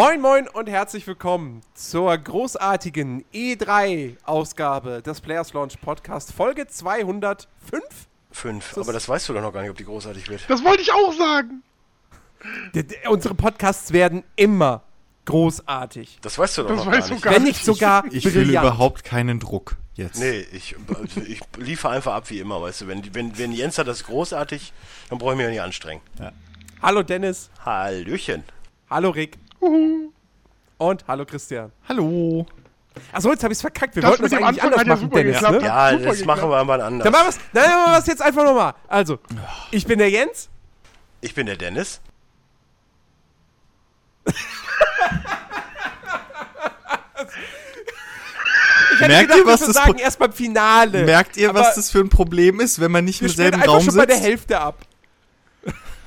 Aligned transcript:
Moin, 0.00 0.18
moin 0.22 0.48
und 0.48 0.66
herzlich 0.66 1.06
willkommen 1.06 1.60
zur 1.74 2.16
großartigen 2.16 3.22
E3-Ausgabe 3.34 5.02
des 5.02 5.20
Players 5.20 5.52
Launch 5.52 5.78
Podcast, 5.78 6.32
Folge 6.32 6.66
205. 6.66 7.46
Fünf. 8.32 8.78
Aber 8.78 8.94
das 8.94 9.06
weißt 9.06 9.28
du 9.28 9.34
doch 9.34 9.42
noch 9.42 9.52
gar 9.52 9.60
nicht, 9.60 9.68
ob 9.70 9.76
die 9.76 9.84
großartig 9.84 10.26
wird. 10.30 10.48
Das 10.48 10.64
wollte 10.64 10.80
ich 10.80 10.90
auch 10.90 11.12
sagen. 11.12 11.62
D 12.74 12.86
unsere 13.10 13.34
Podcasts 13.34 13.92
werden 13.92 14.24
immer 14.36 14.84
großartig. 15.26 16.16
Das 16.22 16.38
weißt 16.38 16.56
du 16.56 16.62
doch 16.62 16.70
Das 16.70 16.78
noch 16.78 16.86
weißt 16.86 17.00
gar 17.00 17.08
du 17.08 17.14
nicht. 17.16 17.22
gar 17.24 17.34
Wenn 17.34 17.42
nicht 17.42 17.62
sogar 17.62 18.04
Ich 18.10 18.22
fühle 18.22 18.46
brillant. 18.46 18.66
überhaupt 18.68 19.04
keinen 19.04 19.38
Druck 19.38 19.76
jetzt. 19.96 20.18
Nee, 20.18 20.46
ich, 20.50 20.76
ich 21.28 21.42
liefere 21.58 21.92
einfach 21.92 22.14
ab 22.14 22.30
wie 22.30 22.38
immer, 22.40 22.62
weißt 22.62 22.80
du. 22.80 22.86
Wenn, 22.86 23.14
wenn, 23.14 23.36
wenn 23.36 23.52
Jens 23.52 23.76
hat 23.76 23.86
das 23.86 24.04
großartig, 24.04 24.72
dann 25.10 25.18
brauche 25.18 25.32
ich 25.32 25.36
mich 25.36 25.44
ja 25.44 25.50
nicht 25.50 25.60
anstrengen. 25.60 26.00
Hallo 26.80 27.02
Dennis, 27.02 27.50
Hallöchen. 27.66 28.44
hallo 28.88 29.10
Rick 29.10 29.36
und 30.78 31.04
hallo 31.08 31.24
Christian. 31.26 31.72
Hallo. 31.88 32.46
Achso, 33.12 33.30
jetzt 33.30 33.42
habe 33.44 33.52
ich 33.52 33.58
es 33.58 33.60
verkackt. 33.60 33.94
Wir 33.94 34.02
Das 34.02 34.10
wollten 34.12 34.22
das 34.24 34.32
eigentlich 34.32 34.62
Anfang 34.62 34.78
anders 34.80 34.98
machen, 35.00 35.10
Dennis. 35.10 35.34
geklappt. 35.38 35.60
Ne? 35.60 35.66
Ja, 35.66 35.90
super 35.92 36.04
das 36.04 36.18
geklappt. 36.18 36.26
machen 36.40 36.50
wir 36.50 36.56
aber 36.56 36.84
anders. 36.84 37.04
Dann 37.04 37.12
machen 37.12 37.24
wir 37.24 37.28
es 37.30 37.38
dann 37.52 37.70
machen 37.70 37.92
wir 37.92 37.98
es 37.98 38.06
jetzt 38.06 38.22
einfach 38.22 38.44
nochmal. 38.44 38.74
Also, 38.88 39.18
ich 39.70 39.86
bin 39.86 39.98
der 39.98 40.10
Jens. 40.10 40.48
Ich 41.20 41.34
bin 41.34 41.46
der 41.46 41.56
Dennis. 41.56 42.00
Ich 48.94 49.00
hätte 49.00 49.08
Merkt 49.08 49.28
gedacht, 49.30 49.38
ihr, 49.38 49.46
was 49.46 49.60
wir 49.60 49.66
das 49.68 49.76
sagen 49.76 49.92
Pro- 49.94 50.00
erst 50.02 50.18
beim 50.18 50.32
Finale. 50.32 51.04
Merkt 51.04 51.36
ihr, 51.36 51.48
Aber 51.50 51.60
was 51.60 51.74
das 51.76 51.90
für 51.90 52.00
ein 52.00 52.08
Problem 52.08 52.60
ist, 52.60 52.80
wenn 52.80 52.90
man 52.90 53.04
nicht 53.04 53.20
wir 53.20 53.28
im 53.28 53.32
spielen 53.32 53.44
selben 53.50 53.62
einfach 53.62 53.74
Raum 53.74 53.84
schon 53.84 53.94
bei 53.96 54.06
der 54.06 54.16
sitzt? 54.16 54.26
Hälfte 54.28 54.60
ab. 54.60 54.78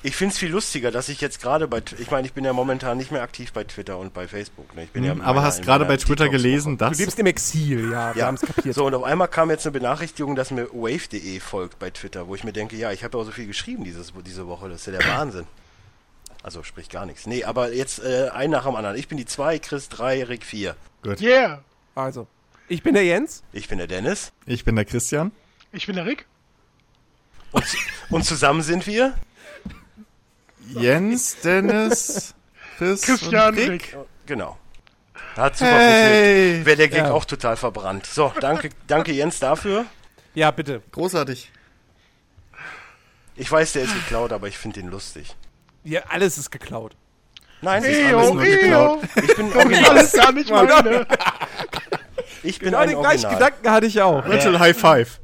Ich 0.06 0.18
finde 0.18 0.34
es 0.34 0.38
viel 0.40 0.50
lustiger, 0.52 0.92
dass 0.92 1.08
ich 1.08 1.22
jetzt 1.22 1.42
gerade 1.42 1.66
bei, 1.68 1.82
ich 1.98 2.12
meine, 2.12 2.28
ich 2.28 2.34
bin 2.34 2.44
ja 2.44 2.52
momentan 2.52 2.98
nicht 2.98 3.12
mehr 3.12 3.22
aktiv 3.22 3.54
bei 3.54 3.64
Twitter 3.64 3.98
und 3.98 4.14
bei 4.14 4.28
Facebook. 4.28 4.76
Ne? 4.76 4.84
Ich 4.84 4.90
bin 4.90 5.04
ja 5.06 5.14
in 5.14 5.20
Hm, 5.20 5.26
Aber 5.26 5.36
meiner- 5.36 5.48
hast 5.48 5.62
gerade 5.64 5.86
bei 5.86 5.96
Twitter 5.96 6.26
Detox-Woche. 6.26 6.30
gelesen, 6.44 6.78
Du 6.78 6.86
dass... 6.86 6.98
lebst 7.00 7.18
im 7.20 7.26
Exil, 7.26 7.90
ja, 7.92 8.14
wir 8.14 8.20
Ja, 8.20 8.28
haben 8.28 8.36
es 8.36 8.42
kapiert. 8.42 8.76
so 8.76 8.86
und 8.86 8.94
auf 8.96 9.04
einmal 9.04 9.30
kam 9.30 9.50
jetzt 9.50 9.66
eine 9.66 9.72
Benachrichtigung, 9.72 10.36
dass 10.36 10.52
mir 10.52 10.68
wave.de 10.74 11.40
folgt 11.40 11.80
bei 11.80 11.90
Twitter, 11.90 12.28
wo 12.28 12.36
ich 12.36 12.44
mir 12.44 12.52
denke, 12.52 12.76
ja, 12.76 12.92
ich 12.92 13.04
habe 13.06 13.18
ja 13.18 13.22
auch 13.22 13.26
so 13.26 13.32
viel 13.32 13.48
geschrieben 13.48 13.86
dieses, 13.86 14.12
diese 14.26 14.46
Woche, 14.48 14.68
das 14.68 14.82
ist 14.86 14.94
ja 14.94 15.00
der 15.00 15.08
Wahnsinn. 15.08 15.46
Also 16.44 16.62
sprich 16.64 16.90
gar 16.90 17.06
nichts. 17.06 17.26
Nee, 17.26 17.46
aber 17.46 17.72
jetzt 17.74 18.04
äh, 18.04 18.28
ein 18.34 18.50
nach 18.50 18.66
dem 18.66 18.76
anderen. 18.76 18.98
Ich 18.98 19.08
bin 19.08 19.18
die 19.18 19.26
2, 19.26 19.60
Chris 19.60 19.88
3, 19.88 20.26
Rick 20.26 20.44
4. 20.44 20.76
Yeah. 21.22 21.64
Also, 21.96 22.28
ich 22.68 22.84
bin 22.84 22.94
der 22.96 23.06
Jens. 23.06 23.44
Ich 23.54 23.70
bin 23.70 23.78
der 23.78 23.88
Dennis. 23.88 24.34
Ich 24.46 24.66
bin 24.66 24.76
der 24.76 24.84
Christian. 24.84 25.32
Ich 25.72 25.86
bin 25.88 25.96
der 25.96 26.06
Rick. 26.06 26.26
Und, 27.54 27.64
und 28.10 28.26
zusammen 28.26 28.62
sind 28.62 28.86
wir. 28.88 29.14
Jens, 30.70 31.38
Dennis, 31.44 32.34
Chris 32.78 33.02
Christian 33.02 33.54
und 33.54 33.60
Rick. 33.60 33.98
Genau. 34.26 34.58
Hat 35.36 35.58
super 35.58 35.72
funktioniert. 35.72 36.14
Hey. 36.14 36.66
Wäre 36.66 36.78
der 36.78 36.88
Gag 36.90 36.98
Ja. 37.06 37.12
auch 37.12 37.26
total 37.26 37.58
verbrannt. 37.58 38.06
So, 38.06 38.32
danke, 38.40 38.70
danke 38.88 39.12
Jens 39.12 39.40
dafür. 39.40 39.86
Ja, 40.36 40.52
bitte. 40.52 40.82
Großartig. 40.92 41.52
Ich 43.36 43.52
weiß, 43.52 43.74
der 43.74 43.84
ist 43.84 43.94
geklaut, 43.96 44.32
aber 44.32 44.48
ich 44.48 44.58
finde 44.58 44.80
ihn 44.80 44.90
lustig. 44.90 45.36
Ja, 45.84 46.02
alles 46.10 46.38
ist 46.38 46.52
geklaut. 46.52 46.96
Nein, 47.62 47.84
es 47.84 47.98
ist 47.98 48.38
geklaut. 48.38 49.02
Ich 49.16 49.36
bin 49.36 49.48
Das 49.52 49.56
ist 49.56 49.66
original. 49.66 49.90
alles 49.90 50.12
gar 50.14 50.32
nicht 50.32 50.50
meine. 50.52 51.08
Ich 52.44 52.60
bin 52.60 52.68
Genau 52.68 52.80
ein 52.80 52.90
den 52.90 53.00
gleichen. 53.00 53.30
Gedanken 53.30 53.72
hatte 53.72 53.86
ich 53.88 54.02
auch. 54.02 54.26
Virtual 54.26 54.60
High 54.60 54.78
Five. 54.78 55.20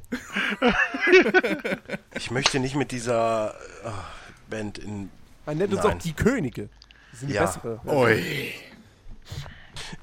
Ich 2.16 2.32
möchte 2.32 2.60
nicht 2.60 2.76
mit 2.76 2.92
dieser 2.92 3.54
äh, 3.84 3.90
Band 4.50 4.78
in 4.78 5.10
Man 5.50 5.58
nennt 5.58 5.74
uns 5.74 5.82
Nein. 5.84 5.98
auch 5.98 6.00
die 6.00 6.14
Könige. 6.14 6.70
Das 7.10 7.22
sind 7.22 7.30
die 7.30 7.34
Ja. 7.34 7.42
bessere. 7.48 7.82
Ui. 7.88 8.54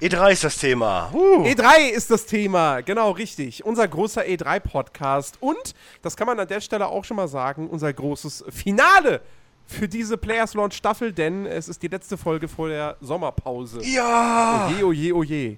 E3 0.01 0.31
ist 0.33 0.43
das 0.43 0.57
Thema. 0.57 1.09
Uh. 1.13 1.45
E3 1.45 1.87
ist 1.89 2.11
das 2.11 2.25
Thema, 2.25 2.81
genau 2.81 3.11
richtig. 3.11 3.63
Unser 3.63 3.87
großer 3.87 4.23
E3-Podcast 4.23 5.37
und, 5.39 5.73
das 6.01 6.17
kann 6.17 6.27
man 6.27 6.37
an 6.37 6.49
der 6.49 6.59
Stelle 6.59 6.87
auch 6.87 7.05
schon 7.05 7.15
mal 7.15 7.29
sagen, 7.29 7.69
unser 7.69 7.93
großes 7.93 8.43
Finale 8.49 9.21
für 9.65 9.87
diese 9.87 10.17
Players 10.17 10.53
Launch 10.53 10.73
Staffel, 10.73 11.13
denn 11.13 11.45
es 11.45 11.69
ist 11.69 11.81
die 11.81 11.87
letzte 11.87 12.17
Folge 12.17 12.49
vor 12.49 12.67
der 12.67 12.97
Sommerpause. 12.99 13.79
Ja. 13.85 14.67
Oje, 14.69 14.85
oje, 14.85 15.15
oje. 15.15 15.57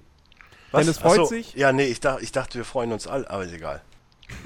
Was? 0.70 0.82
Dennis 0.82 0.98
freut 0.98 1.12
Ach 1.14 1.16
so. 1.16 1.24
sich. 1.24 1.52
Ja, 1.54 1.72
nee, 1.72 1.86
ich, 1.86 1.98
dach, 1.98 2.20
ich 2.20 2.30
dachte, 2.30 2.58
wir 2.58 2.64
freuen 2.64 2.92
uns 2.92 3.08
alle, 3.08 3.28
aber 3.28 3.42
ist 3.44 3.52
egal. 3.54 3.82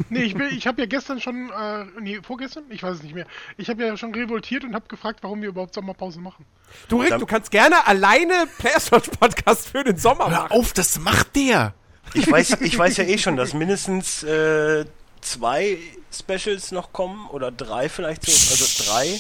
Nee, 0.09 0.22
ich, 0.22 0.34
bin, 0.34 0.49
ich 0.49 0.67
habe 0.67 0.81
ja 0.83 0.87
gestern 0.87 1.21
schon, 1.21 1.50
äh, 1.50 1.84
nee, 2.00 2.21
vorgestern? 2.22 2.65
Ich 2.71 2.83
weiß 2.83 2.97
es 2.97 3.03
nicht 3.03 3.15
mehr. 3.15 3.27
Ich 3.56 3.69
habe 3.69 3.84
ja 3.84 3.97
schon 3.97 4.15
revoltiert 4.15 4.65
und 4.65 4.75
habe 4.75 4.87
gefragt, 4.89 5.21
warum 5.22 5.41
wir 5.43 5.49
überhaupt 5.50 5.75
Sommerpause 5.75 6.21
machen. 6.21 6.45
Du, 6.89 7.00
Rick, 7.00 7.11
Dann- 7.11 7.21
du 7.21 7.27
kannst 7.27 7.50
gerne 7.50 7.87
alleine 7.87 8.47
Players 8.59 8.91
Launch 8.91 9.11
Podcast 9.19 9.69
für 9.69 9.84
den 9.84 9.97
Sommer 9.97 10.31
Hör 10.31 10.43
machen. 10.44 10.53
auf, 10.53 10.73
das 10.73 10.99
macht 10.99 11.37
der. 11.37 11.75
Ich 12.15 12.31
weiß, 12.31 12.61
ich 12.61 12.77
weiß 12.77 12.97
ja 12.99 13.05
eh 13.05 13.19
schon, 13.19 13.37
dass 13.37 13.55
mindestens 13.55 14.23
äh, 14.23 14.84
zwei 15.21 15.78
Specials 16.12 16.71
noch 16.73 16.93
kommen 16.93 17.28
oder 17.31 17.50
drei 17.50 17.89
vielleicht 17.89 18.25
so, 18.27 18.33
also 18.33 18.84
drei. 18.93 19.19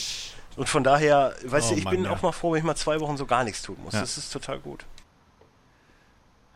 Und 0.56 0.68
von 0.68 0.84
daher, 0.84 1.34
weißt 1.44 1.68
Oh 1.70 1.72
du, 1.72 1.78
ich 1.78 1.84
Mann, 1.84 1.94
bin 1.96 2.04
ja. 2.04 2.10
auch 2.10 2.22
mal 2.22 2.32
froh, 2.32 2.52
wenn 2.52 2.58
ich 2.58 2.64
mal 2.64 2.76
zwei 2.76 3.00
Wochen 3.00 3.16
so 3.16 3.26
gar 3.26 3.42
nichts 3.42 3.62
tun 3.62 3.76
muss. 3.82 3.94
Ja. 3.94 4.00
Das 4.00 4.16
ist 4.18 4.32
total 4.32 4.58
gut. 4.60 4.84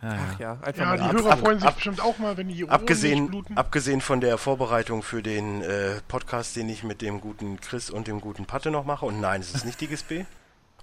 Ja, 0.00 0.08
ja. 0.14 0.18
Ach 0.32 0.38
ja, 0.38 0.52
einfach 0.62 0.76
Ja, 0.76 0.84
mal 0.86 0.96
die 0.98 1.02
ab- 1.04 1.12
Hörer 1.12 1.32
ab- 1.32 1.38
freuen 1.40 1.58
sich 1.58 1.68
ab- 1.68 1.74
bestimmt 1.74 2.00
auch 2.00 2.18
mal, 2.18 2.36
wenn 2.36 2.48
die 2.48 2.54
Ohren 2.54 2.70
nicht 2.70 2.72
Abgesehen, 2.72 3.26
bluten. 3.28 3.56
abgesehen 3.58 4.00
von 4.00 4.20
der 4.20 4.38
Vorbereitung 4.38 5.02
für 5.02 5.22
den 5.22 5.62
äh, 5.62 6.00
Podcast, 6.06 6.54
den 6.56 6.68
ich 6.68 6.84
mit 6.84 7.02
dem 7.02 7.20
guten 7.20 7.60
Chris 7.60 7.90
und 7.90 8.06
dem 8.06 8.20
guten 8.20 8.46
Patte 8.46 8.70
noch 8.70 8.84
mache. 8.84 9.06
Und 9.06 9.20
nein, 9.20 9.40
es 9.40 9.54
ist 9.54 9.64
nicht 9.64 9.80
die 9.80 9.88
GSB. 9.88 10.24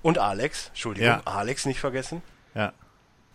Und 0.01 0.17
Alex, 0.19 0.67
Entschuldigung, 0.69 1.07
Ja. 1.09 1.21
Alex 1.25 1.65
nicht 1.65 1.79
vergessen. 1.79 2.21
ja. 2.53 2.73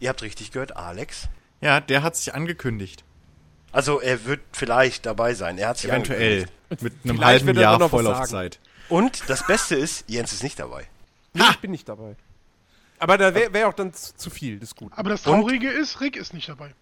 Ihr 0.01 0.09
habt 0.09 0.23
richtig 0.23 0.51
gehört, 0.51 0.77
Alex. 0.79 1.29
Ja, 1.61 1.79
der 1.81 2.03
hat 2.03 2.17
sich 2.17 2.35
angekündigt. 2.35 3.05
Also 3.71 4.01
er 4.01 4.25
wird 4.25 4.41
vielleicht 4.53 5.05
dabei 5.05 5.35
sein. 5.35 5.59
Er 5.59 5.69
hat 5.69 5.77
sich 5.79 5.91
Eventuell. 5.91 6.47
angekündigt. 6.71 6.83
Mit 6.83 6.93
einem 7.05 7.17
Vielleicht 7.19 7.45
halben 7.47 7.61
Jahr 7.61 7.89
Vorlaufzeit. 7.89 8.61
Und 8.89 9.29
das 9.29 9.47
Beste 9.47 9.75
ist, 9.77 10.05
Jens 10.09 10.33
ist 10.33 10.43
nicht 10.43 10.59
dabei. 10.59 10.87
Nee, 11.35 11.43
ich 11.51 11.59
bin 11.59 11.71
nicht 11.71 11.87
dabei. 11.89 12.17
Aber 13.01 13.19
da 13.19 13.35
wäre 13.35 13.53
wär 13.53 13.69
auch 13.69 13.73
dann 13.73 13.93
zu, 13.93 14.15
zu 14.15 14.31
viel 14.31 14.59
des 14.59 14.77
Guten. 14.77 14.93
Aber 14.97 15.11
das 15.11 15.23
Traurige 15.23 15.69
ist, 15.69 16.01
Rick 16.01 16.17
ist 16.17 16.33
nicht 16.35 16.49
dabei. 16.49 16.75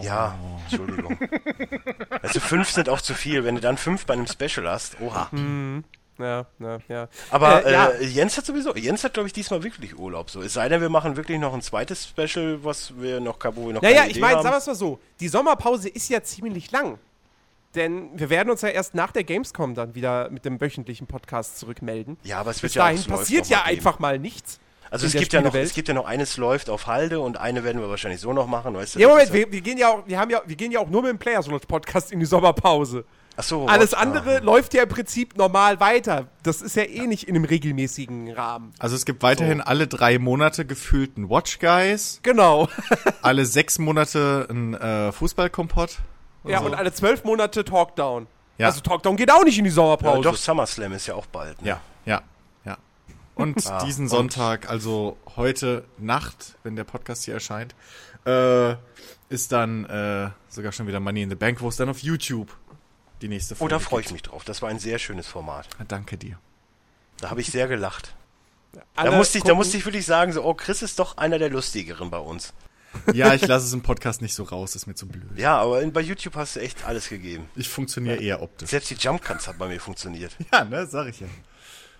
Ja, 0.00 0.36
Entschuldigung. 0.70 1.18
Also 2.22 2.40
fünf 2.40 2.70
sind 2.70 2.88
auch 2.88 3.00
zu 3.00 3.14
viel. 3.14 3.44
Wenn 3.44 3.54
du 3.54 3.60
dann 3.60 3.76
fünf 3.78 4.04
bei 4.04 4.14
einem 4.14 4.26
Special 4.26 4.68
hast, 4.68 5.00
oha. 5.00 5.30
Ja, 6.18 6.46
ja, 6.58 6.78
ja. 6.88 7.08
Aber 7.30 7.64
Äh, 7.64 7.72
ja. 7.72 7.88
äh, 7.90 8.04
Jens 8.06 8.36
hat 8.36 8.44
sowieso, 8.44 8.74
Jens 8.74 9.04
hat 9.04 9.14
glaube 9.14 9.28
ich 9.28 9.32
diesmal 9.32 9.62
wirklich 9.62 9.96
Urlaub. 9.96 10.30
So, 10.30 10.42
es 10.42 10.52
sei 10.52 10.68
denn, 10.68 10.80
wir 10.80 10.88
machen 10.88 11.16
wirklich 11.16 11.38
noch 11.38 11.54
ein 11.54 11.62
zweites 11.62 12.06
Special, 12.08 12.64
was 12.64 12.92
wir 13.00 13.20
noch, 13.20 13.38
wo 13.54 13.68
wir 13.68 13.74
noch 13.74 13.82
Naja, 13.82 14.00
keine 14.00 14.10
ich 14.10 14.20
meine, 14.20 14.42
sagen 14.42 14.52
wir 14.54 14.58
es 14.58 14.66
mal 14.66 14.74
so, 14.74 14.98
die 15.20 15.28
Sommerpause 15.28 15.88
ist 15.88 16.08
ja 16.08 16.22
ziemlich 16.22 16.72
lang. 16.72 16.98
Denn 17.76 18.08
wir 18.18 18.30
werden 18.30 18.50
uns 18.50 18.62
ja 18.62 18.70
erst 18.70 18.94
nach 18.94 19.12
der 19.12 19.22
Gamescom 19.22 19.74
dann 19.76 19.94
wieder 19.94 20.28
mit 20.30 20.44
dem 20.44 20.60
wöchentlichen 20.60 21.06
Podcast 21.06 21.58
zurückmelden. 21.60 22.16
Ja, 22.24 22.40
aber 22.40 22.50
es 22.50 22.62
wird 22.62 22.70
Bis 22.72 22.74
ja 22.74 22.82
auch 22.82 22.86
dahin 22.86 22.98
läuft 22.98 23.08
passiert 23.20 23.46
ja 23.46 23.58
geben. 23.58 23.76
einfach 23.76 23.98
mal 24.00 24.18
nichts. 24.18 24.58
Also 24.90 25.06
es 25.06 25.12
gibt 25.12 25.32
ja 25.32 25.40
noch, 25.40 25.54
es 25.54 25.74
gibt 25.74 25.88
ja 25.88 25.94
noch 25.94 26.06
eines 26.06 26.36
läuft 26.36 26.70
auf 26.70 26.86
Halde 26.86 27.20
und 27.20 27.38
eine 27.38 27.64
werden 27.64 27.80
wir 27.80 27.88
wahrscheinlich 27.90 28.20
so 28.20 28.32
noch 28.32 28.46
machen, 28.46 28.74
weißt 28.74 28.94
du? 28.94 28.98
Ja, 29.00 29.08
Moment, 29.08 29.28
ja- 29.28 29.34
wir, 29.34 29.52
wir, 29.52 29.60
gehen 29.60 29.78
ja 29.78 29.88
auch, 29.88 30.02
wir, 30.06 30.18
haben 30.18 30.30
ja, 30.30 30.40
wir 30.46 30.56
gehen 30.56 30.72
ja 30.72 30.80
auch 30.80 30.88
nur 30.88 31.02
mit 31.02 31.10
dem 31.10 31.18
Players 31.18 31.46
Launch 31.46 31.66
Podcast 31.68 32.10
in 32.12 32.20
die 32.20 32.26
Sommerpause. 32.26 33.04
Ach 33.40 33.44
so, 33.44 33.66
Alles 33.66 33.90
Gott, 33.92 34.00
andere 34.00 34.38
ah. 34.38 34.40
läuft 34.40 34.74
ja 34.74 34.82
im 34.82 34.88
Prinzip 34.88 35.36
normal 35.36 35.78
weiter. 35.78 36.26
Das 36.42 36.60
ist 36.60 36.74
ja 36.74 36.82
eh 36.82 37.06
nicht 37.06 37.28
in 37.28 37.36
einem 37.36 37.44
regelmäßigen 37.44 38.32
Rahmen. 38.32 38.72
Also 38.80 38.96
es 38.96 39.04
gibt 39.04 39.22
weiterhin 39.22 39.60
alle 39.60 39.86
drei 39.86 40.18
Monate 40.18 40.64
gefühlten 40.66 41.30
Watch 41.30 41.60
Guys, 41.60 42.18
Genau. 42.24 42.68
alle 43.22 43.46
sechs 43.46 43.78
Monate 43.78 44.48
ein 44.50 44.74
äh, 44.74 45.12
Fußballkompott. 45.12 45.98
ja, 46.44 46.58
und 46.60 46.74
alle 46.74 46.92
zwölf 46.92 47.22
Monate 47.22 47.64
Talkdown. 47.64 48.26
Ja. 48.58 48.66
Also 48.66 48.80
Talkdown 48.80 49.16
geht 49.16 49.30
auch 49.30 49.44
nicht 49.44 49.56
in 49.58 49.62
die 49.64 49.70
Ja, 49.70 49.74
Sommerpause. 49.76 50.22
doch, 50.22 50.34
SummerSlam 50.36 50.92
ist 50.94 51.06
ja 51.06 51.14
auch 51.14 51.26
bald. 51.26 51.62
Ne? 51.62 51.68
Ja, 51.68 51.80
ja, 52.06 52.14
ja. 52.14 52.22
Und 53.38 53.66
Ah, 53.66 53.84
diesen 53.84 54.04
und- 54.04 54.08
Sonntag, 54.10 54.68
also 54.68 55.16
heute 55.36 55.84
Nacht, 55.96 56.56
wenn 56.64 56.76
der 56.76 56.84
Podcast 56.84 57.24
hier 57.24 57.34
erscheint, 57.34 57.74
äh, 58.26 58.74
ist 59.28 59.52
dann 59.52 59.84
äh, 59.86 60.30
sogar 60.48 60.72
schon 60.72 60.86
wieder 60.86 61.00
Money 61.00 61.22
in 61.22 61.30
the 61.30 61.36
Bank, 61.36 61.60
wo 61.60 61.68
es 61.68 61.76
dann 61.76 61.88
auf 61.88 62.00
YouTube 62.00 62.54
die 63.22 63.28
nächste 63.28 63.54
Oh, 63.54 63.58
Folge 63.58 63.74
da 63.74 63.78
freue 63.78 64.00
ich 64.02 64.10
mich 64.10 64.22
drauf. 64.22 64.44
Das 64.44 64.60
war 64.62 64.68
ein 64.68 64.78
sehr 64.78 64.98
schönes 64.98 65.26
Format. 65.26 65.68
Ah, 65.78 65.84
Danke 65.86 66.18
dir. 66.18 66.38
Da 67.20 67.30
habe 67.30 67.40
ich 67.40 67.50
sehr 67.50 67.68
gelacht. 67.68 68.14
Alle 68.94 69.10
Da 69.10 69.16
musste, 69.16 69.38
ich, 69.38 69.44
da 69.44 69.54
musste 69.54 69.76
ich 69.76 69.84
wirklich 69.84 70.04
sagen, 70.06 70.32
so, 70.32 70.44
oh, 70.44 70.54
Chris 70.54 70.82
ist 70.82 70.98
doch 70.98 71.16
einer 71.16 71.38
der 71.38 71.50
lustigeren 71.50 72.10
bei 72.10 72.18
uns. 72.18 72.52
Ja, 73.12 73.34
ich 73.34 73.46
lasse 73.46 73.66
es 73.66 73.72
im 73.72 73.82
Podcast 73.82 74.22
nicht 74.22 74.34
so 74.34 74.44
raus, 74.44 74.74
ist 74.74 74.86
mir 74.86 74.94
zu 74.94 75.06
blöd. 75.06 75.24
Ja, 75.36 75.58
aber 75.58 75.84
bei 75.88 76.00
YouTube 76.00 76.34
hast 76.36 76.56
du 76.56 76.60
echt 76.60 76.84
alles 76.86 77.08
gegeben. 77.08 77.48
Ich 77.54 77.68
funktioniere 77.68 78.16
eher 78.16 78.40
optisch. 78.42 78.70
Selbst 78.70 78.90
die 78.90 78.94
Jump 78.94 79.22
Cuts 79.22 79.46
hat 79.46 79.58
bei 79.58 79.68
mir 79.68 79.80
funktioniert. 79.80 80.36
Ja, 80.52 80.64
ne, 80.64 80.86
sag 80.86 81.08
ich 81.08 81.20
ja. 81.20 81.26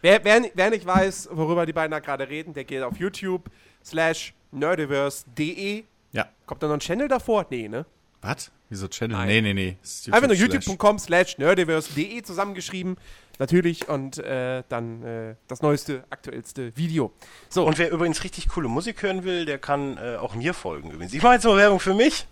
Wer, 0.01 0.25
wer, 0.25 0.43
wer 0.55 0.71
nicht 0.71 0.87
weiß, 0.87 1.31
worüber 1.33 1.67
die 1.67 1.73
beiden 1.73 1.91
da 1.91 1.99
gerade 1.99 2.29
reden, 2.29 2.55
der 2.55 2.65
geht 2.65 2.83
auf 2.83 2.99
YouTube 2.99 3.51
slash 3.85 4.35
nerdiverse.de. 4.53 5.85
Ja. 6.13 6.29
Kommt 6.47 6.63
da 6.63 6.69
noch 6.69 6.75
ein 6.75 6.81
Channel 6.81 7.09
davor? 7.09 7.47
Nee, 7.51 7.69
ne? 7.69 7.85
Was? 8.21 8.51
Wieso 8.69 8.89
Channel? 8.89 9.17
Nein. 9.17 9.29
Nee, 9.29 9.41
nee, 9.41 9.55
nee. 9.55 9.77
Ist 9.83 10.13
Einfach 10.13 10.29
nur 10.29 10.37
YouTube 10.37 10.63
slash. 10.63 10.67
youtube.com 10.67 10.99
slash 10.99 11.39
nerdiverse.de 11.39 12.23
zusammengeschrieben. 12.23 12.97
Natürlich. 13.39 13.89
Und 13.89 14.19
äh, 14.19 14.65
dann 14.69 15.03
äh, 15.03 15.35
das 15.47 15.63
neueste, 15.63 16.05
aktuellste 16.11 16.77
Video. 16.77 17.13
So, 17.49 17.65
Und 17.67 17.79
wer 17.79 17.91
übrigens 17.91 18.25
richtig 18.25 18.49
coole 18.49 18.69
Musik 18.69 19.03
hören 19.03 19.25
will, 19.25 19.45
der 19.47 19.59
kann 19.59 19.97
äh, 19.97 20.17
auch 20.17 20.35
mir 20.35 20.55
folgen 20.55 20.91
übrigens. 20.91 21.15
Ich 21.15 21.23
mache 21.23 21.35
jetzt 21.35 21.45
mal 21.45 21.57
Werbung 21.57 21.81
für 21.81 21.95
mich. 21.95 22.27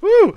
Uh, 0.00 0.32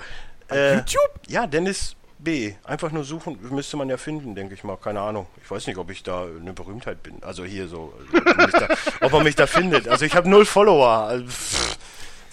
äh, 0.49 0.75
YouTube? 0.75 1.21
Ja, 1.27 1.45
Dennis 1.45 1.95
B. 2.19 2.53
Einfach 2.63 2.91
nur 2.91 3.03
suchen, 3.03 3.37
müsste 3.51 3.77
man 3.77 3.89
ja 3.89 3.97
finden, 3.97 4.35
denke 4.35 4.53
ich 4.53 4.63
mal. 4.63 4.77
Keine 4.77 5.01
Ahnung. 5.01 5.27
Ich 5.43 5.49
weiß 5.49 5.67
nicht, 5.67 5.77
ob 5.77 5.91
ich 5.91 6.03
da 6.03 6.25
eine 6.25 6.53
Berühmtheit 6.53 7.03
bin. 7.03 7.21
Also 7.21 7.45
hier 7.45 7.67
so, 7.67 7.93
äh, 8.13 8.17
ob 8.17 8.37
man 8.37 8.45
mich 8.45 8.55
da, 8.55 8.67
ob 9.01 9.11
man 9.11 9.23
mich 9.23 9.35
da 9.35 9.47
findet. 9.47 9.87
Also 9.87 10.05
ich 10.05 10.15
habe 10.15 10.29
null 10.29 10.45
Follower. 10.45 10.87
Also, 10.87 11.25
pff. 11.25 11.77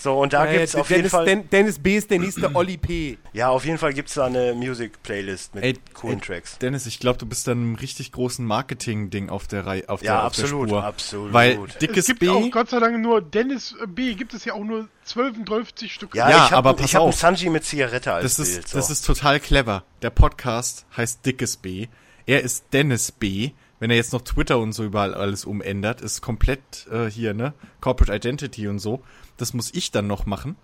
So, 0.05 0.21
und 0.21 0.35
da 0.35 0.45
Äh, 0.47 0.59
gibt's 0.59 0.75
auf 0.75 0.91
jeden 0.91 0.99
Dennis, 1.01 1.13
Fall. 1.13 1.25
Den, 1.25 1.49
Dennis 1.49 1.79
B. 1.79 1.97
ist 1.97 2.11
der 2.11 2.19
nächste 2.19 2.51
Olli 2.55 2.77
P. 2.77 3.17
Ja, 3.33 3.49
auf 3.49 3.65
jeden 3.65 3.79
Fall 3.79 3.95
gibt's 3.95 4.13
da 4.13 4.27
eine 4.27 4.53
Music-Playlist 4.53 5.55
mit 5.55 5.65
Ey, 5.65 5.75
coolen 5.95 6.19
ey, 6.21 6.27
Tracks. 6.27 6.59
Dennis, 6.59 6.85
ich 6.85 7.01
glaube, 7.01 7.19
du 7.19 7.25
bist 7.25 7.49
dann 7.49 7.57
einem 7.57 7.75
richtig 7.77 8.13
großen 8.13 8.45
Marketing-Ding 8.45 9.31
auf 9.31 9.47
der 9.47 9.65
Reihe, 9.65 9.89
auf 9.89 10.03
Ja, 10.03 10.17
der, 10.17 10.23
absolut, 10.25 10.53
auf 10.53 10.61
der 10.61 10.69
Spur. 10.69 10.85
absolut. 10.85 11.33
Weil 11.33 11.59
Es 11.69 11.79
dickes 11.79 12.07
gibt 12.07 12.21
B, 12.21 12.29
auch 12.29 12.51
Gott 12.51 12.69
sei 12.69 12.81
Dank 12.81 13.01
nur 13.01 13.23
Dennis 13.23 13.75
B. 13.89 14.13
Gibt 14.15 14.35
es 14.35 14.45
ja 14.45 14.53
auch 14.53 14.63
nur 14.65 14.89
12, 15.05 15.37
12 15.47 15.69
Stück. 15.89 16.15
Ja, 16.15 16.29
Ja, 16.29 16.37
ich 16.37 16.43
habe 16.51 16.57
aber 16.57 16.75
pass 16.75 16.85
ich 16.85 16.95
hab 16.97 17.03
einen. 17.05 17.13
Sanji 17.13 17.49
mit 17.49 17.65
Zigarette 17.65 18.13
als 18.13 18.37
das 18.37 18.47
ist, 18.47 18.55
Bild. 18.57 18.69
So. 18.69 18.77
das 18.77 18.91
ist 18.91 19.07
total 19.07 19.41
clever. 19.41 19.85
Der 20.03 20.11
Podcast 20.11 20.85
heißt 20.99 21.25
dickes 21.25 21.57
B. 21.57 21.87
Er 22.27 22.43
ist 22.43 22.67
Dennis 22.75 23.11
B. 23.11 23.53
Wenn 23.81 23.91
er 23.91 23.97
jetzt 23.97 24.13
noch 24.13 24.23
Twitter 24.23 24.59
und 24.59 24.73
so 24.73 24.85
überall 24.85 25.15
alles 25.15 25.45
umändert, 25.45 26.01
ist 26.01 26.21
komplett 26.21 26.87
äh, 26.91 27.11
hier, 27.11 27.35
ne? 27.35 27.55
Corporate 27.81 28.15
Identity 28.15 28.69
und 28.69 28.79
so. 28.79 29.03
Das 29.37 29.53
muss 29.53 29.75
ich 29.75 29.91
dann 29.91 30.07
noch 30.07 30.27
machen. 30.27 30.57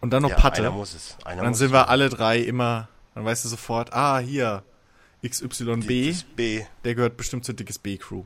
Und 0.00 0.10
dann 0.10 0.22
noch 0.22 0.30
ja, 0.30 0.36
Patte. 0.36 0.62
einer 0.62 0.70
muss 0.70 0.94
es. 0.94 1.16
Einer 1.24 1.34
Und 1.34 1.38
dann 1.44 1.48
muss 1.50 1.58
sind 1.58 1.66
es. 1.68 1.72
wir 1.72 1.88
alle 1.88 2.08
drei 2.08 2.38
immer, 2.38 2.88
dann 3.14 3.24
weißt 3.24 3.44
du 3.44 3.48
sofort, 3.48 3.92
ah, 3.92 4.18
hier, 4.18 4.62
XYB, 5.26 6.08
Das 6.10 6.22
B. 6.24 6.64
der 6.84 6.94
gehört 6.94 7.16
bestimmt 7.16 7.44
zur 7.44 7.54
dickes 7.54 7.78
B-Crew. 7.78 8.24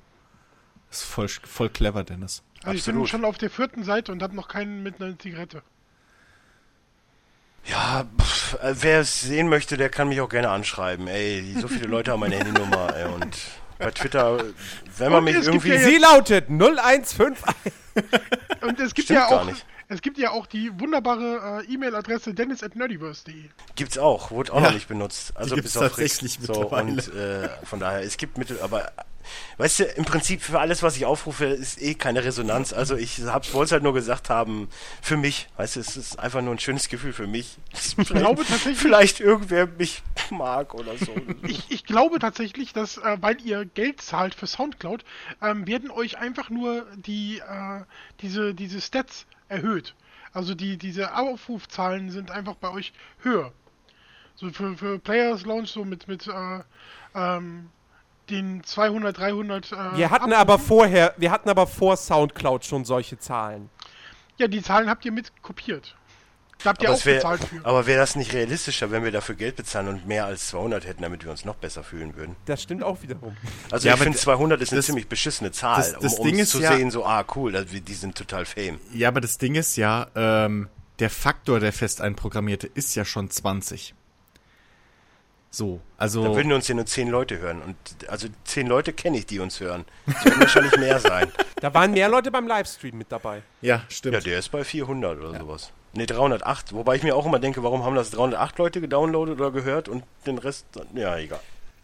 Das 0.88 0.98
ist 1.02 1.04
voll, 1.04 1.28
voll 1.28 1.68
clever, 1.68 2.04
Dennis. 2.04 2.42
Also 2.62 2.78
ich 2.78 2.84
bin 2.84 2.94
absolut. 2.94 3.08
schon 3.08 3.24
auf 3.24 3.38
der 3.38 3.50
vierten 3.50 3.84
Seite 3.84 4.12
und 4.12 4.22
habe 4.22 4.34
noch 4.34 4.48
keinen 4.48 4.82
mit 4.82 5.00
einer 5.02 5.18
Zigarette. 5.18 5.62
Ja, 7.66 8.06
pff, 8.20 8.54
äh, 8.62 8.74
wer 8.80 9.00
es 9.00 9.20
sehen 9.22 9.48
möchte, 9.48 9.76
der 9.76 9.88
kann 9.88 10.08
mich 10.08 10.20
auch 10.20 10.28
gerne 10.28 10.50
anschreiben. 10.50 11.08
Ey, 11.08 11.56
so 11.60 11.66
viele 11.68 11.88
Leute 11.88 12.12
haben 12.12 12.20
meine 12.20 12.36
Handynummer, 12.36 12.94
ey, 12.94 13.12
und 13.12 13.36
bei 13.78 13.90
Twitter, 13.90 14.38
wenn 14.98 15.10
man 15.12 15.18
Und 15.20 15.24
mich 15.24 15.34
irgendwie. 15.46 15.68
ja 15.70 15.78
Sie 15.80 15.96
lautet 15.98 16.48
0151. 16.48 17.44
Und 18.62 18.80
es 18.80 18.94
gibt 18.94 19.06
Stimmt 19.06 19.20
ja 19.20 19.28
gar 19.30 19.40
auch 19.40 19.44
nicht. 19.44 19.64
es 19.88 20.02
gibt 20.02 20.18
ja 20.18 20.30
auch 20.30 20.46
die 20.46 20.70
wunderbare 20.80 21.62
äh, 21.66 21.72
E-Mail-Adresse 21.72 22.34
dennis@nerdiverse.de. 22.34 23.34
Gibt's 23.74 23.98
auch, 23.98 24.30
wurde 24.30 24.52
auch 24.52 24.60
Ja, 24.60 24.66
noch 24.68 24.74
nicht 24.74 24.88
benutzt. 24.88 25.32
Also 25.36 25.56
bis 25.56 25.76
auf 25.76 25.82
Rick. 25.84 25.90
tatsächlich 25.90 26.38
so, 26.40 26.52
mittlerweile. 26.52 26.90
und 26.92 27.14
äh, 27.14 27.48
von 27.64 27.80
daher, 27.80 28.00
es 28.02 28.16
gibt 28.16 28.38
Mittel, 28.38 28.58
aber 28.62 28.92
weißt 29.58 29.80
du, 29.80 29.84
im 29.84 30.04
Prinzip 30.04 30.42
für 30.42 30.60
alles, 30.60 30.82
was 30.82 30.96
ich 30.96 31.04
aufrufe, 31.04 31.44
ist 31.46 31.80
eh 31.80 31.94
keine 31.94 32.24
Resonanz. 32.24 32.72
Also 32.72 32.96
ich 32.96 33.20
wollte 33.24 33.64
es 33.64 33.72
halt 33.72 33.82
nur 33.82 33.94
gesagt 33.94 34.30
haben, 34.30 34.68
für 35.02 35.16
mich, 35.16 35.48
weißt 35.56 35.76
du, 35.76 35.80
es 35.80 35.96
ist 35.96 36.18
einfach 36.18 36.42
nur 36.42 36.54
ein 36.54 36.58
schönes 36.58 36.88
Gefühl 36.88 37.12
für 37.12 37.26
mich. 37.26 37.56
Ich 37.98 38.08
glaube 38.08 38.44
tatsächlich- 38.44 38.78
vielleicht 38.78 39.20
irgendwer 39.20 39.66
mich 39.66 40.02
mag 40.30 40.74
oder 40.74 40.96
so. 40.98 41.14
Ich, 41.46 41.70
ich 41.70 41.84
glaube 41.84 42.18
tatsächlich, 42.18 42.72
dass, 42.72 42.98
äh, 42.98 43.16
weil 43.20 43.40
ihr 43.42 43.64
Geld 43.64 44.00
zahlt 44.00 44.34
für 44.34 44.46
Soundcloud, 44.46 45.04
ähm, 45.42 45.66
werden 45.66 45.90
euch 45.90 46.18
einfach 46.18 46.50
nur 46.50 46.86
die, 46.96 47.38
äh, 47.38 47.82
diese, 48.20 48.54
diese 48.54 48.80
Stats 48.80 49.26
erhöht. 49.48 49.94
Also 50.32 50.54
die, 50.54 50.76
diese 50.76 51.14
Aufrufzahlen 51.16 52.10
sind 52.10 52.30
einfach 52.30 52.56
bei 52.56 52.70
euch 52.70 52.92
höher. 53.22 53.52
So 54.34 54.50
für, 54.50 54.76
für 54.76 54.98
Players 54.98 55.46
Launch 55.46 55.70
so 55.70 55.84
mit, 55.84 56.08
mit 56.08 56.26
äh, 56.26 56.60
ähm, 57.14 57.70
den 58.30 58.62
200, 58.64 59.16
300. 59.18 59.72
Äh, 59.72 59.76
Wir 59.96 60.10
hatten 60.10 60.24
Abrufen. 60.24 60.32
aber 60.34 60.58
vorher, 60.58 61.14
wir 61.16 61.30
hatten 61.30 61.48
aber 61.48 61.66
vor 61.66 61.96
Soundcloud 61.96 62.64
schon 62.64 62.84
solche 62.84 63.18
Zahlen. 63.18 63.70
Ja, 64.38 64.48
die 64.48 64.62
Zahlen 64.62 64.88
habt 64.90 65.04
ihr 65.04 65.12
mit 65.12 65.32
kopiert. 65.42 65.96
Da 66.64 66.70
habt 66.70 66.82
ihr 66.82 66.88
Aber, 66.88 66.96
auch 66.98 67.04
wär, 67.04 67.16
bezahlt 67.16 67.44
für. 67.44 67.64
aber 67.66 67.86
wäre 67.86 67.98
das 68.00 68.16
nicht 68.16 68.32
realistischer, 68.32 68.90
wenn 68.90 69.04
wir 69.04 69.12
dafür 69.12 69.34
Geld 69.34 69.56
bezahlen 69.56 69.88
und 69.88 70.06
mehr 70.06 70.24
als 70.24 70.48
200 70.48 70.86
hätten, 70.86 71.02
damit 71.02 71.22
wir 71.22 71.30
uns 71.30 71.44
noch 71.44 71.56
besser 71.56 71.84
fühlen 71.84 72.16
würden? 72.16 72.34
Das 72.46 72.62
stimmt 72.62 72.82
auch 72.82 73.02
wiederum. 73.02 73.36
Also 73.70 73.86
Ja, 73.86 73.92
ich 73.94 73.98
aber 74.00 74.04
finde 74.04 74.18
d- 74.18 74.24
200 74.24 74.60
ist 74.62 74.72
eine 74.72 74.78
das- 74.78 74.86
ziemlich 74.86 75.06
beschissene 75.06 75.52
Zahl, 75.52 75.76
das- 75.76 75.98
das 76.00 76.14
um, 76.14 76.26
Ding 76.26 76.38
ist 76.38 76.50
zu 76.50 76.60
ja- 76.60 76.72
sehen, 76.74 76.90
so, 76.90 77.04
ah 77.04 77.24
cool, 77.34 77.52
die 77.66 77.94
sind 77.94 78.16
total 78.16 78.46
fame. 78.46 78.80
Ja, 78.94 79.08
aber 79.08 79.20
das 79.20 79.36
Ding 79.36 79.54
ist 79.54 79.76
ja, 79.76 80.06
ähm, 80.16 80.68
der 80.98 81.10
Faktor 81.10 81.60
der 81.60 81.74
fest 81.74 82.00
einprogrammierte 82.00 82.66
ist 82.68 82.94
ja 82.94 83.04
schon 83.04 83.28
20. 83.30 83.94
So, 85.56 85.80
also. 85.96 86.22
Da 86.22 86.36
würden 86.36 86.52
uns 86.52 86.68
ja 86.68 86.74
nur 86.74 86.84
10 86.84 87.08
Leute 87.08 87.38
hören. 87.38 87.62
Und 87.62 87.76
also 88.10 88.28
10 88.44 88.66
Leute 88.66 88.92
kenne 88.92 89.16
ich, 89.16 89.24
die 89.24 89.38
uns 89.38 89.58
hören. 89.58 89.86
Es 90.06 90.22
werden 90.26 90.40
wahrscheinlich 90.40 90.76
mehr 90.76 91.00
sein. 91.00 91.32
Da 91.58 91.72
waren 91.72 91.92
mehr 91.92 92.10
Leute 92.10 92.30
beim 92.30 92.46
Livestream 92.46 92.98
mit 92.98 93.10
dabei. 93.10 93.42
ja, 93.62 93.80
stimmt. 93.88 94.12
Ja, 94.12 94.20
der 94.20 94.38
ist 94.38 94.50
bei 94.50 94.62
400 94.62 95.18
oder 95.18 95.38
sowas. 95.38 95.72
Ne, 95.94 96.04
308. 96.04 96.74
Wobei 96.74 96.96
ich 96.96 97.02
mir 97.02 97.16
auch 97.16 97.24
immer 97.24 97.38
denke, 97.38 97.62
warum 97.62 97.82
haben 97.82 97.94
das 97.94 98.10
308 98.10 98.58
Leute 98.58 98.82
gedownloadet 98.82 99.40
oder 99.40 99.50
gehört 99.50 99.88
und 99.88 100.04
den 100.26 100.36
Rest, 100.36 100.66
ja, 100.94 101.16
egal. 101.16 101.40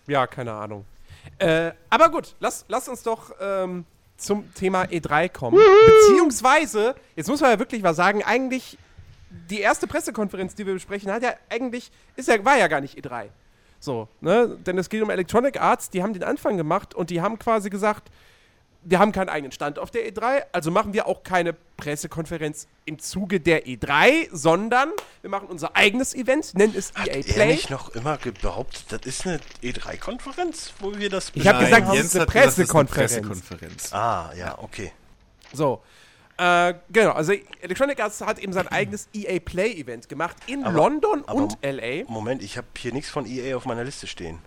Ja, 0.06 0.26
keine 0.26 0.52
Ahnung. 0.52 0.84
Äh, 1.38 1.72
aber 1.88 2.10
gut, 2.10 2.34
lass, 2.38 2.66
lass 2.68 2.86
uns 2.86 3.02
doch 3.02 3.32
ähm, 3.40 3.86
zum 4.18 4.52
Thema 4.52 4.82
E3 4.82 5.30
kommen. 5.30 5.58
Beziehungsweise, 5.86 6.94
jetzt 7.16 7.30
muss 7.30 7.40
man 7.40 7.52
ja 7.52 7.58
wirklich 7.58 7.82
was 7.82 7.96
sagen, 7.96 8.22
eigentlich 8.22 8.76
die 9.48 9.60
erste 9.60 9.86
Pressekonferenz, 9.86 10.54
die 10.54 10.66
wir 10.66 10.74
besprechen, 10.74 11.10
hat 11.10 11.22
ja 11.22 11.32
eigentlich, 11.48 11.90
ist 12.16 12.28
ja, 12.28 12.44
war 12.44 12.58
ja 12.58 12.68
gar 12.68 12.82
nicht 12.82 12.98
E3. 12.98 13.30
So, 13.82 14.06
ne? 14.20 14.56
Denn 14.64 14.78
es 14.78 14.88
geht 14.88 15.02
um 15.02 15.10
Electronic 15.10 15.60
Arts, 15.60 15.90
die 15.90 16.04
haben 16.04 16.12
den 16.12 16.22
Anfang 16.22 16.56
gemacht 16.56 16.94
und 16.94 17.10
die 17.10 17.20
haben 17.20 17.36
quasi 17.40 17.68
gesagt, 17.68 18.12
wir 18.84 19.00
haben 19.00 19.10
keinen 19.10 19.28
eigenen 19.28 19.50
Stand 19.50 19.80
auf 19.80 19.90
der 19.90 20.08
E3, 20.08 20.44
also 20.52 20.70
machen 20.70 20.92
wir 20.92 21.08
auch 21.08 21.24
keine 21.24 21.52
Pressekonferenz 21.76 22.68
im 22.84 23.00
Zuge 23.00 23.40
der 23.40 23.66
E3, 23.66 24.28
sondern 24.30 24.90
wir 25.20 25.30
machen 25.30 25.48
unser 25.48 25.74
eigenes 25.74 26.14
Event, 26.14 26.54
nennen 26.54 26.74
es 26.76 26.92
Hat 26.94 27.08
EA 27.08 27.14
er 27.16 27.22
Play. 27.24 27.46
nicht 27.54 27.70
noch 27.70 27.88
immer 27.90 28.18
behauptet, 28.18 28.84
das 28.92 29.00
ist 29.04 29.26
eine 29.26 29.40
E3-Konferenz, 29.64 30.74
wo 30.78 30.96
wir 30.96 31.10
das 31.10 31.32
Ich 31.34 31.44
hab 31.48 31.58
besprechen? 31.58 31.84
gesagt, 31.88 31.98
es 31.98 32.06
ist 32.06 32.16
eine. 32.16 32.26
Pressekonferenz. 32.26 33.92
Ah, 33.92 34.30
ja, 34.36 34.58
okay. 34.60 34.92
So. 35.52 35.82
Äh, 36.38 36.74
genau, 36.90 37.12
also 37.12 37.32
Electronic 37.60 38.00
Arts 38.00 38.20
hat 38.22 38.38
eben 38.38 38.52
sein 38.52 38.66
eigenes 38.68 39.08
EA 39.12 39.38
Play 39.38 39.72
Event 39.74 40.08
gemacht 40.08 40.36
in 40.46 40.64
Aber- 40.64 40.76
London 40.76 41.22
aber- 41.26 41.34
und 41.42 41.58
LA. 41.62 42.04
Moment, 42.08 42.42
ich 42.42 42.56
habe 42.56 42.66
hier 42.76 42.92
nichts 42.92 43.10
von 43.10 43.26
EA 43.26 43.56
auf 43.56 43.64
meiner 43.66 43.84
Liste 43.84 44.06
stehen. 44.06 44.38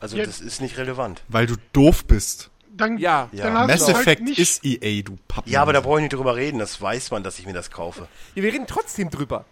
Also 0.00 0.16
Ja. 0.16 0.24
das 0.24 0.40
ist 0.40 0.60
nicht 0.60 0.76
relevant. 0.78 1.22
Weil 1.28 1.46
du 1.46 1.54
doof 1.72 2.04
bist. 2.06 2.50
Dann, 2.76 2.98
Ja. 2.98 3.28
dann 3.32 3.38
Ja. 3.38 3.60
hast 3.60 3.68
Mass 3.68 3.86
halt 3.86 3.96
Effect 3.98 4.22
nicht, 4.22 4.38
ist 4.38 4.64
EA, 4.64 5.02
du 5.02 5.16
Pappen. 5.28 5.48
Ja, 5.50 5.62
aber 5.62 5.72
da 5.72 5.80
brauche 5.80 5.98
ich 5.98 6.02
nicht 6.02 6.12
drüber 6.14 6.34
reden, 6.34 6.58
das 6.58 6.80
weiß 6.80 7.10
man, 7.12 7.22
dass 7.22 7.38
ich 7.38 7.46
mir 7.46 7.52
das 7.52 7.70
kaufe. 7.70 8.08
Ja, 8.34 8.42
wir 8.42 8.52
reden 8.52 8.66
trotzdem 8.66 9.10
drüber. 9.10 9.44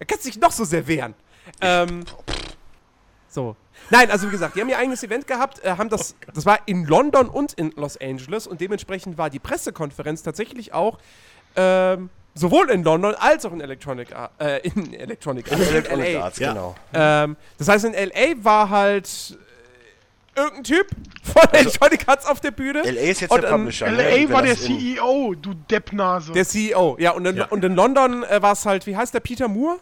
Er 0.00 0.06
kann 0.06 0.18
sich 0.18 0.38
noch 0.38 0.52
so 0.52 0.64
sehr 0.64 0.86
wehren. 0.86 1.14
Ähm, 1.62 2.04
so. 3.28 3.56
Nein, 3.88 4.10
also 4.10 4.26
wie 4.28 4.30
gesagt, 4.30 4.54
die 4.56 4.60
haben 4.60 4.68
ihr 4.68 4.78
eigenes 4.78 5.02
Event 5.02 5.26
gehabt, 5.26 5.64
äh, 5.64 5.70
haben 5.76 5.88
das, 5.88 6.14
das 6.34 6.44
war 6.46 6.58
in 6.66 6.84
London 6.84 7.28
und 7.28 7.54
in 7.54 7.72
Los 7.76 7.96
Angeles 7.96 8.46
und 8.46 8.60
dementsprechend 8.60 9.16
war 9.18 9.30
die 9.30 9.38
Pressekonferenz 9.38 10.22
tatsächlich 10.22 10.72
auch 10.72 10.98
ähm, 11.56 12.10
sowohl 12.34 12.70
in 12.70 12.84
London 12.84 13.14
als 13.16 13.44
auch 13.44 13.52
in 13.52 13.60
Electronic, 13.60 14.14
Ar- 14.14 14.30
äh, 14.38 14.60
in 14.68 14.94
Electronic 14.94 15.50
Arts, 15.50 15.62
in 15.62 15.68
Electronic 15.68 16.14
LA. 16.14 16.22
Arts, 16.22 16.38
Ja. 16.38 16.52
genau. 16.52 16.74
Ähm, 16.94 17.36
das 17.58 17.66
heißt, 17.68 17.84
in 17.86 17.92
LA 17.94 18.44
war 18.44 18.70
halt 18.70 19.08
äh, 20.36 20.40
irgendein 20.40 20.62
Typ 20.64 20.86
von 21.24 21.42
Electronic 21.52 22.04
Arts 22.06 22.26
auf 22.26 22.40
der 22.40 22.52
Bühne. 22.52 22.82
LA 22.82 23.00
ist 23.00 23.20
jetzt 23.22 23.32
Und, 23.32 23.42
der 23.42 23.48
Publisher. 23.50 23.90
ne? 23.90 23.96
LA 23.96 24.10
Wenn 24.16 24.30
war 24.32 24.42
der 24.42 24.56
CEO, 24.56 25.34
du 25.34 25.54
Deppnase. 25.54 26.32
Der 26.32 26.46
CEO, 26.46 26.96
ja. 27.00 27.10
Und 27.10 27.26
in, 27.26 27.36
Ja. 27.38 27.46
Und 27.46 27.64
in 27.64 27.74
London 27.74 28.22
äh, 28.22 28.40
war 28.40 28.52
es 28.52 28.64
halt, 28.64 28.86
wie 28.86 28.96
heißt 28.96 29.12
der, 29.12 29.20
Peter 29.20 29.48
Moore? 29.48 29.78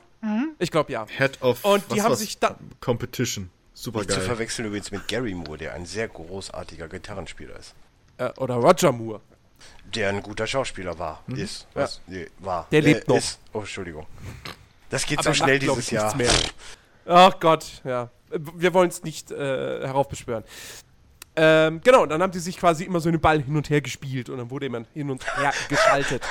Ich 0.59 0.71
glaube, 0.73 0.91
ja. 0.91 1.07
Head 1.17 1.41
of 1.43 1.65
Und 1.65 1.85
die 1.95 2.03
haben 2.03 2.15
sich 2.17 2.39
da- 2.41 2.57
Competition. 2.81 3.51
Super 3.81 4.01
Nicht 4.01 4.11
zu 4.11 4.17
geil. 4.17 4.27
verwechseln 4.27 4.67
übrigens 4.67 4.91
mit 4.91 5.07
Gary 5.07 5.35
Moore, 5.35 5.57
der 5.57 5.75
ein 5.75 5.87
sehr 5.87 6.09
großartiger 6.09 6.89
Gitarrenspieler 6.89 7.55
ist. 7.57 7.77
Äh, 8.17 8.31
oder 8.39 8.57
Roger 8.57 8.91
Moore. 8.91 9.21
Der 9.95 10.09
ein 10.09 10.21
guter 10.21 10.49
Schauspieler 10.49 10.99
war. 10.99 11.23
Ist. 11.29 11.69
Ja. 11.77 11.83
Was? 11.83 12.01
Nee, 12.09 12.27
war. 12.41 12.67
Der 12.73 12.83
lebt 12.83 13.07
noch. 13.07 13.17
Ist. 13.17 13.39
Oh, 13.53 13.61
Entschuldigung. 13.61 14.05
Das 14.91 15.07
geht 15.07 15.21
Aber 15.21 15.29
so 15.29 15.35
schnell 15.35 15.61
dieses 15.61 15.79
ich, 15.79 15.91
Jahr. 15.93 16.13
Ach 17.07 17.39
Gott, 17.39 17.81
ja. 17.85 18.11
Äh, 18.33 18.41
Wir 18.57 18.75
wollen 18.75 18.89
es 18.89 19.05
nicht 19.05 19.31
äh, 19.31 19.37
heraufbeschwören. 19.87 20.43
Ähm, 21.41 21.81
genau, 21.85 22.03
und 22.03 22.09
dann 22.09 22.21
haben 22.21 22.33
die 22.33 22.41
sich 22.41 22.57
quasi 22.59 22.83
immer 22.83 22.99
so 22.99 23.09
einen 23.09 23.21
Ball 23.21 23.41
hin 23.41 23.57
und 23.57 23.71
her 23.71 23.81
gespielt 23.81 24.29
und 24.29 24.39
dann 24.39 24.51
wurde 24.51 24.67
jemand 24.67 24.89
hin 24.93 25.09
und 25.09 25.25
her 25.37 25.53
geschaltet. 25.69 26.23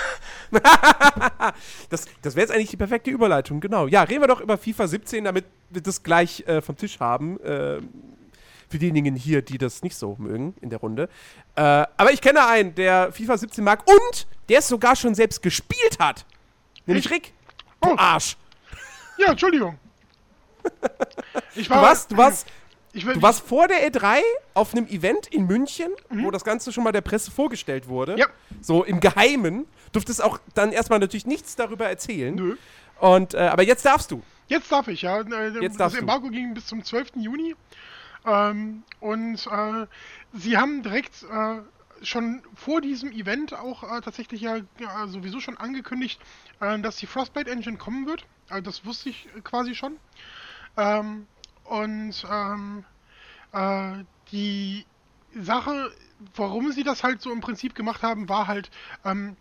das 1.90 2.06
das 2.22 2.36
wäre 2.36 2.46
jetzt 2.46 2.52
eigentlich 2.52 2.72
die 2.72 2.78
perfekte 2.78 3.10
Überleitung, 3.10 3.62
genau. 3.62 3.88
Ja, 3.88 4.04
reden 4.04 4.22
wir 4.22 4.28
doch 4.28 4.42
über 4.42 4.58
FIFA 4.58 4.88
17, 4.88 5.24
damit 5.24 5.46
wir 5.70 5.82
das 5.82 6.04
gleich 6.04 6.46
äh, 6.48 6.62
vom 6.62 6.76
Tisch 6.76 7.00
haben. 7.00 7.40
Ähm, 7.44 7.90
für 8.70 8.80
diejenigen 8.80 9.16
hier, 9.16 9.42
die 9.42 9.58
das 9.58 9.82
nicht 9.82 9.96
so 9.96 10.18
mögen 10.20 10.54
in 10.60 10.70
der 10.70 10.80
Runde. 10.80 11.08
Äh, 11.56 11.62
aber 11.62 12.12
ich 12.12 12.20
kenne 12.20 12.46
einen, 12.46 12.76
der 12.76 13.14
FIFA 13.14 13.38
17 13.38 13.64
mag 13.64 13.88
und 13.88 14.28
der 14.50 14.60
es 14.60 14.68
sogar 14.68 14.98
schon 14.98 15.16
selbst 15.16 15.42
gespielt 15.42 16.00
hat. 16.00 16.26
Nämlich 16.86 17.06
Ich? 17.06 17.12
Rick. 17.12 17.34
Du 17.82 17.92
Oh. 17.92 17.96
Arsch. 17.96 18.36
Ja, 19.18 19.32
Entschuldigung. 19.32 19.78
Ich 21.56 21.70
Du 21.70 21.74
warst, 21.76 22.12
du 22.12 22.18
warst, 22.18 22.46
du 22.94 23.22
warst 23.22 23.46
vor 23.46 23.68
der 23.68 23.92
E3 23.92 24.20
auf 24.54 24.74
einem 24.74 24.88
Event 24.88 25.28
in 25.28 25.46
München, 25.46 25.92
wo 26.10 26.32
das 26.32 26.44
Ganze 26.44 26.72
schon 26.72 26.84
mal 26.84 26.92
der 26.92 27.02
Presse 27.02 27.32
vorgestellt 27.32 27.88
wurde. 27.88 28.14
Mhm. 28.14 28.18
Ja. 28.18 28.28
So 28.62 28.84
im 28.84 29.00
Geheimen. 29.00 29.66
Durftest 29.92 30.24
auch 30.24 30.40
dann 30.54 30.72
erstmal 30.72 31.00
natürlich 31.00 31.26
nichts 31.26 31.56
darüber 31.56 31.88
erzählen. 31.88 32.36
Nö. 32.36 32.58
Und, 33.00 33.34
äh, 33.34 33.38
aber 33.40 33.64
jetzt 33.64 33.86
darfst 33.86 34.12
du. 34.12 34.22
Jetzt 34.48 34.72
darf 34.72 34.88
ich, 34.88 35.04
ja. 35.04 35.22
Äh, 35.22 35.50
Jetzt 35.62 35.74
das 35.74 35.78
darfst 35.78 35.96
du. 35.98 36.02
Embargo 36.02 36.30
ging 36.30 36.54
bis 36.54 36.66
zum 36.68 36.84
12. 36.84 37.12
Juni. 37.16 37.56
Ähm, 38.26 38.84
und 39.00 39.48
äh, 39.48 39.88
sie 40.34 40.58
haben 40.58 40.84
direkt 40.84 41.24
äh, 41.24 41.60
schon 42.04 42.42
vor 42.56 42.82
diesem 42.82 43.12
Event 43.12 43.54
auch 43.54 43.84
äh, 43.84 44.02
tatsächlich 44.02 44.42
ja, 44.42 44.58
ja 44.80 45.08
sowieso 45.08 45.40
schon 45.40 45.58
angekündigt, 45.58 46.20
äh, 46.60 46.80
dass 46.80 46.98
die 46.98 47.08
Frostbite 47.08 47.50
Engine 47.50 47.78
kommen 47.78 48.06
wird. 48.06 48.26
Also 48.50 48.64
das 48.64 48.86
wusste 48.86 49.10
ich 49.10 49.28
quasi 49.44 49.76
schon. 49.76 49.98
Ähm, 50.78 51.28
und 51.70 52.26
ähm, 52.30 52.86
äh, 53.52 54.04
die 54.32 54.86
Sache, 55.36 55.92
warum 56.36 56.72
sie 56.72 56.84
das 56.84 57.04
halt 57.04 57.22
so 57.22 57.32
im 57.32 57.42
Prinzip 57.42 57.76
gemacht 57.76 58.02
haben, 58.04 58.30
war 58.30 58.48
halt 58.48 58.70
ähm, 59.06 59.38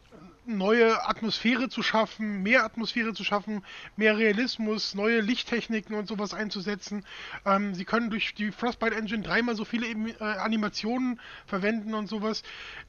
neue 0.47 1.07
Atmosphäre 1.07 1.69
zu 1.69 1.83
schaffen, 1.83 2.43
mehr 2.43 2.65
Atmosphäre 2.65 3.15
zu 3.15 3.25
schaffen, 3.25 3.65
mehr 3.97 4.17
Realismus, 4.17 4.95
neue 4.95 5.21
Lichttechniken 5.21 5.95
und 5.95 6.09
sowas 6.09 6.35
einzusetzen. 6.35 7.05
Ähm, 7.45 7.75
sie 7.75 7.85
können 7.85 8.11
durch 8.11 8.35
die 8.35 8.53
Frostbite 8.53 8.95
Engine 8.95 9.23
dreimal 9.23 9.57
so 9.57 9.65
viele 9.65 9.87
Emi- 9.87 10.19
äh, 10.21 10.25
Animationen 10.39 11.21
verwenden 11.47 11.95
und 11.95 12.09
sowas. 12.09 12.43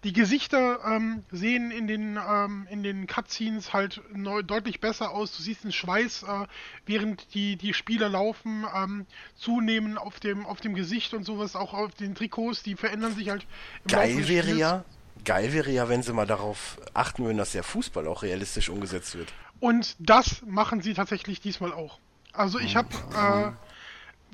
Die 0.03 0.13
Gesichter 0.13 0.79
ähm, 0.85 1.23
sehen 1.31 1.71
in 1.71 1.87
den, 1.87 2.17
ähm, 2.17 2.67
in 2.69 2.83
den 2.83 3.07
Cutscenes 3.07 3.73
halt 3.73 4.01
neu, 4.13 4.43
deutlich 4.43 4.79
besser 4.79 5.11
aus. 5.11 5.35
Du 5.35 5.41
siehst 5.41 5.63
den 5.63 5.71
Schweiß, 5.71 6.23
äh, 6.23 6.45
während 6.85 7.33
die, 7.33 7.55
die 7.55 7.73
Spieler 7.73 8.09
laufen, 8.09 8.65
ähm, 8.75 9.05
zunehmen 9.35 9.97
auf 9.97 10.19
dem, 10.19 10.45
auf 10.45 10.61
dem 10.61 10.75
Gesicht 10.75 11.13
und 11.13 11.23
sowas, 11.23 11.55
auch 11.55 11.73
auf 11.73 11.93
den 11.95 12.15
Trikots, 12.15 12.63
die 12.63 12.75
verändern 12.75 13.15
sich 13.15 13.29
halt 13.29 13.45
im 13.85 13.91
Geil 13.91 14.27
wäre 14.27 14.53
ja, 14.53 14.85
geil 15.27 15.51
wäre 15.51 15.69
ja, 15.69 15.89
wenn 15.89 16.01
sie 16.01 16.13
mal 16.13 16.25
darauf 16.25 16.79
achten 16.93 17.25
würden, 17.25 17.37
dass 17.37 17.51
der 17.51 17.63
Fußball 17.63 18.07
auch 18.07 18.23
realistisch 18.23 18.69
umgesetzt 18.69 19.15
wird. 19.15 19.31
Und 19.59 19.95
das 19.99 20.41
machen 20.45 20.81
sie 20.81 20.93
tatsächlich 20.93 21.41
diesmal 21.41 21.73
auch. 21.73 21.99
Also 22.31 22.59
ich 22.59 22.75
habe 22.77 22.87
äh, 23.15 23.51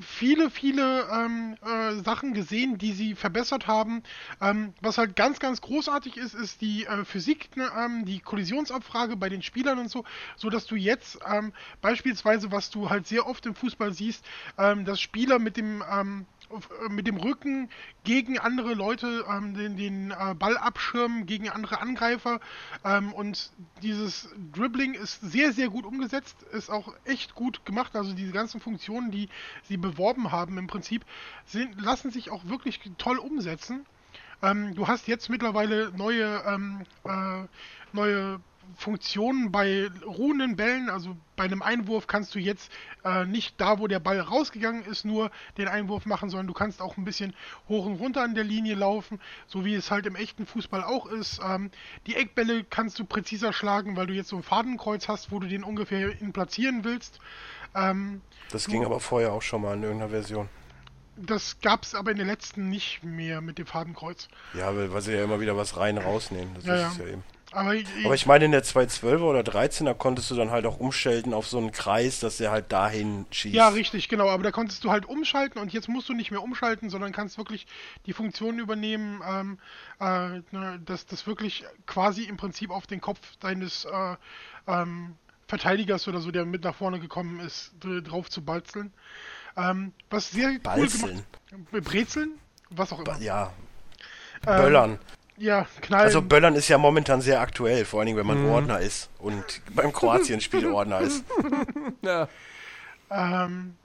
viele, 0.02 0.52
viele 0.52 1.08
ähm, 1.12 1.56
äh, 1.66 1.96
Sachen 2.04 2.34
gesehen, 2.34 2.78
die 2.78 2.94
sie 2.94 3.16
verbessert 3.16 3.66
haben. 3.66 4.04
Ähm, 4.40 4.74
was 4.82 5.00
halt 5.00 5.16
ganz, 5.16 5.40
ganz 5.40 5.62
großartig 5.62 6.18
ist, 6.18 6.36
ist 6.36 6.62
die 6.62 6.86
äh, 6.86 7.06
Physik, 7.06 7.58
ne, 7.58 7.72
ähm, 7.76 8.06
die 8.06 8.20
Kollisionsabfrage 8.20 9.16
bei 9.16 9.30
den 9.30 9.42
Spielern 9.42 9.80
und 9.80 9.90
so, 9.90 10.04
so 10.36 10.52
dass 10.52 10.68
du 10.68 10.76
jetzt 10.76 11.20
ähm, 11.28 11.54
beispielsweise, 11.82 12.52
was 12.52 12.70
du 12.70 12.90
halt 12.90 13.08
sehr 13.08 13.26
oft 13.26 13.46
im 13.48 13.56
Fußball 13.56 13.94
siehst, 13.94 14.24
ähm, 14.60 14.86
dass 14.86 15.02
Spieler 15.02 15.40
mit 15.40 15.58
dem 15.58 15.84
ähm, 15.92 16.26
äh, 16.43 16.43
mit 16.90 17.08
dem 17.08 17.18
Rücken 17.18 17.70
gegen 18.04 18.40
andere 18.40 18.74
Leute 18.74 19.26
ähm, 19.30 19.54
den, 19.54 19.78
den 19.78 20.12
äh, 20.12 20.36
Ball 20.36 20.58
abschirmen, 20.58 21.26
gegen 21.26 21.50
andere 21.50 21.82
Angreifer. 21.82 22.40
Ähm, 22.84 23.14
und 23.14 23.52
dieses 23.82 24.30
Dribbling 24.54 24.94
ist 24.94 25.22
sehr, 25.22 25.54
sehr 25.54 25.70
gut 25.70 25.86
umgesetzt, 25.86 26.44
ist 26.52 26.70
auch 26.70 26.94
echt 27.06 27.36
gut 27.36 27.66
gemacht. 27.66 27.96
Also 27.96 28.14
diese 28.14 28.32
ganzen 28.32 28.60
Funktionen, 28.60 29.12
die 29.12 29.30
sie 29.64 29.78
beworben 29.78 30.32
haben 30.32 30.58
im 30.58 30.68
Prinzip, 30.68 31.06
sind, 31.46 31.80
lassen 31.82 32.12
sich 32.12 32.32
auch 32.32 32.46
wirklich 32.46 32.80
toll 32.98 33.18
umsetzen. 33.18 33.86
Ähm, 34.42 34.76
du 34.76 34.88
hast 34.88 35.08
jetzt 35.08 35.30
mittlerweile 35.30 35.92
neue, 35.96 36.44
ähm, 36.46 36.86
äh, 37.06 37.48
neue 37.94 38.42
Funktionen 38.76 39.52
bei 39.52 39.90
ruhenden 40.06 40.56
Bällen. 40.56 40.90
Also 40.90 41.16
bei 41.36 41.44
einem 41.44 41.62
Einwurf 41.62 42.08
kannst 42.08 42.34
du 42.36 42.40
jetzt 42.40 42.72
äh, 43.06 43.26
nicht 43.26 43.60
da, 43.62 43.80
wo 43.80 43.88
der 43.88 44.00
Ball 44.00 44.20
rausgegangen 44.20 44.84
ist, 44.86 45.06
nur 45.06 45.32
den 45.58 45.68
Einwurf 45.68 46.06
machen, 46.06 46.30
sondern 46.30 46.48
du 46.48 46.54
kannst 46.54 46.82
auch 46.82 46.98
ein 46.98 47.06
bisschen 47.06 47.34
hoch 47.70 47.86
und 47.86 47.96
runter 47.96 48.24
an 48.24 48.36
der 48.36 48.44
Linie 48.44 48.76
laufen, 48.76 49.20
so 49.48 49.64
wie 49.66 49.76
es 49.76 49.92
halt 49.92 50.06
im 50.06 50.16
echten 50.16 50.46
Fußball 50.46 50.84
auch 50.84 51.06
ist. 51.08 51.40
Ähm, 51.46 51.72
die 52.08 52.16
Eckbälle 52.16 52.64
kannst 52.64 52.98
du 53.00 53.06
präziser 53.06 53.54
schlagen, 53.54 53.96
weil 53.96 54.08
du 54.08 54.14
jetzt 54.14 54.30
so 54.30 54.38
ein 54.38 54.44
Fadenkreuz 54.44 55.08
hast, 55.08 55.32
wo 55.32 55.40
du 55.40 55.48
den 55.48 55.64
ungefähr 55.64 56.10
hin 56.12 56.34
platzieren 56.34 56.84
willst. 56.84 57.20
Ähm, 57.76 58.22
Das 58.52 58.68
ging 58.68 58.86
aber 58.86 59.00
vorher 59.00 59.34
auch 59.34 59.42
schon 59.42 59.62
mal 59.62 59.76
in 59.76 59.84
irgendeiner 59.84 60.12
Version. 60.12 60.50
das 61.16 61.60
gab 61.62 61.84
es 61.84 61.96
aber 61.96 62.12
in 62.12 62.18
der 62.18 62.26
letzten 62.26 62.70
nicht 62.70 63.04
mehr 63.04 63.42
mit 63.42 63.58
dem 63.60 63.66
Fadenkreuz. 63.68 64.28
Ja, 64.54 64.76
weil, 64.76 64.92
weil 64.94 65.02
sie 65.02 65.14
ja 65.14 65.24
immer 65.24 65.40
wieder 65.40 65.56
was 65.58 65.78
rein 65.78 65.98
rausnehmen. 65.98 66.54
Das 66.56 66.66
Ja, 66.66 66.88
ist 66.90 66.98
ja. 66.98 67.06
ja 67.06 67.12
eben. 67.14 67.24
Aber, 67.54 67.76
Aber 68.04 68.16
ich 68.16 68.26
meine, 68.26 68.46
in 68.46 68.52
der 68.52 68.64
212er 68.64 69.22
oder 69.22 69.42
13er 69.42 69.94
konntest 69.94 70.32
du 70.32 70.36
dann 70.36 70.50
halt 70.52 70.66
auch 70.66 70.80
umstellen 70.80 71.34
auf 71.34 71.48
so 71.48 71.58
einen 71.58 71.72
Kreis, 71.72 72.20
dass 72.20 72.38
der 72.38 72.52
halt 72.52 72.72
dahin 72.72 73.26
schießt. 73.32 73.54
Ja, 73.56 73.68
richtig, 73.70 74.10
genau. 74.10 74.30
Aber 74.30 74.44
da 74.44 74.52
konntest 74.52 74.84
du 74.84 74.92
halt 74.92 75.06
umschalten 75.06 75.62
und 75.62 75.72
jetzt 75.72 75.88
musst 75.88 76.10
du 76.10 76.14
nicht 76.14 76.32
mehr 76.32 76.42
umschalten, 76.42 76.90
sondern 76.90 77.12
kannst 77.12 77.38
wirklich 77.38 77.68
die 78.06 78.14
Funktion 78.14 78.60
übernehmen, 78.60 79.22
ähm, 79.28 79.60
äh, 80.00 80.42
ne, 80.56 80.82
dass 80.86 81.06
das 81.06 81.28
wirklich 81.28 81.64
quasi 81.86 82.24
im 82.24 82.38
Prinzip 82.38 82.72
auf 82.72 82.88
den 82.88 83.02
Kopf 83.02 83.20
deines 83.40 83.86
äh, 83.86 84.16
ähm, 84.68 85.16
Verteidigers 85.48 86.08
oder 86.08 86.20
so, 86.20 86.32
der 86.32 86.46
mit 86.46 86.64
nach 86.64 86.76
vorne 86.76 87.00
gekommen 87.00 87.40
ist, 87.40 87.74
dr- 87.80 88.02
drauf 88.02 88.30
zu 88.30 88.42
balzeln. 88.44 88.92
Ähm, 89.56 89.94
was 90.10 90.32
sehr 90.32 90.50
cool 90.50 90.60
Balzeln. 90.60 91.24
gemacht. 91.50 91.86
Brezeln? 91.86 92.32
Was 92.72 92.92
auch 92.92 93.00
immer. 93.02 93.20
Ja, 93.20 93.54
Ähm, 94.48 94.62
Böllern. 94.62 95.00
Ja, 95.38 95.66
knallen. 95.82 96.06
Also 96.06 96.22
Böllern 96.22 96.56
ist 96.56 96.68
ja 96.68 96.78
momentan 96.78 97.22
sehr 97.22 97.42
aktuell, 97.42 97.86
vor 97.86 98.00
allen 98.00 98.08
Dingen, 98.08 98.18
wenn 98.18 98.28
man 98.28 98.46
Ordner 98.46 98.80
ist 98.80 99.10
und 99.20 99.62
beim 99.74 99.92
Kroatien-Spiel 99.92 100.68
Ordner 100.68 101.02
ist. 101.02 101.24
Ja. 102.02 102.28
Ähm, 103.10 103.76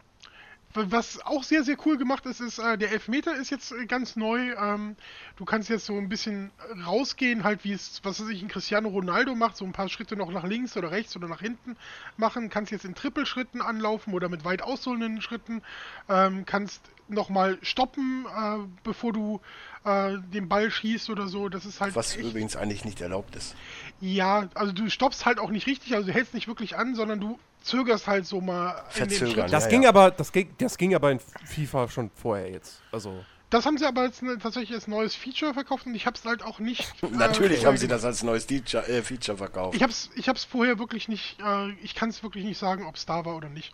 was 0.75 1.25
auch 1.25 1.43
sehr, 1.43 1.65
sehr 1.65 1.77
cool 1.87 1.97
gemacht 1.97 2.27
ist, 2.27 2.41
ist, 2.41 2.59
äh, 2.59 2.77
der 2.77 2.93
Elfmeter 2.93 3.35
ist 3.35 3.51
jetzt 3.51 3.73
äh, 3.73 3.87
ganz 3.87 4.17
neu. 4.17 4.53
Ähm, 4.55 4.97
du 5.37 5.45
kannst 5.45 5.69
jetzt 5.71 5.87
so 5.87 5.97
ein 5.97 6.09
bisschen 6.09 6.51
rausgehen, 6.87 7.43
halt 7.45 7.65
wie 7.65 7.73
es, 7.73 8.01
was 8.05 8.21
weiß 8.21 8.29
ich, 8.29 8.43
ein 8.43 8.49
Cristiano 8.49 8.89
Ronaldo 8.89 9.35
macht, 9.35 9.57
so 9.57 9.65
ein 9.65 9.73
paar 9.73 9.89
Schritte 9.89 10.17
noch 10.17 10.31
nach 10.31 10.45
links 10.45 10.77
oder 10.77 10.91
rechts 10.91 11.17
oder 11.17 11.29
nach 11.29 11.41
hinten 11.41 11.77
machen. 12.17 12.51
Kannst 12.51 12.71
jetzt 12.73 12.85
in 12.85 12.95
Trippelschritten 12.95 13.63
anlaufen 13.63 14.13
oder 14.13 14.29
mit 14.29 14.45
weit 14.45 14.63
ausholenden 14.63 15.23
Schritten. 15.23 15.63
Ähm, 16.09 16.45
kannst 16.45 16.83
nochmal 17.09 17.59
stoppen, 17.63 18.27
äh, 18.27 18.59
bevor 18.85 19.13
du 19.13 19.41
äh, 19.89 20.19
den 20.33 20.49
Ball 20.49 20.71
schießt 20.71 21.11
oder 21.11 21.29
so. 21.29 21.49
Das 21.49 21.65
ist 21.65 21.81
halt 21.81 21.95
Was 21.97 22.17
echt, 22.17 22.25
übrigens 22.25 22.57
eigentlich 22.57 22.85
nicht 22.85 23.01
erlaubt 23.01 23.35
ist. 23.37 23.55
ja, 24.01 24.49
also 24.55 24.73
du 24.73 24.89
stoppst 24.91 25.27
halt 25.27 25.39
auch 25.39 25.51
nicht 25.51 25.67
richtig, 25.67 25.95
also 25.95 26.07
du 26.09 26.13
hältst 26.13 26.35
nicht 26.35 26.49
wirklich 26.49 26.77
an, 26.77 26.95
sondern 26.95 27.21
du 27.21 27.39
zögerst 27.63 28.07
halt 28.07 28.27
so 28.27 28.41
mal 28.41 28.71
in 28.95 29.09
den 29.09 29.11
Verzögern. 29.19 29.51
Das 29.51 29.65
Ja, 29.65 29.71
ging 29.71 29.83
ja. 29.83 29.89
aber, 29.89 30.11
das 30.11 30.33
ging, 30.33 30.49
das 30.59 30.77
ging 30.79 30.95
aber 30.95 31.11
in 31.13 31.21
FIFA 31.45 31.89
schon 31.89 32.11
vorher 32.15 32.51
jetzt. 32.51 32.81
Also. 32.93 33.25
Das 33.51 33.65
haben 33.65 33.79
sie 33.79 33.87
aber 33.87 34.05
jetzt 34.05 34.23
ne, 34.23 34.37
tatsächlich 34.39 34.75
als 34.75 34.89
neues 34.89 35.15
Feature 35.15 35.55
verkauft 35.55 35.87
und 35.87 35.95
ich 35.95 36.05
habe 36.07 36.17
es 36.19 36.25
halt 36.25 36.43
auch 36.43 36.59
nicht. 36.59 36.83
äh, 37.03 37.07
Natürlich 37.11 37.65
haben 37.65 37.79
sie 37.79 37.89
das 37.89 38.05
als 38.05 38.23
neues 38.23 38.45
Feature, 38.45 38.87
äh, 38.89 39.03
Feature 39.03 39.39
verkauft. 39.39 39.75
Ich 39.75 39.83
hab's, 39.83 40.11
ich 40.17 40.29
hab's 40.29 40.45
vorher 40.45 40.79
wirklich 40.79 41.09
nicht. 41.09 41.39
Äh, 41.41 41.71
ich 41.83 41.95
kann 41.95 42.11
es 42.11 42.23
wirklich 42.23 42.45
nicht 42.45 42.59
sagen, 42.59 42.87
ob 42.87 42.97
es 42.97 43.07
da 43.07 43.25
war 43.25 43.37
oder 43.37 43.49
nicht. 43.49 43.73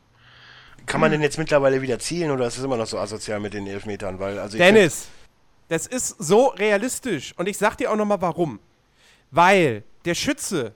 Kann 0.87 1.00
man 1.00 1.11
denn 1.11 1.23
jetzt 1.23 1.38
mittlerweile 1.38 1.80
wieder 1.83 1.99
zielen 1.99 2.30
oder 2.30 2.47
ist 2.47 2.59
es 2.59 2.64
immer 2.64 2.76
noch 2.76 2.87
so 2.87 2.99
asozial 2.99 3.40
mit 3.40 3.54
den 3.54 3.66
Elfmetern? 3.66 4.18
Weil, 4.18 4.38
also 4.38 4.56
ich 4.56 4.62
Dennis, 4.62 5.09
das 5.68 5.87
ist 5.87 6.16
so 6.18 6.47
realistisch. 6.49 7.35
Und 7.37 7.49
ich 7.49 7.59
sag 7.59 7.76
dir 7.76 7.90
auch 7.90 7.97
nochmal 7.97 8.21
warum. 8.21 8.61
Weil 9.30 9.83
der 10.04 10.14
Schütze 10.14 10.75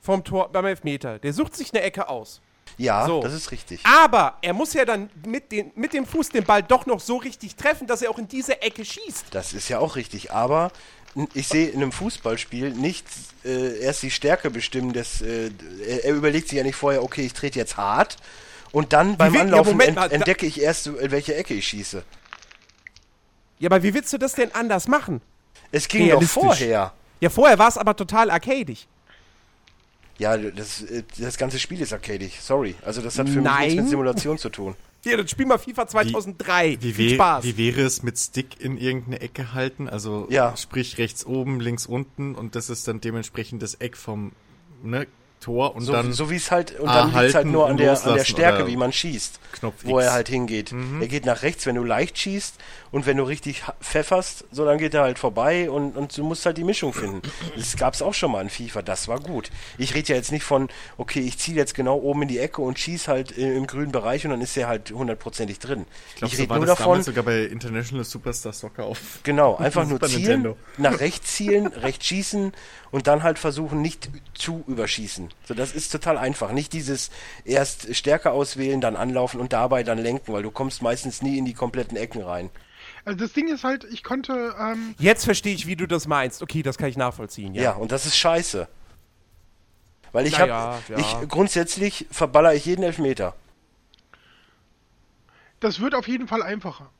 vom 0.00 0.24
Tor 0.24 0.50
beim 0.50 0.64
Elfmeter, 0.64 1.18
der 1.18 1.32
sucht 1.32 1.54
sich 1.56 1.72
eine 1.72 1.82
Ecke 1.82 2.08
aus. 2.08 2.40
ja, 2.78 3.04
So. 3.06 3.20
das 3.20 3.32
ist 3.32 3.50
richtig. 3.50 3.80
Aber 3.84 4.38
er 4.40 4.52
muss 4.54 4.72
ja 4.72 4.84
dann 4.84 5.10
mit, 5.26 5.50
den, 5.52 5.72
mit 5.74 5.92
dem 5.92 6.06
Fuß 6.06 6.28
den 6.30 6.44
Ball 6.44 6.62
doch 6.62 6.86
noch 6.86 7.00
so 7.00 7.16
richtig 7.16 7.56
treffen, 7.56 7.86
dass 7.86 8.02
er 8.02 8.10
auch 8.10 8.18
in 8.18 8.28
diese 8.28 8.62
Ecke 8.62 8.84
schießt. 8.84 9.26
Das 9.32 9.52
ist 9.52 9.68
ja 9.68 9.78
auch 9.80 9.96
richtig, 9.96 10.32
aber 10.32 10.70
ich 11.34 11.48
sehe 11.48 11.68
in 11.68 11.82
einem 11.82 11.92
Fußballspiel 11.92 12.70
nicht 12.70 13.06
äh, 13.44 13.80
erst 13.80 14.02
die 14.02 14.10
Stärke 14.10 14.50
bestimmen, 14.50 14.92
des, 14.92 15.20
äh, 15.20 15.50
er, 15.86 16.04
er 16.04 16.14
überlegt 16.14 16.48
sich 16.48 16.58
ja 16.58 16.64
nicht 16.64 16.76
vorher, 16.76 17.02
okay, 17.02 17.26
ich 17.26 17.32
trete 17.32 17.58
jetzt 17.58 17.76
hart 17.76 18.16
und 18.70 18.92
dann 18.92 19.16
beim 19.16 19.34
ja, 19.34 19.40
Anlaufen 19.40 19.72
Moment 19.72 19.98
ent, 19.98 20.12
entdecke 20.12 20.46
ich 20.46 20.60
erst, 20.60 20.86
in 20.86 21.10
welche 21.10 21.34
Ecke 21.34 21.54
ich 21.54 21.66
schieße. 21.66 22.04
Ja, 23.58 23.68
aber 23.70 23.82
wie 23.82 23.92
willst 23.94 24.12
du 24.12 24.18
das 24.18 24.34
denn 24.34 24.54
anders 24.54 24.88
machen? 24.88 25.20
Es 25.72 25.88
ging 25.88 26.08
doch 26.10 26.22
vorher. 26.22 26.92
Ja, 27.20 27.30
vorher 27.30 27.58
war 27.58 27.68
es 27.68 27.76
aber 27.76 27.96
total 27.96 28.30
arcadig. 28.30 28.86
Ja, 30.18 30.36
das, 30.36 30.84
das 31.18 31.36
ganze 31.38 31.58
Spiel 31.58 31.80
ist 31.80 31.92
arcadig, 31.92 32.38
sorry. 32.40 32.74
Also 32.84 33.00
das 33.02 33.18
hat 33.18 33.28
für 33.28 33.36
mich 33.36 33.44
Nein. 33.44 33.62
nichts 33.68 33.82
mit 33.82 33.88
Simulation 33.90 34.38
zu 34.38 34.48
tun. 34.48 34.74
Hier, 35.04 35.16
dann 35.16 35.28
spiel 35.28 35.46
mal 35.46 35.58
FIFA 35.58 35.86
2003. 35.86 36.78
Wie, 36.80 36.92
Viel 36.92 37.10
wär- 37.10 37.14
Spaß. 37.14 37.44
wie 37.44 37.56
wäre 37.56 37.82
es 37.82 38.02
mit 38.02 38.18
Stick 38.18 38.60
in 38.60 38.76
irgendeine 38.78 39.20
Ecke 39.20 39.54
halten? 39.54 39.88
Also 39.88 40.26
Ja. 40.28 40.56
sprich 40.56 40.98
rechts 40.98 41.24
oben, 41.24 41.60
links 41.60 41.86
unten 41.86 42.34
und 42.34 42.56
das 42.56 42.68
ist 42.68 42.88
dann 42.88 43.00
dementsprechend 43.00 43.62
das 43.62 43.74
Eck 43.76 43.96
vom, 43.96 44.32
ne, 44.82 45.06
Tor 45.40 45.74
und 45.74 45.82
So, 45.82 45.92
dann 45.92 46.12
so 46.12 46.30
wie 46.30 46.36
es 46.36 46.50
halt, 46.50 46.78
und 46.78 46.86
dann 46.86 47.06
liegt 47.06 47.16
halt 47.16 47.34
halten 47.34 47.50
nur 47.50 47.68
an 47.68 47.76
der, 47.76 48.04
an 48.04 48.14
der 48.14 48.24
Stärke, 48.24 48.66
wie 48.66 48.76
man 48.76 48.92
schießt, 48.92 49.40
Knopf 49.52 49.74
wo 49.84 49.98
X. 49.98 50.06
er 50.06 50.12
halt 50.12 50.28
hingeht. 50.28 50.72
Mhm. 50.72 51.00
Er 51.00 51.08
geht 51.08 51.24
nach 51.26 51.42
rechts, 51.42 51.66
wenn 51.66 51.74
du 51.74 51.84
leicht 51.84 52.18
schießt 52.18 52.56
und 52.90 53.06
wenn 53.06 53.16
du 53.16 53.24
richtig 53.24 53.62
pfefferst, 53.80 54.44
so 54.50 54.64
dann 54.64 54.78
geht 54.78 54.94
er 54.94 55.02
halt 55.02 55.18
vorbei 55.18 55.70
und, 55.70 55.96
und 55.96 56.16
du 56.16 56.24
musst 56.24 56.46
halt 56.46 56.56
die 56.56 56.64
Mischung 56.64 56.92
finden. 56.92 57.22
Das 57.56 57.76
gab 57.76 57.94
es 57.94 58.02
auch 58.02 58.14
schon 58.14 58.32
mal 58.32 58.40
in 58.40 58.50
FIFA, 58.50 58.82
das 58.82 59.08
war 59.08 59.20
gut. 59.20 59.50
Ich 59.76 59.94
rede 59.94 60.08
ja 60.08 60.16
jetzt 60.16 60.32
nicht 60.32 60.44
von, 60.44 60.68
okay, 60.96 61.20
ich 61.20 61.38
ziehe 61.38 61.56
jetzt 61.56 61.74
genau 61.74 61.96
oben 61.98 62.22
in 62.22 62.28
die 62.28 62.38
Ecke 62.38 62.62
und 62.62 62.78
schieße 62.78 63.10
halt 63.10 63.36
äh, 63.36 63.56
im 63.56 63.66
grünen 63.66 63.92
Bereich 63.92 64.24
und 64.24 64.30
dann 64.30 64.40
ist 64.40 64.56
er 64.56 64.68
halt 64.68 64.90
hundertprozentig 64.90 65.58
drin. 65.58 65.86
ich 66.10 66.16
glaube, 66.16 66.30
ich 66.32 66.36
so 66.36 66.42
rede 66.42 66.50
war 66.50 66.56
nur 66.58 66.66
das 66.66 66.78
davon, 66.78 67.02
sogar 67.02 67.24
bei 67.24 67.42
International 67.44 68.04
Superstar 68.04 68.52
Soccer 68.52 68.84
auf. 68.84 68.98
Genau, 69.22 69.56
einfach 69.58 69.86
nur 69.86 70.00
zielen, 70.00 70.42
Nintendo. 70.42 70.56
nach 70.78 71.00
rechts 71.00 71.34
zielen, 71.34 71.66
rechts 71.66 72.06
schießen 72.06 72.52
und 72.90 73.06
dann 73.06 73.22
halt 73.22 73.38
versuchen, 73.38 73.82
nicht 73.82 74.10
zu 74.34 74.64
überschießen. 74.66 75.27
So, 75.44 75.54
das 75.54 75.72
ist 75.72 75.90
total 75.90 76.18
einfach. 76.18 76.52
Nicht 76.52 76.72
dieses 76.72 77.10
erst 77.44 77.94
Stärke 77.94 78.30
auswählen, 78.30 78.80
dann 78.80 78.96
anlaufen 78.96 79.40
und 79.40 79.52
dabei 79.52 79.82
dann 79.82 79.98
lenken, 79.98 80.32
weil 80.32 80.42
du 80.42 80.50
kommst 80.50 80.82
meistens 80.82 81.22
nie 81.22 81.38
in 81.38 81.44
die 81.44 81.54
kompletten 81.54 81.96
Ecken 81.96 82.22
rein. 82.22 82.50
Also 83.04 83.18
das 83.18 83.32
Ding 83.32 83.48
ist 83.48 83.64
halt, 83.64 83.84
ich 83.84 84.04
konnte, 84.04 84.54
ähm, 84.58 84.94
Jetzt 84.98 85.24
verstehe 85.24 85.54
ich, 85.54 85.66
wie 85.66 85.76
du 85.76 85.86
das 85.86 86.06
meinst. 86.06 86.42
Okay, 86.42 86.62
das 86.62 86.76
kann 86.78 86.88
ich 86.88 86.96
nachvollziehen, 86.96 87.54
Ja, 87.54 87.62
ja. 87.62 87.72
und 87.72 87.92
das 87.92 88.06
ist 88.06 88.16
scheiße. 88.16 88.68
Weil 90.12 90.26
ich 90.26 90.38
habe, 90.38 90.48
ja. 90.50 90.78
ich 90.96 91.28
grundsätzlich 91.28 92.06
verballer 92.10 92.54
ich 92.54 92.64
jeden 92.64 92.82
Elfmeter. 92.82 93.34
das 95.60 95.80
wird 95.80 95.94
auf 95.94 96.08
jeden 96.08 96.28
Fall 96.28 96.42
einfacher. 96.42 96.90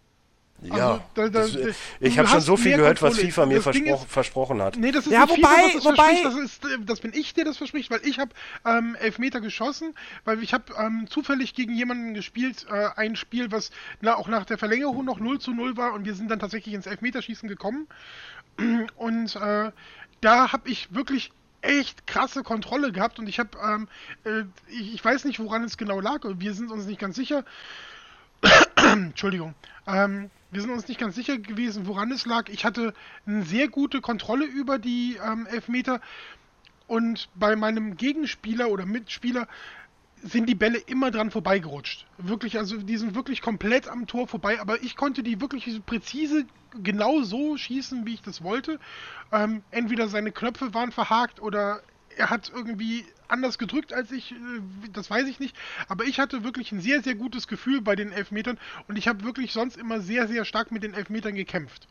Ja, 0.61 0.75
Also, 0.75 1.03
da- 1.15 1.23
da- 1.23 1.29
das, 1.29 1.53
da- 1.53 1.61
ich 2.01 2.19
habe 2.19 2.27
schon 2.29 2.41
so 2.41 2.57
viel 2.57 2.77
gehört, 2.77 3.01
was 3.01 3.11
Kontrolle. 3.13 3.31
FIFA 3.33 3.47
mir 3.47 3.63
verspro 3.63 3.95
ist- 3.95 4.05
versprochen 4.11 4.61
hat. 4.61 4.77
Nee, 4.77 4.91
das 4.91 5.07
ist 5.07 5.13
Ja, 5.13 5.25
nicht 5.27 5.39
wobei- 5.39 5.49
FIFA, 5.49 5.65
was 5.67 5.75
das 5.75 5.85
wobei- 5.85 6.23
das, 6.25 6.35
ist, 6.37 6.65
äh, 6.65 6.69
das 6.85 7.01
bin 7.01 7.13
ich, 7.15 7.33
der 7.35 7.45
das 7.45 7.57
verspricht, 7.59 7.91
weil 7.93 8.01
ich 8.05 8.19
habe 8.19 8.33
ähm, 8.65 8.97
Elfmeter 8.99 9.41
geschossen, 9.41 9.95
weil 10.25 10.43
ich 10.43 10.53
habe 10.55 10.65
ähm, 10.77 11.07
zufällig 11.09 11.55
gegen 11.55 11.75
jemanden 11.75 12.15
gespielt, 12.15 12.67
äh, 12.71 12.89
ein 12.97 13.15
Spiel, 13.15 13.53
was 13.53 13.71
na, 14.01 14.17
auch 14.17 14.27
nach 14.27 14.45
der 14.47 14.59
Verlängerung 14.59 15.05
noch 15.05 15.21
0 15.21 15.39
zu 15.39 15.53
0 15.53 15.77
war 15.77 15.93
und 15.95 16.05
wir 16.05 16.15
sind 16.15 16.29
dann 16.29 16.41
tatsächlich 16.41 16.75
ins 16.75 16.87
Elfmeterschießen 16.87 17.49
gekommen 17.49 17.87
und 18.97 19.37
äh, 19.37 19.71
da 20.21 20.53
habe 20.53 20.69
ich 20.69 20.93
wirklich 20.93 21.31
echt 21.61 22.07
krasse 22.07 22.43
Kontrolle 22.43 22.91
gehabt 22.93 23.19
und 23.21 23.29
ich 23.29 23.39
habe, 23.39 23.51
ähm, 23.65 23.89
äh, 24.25 24.43
ich, 24.69 24.95
ich 24.95 25.05
weiß 25.05 25.25
nicht, 25.25 25.39
woran 25.39 25.63
es 25.65 25.77
genau 25.77 26.01
lag, 26.01 26.21
wir 26.25 26.55
sind 26.55 26.71
uns 26.73 26.87
nicht 26.87 27.01
ganz 27.01 27.17
sicher, 27.17 27.45
Entschuldigung. 28.77 29.55
Ähm, 29.87 30.31
wir 30.51 30.61
sind 30.61 30.71
uns 30.71 30.89
nicht 30.89 31.01
ganz 31.01 31.15
sicher 31.15 31.39
gewesen, 31.39 31.87
woran 31.87 32.11
es 32.11 32.27
lag. 32.27 32.49
Ich 32.49 32.65
hatte 32.65 32.95
eine 33.27 33.43
sehr 33.43 33.69
gute 33.69 34.01
Kontrolle 34.01 34.45
über 34.45 34.79
die 34.79 35.19
ähm, 35.23 35.47
Elfmeter 35.47 36.01
und 36.87 37.29
bei 37.35 37.55
meinem 37.55 37.97
Gegenspieler 37.97 38.69
oder 38.69 38.87
Mitspieler 38.87 39.47
sind 40.23 40.49
die 40.49 40.55
Bälle 40.55 40.79
immer 40.79 41.11
dran 41.11 41.31
vorbeigerutscht. 41.31 42.07
Wirklich, 42.17 42.59
also 42.59 42.79
die 42.79 42.97
sind 42.97 43.15
wirklich 43.15 43.41
komplett 43.41 43.89
am 43.89 44.07
Tor 44.07 44.27
vorbei, 44.27 44.61
aber 44.61 44.83
ich 44.83 44.97
konnte 44.97 45.23
die 45.23 45.41
wirklich 45.41 45.85
präzise 45.87 46.45
genau 46.83 47.23
so 47.23 47.57
schießen, 47.57 48.05
wie 48.05 48.15
ich 48.15 48.23
das 48.23 48.43
wollte. 48.43 48.81
Ähm, 49.31 49.63
entweder 49.71 50.09
seine 50.09 50.33
Knöpfe 50.33 50.75
waren 50.75 50.93
verhakt 50.93 51.41
oder 51.41 51.83
er 52.19 52.31
hat 52.31 52.51
irgendwie 52.55 53.07
anders 53.29 53.59
gedrückt 53.59 53.93
als 53.93 54.11
ich, 54.11 54.33
äh, 54.33 54.37
das 54.93 55.11
weiß 55.11 55.27
ich 55.29 55.39
nicht. 55.39 55.57
Aber 55.89 56.05
ich 56.05 56.19
hatte 56.19 56.45
wirklich 56.45 56.73
ein 56.73 56.81
sehr, 56.81 57.03
sehr 57.03 57.15
gutes 57.15 57.49
Gefühl 57.49 57.81
bei 57.81 57.97
den 57.97 58.13
Elfmetern 58.13 58.59
und 58.89 58.97
ich 58.97 59.09
habe 59.09 59.25
wirklich 59.25 59.53
sonst 59.53 59.77
immer 59.77 60.01
sehr, 60.01 60.29
sehr 60.29 60.45
stark 60.45 60.73
mit 60.73 60.83
den 60.83 60.95
Elfmetern 60.95 61.35
gekämpft. 61.35 61.89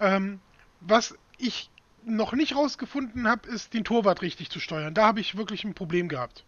Ähm, 0.00 0.40
was 0.80 1.16
ich 1.38 1.70
noch 2.04 2.32
nicht 2.32 2.54
rausgefunden 2.54 3.26
habe, 3.26 3.48
ist 3.48 3.74
den 3.74 3.84
Torwart 3.84 4.22
richtig 4.22 4.50
zu 4.50 4.60
steuern. 4.60 4.94
Da 4.94 5.06
habe 5.06 5.20
ich 5.20 5.36
wirklich 5.36 5.64
ein 5.64 5.74
Problem 5.74 6.08
gehabt. 6.08 6.44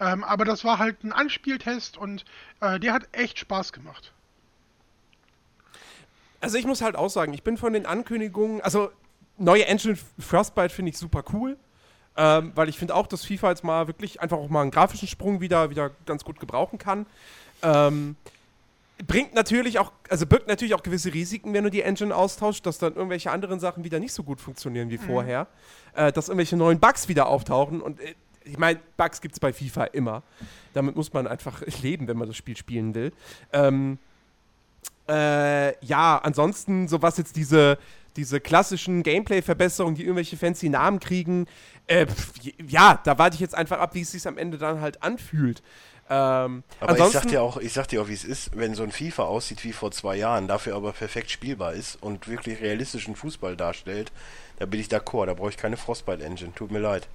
Ähm, 0.00 0.22
aber 0.22 0.44
das 0.44 0.64
war 0.64 0.78
halt 0.78 1.02
ein 1.02 1.12
Anspieltest 1.12 1.96
und 1.96 2.24
äh, 2.60 2.78
der 2.78 2.92
hat 2.92 3.08
echt 3.12 3.38
Spaß 3.38 3.72
gemacht. 3.72 4.12
Also 6.40 6.56
ich 6.56 6.66
muss 6.66 6.82
halt 6.82 6.94
auch 6.94 7.10
sagen, 7.10 7.34
ich 7.34 7.42
bin 7.42 7.56
von 7.56 7.72
den 7.72 7.84
Ankündigungen, 7.84 8.60
also 8.60 8.92
neue 9.38 9.66
Engine 9.66 9.98
Frostbite 10.20 10.72
finde 10.72 10.90
ich 10.90 10.98
super 10.98 11.24
cool, 11.32 11.56
ähm, 12.18 12.50
weil 12.56 12.68
ich 12.68 12.76
finde 12.76 12.96
auch, 12.96 13.06
dass 13.06 13.24
FIFA 13.24 13.50
jetzt 13.50 13.62
mal 13.62 13.86
wirklich 13.86 14.20
einfach 14.20 14.36
auch 14.36 14.48
mal 14.48 14.62
einen 14.62 14.72
grafischen 14.72 15.06
Sprung 15.06 15.40
wieder, 15.40 15.70
wieder 15.70 15.92
ganz 16.04 16.24
gut 16.24 16.40
gebrauchen 16.40 16.76
kann. 16.76 17.06
Ähm, 17.62 18.16
bringt 19.06 19.34
natürlich 19.34 19.78
auch, 19.78 19.92
also 20.10 20.26
birgt 20.26 20.48
natürlich 20.48 20.74
auch 20.74 20.82
gewisse 20.82 21.14
Risiken, 21.14 21.54
wenn 21.54 21.62
du 21.62 21.70
die 21.70 21.82
Engine 21.82 22.14
austauscht, 22.14 22.66
dass 22.66 22.78
dann 22.78 22.96
irgendwelche 22.96 23.30
anderen 23.30 23.60
Sachen 23.60 23.84
wieder 23.84 24.00
nicht 24.00 24.12
so 24.12 24.24
gut 24.24 24.40
funktionieren 24.40 24.90
wie 24.90 24.98
vorher, 24.98 25.46
äh, 25.94 26.10
dass 26.10 26.28
irgendwelche 26.28 26.56
neuen 26.56 26.80
Bugs 26.80 27.08
wieder 27.08 27.28
auftauchen 27.28 27.80
und 27.80 28.00
äh, 28.00 28.14
ich 28.42 28.58
meine, 28.58 28.80
Bugs 28.96 29.20
gibt 29.20 29.34
es 29.34 29.40
bei 29.40 29.52
FIFA 29.52 29.84
immer. 29.84 30.22
Damit 30.72 30.96
muss 30.96 31.12
man 31.12 31.26
einfach 31.26 31.62
leben, 31.82 32.08
wenn 32.08 32.16
man 32.16 32.26
das 32.26 32.36
Spiel 32.36 32.56
spielen 32.56 32.94
will. 32.94 33.12
Ähm, 33.52 33.98
äh, 35.08 35.84
ja, 35.84 36.18
ansonsten, 36.18 36.88
so 36.88 37.00
was 37.00 37.18
jetzt 37.18 37.36
diese, 37.36 37.78
diese 38.16 38.40
klassischen 38.40 39.02
Gameplay-Verbesserungen, 39.02 39.94
die 39.94 40.02
irgendwelche 40.02 40.36
fancy 40.36 40.68
Namen 40.68 41.00
kriegen, 41.00 41.46
äh, 41.86 42.06
pf, 42.06 42.32
ja, 42.66 43.00
da 43.04 43.18
warte 43.18 43.34
ich 43.34 43.40
jetzt 43.40 43.54
einfach 43.54 43.78
ab, 43.78 43.94
wie 43.94 44.02
es 44.02 44.12
sich 44.12 44.26
am 44.26 44.38
Ende 44.38 44.58
dann 44.58 44.80
halt 44.80 45.02
anfühlt. 45.02 45.62
Ähm, 46.10 46.62
Aber 46.80 46.98
ich 46.98 47.12
sag 47.12 47.28
dir 47.28 47.42
auch, 47.42 47.58
ich 47.58 47.72
sag 47.74 47.88
dir 47.88 48.00
auch, 48.00 48.08
wie 48.08 48.14
es 48.14 48.24
ist, 48.24 48.56
wenn 48.56 48.74
so 48.74 48.82
ein 48.82 48.92
FIFA 48.92 49.24
aussieht 49.24 49.62
wie 49.64 49.72
vor 49.72 49.90
zwei 49.90 50.16
Jahren, 50.16 50.48
dafür 50.48 50.74
aber 50.74 50.92
perfekt 50.92 51.30
spielbar 51.30 51.74
ist 51.74 52.02
und 52.02 52.28
wirklich 52.28 52.60
realistischen 52.62 53.14
Fußball 53.14 53.56
darstellt, 53.56 54.10
da 54.58 54.64
bin 54.64 54.80
ich 54.80 54.88
d'accord, 54.88 55.26
da 55.26 55.34
brauche 55.34 55.50
ich 55.50 55.58
keine 55.58 55.76
Frostbite-Engine, 55.76 56.54
tut 56.54 56.70
mir 56.70 56.78
leid. 56.78 57.08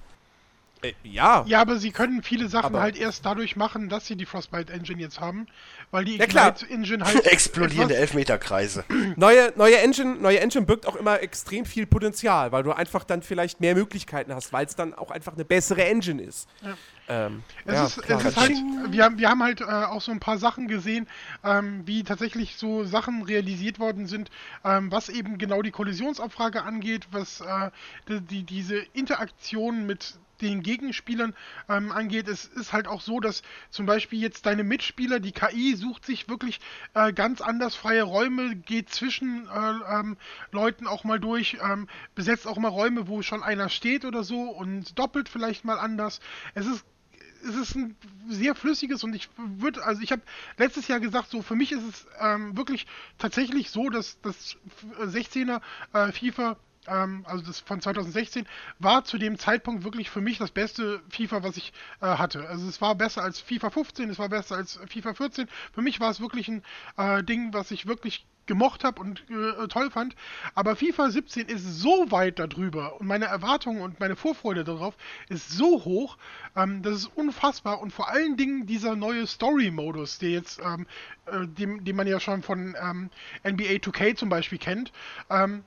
Äh, 0.84 0.94
ja, 1.02 1.44
Ja, 1.46 1.60
aber 1.60 1.76
sie 1.78 1.90
können 1.90 2.22
viele 2.22 2.48
Sachen 2.48 2.66
Aber- 2.66 2.80
halt 2.82 2.96
erst 2.96 3.24
dadurch 3.26 3.56
machen, 3.56 3.88
dass 3.88 4.06
sie 4.06 4.16
die 4.16 4.26
Frostbite 4.26 4.72
Engine 4.72 5.00
jetzt 5.00 5.20
haben, 5.20 5.46
weil 5.90 6.04
die 6.04 6.16
Ja, 6.16 6.26
klar. 6.26 6.48
Ignite 6.48 6.72
Engine 6.72 7.04
halt 7.04 7.24
Explodierende 7.26 7.94
etwas- 7.94 8.00
Elfmeterkreise. 8.14 8.84
neue, 9.16 9.52
neue, 9.56 9.78
Engine, 9.78 10.16
neue 10.16 10.40
Engine 10.40 10.66
birgt 10.66 10.86
auch 10.86 10.96
immer 10.96 11.20
extrem 11.22 11.64
viel 11.64 11.86
Potenzial, 11.86 12.52
weil 12.52 12.62
du 12.62 12.72
einfach 12.72 13.04
dann 13.04 13.22
vielleicht 13.22 13.60
mehr 13.60 13.74
Möglichkeiten 13.74 14.34
hast, 14.34 14.52
weil 14.52 14.66
es 14.66 14.76
dann 14.76 14.94
auch 14.94 15.10
einfach 15.10 15.34
eine 15.34 15.44
bessere 15.44 15.84
Engine 15.84 16.22
ist. 16.22 16.48
Ähm, 17.06 17.42
Es, 17.66 17.74
ja, 17.74 17.84
ist, 17.86 18.02
klar. 18.02 18.18
es 18.20 18.24
ist 18.26 18.36
halt, 18.38 18.52
wir 18.88 19.04
haben, 19.04 19.18
wir 19.18 19.28
haben 19.28 19.42
halt 19.42 19.60
äh, 19.60 19.64
auch 19.64 20.00
so 20.00 20.10
ein 20.10 20.20
paar 20.20 20.38
Sachen 20.38 20.68
gesehen, 20.68 21.06
ähm, 21.44 21.82
wie 21.86 22.02
tatsächlich 22.02 22.56
so 22.56 22.84
Sachen 22.84 23.22
realisiert 23.24 23.78
worden 23.78 24.06
sind, 24.06 24.30
ähm, 24.64 24.90
was 24.90 25.10
eben 25.10 25.36
genau 25.36 25.60
die 25.60 25.70
Kollisionsabfrage 25.70 26.62
angeht, 26.62 27.08
was 27.10 27.42
äh, 27.42 27.70
die, 28.08 28.20
die, 28.22 28.42
diese 28.44 28.78
Interaktion 28.94 29.84
mit 29.86 30.14
den 30.44 30.62
Gegenspielern 30.62 31.34
ähm, 31.68 31.92
angeht. 31.92 32.28
Es 32.28 32.44
ist 32.44 32.72
halt 32.72 32.86
auch 32.86 33.00
so, 33.00 33.20
dass 33.20 33.42
zum 33.70 33.86
Beispiel 33.86 34.20
jetzt 34.20 34.46
deine 34.46 34.64
Mitspieler, 34.64 35.20
die 35.20 35.32
KI 35.32 35.74
sucht 35.74 36.06
sich 36.06 36.28
wirklich 36.28 36.60
äh, 36.94 37.12
ganz 37.12 37.40
anders 37.40 37.74
freie 37.74 38.02
Räume, 38.02 38.56
geht 38.56 38.90
zwischen 38.90 39.48
äh, 39.48 40.00
ähm, 40.00 40.16
Leuten 40.52 40.86
auch 40.86 41.04
mal 41.04 41.20
durch, 41.20 41.58
ähm, 41.62 41.88
besetzt 42.14 42.46
auch 42.46 42.58
mal 42.58 42.68
Räume, 42.68 43.08
wo 43.08 43.22
schon 43.22 43.42
einer 43.42 43.68
steht 43.68 44.04
oder 44.04 44.24
so 44.24 44.42
und 44.42 44.98
doppelt 44.98 45.28
vielleicht 45.28 45.64
mal 45.64 45.78
anders. 45.78 46.20
Es 46.54 46.66
ist 46.66 46.84
es 47.46 47.54
ist 47.54 47.74
ein 47.76 47.96
sehr 48.28 48.54
flüssiges 48.54 49.04
und 49.04 49.14
ich 49.14 49.28
würde, 49.36 49.84
also 49.84 50.02
ich 50.02 50.12
habe 50.12 50.22
letztes 50.56 50.88
Jahr 50.88 51.00
gesagt, 51.00 51.30
so 51.30 51.42
für 51.42 51.54
mich 51.54 51.72
ist 51.72 51.82
es 51.82 52.06
ähm, 52.18 52.56
wirklich 52.56 52.86
tatsächlich 53.18 53.70
so, 53.70 53.90
dass 53.90 54.18
das 54.22 54.56
16er 54.98 55.60
äh, 55.92 56.12
FIFA, 56.12 56.56
ähm, 56.88 57.24
also 57.26 57.44
das 57.44 57.60
von 57.60 57.80
2016, 57.80 58.46
war 58.78 59.04
zu 59.04 59.18
dem 59.18 59.38
Zeitpunkt 59.38 59.84
wirklich 59.84 60.10
für 60.10 60.20
mich 60.20 60.38
das 60.38 60.50
beste 60.50 61.02
FIFA, 61.10 61.42
was 61.42 61.56
ich 61.56 61.72
äh, 62.00 62.06
hatte. 62.06 62.48
Also 62.48 62.68
es 62.68 62.80
war 62.80 62.94
besser 62.94 63.22
als 63.22 63.40
FIFA 63.40 63.70
15, 63.70 64.10
es 64.10 64.18
war 64.18 64.28
besser 64.28 64.56
als 64.56 64.78
FIFA 64.88 65.14
14. 65.14 65.48
Für 65.72 65.82
mich 65.82 66.00
war 66.00 66.10
es 66.10 66.20
wirklich 66.20 66.48
ein 66.48 66.62
äh, 66.96 67.22
Ding, 67.22 67.52
was 67.52 67.70
ich 67.70 67.86
wirklich 67.86 68.26
gemocht 68.46 68.84
habe 68.84 69.00
und 69.00 69.24
äh, 69.30 69.68
toll 69.68 69.90
fand. 69.90 70.14
Aber 70.54 70.76
FIFA 70.76 71.10
17 71.10 71.48
ist 71.48 71.64
so 71.80 72.10
weit 72.10 72.38
darüber 72.38 73.00
und 73.00 73.06
meine 73.06 73.26
Erwartungen 73.26 73.80
und 73.80 74.00
meine 74.00 74.16
Vorfreude 74.16 74.64
darauf 74.64 74.96
ist 75.28 75.50
so 75.50 75.84
hoch, 75.84 76.16
ähm, 76.56 76.82
das 76.82 76.96
ist 76.96 77.10
unfassbar. 77.14 77.80
Und 77.80 77.92
vor 77.92 78.10
allen 78.10 78.36
Dingen 78.36 78.66
dieser 78.66 78.96
neue 78.96 79.26
Story-Modus, 79.26 80.18
der 80.18 80.30
jetzt, 80.30 80.60
ähm, 80.60 80.86
äh, 81.26 81.46
den, 81.46 81.84
den 81.84 81.96
man 81.96 82.06
ja 82.06 82.20
schon 82.20 82.42
von 82.42 82.76
ähm, 82.80 83.10
NBA 83.44 83.78
2K 83.80 84.16
zum 84.16 84.28
Beispiel 84.28 84.58
kennt, 84.58 84.92
ähm, 85.30 85.64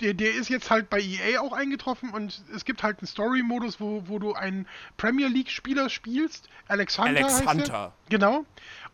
der, 0.00 0.14
der 0.14 0.34
ist 0.34 0.48
jetzt 0.48 0.70
halt 0.70 0.90
bei 0.90 1.00
EA 1.00 1.40
auch 1.40 1.52
eingetroffen 1.52 2.10
und 2.10 2.42
es 2.54 2.64
gibt 2.64 2.82
halt 2.82 2.98
einen 2.98 3.06
Story-Modus, 3.06 3.80
wo, 3.80 4.02
wo 4.06 4.18
du 4.18 4.34
einen 4.34 4.66
Premier 4.96 5.28
League-Spieler 5.28 5.88
spielst. 5.88 6.48
Alex 6.68 6.98
Hunter. 6.98 7.10
Alex 7.10 7.34
heißt 7.34 7.44
er. 7.46 7.54
Hunter. 7.54 7.92
Genau. 8.08 8.44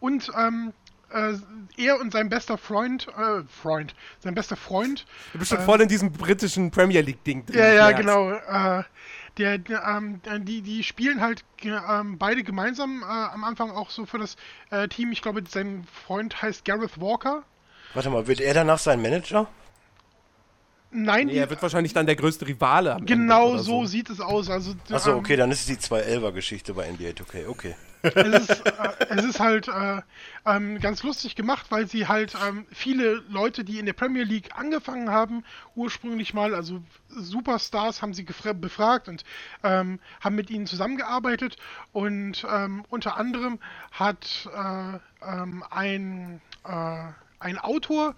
Und 0.01 0.31
ähm, 0.37 0.73
äh, 1.11 1.35
er 1.77 2.01
und 2.01 2.13
sein 2.13 2.29
bester 2.29 2.59
Freund, 2.59 3.09
äh, 3.09 3.43
Freund, 3.63 3.95
sein 4.21 4.35
bester 4.35 4.57
Freund, 4.57 5.07
Du 5.33 5.39
bist 5.39 5.51
schon 5.51 5.61
voll 5.61 5.81
in 5.81 5.89
diesem 5.89 6.13
britischen 6.13 6.71
Premier 6.71 7.01
League-Ding 7.01 7.47
drin. 7.47 7.59
ja, 7.59 7.73
ja, 7.73 7.93
genau. 7.93 8.33
Äh, 8.33 8.83
der, 9.39 9.61
ähm, 9.87 10.21
die, 10.45 10.63
die 10.63 10.83
spielen 10.83 11.21
halt 11.21 11.45
ähm, 11.63 12.17
beide 12.19 12.43
gemeinsam 12.43 13.03
äh, 13.03 13.05
am 13.05 13.45
Anfang 13.45 13.71
auch 13.71 13.91
so 13.91 14.07
für 14.07 14.19
das 14.19 14.37
äh, 14.71 14.89
Team. 14.89 15.13
Ich 15.13 15.21
glaube, 15.21 15.43
sein 15.47 15.87
Freund 16.07 16.41
heißt 16.41 16.65
Gareth 16.65 17.01
Walker. 17.01 17.43
Warte 17.93 18.11
mal, 18.11 18.27
wird 18.27 18.41
er 18.41 18.55
danach 18.55 18.79
sein 18.79 19.01
Manager? 19.03 19.47
Nein, 20.97 21.27
Nee, 21.27 21.37
er 21.37 21.51
wird 21.51 21.61
wahrscheinlich 21.61 21.93
dann 21.93 22.07
der 22.07 22.17
größte 22.17 22.47
Rivale. 22.47 22.97
genau 23.05 23.51
oder 23.51 23.59
so 23.59 23.85
sieht 23.85 24.09
es 24.09 24.21
aus. 24.21 24.49
Also, 24.49 24.75
Achso, 24.91 25.11
ähm, 25.11 25.19
okay, 25.19 25.37
dann 25.37 25.51
ist 25.51 25.61
es 25.61 25.67
die 25.67 25.77
211er-Geschichte 25.77 26.73
bei 26.73 26.91
NBA 26.91 27.11
2K, 27.11 27.49
okay. 27.49 27.75
es, 28.03 28.49
ist, 28.49 28.67
äh, 28.67 29.07
es 29.11 29.25
ist 29.25 29.41
halt 29.41 29.69
äh, 29.69 30.01
ähm, 30.47 30.79
ganz 30.81 31.03
lustig 31.03 31.35
gemacht, 31.35 31.67
weil 31.69 31.87
sie 31.87 32.07
halt 32.09 32.35
ähm, 32.47 32.67
viele 32.71 33.23
Leute, 33.29 33.63
die 33.65 33.79
in 33.79 33.85
der 33.85 33.93
Premier 33.93 34.23
League 34.23 34.51
angefangen 34.57 35.11
haben, 35.11 35.45
ursprünglich 35.75 36.33
mal, 36.33 36.55
also 36.55 36.83
Superstars, 37.09 38.01
haben 38.01 38.15
sie 38.15 38.25
befragt 38.25 39.09
und 39.09 39.25
ähm, 39.65 39.99
haben 40.21 40.35
mit 40.35 40.51
ihnen 40.51 40.67
zusammengearbeitet. 40.67 41.57
Und 41.93 42.47
ähm, 42.51 42.85
unter 42.89 43.17
anderem 43.19 43.59
hat 43.91 44.49
äh, 44.55 44.99
ähm, 45.27 45.63
ein, 45.71 46.41
äh, 46.65 47.13
ein 47.39 47.59
Autor, 47.59 48.15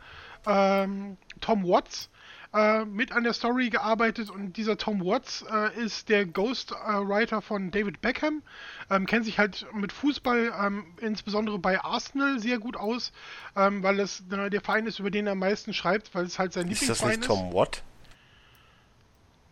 ähm, 0.47 1.17
Tom 1.41 1.65
Watts, 1.65 2.11
äh, 2.59 2.85
mit 2.85 3.13
an 3.13 3.25
der 3.25 3.33
Story 3.33 3.71
gearbeitet 3.71 4.31
und 4.31 4.57
dieser 4.57 4.77
Tom 4.77 5.05
Watts 5.05 5.45
äh, 5.51 5.79
ist 5.81 6.09
der 6.09 6.27
Ghostwriter 6.27 7.41
von 7.43 7.71
David 7.71 8.01
Beckham, 8.01 8.43
ähm, 8.91 9.07
kennt 9.07 9.25
sich 9.25 9.39
halt 9.39 9.67
mit 9.73 9.93
Fußball, 9.93 10.53
ähm, 10.61 10.85
insbesondere 11.01 11.59
bei 11.59 11.81
Arsenal, 11.81 12.39
sehr 12.41 12.59
gut 12.59 12.77
aus, 12.77 13.13
ähm, 13.57 13.83
weil 13.83 14.01
es 14.01 14.23
äh, 14.31 14.51
der 14.51 14.61
Verein 14.61 14.87
ist, 14.87 14.99
über 14.99 15.11
den 15.11 15.27
er 15.27 15.33
am 15.33 15.39
meisten 15.39 15.73
schreibt, 15.73 16.15
weil 16.15 16.25
es 16.25 16.39
halt 16.39 16.53
sein 16.53 16.69
Ist 16.69 16.83
das 16.89 17.01
Lieblingsverein 17.01 17.19
nicht 17.21 17.27
Tom 17.27 17.55
Watt? 17.55 17.77
ist. 17.77 17.83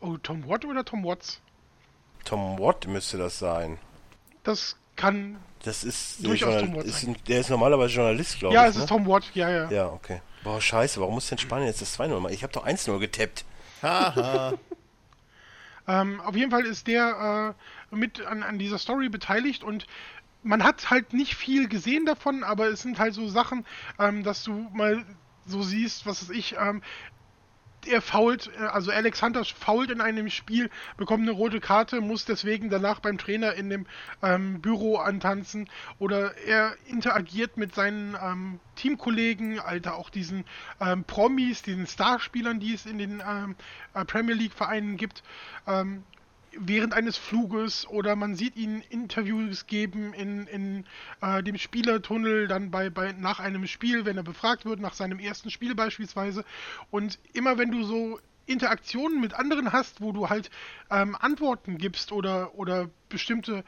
Oh, 0.00 0.16
Tom 0.18 0.48
Watt 0.48 0.64
oder 0.64 0.84
Tom 0.84 1.04
Watts? 1.04 1.40
Tom 2.24 2.58
Watt 2.58 2.86
müsste 2.86 3.16
das 3.18 3.38
sein. 3.38 3.78
Das 4.42 4.76
kann. 4.96 5.38
Das 5.64 5.84
ist, 5.84 6.24
Durchaus 6.24 6.54
Journal- 6.54 6.68
Tom 6.68 6.76
Watt 6.76 6.84
ist 6.84 7.02
ein, 7.04 7.16
der 7.28 7.40
ist 7.40 7.50
normalerweise 7.50 7.94
Journalist, 7.94 8.38
glaube 8.38 8.54
ja, 8.54 8.64
ich. 8.64 8.70
es 8.70 8.76
ne? 8.76 8.82
ist 8.82 8.88
Tom 8.88 9.06
Watt, 9.06 9.24
ja, 9.34 9.50
ja. 9.50 9.70
Ja, 9.70 9.86
okay. 9.88 10.20
Boah, 10.46 10.60
scheiße, 10.60 11.00
warum 11.00 11.14
muss 11.14 11.26
denn 11.28 11.38
Spanien 11.38 11.66
jetzt 11.66 11.82
das 11.82 11.98
2-0 11.98 12.20
machen? 12.20 12.32
Ich 12.32 12.44
habe 12.44 12.52
doch 12.52 12.64
1-0 12.64 13.00
getappt. 13.00 13.44
Haha. 13.82 14.54
Ähm, 15.88 16.20
auf 16.20 16.34
jeden 16.34 16.50
Fall 16.50 16.66
ist 16.66 16.88
der 16.88 17.54
äh, 17.92 17.94
mit 17.94 18.20
an, 18.26 18.42
an 18.42 18.58
dieser 18.58 18.76
Story 18.76 19.08
beteiligt 19.08 19.62
und 19.62 19.86
man 20.42 20.64
hat 20.64 20.90
halt 20.90 21.12
nicht 21.12 21.36
viel 21.36 21.68
gesehen 21.68 22.06
davon, 22.06 22.42
aber 22.42 22.66
es 22.66 22.82
sind 22.82 22.98
halt 22.98 23.14
so 23.14 23.28
Sachen, 23.28 23.64
ähm, 24.00 24.24
dass 24.24 24.42
du 24.42 24.68
mal 24.72 25.04
so 25.46 25.62
siehst, 25.62 26.04
was 26.04 26.22
weiß 26.22 26.36
ich, 26.36 26.56
ähm, 26.58 26.82
er 27.86 28.02
fault, 28.02 28.50
äh, 28.58 28.64
also 28.64 28.90
Alex 28.90 29.22
Hunter 29.22 29.44
fault 29.44 29.90
in 29.90 30.00
einem 30.00 30.30
Spiel, 30.30 30.70
bekommt 30.96 31.22
eine 31.22 31.32
rote 31.32 31.60
Karte, 31.60 32.00
muss 32.00 32.24
deswegen 32.24 32.70
danach 32.70 33.00
beim 33.00 33.18
Trainer 33.18 33.54
in 33.54 33.70
dem 33.70 33.86
ähm, 34.22 34.60
Büro 34.60 34.96
antanzen. 34.96 35.68
Oder 35.98 36.36
er 36.38 36.74
interagiert 36.86 37.56
mit 37.56 37.74
seinen 37.74 38.16
ähm, 38.20 38.60
Teamkollegen, 38.76 39.58
Alter, 39.58 39.96
auch 39.96 40.10
diesen 40.10 40.44
ähm, 40.80 41.04
Promis, 41.04 41.62
diesen 41.62 41.86
Starspielern, 41.86 42.60
die 42.60 42.74
es 42.74 42.86
in 42.86 42.98
den 42.98 43.22
ähm, 43.26 43.56
äh, 43.94 44.04
Premier 44.04 44.34
League 44.34 44.54
Vereinen 44.54 44.96
gibt, 44.96 45.22
ähm, 45.66 46.04
während 46.58 46.94
eines 46.94 47.16
Fluges 47.16 47.86
oder 47.88 48.16
man 48.16 48.34
sieht 48.34 48.56
ihn 48.56 48.82
Interviews 48.90 49.66
geben 49.66 50.12
in, 50.14 50.46
in 50.46 50.84
äh, 51.20 51.42
dem 51.42 51.58
Spielertunnel 51.58 52.48
dann 52.48 52.70
bei, 52.70 52.90
bei 52.90 53.12
nach 53.12 53.40
einem 53.40 53.66
Spiel, 53.66 54.04
wenn 54.04 54.16
er 54.16 54.22
befragt 54.22 54.64
wird, 54.64 54.80
nach 54.80 54.94
seinem 54.94 55.18
ersten 55.18 55.50
Spiel 55.50 55.74
beispielsweise. 55.74 56.44
Und 56.90 57.18
immer 57.32 57.58
wenn 57.58 57.70
du 57.70 57.84
so 57.84 58.18
Interaktionen 58.46 59.20
mit 59.20 59.34
anderen 59.34 59.72
hast, 59.72 60.00
wo 60.00 60.12
du 60.12 60.28
halt 60.28 60.50
ähm, 60.90 61.16
Antworten 61.18 61.78
gibst 61.78 62.12
oder, 62.12 62.54
oder 62.54 62.88
bestimmte 63.08 63.64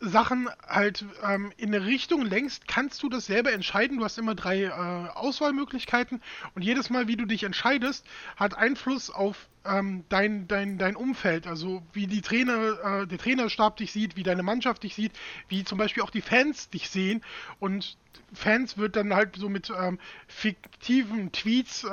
Sachen 0.00 0.48
halt 0.66 1.04
ähm, 1.22 1.52
in 1.56 1.74
eine 1.74 1.86
Richtung 1.86 2.22
lenkst, 2.22 2.68
kannst 2.68 3.02
du 3.02 3.08
das 3.08 3.26
selber 3.26 3.52
entscheiden. 3.52 3.98
Du 3.98 4.04
hast 4.04 4.18
immer 4.18 4.34
drei 4.34 4.64
äh, 4.64 4.70
Auswahlmöglichkeiten 4.70 6.20
und 6.54 6.62
jedes 6.62 6.90
Mal, 6.90 7.08
wie 7.08 7.16
du 7.16 7.24
dich 7.24 7.44
entscheidest, 7.44 8.04
hat 8.36 8.56
Einfluss 8.56 9.10
auf 9.10 9.48
ähm, 9.64 10.04
dein, 10.08 10.48
dein, 10.48 10.78
dein 10.78 10.96
Umfeld. 10.96 11.46
Also 11.46 11.82
wie 11.92 12.06
die 12.06 12.20
Trainer, 12.20 13.02
äh, 13.02 13.06
der 13.06 13.18
Trainerstab 13.18 13.78
dich 13.78 13.92
sieht, 13.92 14.16
wie 14.16 14.22
deine 14.22 14.42
Mannschaft 14.42 14.82
dich 14.82 14.94
sieht, 14.94 15.12
wie 15.48 15.64
zum 15.64 15.78
Beispiel 15.78 16.02
auch 16.02 16.10
die 16.10 16.22
Fans 16.22 16.68
dich 16.70 16.90
sehen 16.90 17.22
und 17.58 17.96
Fans 18.32 18.76
wird 18.76 18.96
dann 18.96 19.14
halt 19.14 19.36
so 19.36 19.48
mit 19.48 19.70
ähm, 19.70 19.98
fiktiven 20.26 21.32
Tweets 21.32 21.84
äh, 21.84 21.88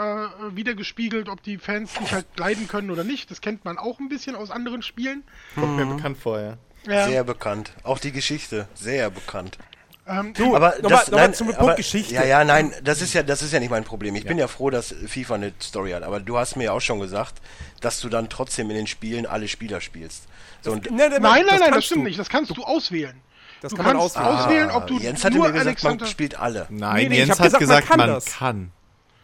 wiedergespiegelt, 0.55 1.29
ob 1.29 1.43
die 1.43 1.57
Fans 1.57 1.93
dich 1.93 2.11
halt 2.11 2.25
leiden 2.37 2.67
können 2.67 2.89
oder 2.91 3.03
nicht. 3.03 3.29
Das 3.29 3.39
kennt 3.39 3.65
man 3.65 3.77
auch 3.77 3.99
ein 3.99 4.09
bisschen 4.09 4.35
aus 4.35 4.49
anderen 4.49 4.81
Spielen. 4.81 5.23
Kommt 5.55 5.77
mir 5.77 5.85
bekannt 5.85 6.17
vor, 6.17 6.39
ja. 6.39 6.57
Ja. 6.85 7.07
Sehr 7.07 7.23
bekannt. 7.23 7.71
Auch 7.83 7.99
die 7.99 8.11
Geschichte, 8.11 8.67
sehr 8.75 9.09
bekannt. 9.09 9.57
Ähm, 10.05 10.33
Du, 10.33 10.53
aber 10.55 10.73
nochmal- 10.81 10.81
das, 10.81 11.07
nochmal 11.07 11.27
nein, 11.27 11.33
zum 11.33 11.47
Punkt 11.47 11.61
aber, 11.61 11.75
Geschichte. 11.75 12.13
Ja, 12.13 12.25
ja, 12.25 12.43
nein, 12.43 12.73
das 12.83 13.01
ist 13.01 13.13
ja, 13.13 13.23
das 13.23 13.41
ist 13.41 13.53
ja 13.53 13.59
nicht 13.61 13.69
mein 13.69 13.85
Problem. 13.85 14.15
Ich 14.15 14.25
bin 14.25 14.37
ja 14.37 14.47
froh, 14.49 14.69
dass 14.69 14.93
FIFA 15.07 15.35
eine 15.35 15.53
Story 15.61 15.91
hat. 15.91 16.03
Aber 16.03 16.19
du 16.19 16.37
hast 16.37 16.57
mir 16.57 16.65
ja 16.65 16.71
auch 16.73 16.81
schon 16.81 16.99
gesagt, 16.99 17.35
dass 17.79 18.01
du 18.01 18.09
dann 18.09 18.27
trotzdem 18.27 18.69
in 18.69 18.75
den 18.75 18.87
Spielen 18.87 19.25
alle 19.25 19.47
Spieler 19.47 19.79
spielst. 19.79 20.23
So, 20.61 20.75
nee, 20.75 20.81
Nein, 20.89 21.09
nein, 21.09 21.21
nein, 21.21 21.45
das 21.47 21.59
kannst 21.69 21.85
stimmt 21.85 22.01
du. 22.01 22.03
nicht. 22.07 22.19
Das 22.19 22.27
kannst 22.29 22.55
du 22.55 22.63
auswählen. 22.63 23.15
Das 23.61 23.69
du 23.69 23.77
kann 23.77 23.85
man 23.85 23.97
kannst 23.97 24.17
auswählen. 24.17 24.37
auswählen, 24.39 24.71
ob 24.71 24.87
du 24.87 24.97
Ah, 24.97 25.01
Jens 25.01 25.23
hatte 25.23 25.35
nur 25.37 25.45
mir 25.45 25.51
gesagt, 25.53 25.67
Alexander. 25.67 26.03
man 26.03 26.11
spielt 26.11 26.37
alle. 26.37 26.67
Nein, 26.69 26.95
Nee, 27.03 27.09
nee, 27.09 27.17
Jens 27.19 27.29
hat 27.31 27.37
gesagt, 27.37 27.53
man 27.53 27.59
gesagt, 27.61 27.87
kann 27.87 27.97
man 27.97 28.09
das. 28.09 28.25
kann. 28.25 28.71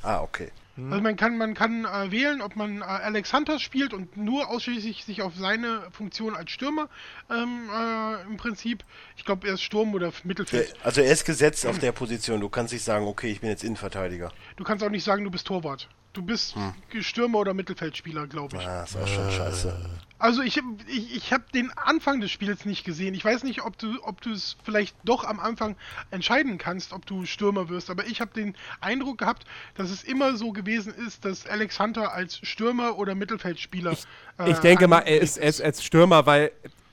Ah, 0.01 0.21
okay. 0.21 0.49
Also 0.89 1.01
man 1.01 1.15
kann, 1.15 1.37
man 1.37 1.53
kann 1.53 1.85
äh, 1.85 2.11
wählen, 2.11 2.41
ob 2.41 2.55
man 2.55 2.81
äh, 2.81 2.85
Alex 2.85 3.33
Hunter 3.33 3.59
spielt 3.59 3.93
und 3.93 4.17
nur 4.17 4.49
ausschließlich 4.49 5.03
sich 5.03 5.21
auf 5.21 5.33
seine 5.35 5.81
Funktion 5.91 6.35
als 6.35 6.51
Stürmer 6.51 6.89
ähm, 7.29 7.69
äh, 7.71 8.21
im 8.27 8.37
Prinzip. 8.37 8.83
Ich 9.17 9.25
glaube, 9.25 9.47
er 9.47 9.55
ist 9.55 9.61
Sturm 9.61 9.93
oder 9.93 10.11
Der, 10.11 10.21
Mittelfeld. 10.23 10.73
also 10.83 11.01
er 11.01 11.11
ist 11.11 11.25
gesetzt 11.25 11.65
auf 11.65 11.79
der 11.79 11.91
Position. 11.91 12.39
Du 12.39 12.49
kannst 12.49 12.73
nicht 12.73 12.83
sagen, 12.83 13.05
okay, 13.07 13.31
ich 13.31 13.41
bin 13.41 13.49
jetzt 13.49 13.63
Innenverteidiger. 13.63 14.31
Du 14.55 14.63
kannst 14.63 14.83
auch 14.83 14.89
nicht 14.89 15.03
sagen, 15.03 15.23
du 15.23 15.31
bist 15.31 15.47
Torwart. 15.47 15.89
Du 16.19 16.25
bist 16.25 16.53
Stürmer 16.99 17.39
oder 17.39 17.53
Mittelfeldspieler, 17.53 18.27
glaube 18.27 18.57
ich. 18.57 18.67
Ah, 18.67 18.83
ist 18.83 18.97
auch 18.97 19.07
schon 19.07 19.31
scheiße. 19.31 19.73
Also 20.17 20.41
ich, 20.41 20.59
ich, 20.87 21.15
ich 21.15 21.31
habe 21.31 21.45
den 21.53 21.71
Anfang 21.77 22.19
des 22.19 22.29
Spiels 22.29 22.65
nicht 22.65 22.83
gesehen. 22.83 23.13
Ich 23.13 23.23
weiß 23.23 23.43
nicht, 23.43 23.61
ob 23.61 23.77
du 23.77 24.03
ob 24.03 24.19
du 24.19 24.31
es 24.33 24.57
vielleicht 24.65 24.97
doch 25.05 25.23
am 25.23 25.39
Anfang 25.39 25.77
entscheiden 26.11 26.57
kannst, 26.57 26.91
ob 26.91 27.05
du 27.05 27.25
Stürmer 27.25 27.69
wirst. 27.69 27.89
Aber 27.89 28.05
ich 28.05 28.19
habe 28.19 28.31
den 28.33 28.53
Eindruck 28.81 29.19
gehabt, 29.19 29.45
dass 29.75 29.91
es 29.91 30.03
immer 30.03 30.35
so 30.35 30.51
gewesen 30.51 30.93
ist, 30.93 31.23
dass 31.23 31.47
Alex 31.47 31.79
Hunter 31.79 32.11
als 32.11 32.37
Stürmer 32.43 32.97
oder 32.97 33.15
Mittelfeldspieler. 33.15 33.95
äh, 34.39 34.51
Ich 34.51 34.57
denke 34.57 34.89
mal, 34.89 34.99
er 34.99 35.21
ist, 35.21 35.37
er 35.37 35.47
ist 35.47 35.61
als 35.61 35.81
Stürmer, 35.81 36.25
weil 36.25 36.51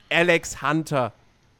Alex 0.09 0.61
Hunter. 0.61 1.11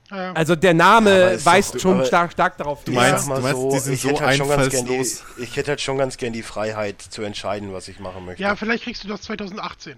Ja. 0.09 0.31
Also 0.33 0.55
der 0.55 0.73
Name 0.73 1.09
ist 1.31 1.45
weist 1.45 1.75
doch- 1.75 1.79
schon 1.79 2.05
stark, 2.05 2.31
stark 2.31 2.57
darauf 2.57 2.83
Du 2.85 2.91
hin. 2.93 3.01
meinst- 3.01 3.25
sag 3.25 3.27
mal 3.29 3.51
du 3.53 3.57
meinst, 3.67 3.75
die 3.75 3.79
sind 3.79 3.93
ich 3.95 4.01
so 4.01 4.09
hätte 4.09 4.25
halt 4.25 4.37
schon 4.37 4.47
ganz 4.49 4.69
gern 4.71 4.85
die, 4.85 4.91
einfallslos. 4.93 5.25
Ich 5.37 5.55
hätte 5.57 5.71
halt 5.71 5.81
schon 5.81 5.97
ganz 5.97 6.17
gern 6.17 6.33
die 6.33 6.43
Freiheit 6.43 7.01
zu 7.01 7.21
entscheiden, 7.23 7.73
was 7.73 7.87
ich 7.89 7.99
machen 7.99 8.25
möchte. 8.25 8.41
ja, 8.41 8.55
vielleicht 8.55 8.83
kriegst 8.85 9.03
du 9.03 9.07
das 9.09 9.21
2018. 9.23 9.97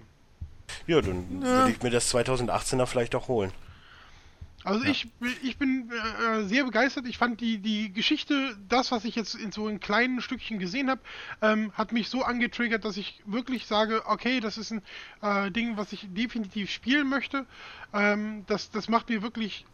Ja, 0.86 1.00
dann 1.00 1.42
würde 1.42 1.70
ich 1.70 1.82
mir 1.82 1.90
das 1.90 2.12
2018er 2.14 2.86
vielleicht 2.86 3.14
auch 3.14 3.28
holen. 3.28 3.52
Also 4.62 4.84
ich, 4.84 5.08
ich 5.42 5.56
bin 5.56 5.90
äh, 5.90 6.42
sehr 6.44 6.64
begeistert. 6.64 7.06
Ich 7.06 7.16
fand 7.16 7.40
die, 7.40 7.58
die 7.58 7.92
Geschichte, 7.92 8.56
das, 8.68 8.92
was 8.92 9.06
ich 9.06 9.16
jetzt 9.16 9.34
in 9.34 9.52
so 9.52 9.66
einem 9.66 9.80
kleinen 9.80 10.20
Stückchen 10.20 10.58
gesehen 10.58 10.90
habe, 10.90 11.00
ähm, 11.40 11.72
hat 11.72 11.92
mich 11.92 12.10
so 12.10 12.22
angetriggert, 12.24 12.84
dass 12.84 12.98
ich 12.98 13.22
wirklich 13.24 13.64
sage, 13.66 14.02
okay, 14.06 14.40
das 14.40 14.58
ist 14.58 14.70
ein 14.72 14.82
äh, 15.22 15.50
Ding, 15.50 15.78
was 15.78 15.92
ich 15.94 16.06
definitiv 16.10 16.70
spielen 16.70 17.08
möchte. 17.08 17.46
Ähm, 17.94 18.44
das, 18.48 18.70
das 18.70 18.88
macht 18.90 19.08
mir 19.08 19.22
wirklich 19.22 19.64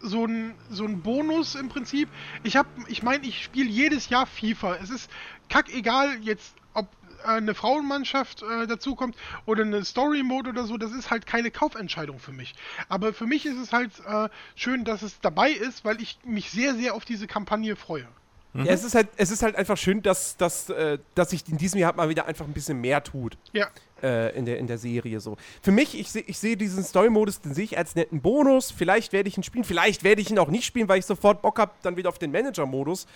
so 0.00 0.24
ein, 0.24 0.54
so 0.70 0.84
ein 0.84 1.02
Bonus 1.02 1.54
im 1.54 1.68
Prinzip. 1.68 2.08
Ich 2.42 2.56
habe, 2.56 2.68
ich 2.88 3.02
meine, 3.02 3.26
ich 3.26 3.42
spiele 3.42 3.68
jedes 3.68 4.08
Jahr 4.08 4.26
FIFA. 4.26 4.76
Es 4.82 4.90
ist 4.90 5.10
kackegal 5.48 6.18
jetzt, 6.20 6.54
ob 6.74 6.86
äh, 7.24 7.28
eine 7.28 7.54
Frauenmannschaft 7.54 8.42
äh, 8.42 8.66
dazukommt 8.66 9.16
oder 9.46 9.62
eine 9.62 9.84
Story 9.84 10.22
Mode 10.22 10.50
oder 10.50 10.64
so. 10.64 10.76
Das 10.76 10.92
ist 10.92 11.10
halt 11.10 11.26
keine 11.26 11.50
Kaufentscheidung 11.50 12.18
für 12.18 12.32
mich. 12.32 12.54
Aber 12.88 13.12
für 13.12 13.26
mich 13.26 13.46
ist 13.46 13.58
es 13.58 13.72
halt 13.72 13.92
äh, 14.06 14.28
schön, 14.54 14.84
dass 14.84 15.02
es 15.02 15.20
dabei 15.20 15.50
ist, 15.50 15.84
weil 15.84 16.00
ich 16.00 16.18
mich 16.24 16.50
sehr, 16.50 16.74
sehr 16.74 16.94
auf 16.94 17.04
diese 17.04 17.26
Kampagne 17.26 17.76
freue. 17.76 18.08
Ja, 18.54 18.72
es 18.72 18.82
ist 18.82 18.94
halt, 18.94 19.08
es 19.16 19.30
ist 19.30 19.42
halt 19.42 19.56
einfach 19.56 19.76
schön, 19.76 20.02
dass, 20.02 20.36
dass, 20.36 20.70
äh, 20.70 20.98
dass 21.14 21.30
sich 21.30 21.46
in 21.48 21.58
diesem 21.58 21.78
Jahr 21.80 21.94
mal 21.94 22.08
wieder 22.08 22.26
einfach 22.26 22.46
ein 22.46 22.54
bisschen 22.54 22.80
mehr 22.80 23.04
tut. 23.04 23.36
Ja. 23.52 23.68
Äh, 24.02 24.36
in, 24.36 24.44
der, 24.44 24.58
in 24.58 24.66
der 24.66 24.78
Serie 24.78 25.20
so. 25.20 25.36
Für 25.62 25.72
mich, 25.72 25.98
ich 25.98 26.10
sehe 26.10 26.22
ich 26.26 26.38
seh 26.38 26.56
diesen 26.56 26.84
Story-Modus, 26.84 27.40
den 27.40 27.54
sehe 27.54 27.64
ich 27.64 27.78
als 27.78 27.94
netten 27.94 28.20
Bonus. 28.20 28.70
Vielleicht 28.70 29.12
werde 29.12 29.28
ich 29.28 29.36
ihn 29.36 29.42
spielen, 29.42 29.64
vielleicht 29.64 30.04
werde 30.04 30.20
ich 30.20 30.30
ihn 30.30 30.38
auch 30.38 30.48
nicht 30.48 30.64
spielen, 30.64 30.88
weil 30.88 30.98
ich 30.98 31.06
sofort 31.06 31.42
Bock 31.42 31.58
habe, 31.58 31.72
dann 31.82 31.96
wieder 31.96 32.08
auf 32.08 32.18
den 32.18 32.30
Manager-Modus. 32.32 33.04
Äh, 33.04 33.06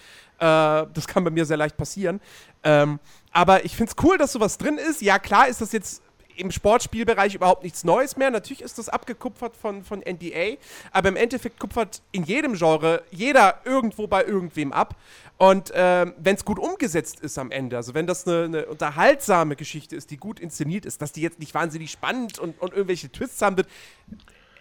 das 0.41 1.07
kann 1.07 1.25
bei 1.25 1.31
mir 1.31 1.45
sehr 1.45 1.57
leicht 1.57 1.77
passieren. 1.77 2.21
Ähm, 2.65 2.99
aber 3.33 3.65
ich 3.65 3.77
finde 3.77 3.93
es 3.97 4.05
cool, 4.05 4.19
dass 4.19 4.33
sowas 4.33 4.59
drin 4.59 4.79
ist. 4.79 5.03
Ja, 5.03 5.19
klar 5.19 5.49
ist 5.49 5.61
das 5.61 5.73
jetzt 5.73 6.03
im 6.37 6.51
Sportspielbereich 6.51 7.35
überhaupt 7.35 7.63
nichts 7.63 7.85
Neues 7.85 8.17
mehr. 8.17 8.31
Natürlich 8.31 8.63
ist 8.63 8.79
das 8.79 8.89
abgekupfert 8.89 9.57
von, 9.57 9.85
von 9.85 10.01
NDA, 10.01 10.57
aber 10.91 11.09
im 11.09 11.17
Endeffekt 11.17 11.59
kupfert 11.59 12.03
in 12.13 12.25
jedem 12.25 12.55
Genre 12.55 13.03
jeder 13.11 13.61
irgendwo 13.65 14.07
bei 14.07 14.25
irgendwem 14.25 14.73
ab. 14.73 14.97
Und 15.43 15.73
ähm, 15.75 16.15
wenn 16.19 16.37
es 16.37 16.45
gut 16.45 16.61
umgesetzt 16.61 17.19
ist 17.19 17.37
am 17.37 17.51
Ende, 17.51 17.77
also 17.77 17.95
wenn 17.95 18.07
das 18.07 18.29
eine, 18.29 18.45
eine 18.45 18.67
unterhaltsame 18.67 19.57
Geschichte 19.57 19.97
ist, 19.97 20.13
die 20.13 20.17
gut 20.17 20.39
inszeniert 20.39 20.87
ist, 20.87 21.03
dass 21.03 21.11
die 21.11 21.21
jetzt 21.21 21.41
nicht 21.41 21.53
wahnsinnig 21.53 21.91
spannend 21.91 22.39
und, 22.39 22.61
und 22.63 22.73
irgendwelche 22.73 23.11
Twists 23.11 23.43
haben 23.43 23.57
wird. 23.57 23.67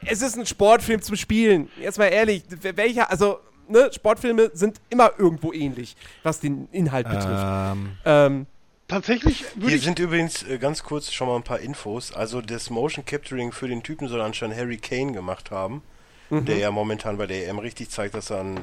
Es 0.04 0.24
ist 0.24 0.39
ein 0.39 0.48
Sportfilm 0.48 1.00
zum 1.04 1.17
Spielen. 1.17 1.70
Jetzt 1.80 2.00
mal 2.00 2.08
ehrlich, 2.08 2.44
welcher, 2.63 3.12
also 3.12 3.41
ne, 3.67 3.91
Sportfilme 3.94 4.50
sind 4.56 4.82
immer 4.89 5.12
irgendwo 5.20 5.54
ähnlich, 5.54 5.96
was 6.24 6.39
den 6.39 6.67
Inhalt 6.72 7.08
betrifft. 7.08 7.46
Ähm, 7.46 7.91
Ähm, 8.04 8.48
Tatsächlich 8.88 9.46
würde 9.54 9.70
Hier 9.70 9.80
sind 9.80 10.00
übrigens 10.00 10.41
äh, 10.41 10.58
ganz 10.58 10.82
kurz 10.82 11.13
schon 11.13 11.28
mal 11.28 11.36
ein 11.36 11.44
paar 11.44 11.60
Infos. 11.60 12.12
Also 12.12 12.41
das 12.41 12.72
Motion 12.72 13.06
Capturing 13.06 13.52
für 13.52 13.67
den 13.67 13.84
Typen 13.84 14.08
soll 14.08 14.20
anscheinend 14.22 14.58
Harry 14.58 14.78
Kane 14.78 15.12
gemacht 15.12 15.52
haben, 15.52 15.84
Mhm. 16.32 16.46
der 16.46 16.58
ja 16.58 16.72
momentan 16.72 17.17
bei 17.17 17.28
der 17.28 17.48
EM 17.48 17.60
richtig 17.60 17.91
zeigt, 17.91 18.15
dass 18.15 18.32
er 18.32 18.39
an, 18.39 18.60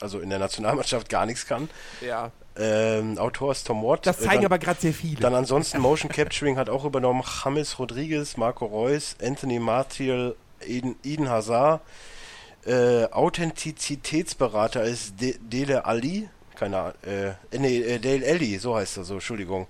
also 0.00 0.20
in 0.20 0.30
der 0.30 0.38
Nationalmannschaft 0.38 1.08
gar 1.08 1.26
nichts 1.26 1.46
kann. 1.46 1.68
Ja. 2.00 2.30
Ähm, 2.58 3.18
Autor 3.18 3.52
ist 3.52 3.66
Tom 3.66 3.82
Watt. 3.82 4.06
Das 4.06 4.20
Äh, 4.20 4.24
zeigen 4.24 4.36
dann, 4.42 4.46
aber 4.46 4.58
gerade 4.58 4.80
sehr 4.80 4.94
viele. 4.94 5.20
Dann 5.20 5.34
ansonsten 5.34 5.78
Motion 5.82 6.10
Capturing 6.10 6.56
hat 6.56 6.70
auch 6.70 6.84
übernommen 6.84 7.22
James 7.44 7.78
Rodriguez, 7.78 8.36
Marco 8.36 8.66
Reus, 8.66 9.16
Anthony 9.22 9.58
Martial, 9.58 10.34
Eden, 10.66 10.96
Eden 11.04 11.28
Hazard. 11.28 11.82
Äh, 12.64 13.04
Authentizitätsberater 13.12 14.82
ist 14.84 15.20
De 15.20 15.36
Dele 15.40 15.84
Ali. 15.84 16.28
Keine 16.56 16.78
Ahnung. 16.78 16.94
Äh, 17.02 17.58
nee, 17.58 17.78
äh, 17.80 17.98
Dale 17.98 18.26
Alli, 18.26 18.58
so 18.58 18.74
heißt 18.74 18.96
er 18.96 19.04
so, 19.04 19.14
Entschuldigung. 19.14 19.68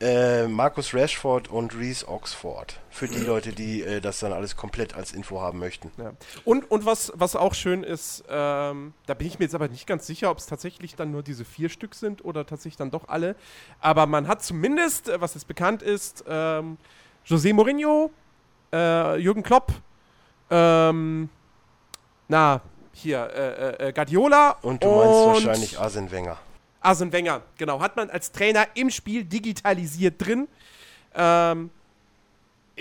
Äh, 0.00 0.48
Markus 0.48 0.94
Rashford 0.94 1.48
und 1.48 1.76
Reese 1.76 2.08
Oxford. 2.08 2.80
Für 2.88 3.06
die 3.06 3.18
Leute, 3.18 3.52
die 3.52 3.82
äh, 3.82 4.00
das 4.00 4.18
dann 4.20 4.32
alles 4.32 4.56
komplett 4.56 4.94
als 4.94 5.12
Info 5.12 5.42
haben 5.42 5.58
möchten. 5.58 5.90
Ja. 5.98 6.12
Und, 6.46 6.70
und 6.70 6.86
was, 6.86 7.12
was 7.14 7.36
auch 7.36 7.52
schön 7.52 7.82
ist, 7.82 8.24
ähm, 8.30 8.94
da 9.04 9.12
bin 9.12 9.26
ich 9.26 9.38
mir 9.38 9.44
jetzt 9.44 9.54
aber 9.54 9.68
nicht 9.68 9.86
ganz 9.86 10.06
sicher, 10.06 10.30
ob 10.30 10.38
es 10.38 10.46
tatsächlich 10.46 10.96
dann 10.96 11.10
nur 11.10 11.22
diese 11.22 11.44
vier 11.44 11.68
Stück 11.68 11.94
sind 11.94 12.24
oder 12.24 12.46
tatsächlich 12.46 12.78
dann 12.78 12.90
doch 12.90 13.08
alle. 13.08 13.36
Aber 13.80 14.06
man 14.06 14.26
hat 14.26 14.42
zumindest, 14.42 15.10
äh, 15.10 15.20
was 15.20 15.34
jetzt 15.34 15.46
bekannt 15.46 15.82
ist, 15.82 16.24
ähm, 16.26 16.78
José 17.26 17.52
Mourinho, 17.52 18.10
äh, 18.72 19.16
Jürgen 19.18 19.42
Klopp, 19.42 19.70
ähm, 20.48 21.28
na, 22.28 22.62
hier, 22.92 23.30
äh, 23.34 23.88
äh, 23.88 23.92
Guardiola 23.92 24.56
Und 24.62 24.82
du 24.82 24.88
meinst 24.88 25.44
wahrscheinlich 25.44 25.78
Arsene 25.78 26.10
Wenger. 26.10 26.38
Arsene 26.80 27.12
Wenger, 27.12 27.42
genau. 27.58 27.80
Hat 27.80 27.96
man 27.96 28.10
als 28.10 28.32
Trainer 28.32 28.66
im 28.74 28.90
Spiel 28.90 29.24
digitalisiert 29.24 30.14
drin. 30.18 30.48
Ähm, 31.14 31.70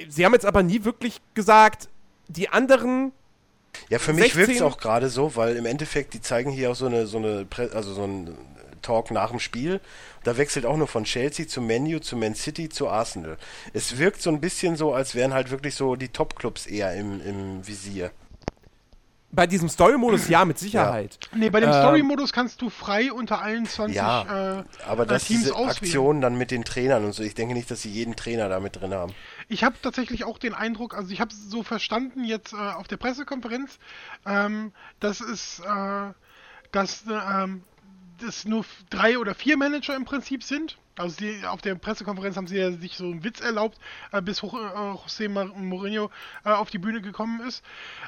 sie 0.07 0.25
haben 0.25 0.33
jetzt 0.33 0.45
aber 0.45 0.63
nie 0.63 0.83
wirklich 0.83 1.21
gesagt, 1.33 1.89
die 2.27 2.49
anderen 2.49 3.11
Ja, 3.89 3.99
für 3.99 4.13
mich 4.13 4.33
16 4.33 4.39
wirkt 4.39 4.55
es 4.55 4.61
auch 4.61 4.77
gerade 4.77 5.09
so, 5.09 5.35
weil 5.35 5.55
im 5.55 5.65
Endeffekt, 5.65 6.13
die 6.13 6.21
zeigen 6.21 6.51
hier 6.51 6.71
auch 6.71 6.75
so 6.75 6.85
eine, 6.85 7.07
so 7.07 7.17
eine, 7.17 7.45
Pre 7.45 7.71
also 7.73 7.93
so 7.93 8.05
ein 8.05 8.37
Talk 8.81 9.11
nach 9.11 9.31
dem 9.31 9.39
Spiel. 9.39 9.81
Da 10.23 10.37
wechselt 10.37 10.65
auch 10.65 10.77
nur 10.77 10.87
von 10.87 11.03
Chelsea 11.03 11.47
zu 11.47 11.61
Menu, 11.61 11.99
zu 11.99 12.15
Man 12.15 12.35
City, 12.35 12.69
zu 12.69 12.87
Arsenal. 12.87 13.37
Es 13.73 13.97
wirkt 13.97 14.21
so 14.21 14.29
ein 14.29 14.39
bisschen 14.39 14.75
so, 14.75 14.93
als 14.93 15.15
wären 15.15 15.33
halt 15.33 15.51
wirklich 15.51 15.75
so 15.75 15.95
die 15.95 16.09
Top-Clubs 16.09 16.67
eher 16.67 16.93
im, 16.93 17.21
im 17.25 17.67
Visier. 17.67 18.11
Bei 19.31 19.45
diesem 19.45 19.69
Story-Modus 19.69 20.27
ja, 20.27 20.43
mit 20.43 20.57
Sicherheit. 20.57 21.19
Nee, 21.35 21.51
bei 21.51 21.59
dem 21.59 21.69
Ähm, 21.69 21.75
Story-Modus 21.75 22.33
kannst 22.33 22.61
du 22.63 22.69
frei 22.71 23.13
unter 23.13 23.41
allen 23.41 23.67
20 23.67 23.95
Ja, 23.95 24.59
äh, 24.59 24.63
Aber 24.87 25.03
äh, 25.03 25.05
dass 25.05 25.25
Teams 25.25 25.41
diese 25.41 25.53
auswählen. 25.55 25.69
Aktionen 25.69 26.21
dann 26.21 26.35
mit 26.35 26.49
den 26.49 26.65
Trainern 26.65 27.05
und 27.05 27.13
so, 27.13 27.21
ich 27.21 27.35
denke 27.35 27.53
nicht, 27.53 27.69
dass 27.69 27.83
sie 27.83 27.89
jeden 27.89 28.15
Trainer 28.15 28.49
da 28.49 28.59
mit 28.59 28.75
drin 28.75 28.93
haben. 28.93 29.13
Ich 29.47 29.63
habe 29.63 29.75
tatsächlich 29.81 30.23
auch 30.23 30.39
den 30.39 30.55
Eindruck, 30.55 30.95
also 30.95 31.11
ich 31.11 31.21
habe 31.21 31.31
so 31.33 31.61
verstanden 31.61 32.23
jetzt 32.23 32.53
äh, 32.53 32.55
auf 32.55 32.87
der 32.87 32.97
Pressekonferenz, 32.97 33.77
ähm, 34.25 34.71
dass 34.99 35.21
es, 35.21 35.59
äh, 35.59 36.13
dass 36.71 37.03
äh, 37.07 37.43
ähm, 37.43 37.63
das 38.19 38.45
nur 38.45 38.65
drei 38.89 39.17
oder 39.17 39.35
vier 39.35 39.57
Manager 39.57 39.95
im 39.95 40.05
Prinzip 40.05 40.43
sind. 40.43 40.77
Also 40.97 41.15
die, 41.17 41.45
auf 41.45 41.61
der 41.61 41.75
Pressekonferenz 41.75 42.35
haben 42.35 42.47
sie 42.47 42.57
ja 42.57 42.71
sich 42.73 42.97
so 42.97 43.05
einen 43.05 43.23
Witz 43.23 43.39
erlaubt, 43.39 43.77
äh, 44.11 44.21
bis 44.21 44.41
Ho 44.41 44.49
äh, 44.49 44.97
José 45.07 45.29
Mourinho 45.29 46.11
äh, 46.43 46.49
auf 46.49 46.69
die 46.69 46.77
Bühne 46.77 47.01
gekommen 47.01 47.39
ist. 47.47 47.63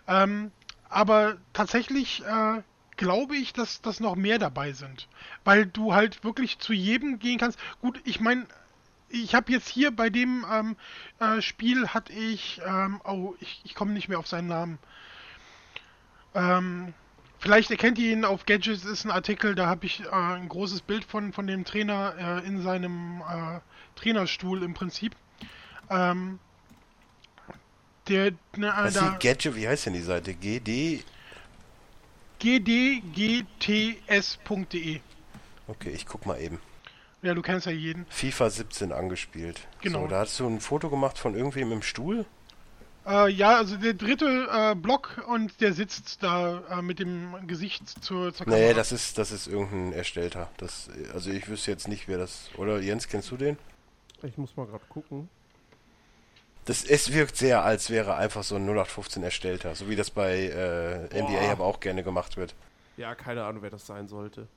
Ähm, 0.10 0.52
aber 0.92 1.38
tatsächlich 1.54 2.24
äh, 2.26 2.62
glaube 2.98 3.36
ich, 3.36 3.54
dass, 3.54 3.82
dass 3.82 4.00
noch 4.00 4.16
mehr 4.16 4.38
dabei 4.38 4.74
sind. 4.74 5.08
Weil 5.44 5.66
du 5.66 5.94
halt 5.94 6.24
wirklich 6.24 6.60
zu 6.60 6.74
jedem 6.74 7.18
gehen 7.18 7.40
kannst. 7.40 7.58
Gut, 7.82 8.00
ich 8.04 8.20
meine, 8.20 8.46
ich 9.10 9.34
habe 9.34 9.52
jetzt 9.52 9.68
hier 9.68 9.92
bei 9.92 10.10
dem 10.10 10.46
ähm, 10.52 10.76
äh, 11.20 11.42
Spiel 11.42 11.88
hatte 11.88 12.14
ich, 12.14 12.62
ähm, 12.66 13.02
oh, 13.04 13.34
ich, 13.40 13.62
ich 13.64 13.76
komme 13.76 13.94
nicht 13.94 14.08
mehr 14.08 14.20
auf 14.20 14.28
seinen 14.28 14.48
Namen. 14.48 14.80
Ähm, 16.36 16.94
vielleicht 17.40 17.72
erkennt 17.72 17.98
ihr 17.98 18.14
ihn 18.14 18.26
auf 18.26 18.46
Gadgets, 18.46 18.86
ist 18.86 19.06
ein 19.06 19.12
Artikel, 19.12 19.56
da 19.56 19.66
habe 19.66 19.86
ich 19.86 20.02
äh, 20.02 20.10
ein 20.10 20.48
großes 20.48 20.82
Bild 20.82 21.04
von, 21.04 21.34
von 21.34 21.48
dem 21.48 21.66
Trainer 21.66 22.14
äh, 22.18 22.48
in 22.48 22.62
seinem 22.62 23.22
äh, 23.22 23.60
Trainerstuhl 23.96 24.64
im 24.64 24.74
Prinzip. 24.74 25.16
Der, 28.12 28.28
äh, 28.28 28.34
Was 28.58 28.94
da, 28.96 29.12
die 29.12 29.26
Gadget, 29.26 29.56
wie 29.56 29.68
heißt 29.68 29.86
denn 29.86 29.94
die 29.94 30.02
Seite? 30.02 30.34
GD? 30.34 31.06
gdgts.de. 32.40 33.40
Okay, 35.68 35.92
ich 35.92 36.06
guck 36.06 36.26
mal 36.26 36.42
eben. 36.42 36.60
Ja, 37.22 37.34
du 37.34 37.42
kennst 37.42 37.68
ja 37.68 37.72
jeden. 37.72 38.06
FIFA 38.10 38.50
17 38.50 38.92
angespielt. 38.92 39.62
Genau. 39.80 40.02
So, 40.02 40.08
da 40.08 40.20
hast 40.20 40.38
du 40.40 40.48
ein 40.48 40.60
Foto 40.60 40.90
gemacht 40.90 41.18
von 41.18 41.36
irgendwem 41.36 41.72
im 41.72 41.84
Stuhl? 41.84 42.26
Äh, 43.08 43.30
ja, 43.32 43.56
also 43.56 43.78
der 43.78 43.94
dritte 43.94 44.50
äh, 44.52 44.76
Block 44.76 45.24
und 45.28 45.62
der 45.62 45.72
sitzt 45.74 46.22
da 46.22 46.64
äh, 46.70 46.82
mit 46.82 47.00
dem 47.00 47.48
Gesicht 47.48 47.88
zur, 48.04 48.34
zur 48.34 48.50
Nee, 48.50 48.74
das 48.74 48.92
ist, 48.92 49.18
das 49.18 49.32
ist 49.32 49.48
irgendein 49.48 49.94
Erstellter. 49.94 50.50
Das, 50.58 50.90
also 51.14 51.32
ich 51.32 51.48
wüsste 51.48 51.72
jetzt 51.72 51.88
nicht, 51.88 52.10
wer 52.10 52.18
das. 52.18 52.50
Oder 52.58 52.82
Jens, 52.82 53.08
kennst 53.08 53.32
du 53.32 53.38
den? 53.38 53.58
Ich 54.24 54.38
muss 54.38 54.58
mal 54.58 54.66
gerade 54.66 54.84
gucken. 54.90 55.30
Das, 56.66 56.84
es 56.84 57.12
wirkt 57.12 57.38
sehr, 57.38 57.64
als 57.64 57.90
wäre 57.90 58.16
einfach 58.16 58.44
so 58.44 58.56
ein 58.56 58.64
0815 58.64 59.24
Erstellter, 59.24 59.76
so 59.76 59.90
wie 59.90 59.96
das 59.96 60.12
bei 60.12 60.48
äh, 60.48 61.22
NBA 61.22 61.40
Boah. 61.40 61.52
aber 61.52 61.66
auch 61.66 61.80
gerne 61.80 62.04
gemacht 62.04 62.38
wird. 62.38 62.54
Ja, 62.98 63.16
keine 63.16 63.44
Ahnung, 63.44 63.64
wer 63.64 63.72
das 63.72 63.88
sein 63.88 64.08
sollte. 64.08 64.48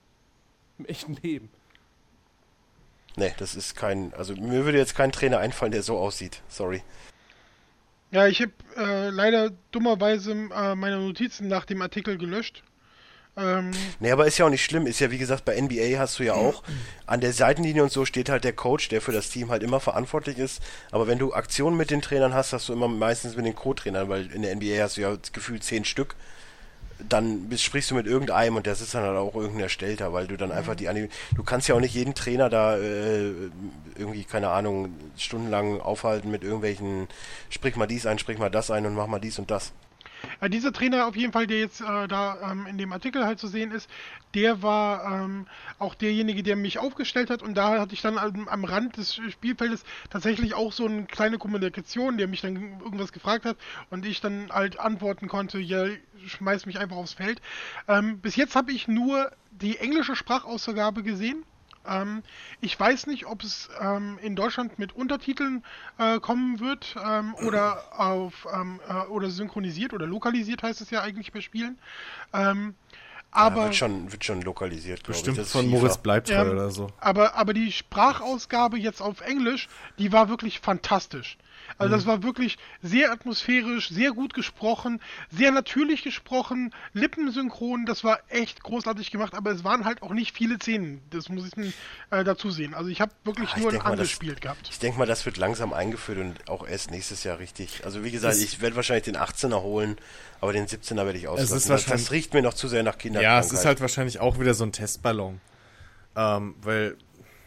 Im 0.78 0.84
echten 0.86 1.14
Leben. 1.22 1.48
Nee, 3.16 3.32
das 3.38 3.54
ist 3.54 3.76
kein. 3.76 4.12
Also 4.14 4.34
mir 4.34 4.64
würde 4.64 4.78
jetzt 4.78 4.96
kein 4.96 5.12
Trainer 5.12 5.38
einfallen, 5.38 5.72
der 5.72 5.82
so 5.82 5.98
aussieht. 5.98 6.42
Sorry. 6.48 6.82
Ja, 8.10 8.26
ich 8.26 8.40
habe 8.42 8.52
äh, 8.76 9.10
leider 9.10 9.50
dummerweise 9.70 10.32
äh, 10.32 10.74
meine 10.74 10.98
Notizen 10.98 11.48
nach 11.48 11.64
dem 11.64 11.80
Artikel 11.80 12.18
gelöscht. 12.18 12.62
Ähm, 13.36 13.72
Nee, 14.00 14.12
aber 14.12 14.26
ist 14.26 14.38
ja 14.38 14.46
auch 14.46 14.50
nicht 14.50 14.64
schlimm. 14.64 14.86
Ist 14.86 15.00
ja 15.00 15.10
wie 15.10 15.18
gesagt, 15.18 15.44
bei 15.44 15.60
NBA 15.60 15.98
hast 15.98 16.18
du 16.18 16.22
ja 16.24 16.34
auch 16.34 16.62
an 17.06 17.20
der 17.20 17.32
Seitenlinie 17.32 17.82
und 17.82 17.92
so 17.92 18.04
steht 18.04 18.28
halt 18.28 18.44
der 18.44 18.52
Coach, 18.52 18.88
der 18.88 19.00
für 19.00 19.12
das 19.12 19.30
Team 19.30 19.50
halt 19.50 19.62
immer 19.62 19.80
verantwortlich 19.80 20.38
ist. 20.38 20.62
Aber 20.90 21.06
wenn 21.06 21.18
du 21.18 21.34
Aktionen 21.34 21.76
mit 21.76 21.90
den 21.90 22.02
Trainern 22.02 22.34
hast, 22.34 22.52
hast 22.52 22.68
du 22.68 22.72
immer 22.72 22.88
meistens 22.88 23.36
mit 23.36 23.44
den 23.46 23.54
Co-Trainern, 23.56 24.08
weil 24.08 24.30
in 24.32 24.42
der 24.42 24.54
NBA 24.54 24.82
hast 24.82 24.96
du 24.96 25.00
ja 25.00 25.16
gefühlt 25.32 25.64
zehn 25.64 25.84
Stück. 25.84 26.14
Dann 27.08 27.50
sprichst 27.56 27.90
du 27.90 27.96
mit 27.96 28.06
irgendeinem 28.06 28.54
und 28.56 28.68
das 28.68 28.80
ist 28.80 28.94
dann 28.94 29.02
halt 29.02 29.18
auch 29.18 29.34
irgendein 29.34 29.64
Erstellter, 29.64 30.12
weil 30.12 30.28
du 30.28 30.36
dann 30.36 30.52
einfach 30.52 30.76
die 30.76 30.88
Anim 30.88 31.08
Du 31.34 31.42
kannst 31.42 31.66
ja 31.68 31.74
auch 31.74 31.80
nicht 31.80 31.94
jeden 31.94 32.14
Trainer 32.14 32.48
da 32.48 32.76
äh, 32.78 33.32
irgendwie, 33.98 34.24
keine 34.24 34.50
Ahnung, 34.50 34.94
stundenlang 35.16 35.80
aufhalten 35.80 36.30
mit 36.30 36.44
irgendwelchen, 36.44 37.08
sprich 37.50 37.74
mal 37.74 37.86
dies 37.86 38.06
ein, 38.06 38.20
sprich 38.20 38.38
mal 38.38 38.48
das 38.50 38.70
ein 38.70 38.86
und 38.86 38.94
mach 38.94 39.08
mal 39.08 39.18
dies 39.18 39.40
und 39.40 39.50
das. 39.50 39.72
Ja, 40.40 40.48
dieser 40.48 40.72
Trainer 40.72 41.06
auf 41.06 41.16
jeden 41.16 41.32
Fall, 41.32 41.46
der 41.46 41.58
jetzt 41.58 41.80
äh, 41.80 42.08
da 42.08 42.50
ähm, 42.50 42.66
in 42.66 42.78
dem 42.78 42.92
Artikel 42.92 43.24
halt 43.24 43.38
zu 43.38 43.48
sehen 43.48 43.70
ist, 43.70 43.88
der 44.34 44.62
war 44.62 45.24
ähm, 45.24 45.46
auch 45.78 45.94
derjenige, 45.94 46.42
der 46.42 46.56
mich 46.56 46.78
aufgestellt 46.78 47.30
hat 47.30 47.42
und 47.42 47.54
da 47.54 47.80
hatte 47.80 47.94
ich 47.94 48.02
dann 48.02 48.18
am, 48.18 48.48
am 48.48 48.64
Rand 48.64 48.96
des 48.96 49.14
Spielfeldes 49.14 49.84
tatsächlich 50.10 50.54
auch 50.54 50.72
so 50.72 50.86
eine 50.86 51.04
kleine 51.04 51.38
Kommunikation, 51.38 52.18
der 52.18 52.28
mich 52.28 52.40
dann 52.40 52.56
irgendwas 52.80 53.12
gefragt 53.12 53.44
hat 53.44 53.56
und 53.90 54.04
ich 54.04 54.20
dann 54.20 54.50
halt 54.50 54.78
antworten 54.78 55.28
konnte, 55.28 55.58
ja, 55.58 55.86
schmeiß 56.26 56.66
mich 56.66 56.78
einfach 56.78 56.96
aufs 56.96 57.14
Feld. 57.14 57.40
Ähm, 57.88 58.18
bis 58.20 58.36
jetzt 58.36 58.56
habe 58.56 58.72
ich 58.72 58.88
nur 58.88 59.30
die 59.50 59.78
englische 59.78 60.16
Sprachausgabe 60.16 61.02
gesehen. 61.02 61.44
Ähm, 61.86 62.22
ich 62.60 62.78
weiß 62.78 63.06
nicht, 63.06 63.26
ob 63.26 63.42
es 63.42 63.68
ähm, 63.80 64.18
in 64.22 64.36
Deutschland 64.36 64.78
mit 64.78 64.94
Untertiteln 64.94 65.64
äh, 65.98 66.18
kommen 66.20 66.60
wird 66.60 66.96
ähm, 67.04 67.34
oder 67.46 67.82
auf 67.98 68.46
ähm, 68.52 68.80
äh, 68.88 69.06
oder 69.08 69.30
synchronisiert 69.30 69.92
oder 69.92 70.06
lokalisiert 70.06 70.62
heißt 70.62 70.80
es 70.80 70.90
ja 70.90 71.02
eigentlich 71.02 71.32
bei 71.32 71.40
Spielen. 71.40 71.78
Ähm, 72.32 72.74
Ja, 73.34 73.40
aber 73.40 73.64
wird, 73.64 73.74
schon, 73.76 74.12
wird 74.12 74.24
schon 74.24 74.42
lokalisiert, 74.42 75.02
glaube 75.04 75.18
ich. 75.18 75.24
Bestimmt 75.24 75.38
Das 75.38 75.46
ist 75.46 75.52
von. 75.52 75.68
Moritz 75.68 75.98
Bleibtreu 75.98 76.34
Ja. 76.34 76.50
oder 76.50 76.70
so. 76.70 76.90
aber 77.00 77.34
aber 77.34 77.52
die 77.52 77.72
Sprachausgabe 77.72 78.78
jetzt 78.78 79.00
auf 79.02 79.20
Englisch, 79.20 79.68
die 79.98 80.12
war 80.12 80.28
wirklich 80.28 80.60
fantastisch. 80.60 81.36
Also 81.76 81.92
Mhm. 81.94 81.98
das 81.98 82.06
war 82.06 82.22
wirklich 82.22 82.56
sehr 82.82 83.10
atmosphärisch, 83.10 83.88
sehr 83.90 84.12
gut 84.12 84.32
gesprochen, 84.34 85.00
sehr 85.30 85.50
natürlich 85.50 86.02
gesprochen, 86.04 86.72
lippensynchron, 86.92 87.84
das 87.86 88.04
war 88.04 88.20
echt 88.28 88.62
großartig 88.62 89.10
gemacht, 89.10 89.34
aber 89.34 89.50
es 89.50 89.64
waren 89.64 89.84
halt 89.84 90.02
auch 90.02 90.12
nicht 90.12 90.36
viele 90.36 90.56
Szenen, 90.56 91.00
das 91.10 91.28
muss 91.28 91.46
ich 91.48 91.74
äh, 92.10 92.24
dazu 92.24 92.50
sehen. 92.50 92.74
Also 92.74 92.90
ich 92.90 93.00
habe 93.00 93.12
wirklich 93.24 93.50
Ah, 93.50 93.54
ich 93.56 93.62
nur 93.62 93.72
ein 93.72 93.78
das- 93.78 93.86
angespielt 93.86 94.40
gehabt. 94.40 94.68
Ich 94.70 94.78
denke 94.78 94.98
mal, 94.98 95.06
das 95.06 95.26
wird 95.26 95.36
langsam 95.36 95.72
eingeführt 95.72 96.18
und 96.18 96.48
auch 96.48 96.66
erst 96.66 96.90
nächstes 96.90 97.24
Jahr 97.24 97.38
richtig. 97.38 97.84
Also 97.84 98.04
wie 98.04 98.10
gesagt, 98.10 98.34
Es- 98.34 98.42
ich 98.42 98.60
werde 98.60 98.76
wahrscheinlich 98.76 99.04
den 99.04 99.16
18er 99.16 99.62
holen, 99.62 99.96
aber 100.40 100.52
den 100.52 100.66
17er 100.66 101.04
werde 101.06 101.18
ich 101.18 101.28
auslassen. 101.28 101.56
ist 101.56 101.68
das, 101.68 101.86
das 101.86 102.10
riecht 102.12 102.34
mir 102.34 102.42
noch 102.42 102.54
zu 102.54 102.68
sehr 102.68 102.82
nach 102.82 102.94
Ja, 102.94 102.98
Kinderkrankheit. 102.98 103.44
es 103.46 103.52
ist 103.52 103.64
halt 103.64 103.80
wahrscheinlich 103.80 104.20
auch 104.20 104.38
wieder 104.38 104.54
so 104.54 104.64
ein 104.64 104.72
Testballon. 104.72 105.40
Ähm, 106.16 106.54
weil 106.62 106.96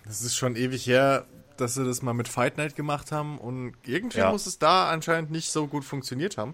es 0.09 0.21
ist 0.21 0.35
schon 0.35 0.55
ewig 0.55 0.85
her, 0.87 1.25
dass 1.57 1.73
sie 1.75 1.83
das 1.85 2.01
mal 2.01 2.13
mit 2.13 2.27
Fight 2.27 2.57
Night 2.57 2.75
gemacht 2.75 3.11
haben 3.11 3.37
und 3.37 3.73
irgendwie 3.85 4.19
Ja. 4.19 4.31
muss 4.31 4.45
es 4.45 4.59
da 4.59 4.89
anscheinend 4.89 5.31
nicht 5.31 5.51
so 5.51 5.67
gut 5.67 5.83
funktioniert 5.83 6.37
haben. 6.37 6.53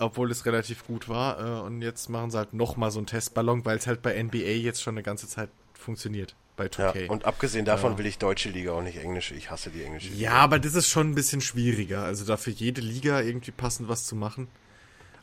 Obwohl 0.00 0.30
es 0.32 0.44
relativ 0.44 0.84
gut 0.86 1.08
war. 1.08 1.38
Äh, 1.38 1.60
und 1.66 1.80
jetzt 1.80 2.08
machen 2.10 2.30
sie 2.32 2.38
halt 2.38 2.52
nochmal 2.52 2.90
so 2.90 2.98
einen 2.98 3.06
Testballon, 3.06 3.64
weil 3.64 3.78
es 3.78 3.86
halt 3.86 4.02
bei 4.02 4.20
NBA 4.20 4.38
jetzt 4.38 4.82
schon 4.82 4.94
eine 4.94 5.04
ganze 5.04 5.28
Zeit 5.28 5.50
funktioniert. 5.72 6.34
bei 6.56 6.66
2K. 6.66 7.04
Ja, 7.06 7.10
und 7.10 7.24
abgesehen 7.24 7.64
davon 7.64 7.98
will 7.98 8.06
ich 8.06 8.18
deutsche 8.18 8.48
Liga 8.48 8.72
auch 8.72 8.82
nicht 8.82 8.98
englische. 8.98 9.34
Ich 9.34 9.50
hasse 9.50 9.70
die 9.70 9.82
englische 9.82 10.08
Liga. 10.10 10.20
Ja, 10.22 10.32
aber 10.34 10.58
das 10.60 10.74
ist 10.74 10.88
schon 10.88 11.10
ein 11.10 11.14
bisschen 11.16 11.40
schwieriger. 11.40 12.04
Also 12.04 12.24
da 12.24 12.36
für 12.36 12.50
jede 12.52 12.80
Liga 12.80 13.20
irgendwie 13.20 13.50
passend 13.50 13.88
was 13.88 14.04
zu 14.06 14.14
machen. 14.16 14.46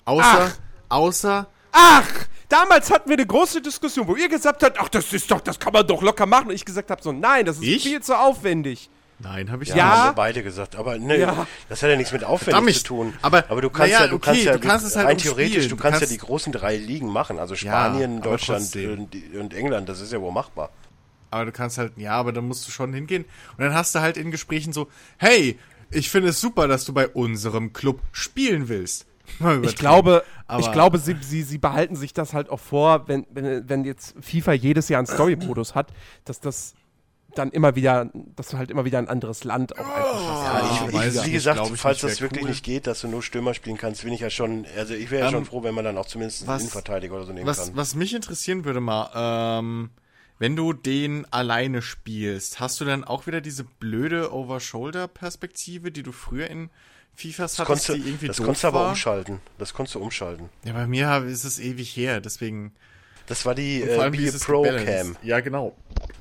Außer, 0.06 0.52
Ach. 0.52 0.58
außer, 0.90 1.48
Ach, 1.74 2.10
damals 2.52 2.92
hatten 2.92 3.10
wir 3.10 3.18
eine 3.18 3.26
große 3.26 3.62
Diskussion, 3.62 4.08
wo 4.08 4.16
ihr 4.16 4.30
gesagt 4.30 4.64
habt, 4.64 4.80
ach, 4.80 4.90
das 4.90 5.12
ist 5.14 5.30
doch, 5.32 5.42
das 5.42 5.60
kann 5.60 5.74
man 5.74 5.86
doch 5.88 6.02
locker 6.02 6.26
machen. 6.26 6.48
Und 6.50 6.54
ich 6.56 6.66
gesagt 6.66 6.92
habe 6.92 7.02
so, 7.02 7.12
nein, 7.12 7.46
das 7.46 7.58
ist 7.58 7.64
Ich? 7.64 7.84
viel 7.84 8.02
zu 8.02 8.18
aufwendig. 8.18 8.90
nein, 9.20 9.52
habe 9.52 9.62
ich 9.64 9.70
Ja, 9.70 9.76
Ja. 9.78 9.98
haben 9.98 10.10
wir 10.10 10.14
beide 10.14 10.42
gesagt. 10.44 10.76
Aber 10.76 10.98
ne, 10.98 11.16
Ja. 11.20 11.46
das 11.70 11.84
hat 11.84 11.90
ja 11.92 11.96
nichts 11.96 12.12
mit 12.12 12.24
aufwendig 12.24 12.78
zu 12.80 12.84
tun. 12.86 13.14
aber- 13.22 13.46
aber 13.50 13.62
du 13.62 13.70
kannst 13.70 13.92
naja, 13.94 14.06
ja, 14.06 14.08
du 14.10 14.16
okay, 14.16 14.26
kannst 14.26 14.44
ja, 14.44 14.54
du 14.58 14.60
kannst 14.68 14.86
es 14.88 14.96
halt 14.96 15.06
rein 15.08 15.14
umspielen. 15.14 15.36
theoretisch, 15.38 15.64
du 15.70 15.76
Du 15.76 15.82
kannst, 15.82 16.00
kannst- 16.00 16.12
ja 16.12 16.18
die 16.18 16.26
großen 16.26 16.52
drei 16.52 16.76
Ligen 16.78 17.08
machen. 17.08 17.38
Also 17.38 17.54
Ja, 17.54 17.60
Spanien, 17.60 18.18
aber 18.18 18.30
Deutschland 18.32 18.76
und, 18.76 19.16
und 19.40 19.54
England. 19.54 19.88
Das 19.90 20.02
ist 20.02 20.12
ja 20.12 20.20
wohl 20.20 20.32
machbar. 20.32 20.72
Aber 21.30 21.46
du 21.46 21.52
kannst 21.52 21.78
halt, 21.78 21.94
ja, 21.98 22.14
aber 22.14 22.32
dann 22.34 22.46
musst 22.48 22.68
du 22.68 22.72
schon 22.72 22.94
hingehen. 22.94 23.24
Und 23.58 23.64
dann 23.64 23.74
hast 23.76 23.94
du 23.96 24.00
halt 24.00 24.18
in 24.18 24.32
Gesprächen 24.32 24.74
so, 24.74 24.88
hey, 25.18 25.58
ich 25.92 26.10
finde 26.10 26.30
es 26.30 26.42
super, 26.42 26.68
dass 26.68 26.84
du 26.86 26.92
bei 26.94 27.08
unserem 27.08 27.74
Club 27.74 28.00
spielen 28.12 28.70
willst. 28.70 29.06
Ich 29.64 29.76
glaube, 29.76 30.24
Aber- 30.48 30.60
ich 30.62 30.72
glaube, 30.72 30.98
sie, 30.98 31.16
sie, 31.22 31.44
sie 31.44 31.58
behalten 31.58 31.96
sich 31.96 32.14
das 32.14 32.34
halt 32.34 32.50
auch 32.50 32.60
vor, 32.60 33.08
wenn, 33.08 33.26
wenn, 33.32 33.68
wenn 33.70 33.86
jetzt 33.86 34.16
FIFA 34.22 34.54
jedes 34.54 34.90
Jahr 34.90 35.00
einen 35.00 35.08
Story-Modus 35.08 35.76
hat, 35.76 35.92
dass 36.26 36.40
das 36.40 36.74
dann 37.36 37.50
immer 37.52 37.76
wieder, 37.76 38.10
dass 38.36 38.50
du 38.50 38.58
halt 38.58 38.70
immer 38.72 38.84
wieder 38.84 38.98
ein 39.00 39.08
anderes 39.08 39.46
Land 39.46 39.74
auch 39.80 39.86
einfach 39.86 40.14
hast. 40.14 40.92
Ja, 40.94 41.00
ich, 41.02 41.08
ich, 41.14 41.16
ich 41.22 41.26
wie 41.28 41.32
gesagt, 41.32 41.62
ich 41.74 41.80
falls 41.80 42.02
das 42.02 42.20
wirklich 42.20 42.44
cool. 42.44 42.50
nicht 42.50 42.62
geht, 42.64 42.88
dass 42.88 43.00
du 43.02 43.08
nur 43.08 43.24
Stürmer 43.24 43.54
spielen 43.54 43.78
kannst, 43.78 44.04
bin 44.04 44.12
ich 44.12 44.20
ja 44.20 44.30
schon, 44.30 44.66
also 44.78 44.94
ich 44.94 45.10
wäre 45.12 45.22
ja 45.22 45.28
Ähm, 45.28 45.34
schon 45.36 45.46
froh, 45.46 45.64
wenn 45.64 45.74
man 45.74 45.86
dann 45.86 45.98
auch 45.98 46.08
zumindest 46.08 46.42
einen 46.42 46.50
was- 46.50 46.62
Innenverteidiger 46.64 47.16
oder 47.16 47.26
so 47.26 47.32
nehmen 47.32 47.48
Was, 47.48 47.68
kann. 47.68 47.76
was 47.78 47.96
mich 47.96 48.14
interessieren 48.14 48.66
würde 48.66 48.82
mal, 48.82 49.60
ähm, 49.60 49.92
wenn 50.40 50.58
du 50.58 50.74
den 50.74 51.26
alleine 51.32 51.82
spielst, 51.82 52.60
hast 52.60 52.82
du 52.82 52.86
dann 52.86 53.06
auch 53.06 53.28
wieder 53.28 53.40
diese 53.40 53.64
blöde 53.64 54.34
Over-Shoulder-Perspektive, 54.34 55.92
die 55.92 56.04
du 56.04 56.12
früher 56.12 56.50
in 56.50 56.70
FIFAs 57.16 57.56
Das 57.56 57.60
hattest, 57.60 57.88
konntest, 57.88 57.90
die 57.90 58.02
du- 58.02 58.08
irgendwie 58.08 58.28
das 58.28 58.38
doof 58.38 58.46
konntest 58.46 58.64
du 58.64 58.68
aber 58.70 58.80
war? 58.82 58.90
umschalten. 58.90 59.40
Das 59.58 59.74
konntest 59.74 59.96
du 59.96 60.00
umschalten. 60.00 60.50
Ja, 60.64 60.74
bei 60.74 60.88
mir 60.88 61.24
ist 61.26 61.44
es 61.44 61.60
ewig 61.60 61.96
her, 61.96 62.20
deswegen 62.22 62.74
Das 63.28 63.46
war 63.46 63.54
die 63.56 63.82
äh, 63.84 64.10
Be 64.10 64.32
Pro 64.40 64.62
gebalanced? 64.64 64.86
Cam. 64.88 65.18
Ja, 65.24 65.40
genau. 65.40 65.76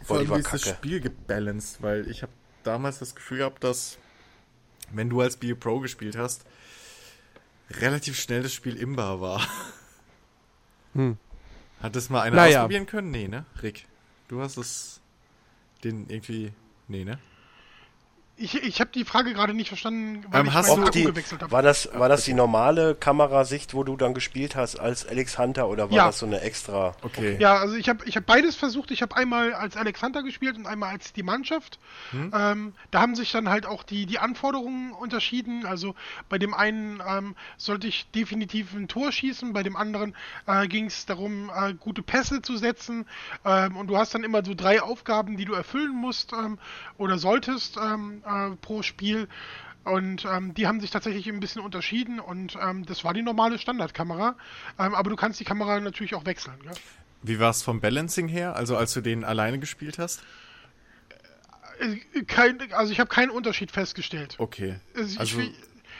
Vor 0.05 0.19
allem 0.19 0.31
wie 0.31 0.41
ist 0.41 0.53
das. 0.53 0.69
Spiel 0.69 1.01
gebalanced, 1.01 1.83
weil 1.83 2.09
ich 2.11 2.23
habe 2.23 2.33
damals 2.65 2.99
das 2.99 3.15
Gefühl 3.15 3.39
gehabt, 3.39 3.65
dass 3.65 3.97
wenn 4.93 5.09
du 5.09 5.21
als 5.21 5.37
Be 5.37 5.55
Pro 5.57 5.81
gespielt 5.81 6.17
hast, 6.17 6.45
relativ 7.71 8.19
schnell 8.19 8.43
das 8.43 8.53
Spiel 8.53 8.77
imbar 8.77 9.21
war. 9.21 9.47
Hm. 10.95 11.17
Hat 11.81 11.95
das 11.95 12.11
mal 12.11 12.23
einer 12.23 12.35
Naja. 12.35 12.59
ausprobieren 12.59 12.85
können? 12.87 13.13
Nee, 13.13 13.29
ne? 13.29 13.45
Rick, 13.63 13.87
du 14.27 14.41
hast 14.43 14.57
es 14.57 15.01
den 15.85 16.11
irgendwie 16.11 16.53
nee, 16.89 17.05
ne? 17.05 17.21
Ich, 18.43 18.55
ich 18.55 18.81
habe 18.81 18.91
die 18.95 19.05
Frage 19.05 19.35
gerade 19.35 19.53
nicht 19.53 19.69
verstanden, 19.69 20.25
weil 20.31 20.41
Ähm, 20.41 20.47
ich 20.47 20.55
hast 20.55 20.69
du 20.71 20.81
Akku 20.81 20.91
Die, 20.91 21.05
gewechselt 21.05 21.43
habe. 21.43 21.53
war 21.53 21.61
das, 21.61 21.91
war 21.93 22.09
das 22.09 22.25
die 22.25 22.33
normale 22.33 22.95
Kamerasicht, 22.95 23.75
wo 23.75 23.85
du 23.85 23.97
dann 23.99 24.15
gespielt 24.15 24.57
hast 24.57 24.77
als 24.81 25.07
Alex 25.07 25.39
Hunter 25.39 25.69
oder 25.69 25.91
war 25.91 25.97
Ja. 25.97 26.07
das 26.07 26.21
so 26.21 26.27
eine 26.27 26.41
extra? 26.41 26.95
Okay. 27.03 27.37
Ja, 27.39 27.57
also 27.59 27.75
ich 27.77 27.89
habe 27.91 28.05
ich 28.07 28.17
hab 28.17 28.25
beides 28.25 28.57
versucht. 28.57 28.91
Ich 28.93 29.03
habe 29.03 29.15
einmal 29.15 29.53
als 29.53 29.77
Alexander 29.77 30.23
gespielt 30.23 30.57
und 30.57 30.67
einmal 30.67 30.89
als 30.91 31.13
die 31.13 31.23
Mannschaft. 31.23 31.79
Ähm, 32.15 32.73
da 32.91 33.01
haben 33.03 33.15
sich 33.15 33.31
dann 33.31 33.51
halt 33.51 33.67
auch 33.67 33.83
die, 33.83 34.07
die 34.07 34.19
Anforderungen 34.19 34.93
unterschieden. 34.93 35.67
Also 35.67 35.95
bei 36.31 36.39
dem 36.39 36.55
einen 36.55 37.03
ähm, 37.07 37.37
sollte 37.59 37.89
ich 37.89 38.11
definitiv 38.13 38.73
ein 38.75 38.89
Tor 38.89 39.13
schießen, 39.13 39.53
bei 39.53 39.63
dem 39.63 39.77
anderen 39.77 40.15
äh, 40.47 40.67
ging 40.67 40.87
es 40.87 41.05
darum, 41.05 41.51
äh, 41.55 41.75
gute 41.75 42.03
Pässe 42.03 42.41
zu 42.41 42.57
setzen. 42.57 43.07
Ähm, 43.45 43.77
und 43.77 43.89
du 43.89 43.99
hast 43.99 44.15
dann 44.15 44.25
immer 44.25 44.43
so 44.45 44.55
drei 44.55 44.81
Aufgaben, 44.81 45.37
die 45.37 45.45
du 45.45 45.53
erfüllen 45.53 45.95
musst 45.95 46.33
ähm, 46.33 46.59
oder 46.97 47.19
solltest 47.19 47.77
ähm, 47.77 48.23
äh, 48.31 48.57
pro 48.57 48.83
Spiel. 48.83 49.29
Und 49.85 50.27
ähm, 50.27 50.53
die 50.55 50.67
haben 50.67 50.81
sich 50.81 50.91
tatsächlich 50.91 51.27
ein 51.29 51.41
bisschen 51.41 51.63
unterschieden 51.63 52.21
und 52.21 52.57
ähm, 52.61 52.85
das 52.85 53.03
war 53.03 53.15
die 53.15 53.23
normale 53.23 53.59
Standardkamera. 53.59 54.37
Ähm, 54.79 54.95
aber 54.95 55.09
du 55.09 55.17
kannst 55.17 55.41
die 55.41 55.45
Kamera 55.45 55.81
natürlich 55.81 56.15
auch 56.15 56.27
wechseln. 56.27 56.57
Gell? 56.63 56.73
Wie 57.23 57.41
war 57.41 57.51
es 57.51 57.63
vom 57.63 57.81
Balancing 57.81 58.29
her? 58.29 58.57
Also 58.57 58.77
als 58.77 58.93
du 58.93 59.01
den 59.01 59.25
alleine 59.25 59.59
gespielt 59.59 59.99
hast? 59.99 60.23
Äh, 61.79 62.23
Kein, 62.25 62.73
also 62.73 62.93
ich 62.93 63.01
habe 63.01 63.09
keinen 63.09 63.31
Unterschied 63.31 63.71
festgestellt. 63.71 64.37
Okay. 64.39 64.77
Also 64.95 65.13
ich, 65.13 65.19
Also 65.19 65.41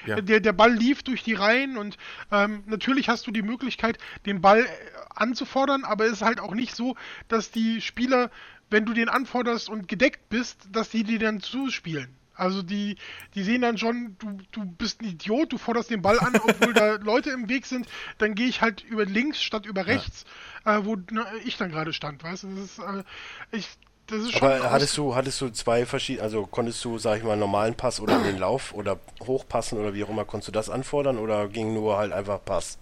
ja. 0.07 0.21
der, 0.21 0.41
der 0.41 0.53
Ball 0.53 0.73
lief 0.73 1.03
durch 1.03 1.23
die 1.23 1.35
Reihen 1.35 1.77
und 1.77 1.97
ähm, 2.31 2.63
natürlich 2.67 3.09
hast 3.09 3.27
du 3.27 3.31
die 3.31 3.43
Möglichkeit, 3.43 3.99
den 4.27 4.41
Ball 4.41 4.61
äh, 4.61 4.69
anzufordern, 5.15 5.85
aber 5.85 6.05
es 6.05 6.13
ist 6.13 6.23
halt 6.23 6.41
auch 6.41 6.55
nicht 6.55 6.75
so, 6.75 6.97
dass 7.29 7.51
die 7.51 7.81
Spieler, 7.81 8.31
wenn 8.69 8.85
du 8.85 8.93
den 8.93 9.09
anforderst 9.09 9.69
und 9.69 9.89
gedeckt 9.89 10.29
bist, 10.29 10.69
dass 10.71 10.91
die 10.91 11.05
dir 11.05 11.19
dann 11.19 11.41
zuspielen. 11.41 12.17
Also 12.41 12.63
die, 12.63 12.97
die 13.35 13.43
sehen 13.43 13.61
dann 13.61 13.77
schon, 13.77 14.17
du, 14.19 14.39
du 14.51 14.65
bist 14.65 15.03
ein 15.03 15.05
Idiot, 15.05 15.53
du 15.53 15.59
forderst 15.59 15.91
den 15.91 16.01
Ball 16.01 16.19
an, 16.19 16.35
obwohl 16.43 16.73
da 16.73 16.95
Leute 17.03 17.31
im 17.31 17.51
Weg 17.51 17.67
sind, 17.67 17.87
dann 18.17 18.35
gehe 18.35 18.49
ich 18.49 18.63
halt 18.63 18.83
über 18.83 19.05
links 19.05 19.43
statt 19.43 19.67
über 19.67 19.87
rechts, 19.87 20.25
äh, 20.65 20.81
wo 20.83 20.97
ne, 20.97 21.27
ich 21.45 21.59
dann 21.59 21.71
gerade 21.71 21.93
stand, 21.93 22.25
weißt 22.25 22.45
du? 22.45 22.49
Das 22.57 22.65
ist, 22.65 22.79
äh, 22.79 23.05
ich, 23.53 23.69
das 24.07 24.21
ist 24.21 24.33
schon 24.33 24.49
Aber 24.49 24.71
hattest 24.71 24.97
du, 24.97 25.15
hattest 25.15 25.39
du 25.43 25.51
zwei 25.51 25.85
verschiedene, 25.85 26.25
also 26.25 26.47
konntest 26.47 26.83
du, 26.83 26.97
sag 26.99 27.19
ich 27.19 27.25
mal, 27.25 27.33
einen 27.33 27.41
normalen 27.41 27.75
Pass 27.75 28.01
oder 28.01 28.17
in 28.17 28.25
den 28.25 28.39
Lauf 28.39 28.73
oder 28.73 28.99
hochpassen 29.27 29.79
oder 29.79 29.93
wie 29.93 30.03
auch 30.03 30.09
immer, 30.09 30.25
konntest 30.25 30.49
du 30.49 30.53
das 30.53 30.71
anfordern 30.71 31.19
oder 31.19 31.47
ging 31.47 31.75
nur 31.75 31.99
halt 31.99 32.13
einfach 32.13 32.43
Pass? 32.43 32.79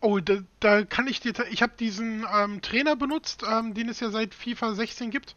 Oh, 0.00 0.20
da, 0.20 0.38
da 0.60 0.84
kann 0.84 1.06
ich 1.08 1.20
dir. 1.20 1.32
Ich 1.50 1.62
habe 1.62 1.72
diesen 1.78 2.26
ähm, 2.32 2.60
Trainer 2.62 2.96
benutzt, 2.96 3.42
ähm, 3.50 3.74
den 3.74 3.88
es 3.88 4.00
ja 4.00 4.10
seit 4.10 4.34
FIFA 4.34 4.74
16 4.74 5.10
gibt, 5.10 5.34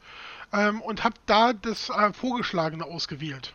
ähm, 0.54 0.82
und 0.82 1.04
habe 1.04 1.16
da 1.26 1.54
das 1.54 1.90
äh, 1.90 2.14
Vorgeschlagene 2.14 2.86
ausgewählt. 2.86 3.54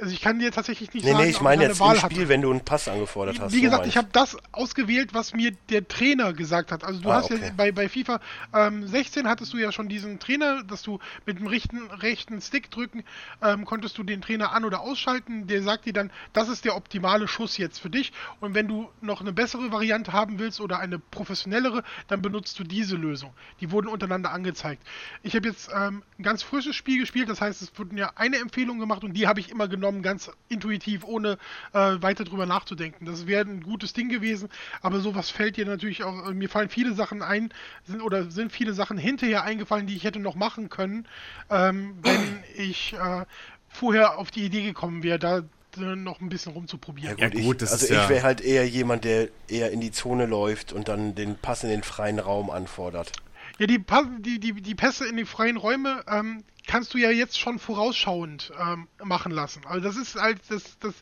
Also 0.00 0.12
ich 0.12 0.20
kann 0.20 0.40
dir 0.40 0.50
tatsächlich 0.50 0.92
nicht 0.92 1.04
Nee, 1.04 1.12
sagen, 1.12 1.22
nee, 1.24 1.30
ich 1.30 1.40
meine 1.40 1.62
eine 1.62 1.70
jetzt 1.70 1.78
Wahl 1.78 1.94
im 1.94 2.02
hatte. 2.02 2.14
Spiel, 2.14 2.28
wenn 2.28 2.42
du 2.42 2.50
einen 2.50 2.64
Pass 2.64 2.88
angefordert 2.88 3.38
hast. 3.38 3.52
Wie 3.52 3.60
gesagt, 3.60 3.86
ich 3.86 3.96
habe 3.96 4.08
das 4.10 4.36
ausgewählt, 4.50 5.14
was 5.14 5.34
mir 5.34 5.52
der 5.70 5.86
Trainer 5.86 6.32
gesagt 6.32 6.72
hat. 6.72 6.82
Also 6.82 7.00
du 7.00 7.10
Ah, 7.10 7.14
hast 7.16 7.30
ja 7.30 7.36
okay. 7.36 7.52
bei, 7.56 7.70
bei 7.70 7.88
FIFA 7.88 8.18
ähm, 8.52 8.84
16 8.88 9.28
hattest 9.28 9.52
du 9.52 9.56
ja 9.56 9.70
schon 9.70 9.88
diesen 9.88 10.18
Trainer, 10.18 10.64
dass 10.64 10.82
du 10.82 10.98
mit 11.26 11.38
dem 11.38 11.46
rechten, 11.46 11.78
rechten 11.92 12.40
Stick 12.40 12.72
drücken, 12.72 13.04
ähm, 13.40 13.64
konntest 13.64 13.96
du 13.96 14.02
den 14.02 14.20
Trainer 14.20 14.50
an- 14.52 14.64
oder 14.64 14.80
ausschalten. 14.80 15.46
Der 15.46 15.62
sagt 15.62 15.86
dir 15.86 15.92
dann, 15.92 16.10
das 16.32 16.48
ist 16.48 16.64
der 16.64 16.74
optimale 16.74 17.28
Schuss 17.28 17.56
jetzt 17.56 17.78
für 17.78 17.88
dich. 17.90 18.12
Und 18.40 18.54
wenn 18.54 18.66
du 18.66 18.90
noch 19.00 19.20
eine 19.20 19.32
bessere 19.32 19.70
Variante 19.70 20.12
haben 20.12 20.40
willst 20.40 20.60
oder 20.60 20.80
eine 20.80 20.98
professionellere, 20.98 21.84
dann 22.08 22.20
benutzt 22.20 22.58
du 22.58 22.64
diese 22.64 22.96
Lösung. 22.96 23.32
Die 23.60 23.70
wurden 23.70 23.86
untereinander 23.86 24.32
angezeigt. 24.32 24.82
Ich 25.22 25.36
habe 25.36 25.46
jetzt 25.46 25.70
ähm, 25.72 26.02
ein 26.18 26.24
ganz 26.24 26.42
frisches 26.42 26.74
Spiel 26.74 26.98
gespielt, 26.98 27.28
das 27.28 27.40
heißt, 27.40 27.62
es 27.62 27.78
wurden 27.78 27.96
ja 27.96 28.10
eine 28.16 28.38
Empfehlung 28.38 28.80
gemacht 28.80 29.04
und 29.04 29.12
die 29.12 29.28
habe 29.28 29.38
ich 29.38 29.50
immer 29.52 29.68
genommen, 29.68 29.83
ganz 30.02 30.30
intuitiv, 30.48 31.04
ohne 31.04 31.38
äh, 31.72 31.96
weiter 32.00 32.24
drüber 32.24 32.46
nachzudenken. 32.46 33.04
Das 33.06 33.26
wäre 33.26 33.44
ein 33.44 33.62
gutes 33.62 33.92
Ding 33.92 34.08
gewesen, 34.08 34.48
aber 34.82 35.00
sowas 35.00 35.30
fällt 35.30 35.56
dir 35.56 35.66
natürlich 35.66 36.02
auch, 36.04 36.28
äh, 36.28 36.34
mir 36.34 36.48
fallen 36.48 36.68
viele 36.68 36.94
Sachen 36.94 37.22
ein, 37.22 37.52
sind 37.84 38.00
oder 38.00 38.30
sind 38.30 38.52
viele 38.52 38.74
Sachen 38.74 38.98
hinterher 38.98 39.44
eingefallen, 39.44 39.86
die 39.86 39.96
ich 39.96 40.04
hätte 40.04 40.20
noch 40.20 40.34
machen 40.34 40.68
können, 40.68 41.06
ähm, 41.50 41.96
wenn 42.02 42.42
ich 42.56 42.94
äh, 42.94 43.24
vorher 43.68 44.18
auf 44.18 44.30
die 44.30 44.44
Idee 44.44 44.62
gekommen 44.64 45.02
wäre, 45.02 45.18
da 45.18 45.42
noch 45.76 46.20
ein 46.20 46.28
bisschen 46.28 46.52
rumzuprobieren. 46.52 47.18
Ja, 47.18 47.28
gut, 47.28 47.34
ich, 47.36 47.56
das 47.58 47.72
also 47.72 47.84
ist 47.86 47.90
ich 47.90 47.96
ja- 47.96 48.08
wäre 48.08 48.22
halt 48.22 48.40
eher 48.40 48.68
jemand, 48.68 49.04
der 49.04 49.28
eher 49.48 49.72
in 49.72 49.80
die 49.80 49.90
Zone 49.90 50.26
läuft 50.26 50.72
und 50.72 50.86
dann 50.86 51.16
den 51.16 51.36
Pass 51.36 51.64
in 51.64 51.70
den 51.70 51.82
freien 51.82 52.20
Raum 52.20 52.48
anfordert. 52.48 53.10
Ja, 53.58 53.66
die, 53.66 53.84
die, 54.18 54.40
die, 54.40 54.52
die 54.60 54.74
Pässe 54.74 55.06
in 55.06 55.16
die 55.16 55.24
freien 55.24 55.56
Räume 55.56 56.04
ähm, 56.08 56.42
kannst 56.66 56.92
du 56.92 56.98
ja 56.98 57.10
jetzt 57.10 57.38
schon 57.38 57.60
vorausschauend 57.60 58.52
ähm, 58.58 58.88
machen 59.02 59.30
lassen. 59.30 59.62
Also 59.66 59.80
das 59.80 59.96
ist 59.96 60.16
halt 60.16 60.40
das, 60.48 60.78
das 60.80 60.94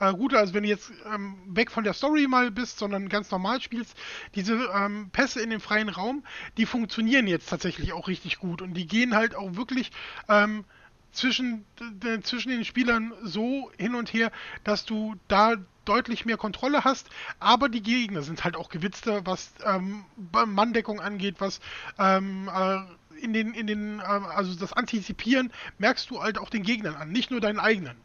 äh, 0.00 0.12
Gute, 0.12 0.38
also 0.38 0.52
wenn 0.54 0.64
du 0.64 0.68
jetzt 0.68 0.90
ähm, 1.12 1.36
weg 1.46 1.70
von 1.70 1.84
der 1.84 1.92
Story 1.92 2.26
mal 2.26 2.50
bist, 2.50 2.78
sondern 2.78 3.08
ganz 3.08 3.30
normal 3.30 3.60
spielst, 3.60 3.96
diese 4.34 4.54
ähm, 4.74 5.10
Pässe 5.12 5.40
in 5.40 5.50
den 5.50 5.60
freien 5.60 5.88
Raum, 5.88 6.24
die 6.56 6.66
funktionieren 6.66 7.28
jetzt 7.28 7.48
tatsächlich 7.48 7.92
auch 7.92 8.08
richtig 8.08 8.38
gut 8.38 8.60
und 8.60 8.74
die 8.74 8.86
gehen 8.86 9.14
halt 9.14 9.36
auch 9.36 9.54
wirklich 9.54 9.92
ähm, 10.28 10.64
zwischen, 11.12 11.64
d- 11.80 12.20
zwischen 12.22 12.50
den 12.50 12.64
Spielern 12.64 13.12
so 13.22 13.70
hin 13.78 13.94
und 13.94 14.12
her, 14.12 14.30
dass 14.64 14.84
du 14.84 15.16
da 15.28 15.54
deutlich 15.84 16.24
mehr 16.24 16.36
Kontrolle 16.36 16.84
hast, 16.84 17.08
aber 17.40 17.68
die 17.68 17.82
Gegner 17.82 18.22
sind 18.22 18.44
halt 18.44 18.54
auch 18.56 18.68
gewitzter, 18.68 19.26
was 19.26 19.52
ähm, 19.64 20.04
Manndeckung 20.46 21.00
angeht, 21.00 21.36
was 21.38 21.60
ähm, 21.98 22.48
äh, 22.54 22.78
in 23.22 23.32
den, 23.32 23.54
in 23.54 23.66
den, 23.66 23.94
ähm, 24.00 24.24
also 24.26 24.54
das 24.54 24.72
Antizipieren 24.72 25.52
merkst 25.78 26.08
du 26.10 26.22
halt 26.22 26.38
auch 26.38 26.48
den 26.50 26.62
Gegnern 26.62 26.94
an, 26.94 27.10
nicht 27.10 27.30
nur 27.30 27.40
deinen 27.40 27.58
eigenen. 27.60 27.96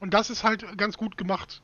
Und 0.00 0.14
das 0.14 0.30
ist 0.30 0.44
halt 0.44 0.78
ganz 0.78 0.96
gut 0.96 1.16
gemacht. 1.18 1.60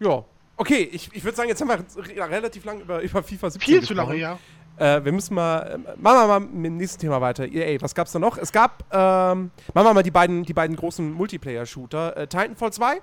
Ja. 0.00 0.24
Okay, 0.56 0.88
ich, 0.92 1.10
ich 1.12 1.22
würde 1.24 1.36
sagen, 1.36 1.48
jetzt 1.48 1.60
haben 1.60 1.68
wir 1.68 1.78
re- 1.78 2.30
relativ 2.30 2.64
lang 2.64 2.80
über, 2.80 3.00
über 3.00 3.22
FIFA 3.22 3.50
17 3.50 3.60
Viel 3.60 3.80
zu 3.82 3.94
gesprochen. 3.94 4.08
lange, 4.08 4.20
ja. 4.20 4.38
Äh, 4.78 5.04
wir 5.04 5.12
müssen 5.12 5.34
mal, 5.34 5.60
äh, 5.60 5.78
machen 5.78 6.18
wir 6.18 6.26
mal 6.26 6.40
mit 6.40 6.66
dem 6.66 6.76
nächsten 6.76 7.00
Thema 7.00 7.20
weiter. 7.20 7.46
EA, 7.46 7.80
was 7.80 7.94
gab's 7.94 8.12
da 8.12 8.18
noch? 8.18 8.38
Es 8.38 8.52
gab, 8.52 8.84
ähm, 8.92 9.50
machen 9.74 9.86
wir 9.86 9.94
mal 9.94 10.02
die 10.02 10.10
beiden, 10.10 10.44
die 10.44 10.54
beiden 10.54 10.76
großen 10.76 11.12
Multiplayer-Shooter. 11.12 12.16
Äh, 12.16 12.26
Titanfall 12.26 12.72
2. 12.72 13.00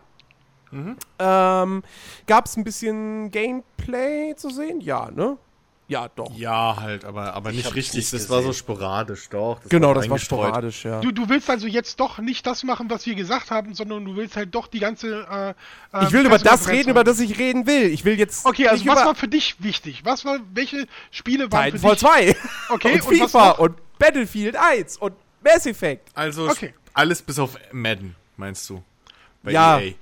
Ähm, 1.20 1.84
gab's 2.28 2.58
ein 2.58 2.64
bisschen 2.64 3.32
Gameplay 3.32 4.36
zu 4.36 4.50
sehen? 4.50 4.82
Ja, 4.82 5.10
ne? 5.12 5.38
Ja, 5.88 6.08
doch. 6.16 6.36
Ja, 6.36 6.78
halt, 6.80 7.06
aber, 7.06 7.34
aber 7.36 7.52
Ich 7.52 7.58
nicht 7.58 7.76
richtig. 7.76 7.96
nicht 7.98 8.14
das 8.14 8.28
war 8.30 8.42
so 8.42 8.54
sporadisch, 8.54 9.30
doch. 9.30 9.60
Das 9.60 9.70
Genau, 9.70 9.90
war 9.90 9.96
das 9.96 10.10
war 10.10 10.18
sporadisch, 10.18 10.84
ja. 10.84 11.00
Du, 11.00 11.12
du 11.12 11.30
willst 11.30 11.48
also 11.48 11.68
jetzt 11.68 12.00
doch 12.00 12.18
nicht 12.18 12.48
das 12.48 12.64
machen, 12.64 12.90
was 12.90 13.06
wir 13.06 13.14
gesagt 13.14 13.52
haben, 13.52 13.76
sondern 13.76 14.04
du 14.04 14.16
willst 14.16 14.36
halt 14.36 14.56
doch 14.56 14.66
die 14.66 14.80
ganze. 14.80 15.28
Äh, 15.30 15.50
äh, 15.98 16.06
Ich 16.06 16.12
will 16.12 16.26
über 16.26 16.40
das 16.40 16.68
reden, 16.68 16.86
haben. 16.86 16.90
über 16.92 17.04
das 17.04 17.20
ich 17.20 17.38
reden 17.38 17.68
will. 17.68 17.84
Ich 17.92 18.04
will 18.04 18.18
jetzt. 18.18 18.48
Okay, 18.48 18.68
also 18.68 18.84
was 18.88 19.06
war 19.06 19.14
für 19.14 19.28
dich 19.28 19.58
wichtig? 19.60 20.02
Was 20.06 20.26
war, 20.26 20.40
welche 20.56 20.88
Spiele 21.12 21.52
waren 21.52 21.72
für 21.72 21.78
Titanfall 21.78 22.26
dich? 22.26 22.36
2 22.40 22.74
Okay, 22.74 22.94
und 22.94 23.08
und 23.08 23.18
FIFA 23.18 23.52
und 23.52 23.76
Battlefield 24.00 24.56
1 24.56 24.98
und 24.98 25.14
Mass 25.44 25.68
Effect. 25.68 26.10
Also 26.16 26.50
Okay. 26.50 26.74
alles 26.96 27.22
bis 27.22 27.38
auf 27.38 27.58
Madden, 27.72 28.16
meinst 28.38 28.68
du? 28.72 28.82
Bei 29.44 29.52
Ja. 29.52 29.80
EA. 29.80 29.94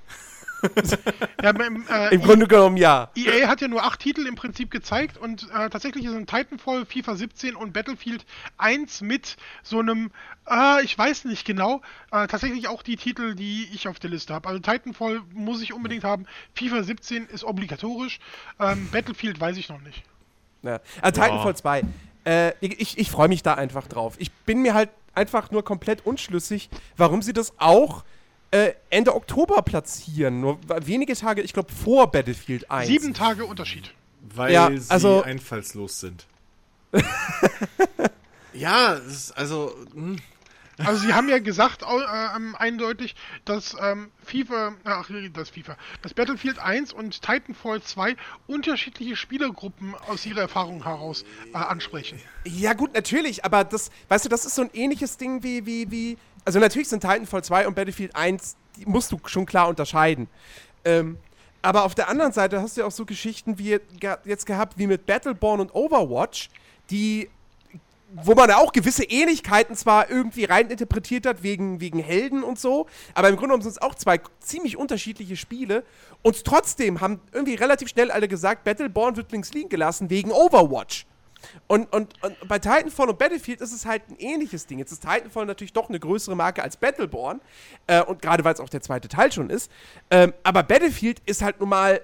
Ja, 1.42 1.50
im, 1.50 1.84
äh, 1.88 2.14
Im 2.14 2.22
Grunde 2.22 2.46
genommen 2.46 2.76
ja. 2.78 3.10
EA 3.14 3.48
hat 3.48 3.60
ja 3.60 3.68
nur 3.68 3.84
acht 3.84 4.00
Titel 4.00 4.26
im 4.26 4.34
Prinzip 4.34 4.70
gezeigt 4.70 5.18
und 5.18 5.42
äh, 5.50 5.68
tatsächlich 5.68 6.08
sind 6.08 6.28
Titanfall, 6.28 6.86
FIFA 6.86 7.16
17 7.16 7.54
und 7.54 7.72
Battlefield 7.72 8.24
1 8.56 9.02
mit 9.02 9.36
so 9.62 9.80
einem, 9.80 10.10
äh, 10.48 10.82
ich 10.82 10.96
weiß 10.96 11.26
nicht 11.26 11.44
genau, 11.44 11.82
äh, 12.12 12.26
tatsächlich 12.28 12.68
auch 12.68 12.82
die 12.82 12.96
Titel, 12.96 13.34
die 13.34 13.68
ich 13.74 13.88
auf 13.88 13.98
der 13.98 14.10
Liste 14.10 14.32
habe. 14.32 14.48
Also 14.48 14.60
Titanfall 14.60 15.20
muss 15.34 15.60
ich 15.60 15.74
unbedingt 15.74 16.04
haben, 16.04 16.26
FIFA 16.54 16.82
17 16.82 17.26
ist 17.26 17.44
obligatorisch, 17.44 18.20
ähm, 18.58 18.88
Battlefield 18.90 19.38
weiß 19.38 19.58
ich 19.58 19.68
noch 19.68 19.80
nicht. 19.82 20.02
ja. 20.62 20.80
Also 21.02 21.20
Titanfall 21.20 21.56
2. 21.56 21.82
Äh, 22.24 22.52
ich 22.60 22.96
ich 22.96 23.10
freue 23.10 23.28
mich 23.28 23.42
da 23.42 23.54
einfach 23.54 23.86
drauf. 23.86 24.14
Ich 24.18 24.32
bin 24.32 24.62
mir 24.62 24.72
halt 24.72 24.88
einfach 25.14 25.50
nur 25.50 25.62
komplett 25.62 26.06
unschlüssig, 26.06 26.70
warum 26.96 27.22
sie 27.22 27.32
das 27.32 27.52
auch 27.58 28.04
äh, 28.54 28.74
Ende 28.88 29.14
Oktober 29.16 29.62
platzieren. 29.62 30.40
Nur 30.40 30.58
wenige 30.86 31.14
Tage, 31.16 31.42
ich 31.42 31.52
glaube, 31.52 31.72
vor 31.72 32.10
Battlefield 32.12 32.70
1. 32.70 32.86
Sieben 32.86 33.12
Tage 33.12 33.44
Unterschied. 33.46 33.92
Weil 34.22 34.52
Ja, 34.52 34.70
sie 34.70 34.90
also- 34.90 35.22
einfallslos 35.22 35.98
sind. 36.00 36.26
ja, 38.52 39.00
also. 39.34 39.74
hm. 39.92 40.16
Also 40.78 41.06
sie 41.06 41.14
haben 41.14 41.28
ja 41.28 41.38
gesagt, 41.38 41.82
äh, 41.82 42.36
ähm, 42.36 42.56
eindeutig, 42.58 43.14
dass 43.44 43.76
ähm, 43.80 44.10
FIFA, 44.24 44.74
ach, 44.82 45.08
das 45.32 45.50
FIFA, 45.50 45.76
das 46.02 46.14
Battlefield 46.14 46.58
1 46.58 46.92
und 46.92 47.22
Titanfall 47.22 47.80
2 47.80 48.16
unterschiedliche 48.48 49.14
Spielergruppen 49.14 49.94
aus 50.08 50.26
ihrer 50.26 50.40
Erfahrung 50.40 50.82
heraus 50.82 51.24
äh, 51.52 51.56
ansprechen. 51.58 52.18
Ja, 52.44 52.72
gut, 52.72 52.92
natürlich, 52.92 53.44
aber 53.44 53.62
das, 53.62 53.92
weißt 54.08 54.24
du, 54.24 54.28
das 54.28 54.46
ist 54.46 54.56
so 54.56 54.62
ein 54.62 54.70
ähnliches 54.72 55.16
Ding 55.16 55.44
wie, 55.44 55.64
wie, 55.64 55.90
wie. 55.92 56.18
Also, 56.44 56.58
natürlich 56.58 56.88
sind 56.88 57.00
Titanfall 57.00 57.42
2 57.42 57.66
und 57.66 57.74
Battlefield 57.74 58.14
1, 58.14 58.56
die 58.76 58.86
musst 58.86 59.12
du 59.12 59.18
schon 59.26 59.46
klar 59.46 59.68
unterscheiden. 59.68 60.28
Ähm, 60.84 61.18
aber 61.64 61.84
auf 61.84 61.94
der 61.94 62.10
anderen 62.10 62.32
Seite 62.32 62.60
hast 62.60 62.76
du 62.76 62.82
ja 62.82 62.86
auch 62.86 62.92
so 62.92 63.06
Geschichten 63.06 63.58
wie 63.58 63.78
jetzt 64.24 64.44
gehabt, 64.44 64.76
wie 64.76 64.86
mit 64.86 65.06
Battleborn 65.06 65.60
und 65.60 65.74
Overwatch, 65.74 66.50
die. 66.90 67.30
Wo 68.16 68.34
man 68.34 68.48
auch 68.52 68.70
gewisse 68.70 69.02
Ähnlichkeiten 69.02 69.74
zwar 69.74 70.08
irgendwie 70.08 70.44
rein 70.44 70.70
interpretiert 70.70 71.26
hat, 71.26 71.42
wegen, 71.42 71.80
wegen 71.80 71.98
Helden 71.98 72.44
und 72.44 72.60
so, 72.60 72.86
aber 73.12 73.28
im 73.28 73.34
Grunde 73.34 73.48
genommen 73.48 73.62
sind 73.64 73.72
es 73.72 73.82
auch 73.82 73.96
zwei 73.96 74.20
ziemlich 74.38 74.76
unterschiedliche 74.76 75.36
Spiele. 75.36 75.82
Und 76.22 76.44
trotzdem 76.44 77.00
haben 77.00 77.20
irgendwie 77.32 77.56
relativ 77.56 77.88
schnell 77.88 78.12
alle 78.12 78.28
gesagt, 78.28 78.62
Battleborn 78.62 79.16
wird 79.16 79.32
links 79.32 79.52
liegen 79.52 79.68
gelassen 79.68 80.10
wegen 80.10 80.30
Overwatch. 80.30 81.06
Und, 81.66 81.92
und, 81.92 82.12
und 82.22 82.48
bei 82.48 82.58
Titanfall 82.58 83.08
und 83.08 83.18
Battlefield 83.18 83.60
ist 83.60 83.72
es 83.72 83.86
halt 83.86 84.02
ein 84.10 84.16
ähnliches 84.18 84.66
Ding. 84.66 84.78
Jetzt 84.78 84.92
ist 84.92 85.00
Titanfall 85.02 85.46
natürlich 85.46 85.72
doch 85.72 85.88
eine 85.88 86.00
größere 86.00 86.34
Marke 86.36 86.62
als 86.62 86.76
Battleborn. 86.76 87.40
Äh, 87.86 88.02
und 88.02 88.22
gerade 88.22 88.44
weil 88.44 88.54
es 88.54 88.60
auch 88.60 88.68
der 88.68 88.80
zweite 88.80 89.08
Teil 89.08 89.32
schon 89.32 89.50
ist. 89.50 89.70
Ähm, 90.10 90.32
aber 90.42 90.62
Battlefield 90.62 91.20
ist 91.26 91.42
halt 91.42 91.60
nun 91.60 91.68
mal 91.70 92.00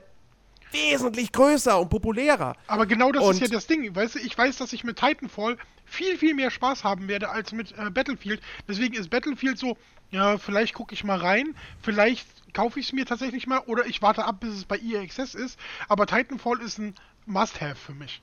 wesentlich 0.72 1.32
größer 1.32 1.78
und 1.80 1.88
populärer. 1.88 2.55
Aber 2.66 2.86
genau 2.86 3.11
das 3.12 3.22
Und- 3.24 3.34
ist 3.34 3.41
ja 3.41 3.49
das 3.49 3.66
Ding. 3.66 3.95
Weißt 3.95 4.14
du, 4.14 4.18
ich 4.20 4.36
weiß, 4.36 4.57
dass 4.57 4.72
ich 4.72 4.84
mit 4.84 4.99
Titanfall 4.99 5.57
viel, 5.84 6.16
viel 6.16 6.34
mehr 6.34 6.51
Spaß 6.51 6.84
haben 6.84 7.09
werde 7.09 7.30
als 7.30 7.53
mit 7.53 7.72
äh, 7.76 7.91
Battlefield. 7.91 8.41
Deswegen 8.68 8.95
ist 8.95 9.11
Battlefield 9.11 9.59
so, 9.59 9.76
ja, 10.12 10.38
vielleicht 10.38 10.74
gucke 10.74 10.95
ich 10.95 11.03
mal 11.05 11.18
rein, 11.18 11.55
vielleicht 11.82 12.28
kaufe 12.55 12.78
ich 12.80 12.86
es 12.86 12.93
mir 12.93 13.05
tatsächlich 13.07 13.47
mal 13.47 13.59
oder 13.66 13.86
ich 13.86 14.01
warte 14.03 14.24
ab, 14.24 14.41
bis 14.41 14.51
es 14.55 14.64
bei 14.64 14.78
EA 14.78 15.01
Access 15.01 15.34
ist. 15.34 15.59
Aber 15.88 16.07
Titanfall 16.07 16.61
ist 16.61 16.78
ein 16.78 16.95
Must-Have 17.26 17.74
für 17.76 17.93
mich. 17.93 18.20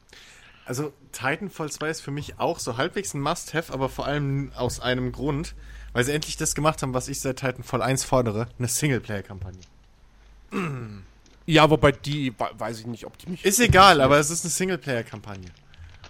Also 0.68 0.92
Titanfall 1.14 1.72
2 1.72 1.90
ist 1.90 2.02
für 2.02 2.12
mich 2.12 2.40
auch 2.40 2.60
so 2.60 2.76
halbwegs 2.78 3.14
ein 3.14 3.22
Must-Have, 3.22 3.72
aber 3.74 3.88
vor 3.90 4.06
allem 4.06 4.52
aus 4.56 4.80
einem 4.82 5.12
Grund, 5.14 5.56
weil 5.94 6.04
sie 6.04 6.12
endlich 6.12 6.36
das 6.36 6.56
gemacht 6.56 6.82
haben, 6.82 6.94
was 6.94 7.08
ich 7.08 7.22
seit 7.22 7.38
Titanfall 7.40 7.82
1 7.82 8.04
fordere, 8.04 8.48
eine 8.60 8.68
Singleplayer-Kampagne. 8.68 9.62
Ja, 11.46 11.70
wobei 11.70 11.92
die, 11.94 12.34
we- 12.38 12.50
weiß 12.58 12.80
ich 12.82 12.86
nicht, 12.88 13.06
ob 13.06 13.18
die 13.18 13.30
mich. 13.30 13.46
Ist 13.46 13.60
egal, 13.60 14.02
aber 14.02 14.18
es 14.20 14.30
ist 14.30 14.44
eine 14.44 14.52
Singleplayer-Kampagne. 14.52 15.50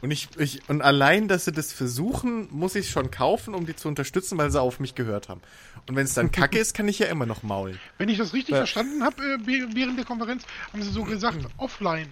Und 0.01 0.11
ich, 0.11 0.29
ich, 0.37 0.67
und 0.69 0.81
allein, 0.83 1.27
dass 1.27 1.45
sie 1.45 1.51
das 1.51 1.73
versuchen, 1.73 2.47
muss 2.51 2.75
ich 2.75 2.89
schon 2.91 3.09
kaufen, 3.09 3.55
um 3.55 3.65
die 3.65 3.75
zu 3.75 3.87
unterstützen, 3.87 4.37
weil 4.37 4.51
sie 4.51 4.61
auf 4.61 4.79
mich 4.79 4.93
gehört 4.95 5.27
haben. 5.29 5.41
Und 5.87 5.95
wenn 5.95 6.05
es 6.05 6.13
dann 6.13 6.31
kacke 6.31 6.59
ist, 6.59 6.75
kann 6.75 6.87
ich 6.87 6.99
ja 6.99 7.07
immer 7.07 7.25
noch 7.25 7.41
maulen. 7.43 7.79
Wenn 7.97 8.09
ich 8.09 8.17
das 8.19 8.33
richtig 8.33 8.53
Ja. 8.53 8.57
verstanden 8.57 9.03
habe 9.03 9.21
äh, 9.23 9.37
wäh- 9.47 9.67
während 9.75 9.97
der 9.97 10.05
Konferenz, 10.05 10.43
haben 10.71 10.83
sie 10.83 10.91
so 10.91 11.03
gesagt, 11.03 11.39
offline. 11.57 12.09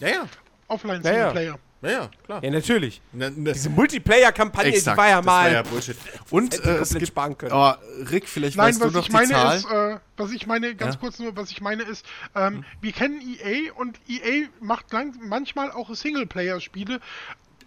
Ja, 0.00 0.08
ja. 0.08 0.26
Offline 0.70 1.02
Ja, 1.02 1.10
ja. 1.10 1.16
Singleplayer. 1.28 1.58
Ja, 1.82 1.90
ja, 1.90 2.10
klar. 2.26 2.44
Ja, 2.44 2.50
natürlich. 2.50 3.00
Na, 3.12 3.30
na, 3.34 3.52
Diese 3.52 3.70
Multiplayer-Kampagne, 3.70 4.70
die 4.72 4.84
war 4.86 5.08
ja 5.08 5.16
das 5.16 5.24
mal. 5.24 5.44
war 5.46 5.50
ja 5.50 5.62
Bullshit. 5.62 5.96
Und 6.30 6.62
äh, 6.62 6.76
es 6.76 6.90
gibt, 6.92 7.06
sparen 7.08 7.38
können. 7.38 7.52
Oh, 7.54 7.72
Rick, 8.10 8.28
vielleicht 8.28 8.58
Nein, 8.58 8.66
weißt 8.68 8.80
du 8.82 8.84
was 8.86 8.92
noch 8.92 9.00
ich 9.00 9.06
die 9.06 9.12
meine 9.14 9.28
Zahl. 9.28 9.56
ist, 9.56 9.64
äh, 9.70 9.98
was 10.18 10.30
ich 10.32 10.46
meine, 10.46 10.74
ganz 10.74 10.96
Ja? 10.96 11.00
Hm. 11.00 11.00
kurz 11.00 11.18
nur, 11.18 11.36
was 11.36 11.50
ich 11.50 11.62
meine 11.62 11.82
ist, 11.84 12.04
ähm, 12.34 12.64
wir 12.82 12.92
kennen 12.92 13.20
EA 13.22 13.72
und 13.72 13.98
EA 14.08 14.48
macht 14.60 14.92
lang, 14.92 15.14
manchmal 15.26 15.70
auch 15.72 15.94
Singleplayer-Spiele 15.94 17.00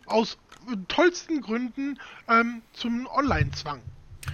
aus 0.06 0.38
äh, 0.72 0.76
tollsten 0.88 1.42
Gründen 1.42 2.00
ähm, 2.30 2.62
zum 2.74 3.08
Online-Zwang. 3.08 3.82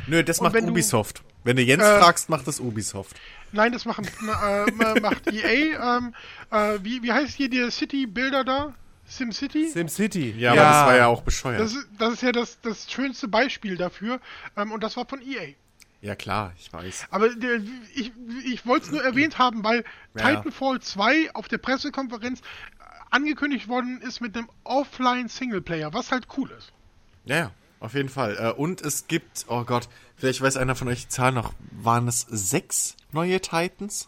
Nö, 0.07 0.23
das 0.25 0.39
Und 0.39 0.43
macht 0.43 0.55
du- 0.65 0.71
Ubisoft. 0.71 1.23
Wenn 1.43 1.55
du 1.55 1.61
Jens 1.63 1.83
Äh, 1.83 1.99
fragst, 1.99 2.29
macht 2.29 2.47
das 2.47 2.59
Ubisoft. 2.59 3.15
Nein, 3.51 3.71
das 3.71 3.85
machen, 3.85 4.05
äh, 4.05 4.71
ma- 4.71 4.99
macht 4.99 5.27
EA. 5.31 5.97
Ähm, 5.97 6.13
äh, 6.51 6.79
wie, 6.83 7.01
wie 7.01 7.11
heißt 7.11 7.35
hier 7.35 7.49
der 7.49 7.71
City-Builder 7.71 8.43
da? 8.43 8.73
SimCity? 9.07 9.69
SimCity. 9.69 10.31
Ja, 10.37 10.51
aber 10.51 10.61
das 10.61 10.75
war 10.85 10.95
ja 10.97 11.07
auch 11.07 11.21
bescheuert. 11.23 11.59
Das, 11.61 11.73
ist- 11.73 11.87
das 11.97 12.13
ist 12.13 12.21
ja 12.21 12.31
das, 12.31 12.61
das 12.61 12.91
schönste 12.91 13.27
Beispiel 13.27 13.75
dafür 13.77 14.19
ähm, 14.55 14.71
und 14.71 14.83
das 14.83 14.97
war 14.97 15.07
von 15.07 15.19
EA. 15.21 15.53
ja, 16.01 16.15
klar, 16.15 16.53
ich 16.59 16.71
weiß. 16.71 17.07
Aber 17.09 17.29
der, 17.33 17.59
ich, 17.95 18.11
ich 18.45 18.65
wollte 18.67 18.85
es 18.85 18.91
nur 18.91 19.03
erwähnt 19.03 19.39
haben, 19.39 19.63
weil 19.63 19.83
Ja. 20.15 20.35
Titanfall 20.35 20.79
2 20.81 21.33
auf 21.33 21.47
der 21.47 21.57
Pressekonferenz 21.57 22.41
äh, 22.41 22.43
angekündigt 23.09 23.67
worden 23.67 23.99
ist 24.01 24.21
mit 24.21 24.37
einem 24.37 24.47
Offline-Singleplayer, 24.63 25.91
was 25.93 26.11
halt 26.11 26.27
cool 26.37 26.51
ist. 26.57 26.71
Ja, 27.25 27.35
ja, 27.35 27.51
auf 27.79 27.95
jeden 27.95 28.09
Fall. 28.09 28.37
Äh, 28.39 28.51
Und 28.51 28.81
es 28.81 29.07
gibt, 29.07 29.45
oh 29.47 29.63
Gott, 29.63 29.89
vielleicht 30.19 30.41
weiß 30.41 30.57
einer 30.57 30.75
von 30.75 30.87
euch 30.87 31.03
die 31.03 31.09
Zahl 31.09 31.31
noch, 31.31 31.53
waren 31.71 32.07
es 32.07 32.21
sechs 32.29 32.95
neue 33.11 33.41
Titans? 33.41 34.07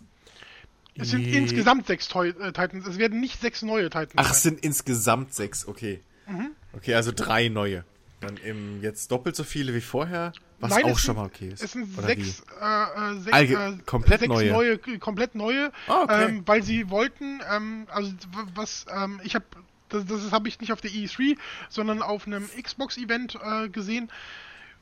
Es 0.96 1.10
sind 1.10 1.22
Je- 1.22 1.38
insgesamt 1.38 1.88
sechs 1.88 2.08
Toi 2.10 2.30
äh, 2.30 2.52
Titans, 2.52 2.86
es 2.86 2.98
werden 2.98 3.20
nicht 3.20 3.40
sechs 3.42 3.62
neue 3.62 3.86
Titans 3.90 4.14
Ach, 4.18 4.32
es 4.32 4.44
sein. 4.44 4.54
sind 4.56 4.64
insgesamt 4.66 5.34
sechs, 5.34 5.66
okay. 5.68 6.02
Mhm. 6.28 6.52
Okay, 6.74 6.94
also 6.96 7.12
drei 7.16 7.48
neue. 7.50 7.84
Dann 8.20 8.38
im, 8.38 8.82
jetzt 8.84 9.10
doppelt 9.12 9.36
so 9.36 9.44
viele 9.44 9.74
wie 9.74 9.82
vorher, 9.82 10.32
was 10.60 10.70
Nein, 10.72 10.84
auch 10.86 10.90
es 10.92 11.00
schon 11.00 11.16
sind- 11.16 11.16
mal 11.16 11.26
okay 11.26 11.50
ist. 11.50 11.64
Es 11.64 11.72
sind 11.72 11.98
Oder 11.98 12.08
sechs, 12.08 12.44
äh, 12.62 13.14
äh, 13.16 13.20
sechs, 13.20 13.36
Allge- 13.36 13.54
äh, 13.80 13.84
komplett 13.86 14.20
sechs 14.20 14.30
neue. 14.34 14.74
äh, 14.74 14.98
komplett 15.00 15.34
neue, 15.34 15.72
Ah, 15.88 16.04
okay. 16.04 16.26
ähm, 16.26 16.44
weil 16.46 16.62
sie 16.62 16.90
wollten, 16.92 17.42
ähm, 17.52 17.88
also 17.90 18.12
was, 18.54 18.86
ähm, 18.96 19.20
ich 19.24 19.34
habe, 19.34 19.46
das, 19.90 20.06
das 20.06 20.32
habe 20.32 20.48
ich 20.50 20.60
nicht 20.60 20.72
auf 20.72 20.82
der 20.82 20.92
E3, 20.92 21.36
sondern 21.70 22.02
auf 22.04 22.28
einem 22.28 22.48
Xbox-Event 22.62 23.40
äh, 23.44 23.70
gesehen 23.70 24.12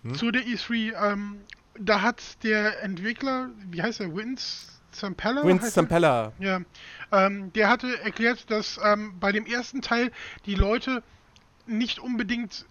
Hm? 0.03 0.15
zu 0.15 0.31
der 0.31 0.43
E3. 0.43 0.93
Ähm, 1.11 1.41
da 1.79 2.01
hat 2.01 2.43
der 2.43 2.83
Entwickler, 2.83 3.49
wie 3.69 3.81
heißt 3.81 4.01
er, 4.01 4.15
Vince 4.15 4.67
Zampella? 4.91 5.43
Er? 5.43 5.61
Zampella. 5.61 6.33
Ja, 6.39 6.61
ähm, 7.11 7.53
der 7.53 7.69
hatte 7.69 7.99
erklärt, 8.01 8.49
dass 8.51 8.79
ähm, 8.83 9.13
bei 9.19 9.31
dem 9.31 9.45
ersten 9.45 9.81
Teil 9.81 10.11
die 10.45 10.55
Leute 10.55 11.03
nicht 11.67 11.99
unbedingt 11.99 12.65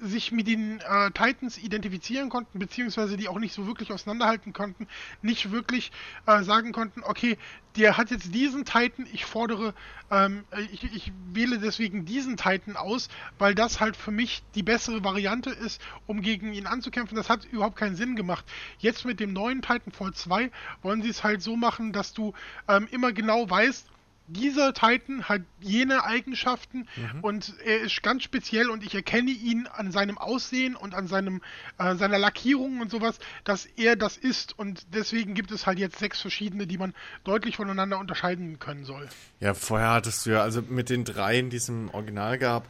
sich 0.00 0.32
mit 0.32 0.46
den 0.46 0.80
äh, 0.80 1.10
Titans 1.10 1.58
identifizieren 1.58 2.28
konnten, 2.28 2.58
beziehungsweise 2.58 3.16
die 3.16 3.28
auch 3.28 3.38
nicht 3.38 3.54
so 3.54 3.66
wirklich 3.66 3.92
auseinanderhalten 3.92 4.52
konnten, 4.52 4.86
nicht 5.22 5.50
wirklich 5.50 5.92
äh, 6.26 6.42
sagen 6.42 6.72
konnten, 6.72 7.02
okay, 7.02 7.38
der 7.76 7.96
hat 7.96 8.10
jetzt 8.10 8.34
diesen 8.34 8.64
Titan, 8.64 9.06
ich 9.12 9.24
fordere, 9.24 9.74
ähm, 10.10 10.44
ich, 10.72 10.82
ich 10.84 11.12
wähle 11.32 11.58
deswegen 11.58 12.04
diesen 12.04 12.36
Titan 12.36 12.76
aus, 12.76 13.08
weil 13.38 13.54
das 13.54 13.80
halt 13.80 13.96
für 13.96 14.10
mich 14.10 14.42
die 14.54 14.62
bessere 14.62 15.04
Variante 15.04 15.50
ist, 15.50 15.80
um 16.06 16.20
gegen 16.22 16.52
ihn 16.52 16.66
anzukämpfen. 16.66 17.16
Das 17.16 17.30
hat 17.30 17.44
überhaupt 17.44 17.76
keinen 17.76 17.96
Sinn 17.96 18.16
gemacht. 18.16 18.44
Jetzt 18.78 19.04
mit 19.04 19.20
dem 19.20 19.32
neuen 19.32 19.62
Titanfall 19.62 20.12
2 20.12 20.50
wollen 20.82 21.02
sie 21.02 21.10
es 21.10 21.22
halt 21.22 21.42
so 21.42 21.56
machen, 21.56 21.92
dass 21.92 22.12
du 22.12 22.32
ähm, 22.66 22.88
immer 22.90 23.12
genau 23.12 23.48
weißt, 23.48 23.86
dieser 24.28 24.72
Titan 24.74 25.24
hat 25.24 25.42
jene 25.60 26.04
Eigenschaften 26.04 26.86
Mhm. 26.96 27.20
und 27.22 27.54
er 27.64 27.80
ist 27.80 28.02
ganz 28.02 28.22
speziell 28.22 28.70
und 28.70 28.84
ich 28.84 28.94
erkenne 28.94 29.30
ihn 29.30 29.66
an 29.66 29.90
seinem 29.90 30.18
Aussehen 30.18 30.76
und 30.76 30.94
an 30.94 31.06
seinem 31.08 31.40
äh, 31.78 31.94
seiner 31.96 32.18
Lackierung 32.18 32.80
und 32.80 32.90
sowas, 32.90 33.18
dass 33.44 33.66
er 33.76 33.96
das 33.96 34.16
ist 34.16 34.58
und 34.58 34.86
deswegen 34.94 35.34
gibt 35.34 35.50
es 35.50 35.66
halt 35.66 35.78
jetzt 35.78 35.98
sechs 35.98 36.20
verschiedene, 36.20 36.66
die 36.66 36.78
man 36.78 36.94
deutlich 37.24 37.56
voneinander 37.56 37.98
unterscheiden 37.98 38.58
können 38.58 38.84
soll. 38.84 39.08
Ja, 39.40 39.54
vorher 39.54 39.90
hattest 39.92 40.26
du 40.26 40.30
ja, 40.30 40.42
also 40.42 40.62
mit 40.62 40.90
den 40.90 41.04
dreien, 41.04 41.50
die 41.50 41.56
es 41.56 41.68
im 41.68 41.88
Original 41.90 42.38
gab, 42.38 42.68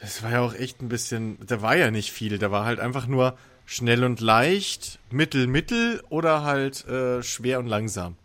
das 0.00 0.22
war 0.22 0.30
ja 0.30 0.40
auch 0.40 0.54
echt 0.54 0.80
ein 0.80 0.88
bisschen, 0.88 1.38
da 1.46 1.60
war 1.62 1.76
ja 1.76 1.90
nicht 1.90 2.12
viel, 2.12 2.38
da 2.38 2.50
war 2.50 2.64
halt 2.64 2.80
einfach 2.80 3.06
nur 3.06 3.36
schnell 3.66 4.04
und 4.04 4.20
leicht, 4.20 4.98
mittel, 5.10 5.46
mittel 5.46 6.02
oder 6.08 6.42
halt 6.44 6.86
äh, 6.86 7.22
schwer 7.22 7.58
und 7.58 7.66
langsam. 7.66 8.16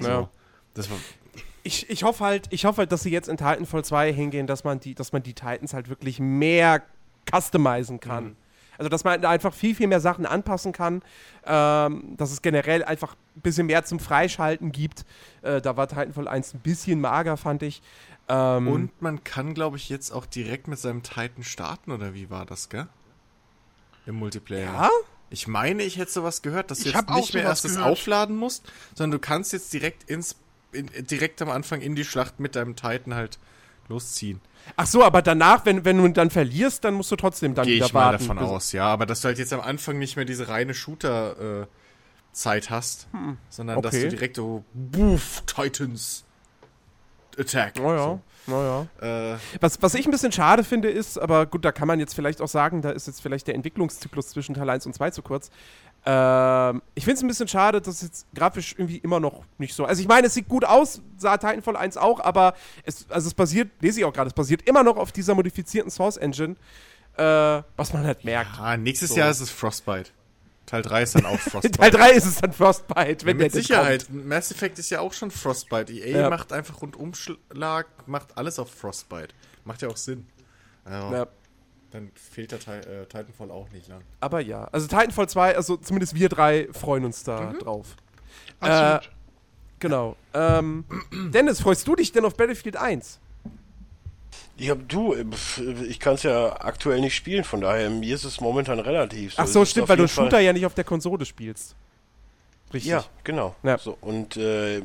So. 0.00 0.08
Ja. 0.08 0.30
Das 0.74 0.90
war, 0.90 0.98
Ich, 1.64 1.90
ich 1.90 2.04
hoffe 2.04 2.24
halt, 2.24 2.46
ich 2.50 2.64
hoffe 2.66 2.78
halt, 2.78 2.92
dass 2.92 3.02
sie 3.02 3.10
jetzt 3.10 3.28
in 3.28 3.36
Titanfall 3.36 3.84
2 3.84 4.12
hingehen, 4.12 4.46
dass 4.46 4.62
man 4.64 4.78
die, 4.80 4.94
dass 4.94 5.12
man 5.12 5.22
die 5.22 5.34
Titans 5.34 5.74
halt 5.74 5.88
wirklich 5.88 6.20
mehr 6.20 6.82
customizen 7.28 8.00
kann. 8.00 8.24
Mhm. 8.24 8.36
Also 8.76 8.88
dass 8.88 9.04
man 9.04 9.24
einfach 9.24 9.54
viel, 9.54 9.74
viel 9.74 9.86
mehr 9.86 10.00
Sachen 10.00 10.26
anpassen 10.26 10.72
kann. 10.72 11.02
Ähm, 11.44 12.16
dass 12.16 12.32
es 12.32 12.42
generell 12.42 12.84
einfach 12.84 13.16
ein 13.36 13.40
bisschen 13.40 13.66
mehr 13.66 13.84
zum 13.84 13.98
Freischalten 13.98 14.72
gibt. 14.72 15.04
Äh, 15.42 15.60
da 15.60 15.76
war 15.76 15.88
Titanfall 15.88 16.28
1 16.28 16.54
ein 16.54 16.60
bisschen 16.60 17.00
mager, 17.00 17.36
fand 17.36 17.62
ich. 17.62 17.82
Ähm, 18.28 18.68
und 18.68 19.02
man 19.02 19.22
kann, 19.24 19.54
glaube 19.54 19.76
ich, 19.76 19.88
jetzt 19.88 20.10
auch 20.10 20.26
direkt 20.26 20.68
mit 20.68 20.78
seinem 20.78 21.02
Titan 21.02 21.44
starten, 21.44 21.92
oder 21.92 22.14
wie 22.14 22.30
war 22.30 22.46
das, 22.46 22.68
gell? 22.68 22.86
Im 24.06 24.16
Multiplayer. 24.16 24.72
ja? 24.72 24.90
Ich 25.30 25.48
meine, 25.48 25.82
ich 25.82 25.98
hätte 25.98 26.12
sowas 26.12 26.42
gehört, 26.42 26.70
dass 26.70 26.78
du 26.80 26.88
Ich 26.88 26.94
jetzt 26.94 27.10
nicht 27.10 27.34
mehr 27.34 27.42
erst 27.42 27.64
das 27.64 27.76
aufladen 27.76 28.36
musst, 28.36 28.70
sondern 28.94 29.12
du 29.12 29.18
kannst 29.18 29.52
jetzt 29.52 29.72
direkt 29.72 30.08
ins 30.08 30.36
in, 30.74 30.90
direkt 31.06 31.40
am 31.42 31.50
Anfang 31.50 31.80
in 31.80 31.94
die 31.94 32.04
Schlacht 32.04 32.40
mit 32.40 32.56
deinem 32.56 32.76
Titan 32.76 33.14
halt 33.14 33.38
losziehen. 33.88 34.40
Ach 34.76 34.86
so, 34.86 35.04
aber 35.04 35.20
danach, 35.22 35.66
wenn, 35.66 35.84
wenn 35.84 35.98
du 35.98 36.08
dann 36.08 36.30
verlierst, 36.30 36.84
dann 36.84 36.94
musst 36.94 37.10
du 37.12 37.16
trotzdem 37.16 37.54
dann 37.54 37.66
Gehe 37.66 37.76
wieder 37.76 37.86
ich 37.86 37.92
mal 37.92 38.12
warten. 38.12 38.18
davon 38.26 38.38
bis- 38.38 38.46
aus, 38.48 38.72
ja. 38.72 38.86
Aber 38.86 39.04
dass 39.06 39.20
du 39.20 39.28
halt 39.28 39.38
jetzt 39.38 39.52
am 39.52 39.60
Anfang 39.60 39.98
nicht 39.98 40.16
mehr 40.16 40.24
diese 40.24 40.48
reine 40.48 40.72
Shooter-Zeit 40.74 42.70
hast, 42.70 43.08
sondern 43.50 43.82
dass 43.82 43.92
Hm. 43.92 43.98
okay. 44.00 44.08
du 44.10 44.16
direkt 44.16 44.36
so, 44.36 44.64
Boof, 44.72 45.42
Titans, 45.46 46.24
Attack. 47.38 47.76
Naja, 47.78 48.20
naja. 48.46 48.86
So. 49.00 49.06
Äh, 49.06 49.36
Was, 49.60 49.82
was 49.82 49.94
ich 49.94 50.06
ein 50.06 50.10
bisschen 50.12 50.32
schade 50.32 50.62
finde, 50.64 50.88
ist, 50.90 51.18
aber 51.18 51.46
gut, 51.46 51.64
da 51.64 51.72
kann 51.72 51.88
man 51.88 51.98
jetzt 51.98 52.14
vielleicht 52.14 52.40
auch 52.40 52.48
sagen, 52.48 52.80
da 52.82 52.90
ist 52.90 53.06
jetzt 53.06 53.20
vielleicht 53.20 53.46
der 53.48 53.54
Entwicklungszyklus 53.56 54.28
zwischen 54.28 54.54
Teil 54.54 54.70
1 54.70 54.86
und 54.86 54.94
2 54.94 55.10
zu 55.10 55.22
kurz. 55.22 55.50
Ähm, 56.06 56.82
ich 56.94 57.04
finde 57.04 57.16
es 57.16 57.22
ein 57.22 57.28
bisschen 57.28 57.48
schade, 57.48 57.80
dass 57.80 57.96
es 57.96 58.02
jetzt 58.02 58.26
grafisch 58.34 58.74
irgendwie 58.76 58.98
immer 58.98 59.20
noch 59.20 59.42
nicht 59.58 59.74
so. 59.74 59.84
Also 59.86 60.02
ich 60.02 60.08
meine, 60.08 60.26
es 60.26 60.34
sieht 60.34 60.48
gut 60.48 60.64
aus, 60.64 61.00
sah 61.16 61.38
Titanfall 61.38 61.76
1 61.76 61.96
auch, 61.96 62.20
aber 62.20 62.54
es, 62.84 63.06
also 63.08 63.26
es 63.28 63.34
basiert, 63.34 63.70
lese 63.80 64.00
ich 64.00 64.04
auch 64.04 64.12
gerade, 64.12 64.28
es 64.28 64.34
basiert 64.34 64.62
immer 64.68 64.82
noch 64.82 64.96
auf 64.98 65.12
dieser 65.12 65.34
modifizierten 65.34 65.90
Source 65.90 66.18
Engine, 66.18 66.56
äh, 67.16 67.62
was 67.76 67.92
man 67.94 68.04
halt 68.04 68.22
merkt. 68.24 68.50
ah, 68.60 68.76
nächstes 68.76 69.10
So. 69.10 69.16
Jahr 69.16 69.30
ist 69.30 69.40
es 69.40 69.48
Frostbite. 69.50 70.10
Teil 70.66 70.82
3 70.82 71.02
ist 71.02 71.14
dann 71.14 71.26
auch 71.26 71.38
Frostbite. 71.38 71.78
Teil 71.78 71.90
3 71.90 72.10
ist 72.12 72.26
es 72.26 72.36
dann 72.36 72.52
Frostbite, 72.52 73.24
wenn 73.26 73.36
Mit 73.36 73.40
der 73.44 73.48
denn 73.50 73.62
Sicherheit. 73.62 74.06
Mass 74.10 74.50
Effect 74.50 74.78
ist 74.78 74.90
ja 74.90 75.00
auch 75.00 75.12
schon 75.12 75.30
Frostbite. 75.30 75.92
EA 75.92 76.20
Ja. 76.22 76.30
macht 76.30 76.52
einfach 76.52 76.80
Rundumschlag, 76.82 77.86
macht 78.06 78.36
alles 78.36 78.58
auf 78.58 78.70
Frostbite. 78.70 79.28
Macht 79.64 79.80
ja 79.82 79.88
auch 79.88 79.96
Sinn. 79.96 80.26
Ja, 80.86 81.00
Kommt. 81.00 81.12
Ja, 81.14 81.26
Dann 81.94 82.10
fehlt 82.16 82.50
der 82.50 82.58
äh, 82.58 83.06
Titanfall 83.06 83.52
auch 83.52 83.70
nicht 83.70 83.86
lang. 83.86 84.00
aber 84.18 84.40
ja, 84.40 84.64
also 84.72 84.88
Titanfall 84.88 85.28
2, 85.28 85.56
also 85.56 85.76
zumindest 85.76 86.16
wir 86.16 86.28
drei 86.28 86.66
freuen 86.72 87.04
uns 87.04 87.22
da 87.22 87.52
drauf. 87.52 87.94
Absolut. 88.58 89.12
Genau. 89.78 90.16
Ähm, 90.34 90.84
Dennis, 91.32 91.60
freust 91.60 91.86
du 91.86 91.94
dich 91.94 92.10
denn 92.10 92.24
auf 92.24 92.36
Battlefield 92.36 92.76
1? 92.76 93.20
Ja, 94.56 94.74
du, 94.74 95.14
äh, 95.14 95.24
ich 95.86 96.00
kann 96.00 96.14
es 96.14 96.24
ja 96.24 96.60
aktuell 96.60 97.00
nicht 97.00 97.14
spielen, 97.14 97.44
von 97.44 97.60
daher, 97.60 97.88
mir 97.90 98.12
ist 98.16 98.24
es 98.24 98.40
momentan 98.40 98.80
relativ. 98.80 99.34
Ach 99.36 99.44
Es 99.44 99.52
so, 99.52 99.64
stimmt, 99.64 99.88
weil 99.88 99.96
du 99.96 100.02
jeden 100.02 100.12
Fall- 100.12 100.24
Shooter 100.24 100.40
ja 100.40 100.52
nicht 100.52 100.66
auf 100.66 100.74
der 100.74 100.82
Konsole 100.84 101.24
spielst. 101.24 101.76
Richtig. 102.72 102.90
Ja, 102.90 103.04
genau. 103.22 103.54
Ja. 103.62 103.78
So, 103.78 103.96
und 104.00 104.36
äh, 104.36 104.78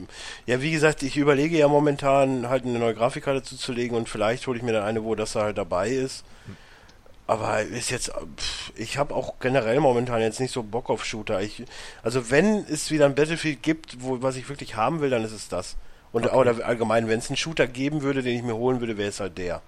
ja, 0.46 0.62
wie 0.62 0.70
gesagt, 0.70 1.02
ich 1.02 1.18
überlege 1.18 1.58
ja 1.58 1.68
momentan 1.68 2.48
halt 2.50 2.66
eine 2.66 2.78
neue 2.78 2.94
Grafikkarte 2.94 3.42
zuzulegen 3.42 3.98
und 3.98 4.08
vielleicht 4.08 4.46
hole 4.46 4.58
ich 4.60 4.64
mir 4.64 4.74
dann 4.74 4.84
eine, 4.84 5.04
wo 5.04 5.16
das 5.16 5.34
halt 5.34 5.58
dabei 5.58 5.90
ist. 5.90 6.24
Aber 7.30 7.62
ist 7.62 7.92
jetzt, 7.92 8.12
pff, 8.38 8.74
ich 8.76 8.98
habe 8.98 9.14
auch 9.14 9.36
generell 9.40 9.80
momentan 9.80 10.20
jetzt 10.20 10.40
nicht 10.40 10.52
so 10.52 10.64
Bock 10.64 10.90
auf 10.90 11.06
Shooter. 11.06 11.40
Ich, 11.44 11.64
also 12.02 12.32
wenn 12.32 12.66
es 12.68 12.90
wieder 12.90 13.06
ein 13.06 13.14
Battlefield 13.14 13.62
gibt, 13.62 14.02
wo 14.02 14.20
was 14.24 14.36
ich 14.36 14.50
wirklich 14.50 14.76
haben 14.76 15.00
will, 15.00 15.12
dann 15.12 15.24
ist 15.24 15.32
es 15.32 15.48
das. 15.48 15.78
Und 16.12 16.34
oder 16.34 16.66
allgemein, 16.66 17.08
wenn 17.08 17.20
es 17.20 17.30
einen 17.30 17.38
Shooter 17.38 17.68
geben 17.68 18.02
würde, 18.02 18.24
den 18.24 18.36
ich 18.36 18.42
mir 18.42 18.56
holen 18.56 18.80
würde, 18.80 18.98
wäre 18.98 19.10
es 19.10 19.20
halt 19.20 19.38
der. 19.38 19.62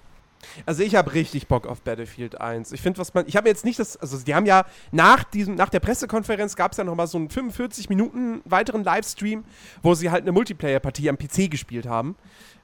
Also 0.66 0.82
ich 0.82 0.96
habe 0.96 1.14
richtig 1.14 1.48
Bock 1.48 1.68
auf 1.68 1.82
Battlefield 1.82 2.42
1. 2.42 2.72
Ich 2.72 2.82
finde, 2.82 2.98
was 2.98 3.14
man. 3.14 3.28
Ich 3.28 3.36
habe 3.36 3.48
jetzt 3.48 3.64
nicht 3.64 3.78
das. 3.78 3.96
Also 3.96 4.18
die 4.18 4.34
haben 4.34 4.48
ja 4.48 4.66
nach 4.92 5.24
diesem, 5.24 5.54
nach 5.54 5.70
der 5.70 5.82
Pressekonferenz 5.82 6.56
gab 6.56 6.72
es 6.72 6.80
ja 6.80 6.84
nochmal 6.84 7.06
so 7.06 7.20
einen 7.20 7.30
45 7.30 7.90
Minuten 7.90 8.42
weiteren 8.46 8.84
Livestream, 8.84 9.44
wo 9.84 9.94
sie 9.94 10.10
halt 10.10 10.24
eine 10.24 10.32
Multiplayer-Partie 10.32 11.08
am 11.10 11.18
PC 11.20 11.52
gespielt 11.52 11.86
haben, 11.86 12.16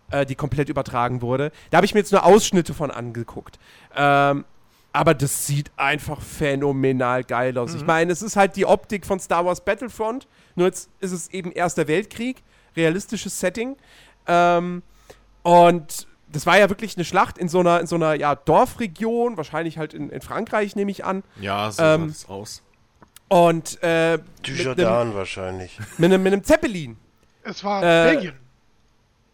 äh, 0.09 0.25
die 0.25 0.33
komplett 0.33 0.69
übertragen 0.69 1.21
wurde. 1.21 1.51
Da 1.69 1.77
habe 1.77 1.85
ich 1.85 1.93
mir 1.93 1.99
jetzt 1.99 2.11
nur 2.11 2.25
Ausschnitte 2.25 2.73
von 2.73 2.89
angeguckt. 2.89 3.59
Ähm, 3.95 4.43
aber 4.97 5.13
das 5.13 5.45
sieht 5.45 5.71
einfach 5.77 6.21
phänomenal 6.21 7.23
geil 7.23 7.57
aus. 7.57 7.75
Ich 7.75 7.85
meine, 7.85 8.11
es 8.11 8.23
ist 8.23 8.35
halt 8.35 8.55
die 8.55 8.65
Optik 8.65 9.05
von 9.05 9.19
Star 9.19 9.45
Wars 9.45 9.61
Battlefront, 9.61 10.27
nur 10.55 10.67
jetzt 10.67 10.89
ist 10.99 11.11
es 11.11 11.29
eben 11.29 11.51
Erster 11.51 11.87
Weltkrieg, 11.87 12.41
realistisches 12.75 13.39
Setting. 13.39 13.77
Ähm, 14.25 14.81
und 15.43 16.07
das 16.29 16.47
war 16.47 16.57
ja 16.57 16.69
wirklich 16.69 16.97
eine 16.97 17.05
Schlacht 17.05 17.37
in 17.37 17.47
so 17.47 17.59
einer, 17.59 17.79
in 17.79 17.85
so 17.85 17.95
einer 17.95 18.15
ja, 18.15 18.33
Dorfregion, 18.33 19.37
wahrscheinlich 19.37 19.77
halt 19.77 19.93
in, 19.93 20.09
in 20.09 20.21
Frankreich, 20.21 20.75
nehme 20.75 20.89
ich 20.89 21.05
an. 21.05 21.23
Ja, 21.39 21.71
so 21.71 21.83
Ähm, 21.83 22.01
sah 22.01 22.07
das 22.07 22.29
aus. 22.29 22.63
Und 23.29 23.81
äh, 23.83 24.17
Dujardin 24.41 25.13
wahrscheinlich. 25.13 25.77
mit, 25.97 26.11
einem, 26.11 26.23
mit 26.23 26.33
einem 26.33 26.43
Zeppelin. 26.43 26.97
es 27.43 27.63
war 27.63 27.83
äh, 27.83 28.13
Belgien. 28.13 28.33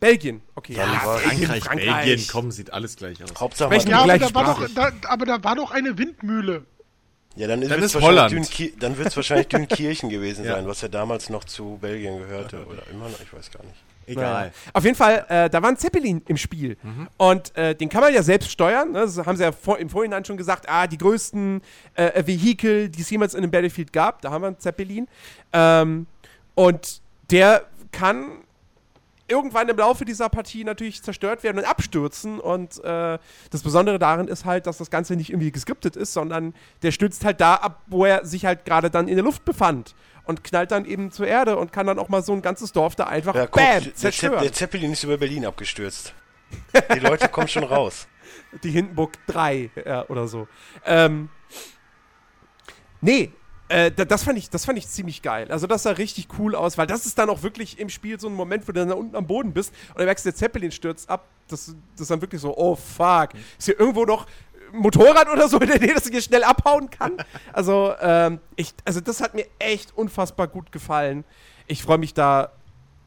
Belgien, 0.04 0.42
okay. 0.56 0.76
War- 0.78 1.18
Frankreich, 1.20 1.64
Frankreich. 1.64 2.06
Belgien, 2.06 2.28
komm, 2.32 2.52
sieht 2.52 2.72
alles 2.74 2.96
gleich 2.96 3.24
aus. 3.24 3.30
Hauptsache 3.40 3.70
Sprechen 3.74 3.92
man- 3.92 4.08
Ja, 4.08 4.18
die 4.18 4.24
aber 4.26 4.32
da, 4.32 4.36
war 4.48 4.56
doch, 4.56 4.70
da, 4.76 4.92
aber 5.10 5.26
da 5.26 5.44
war 5.44 5.56
doch 5.56 5.72
eine 5.72 5.98
Windmühle. 5.98 6.66
Ja, 7.36 7.48
dann, 7.48 7.62
Dann 7.62 7.70
wird's 7.72 7.86
ist 7.86 7.96
wahrscheinlich 7.96 8.22
Holland. 8.22 8.34
Dünki- 8.48 8.74
dann 8.80 8.98
wird 8.98 9.08
es 9.08 9.16
wahrscheinlich 9.16 9.48
Dünkirchen 9.50 10.10
gewesen 10.10 10.46
Ja. 10.46 10.54
sein, 10.56 10.68
was 10.68 10.82
ja 10.82 10.88
damals 10.88 11.30
noch 11.30 11.44
zu 11.46 11.80
Belgien 11.82 12.20
gehörte. 12.20 12.64
Oder 12.68 12.84
immer 12.92 13.10
noch, 13.10 13.20
ich 13.20 13.34
weiß 13.34 13.50
gar 13.50 13.64
nicht. 13.64 13.76
Egal. 14.06 14.34
Naja. 14.50 14.52
Auf 14.74 14.84
jeden 14.84 14.96
Fall, 14.98 15.26
äh, 15.30 15.50
da 15.50 15.62
war 15.62 15.70
ein 15.70 15.78
Zeppelin 15.78 16.22
im 16.28 16.36
Spiel. 16.38 16.76
Und 17.18 17.56
äh, 17.58 17.74
den 17.74 17.88
kann 17.90 18.02
man 18.02 18.14
ja 18.14 18.22
selbst 18.22 18.52
steuern. 18.52 18.92
Ne? 18.92 19.00
Das 19.00 19.18
haben 19.18 19.38
sie 19.38 19.44
ja 19.44 19.52
vor, 19.54 19.80
im 19.80 19.90
Vorhinein 19.90 20.26
schon 20.26 20.36
gesagt, 20.38 20.68
ah, 20.68 20.86
die 20.88 20.98
größten 20.98 21.62
äh, 21.96 22.22
Vehikel, 22.28 22.90
die 22.90 23.02
es 23.02 23.10
jemals 23.10 23.34
in 23.34 23.40
einem 23.44 23.50
Battlefield 23.52 23.94
gab, 23.94 24.22
da 24.22 24.30
haben 24.30 24.42
wir 24.44 24.48
einen 24.48 24.60
Zeppelin. 24.60 25.08
Ähm, 25.54 26.06
und 26.54 27.02
der 27.32 27.64
kann 27.94 28.43
irgendwann 29.28 29.70
im 29.70 29.78
Laufe 29.78 30.06
dieser 30.06 30.30
Partie 30.30 30.64
natürlich 30.64 31.02
zerstört 31.02 31.44
werden 31.44 31.60
und 31.60 31.66
abstürzen. 31.66 32.40
Und 32.40 32.84
äh, 32.84 33.18
das 33.52 33.64
Besondere 33.64 34.00
darin 34.00 34.28
ist 34.28 34.46
halt, 34.46 34.68
dass 34.68 34.78
das 34.78 34.90
Ganze 34.90 35.16
nicht 35.16 35.30
irgendwie 35.30 35.52
geskriptet 35.52 35.96
ist, 35.96 36.14
sondern 36.14 36.54
der 36.82 36.92
stürzt 36.92 37.24
halt 37.26 37.40
da 37.42 37.56
ab, 37.56 37.82
wo 37.88 38.06
er 38.06 38.26
sich 38.26 38.46
halt 38.46 38.66
gerade 38.66 38.90
dann 38.90 39.08
in 39.08 39.16
der 39.16 39.24
Luft 39.24 39.46
befand. 39.46 39.96
Und 40.26 40.44
knallt 40.46 40.72
dann 40.72 40.86
eben 40.86 41.12
zur 41.12 41.28
Erde 41.28 41.58
und 41.58 41.74
kann 41.74 41.86
dann 41.86 42.00
auch 42.00 42.08
mal 42.08 42.24
so 42.24 42.32
ein 42.32 42.42
ganzes 42.42 42.72
Dorf 42.72 42.96
da 42.96 43.06
einfach 43.08 43.36
Ja, 43.36 43.46
guck, 43.46 43.62
bam, 43.62 43.94
zerstören. 43.94 44.42
der 44.42 44.54
Zeppelin 44.54 44.94
ist 44.94 45.04
über 45.04 45.18
Berlin 45.18 45.46
abgestürzt. 45.46 46.14
Die 46.96 47.00
Leute 47.00 47.28
kommen 47.28 47.50
schon 47.50 47.66
raus. 47.66 48.08
die 48.64 48.72
Hindenburg 48.72 49.18
3 49.28 49.72
ja, 49.86 50.08
oder 50.08 50.28
so. 50.28 50.48
Ähm, 50.86 51.30
nee, 53.02 53.34
äh, 53.74 53.92
da- 53.92 54.06
das, 54.06 54.24
fand 54.24 54.38
ich, 54.38 54.50
das 54.50 54.66
fand 54.66 54.78
ich 54.78 54.88
ziemlich 54.88 55.22
geil. 55.22 55.52
Also 55.52 55.68
das 55.68 55.84
sah 55.84 55.92
richtig 55.92 56.28
cool 56.38 56.56
aus, 56.56 56.78
weil 56.78 56.88
das 56.88 57.06
ist 57.06 57.18
dann 57.18 57.30
auch 57.30 57.42
wirklich 57.44 57.80
im 57.80 57.90
Spiel 57.90 58.20
so 58.20 58.28
ein 58.28 58.34
Moment, 58.36 58.64
wo 58.68 58.72
du 58.72 58.80
dann 58.80 58.90
da 58.90 58.96
unten 58.96 59.16
am 59.16 59.26
Boden 59.28 59.52
bist 59.54 59.74
und 59.90 60.00
du 60.00 60.06
merkst, 60.06 60.26
der 60.26 60.36
Zeppelin 60.36 60.72
stürzt 60.72 61.10
ab. 61.10 61.26
Das, 61.48 61.66
das 61.94 62.02
ist 62.02 62.12
dann 62.12 62.22
wirklich 62.22 62.40
so, 62.42 62.56
oh 62.58 62.76
fuck. 62.76 63.30
Ist 63.58 63.66
hier 63.66 63.80
irgendwo 63.80 64.06
noch 64.06 64.28
ein 64.72 64.80
Motorrad 64.80 65.30
oder 65.30 65.48
so 65.50 65.58
in 65.62 65.68
der 65.68 65.80
Nähe, 65.80 65.94
dass 65.94 66.06
ich 66.06 66.12
hier 66.12 66.22
schnell 66.22 66.44
abhauen 66.44 66.90
kann? 66.90 67.18
Also, 67.52 67.94
ähm, 68.02 68.40
ich, 68.56 68.74
also 68.86 69.02
das 69.02 69.20
hat 69.22 69.34
mir 69.34 69.46
echt 69.60 69.96
unfassbar 69.98 70.48
gut 70.48 70.72
gefallen. 70.72 71.24
Ich 71.68 71.84
freue 71.84 71.98
mich 71.98 72.14
da 72.14 72.52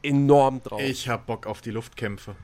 enorm 0.03 0.61
drauf. 0.63 0.81
Ich 0.81 1.09
hab 1.09 1.25
Bock 1.25 1.47
auf 1.47 1.61
die 1.61 1.71
Luftkämpfe. 1.71 2.35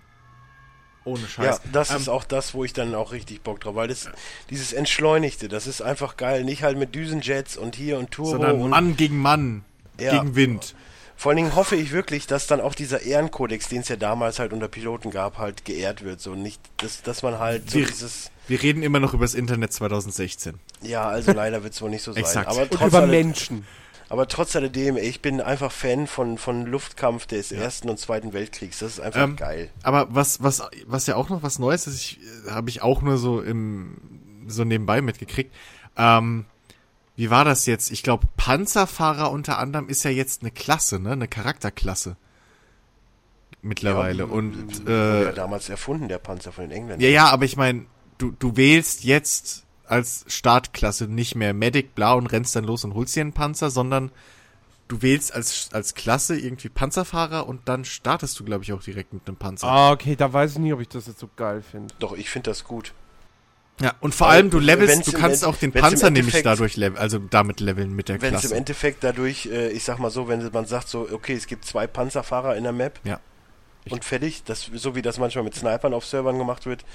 Ohne 1.05 1.21
Ja, 1.23 1.27
Scheiß. 1.27 1.61
das 1.71 1.89
Ähm, 1.91 1.97
ist 1.97 2.07
auch 2.09 2.23
das, 2.23 2.53
wo 2.53 2.63
ich 2.63 2.73
dann 2.73 2.95
auch 2.95 3.11
richtig 3.11 3.41
Bock 3.41 3.59
drauf, 3.59 3.75
weil 3.75 3.87
das, 3.89 4.09
dieses 4.49 4.71
Entschleunigte, 4.73 5.47
das 5.49 5.67
ist 5.67 5.81
einfach 5.81 6.15
geil. 6.17 6.43
Nicht 6.43 6.63
halt 6.63 6.77
mit 6.77 6.95
Düsenjets 6.95 7.57
und 7.57 7.75
hier 7.75 7.97
und 7.97 8.11
Turbo 8.11 8.31
Sondern 8.31 8.61
und 8.61 8.69
Mann 8.69 8.95
gegen 8.95 9.17
Mann. 9.19 9.63
Ja. 9.99 10.11
Gegen 10.21 10.35
Wind. 10.35 10.75
vor 11.15 11.29
allen 11.31 11.37
Dingen 11.37 11.55
hoffe 11.55 11.75
ich 11.75 11.91
wirklich, 11.91 12.25
dass 12.25 12.47
dann 12.47 12.59
auch 12.61 12.73
dieser 12.73 13.01
Ehrenkodex, 13.03 13.67
den 13.69 13.81
es 13.81 13.89
ja 13.89 13.95
damals 13.95 14.39
halt 14.39 14.53
unter 14.53 14.67
Piloten 14.67 15.11
gab, 15.11 15.37
halt 15.37 15.65
geehrt 15.65 16.03
wird. 16.03 16.19
So 16.21 16.35
nicht, 16.35 16.59
dass, 16.77 17.01
dass 17.03 17.21
man 17.21 17.37
halt 17.39 17.69
so 17.69 17.77
Wir- 17.79 17.85
dieses, 17.87 18.31
Wir 18.47 18.61
reden 18.61 18.81
immer 18.83 18.99
noch 18.99 19.13
über 19.13 19.23
das 19.25 19.35
Internet 19.35 19.71
2016. 19.73 20.55
ja, 20.81 21.07
also 21.07 21.31
leider 21.31 21.63
wird 21.63 21.73
es 21.73 21.81
wohl 21.81 21.89
nicht 21.91 22.01
so 22.03 22.11
sein. 22.13 22.23
Exakt. 22.23 22.47
Aber 22.49 22.63
und 22.63 22.71
trotz, 22.71 22.87
über 22.89 22.99
alle, 23.01 23.07
Menschen. 23.11 23.65
Aber 24.13 24.27
trotz 24.27 24.55
alledem, 24.55 24.95
ich 24.95 25.23
bin 25.23 25.41
einfach 25.41 25.71
Fan 25.71 26.05
von, 26.05 26.37
von 26.37 26.67
Luftkampf 26.67 27.25
des 27.25 27.51
Ersten 27.51 27.89
und 27.89 27.97
Zweiten 27.97 28.31
Weltkriegs. 28.31 28.77
Das 28.77 28.91
ist 28.91 28.99
einfach 28.99 29.23
Ähm, 29.23 29.35
geil. 29.37 29.71
Aber 29.81 30.05
was, 30.13 30.43
was, 30.43 30.61
was 30.85 31.07
ja 31.07 31.15
auch 31.15 31.29
noch 31.29 31.41
was 31.41 31.57
Neues 31.57 31.87
ist, 31.87 31.95
ich, 31.95 32.19
habe 32.47 32.69
ich 32.69 32.83
auch 32.83 33.01
nur 33.01 33.17
so 33.17 33.41
im, 33.41 33.97
so 34.45 34.65
nebenbei 34.65 35.01
mitgekriegt. 35.01 35.51
Ähm, 35.97 36.45
wie 37.15 37.31
war 37.31 37.43
das 37.43 37.65
jetzt? 37.65 37.89
Ich 37.89 38.03
glaube, 38.03 38.27
Panzerfahrer 38.37 39.31
unter 39.31 39.57
anderem 39.57 39.89
ist 39.89 40.03
ja 40.03 40.11
jetzt 40.11 40.43
eine 40.43 40.51
Klasse, 40.51 40.99
ne? 40.99 41.13
Eine 41.13 41.27
Charakterklasse. 41.27 42.15
Mittlerweile. 43.63 44.27
Und, 44.27 44.85
Wurde 44.85 45.23
ja 45.23 45.29
äh, 45.31 45.33
damals 45.33 45.69
erfunden, 45.69 46.07
der 46.07 46.19
Panzer 46.19 46.51
von 46.51 46.65
den 46.65 46.71
Engländern. 46.71 46.99
ja, 47.01 47.09
ja, 47.09 47.29
aber 47.31 47.45
ich 47.45 47.57
meine, 47.57 47.87
du, 48.19 48.29
du 48.29 48.57
wählst 48.57 49.05
jetzt 49.05 49.65
als 49.85 50.25
Startklasse 50.27 51.05
nicht 51.07 51.35
mehr 51.35 51.53
Medic, 51.53 51.95
bla 51.95 52.13
und 52.13 52.27
rennst 52.27 52.55
dann 52.55 52.63
los 52.63 52.83
und 52.83 52.93
holst 52.93 53.15
dir 53.15 53.21
einen 53.21 53.33
Panzer, 53.33 53.69
sondern 53.69 54.11
du 54.87 55.01
wählst 55.01 55.33
als, 55.33 55.69
als 55.73 55.93
Klasse 55.95 56.37
irgendwie 56.37 56.69
Panzerfahrer 56.69 57.47
und 57.47 57.61
dann 57.67 57.85
startest 57.85 58.39
du, 58.39 58.43
glaube 58.43 58.63
ich, 58.63 58.73
auch 58.73 58.83
direkt 58.83 59.13
mit 59.13 59.27
einem 59.27 59.37
Panzer. 59.37 59.67
Ah, 59.67 59.91
okay, 59.91 60.15
da 60.15 60.31
weiß 60.31 60.53
ich 60.53 60.59
nicht, 60.59 60.73
ob 60.73 60.81
ich 60.81 60.89
das 60.89 61.07
jetzt 61.07 61.19
so 61.19 61.29
geil 61.35 61.61
finde. 61.61 61.93
Doch, 61.99 62.13
ich 62.13 62.29
finde 62.29 62.49
das 62.51 62.63
gut. 62.63 62.93
Ja, 63.81 63.93
und 64.01 64.13
vor 64.13 64.27
Weil, 64.27 64.35
allem 64.35 64.49
du 64.51 64.59
levelst, 64.59 64.97
wenn's 64.97 65.05
du 65.07 65.13
kannst 65.13 65.43
auch 65.43 65.55
den 65.57 65.73
wenn's 65.73 65.81
Panzer 65.83 66.11
nämlich 66.11 66.43
dadurch 66.43 66.77
leveln, 66.77 66.99
also 67.01 67.17
damit 67.17 67.59
leveln 67.59 67.91
mit 67.93 68.07
der 68.07 68.21
Wenn 68.21 68.35
es 68.35 68.43
im 68.43 68.49
Klasse. 68.49 68.55
Endeffekt 68.55 69.03
dadurch, 69.03 69.47
äh, 69.47 69.69
ich 69.69 69.83
sag 69.83 69.97
mal 69.97 70.11
so, 70.11 70.27
wenn 70.27 70.47
man 70.51 70.65
sagt 70.67 70.89
so, 70.89 71.07
okay, 71.11 71.33
es 71.33 71.47
gibt 71.47 71.65
zwei 71.65 71.87
Panzerfahrer 71.87 72.55
in 72.55 72.63
der 72.63 72.71
Map 72.71 72.99
Ja. 73.03 73.19
und 73.89 74.05
fertig, 74.05 74.43
das, 74.43 74.69
so 74.75 74.93
wie 74.95 75.01
das 75.01 75.17
manchmal 75.17 75.43
mit 75.43 75.55
Snipern 75.55 75.95
auf 75.95 76.05
Servern 76.05 76.37
gemacht 76.37 76.67
wird, 76.67 76.85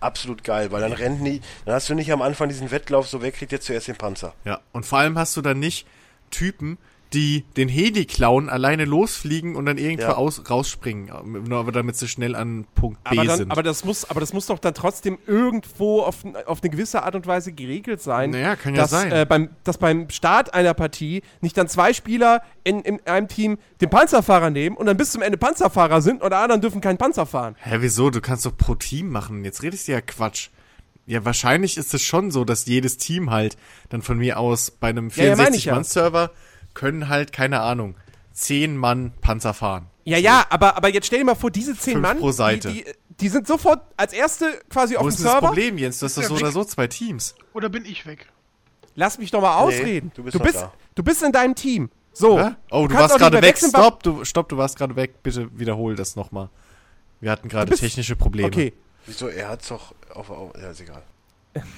absolut 0.00 0.44
geil, 0.44 0.72
weil 0.72 0.80
dann 0.80 0.92
rennt 0.92 1.22
nie, 1.22 1.40
dann 1.64 1.74
hast 1.74 1.88
du 1.88 1.94
nicht 1.94 2.12
am 2.12 2.22
Anfang 2.22 2.48
diesen 2.48 2.70
Wettlauf, 2.70 3.08
so 3.08 3.22
wer 3.22 3.32
kriegt 3.32 3.52
jetzt 3.52 3.66
zuerst 3.66 3.88
den 3.88 3.96
Panzer. 3.96 4.34
Ja, 4.44 4.60
und 4.72 4.86
vor 4.86 4.98
allem 4.98 5.18
hast 5.18 5.36
du 5.36 5.42
dann 5.42 5.58
nicht 5.58 5.86
Typen, 6.30 6.78
die 7.12 7.44
den 7.56 7.68
Heli 7.68 8.04
klauen, 8.04 8.48
alleine 8.48 8.84
losfliegen 8.84 9.54
und 9.54 9.66
dann 9.66 9.78
irgendwo 9.78 10.02
Ja. 10.08 10.14
aus, 10.16 10.50
rausspringen, 10.50 11.10
nur 11.48 11.58
aber 11.60 11.70
damit 11.72 11.96
sie 11.96 12.08
schnell 12.08 12.34
an 12.34 12.66
Punkt 12.74 13.02
B 13.04 13.10
Aber, 13.10 13.24
dann, 13.24 13.36
sind. 13.38 13.52
aber, 13.52 13.62
das 13.62 13.84
muss, 13.84 14.04
aber 14.10 14.20
das 14.20 14.32
muss 14.32 14.46
doch 14.46 14.58
dann 14.58 14.74
trotzdem 14.74 15.18
irgendwo 15.26 16.02
auf, 16.02 16.24
auf 16.46 16.62
eine 16.62 16.70
gewisse 16.70 17.04
Art 17.04 17.14
und 17.14 17.26
Weise 17.26 17.52
geregelt 17.52 18.02
sein. 18.02 18.30
Naja, 18.30 18.56
kann 18.56 18.74
ja 18.74 18.82
dass, 18.82 18.90
sein. 18.90 19.12
Äh, 19.12 19.24
beim, 19.28 19.50
dass 19.62 19.78
beim 19.78 20.10
Start 20.10 20.52
einer 20.52 20.74
Partie 20.74 21.22
nicht 21.40 21.56
dann 21.56 21.68
zwei 21.68 21.92
Spieler 21.92 22.42
in, 22.64 22.80
in 22.80 23.00
einem 23.06 23.28
Team 23.28 23.58
den 23.80 23.88
Panzerfahrer 23.88 24.50
nehmen 24.50 24.76
und 24.76 24.86
dann 24.86 24.96
bis 24.96 25.12
zum 25.12 25.22
Ende 25.22 25.38
Panzerfahrer 25.38 26.02
sind 26.02 26.22
und 26.22 26.32
anderen 26.32 26.60
dürfen 26.60 26.80
keinen 26.80 26.98
Panzer 26.98 27.24
fahren. 27.24 27.54
Hä, 27.60 27.76
wieso? 27.80 28.10
Du 28.10 28.20
kannst 28.20 28.44
doch 28.46 28.56
pro 28.56 28.74
Team 28.74 29.10
machen. 29.10 29.44
Jetzt 29.44 29.62
redest 29.62 29.86
du 29.86 29.92
ja 29.92 30.00
Quatsch. 30.00 30.48
Ja, 31.08 31.24
wahrscheinlich 31.24 31.76
ist 31.76 31.94
es 31.94 32.02
schon 32.02 32.32
so, 32.32 32.44
dass 32.44 32.66
jedes 32.66 32.96
Team 32.96 33.30
halt 33.30 33.56
dann 33.90 34.02
von 34.02 34.18
mir 34.18 34.40
aus 34.40 34.72
bei 34.72 34.88
einem 34.88 35.08
Ja, 35.14 35.24
ja, 35.24 35.36
meine 35.36 35.54
ich 35.54 35.66
ja. 35.66 35.74
64-Mann-Server 36.76 36.80
können 36.80 37.08
halt, 37.08 37.32
keine 37.32 37.60
Ahnung, 37.60 37.96
10 38.32 38.76
Mann 38.76 39.12
Panzer 39.20 39.54
fahren. 39.54 39.86
Ja, 40.04 40.18
ja, 40.18 40.46
aber, 40.50 40.76
aber 40.76 40.88
jetzt 40.88 41.06
stell 41.08 41.18
dir 41.18 41.24
mal 41.24 41.34
vor, 41.34 41.50
diese 41.50 41.76
zehn 41.76 41.94
Fünf 41.94 42.02
Mann, 42.02 42.18
pro 42.20 42.30
Seite. 42.30 42.70
Die, 42.70 42.84
die, 42.84 42.92
die 43.18 43.28
sind 43.28 43.48
sofort 43.48 43.80
als 43.96 44.12
erste 44.12 44.60
quasi 44.70 44.96
auf 44.96 45.02
Wo 45.02 45.06
dem 45.06 45.08
ist 45.08 45.18
denn 45.18 45.24
das 45.24 45.32
Server. 45.32 45.46
Problem, 45.48 45.78
Jens? 45.78 45.98
Du 45.98 46.06
hast 46.06 46.16
Ist 46.16 46.28
so 46.28 46.34
oder 46.34 46.52
so 46.52 46.62
zwei 46.62 46.86
Teams. 46.86 47.34
Oder 47.54 47.68
bin 47.68 47.84
ich 47.84 48.06
weg? 48.06 48.28
Lass 48.94 49.18
mich 49.18 49.32
doch 49.32 49.40
mal 49.40 49.56
ausreden. 49.56 50.12
du 50.14 50.22
bist 50.22 50.36
du, 50.36 50.38
bist, 50.38 50.64
du 50.94 51.02
bist 51.02 51.22
in 51.24 51.32
deinem 51.32 51.56
Team. 51.56 51.90
So. 52.12 52.38
Hä? 52.38 52.52
Oh, 52.70 52.86
du 52.86 52.94
kannst 52.94 53.10
warst 53.10 53.18
gerade 53.18 53.42
weg. 53.42 53.58
Stopp, 53.58 54.02
du, 54.04 54.24
stopp, 54.24 54.48
du 54.48 54.56
warst 54.56 54.78
gerade 54.78 54.94
weg. 54.94 55.22
Bitte 55.24 55.48
wiederhol 55.58 55.96
das 55.96 56.14
nochmal. 56.14 56.50
Wir 57.20 57.32
hatten 57.32 57.48
gerade 57.48 57.74
technische 57.74 58.14
Probleme. 58.14 58.46
Okay. 58.46 58.74
Wieso, 59.06 59.26
er 59.28 59.48
hat's 59.48 59.68
doch 59.68 59.92
auf, 60.14 60.30
auf 60.30 60.52
ja, 60.60 60.70
ist 60.70 60.80
egal. 60.80 61.02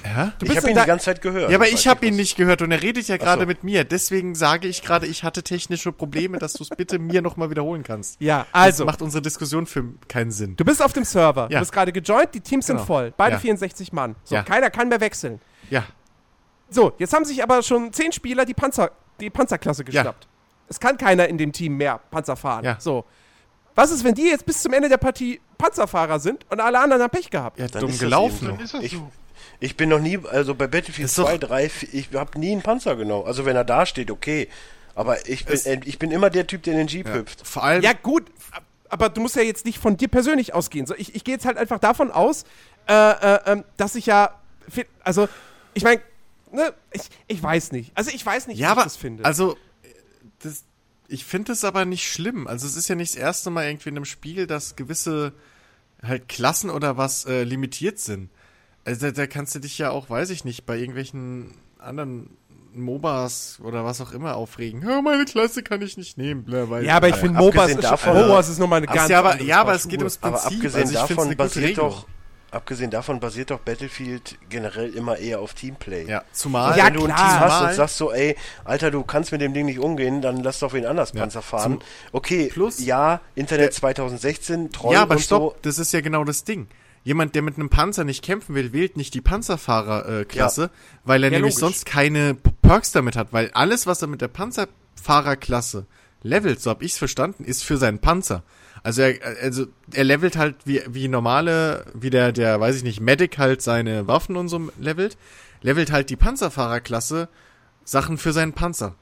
Hä? 0.02 0.32
Du 0.38 0.46
ich 0.46 0.56
habe 0.56 0.68
ihn 0.70 0.74
da- 0.74 0.82
die 0.82 0.86
ganze 0.86 1.04
Zeit 1.06 1.20
gehört. 1.22 1.50
Ja, 1.50 1.56
aber 1.56 1.68
ich 1.68 1.86
habe 1.88 2.06
ihn 2.06 2.16
nicht 2.16 2.36
gehört 2.36 2.62
und 2.62 2.70
er 2.72 2.82
redet 2.82 3.08
ja 3.08 3.16
gerade 3.16 3.42
so. 3.42 3.46
mit 3.46 3.64
mir. 3.64 3.84
Deswegen 3.84 4.34
sage 4.34 4.68
ich 4.68 4.82
gerade, 4.82 5.06
ich 5.06 5.24
hatte 5.24 5.42
technische 5.42 5.92
Probleme, 5.92 6.38
dass 6.38 6.52
du 6.54 6.62
es 6.62 6.70
bitte 6.70 6.98
mir 6.98 7.22
nochmal 7.22 7.50
wiederholen 7.50 7.82
kannst. 7.82 8.20
Ja, 8.20 8.46
Das 8.52 8.62
also. 8.64 8.84
macht 8.84 9.02
unsere 9.02 9.22
Diskussion 9.22 9.66
für 9.66 9.84
keinen 10.08 10.30
Sinn. 10.30 10.56
Du 10.56 10.64
bist 10.64 10.82
auf 10.82 10.92
dem 10.92 11.04
Server. 11.04 11.42
Ja. 11.42 11.58
Du 11.58 11.58
bist 11.60 11.72
gerade 11.72 11.92
gejoint, 11.92 12.34
die 12.34 12.40
Teams 12.40 12.66
Genau. 12.66 12.78
sind 12.80 12.86
voll. 12.86 13.12
Beide 13.16 13.34
Ja. 13.34 13.38
64 13.40 13.92
Mann. 13.92 14.16
So, 14.24 14.34
Ja. 14.34 14.42
keiner 14.42 14.70
kann 14.70 14.88
mehr 14.88 15.00
wechseln. 15.00 15.40
Ja, 15.70 15.84
So, 16.70 16.92
jetzt 16.98 17.14
haben 17.14 17.24
sich 17.24 17.42
aber 17.42 17.62
schon 17.62 17.92
zehn 17.94 18.12
Spieler 18.12 18.44
die, 18.44 18.52
Panzer, 18.54 18.90
die 19.20 19.30
Panzerklasse 19.30 19.84
geschnappt. 19.84 20.28
Es 20.68 20.78
kann 20.78 20.98
keiner 20.98 21.26
in 21.28 21.38
dem 21.38 21.50
Team 21.52 21.78
mehr 21.78 21.98
Panzer 22.10 22.36
fahren. 22.36 22.62
Ja. 22.64 22.76
So. 22.78 23.06
Was 23.74 23.90
ist, 23.90 24.04
wenn 24.04 24.14
die 24.14 24.24
jetzt 24.24 24.44
bis 24.44 24.60
zum 24.60 24.72
Ende 24.74 24.88
der 24.90 24.98
Partie 24.98 25.40
Panzerfahrer 25.56 26.18
sind 26.20 26.44
und 26.50 26.60
alle 26.60 26.78
anderen 26.78 27.00
haben 27.02 27.10
Pech 27.10 27.30
gehabt? 27.30 27.58
ja 27.58 27.68
Dann 27.68 27.80
dumm 27.80 27.90
ist 27.90 27.96
das 27.96 28.00
gelaufen. 28.00 28.48
eben 28.48 28.56
Dann 28.56 28.64
ist 28.64 28.74
das 28.74 28.80
so. 28.80 28.86
Ich 28.86 28.98
bin 29.76 29.88
noch 29.88 29.98
nie, 30.00 30.18
also 30.30 30.54
bei 30.54 30.66
Battlefield 30.66 31.06
Ist 31.06 31.18
doch- 31.18 31.26
2, 31.26 31.38
3, 31.38 31.68
4, 31.68 31.94
ich 31.94 32.08
habe 32.14 32.38
nie 32.38 32.52
einen 32.52 32.62
Panzer 32.62 32.96
genommen. 32.96 33.26
Also 33.26 33.44
wenn 33.44 33.56
er 33.56 33.64
da 33.64 33.86
steht, 33.86 34.10
okay. 34.10 34.48
Aber 34.94 35.28
ich 35.28 35.44
bin, 35.44 35.54
Es- 35.54 35.66
äh, 35.66 35.80
ich 35.84 35.98
bin 35.98 36.10
immer 36.10 36.30
der 36.30 36.46
Typ, 36.46 36.62
der 36.64 36.74
in 36.74 36.78
den 36.80 36.88
Jeep 36.88 37.08
hüpft. 37.12 37.46
Vor 37.46 37.64
allem, 37.64 37.82
Ja, 37.82 37.92
gut, 37.92 38.24
aber 38.88 39.08
du 39.08 39.20
musst 39.20 39.36
ja 39.36 39.42
jetzt 39.42 39.64
nicht 39.64 39.78
von 39.78 39.96
dir 39.96 40.08
persönlich 40.08 40.54
ausgehen. 40.54 40.86
So, 40.86 40.94
ich 40.96 41.14
ich 41.14 41.24
gehe 41.24 41.34
jetzt 41.34 41.44
halt 41.44 41.56
einfach 41.58 41.78
davon 41.78 42.10
aus, 42.10 42.44
äh, 42.88 42.92
äh, 42.94 43.40
ähm, 43.52 43.64
dass 43.76 43.94
ich 43.94 44.06
ja. 44.06 44.34
Also, 45.04 45.28
ich 45.74 45.82
meine, 45.84 46.00
ne, 46.52 46.72
ich, 46.92 47.02
ich 47.26 47.42
weiß 47.42 47.72
nicht. 47.72 47.92
Also, 47.94 48.10
ich 48.12 48.24
weiß 48.24 48.46
nicht, 48.48 48.58
ja 48.58 48.68
wie 48.68 48.72
aber, 48.72 48.80
ich 48.82 48.84
das 48.86 48.96
finde. 48.96 49.24
also, 49.24 49.56
das, 50.42 50.64
ich 51.08 51.24
finde 51.24 51.52
es 51.52 51.64
aber 51.64 51.84
nicht 51.84 52.10
schlimm. 52.10 52.46
Also 52.46 52.66
es 52.66 52.76
ist 52.76 52.88
ja 52.88 52.94
nicht 52.94 53.12
das 53.14 53.20
erste 53.20 53.50
Mal 53.50 53.66
irgendwie 53.68 53.88
in 53.88 53.96
einem 53.96 54.04
Spiel, 54.04 54.46
dass 54.46 54.76
gewisse 54.76 55.32
halt 56.02 56.28
Klassen 56.28 56.70
oder 56.70 56.96
was 56.96 57.24
äh, 57.24 57.44
limitiert 57.44 57.98
sind. 57.98 58.30
Also 58.88 59.06
da, 59.06 59.12
da 59.12 59.26
kannst 59.26 59.54
du 59.54 59.58
dich 59.58 59.76
ja 59.78 59.90
auch, 59.90 60.08
weiß 60.08 60.30
ich 60.30 60.44
nicht, 60.46 60.64
bei 60.64 60.76
irgendwelchen 60.78 61.52
anderen 61.78 62.30
MOBAs 62.74 63.58
oder 63.62 63.84
was 63.84 64.00
auch 64.00 64.12
immer 64.12 64.36
aufregen. 64.36 64.82
Ja, 64.88 65.02
meine 65.02 65.24
Klasse 65.26 65.62
kann 65.62 65.82
ich 65.82 65.96
nicht 65.98 66.16
nehmen. 66.16 66.44
Bla, 66.44 66.70
weil, 66.70 66.84
ja, 66.84 66.96
aber 66.96 67.08
ich 67.08 67.16
äh, 67.16 67.18
finde, 67.18 67.38
MOBAs 67.38 67.70
ist, 67.72 67.82
davon- 67.84 68.14
MOBAs 68.16 68.48
ist 68.48 68.58
nochmal 68.58 68.78
eine 68.78 68.86
ganz 68.86 69.08
ja, 69.10 69.18
aber, 69.18 69.40
ja, 69.42 69.60
aber 69.60 69.74
es 69.74 69.88
geht 69.88 69.98
ums 70.00 70.18
Aber 70.22 70.38
Prinzip. 70.38 70.58
abgesehen 70.58 70.82
also 70.96 71.14
davon 71.14 71.36
basiert 71.36 71.78
doch, 71.78 72.06
abgesehen 72.50 72.90
davon 72.90 73.20
basiert 73.20 73.50
doch 73.50 73.58
Battlefield 73.60 74.38
generell 74.48 74.94
immer 74.94 75.18
eher 75.18 75.40
auf 75.40 75.52
Teamplay. 75.54 76.06
Ja, 76.06 76.22
zumal. 76.32 76.76
Ja, 76.78 76.86
wenn 76.86 76.94
du 76.94 77.00
ein. 77.04 77.14
Team 77.14 77.40
hast 77.40 77.62
und 77.62 77.74
sagst 77.74 77.96
so, 77.98 78.10
ey, 78.12 78.36
Alter, 78.64 78.90
du 78.90 79.02
kannst 79.02 79.32
mit 79.32 79.40
dem 79.42 79.52
Ding 79.54 79.66
nicht 79.66 79.80
umgehen, 79.80 80.22
dann 80.22 80.42
lass 80.42 80.60
doch 80.60 80.72
wen 80.72 80.86
anders 80.86 81.12
Ja, 81.14 81.20
Panzer 81.20 81.42
fahren. 81.42 81.72
zum- 81.74 81.82
Okay, 82.12 82.48
Plus- 82.52 82.78
ja, 82.84 83.20
Internet 83.34 83.66
Der- 83.66 83.72
2016, 83.72 84.72
Troll 84.72 84.94
Ja, 84.94 85.02
aber 85.02 85.16
und 85.16 85.20
stopp, 85.20 85.42
so. 85.54 85.56
das 85.62 85.78
ist 85.78 85.92
ja 85.92 86.00
genau 86.00 86.24
das 86.24 86.44
Ding. 86.44 86.68
Jemand, 87.08 87.34
der 87.34 87.40
mit 87.40 87.54
einem 87.56 87.70
Panzer 87.70 88.04
nicht 88.04 88.22
kämpfen 88.22 88.54
will, 88.54 88.74
wählt 88.74 88.98
nicht 88.98 89.14
die 89.14 89.22
Panzerfahrerklasse, 89.22 90.26
Klasse, 90.26 90.70
weil 91.04 91.24
er 91.24 91.30
Ja, 91.32 91.38
nämlich 91.38 91.54
logisch. 91.54 91.60
sonst 91.60 91.86
keine 91.86 92.34
Perks 92.34 92.92
damit 92.92 93.16
hat, 93.16 93.32
weil 93.32 93.50
alles, 93.54 93.86
was 93.86 94.02
er 94.02 94.08
mit 94.08 94.20
der 94.20 94.28
Panzerfahrerklasse 94.28 95.86
levelt, 96.22 96.60
so 96.60 96.68
hab 96.68 96.82
ich's 96.82 96.98
verstanden, 96.98 97.44
ist 97.44 97.64
für 97.64 97.78
seinen 97.78 98.00
Panzer. 98.00 98.42
Also 98.82 99.00
er, 99.00 99.14
also 99.42 99.68
er 99.90 100.04
levelt 100.04 100.36
halt 100.36 100.56
wie, 100.66 100.82
wie 100.86 101.08
normale, 101.08 101.86
wie 101.94 102.10
der, 102.10 102.30
der, 102.32 102.60
weiß 102.60 102.76
ich 102.76 102.82
nicht, 102.82 103.00
Medic 103.00 103.38
halt 103.38 103.62
seine 103.62 104.06
Waffen 104.06 104.36
und 104.36 104.48
so 104.48 104.70
levelt, 104.78 105.16
levelt 105.62 105.90
halt 105.90 106.10
die 106.10 106.16
Panzerfahrerklasse 106.16 107.30
Sachen 107.84 108.18
für 108.18 108.34
seinen 108.34 108.52
Panzer. 108.52 108.96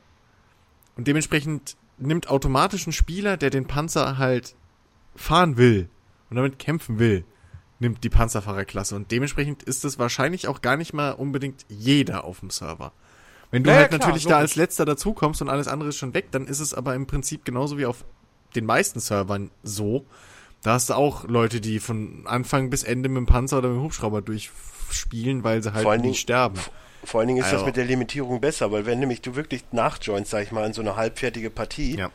Und 0.96 1.08
dementsprechend 1.08 1.76
nimmt 1.98 2.28
automatisch 2.28 2.86
ein 2.86 2.92
Spieler, 2.92 3.36
der 3.36 3.50
den 3.50 3.66
Panzer 3.66 4.16
halt 4.16 4.54
fahren 5.16 5.56
will 5.56 5.88
und 6.30 6.36
damit 6.36 6.60
kämpfen 6.60 7.00
will, 7.00 7.24
nimmt 7.78 8.02
die 8.04 8.08
Panzerfahrerklasse. 8.08 8.96
Und 8.96 9.10
dementsprechend 9.10 9.62
ist 9.62 9.84
es 9.84 9.98
wahrscheinlich 9.98 10.48
auch 10.48 10.62
gar 10.62 10.76
nicht 10.76 10.92
mal 10.92 11.10
unbedingt 11.12 11.64
jeder 11.68 12.24
auf 12.24 12.40
dem 12.40 12.50
Server. 12.50 12.92
Wenn 13.50 13.62
du 13.62 13.70
Ja, 13.70 13.74
ja, 13.76 13.80
halt 13.82 13.90
klar, 13.90 14.00
natürlich 14.00 14.24
da 14.24 14.30
logisch. 14.30 14.42
als 14.42 14.56
letzter 14.56 14.84
dazukommst 14.84 15.40
und 15.42 15.48
alles 15.48 15.68
andere 15.68 15.90
ist 15.90 15.96
schon 15.96 16.14
weg, 16.14 16.26
dann 16.30 16.46
ist 16.46 16.60
es 16.60 16.74
aber 16.74 16.94
im 16.94 17.06
Prinzip 17.06 17.44
genauso 17.44 17.78
wie 17.78 17.86
auf 17.86 18.04
den 18.54 18.64
meisten 18.66 18.98
Servern 19.00 19.50
so. 19.62 20.04
Da 20.62 20.72
hast 20.72 20.88
du 20.90 20.94
auch 20.94 21.24
Leute, 21.28 21.60
die 21.60 21.78
von 21.78 22.22
Anfang 22.26 22.70
bis 22.70 22.82
Ende 22.82 23.08
mit 23.08 23.18
dem 23.18 23.26
Panzer 23.26 23.58
oder 23.58 23.68
mit 23.68 23.76
dem 23.78 23.82
Hubschrauber 23.84 24.22
durchspielen, 24.22 25.44
weil 25.44 25.62
sie 25.62 25.72
halt 25.72 25.82
Vor 25.84 25.96
Dingen- 25.98 26.14
sterben. 26.14 26.58
Vor 27.04 27.20
allen 27.20 27.28
Dingen 27.28 27.38
ist 27.40 27.46
das 27.46 27.54
Also- 27.54 27.66
mit 27.66 27.76
der 27.76 27.84
Limitierung 27.84 28.40
besser, 28.40 28.72
weil 28.72 28.84
wenn 28.84 28.98
nämlich 28.98 29.20
du 29.22 29.36
wirklich 29.36 29.64
nachjoinst, 29.70 30.30
sag 30.30 30.42
ich 30.42 30.50
mal, 30.50 30.66
in 30.66 30.72
so 30.72 30.80
eine 30.80 30.96
halbfertige 30.96 31.50
Partie 31.50 31.96
Ja. 31.96 32.10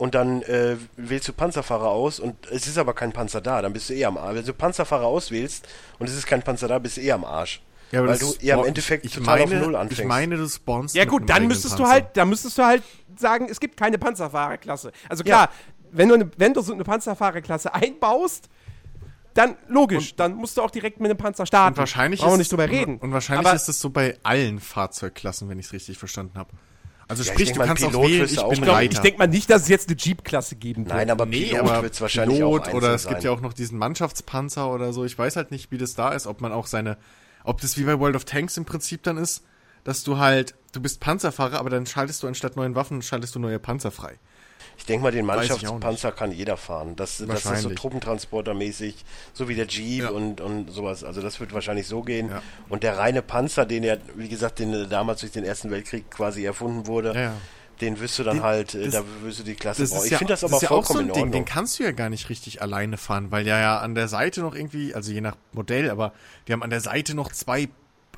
Und 0.00 0.14
dann 0.14 0.40
äh, 0.44 0.78
wählst 0.96 1.28
du 1.28 1.34
Panzerfahrer 1.34 1.88
aus 1.88 2.20
und 2.20 2.46
es 2.50 2.66
ist 2.66 2.78
aber 2.78 2.94
kein 2.94 3.12
Panzer 3.12 3.42
da, 3.42 3.60
dann 3.60 3.74
bist 3.74 3.90
du 3.90 3.94
eh 3.94 4.06
am 4.06 4.16
Arsch. 4.16 4.34
Wenn 4.34 4.46
du 4.46 4.54
Panzerfahrer 4.54 5.04
auswählst 5.04 5.68
und 5.98 6.08
es 6.08 6.16
ist 6.16 6.26
kein 6.26 6.40
Panzer 6.42 6.68
da, 6.68 6.78
bist 6.78 6.96
du 6.96 7.02
eh 7.02 7.12
am 7.12 7.22
Arsch. 7.22 7.60
Ja, 7.92 8.00
weil 8.00 8.16
das 8.16 8.20
du 8.20 8.34
ja 8.40 8.58
im 8.58 8.64
Endeffekt 8.64 9.04
ich 9.04 9.12
total 9.12 9.40
meine, 9.40 9.58
auf 9.58 9.66
Null 9.66 9.76
anfängst. 9.76 10.00
Ich 10.00 10.06
meine, 10.06 10.38
du 10.38 10.48
spawnst 10.48 10.94
Ja 10.94 11.04
gut, 11.04 11.28
dann 11.28 11.46
müsstest 11.46 11.74
du 11.74 11.82
Panzer. 11.82 11.92
halt, 11.92 12.16
dann 12.16 12.30
müsstest 12.30 12.56
du 12.56 12.62
halt 12.64 12.82
sagen, 13.14 13.48
es 13.50 13.60
gibt 13.60 13.76
keine 13.76 13.98
Panzerfahrerklasse. 13.98 14.90
Also 15.10 15.22
klar, 15.22 15.50
wenn 15.92 16.08
du 16.08 16.14
eine, 16.14 16.30
wenn 16.38 16.54
du 16.54 16.62
so 16.62 16.72
eine 16.72 16.82
Panzerfahrerklasse 16.82 17.74
einbaust, 17.74 18.48
dann 19.34 19.56
logisch, 19.68 20.16
dann 20.16 20.34
musst 20.34 20.56
du 20.56 20.62
auch 20.62 20.70
direkt 20.70 20.98
mit 21.00 21.10
einem 21.10 21.18
Panzer 21.18 21.44
starten. 21.44 21.74
Und 21.74 21.78
wahrscheinlich 21.78 22.20
Brauchen 22.20 22.30
wir 22.30 22.34
ist 22.36 22.38
nicht 22.38 22.52
drüber 22.52 22.70
reden. 22.70 22.96
Und 22.96 23.12
wahrscheinlich 23.12 23.46
Aber 23.46 23.54
ist 23.54 23.68
es 23.68 23.78
so 23.78 23.90
bei 23.90 24.16
allen 24.22 24.60
Fahrzeugklassen, 24.60 25.50
wenn 25.50 25.58
ich 25.58 25.66
es 25.66 25.72
richtig 25.74 25.98
verstanden 25.98 26.38
habe. 26.38 26.52
Also 27.10 27.22
Ja, 27.22 27.26
ich 27.28 27.32
sprich, 27.32 27.48
denk 27.48 27.58
du 27.60 27.64
kannst 27.66 27.84
auch 27.84 27.90
Pilot 27.90 28.08
wählen, 28.10 28.24
ich 28.24 28.38
auch 28.38 28.48
mit- 28.50 28.58
ich, 28.60 28.64
glaub, 28.64 28.80
ich 28.82 28.98
denke 29.00 29.18
mal 29.18 29.26
nicht, 29.26 29.50
dass 29.50 29.62
es 29.62 29.68
jetzt 29.68 29.88
eine 29.88 29.98
Jeep-Klasse 29.98 30.56
geben 30.56 30.86
wird. 30.86 30.94
Nein, 30.94 31.10
aber 31.10 31.26
nee, 31.26 31.46
Pilot 31.46 31.60
aber 31.68 31.82
wird's 31.82 32.00
wahrscheinlich 32.00 32.38
Pilot 32.38 32.68
auch 32.68 32.72
oder 32.74 32.94
es 32.94 33.02
sein. 33.02 33.12
gibt 33.14 33.24
ja 33.24 33.30
auch 33.32 33.40
noch 33.40 33.52
diesen 33.52 33.78
Mannschaftspanzer 33.78 34.72
oder 34.72 34.92
so. 34.92 35.04
Ich 35.04 35.18
weiß 35.18 35.36
halt 35.36 35.50
nicht, 35.50 35.70
wie 35.70 35.78
das 35.78 35.94
da 35.94 36.12
ist, 36.12 36.26
ob 36.26 36.40
man 36.40 36.52
auch 36.52 36.66
seine, 36.66 36.96
ob 37.44 37.60
das 37.60 37.76
wie 37.76 37.82
bei 37.84 37.98
World 37.98 38.16
of 38.16 38.24
Tanks 38.24 38.56
im 38.56 38.64
Prinzip 38.64 39.02
dann 39.02 39.16
ist, 39.18 39.42
dass 39.84 40.04
du 40.04 40.18
halt 40.18 40.54
du 40.72 40.80
bist 40.80 41.00
Panzerfahrer, 41.00 41.58
aber 41.58 41.68
dann 41.70 41.84
schaltest 41.86 42.22
du 42.22 42.28
anstatt 42.28 42.54
neuen 42.56 42.74
Waffen, 42.76 43.02
schaltest 43.02 43.34
du 43.34 43.40
neue 43.40 43.58
Panzer 43.58 43.90
frei. 43.90 44.18
Ich 44.80 44.86
denke 44.86 45.02
mal, 45.04 45.12
den 45.12 45.26
Mannschaftspanzer 45.26 46.10
kann 46.10 46.32
jeder 46.32 46.56
fahren. 46.56 46.96
Das, 46.96 47.18
das 47.24 47.44
ist 47.44 47.62
so. 47.62 47.68
Truppentransportermäßig, 47.70 49.04
so 49.32 49.48
wie 49.48 49.54
der 49.54 49.66
Jeep 49.66 50.04
Ja. 50.04 50.10
und, 50.10 50.40
und 50.40 50.70
sowas. 50.70 51.04
Also 51.04 51.20
das 51.22 51.38
wird 51.38 51.52
wahrscheinlich 51.52 51.86
so 51.86 52.02
gehen. 52.02 52.30
Ja. 52.30 52.42
Und 52.68 52.82
der 52.82 52.98
reine 52.98 53.22
Panzer, 53.22 53.66
den 53.66 53.84
er, 53.84 53.98
wie 54.16 54.28
gesagt, 54.28 54.58
den 54.58 54.88
damals 54.88 55.20
durch 55.20 55.32
den 55.32 55.44
Ersten 55.44 55.70
Weltkrieg 55.70 56.10
quasi 56.10 56.44
erfunden 56.44 56.86
wurde, 56.86 57.12
Ja, 57.14 57.20
ja. 57.20 57.32
den 57.80 58.00
wirst 58.00 58.18
du 58.18 58.24
dann 58.24 58.38
Den- 58.38 58.42
halt, 58.42 58.74
äh, 58.74 58.84
das- 58.86 58.94
da 58.94 59.02
wirst 59.22 59.38
du 59.40 59.42
die 59.44 59.54
Klasse 59.54 59.82
Das 59.82 59.90
brauchen. 59.90 60.04
Ich 60.06 60.10
ja, 60.12 60.18
finde 60.18 60.32
das 60.32 60.40
das 60.40 60.50
aber 60.50 60.56
ist 60.56 60.62
ja 60.62 60.70
auch 60.70 60.84
so 60.84 60.94
vollkommen 60.94 60.98
ein 60.98 61.08
in 61.08 61.14
Ding, 61.14 61.22
Ordnung. 61.24 61.32
den 61.32 61.44
kannst 61.44 61.78
du 61.78 61.82
ja 61.84 61.92
gar 61.92 62.08
nicht 62.10 62.28
richtig 62.30 62.62
alleine 62.62 62.96
fahren, 62.96 63.30
weil 63.30 63.46
ja 63.46 63.60
ja 63.60 63.78
an 63.78 63.94
der 63.94 64.08
Seite 64.08 64.40
noch 64.40 64.54
irgendwie, 64.54 64.94
also 64.94 65.12
je 65.12 65.20
nach 65.20 65.36
Modell, 65.52 65.90
aber 65.90 66.12
die 66.48 66.52
haben 66.52 66.62
an 66.62 66.70
der 66.70 66.80
Seite 66.80 67.14
noch 67.14 67.30
zwei 67.32 67.68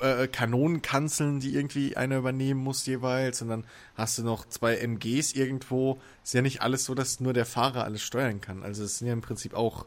äh, 0.03 0.27
Kanonenkanzeln, 0.27 1.39
die 1.39 1.55
irgendwie 1.55 1.95
einer 1.97 2.17
übernehmen 2.17 2.59
muss 2.61 2.85
jeweils 2.85 3.41
und 3.41 3.49
dann 3.49 3.65
hast 3.95 4.17
du 4.17 4.23
noch 4.23 4.47
zwei 4.47 4.75
MGs 4.77 5.33
irgendwo. 5.33 5.99
Ist 6.23 6.33
ja 6.33 6.41
nicht 6.41 6.61
alles 6.61 6.85
so, 6.85 6.93
dass 6.93 7.19
nur 7.19 7.33
der 7.33 7.45
Fahrer 7.45 7.83
alles 7.83 8.01
steuern 8.03 8.41
kann. 8.41 8.63
Also 8.63 8.83
es 8.83 8.97
sind 8.99 9.07
ja 9.07 9.13
im 9.13 9.21
Prinzip 9.21 9.53
auch 9.53 9.85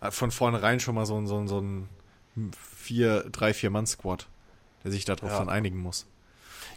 äh, 0.00 0.10
von 0.10 0.30
vornherein 0.30 0.80
schon 0.80 0.94
mal 0.94 1.06
so 1.06 1.16
ein, 1.16 1.26
so 1.26 1.38
ein, 1.38 1.48
so 1.48 1.60
ein 1.60 1.88
vier, 2.76 3.24
drei, 3.30 3.52
vier 3.54 3.70
Mann-Squad, 3.70 4.26
der 4.84 4.90
sich 4.90 5.04
darauf 5.04 5.30
Ja. 5.30 5.38
dann 5.38 5.48
einigen 5.48 5.78
muss. 5.78 6.06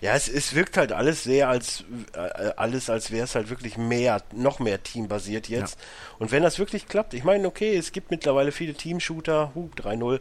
Ja, 0.02 0.14
es, 0.14 0.28
es 0.28 0.54
wirkt 0.54 0.76
halt 0.78 0.92
alles 0.92 1.24
sehr 1.24 1.48
als 1.48 1.86
äh, 2.14 2.52
alles, 2.58 2.90
als 2.90 3.12
wäre 3.12 3.24
es 3.24 3.34
halt 3.36 3.50
wirklich 3.50 3.78
mehr, 3.78 4.22
noch 4.34 4.60
mehr 4.60 4.84
teambasiert 4.84 5.48
jetzt. 5.48 5.80
Und 6.20 6.32
wenn 6.32 6.44
das 6.44 6.60
wirklich 6.60 6.88
klappt, 6.88 7.14
ich 7.14 7.24
meine, 7.24 7.48
okay, 7.48 7.76
es 7.78 7.94
gibt 7.94 8.12
mittlerweile 8.12 8.52
viele 8.52 8.74
Team-Shooter, 8.74 9.52
huh, 9.56 9.70
3-0, 9.78 10.20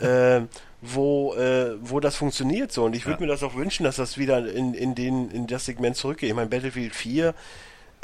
äh, 0.00 0.46
wo, 0.82 1.34
äh, 1.36 1.76
wo 1.80 2.00
das 2.00 2.16
funktioniert 2.16 2.72
so. 2.72 2.84
Und 2.84 2.94
ich 2.96 3.06
würde 3.06 3.20
Ja. 3.20 3.26
mir 3.26 3.32
das 3.32 3.42
auch 3.42 3.54
wünschen, 3.54 3.84
dass 3.84 3.96
das 3.96 4.18
wieder 4.18 4.52
in, 4.52 4.74
in, 4.74 4.94
den, 4.94 5.30
in 5.30 5.46
das 5.46 5.64
Segment 5.64 5.96
zurückgeht. 5.96 6.28
Ich 6.30 6.34
meine, 6.34 6.48
Battlefield 6.50 6.94
4, 6.94 7.34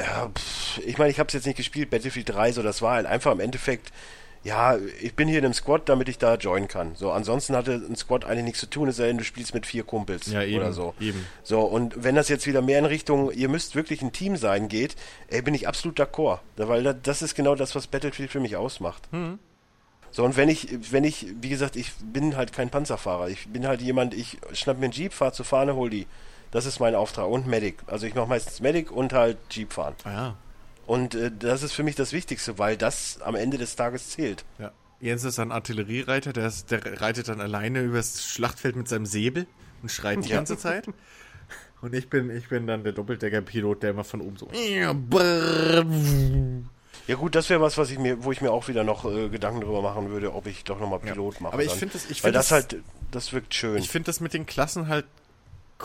ja, 0.01 0.29
pff, 0.33 0.79
ich 0.85 0.97
meine, 0.97 1.11
ich 1.11 1.19
habe 1.19 1.27
es 1.27 1.33
jetzt 1.33 1.45
nicht 1.45 1.57
gespielt, 1.57 1.89
Battlefield 1.89 2.29
3, 2.29 2.53
so, 2.53 2.63
das 2.63 2.81
war 2.81 2.93
halt 2.95 3.05
einfach 3.05 3.33
im 3.33 3.41
Endeffekt, 3.41 3.91
ja, 4.45 4.77
ich 5.01 5.13
bin 5.15 5.27
hier 5.27 5.39
in 5.39 5.43
einem 5.43 5.53
Squad, 5.53 5.89
damit 5.89 6.07
ich 6.07 6.17
da 6.17 6.35
joinen 6.35 6.69
kann. 6.69 6.95
So, 6.95 7.11
ansonsten 7.11 7.53
hatte 7.57 7.73
ein 7.73 7.97
Squad 7.97 8.23
eigentlich 8.23 8.45
nichts 8.45 8.59
zu 8.61 8.67
tun, 8.67 8.87
es 8.87 8.95
sei 8.95 9.07
denn, 9.07 9.17
du 9.17 9.25
spielst 9.25 9.53
mit 9.53 9.65
vier 9.65 9.83
Kumpels 9.83 10.27
Ja, 10.31 10.41
eben, 10.41 10.59
oder 10.59 10.71
so. 10.71 10.93
eben. 11.01 11.25
So, 11.43 11.59
und 11.59 12.01
wenn 12.01 12.15
das 12.15 12.29
jetzt 12.29 12.47
wieder 12.47 12.61
mehr 12.61 12.79
in 12.79 12.85
Richtung, 12.85 13.29
ihr 13.33 13.49
müsst 13.49 13.75
wirklich 13.75 14.01
ein 14.01 14.13
Team 14.13 14.37
sein 14.37 14.69
geht, 14.69 14.95
ey, 15.27 15.41
bin 15.41 15.53
ich 15.53 15.67
absolut 15.67 15.99
d'accord. 15.99 16.39
Da- 16.55 16.69
Weil 16.69 16.83
da- 16.83 16.93
das 16.93 17.21
ist 17.21 17.35
genau 17.35 17.55
das, 17.55 17.75
was 17.75 17.87
Battlefield 17.87 18.31
für 18.31 18.39
mich 18.39 18.55
ausmacht. 18.55 19.09
So, 20.11 20.23
und 20.25 20.35
wenn 20.37 20.49
ich, 20.49 20.67
wenn 20.91 21.03
ich, 21.03 21.27
wie 21.41 21.49
gesagt, 21.49 21.75
ich 21.75 21.91
bin 22.03 22.35
halt 22.35 22.51
kein 22.53 22.69
Panzerfahrer. 22.69 23.29
Ich 23.29 23.47
bin 23.49 23.67
halt 23.67 23.81
jemand, 23.81 24.13
ich 24.13 24.37
schnapp 24.53 24.77
mir 24.79 24.85
einen 24.85 24.93
Jeep, 24.93 25.13
fahr 25.13 25.33
zur 25.33 25.45
Fahne, 25.45 25.75
hol 25.75 25.89
die. 25.89 26.07
Das 26.51 26.65
ist 26.65 26.79
mein 26.79 26.95
Auftrag. 26.95 27.27
Und 27.27 27.45
Medic. 27.47 27.75
Also 27.87 28.07
ich 28.07 28.15
mache 28.15 28.27
meistens 28.27 28.59
Medic 28.59 28.91
und 28.91 29.13
halt 29.13 29.37
Jeep 29.51 29.71
fahren. 29.73 29.93
Ah 30.03 30.11
ja. 30.11 30.35
Und 30.87 31.13
äh, 31.13 31.31
das 31.37 31.61
ist 31.61 31.73
für 31.73 31.83
mich 31.83 31.95
das 31.95 32.11
Wichtigste, 32.13 32.57
weil 32.57 32.75
das 32.75 33.21
am 33.21 33.35
Ende 33.35 33.59
des 33.59 33.75
Tages 33.75 34.09
zählt. 34.09 34.43
Ja. 34.57 34.71
Jens 34.99 35.23
ist 35.23 35.37
ein 35.39 35.51
Artilleriereiter, 35.51 36.33
der, 36.33 36.47
ist, 36.47 36.71
der 36.71 36.99
reitet 37.01 37.29
dann 37.29 37.39
alleine 37.39 37.81
übers 37.81 38.25
Schlachtfeld 38.25 38.75
mit 38.75 38.87
seinem 38.89 39.05
Säbel 39.05 39.45
und 39.83 39.91
schreit 39.91 40.25
die 40.25 40.29
Ja. 40.29 40.37
ganze 40.37 40.57
Zeit. 40.57 40.87
Und 41.81 41.93
ich 41.95 42.09
bin, 42.09 42.29
ich 42.35 42.49
bin 42.49 42.67
dann 42.67 42.83
der 42.83 42.91
Doppeldecker-Pilot, 42.91 43.83
der 43.83 43.91
immer 43.91 44.03
von 44.03 44.19
oben 44.19 44.35
so. 44.35 44.49
Ja 47.09 47.15
gut, 47.15 47.33
das 47.33 47.49
wäre 47.49 47.59
was, 47.59 47.75
was 47.77 47.89
ich 47.89 47.97
mir, 47.97 48.23
wo 48.23 48.31
ich 48.31 48.39
mir 48.39 48.51
auch 48.51 48.67
wieder 48.67 48.83
noch 48.83 49.03
äh, 49.03 49.29
Gedanken 49.29 49.61
drüber 49.61 49.81
machen 49.81 50.09
würde, 50.11 50.31
ob 50.33 50.45
ich 50.45 50.63
doch 50.63 50.79
nochmal 50.79 50.99
Pilot 50.99 51.41
mache. 51.41 51.53
Aber 51.53 51.63
ich 51.63 51.69
dann. 51.69 51.79
find 51.79 51.95
das- 51.95 52.03
ich 52.05 52.23
weil 52.23 52.29
find 52.31 52.35
das, 52.35 52.49
das- 52.49 52.51
halt, 52.71 52.83
das 53.09 53.33
wirkt 53.33 53.55
schön. 53.55 53.77
Ich 53.77 53.89
finde 53.89 54.05
das 54.05 54.19
mit 54.19 54.33
den 54.35 54.45
Klassen 54.45 54.87
halt 54.87 55.05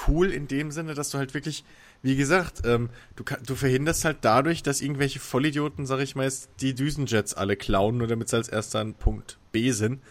cool 0.06 0.30
in 0.30 0.48
dem 0.48 0.70
Sinne, 0.70 0.92
dass 0.92 1.08
du 1.08 1.16
halt 1.18 1.32
wirklich, 1.32 1.64
wie 2.02 2.16
gesagt, 2.16 2.62
ähm, 2.66 2.90
du, 3.16 3.24
du 3.46 3.54
verhinderst 3.54 4.04
halt 4.04 4.18
dadurch, 4.20 4.62
dass 4.62 4.82
irgendwelche 4.82 5.18
Vollidioten, 5.18 5.86
sag 5.86 6.00
ich 6.00 6.14
mal, 6.14 6.30
die 6.60 6.74
Düsenjets 6.74 7.32
alle 7.32 7.56
klauen, 7.56 7.96
nur 7.96 8.06
damit 8.06 8.28
sie 8.28 8.36
als 8.36 8.48
erster 8.48 8.80
an 8.80 8.92
Punkt 8.92 9.38
B 9.50 9.70
sind. 9.70 10.02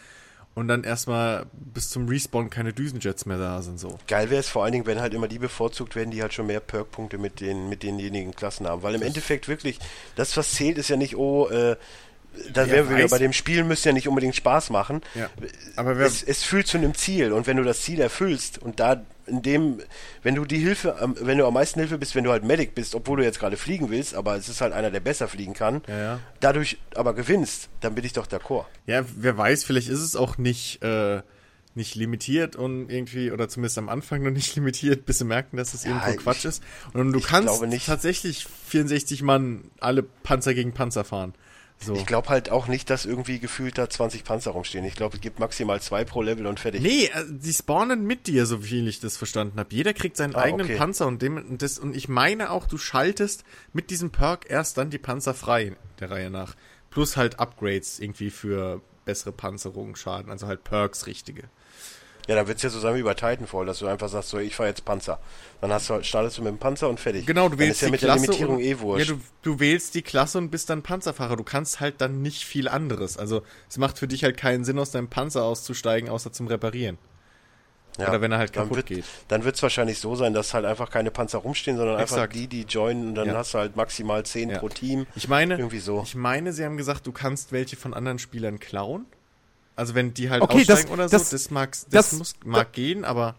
Und 0.56 0.68
dann 0.68 0.84
erstmal 0.84 1.48
bis 1.54 1.90
zum 1.90 2.08
Respawn 2.08 2.50
keine 2.52 2.74
Düsenjets 2.74 3.26
mehr 3.26 3.40
da 3.40 3.62
sind, 3.64 3.80
so. 3.80 3.98
Geil 4.08 4.30
wäre 4.30 4.40
es 4.40 4.50
vor 4.50 4.64
allen 4.64 4.74
Dingen, 4.74 4.86
wenn 4.86 5.02
halt 5.02 5.14
immer 5.16 5.28
die 5.28 5.40
bevorzugt 5.40 5.96
werden, 5.96 6.12
die 6.12 6.22
halt 6.22 6.34
schon 6.34 6.46
mehr 6.46 6.60
Perk-Punkte 6.60 7.18
mit, 7.18 7.42
den, 7.42 7.70
mit 7.70 7.82
denjenigen 7.82 8.36
Klassen 8.36 8.68
haben. 8.68 8.84
Weil 8.84 8.94
im 8.94 9.02
Endeffekt 9.02 9.48
wirklich, 9.48 9.80
das 10.16 10.38
was 10.38 10.52
zählt, 10.52 10.78
ist 10.78 10.90
ja 10.90 10.96
nicht, 10.96 11.18
oh, 11.18 11.48
äh, 11.48 11.76
da 12.54 12.70
wären 12.70 12.90
wir 12.90 13.06
weiß- 13.06 13.10
bei 13.12 13.18
dem 13.20 13.34
Spiel, 13.34 13.64
müsste 13.64 13.90
ja 13.90 13.94
nicht 13.94 14.08
unbedingt 14.08 14.36
Spaß 14.36 14.70
machen. 14.70 15.02
Ja. 15.16 15.30
Aber 15.76 15.98
wer, 15.98 16.06
Es, 16.06 16.24
es 16.24 16.44
führt 16.44 16.68
zu 16.68 16.78
einem 16.78 16.94
Ziel 16.96 17.32
und 17.32 17.48
wenn 17.48 17.58
du 17.58 17.64
das 17.64 17.82
Ziel 17.82 18.00
erfüllst 18.02 18.58
und 18.60 18.80
da 18.80 19.04
in 19.26 19.42
dem, 19.42 19.80
wenn 20.22 20.36
du 20.36 20.44
die 20.44 20.58
Hilfe, 20.58 21.00
am- 21.00 21.16
wenn 21.20 21.38
du 21.38 21.46
am 21.48 21.54
meisten 21.54 21.80
Hilfe 21.80 21.98
bist, 21.98 22.14
wenn 22.16 22.26
du 22.26 22.32
halt 22.32 22.44
Medic 22.44 22.76
bist, 22.76 22.94
obwohl 22.96 23.18
du 23.20 23.24
jetzt 23.24 23.40
gerade 23.40 23.56
fliegen 23.56 23.90
willst, 23.90 24.16
aber 24.16 24.36
es 24.36 24.50
ist 24.50 24.60
halt 24.60 24.74
einer, 24.74 24.92
der 24.92 25.00
besser 25.00 25.28
fliegen 25.30 25.54
kann, 25.54 25.82
Ja, 25.88 25.98
ja. 26.00 26.20
dadurch 26.42 26.78
aber 26.96 27.14
gewinnst, 27.14 27.70
dann 27.80 27.96
bin 27.96 28.04
ich 28.04 28.12
doch 28.14 28.28
d'accord. 28.28 28.66
Ja, 28.86 29.06
wer 29.16 29.38
weiß, 29.38 29.64
vielleicht 29.64 29.88
ist 29.88 30.02
es 30.02 30.16
auch 30.18 30.38
nicht, 30.38 30.84
äh, 30.84 31.22
nicht 31.76 31.96
limitiert 31.96 32.56
und 32.56 32.90
irgendwie, 32.92 33.32
oder 33.32 33.48
zumindest 33.50 33.78
am 33.78 33.88
Anfang 33.90 34.22
noch 34.24 34.30
nicht 34.32 34.54
limitiert, 34.58 35.06
bis 35.06 35.20
sie 35.20 35.26
merken, 35.26 35.56
dass 35.58 35.74
es 35.74 35.86
Ja, 35.86 35.92
irgendwo 35.92 36.10
ich- 36.12 36.18
Quatsch 36.18 36.44
ist. 36.46 36.62
Und 36.94 37.14
du 37.14 37.20
ich 37.20 37.26
kannst 37.26 37.64
tatsächlich 37.86 38.46
64 38.68 39.22
Mann 39.24 39.72
alle 39.80 40.04
Panzer 40.04 40.54
gegen 40.54 40.74
Panzer 40.74 41.04
fahren. 41.06 41.34
So. 41.80 41.96
Ich 41.96 42.06
glaube 42.06 42.30
halt 42.30 42.50
auch 42.50 42.68
nicht, 42.68 42.90
dass 42.90 43.06
irgendwie 43.06 43.40
gefühlt 43.40 43.78
da 43.78 43.90
20 43.90 44.24
Panzer 44.24 44.52
rumstehen. 44.52 44.86
Ich 44.86 44.96
glaube, 44.96 45.16
es 45.16 45.22
gibt 45.22 45.40
maximal 45.40 45.82
zwei 45.82 46.06
pro 46.06 46.22
Level 46.22 46.46
und 46.48 46.60
fertig. 46.60 46.82
Nee, 46.82 47.06
äh, 47.14 47.26
die 47.28 47.52
spawnen 47.54 48.06
mit 48.06 48.28
dir, 48.28 48.46
so 48.46 48.60
viel 48.60 48.88
ich 48.88 49.02
das 49.02 49.18
verstanden 49.18 49.60
habe. 49.60 49.76
Jeder 49.76 49.94
kriegt 49.94 50.16
seinen 50.16 50.36
Ah, 50.36 50.44
eigenen 50.44 50.66
okay. 50.68 50.78
Panzer 50.78 51.08
und 51.08 51.22
dem 51.22 51.36
und 51.38 51.62
das 51.62 51.80
und 51.80 51.96
ich 51.96 52.08
meine 52.08 52.52
auch, 52.52 52.68
du 52.68 52.78
schaltest 52.78 53.44
mit 53.74 53.90
diesem 53.90 54.12
Perk 54.12 54.50
erst 54.50 54.78
dann 54.78 54.92
die 54.92 54.98
Panzer 54.98 55.34
frei 55.34 55.76
der 56.00 56.10
Reihe 56.12 56.30
nach. 56.30 56.56
Plus 56.90 57.18
halt 57.18 57.40
Upgrades 57.40 58.00
irgendwie 58.00 58.30
für 58.30 58.82
bessere 59.04 59.34
Panzerung, 59.34 59.96
Schaden, 59.96 60.32
also 60.32 60.48
halt 60.48 60.64
Perks 60.64 61.08
richtige. 61.08 61.44
Ja, 62.28 62.36
dann 62.36 62.48
wird's 62.48 62.62
ja 62.64 62.70
so 62.70 62.80
sein 62.80 62.96
wie 62.96 63.04
bei 63.04 63.14
Titanfall, 63.14 63.66
dass 63.66 63.80
du 63.80 63.88
einfach 63.88 64.08
sagst, 64.08 64.30
so, 64.30 64.38
ich 64.40 64.56
fahr 64.56 64.68
jetzt 64.68 64.86
Panzer. 64.86 65.20
Dann 65.60 65.72
hast 65.74 65.90
du, 65.90 66.02
startest 66.04 66.38
du 66.38 66.42
mit 66.42 66.52
dem 66.52 66.58
Panzer 66.58 66.88
und 66.88 67.00
fertig. 67.00 67.26
Genau, 67.26 67.44
du 67.50 67.58
dann 67.58 67.60
wählst 67.60 67.76
ist 67.78 67.82
ja 67.82 67.88
die 67.88 67.92
mit 67.92 68.00
Klasse 68.00 68.22
der 68.22 68.26
Limitierung 68.28 68.56
und, 68.56 68.62
eh 68.64 68.80
wurscht. 68.80 69.10
Ja, 69.10 69.16
du, 69.16 69.22
du 69.42 69.60
wählst 69.60 69.94
die 69.96 70.02
Klasse 70.04 70.38
und 70.38 70.50
bist 70.50 70.70
dann 70.70 70.84
Panzerfahrer. 70.84 71.36
Du 71.36 71.44
kannst 71.44 71.82
halt 71.82 72.00
dann 72.00 72.22
nicht 72.22 72.46
viel 72.46 72.68
anderes. 72.70 73.18
Also 73.18 73.42
es 73.70 73.78
macht 73.78 73.98
für 74.00 74.08
dich 74.08 74.24
halt 74.24 74.38
keinen 74.38 74.64
Sinn, 74.64 74.80
aus 74.80 74.92
deinem 74.92 75.10
Panzer 75.10 75.44
auszusteigen, 75.44 76.10
außer 76.10 76.32
zum 76.32 76.48
Reparieren. 76.48 76.98
Ja, 78.00 78.10
Oder 78.10 78.22
wenn 78.22 78.32
er 78.32 78.40
halt 78.40 78.56
dann 78.56 78.64
kaputt 78.64 78.78
wird, 78.78 78.88
geht. 78.88 79.06
Dann 79.28 79.44
wird's 79.44 79.62
wahrscheinlich 79.62 80.00
so 80.00 80.16
sein, 80.16 80.34
dass 80.34 80.54
halt 80.56 80.66
einfach 80.66 80.90
keine 80.90 81.12
Panzer 81.12 81.38
rumstehen, 81.40 81.78
sondern 81.78 81.98
einfach 81.98 82.16
Exakt. 82.16 82.34
die, 82.36 82.48
die 82.48 82.62
joinen 82.64 83.10
und 83.10 83.16
dann 83.16 83.28
Ja. 83.28 83.36
hast 83.36 83.54
du 83.54 83.60
halt 83.60 83.76
maximal 83.76 84.26
10 84.26 84.50
Ja. 84.50 84.58
pro 84.60 84.70
Team. 84.70 85.06
Ich 85.16 85.28
meine, 85.28 85.58
Irgendwie 85.58 85.78
so. 85.80 86.02
ich 86.04 86.16
meine, 86.16 86.54
sie 86.54 86.66
haben 86.66 86.78
gesagt, 86.78 87.06
du 87.06 87.12
kannst 87.12 87.52
welche 87.52 87.76
von 87.76 87.94
anderen 87.94 88.18
Spielern 88.18 88.60
klauen. 88.60 89.06
Also 89.76 89.96
wenn 89.96 90.14
die 90.14 90.30
halt 90.30 90.42
Okay, 90.42 90.64
das- 90.66 90.80
aussteigen 90.80 90.94
oder 90.94 91.10
so, 91.10 91.18
das- 91.18 91.30
das, 91.30 91.50
mag, 91.52 91.72
das, 91.72 91.88
das- 91.90 92.14
muss, 92.14 92.36
mag 92.46 92.72
gehen, 92.74 93.04
aber 93.06 93.36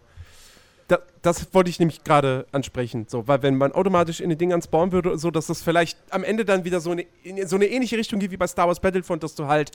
Da, 0.87 0.99
das 1.23 1.47
wollte 1.53 1.69
ich 1.71 1.79
nämlich 1.79 2.03
gerade 2.03 2.45
ansprechen. 2.51 3.07
So, 3.09 3.27
weil 3.27 3.41
wenn 3.41 3.55
man 3.55 3.71
automatisch 3.71 4.19
in 4.19 4.29
den 4.29 4.37
Dingern 4.37 4.61
spawnen 4.61 4.91
würde, 4.91 5.17
so 5.17 5.31
dass 5.31 5.47
das 5.47 5.63
vielleicht 5.63 5.97
am 6.11 6.23
Ende 6.23 6.45
dann 6.45 6.63
wieder 6.63 6.79
so 6.79 6.91
eine, 6.91 7.05
in 7.23 7.47
so 7.47 7.55
eine 7.55 7.65
ähnliche 7.65 7.97
Richtung 7.97 8.19
geht 8.19 8.29
wie 8.29 8.37
bei 8.37 8.45
Star 8.45 8.67
Wars 8.67 8.79
Battlefront, 8.79 9.23
dass 9.23 9.33
du 9.33 9.47
halt 9.47 9.71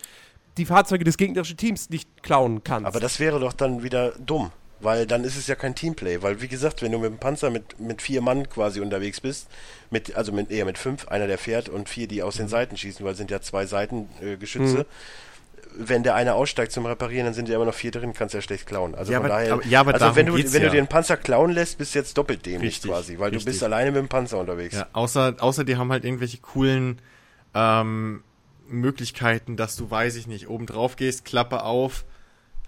die 0.57 0.67
Fahrzeuge 0.67 1.03
des 1.05 1.17
gegnerischen 1.17 1.57
Teams 1.57 1.91
nicht 1.91 2.23
klauen 2.23 2.63
kannst. 2.63 2.87
Aber 2.87 3.01
das 3.01 3.19
wäre 3.19 3.41
doch 3.41 3.53
dann 3.53 3.83
wieder 3.83 4.13
dumm. 4.25 4.53
Weil 4.83 5.07
dann 5.07 5.25
ist 5.25 5.37
es 5.37 5.47
ja 5.47 5.57
kein 5.57 5.75
Teamplay. 5.75 6.23
Weil, 6.23 6.41
wie 6.41 6.49
gesagt, 6.49 6.81
wenn 6.81 6.91
du 6.93 6.99
mit 6.99 7.11
dem 7.11 7.19
Panzer 7.19 7.51
mit, 7.51 7.79
mit 7.81 8.01
vier 8.01 8.23
Mann 8.23 8.49
quasi 8.49 8.81
unterwegs 8.81 9.21
bist, 9.21 9.49
mit, 9.91 10.15
also 10.17 10.33
mit, 10.33 10.51
eher 10.51 10.65
mit 10.65 10.79
fünf, 10.79 11.09
einer 11.09 11.27
der 11.27 11.37
fährt 11.39 11.69
und 11.69 11.89
vier, 11.91 12.07
die 12.07 12.23
aus 12.23 12.37
den. 12.37 12.49
Seiten 12.49 12.77
schießen, 12.79 13.05
weil 13.05 13.13
es 13.13 13.19
sind 13.19 13.31
ja 13.31 13.41
zwei 13.43 13.67
Seitengeschütze. 13.67 14.25
Äh, 14.33 14.37
Geschütze. 14.39 14.87
Wenn 15.77 16.03
der 16.03 16.15
eine 16.15 16.35
aussteigt 16.35 16.73
zum 16.73 16.85
Reparieren, 16.87 17.27
dann 17.27 17.35
sind 17.35 17.49
ja 17.49 17.55
immer 17.57 17.65
noch 17.65 17.75
vier 17.75 17.91
drin, 17.91 18.13
kannst 18.13 18.35
ja 18.35 18.43
schlecht 18.43 18.67
klauen. 18.67 18.95
Also 18.95 19.13
Ja, 19.13 19.19
von 19.21 19.31
aber- 19.31 19.35
daher, 19.41 19.53
aber- 19.55 19.67
ja, 19.67 19.81
aber 19.81 19.95
also 19.95 20.17
wenn 20.17 20.27
du, 20.27 20.35
wenn 20.35 20.43
ja. 20.45 20.59
du 20.61 20.71
dir 20.71 20.79
einen 20.79 20.89
Panzer 20.89 21.17
klauen 21.17 21.51
lässt, 21.53 21.79
bist 21.79 21.95
du 21.95 21.99
jetzt 21.99 22.17
doppelt 22.19 22.45
dämlich 22.47 22.75
Richtig, 22.75 22.91
quasi, 22.91 23.19
weil 23.19 23.31
du 23.31 23.37
richtig. 23.37 23.53
bist 23.53 23.63
alleine 23.65 23.91
mit 23.93 23.99
dem 24.01 24.09
Panzer 24.09 24.39
unterwegs. 24.39 24.75
ja, 24.77 24.89
außer, 24.93 25.37
außer 25.39 25.65
die 25.65 25.77
haben 25.77 25.91
halt 25.93 26.05
irgendwelche 26.05 26.39
coolen 26.39 27.01
ähm, 27.55 28.23
Möglichkeiten, 28.69 29.57
dass 29.57 29.77
du, 29.77 29.91
weiß 29.91 30.17
ich 30.17 30.27
nicht, 30.27 30.49
oben 30.49 30.67
drauf 30.67 30.97
gehst, 30.97 31.25
Klappe 31.25 31.63
auf, 31.65 32.05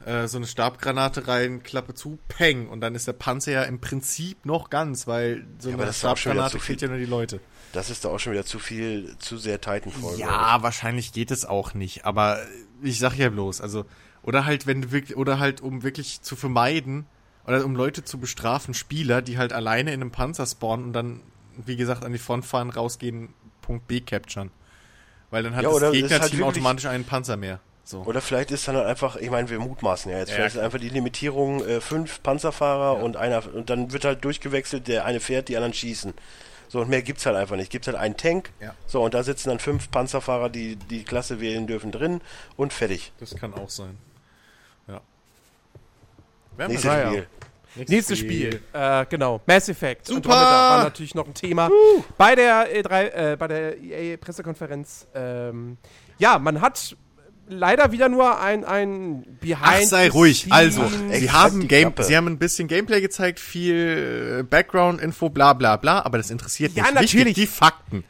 äh, 0.04 0.26
so 0.26 0.36
eine 0.38 0.46
Stabgranate 0.46 1.28
rein, 1.28 1.62
Klappe 1.62 1.94
zu, 1.94 2.18
peng. 2.28 2.68
Und 2.68 2.80
dann 2.80 2.94
ist 2.94 3.06
der 3.06 3.12
Panzer 3.12 3.52
ja 3.52 3.62
im 3.62 3.80
Prinzip 3.80 4.44
noch 4.44 4.68
ganz, 4.70 5.06
weil 5.06 5.44
so 5.58 5.70
Ja, 5.70 5.76
eine 5.78 5.92
Stabgranate 5.92 6.58
killt 6.58 6.82
ja 6.82 6.88
nur 6.88 6.98
die 6.98 7.04
Leute. 7.04 7.40
Das 7.72 7.88
ist 7.88 8.04
doch 8.04 8.12
auch 8.12 8.18
schon 8.18 8.32
wieder 8.32 8.44
zu 8.44 8.58
viel, 8.58 9.16
zu 9.18 9.38
sehr 9.38 9.60
Titanfall. 9.60 10.18
Ja, 10.18 10.58
wahrscheinlich 10.62 11.12
geht 11.12 11.30
es 11.30 11.44
auch 11.44 11.72
nicht, 11.72 12.04
aber 12.04 12.40
ich 12.82 12.98
sag 12.98 13.16
ja 13.16 13.28
bloß, 13.28 13.60
also 13.60 13.84
oder 14.22 14.44
halt 14.44 14.66
wenn 14.66 14.92
wirklich 14.92 15.16
oder 15.16 15.38
halt 15.38 15.60
um 15.60 15.82
wirklich 15.82 16.22
zu 16.22 16.36
vermeiden 16.36 17.06
oder 17.46 17.64
um 17.64 17.74
Leute 17.74 18.04
zu 18.04 18.18
bestrafen, 18.18 18.74
Spieler, 18.74 19.22
die 19.22 19.38
halt 19.38 19.52
alleine 19.52 19.92
in 19.92 20.00
einem 20.00 20.10
Panzer 20.10 20.46
spawnen 20.46 20.86
und 20.86 20.92
dann 20.92 21.20
wie 21.66 21.76
gesagt 21.76 22.04
an 22.04 22.12
die 22.12 22.18
Front 22.18 22.44
fahren, 22.44 22.70
rausgehen, 22.70 23.30
Punkt 23.60 23.86
B 23.88 24.00
capturen. 24.00 24.50
Weil 25.30 25.42
dann 25.42 25.56
hat 25.56 25.64
Ja, 25.64 25.78
das 25.78 25.92
Gegnerteam 25.92 26.40
halt 26.40 26.42
automatisch 26.42 26.86
einen 26.86 27.04
Panzer 27.04 27.36
mehr. 27.36 27.60
So. 27.84 28.02
Oder 28.02 28.20
vielleicht 28.20 28.52
ist 28.52 28.68
dann 28.68 28.76
halt 28.76 28.86
einfach, 28.86 29.16
ich 29.16 29.30
meine, 29.30 29.50
wir 29.50 29.58
mutmaßen 29.58 30.10
ja 30.10 30.18
jetzt, 30.18 30.30
Ja, 30.30 30.36
vielleicht 30.36 30.54
ist 30.54 30.60
einfach 30.60 30.78
die 30.78 30.88
Limitierung 30.88 31.64
äh, 31.64 31.80
fünf 31.80 32.22
Panzerfahrer 32.22 33.02
und 33.02 33.16
einer 33.16 33.42
und 33.52 33.70
dann 33.70 33.92
wird 33.92 34.04
halt 34.04 34.24
durchgewechselt, 34.24 34.86
der 34.88 35.04
eine 35.04 35.20
fährt, 35.20 35.48
die 35.48 35.56
anderen 35.56 35.74
schießen. 35.74 36.14
So 36.72 36.80
und 36.80 36.88
mehr 36.88 37.02
gibt's 37.02 37.26
halt 37.26 37.36
einfach 37.36 37.56
nicht. 37.56 37.70
Gibt's 37.70 37.86
halt 37.86 37.98
einen 37.98 38.16
Tank. 38.16 38.50
Ja. 38.58 38.74
So 38.86 39.04
und 39.04 39.12
da 39.12 39.22
sitzen 39.22 39.50
dann 39.50 39.58
fünf 39.58 39.90
Panzerfahrer, 39.90 40.48
die 40.48 40.76
die 40.76 41.04
Klasse 41.04 41.38
wählen 41.38 41.66
dürfen 41.66 41.92
drin 41.92 42.22
und 42.56 42.72
fertig. 42.72 43.12
Das 43.20 43.36
kann 43.36 43.52
auch 43.52 43.68
sein. 43.68 43.98
Ja. 44.88 45.02
Nächstes 46.56 46.84
ja. 46.84 47.08
Spiel. 47.08 47.26
Nächstes 47.74 48.18
Spiel, 48.18 48.62
äh, 48.72 49.04
genau. 49.04 49.42
Mass 49.44 49.68
Effect. 49.68 50.06
Super! 50.06 50.30
Andromeda 50.30 50.70
war 50.70 50.84
natürlich 50.84 51.14
noch 51.14 51.26
ein 51.26 51.34
Thema 51.34 51.70
bei 52.16 52.34
der 52.34 52.66
E3, 52.74 53.32
äh, 53.32 53.36
bei 53.36 53.48
der 53.48 53.78
EA-Pressekonferenz. 53.78 55.06
Ähm, 55.14 55.76
ja, 56.18 56.38
man 56.38 56.62
hat 56.62 56.96
leider 57.52 57.92
wieder 57.92 58.08
nur 58.08 58.40
ein, 58.40 58.64
ein 58.64 59.24
Behind. 59.40 59.58
Ach, 59.62 59.80
sei 59.82 60.08
ruhig. 60.10 60.46
Also, 60.50 60.82
sie 61.10 61.30
halt 61.30 61.32
haben 61.32 61.60
die 61.60 61.68
Game, 61.68 61.92
sie 62.00 62.16
haben 62.16 62.26
ein 62.26 62.38
bisschen 62.38 62.68
Gameplay 62.68 63.00
gezeigt, 63.00 63.40
viel 63.40 64.40
äh, 64.40 64.42
Background-Info, 64.42 65.30
bla 65.30 65.52
bla 65.52 65.76
bla, 65.76 66.04
aber 66.04 66.18
das 66.18 66.30
interessiert 66.30 66.72
Ja, 66.74 66.84
nicht. 66.84 66.94
natürlich. 66.94 67.14
Wichtig, 67.26 67.34
die 67.34 67.46
Fakten. 67.46 68.04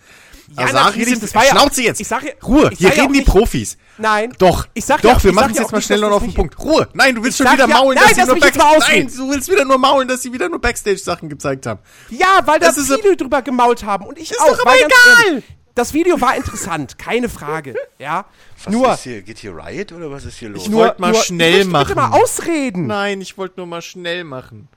Ja, 0.58 0.64
Asari 0.66 0.84
natürlich, 0.86 1.08
sind, 1.10 1.22
das 1.22 1.34
war 1.34 1.44
ja- 1.46 1.50
Schnauze 1.52 1.82
jetzt. 1.82 2.00
ich 2.00 2.08
sag 2.08 2.24
ja- 2.24 2.32
Ruhe, 2.44 2.68
ich 2.72 2.78
hier 2.78 2.88
sag 2.88 2.96
ja 2.98 3.02
reden 3.04 3.10
auch 3.10 3.12
die 3.14 3.18
nicht- 3.20 3.28
Profis. 3.28 3.78
Nein. 3.96 4.34
Doch, 4.38 4.66
Ich 4.74 4.84
sag 4.84 5.00
doch, 5.00 5.12
ja- 5.18 5.24
wir 5.24 5.32
machen 5.32 5.52
es 5.52 5.56
ja 5.56 5.62
jetzt 5.62 5.72
mal 5.72 5.80
schnell 5.80 6.04
und 6.04 6.12
auf 6.12 6.22
den 6.22 6.34
Punkt. 6.34 6.58
Ruhe, 6.58 6.88
nein, 6.92 7.14
du 7.14 7.22
willst 7.24 7.38
schon 7.38 7.46
wieder 7.50 7.66
ja- 7.68 7.74
maulen, 7.74 7.94
nein, 7.98 8.08
dass 8.08 8.16
sie 8.18 8.24
nur 8.26 8.34
mich 8.34 8.44
jetzt 8.44 8.58
mal 8.58 8.74
Backstage... 8.74 8.98
Nein, 9.04 9.12
du 9.16 9.30
willst 9.30 9.50
wieder 9.50 9.64
nur 9.64 9.78
maulen, 9.78 10.08
dass 10.08 10.20
sie 10.20 10.32
wieder 10.32 10.48
nur 10.50 10.60
Backstage-Sachen 10.60 11.30
gezeigt 11.30 11.64
haben. 11.64 11.80
Ja, 12.10 12.40
weil 12.44 12.58
da 12.58 12.66
Das 12.66 12.76
ist 12.76 12.92
viele 13.00 13.16
drüber 13.16 13.40
gemault 13.40 13.84
haben 13.84 14.04
und 14.04 14.18
ich 14.18 14.30
Ist 14.32 14.40
auch. 14.40 14.48
doch 14.48 14.60
aber 14.66 14.74
egal. 14.76 14.90
ehrlich, 15.28 15.44
Das 15.74 15.94
Video 15.94 16.20
war 16.20 16.36
interessant, 16.36 16.98
keine 16.98 17.28
Frage. 17.28 17.74
Ja, 17.98 18.26
Was 18.64 18.72
nur, 18.72 18.92
ist 18.92 19.04
hier? 19.04 19.22
Geht 19.22 19.38
hier 19.38 19.56
Riot 19.56 19.92
oder 19.92 20.10
was 20.10 20.24
ist 20.26 20.38
hier 20.38 20.50
los? 20.50 20.66
Ich 20.66 20.72
wollte 20.72 21.00
mal 21.00 21.12
nur, 21.12 21.22
schnell 21.22 21.60
ich 21.62 21.66
möchte 21.66 21.86
Bitte 21.94 22.00
machen. 22.00 22.12
mal 22.12 22.20
ausreden. 22.22 22.86
Nein, 22.86 23.20
ich 23.22 23.38
wollte 23.38 23.54
nur 23.58 23.66
mal 23.66 23.80
schnell 23.82 24.24
machen. 24.24 24.68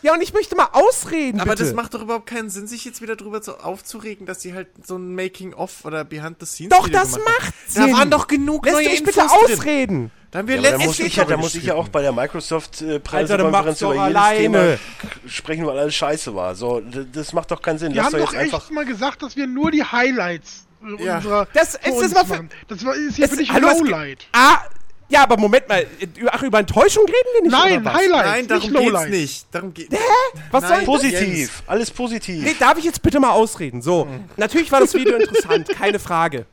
Ja, 0.00 0.14
und 0.14 0.20
ich 0.22 0.32
möchte 0.32 0.54
mal 0.54 0.68
ausreden. 0.72 1.40
Aber 1.40 1.50
bitte. 1.50 1.64
das 1.64 1.74
macht 1.74 1.92
doch 1.94 2.02
überhaupt 2.02 2.26
keinen 2.26 2.50
Sinn, 2.50 2.68
sich 2.68 2.84
jetzt 2.84 3.02
wieder 3.02 3.16
drüber 3.16 3.42
zu 3.42 3.58
aufzuregen, 3.64 4.26
dass 4.26 4.40
sie 4.40 4.54
halt 4.54 4.68
so 4.86 4.96
ein 4.96 5.12
Making-of 5.16 5.84
oder 5.84 6.04
Behind-the-Scenes 6.04 6.70
Doch, 6.70 6.86
Video 6.86 7.00
das 7.00 7.14
gemacht 7.14 7.28
haben. 7.28 7.42
macht 7.42 7.54
Da 7.74 7.82
Sinn. 7.84 7.92
waren 7.94 8.10
doch 8.12 8.26
genug 8.28 8.64
Lässt 8.64 8.76
neue 8.76 8.84
du 8.84 8.90
mich 8.90 9.02
bitte 9.02 9.20
Infos 9.22 9.56
drin. 9.58 10.10
Ausreden? 10.28 10.30
Da 10.30 10.38
haben 10.40 10.48
wir 10.48 10.56
Ja, 10.56 10.60
letztes 10.62 10.86
muss 10.86 10.98
ich 11.00 11.16
ja, 11.16 11.24
da 11.24 11.36
muss 11.36 11.54
ich 11.54 11.64
ja 11.64 11.74
auch 11.74 11.88
bei 11.88 12.02
der 12.02 12.12
Microsoft 12.12 12.82
äh, 12.82 12.86
dann 12.92 13.02
Pressekonferenz 13.02 13.80
über 13.80 13.92
jedes 13.94 14.04
alleine. 14.16 14.38
Thema 14.38 14.78
sprechen, 15.28 15.66
weil 15.66 15.78
alles 15.78 15.94
scheiße 15.94 16.34
war. 16.34 16.54
So, 16.54 16.80
das 17.12 17.32
macht 17.32 17.50
doch 17.50 17.62
keinen 17.62 17.78
Sinn. 17.78 17.92
Wir 17.94 18.02
Lass 18.02 18.12
haben 18.12 18.20
doch 18.20 18.26
doch 18.26 18.32
jetzt 18.34 18.42
echt 18.44 18.54
einfach. 18.54 18.70
mal 18.70 18.84
gesagt, 18.84 19.22
dass 19.22 19.36
wir 19.36 19.46
nur 19.46 19.70
die 19.70 19.82
Highlights 19.84 20.66
äh, 20.82 21.04
Ja. 21.04 21.16
unserer 21.16 21.48
Das- 21.54 21.74
ist 21.76 22.14
mal 22.14 22.24
für-. 22.24 22.48
Das 22.68 22.84
war, 22.84 22.94
ist 22.94 23.16
hier 23.16 23.24
Es- 23.24 23.30
für 23.30 23.36
dich 23.38 23.50
hallo, 23.52 23.68
Lowlight. 23.68 24.26
Ah, 24.32 24.58
ja, 25.10 25.22
aber 25.22 25.38
Moment 25.38 25.66
mal. 25.68 25.86
Ach, 26.30 26.42
über 26.42 26.58
Enttäuschung 26.58 27.04
reden 27.06 27.16
wir 27.36 27.42
nicht, 27.44 27.50
Nein, 27.52 27.80
oder 27.80 27.84
was? 27.86 27.94
Highlights, 27.94 28.26
Nein, 28.28 28.48
darum 28.48 28.70
nicht 28.72 28.82
geht's 28.92 29.08
nicht. 29.08 29.46
Darum 29.52 29.72
geht 29.74 29.88
Was 30.50 30.60
soll 30.60 30.70
Nein. 30.70 30.78
das? 30.80 30.84
Positiv, 30.86 31.62
alles 31.66 31.90
positiv. 31.90 32.44
Nee, 32.44 32.54
darf 32.58 32.76
ich 32.76 32.84
jetzt 32.84 33.00
bitte 33.00 33.18
mal 33.18 33.30
ausreden? 33.30 33.80
So, 33.80 34.06
natürlich 34.36 34.70
war 34.70 34.80
das 34.80 34.92
Video 34.92 35.16
interessant, 35.16 35.68
keine 35.70 35.98
Frage. 35.98 36.44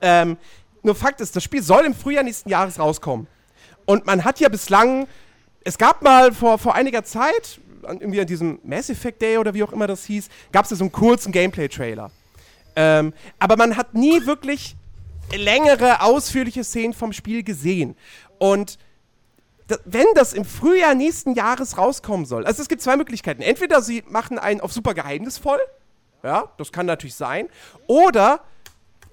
Ähm, 0.00 0.36
nur 0.82 0.94
Fakt 0.94 1.20
ist, 1.20 1.34
das 1.36 1.42
Spiel 1.42 1.62
soll 1.62 1.84
im 1.84 1.94
Frühjahr 1.94 2.24
nächsten 2.24 2.48
Jahres 2.48 2.78
rauskommen. 2.78 3.26
Und 3.84 4.06
man 4.06 4.24
hat 4.24 4.40
ja 4.40 4.48
bislang, 4.48 5.06
es 5.64 5.78
gab 5.78 6.02
mal 6.02 6.32
vor, 6.32 6.58
vor 6.58 6.74
einiger 6.74 7.04
Zeit, 7.04 7.60
irgendwie 7.82 8.20
an 8.20 8.26
diesem 8.26 8.58
Mass 8.62 8.90
Effect 8.90 9.22
Day 9.22 9.38
oder 9.38 9.54
wie 9.54 9.62
auch 9.62 9.72
immer 9.72 9.86
das 9.86 10.04
hieß, 10.04 10.28
gab 10.52 10.64
es 10.64 10.70
ja 10.70 10.76
so 10.76 10.84
einen 10.84 10.92
kurzen 10.92 11.32
Gameplay-Trailer. 11.32 12.10
Ähm, 12.76 13.12
aber 13.38 13.56
man 13.56 13.76
hat 13.76 13.94
nie 13.94 14.26
wirklich 14.26 14.76
längere, 15.34 16.02
ausführliche 16.02 16.64
Szenen 16.64 16.94
vom 16.94 17.12
Spiel 17.12 17.42
gesehen. 17.42 17.96
Und 18.38 18.78
wenn 19.84 20.06
das 20.14 20.32
im 20.32 20.44
Frühjahr 20.44 20.94
nächsten 20.94 21.34
Jahres 21.34 21.76
rauskommen 21.76 22.24
soll, 22.24 22.46
also 22.46 22.62
es 22.62 22.68
gibt 22.68 22.80
zwei 22.80 22.96
Möglichkeiten. 22.96 23.42
Entweder 23.42 23.82
sie 23.82 24.02
machen 24.08 24.38
einen 24.38 24.60
auf 24.60 24.72
super 24.72 24.94
geheimnisvoll, 24.94 25.58
ja, 26.22 26.50
das 26.56 26.72
kann 26.72 26.86
natürlich 26.86 27.14
sein, 27.14 27.48
oder 27.86 28.40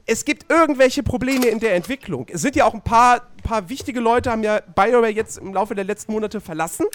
es 0.06 0.26
gibt 0.26 0.52
irgendwelche 0.52 1.04
Probleme 1.04 1.48
in 1.48 1.60
der 1.60 1.76
Entwicklung. 1.76 2.28
Es 2.30 2.42
sind 2.42 2.56
ja 2.56 2.66
auch 2.66 2.74
ein 2.74 2.82
paar, 2.82 3.22
paar 3.44 3.70
wichtige 3.70 4.00
Leute, 4.00 4.32
haben 4.32 4.44
ja 4.44 4.62
BioWare 4.76 5.10
jetzt 5.10 5.38
im 5.38 5.54
Laufe 5.54 5.74
der 5.74 5.84
letzten 5.84 6.12
Monate 6.12 6.42
verlassen. 6.42 6.86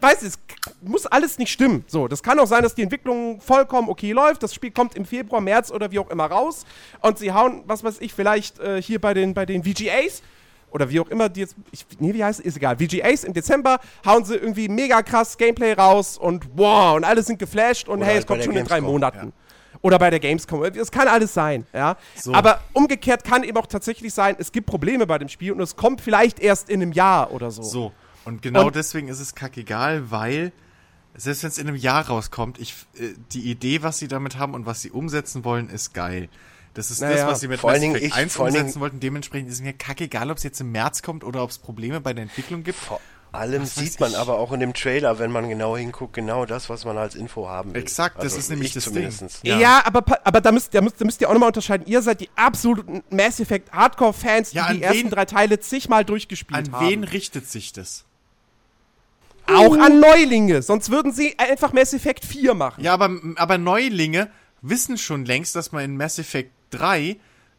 Weiß 0.00 0.22
es 0.22 0.38
muss 0.82 1.06
alles 1.06 1.38
nicht 1.38 1.50
stimmen. 1.50 1.84
So, 1.86 2.06
das 2.06 2.22
kann 2.22 2.38
auch 2.38 2.46
sein, 2.46 2.62
dass 2.62 2.74
die 2.74 2.82
Entwicklung 2.82 3.40
vollkommen 3.40 3.88
okay 3.88 4.12
läuft. 4.12 4.42
Das 4.42 4.54
Spiel 4.54 4.70
kommt 4.70 4.94
im 4.94 5.04
Februar, 5.04 5.40
März 5.40 5.70
oder 5.70 5.90
wie 5.90 5.98
auch 5.98 6.10
immer 6.10 6.26
raus 6.26 6.64
und 7.00 7.18
sie 7.18 7.32
hauen, 7.32 7.62
was 7.66 7.82
weiß 7.82 7.96
ich, 8.00 8.12
vielleicht 8.12 8.58
äh, 8.60 8.80
hier 8.82 9.00
bei 9.00 9.14
den 9.14 9.34
bei 9.34 9.46
den 9.46 9.64
VGAs 9.64 10.22
oder 10.70 10.90
wie 10.90 11.00
auch 11.00 11.08
immer 11.08 11.28
die 11.28 11.40
jetzt, 11.40 11.56
ich, 11.72 11.86
nee, 11.98 12.14
wie 12.14 12.22
heißt 12.22 12.40
es, 12.40 12.46
ist 12.46 12.56
egal. 12.56 12.76
VGAs 12.76 13.24
im 13.24 13.32
Dezember 13.32 13.80
hauen 14.06 14.24
sie 14.24 14.36
irgendwie 14.36 14.68
mega 14.68 15.02
krass 15.02 15.38
Gameplay 15.38 15.72
raus 15.72 16.18
und 16.18 16.46
wow 16.54 16.96
und 16.96 17.04
alle 17.04 17.22
sind 17.22 17.38
geflasht 17.38 17.88
und 17.88 17.98
Oder 17.98 18.06
hey, 18.06 18.14
halt 18.14 18.24
es 18.24 18.26
kommt 18.26 18.44
schon 18.44 18.56
in 18.56 18.64
drei 18.64 18.80
Monaten. 18.80 19.32
Oder 19.82 19.98
bei 19.98 20.10
der 20.10 20.20
Gamescom. 20.20 20.62
Es 20.64 20.90
kann 20.90 21.08
alles 21.08 21.32
sein, 21.32 21.66
ja. 21.72 21.96
So. 22.14 22.34
Aber 22.34 22.60
umgekehrt 22.74 23.24
kann 23.24 23.44
eben 23.44 23.56
auch 23.56 23.66
tatsächlich 23.66 24.12
sein, 24.12 24.36
es 24.38 24.52
gibt 24.52 24.66
Probleme 24.66 25.06
bei 25.06 25.16
dem 25.18 25.28
Spiel 25.28 25.52
und 25.52 25.60
es 25.60 25.74
kommt 25.76 26.00
vielleicht 26.02 26.38
erst 26.38 26.68
in 26.68 26.82
einem 26.82 26.92
Jahr 26.92 27.30
oder 27.32 27.50
so. 27.50 27.62
So. 27.62 27.92
Und 28.26 28.42
genau 28.42 28.66
Und- 28.66 28.76
deswegen 28.76 29.08
ist 29.08 29.20
es 29.20 29.34
kackegal, 29.34 30.10
weil 30.10 30.52
selbst 31.14 31.42
wenn 31.42 31.48
es 31.48 31.58
in 31.58 31.66
einem 31.66 31.76
Jahr 31.76 32.06
rauskommt, 32.08 32.58
ich, 32.60 32.74
äh, 32.98 33.14
die 33.32 33.50
Idee, 33.50 33.82
was 33.82 33.98
sie 33.98 34.06
damit 34.08 34.38
haben 34.38 34.52
und 34.54 34.66
was 34.66 34.82
sie 34.82 34.90
umsetzen 34.90 35.44
wollen, 35.44 35.70
ist 35.70 35.94
geil. 35.94 36.28
Das 36.74 36.90
ist 36.90 37.00
Naja, 37.00 37.16
das, 37.16 37.26
was 37.26 37.40
sie 37.40 37.48
mit 37.48 37.62
Mass 37.62 37.78
Effect 37.78 38.04
ich- 38.04 38.14
1 38.14 38.34
vor 38.34 38.46
allen 38.46 38.54
umsetzen 38.56 38.80
wollten. 38.80 39.00
Dementsprechend 39.00 39.48
ist 39.48 39.56
es 39.56 39.62
mir 39.62 39.72
kackegal, 39.72 40.30
ob 40.30 40.36
es 40.36 40.44
jetzt 40.44 40.60
im 40.60 40.70
März 40.70 41.02
kommt 41.02 41.24
oder 41.24 41.42
ob 41.42 41.50
es 41.50 41.58
Probleme 41.58 42.00
bei 42.00 42.12
der 42.12 42.22
Entwicklung 42.24 42.62
gibt. 42.62 42.78
Vor 42.78 43.00
allem 43.32 43.62
Was 43.62 43.74
sieht 43.76 44.00
man 44.00 44.10
ich. 44.10 44.16
aber 44.18 44.38
auch 44.38 44.52
in 44.52 44.60
dem 44.60 44.74
Trailer, 44.74 45.18
wenn 45.18 45.30
man 45.30 45.48
genau 45.48 45.76
hinguckt, 45.76 46.12
genau 46.14 46.46
das, 46.46 46.68
was 46.68 46.84
man 46.84 46.98
als 46.98 47.14
Info 47.14 47.48
haben 47.48 47.74
will. 47.74 47.80
Exakt, 47.82 48.16
das 48.18 48.24
Also 48.24 48.38
ist 48.38 48.50
nämlich 48.50 48.68
ich 48.68 48.74
das 48.74 48.84
Ding. 48.84 48.92
zumindestens. 48.94 49.40
Ja, 49.42 49.58
Ja. 49.58 49.82
aber, 49.84 50.04
aber 50.26 50.40
da, 50.40 50.52
müsst, 50.52 50.74
da, 50.74 50.80
müsst, 50.80 51.00
da 51.00 51.04
müsst 51.04 51.20
ihr 51.20 51.28
auch 51.28 51.32
nochmal 51.32 51.48
unterscheiden. 51.48 51.86
Ihr 51.86 52.02
seid 52.02 52.20
die 52.20 52.30
absoluten 52.36 53.02
Mass 53.10 53.38
Effect 53.40 53.72
Hardcore-Fans, 53.72 54.50
die 54.50 54.56
Ja, 54.56 54.66
an 54.66 54.76
die 54.76 54.82
ersten 54.82 55.10
drei 55.10 55.24
Teile 55.24 55.60
zigmal 55.60 56.04
durchgespielt 56.04 56.68
An 56.68 56.72
haben. 56.72 56.88
wen 56.88 57.04
richtet 57.04 57.48
sich 57.48 57.72
das? 57.72 58.04
Auch 59.46 59.76
an 59.78 59.98
Neulinge. 60.00 60.62
Sonst 60.62 60.90
würden 60.90 61.12
sie 61.12 61.36
einfach 61.38 61.72
Mass 61.72 61.92
Effect 61.92 62.24
4 62.24 62.54
machen. 62.54 62.84
Ja, 62.84 62.94
aber, 62.94 63.10
aber 63.36 63.58
Neulinge 63.58 64.30
wissen 64.62 64.96
schon 64.98 65.24
längst, 65.24 65.56
dass 65.56 65.72
man 65.72 65.84
in 65.84 65.96
Mass 65.96 66.18
Effect 66.18 66.52
3, 66.70 67.16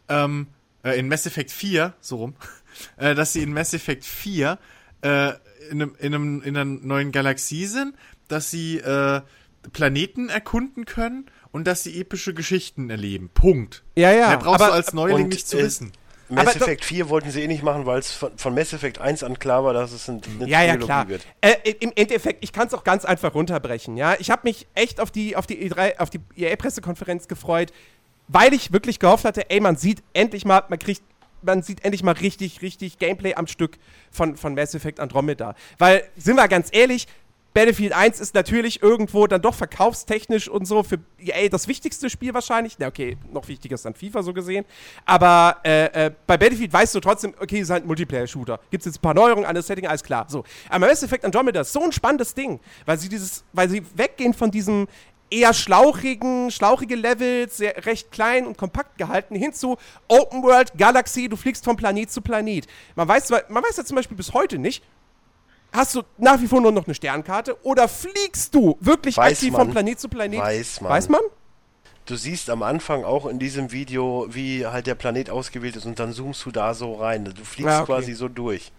ähm, 0.07 0.47
äh, 0.83 0.97
in 0.97 1.07
Mass 1.09 1.25
Effect 1.25 1.51
4, 1.51 1.93
so 1.99 2.17
rum, 2.17 2.35
äh, 2.97 3.13
dass 3.15 3.33
sie 3.33 3.41
in 3.41 3.51
Mass 3.53 3.73
Effect 3.73 4.05
4 4.05 4.57
äh, 5.01 5.33
in, 5.69 5.81
einem, 5.81 5.95
in, 5.99 6.13
einem, 6.15 6.41
in 6.41 6.57
einer 6.57 6.65
neuen 6.65 7.11
Galaxie 7.11 7.65
sind, 7.65 7.95
dass 8.27 8.49
sie 8.51 8.77
äh, 8.79 9.21
Planeten 9.73 10.29
erkunden 10.29 10.85
können 10.85 11.25
und 11.51 11.67
dass 11.67 11.83
sie 11.83 11.99
epische 11.99 12.33
Geschichten 12.33 12.89
erleben. 12.89 13.29
Punkt. 13.33 13.83
Ja, 13.95 14.11
ja, 14.11 14.29
Mehr 14.29 14.37
brauchst 14.37 14.61
aber- 14.61 14.67
du 14.67 14.73
als 14.73 14.93
Neuling 14.93 15.23
und, 15.25 15.29
nicht 15.29 15.47
zu 15.47 15.57
äh, 15.59 15.63
wissen. 15.63 15.91
Mass 16.29 16.47
Aber 16.47 16.55
Effect 16.61 16.85
4 16.85 17.09
wollten 17.09 17.29
sie 17.29 17.41
eh 17.41 17.47
nicht 17.47 17.61
machen, 17.61 17.85
weil 17.85 17.99
es 17.99 18.13
von, 18.13 18.37
von 18.37 18.55
Mass 18.55 18.71
Effect 18.71 18.99
1 19.01 19.21
an 19.23 19.37
klar 19.37 19.65
war, 19.65 19.73
dass 19.73 19.91
es 19.91 20.07
ein, 20.07 20.21
eine 20.39 20.49
Ja, 20.49 20.61
ja, 20.63 20.71
Trilogie 20.75 20.85
klar. 20.85 21.07
wird. 21.09 21.27
Äh, 21.41 21.71
Im 21.81 21.91
Endeffekt, 21.93 22.41
ich 22.41 22.53
kann 22.53 22.67
es 22.67 22.73
auch 22.73 22.85
ganz 22.85 23.03
einfach 23.03 23.35
runterbrechen. 23.35 23.97
Ja, 23.97 24.15
ich 24.17 24.31
habe 24.31 24.43
mich 24.45 24.65
echt 24.73 25.01
auf 25.01 25.11
die 25.11 25.35
auf 25.35 25.45
die 25.45 25.57
E3, 25.69 25.97
auf 25.97 26.09
die 26.09 26.21
EA-Pressekonferenz 26.37 27.27
gefreut, 27.27 27.73
weil 28.29 28.53
ich 28.53 28.71
wirklich 28.71 28.99
gehofft 28.99 29.25
hatte, 29.25 29.49
ey, 29.49 29.59
man 29.59 29.75
sieht 29.75 30.03
endlich 30.13 30.45
mal, 30.45 30.63
man 30.69 30.79
kriegt, 30.79 31.01
man 31.41 31.63
sieht 31.63 31.83
endlich 31.83 32.03
mal 32.03 32.13
richtig, 32.13 32.61
richtig 32.61 32.99
Gameplay 32.99 33.35
am 33.35 33.47
Stück 33.47 33.77
von, 34.11 34.35
von 34.35 34.53
Mass 34.53 34.75
Effect 34.75 34.99
Andromeda. 34.99 35.55
Weil, 35.77 36.03
sind 36.15 36.35
wir 36.35 36.47
ganz 36.47 36.69
ehrlich, 36.71 37.07
Battlefield 37.53 37.91
1 37.91 38.21
ist 38.21 38.33
natürlich 38.33 38.81
irgendwo 38.81 39.27
dann 39.27 39.41
doch 39.41 39.53
verkaufstechnisch 39.53 40.47
und 40.47 40.65
so 40.65 40.83
für 40.83 40.99
EA 41.19 41.49
das 41.49 41.67
wichtigste 41.67 42.09
Spiel 42.09 42.33
wahrscheinlich. 42.33 42.77
Na, 42.79 42.87
okay, 42.87 43.17
noch 43.29 43.47
wichtiger 43.49 43.75
ist 43.75 43.83
dann 43.83 43.93
FIFA 43.93 44.23
so 44.23 44.31
gesehen. 44.31 44.63
Aber 45.05 45.57
äh, 45.65 46.05
äh, 46.05 46.11
bei 46.25 46.37
Battlefield 46.37 46.71
weißt 46.71 46.95
du 46.95 47.01
trotzdem, 47.01 47.33
okay, 47.41 47.57
es 47.57 47.63
ist 47.63 47.69
halt 47.71 47.83
ein 47.83 47.87
Multiplayer-Shooter. 47.87 48.57
Gibt 48.69 48.81
es 48.81 48.85
jetzt 48.85 48.99
ein 48.99 49.01
paar 49.01 49.13
Neuerungen, 49.13 49.45
anderes 49.45 49.67
Setting, 49.67 49.85
alles 49.85 50.01
klar. 50.01 50.25
So. 50.29 50.45
Aber 50.69 50.87
Mass 50.87 51.03
Effect 51.03 51.25
Andromeda 51.25 51.61
ist 51.61 51.73
so 51.73 51.83
ein 51.83 51.91
spannendes 51.91 52.33
Ding, 52.33 52.61
weil 52.85 52.97
sie 52.97 53.09
dieses, 53.09 53.43
weil 53.51 53.69
sie 53.69 53.83
weggehen 53.95 54.33
von 54.33 54.49
diesem 54.49 54.87
eher 55.31 55.53
schlauchigen, 55.53 56.51
schlauchige 56.51 56.95
Levels, 56.95 57.57
sehr 57.57 57.85
recht 57.85 58.11
klein 58.11 58.45
und 58.45 58.57
kompakt 58.57 58.97
gehalten, 58.97 59.33
hin 59.35 59.53
zu 59.53 59.77
Open 60.07 60.43
World, 60.43 60.73
Galaxie, 60.77 61.29
du 61.29 61.35
fliegst 61.37 61.63
von 61.65 61.77
Planet 61.77 62.11
zu 62.11 62.21
Planet. 62.21 62.67
Man 62.95 63.07
weiß, 63.07 63.29
man 63.49 63.63
weiß 63.63 63.77
ja 63.77 63.85
zum 63.85 63.95
Beispiel 63.95 64.17
bis 64.17 64.33
heute 64.33 64.57
nicht, 64.59 64.83
hast 65.71 65.95
du 65.95 66.03
nach 66.17 66.39
wie 66.41 66.47
vor 66.47 66.59
nur 66.61 66.71
noch 66.71 66.85
eine 66.85 66.93
Sternkarte 66.93 67.57
oder 67.65 67.87
fliegst 67.87 68.53
du 68.53 68.77
wirklich 68.81 69.17
Weiß 69.17 69.33
aktiv 69.37 69.53
man. 69.53 69.61
von 69.61 69.71
Planet 69.71 69.99
zu 69.99 70.09
Planet? 70.09 70.39
Weiß 70.39 70.81
man. 70.81 70.91
Weiß 70.91 71.09
man? 71.09 71.21
Du 72.07 72.15
siehst 72.17 72.49
am 72.49 72.61
Anfang 72.63 73.05
auch 73.05 73.25
in 73.25 73.39
diesem 73.39 73.71
Video, 73.71 74.25
wie 74.29 74.65
halt 74.65 74.85
der 74.87 74.95
Planet 74.95 75.29
ausgewählt 75.29 75.75
ist 75.77 75.85
und 75.85 75.97
dann 75.99 76.11
zoomst 76.13 76.45
du 76.45 76.51
da 76.51 76.73
so 76.73 76.95
rein. 76.95 77.23
Du 77.25 77.31
fliegst 77.45 77.69
Ja, 77.71 77.77
okay. 77.83 77.93
quasi 77.93 78.13
so 78.13 78.27
durch. 78.27 78.71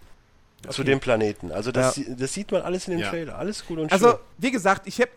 Zu 0.69 0.85
dem 0.85 1.01
Planeten. 1.01 1.51
Also 1.51 1.73
das, 1.73 1.97
Ja. 1.97 2.05
das 2.17 2.35
sieht 2.35 2.53
man 2.53 2.63
alles 2.63 2.87
in 2.87 2.93
dem 2.93 3.01
Ja. 3.01 3.11
Trailer. 3.11 3.37
Alles 3.39 3.65
gut 3.67 3.79
und 3.79 3.91
Also, 3.91 4.11
schön. 4.11 4.19
wie 4.39 4.51
gesagt, 4.53 4.87
ich 4.87 5.01
hab, 5.01 5.09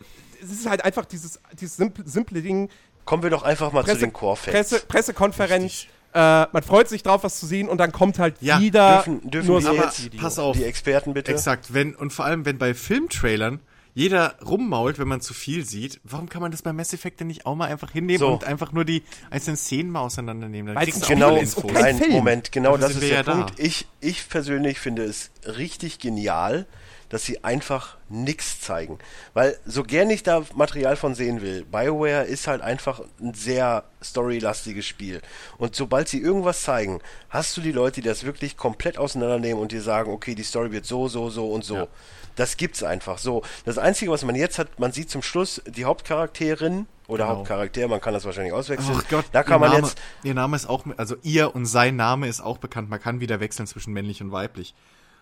es 0.52 0.60
ist 0.60 0.70
halt 0.70 0.84
einfach 0.86 1.06
dieses, 1.06 1.40
dieses 1.60 1.76
simple, 1.78 2.04
simple 2.08 2.42
Ding, 2.42 2.70
Kommen 3.06 3.22
wir 3.22 3.30
doch 3.30 3.44
einfach 3.44 3.72
mal 3.72 3.82
zu 3.82 3.86
Presse, 3.92 4.00
den 4.00 4.14
Core-Facts. 4.14 4.52
Presse, 4.52 4.80
Pressekonferenz. 4.88 5.86
Äh, 6.14 6.18
man 6.52 6.64
freut 6.64 6.88
sich 6.90 7.04
drauf, 7.04 7.24
was 7.24 7.40
zu 7.40 7.46
sehen 7.46 7.68
und 7.70 7.78
dann 7.78 7.92
kommt 7.92 8.18
halt 8.20 8.36
Ja, 8.42 8.60
wieder 8.60 9.04
Dürfen, 9.04 9.30
dürfen 9.30 9.48
nur 9.48 9.64
wir 9.64 9.74
jetzt 9.76 10.06
Video. 10.06 10.22
pass 10.22 10.40
auf. 10.40 10.56
die 10.58 10.64
Experten 10.64 11.14
bitte? 11.14 11.32
Exakt, 11.32 11.74
wenn, 11.74 11.94
und 11.94 12.14
vor 12.14 12.26
allem, 12.26 12.46
wenn 12.46 12.58
bei 12.58 12.74
Filmtrailern 12.74 13.60
jeder 13.94 14.36
rummault, 14.46 14.98
wenn 14.98 15.08
man 15.08 15.22
zu 15.22 15.34
viel 15.34 15.66
sieht, 15.66 16.00
warum 16.04 16.28
kann 16.30 16.42
man 16.42 16.52
das 16.52 16.62
bei 16.64 16.74
Mass 16.74 16.94
Effect 16.94 17.20
denn 17.20 17.28
nicht 17.28 17.46
auch 17.46 17.56
mal 17.56 17.68
einfach 17.68 17.92
hinnehmen 17.92 18.20
So. 18.20 18.28
und 18.30 18.44
einfach 18.44 18.72
nur 18.72 18.86
die 18.86 19.04
einzelnen 19.30 19.56
Szenen 19.58 19.90
mal 19.92 20.02
auseinandernehmen? 20.02 20.68
Dann 20.68 20.76
Weil's 20.76 20.94
kriegst 20.96 21.08
Genau, 21.08 21.38
ist 21.38 21.56
kein 21.62 21.74
nein, 21.74 21.98
Film. 22.00 22.12
Moment, 22.12 22.52
genau 22.52 22.72
Dafür 22.78 22.88
das 22.88 22.92
ist 22.96 23.02
der 23.04 23.10
ja 23.18 23.24
da. 23.24 23.32
Punkt. 23.36 23.60
Ich, 23.60 23.88
ich 24.02 24.28
persönlich 24.28 24.80
finde 24.80 25.04
es 25.04 25.32
richtig 25.46 26.00
genial, 26.00 26.66
dass 27.10 27.24
sie 27.24 27.44
einfach 27.44 27.98
nichts 28.10 28.60
zeigen. 28.62 29.00
Weil 29.34 29.58
so 29.66 29.84
gern 29.84 30.10
ich 30.10 30.24
da 30.24 30.44
Material 30.54 30.96
von 30.96 31.16
sehen 31.16 31.42
will, 31.42 31.66
BioWare 31.66 32.26
ist 32.26 32.48
halt 32.48 32.62
einfach 32.62 33.02
ein 33.22 33.34
sehr 33.34 33.84
storylastiges 34.04 34.86
Spiel. 34.86 35.22
Und 35.58 35.76
sobald 35.76 36.08
sie 36.08 36.20
irgendwas 36.20 36.64
zeigen, 36.64 37.00
hast 37.30 37.56
du 37.58 37.62
die 37.62 37.72
Leute, 37.72 38.02
die 38.02 38.08
das 38.08 38.24
wirklich 38.24 38.58
komplett 38.58 38.98
auseinandernehmen 38.98 39.62
und 39.62 39.72
dir 39.72 39.82
sagen, 39.82 40.12
okay, 40.12 40.36
die 40.36 40.44
Story 40.44 40.72
wird 40.72 40.86
so, 40.86 41.08
so, 41.08 41.30
so 41.30 41.50
und 41.50 41.64
so. 41.64 41.76
Ja. 41.76 41.88
Das 42.36 42.58
gibt's 42.58 42.84
einfach 42.84 43.18
so. 43.18 43.44
Das 43.64 43.78
Einzige, 43.78 44.12
was 44.12 44.24
man 44.26 44.36
jetzt 44.36 44.60
hat, 44.60 44.80
man 44.80 44.92
sieht 44.92 45.10
zum 45.10 45.22
Schluss 45.22 45.62
die 45.68 45.86
Hauptcharakterin 45.86 46.86
oder 47.08 47.26
Genau. 47.26 47.38
Hauptcharakter, 47.38 47.88
man 47.88 48.02
kann 48.02 48.14
das 48.14 48.26
wahrscheinlich 48.26 48.54
auswechseln. 48.54 48.98
Ach 49.00 49.08
Gott, 49.10 49.26
da 49.32 49.44
kann 49.44 49.62
man 49.62 49.72
Name, 49.72 49.84
jetzt 49.84 49.98
Ihr 50.24 50.34
Name 50.34 50.56
ist 50.56 50.68
auch, 50.68 50.84
also 50.98 51.16
ihr 51.22 51.56
und 51.56 51.66
sein 51.66 51.96
Name 51.96 52.28
ist 52.28 52.42
auch 52.42 52.58
bekannt. 52.58 52.90
Man 52.90 53.00
kann 53.00 53.20
wieder 53.20 53.40
wechseln 53.40 53.68
zwischen 53.68 53.94
männlich 53.94 54.22
und 54.22 54.32
weiblich. 54.32 54.74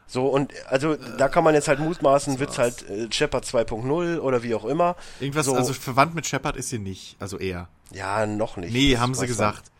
So, 0.05 0.27
und 0.27 0.53
also 0.67 0.95
da 0.95 1.27
kann 1.27 1.43
man 1.43 1.55
jetzt 1.55 1.67
halt 1.67 1.79
mutmaßen, 1.79 2.39
wird's 2.39 2.57
halt 2.57 2.87
äh, 2.89 3.11
Shepard 3.11 3.45
2.0 3.45 4.19
oder 4.19 4.43
wie 4.43 4.53
auch 4.53 4.65
immer. 4.65 4.95
Irgendwas, 5.19 5.45
so, 5.45 5.55
also 5.55 5.73
verwandt 5.73 6.13
mit 6.13 6.25
Shepard 6.25 6.57
ist 6.57 6.69
sie 6.69 6.79
nicht, 6.79 7.15
also 7.19 7.37
eher. 7.37 7.67
Ja, 7.91 8.25
noch 8.25 8.57
nicht. 8.57 8.73
Nee, 8.73 8.97
haben 8.97 9.13
sie 9.13 9.27
gesagt. 9.27 9.71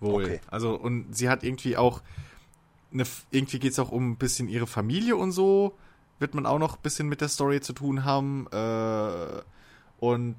Wohl. 0.00 0.24
Okay. 0.24 0.40
Also, 0.50 0.74
und 0.74 1.16
sie 1.16 1.28
hat 1.28 1.42
irgendwie 1.42 1.76
auch, 1.76 2.02
eine, 2.92 3.04
irgendwie 3.30 3.58
geht's 3.58 3.78
auch 3.78 3.90
um 3.90 4.12
ein 4.12 4.16
bisschen 4.16 4.48
ihre 4.48 4.66
Familie 4.66 5.16
und 5.16 5.32
so. 5.32 5.76
Wird 6.18 6.34
man 6.34 6.46
auch 6.46 6.58
noch 6.58 6.76
ein 6.76 6.82
bisschen 6.82 7.08
mit 7.08 7.20
der 7.20 7.28
Story 7.28 7.60
zu 7.60 7.72
tun 7.72 8.04
haben. 8.04 8.46
Äh, 8.52 9.42
und 9.98 10.36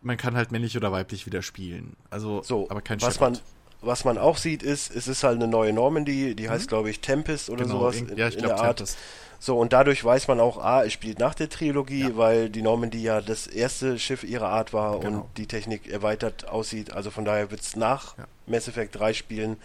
man 0.00 0.16
kann 0.16 0.36
halt 0.36 0.52
männlich 0.52 0.76
oder 0.76 0.92
weiblich 0.92 1.26
wieder 1.26 1.42
spielen. 1.42 1.96
Also. 2.10 2.42
So, 2.42 2.68
aber 2.70 2.82
kein 2.82 3.00
was 3.00 3.14
Shepard. 3.14 3.34
man, 3.34 3.42
was 3.82 4.04
man 4.04 4.16
auch 4.18 4.36
sieht, 4.36 4.62
ist, 4.62 4.94
es 4.94 5.08
ist 5.08 5.22
halt 5.24 5.36
eine 5.36 5.48
neue 5.48 5.72
Normandy, 5.72 6.34
die 6.34 6.48
heißt, 6.48 6.68
glaube 6.68 6.88
ich, 6.90 7.00
Tempest 7.00 7.50
oder 7.50 7.64
Genau, 7.64 7.80
sowas 7.80 7.96
in, 7.96 8.16
ja, 8.16 8.28
ich 8.28 8.36
in 8.36 8.42
der 8.42 8.56
Art. 8.58 8.78
Tempest. 8.78 8.96
So, 9.40 9.58
und 9.58 9.72
dadurch 9.72 10.04
weiß 10.04 10.28
man 10.28 10.38
auch, 10.38 10.58
ah, 10.62 10.84
es 10.84 10.92
spielt 10.92 11.18
nach 11.18 11.34
der 11.34 11.48
Trilogie, 11.48 12.12
weil 12.14 12.48
die 12.48 12.62
Normandy 12.62 13.02
ja 13.02 13.20
das 13.20 13.48
erste 13.48 13.98
Schiff 13.98 14.22
ihrer 14.22 14.48
Art 14.48 14.72
war 14.72 15.00
Genau. 15.00 15.22
und 15.22 15.24
die 15.36 15.46
Technik 15.48 15.88
erweitert 15.90 16.48
aussieht. 16.48 16.92
Also 16.92 17.10
von 17.10 17.24
daher 17.24 17.50
wird's 17.50 17.74
nach 17.74 18.16
Ja. 18.18 18.24
Mass 18.46 18.68
Effect 18.68 18.98
3 18.98 19.12
spielen. 19.14 19.56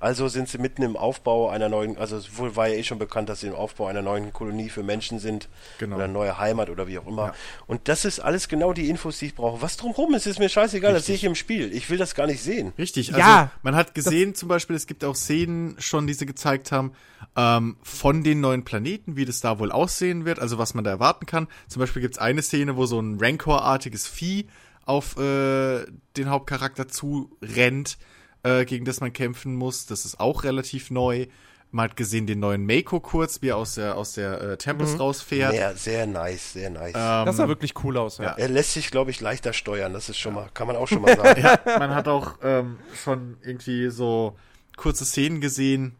Also 0.00 0.28
sind 0.28 0.48
sie 0.50 0.58
mitten 0.58 0.82
im 0.82 0.96
Aufbau 0.98 1.48
einer 1.48 1.70
neuen, 1.70 1.96
also 1.96 2.16
es 2.18 2.36
wohl 2.36 2.56
war 2.56 2.68
ja 2.68 2.74
eh 2.74 2.82
schon 2.82 2.98
bekannt, 2.98 3.28
dass 3.30 3.40
sie 3.40 3.46
im 3.46 3.54
Aufbau 3.54 3.86
einer 3.86 4.02
neuen 4.02 4.34
Kolonie 4.34 4.68
für 4.68 4.82
Menschen 4.82 5.18
sind 5.18 5.48
Genau. 5.78 5.96
oder 5.96 6.08
neue 6.08 6.36
Heimat 6.38 6.68
oder 6.68 6.86
wie 6.88 6.98
auch 6.98 7.06
immer. 7.06 7.28
Ja. 7.28 7.34
Und 7.66 7.88
das 7.88 8.04
ist 8.04 8.20
alles 8.20 8.48
genau 8.48 8.74
die 8.74 8.90
Infos, 8.90 9.18
die 9.18 9.26
ich 9.26 9.34
brauche. 9.34 9.62
Was 9.62 9.78
drumherum 9.78 10.12
ist, 10.14 10.26
ist 10.26 10.38
mir 10.38 10.50
scheißegal, 10.50 10.92
das 10.92 11.06
sehe 11.06 11.14
ich 11.14 11.24
im 11.24 11.34
Spiel. 11.34 11.72
Ich 11.72 11.88
will 11.88 11.96
das 11.96 12.14
gar 12.14 12.26
nicht 12.26 12.42
sehen. 12.42 12.74
Richtig, 12.76 13.14
also 13.14 13.18
Ja, 13.20 13.50
man 13.62 13.74
hat 13.76 13.94
gesehen 13.94 14.34
zum 14.34 14.48
Beispiel, 14.50 14.76
es 14.76 14.86
gibt 14.86 15.04
auch 15.04 15.14
Szenen 15.16 15.76
schon, 15.78 16.06
die 16.06 16.12
sie 16.14 16.26
gezeigt 16.26 16.70
haben, 16.70 16.92
ähm, 17.36 17.76
von 17.82 18.22
den 18.22 18.40
neuen 18.40 18.62
Planeten, 18.64 19.16
wie 19.16 19.24
das 19.24 19.40
da 19.40 19.58
wohl 19.58 19.72
aussehen 19.72 20.26
wird, 20.26 20.38
also 20.38 20.58
was 20.58 20.74
man 20.74 20.84
da 20.84 20.90
erwarten 20.90 21.24
kann. 21.24 21.48
Zum 21.68 21.80
Beispiel 21.80 22.02
gibt's 22.02 22.18
eine 22.18 22.42
Szene, 22.42 22.76
wo 22.76 22.84
so 22.84 23.00
ein 23.00 23.16
Rancor-artiges 23.18 24.06
Vieh 24.06 24.48
auf 24.84 25.16
äh, 25.16 25.86
den 26.18 26.28
Hauptcharakter 26.28 26.88
zurennt, 26.88 27.96
äh, 28.44 28.64
gegen 28.64 28.84
das 28.84 29.00
man 29.00 29.12
kämpfen 29.12 29.56
muss. 29.56 29.86
Das 29.86 30.04
ist 30.04 30.20
auch 30.20 30.44
relativ 30.44 30.90
neu. 30.90 31.26
Man 31.72 31.90
hat 31.90 31.96
gesehen 31.96 32.28
den 32.28 32.38
neuen 32.38 32.64
Mako 32.66 33.00
kurz, 33.00 33.42
wie 33.42 33.48
er 33.48 33.56
aus 33.56 33.74
der, 33.74 33.96
aus 33.96 34.12
der 34.12 34.40
äh, 34.40 34.56
Tempest 34.56 35.00
rausfährt. 35.00 35.54
Ja, 35.54 35.74
sehr 35.74 36.06
nice, 36.06 36.52
sehr 36.52 36.70
nice. 36.70 36.94
Ähm, 36.94 37.26
Das 37.26 37.36
sah 37.36 37.48
wirklich 37.48 37.72
cool 37.82 37.96
aus, 37.96 38.18
ja. 38.18 38.26
ja. 38.26 38.30
er 38.34 38.48
lässt 38.48 38.74
sich, 38.74 38.92
glaube 38.92 39.10
ich, 39.10 39.20
leichter 39.20 39.52
steuern. 39.52 39.92
Das 39.92 40.08
ist 40.08 40.18
schon 40.18 40.34
mal, 40.34 40.48
kann 40.54 40.68
man 40.68 40.76
auch 40.76 40.86
schon 40.86 41.02
mal 41.02 41.16
sagen. 41.22 41.42
ja, 41.42 41.58
man 41.66 41.92
hat 41.92 42.06
auch 42.06 42.34
ähm, 42.44 42.78
schon 43.02 43.38
irgendwie 43.42 43.90
so 43.90 44.36
kurze 44.76 45.04
Szenen 45.04 45.40
gesehen. 45.40 45.96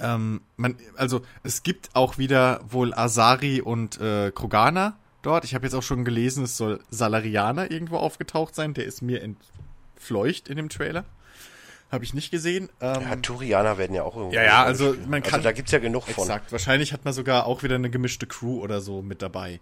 Ähm, 0.00 0.40
man, 0.56 0.76
also 0.96 1.20
es 1.42 1.62
gibt 1.62 1.90
auch 1.92 2.16
wieder 2.16 2.60
wohl 2.66 2.94
Asari 2.94 3.60
und 3.60 4.00
äh, 4.00 4.30
Krogana 4.34 4.96
dort. 5.20 5.44
Ich 5.44 5.54
habe 5.54 5.66
jetzt 5.66 5.74
auch 5.74 5.82
schon 5.82 6.06
gelesen, 6.06 6.44
es 6.44 6.56
soll 6.56 6.80
Salarianer 6.88 7.70
irgendwo 7.70 7.98
aufgetaucht 7.98 8.54
sein. 8.54 8.72
Der 8.72 8.86
ist 8.86 9.02
mir 9.02 9.22
entfleucht 9.22 10.48
in 10.48 10.56
dem 10.56 10.70
Trailer. 10.70 11.04
Habe 11.90 12.04
ich 12.04 12.12
nicht 12.12 12.30
gesehen. 12.30 12.68
Ähm, 12.80 13.00
Ja, 13.02 13.16
Turianer 13.16 13.78
werden 13.78 13.94
ja 13.94 14.02
auch 14.02 14.14
irgendwo. 14.16 14.34
Ja, 14.34 14.42
ja, 14.42 14.62
also 14.64 14.92
spielen. 14.92 15.08
man 15.10 15.22
kann- 15.22 15.34
Also 15.34 15.44
da 15.44 15.52
gibt's 15.52 15.72
ja 15.72 15.78
genug 15.78 16.04
von. 16.04 16.24
Exakt. 16.24 16.52
Wahrscheinlich 16.52 16.92
hat 16.92 17.04
man 17.04 17.14
sogar 17.14 17.46
auch 17.46 17.62
wieder 17.62 17.76
eine 17.76 17.88
gemischte 17.90 18.26
Crew 18.26 18.60
oder 18.62 18.80
so 18.80 19.00
mit 19.02 19.22
dabei. 19.22 19.60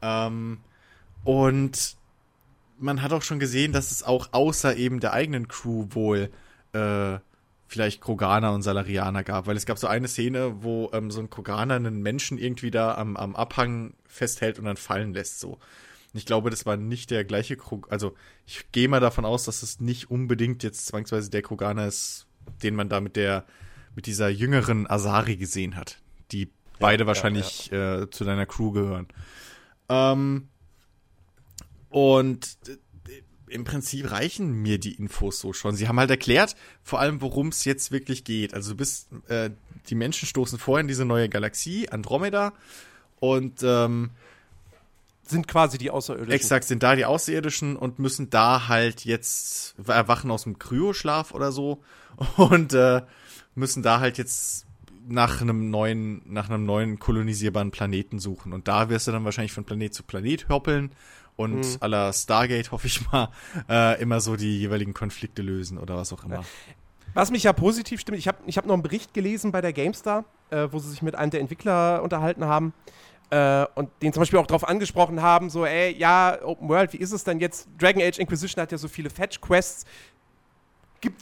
Ähm, 0.00 0.60
und 1.24 1.96
man 2.78 3.02
hat 3.02 3.12
auch 3.12 3.22
schon 3.22 3.38
gesehen, 3.38 3.72
dass 3.72 3.90
es 3.90 4.02
auch 4.02 4.28
außer 4.32 4.76
eben 4.76 5.00
der 5.00 5.12
eigenen 5.12 5.48
Crew 5.48 5.86
wohl 5.90 6.30
äh, 6.72 7.18
vielleicht 7.66 8.00
Kroganer 8.00 8.52
und 8.52 8.62
Salarianer 8.62 9.24
gab, 9.24 9.46
weil 9.46 9.56
es 9.56 9.66
gab 9.66 9.78
so 9.78 9.86
eine 9.86 10.06
Szene, 10.06 10.62
wo 10.62 10.90
ähm, 10.92 11.10
so 11.10 11.20
ein 11.20 11.30
Kroganer 11.30 11.74
einen 11.74 12.02
Menschen 12.02 12.38
irgendwie 12.38 12.70
da 12.70 12.94
am, 12.94 13.16
am 13.16 13.34
Abhang 13.34 13.94
festhält 14.06 14.58
und 14.58 14.64
dann 14.66 14.76
fallen 14.76 15.12
lässt 15.14 15.40
so. 15.40 15.58
Und 16.14 16.18
ich 16.18 16.26
glaube, 16.26 16.48
das 16.48 16.64
war 16.64 16.76
nicht 16.76 17.10
der 17.10 17.24
gleiche 17.24 17.56
Krog, 17.56 17.88
also 17.90 18.14
ich 18.46 18.70
gehe 18.70 18.86
mal 18.88 19.00
davon 19.00 19.24
aus, 19.24 19.44
dass 19.44 19.64
es 19.64 19.80
nicht 19.80 20.12
unbedingt 20.12 20.62
jetzt 20.62 20.86
zwangsweise 20.86 21.28
der 21.28 21.42
Kroganer 21.42 21.88
ist, 21.88 22.28
den 22.62 22.76
man 22.76 22.88
da 22.88 23.00
mit 23.00 23.16
der 23.16 23.44
mit 23.96 24.06
dieser 24.06 24.28
jüngeren 24.28 24.88
Asari 24.88 25.36
gesehen 25.36 25.74
hat, 25.74 25.98
die 26.30 26.50
beide 26.78 27.08
wahrscheinlich 27.08 27.72
Äh, 27.72 28.08
zu 28.10 28.24
deiner 28.24 28.46
Crew 28.46 28.70
gehören. 28.70 29.08
Ähm, 29.88 30.48
und 31.88 32.58
äh, 32.68 32.76
im 33.52 33.64
Prinzip 33.64 34.10
reichen 34.10 34.52
mir 34.52 34.78
die 34.78 34.94
Infos 34.94 35.40
so 35.40 35.52
schon. 35.52 35.74
Sie 35.74 35.88
haben 35.88 35.98
halt 35.98 36.10
erklärt, 36.10 36.54
vor 36.84 37.00
allem, 37.00 37.20
worum 37.22 37.48
es 37.48 37.64
jetzt 37.64 37.90
wirklich 37.90 38.22
geht. 38.22 38.54
Also 38.54 38.70
du 38.70 38.76
bist, 38.76 39.08
äh, 39.28 39.50
die 39.88 39.94
Menschen 39.96 40.26
stoßen 40.28 40.58
vor 40.60 40.78
in 40.78 40.86
diese 40.86 41.04
neue 41.04 41.28
Galaxie, 41.28 41.88
Andromeda, 41.88 42.52
und 43.18 43.62
ähm, 43.64 44.10
Sind 45.26 45.48
quasi 45.48 45.78
die 45.78 45.90
Außerirdischen. 45.90 46.32
exakt 46.32 46.64
sind 46.66 46.82
da 46.82 46.94
die 46.96 47.04
Außerirdischen 47.04 47.76
und 47.76 47.98
müssen 47.98 48.30
da 48.30 48.68
halt 48.68 49.04
jetzt 49.04 49.74
erwachen 49.86 50.30
aus 50.30 50.42
dem 50.44 50.58
Kryoschlaf 50.58 51.32
oder 51.32 51.50
so 51.52 51.82
und 52.36 52.72
äh, 52.74 53.02
müssen 53.54 53.82
da 53.82 54.00
halt 54.00 54.18
jetzt 54.18 54.66
nach 55.06 55.40
einem 55.40 55.70
neuen, 55.70 56.22
nach 56.26 56.48
einem 56.48 56.64
neuen 56.64 56.98
kolonisierbaren 56.98 57.70
Planeten 57.70 58.18
suchen. 58.18 58.52
Und 58.52 58.68
da 58.68 58.88
wirst 58.88 59.06
du 59.06 59.12
dann 59.12 59.24
wahrscheinlich 59.24 59.52
von 59.52 59.64
Planet 59.64 59.92
zu 59.94 60.02
Planet 60.02 60.48
hoppeln 60.48 60.92
und 61.36 61.56
Mhm. 61.60 61.76
la 61.88 62.12
Stargate, 62.12 62.70
hoffe 62.72 62.86
ich 62.86 63.10
mal, 63.12 63.28
äh, 63.68 64.00
immer 64.00 64.20
so 64.20 64.36
die 64.36 64.58
jeweiligen 64.58 64.94
Konflikte 64.94 65.42
lösen 65.42 65.78
oder 65.78 65.96
was 65.96 66.12
auch 66.12 66.24
immer. 66.24 66.44
Was 67.12 67.30
mich 67.30 67.44
ja 67.44 67.52
positiv 67.52 68.00
stimmt, 68.00 68.18
ich 68.18 68.28
habe 68.28 68.38
ich 68.46 68.56
hab 68.56 68.66
noch 68.66 68.74
einen 68.74 68.82
Bericht 68.82 69.14
gelesen 69.14 69.52
bei 69.52 69.60
der 69.60 69.72
GameStar, 69.72 70.24
äh, 70.50 70.68
wo 70.70 70.78
sie 70.78 70.90
sich 70.90 71.02
mit 71.02 71.14
einem 71.14 71.30
der 71.30 71.40
Entwickler 71.40 72.02
unterhalten 72.02 72.44
haben 72.44 72.72
äh, 73.34 73.66
und 73.74 73.90
den 74.00 74.12
zum 74.12 74.20
Beispiel 74.20 74.38
auch 74.38 74.46
darauf 74.46 74.66
angesprochen 74.68 75.20
haben, 75.20 75.50
so, 75.50 75.66
ey, 75.66 75.92
ja, 75.96 76.38
Open 76.44 76.68
World, 76.68 76.92
wie 76.92 76.98
ist 76.98 77.10
es 77.10 77.24
denn 77.24 77.40
jetzt? 77.40 77.68
Dragon 77.80 78.00
Age 78.00 78.18
Inquisition 78.18 78.62
hat 78.62 78.70
ja 78.70 78.78
so 78.78 78.86
viele 78.86 79.10
Fetch-Quests. 79.10 79.84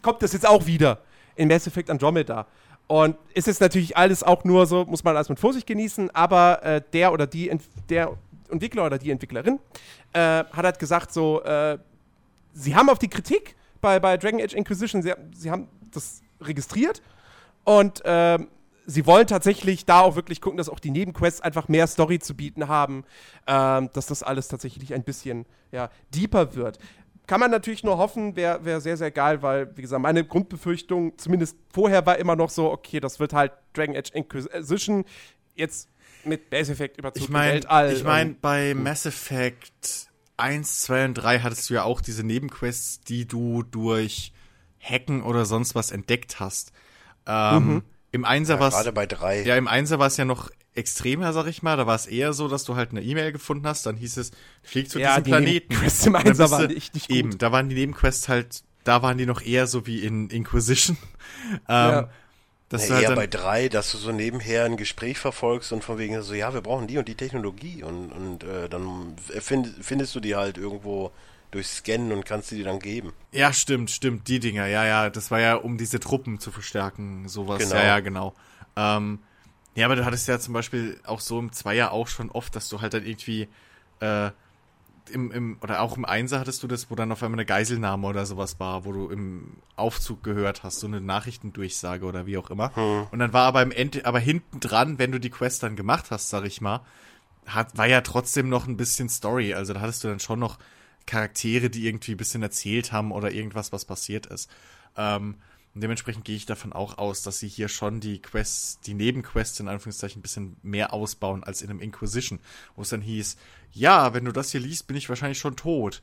Kommt 0.03 0.23
das 0.23 0.35
jetzt 0.35 0.47
auch 0.47 0.67
wieder 0.67 0.99
in 1.37 1.49
Mass 1.49 1.67
Effect 1.67 1.89
Andromeda? 1.89 2.47
Und 2.87 3.17
ist 3.33 3.47
jetzt 3.47 3.63
natürlich 3.63 3.97
alles 3.97 4.23
auch 4.23 4.45
nur 4.45 4.67
so, 4.67 4.85
muss 4.85 5.03
man 5.03 5.17
alles 5.17 5.31
mit 5.31 5.41
Vorsicht 5.41 5.67
genießen, 5.67 6.11
aber 6.15 6.63
äh, 6.63 6.83
der 6.93 7.13
oder 7.15 7.27
die, 7.27 7.51
der 7.89 8.13
Entwickler 8.51 8.85
oder 8.85 8.99
die 8.99 9.11
Entwicklerin 9.11 9.59
äh, 10.13 10.19
hat 10.19 10.65
halt 10.65 10.79
gesagt, 10.79 11.15
so, 11.15 11.43
äh, 11.43 11.79
sie 12.53 12.77
haben 12.77 12.91
auf 12.91 12.99
die 12.99 13.09
Kritik 13.09 13.57
bei, 13.81 13.99
bei 13.99 14.19
Dragon 14.19 14.43
Age 14.43 14.53
Inquisition, 14.53 15.01
sie, 15.01 15.15
sie 15.35 15.51
haben 15.51 15.67
das 15.91 16.21
registriert 16.43 17.01
und 17.65 18.03
ähm, 18.05 18.49
sie 18.87 19.07
wollen 19.07 19.27
tatsächlich 19.27 19.85
da 19.85 20.01
auch 20.01 20.17
wirklich 20.17 20.41
gucken, 20.41 20.59
dass 20.59 20.69
auch 20.69 20.81
die 20.81 20.91
Nebenquests 20.91 21.41
einfach 21.41 21.69
mehr 21.69 21.87
Story 21.87 22.19
zu 22.19 22.35
bieten 22.35 22.69
haben, 22.69 23.05
ähm, 23.47 23.91
dass 23.93 24.07
das 24.07 24.23
alles 24.23 24.49
tatsächlich 24.49 24.95
ein 24.95 25.05
bisschen 25.05 25.47
ja, 25.71 25.91
deeper 26.15 26.55
wird. 26.55 26.79
Kann 27.27 27.41
man 27.41 27.51
natürlich 27.51 27.85
nur 27.85 27.99
hoffen, 27.99 28.35
wäre 28.37 28.65
wär 28.65 28.81
sehr, 28.81 28.97
sehr 28.97 29.11
geil, 29.11 29.43
weil, 29.43 29.77
wie 29.77 29.83
gesagt, 29.83 30.03
meine 30.03 30.25
Grundbefürchtung, 30.25 31.17
zumindest 31.19 31.57
vorher, 31.73 32.05
war 32.05 32.19
immer 32.19 32.37
noch 32.37 32.51
so, 32.51 32.71
okay, 32.71 32.99
das 33.01 33.21
wird 33.21 33.33
halt 33.33 33.53
Dragon 33.75 33.97
Age 33.97 34.11
Inquisition 34.13 35.05
jetzt 35.55 35.89
mit 36.25 36.51
Mass 36.51 36.69
Effect 36.69 36.99
überzogen 36.99 37.25
Ich 37.25 37.31
meine, 37.31 37.93
ich 37.93 38.05
mein, 38.05 38.39
bei 38.41 38.75
Mass 38.75 39.07
Effect 39.07 40.09
1, 40.37 40.81
2 40.81 41.05
und 41.07 41.15
3 41.15 41.41
hattest 41.41 41.71
du 41.71 41.75
ja 41.75 41.85
auch 41.85 42.01
diese 42.01 42.25
Nebenquests, 42.25 43.01
die 43.01 43.27
du 43.27 43.63
durch 43.63 44.33
Hacken 44.81 45.23
oder 45.23 45.45
sonst 45.45 45.75
was 45.75 45.93
entdeckt 45.93 46.41
hast. 46.41 46.73
Ähm, 47.27 47.67
Mhm. 47.67 47.83
Im 48.13 48.25
Einser 48.25 48.55
Ja, 48.55 48.61
war's- 48.61 48.75
Gerade 48.75 48.93
bei 48.93 49.07
drei. 49.07 49.43
ja, 49.43 49.57
im 49.57 49.67
Einser 49.69 49.99
war 49.99 50.07
es 50.07 50.17
ja 50.17 50.25
noch 50.25 50.51
extremer, 50.75 51.33
sag 51.33 51.47
ich 51.47 51.63
mal. 51.63 51.77
Da 51.77 51.87
war 51.87 51.97
es 51.97 52.07
eher 52.07 52.33
so, 52.33 52.47
dass 52.49 52.65
du 52.65 52.77
halt 52.77 52.91
eine 52.91 53.03
E-Mail 53.03 53.33
gefunden 53.33 53.67
hast, 53.67 53.85
dann 53.87 53.97
hieß 53.97 54.17
es, 54.19 54.31
flieg 54.63 54.89
zu 54.91 54.99
Ja, 55.01 55.11
diesem 55.13 55.25
die 55.25 55.31
Planeten. 55.31 55.73
Nebenquests 55.73 56.07
im 56.07 56.17
Einser 56.17 56.51
waren 56.51 56.71
echt 56.77 56.95
nicht 56.95 57.09
gut. 57.09 57.17
Eben, 57.17 57.39
da 57.39 57.51
waren 57.53 57.69
die 57.69 57.75
Nebenquests 57.75 58.29
halt 58.29 58.63
da 58.85 59.01
waren 59.01 59.17
die 59.17 59.27
noch 59.27 59.41
eher 59.41 59.69
so 59.69 59.87
wie 59.87 60.01
in 60.05 60.29
Inquisition. 60.31 60.97
ähm, 61.53 61.59
Ja. 61.69 62.09
dass 62.69 62.83
Ja, 62.83 62.89
du 62.89 62.95
halt 62.95 63.03
eher 63.03 63.09
dann, 63.11 63.17
bei 63.17 63.27
drei, 63.29 63.69
dass 63.69 63.93
du 63.93 63.99
so 63.99 64.11
nebenher 64.13 64.65
ein 64.65 64.77
Gespräch 64.77 65.19
verfolgst 65.19 65.73
und 65.73 65.85
von 65.85 65.99
wegen 65.99 66.21
so, 66.23 66.35
ja, 66.35 66.53
wir 66.53 66.63
brauchen 66.63 66.89
die 66.89 66.99
und 66.99 67.07
die 67.07 67.15
Technologie 67.15 67.83
und, 67.85 68.11
und 68.11 68.43
äh, 68.45 68.69
dann 68.69 69.15
find, 69.41 69.69
findest 69.81 70.15
du 70.17 70.21
die 70.21 70.35
halt 70.35 70.59
irgendwo 70.59 71.13
durch 71.53 71.69
Scannen 71.69 72.11
und 72.11 72.25
kannst 72.25 72.49
sie 72.49 72.57
dir 72.57 72.65
dann 72.65 72.81
geben. 72.81 73.13
Ja, 73.31 73.53
stimmt, 73.53 73.91
stimmt, 73.91 74.27
die 74.27 74.41
Dinger, 74.41 74.67
ja, 74.67 74.85
ja, 74.85 75.11
das 75.11 75.31
war 75.31 75.39
ja, 75.39 75.55
um 75.55 75.79
diese 75.79 76.01
Truppen 76.01 76.41
zu 76.41 76.51
verstärken, 76.51 77.29
sowas. 77.29 77.63
Genau. 77.63 77.77
Ja, 77.77 77.85
ja, 77.85 78.01
genau. 78.01 78.35
Ähm, 78.75 79.21
ja, 79.75 79.87
aber 79.87 79.97
du 79.97 80.05
hattest 80.05 80.27
ja 80.29 80.39
zum 80.39 80.55
Beispiel 80.55 80.99
auch 81.05 81.21
so 81.21 81.39
im 81.39 81.53
Zweier 81.53 81.93
auch 81.93 82.09
schon 82.09 82.31
oft, 82.31 82.57
dass 82.57 82.69
du 82.69 82.81
halt 82.81 82.95
dann 82.95 83.07
irgendwie, 83.07 83.49
äh, 84.01 84.31
im, 85.11 85.31
im, 85.31 85.59
oder 85.61 85.83
auch 85.83 85.97
im 85.97 86.05
Einser 86.07 86.41
hattest 86.41 86.63
du 86.63 86.69
das, 86.69 86.91
wo 86.91 86.95
dann 86.95 87.13
auf 87.13 87.23
einmal 87.23 87.39
eine 87.39 87.45
Geiselnahme 87.45 88.07
oder 88.07 88.25
sowas 88.25 88.59
war, 88.59 88.85
wo 88.87 88.93
du 88.93 89.11
im 89.11 89.59
Aufzug 89.77 90.23
gehört 90.23 90.63
hast, 90.63 90.81
so 90.81 90.87
eine 90.87 91.01
Nachrichtendurchsage 91.01 92.07
oder 92.07 92.25
wie 92.25 92.39
auch 92.39 92.51
immer. 92.51 92.71
Und 93.11 93.19
dann 93.19 93.33
war 93.33 93.47
aber 93.47 93.63
im 93.63 93.73
Ende, 93.73 94.07
aber 94.07 94.21
hinten 94.21 94.61
dran, 94.61 94.99
wenn 94.99 95.13
du 95.13 95.19
die 95.19 95.31
Quest 95.31 95.63
dann 95.65 95.77
gemacht 95.77 96.11
hast, 96.11 96.31
sag 96.31 96.45
ich 96.45 96.61
mal, 96.61 96.81
hat, 97.47 97.77
war 97.77 97.87
ja 97.87 98.01
trotzdem 98.01 98.49
noch 98.49 98.67
ein 98.67 98.77
bisschen 98.77 99.09
Story. 99.09 99.53
Also 99.55 99.75
da 99.75 99.81
hattest 99.81 100.05
du 100.05 100.09
dann 100.09 100.21
schon 100.21 100.39
noch 100.39 100.59
Charaktere, 101.07 101.71
die 101.71 101.87
irgendwie 101.87 102.13
ein 102.13 102.19
bisschen 102.19 102.43
erzählt 102.43 102.93
haben 102.93 103.13
oder 103.13 103.33
irgendwas, 103.33 103.73
was 103.73 103.85
passiert 103.85 104.27
ist. 104.27 104.51
Ähm, 104.97 105.37
und 105.75 105.81
dementsprechend 105.81 106.25
gehe 106.25 106.37
ich 106.37 106.45
davon 106.45 106.73
auch 106.73 106.99
aus, 106.99 107.23
dass 107.23 107.39
sie 107.39 107.49
hier 107.49 107.69
schon 107.69 108.01
die 108.01 108.21
Quests, 108.21 108.81
die 108.81 108.93
Nebenquests 108.93 109.59
in 109.59 109.69
Anführungszeichen 109.69 110.19
ein 110.19 110.23
bisschen 110.23 110.57
mehr 110.63 110.93
ausbauen 110.93 111.45
als 111.45 111.63
in 111.63 111.71
einem 111.71 111.81
Inquisition, 111.81 112.41
wo 112.77 112.83
es 112.83 112.91
dann 112.91 113.01
hieß, 113.01 113.37
ja, 113.73 114.13
wenn 114.13 114.27
du 114.27 114.33
das 114.33 114.51
hier 114.51 114.61
liest, 114.61 114.87
bin 114.87 114.97
ich 114.97 115.09
wahrscheinlich 115.09 115.39
schon 115.39 115.57
tot. 115.57 116.03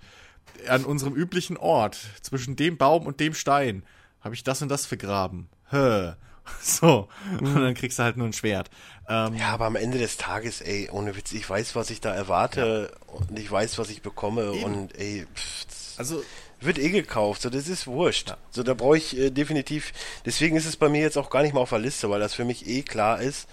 An 0.68 0.86
unserem 0.86 1.14
üblichen 1.14 1.58
Ort, 1.58 2.00
zwischen 2.22 2.56
dem 2.56 2.78
Baum 2.78 3.06
und 3.06 3.20
dem 3.20 3.36
Stein, 3.36 3.84
habe 4.22 4.34
ich 4.34 4.44
das 4.44 4.64
und 4.64 4.70
das 4.70 4.88
vergraben. 4.88 5.50
Hä. 5.70 6.14
So. 6.62 7.08
Und 7.40 7.56
dann 7.56 7.74
kriegst 7.74 8.00
du 8.00 8.04
halt 8.04 8.18
nur 8.18 8.28
ein 8.28 8.34
Schwert. 8.34 8.70
Ähm, 9.08 9.36
Ja, 9.36 9.50
aber 9.50 9.66
am 9.66 9.76
Ende 9.76 9.98
des 9.98 10.18
Tages, 10.18 10.62
ey, 10.62 10.90
ohne 10.92 11.16
Witz, 11.16 11.32
ich 11.32 11.50
weiß, 11.50 11.76
was 11.76 11.90
ich 11.90 12.02
da 12.02 12.14
erwarte 12.14 12.92
und 13.08 13.38
ich 13.40 13.50
weiß, 13.50 13.78
was 13.78 13.90
ich 13.90 14.02
bekomme 14.02 14.54
Eben. 14.54 14.64
und 14.64 14.98
ey, 14.98 15.26
pff, 15.34 15.66
also, 15.98 16.24
wird 16.62 16.78
eh 16.78 16.90
gekauft, 16.90 17.42
so 17.42 17.50
das 17.50 17.68
ist 17.68 17.88
wurscht. 17.88 18.36
So 18.52 18.64
da 18.64 18.74
brauche 18.74 18.98
ich 18.98 19.18
äh, 19.18 19.30
definitiv, 19.32 19.94
deswegen 20.26 20.56
ist 20.58 20.66
es 20.66 20.76
bei 20.78 20.90
mir 20.90 21.02
jetzt 21.02 21.18
auch 21.18 21.30
gar 21.30 21.42
nicht 21.42 21.54
mal 21.54 21.62
auf 21.62 21.70
der 21.70 21.80
Liste, 21.80 22.10
weil 22.10 22.20
das 22.20 22.34
für 22.34 22.46
mich 22.46 22.68
eh 22.68 22.82
klar 22.84 23.22
ist 23.22 23.48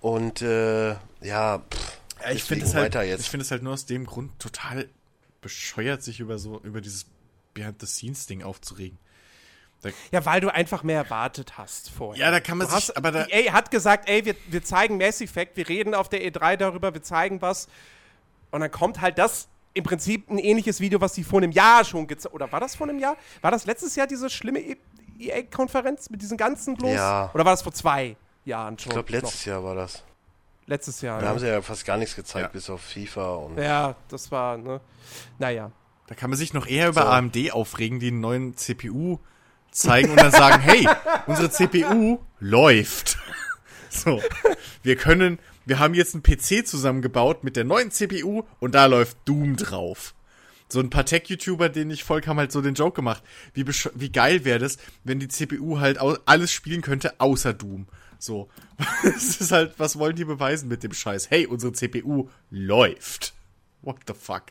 und 0.00 0.42
äh, 0.42 0.90
ja, 1.22 1.58
pff, 1.70 1.98
Ja, 2.22 2.30
ich 2.32 2.42
finde 2.44 2.66
es 2.66 2.74
halt, 2.74 2.94
jetzt. 2.94 3.20
ich 3.20 3.30
finde 3.30 3.44
es 3.44 3.50
halt 3.50 3.62
nur 3.62 3.72
aus 3.72 3.86
dem 3.86 4.04
Grund 4.04 4.38
total 4.38 4.88
bescheuert, 5.40 6.02
sich 6.02 6.20
über 6.20 6.38
so, 6.38 6.60
über 6.62 6.80
dieses 6.80 7.06
Behind-the-Scenes-Ding 7.54 8.42
aufzuregen. 8.42 8.98
Ja, 10.10 10.24
weil 10.26 10.40
du 10.40 10.52
einfach 10.52 10.82
mehr 10.82 10.98
erwartet 10.98 11.56
hast 11.56 11.90
vorher. 11.90 12.26
Ja, 12.26 12.30
da 12.30 12.40
kann 12.40 12.58
man 12.58 12.66
Du 12.66 12.74
sich, 12.74 12.88
hast, 12.88 12.96
aber 12.96 13.12
da, 13.12 13.26
EA 13.28 13.52
hat 13.52 13.70
gesagt, 13.70 14.08
ey, 14.08 14.24
wir, 14.24 14.34
wir 14.48 14.62
zeigen 14.62 14.98
Mass 14.98 15.20
Effect, 15.20 15.56
wir 15.56 15.68
reden 15.68 15.94
auf 15.94 16.08
der 16.08 16.20
E3 16.22 16.56
darüber, 16.56 16.92
wir 16.92 17.02
zeigen 17.02 17.40
was. 17.40 17.66
Und 18.50 18.60
dann 18.60 18.70
kommt 18.70 19.00
halt 19.00 19.16
das 19.18 19.48
im 19.72 19.84
Prinzip 19.84 20.28
ein 20.28 20.38
ähnliches 20.38 20.80
Video, 20.80 21.00
was 21.00 21.14
sie 21.14 21.24
vor 21.24 21.38
einem 21.40 21.52
Jahr 21.52 21.84
schon 21.84 22.06
gezeigt 22.06 22.34
Oder 22.34 22.50
war 22.52 22.60
das 22.60 22.74
vor 22.76 22.88
einem 22.88 22.98
Jahr? 22.98 23.16
War 23.40 23.50
das 23.52 23.64
letztes 23.66 23.94
Jahr 23.96 24.06
diese 24.06 24.28
schlimme 24.28 24.60
EA-Konferenz 25.18 26.10
mit 26.10 26.22
diesen 26.22 26.36
ganzen 26.36 26.76
bloß? 26.76 26.92
Ja. 26.92 27.30
Oder 27.34 27.44
war 27.44 27.52
das 27.52 27.62
vor 27.62 27.72
zwei 27.72 28.16
Jahren 28.44 28.78
schon? 28.78 28.90
ich 28.90 28.94
glaube 28.94 29.12
letztes 29.12 29.44
Jahr 29.44 29.62
war 29.62 29.74
das. 29.74 30.02
Letztes 30.66 31.00
Jahr. 31.00 31.18
Da 31.18 31.24
ja. 31.24 31.30
haben 31.30 31.38
sie 31.38 31.48
ja 31.48 31.62
fast 31.62 31.84
gar 31.84 31.96
nichts 31.96 32.14
gezeigt, 32.14 32.46
Ja. 32.46 32.48
bis 32.52 32.70
auf 32.70 32.80
FIFA 32.82 33.34
und 33.36 33.58
ja, 33.58 33.94
das 34.08 34.30
war, 34.30 34.56
ne? 34.56 34.80
Naja. 35.38 35.70
da 36.06 36.14
kann 36.14 36.30
man 36.30 36.38
sich 36.38 36.52
noch 36.52 36.66
eher 36.66 36.88
über 36.88 37.02
So. 37.02 37.08
AMD 37.08 37.52
aufregen, 37.52 37.98
die 37.98 38.08
einen 38.08 38.20
neuen 38.20 38.56
CPU 38.56 39.18
zeigen 39.70 40.10
und 40.10 40.20
dann 40.20 40.30
sagen, 40.30 40.60
hey, 40.60 40.88
unsere 41.26 41.50
CPU 41.50 42.18
läuft. 42.38 43.18
So, 43.92 44.22
wir 44.84 44.94
können, 44.94 45.40
wir 45.66 45.80
haben 45.80 45.94
jetzt 45.94 46.14
einen 46.14 46.22
PC 46.22 46.64
zusammengebaut 46.64 47.42
mit 47.42 47.56
der 47.56 47.64
neuen 47.64 47.90
CPU 47.90 48.44
und 48.60 48.76
da 48.76 48.86
läuft 48.86 49.16
Doom 49.24 49.56
drauf. 49.56 50.14
So 50.68 50.78
ein 50.78 50.90
paar 50.90 51.04
Tech-YouTuber, 51.04 51.68
denen 51.68 51.90
ich 51.90 52.04
folge, 52.04 52.28
haben 52.28 52.38
halt 52.38 52.52
so 52.52 52.60
den 52.60 52.74
Joke 52.74 52.94
gemacht. 52.94 53.24
Wie, 53.52 53.66
wie 53.66 54.12
geil 54.12 54.44
wäre 54.44 54.60
das, 54.60 54.78
wenn 55.02 55.18
die 55.18 55.26
CPU 55.26 55.80
halt 55.80 55.98
alles 55.98 56.52
spielen 56.52 56.82
könnte, 56.82 57.18
außer 57.18 57.52
Doom. 57.52 57.88
So. 58.20 58.48
Es 59.02 59.40
ist 59.40 59.50
halt, 59.50 59.74
was 59.78 59.98
wollen 59.98 60.14
die 60.14 60.24
beweisen 60.24 60.68
mit 60.68 60.84
dem 60.84 60.92
Scheiß? 60.92 61.28
Hey, 61.28 61.46
unsere 61.46 61.72
CPU 61.72 62.28
läuft. 62.50 63.34
What 63.82 63.96
the 64.06 64.14
fuck? 64.14 64.44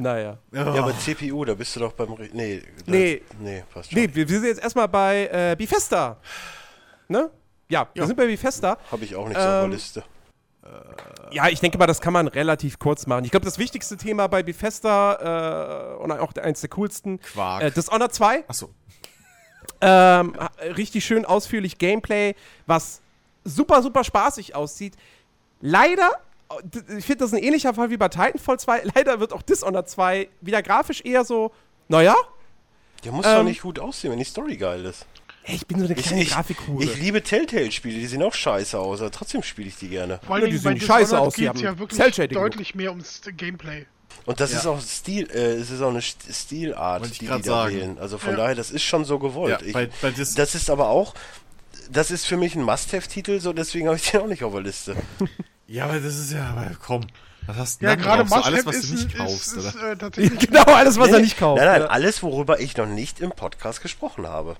Naja. 0.00 0.38
Ja, 0.52 0.66
aber 0.66 0.96
CPU, 0.98 1.44
da 1.44 1.54
bist 1.54 1.74
du 1.76 1.80
doch 1.80 1.92
beim. 1.92 2.12
Re 2.12 2.28
nee, 2.32 2.62
da, 2.86 2.92
Nee. 2.92 3.22
Nee, 3.38 3.64
passt 3.72 3.92
schon. 3.92 4.00
Nee, 4.00 4.08
wir, 4.12 4.28
wir 4.28 4.38
sind 4.40 4.48
jetzt 4.48 4.62
erstmal 4.62 4.88
bei 4.88 5.28
äh, 5.32 5.56
Bifesta. 5.56 6.16
Ne? 7.08 7.30
Ja, 7.68 7.88
wir 7.92 8.02
Ja. 8.02 8.06
sind 8.06 8.16
bei 8.16 8.26
Bifesta. 8.26 8.78
Habe 8.90 9.04
ich 9.04 9.14
auch 9.14 9.28
nicht 9.28 9.38
so 9.40 9.46
auf 9.46 9.54
Ähm, 9.64 9.70
der 9.70 9.78
Liste. 9.78 10.04
Ja, 11.32 11.48
ich 11.48 11.58
denke 11.60 11.78
mal, 11.78 11.86
das 11.86 12.00
kann 12.00 12.12
man 12.12 12.28
relativ 12.28 12.78
kurz 12.78 13.06
machen. 13.06 13.24
Ich 13.24 13.30
glaube, 13.30 13.44
das 13.44 13.58
wichtigste 13.58 13.96
Thema 13.96 14.26
bei 14.28 14.42
Bethesda 14.42 15.94
äh, 15.94 16.02
und 16.02 16.12
auch 16.12 16.32
eins 16.36 16.60
der 16.60 16.70
coolsten, 16.70 17.20
Quark. 17.20 17.62
äh, 17.62 17.70
Dishonored 17.70 18.12
2. 18.14 18.44
Achso. 18.48 18.70
Ähm, 19.80 20.34
richtig 20.76 21.04
schön 21.04 21.24
ausführlich 21.24 21.78
Gameplay, 21.78 22.34
was 22.66 23.00
super, 23.44 23.82
super 23.82 24.04
spaßig 24.04 24.54
aussieht. 24.54 24.94
Leider, 25.60 26.08
äh, 26.08 26.29
ich 26.98 27.04
finde 27.04 27.24
das 27.24 27.32
ein 27.32 27.38
ähnlicher 27.42 27.74
Fall 27.74 27.90
wie 27.90 27.96
bei 27.96 28.08
Titanfall 28.08 28.58
2, 28.58 28.82
leider 28.94 29.20
wird 29.20 29.32
auch 29.32 29.42
Dishonored 29.42 29.88
2 29.88 30.28
wieder 30.40 30.62
grafisch 30.62 31.00
eher 31.04 31.24
so, 31.24 31.52
naja, 31.88 32.14
Der 33.04 33.12
muss 33.12 33.26
ähm, 33.26 33.36
doch 33.36 33.42
nicht 33.44 33.62
gut 33.62 33.78
aussehen, 33.78 34.10
wenn 34.10 34.18
die 34.18 34.24
Story 34.24 34.56
geil 34.56 34.84
ist. 34.84 35.06
hey, 35.42 35.56
ich 35.56 35.66
bin 35.66 35.78
so 35.78 35.84
eine 35.86 35.94
Ich, 35.94 36.04
kleine 36.06 36.22
ich, 36.22 36.30
Grafikhure. 36.30 36.84
ich 36.84 36.96
liebe 37.00 37.22
Telltale-Spiele, 37.22 37.98
die 37.98 38.06
sehen 38.06 38.22
auch 38.22 38.34
scheiße 38.34 38.78
aus, 38.78 39.00
aber 39.00 39.10
trotzdem 39.10 39.42
spiele 39.42 39.68
ich 39.68 39.76
die 39.76 39.88
gerne. 39.88 40.20
Vor 40.26 40.38
Ja, 40.38 40.44
allem 40.44 40.52
die 40.52 40.58
bei 40.58 40.70
sehen 40.72 40.80
scheiße 40.80 41.18
aus, 41.18 41.34
die 41.34 41.42
geht 41.42 41.50
es 41.54 41.56
haben 41.58 41.64
ja 41.64 41.78
wirklich 41.78 42.28
deutlich 42.30 42.74
mehr 42.74 42.90
ums 42.90 43.20
Gameplay. 43.36 43.86
Und 44.26 44.38
das 44.40 44.52
Ja. 44.52 44.58
ist 44.58 44.66
auch 44.66 44.80
Stil, 44.80 45.30
äh, 45.30 45.54
es 45.54 45.70
ist 45.70 45.80
auch 45.80 45.88
eine 45.90 46.00
St- 46.00 46.30
Stilart, 46.32 47.06
ich 47.06 47.12
die 47.12 47.18
die 47.20 47.26
da 47.26 47.42
sagen. 47.42 47.74
wählen. 47.76 47.98
Also 47.98 48.18
von 48.18 48.32
Ja. 48.32 48.36
daher, 48.38 48.54
das 48.54 48.70
ist 48.70 48.82
schon 48.82 49.04
so 49.04 49.18
gewollt. 49.18 49.60
Ja, 49.62 49.66
ich, 49.66 49.72
bei- 49.72 49.88
bei 50.02 50.10
das 50.10 50.54
ist 50.54 50.68
aber 50.68 50.88
auch, 50.88 51.14
das 51.90 52.10
ist 52.10 52.26
für 52.26 52.36
mich 52.36 52.54
ein 52.54 52.62
Must-Have-Titel, 52.62 53.40
so 53.40 53.52
deswegen 53.52 53.86
habe 53.86 53.96
ich 53.96 54.10
den 54.10 54.20
auch 54.20 54.26
nicht 54.26 54.44
auf 54.44 54.52
der 54.52 54.62
Liste. 54.62 54.96
Ja, 55.70 55.84
aber 55.84 56.00
das 56.00 56.16
ist 56.16 56.32
ja, 56.32 56.50
aber 56.50 56.68
komm. 56.84 57.06
Was 57.46 57.56
hast 57.56 57.80
du 57.80 57.86
Ja, 57.86 57.94
gerade 57.94 58.28
so 58.28 58.34
alles, 58.34 58.66
was 58.66 58.76
ist, 58.76 58.88
du 58.90 58.94
nicht 58.94 59.06
ist, 59.12 59.16
kaufst, 59.16 59.56
ist, 59.56 59.76
oder? 59.76 59.92
äh, 59.92 59.96
tatsächlich 59.98 60.48
genau, 60.50 60.64
alles, 60.64 60.98
was 60.98 61.08
Nee, 61.10 61.14
er 61.14 61.20
nicht 61.20 61.38
kauft. 61.38 61.62
Nein, 61.62 61.80
nein, 61.80 61.88
alles, 61.88 62.22
worüber 62.24 62.58
ich 62.58 62.76
noch 62.76 62.86
nicht 62.86 63.20
im 63.20 63.30
Podcast 63.30 63.80
gesprochen 63.80 64.26
habe. 64.26 64.56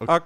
Okay. 0.00 0.20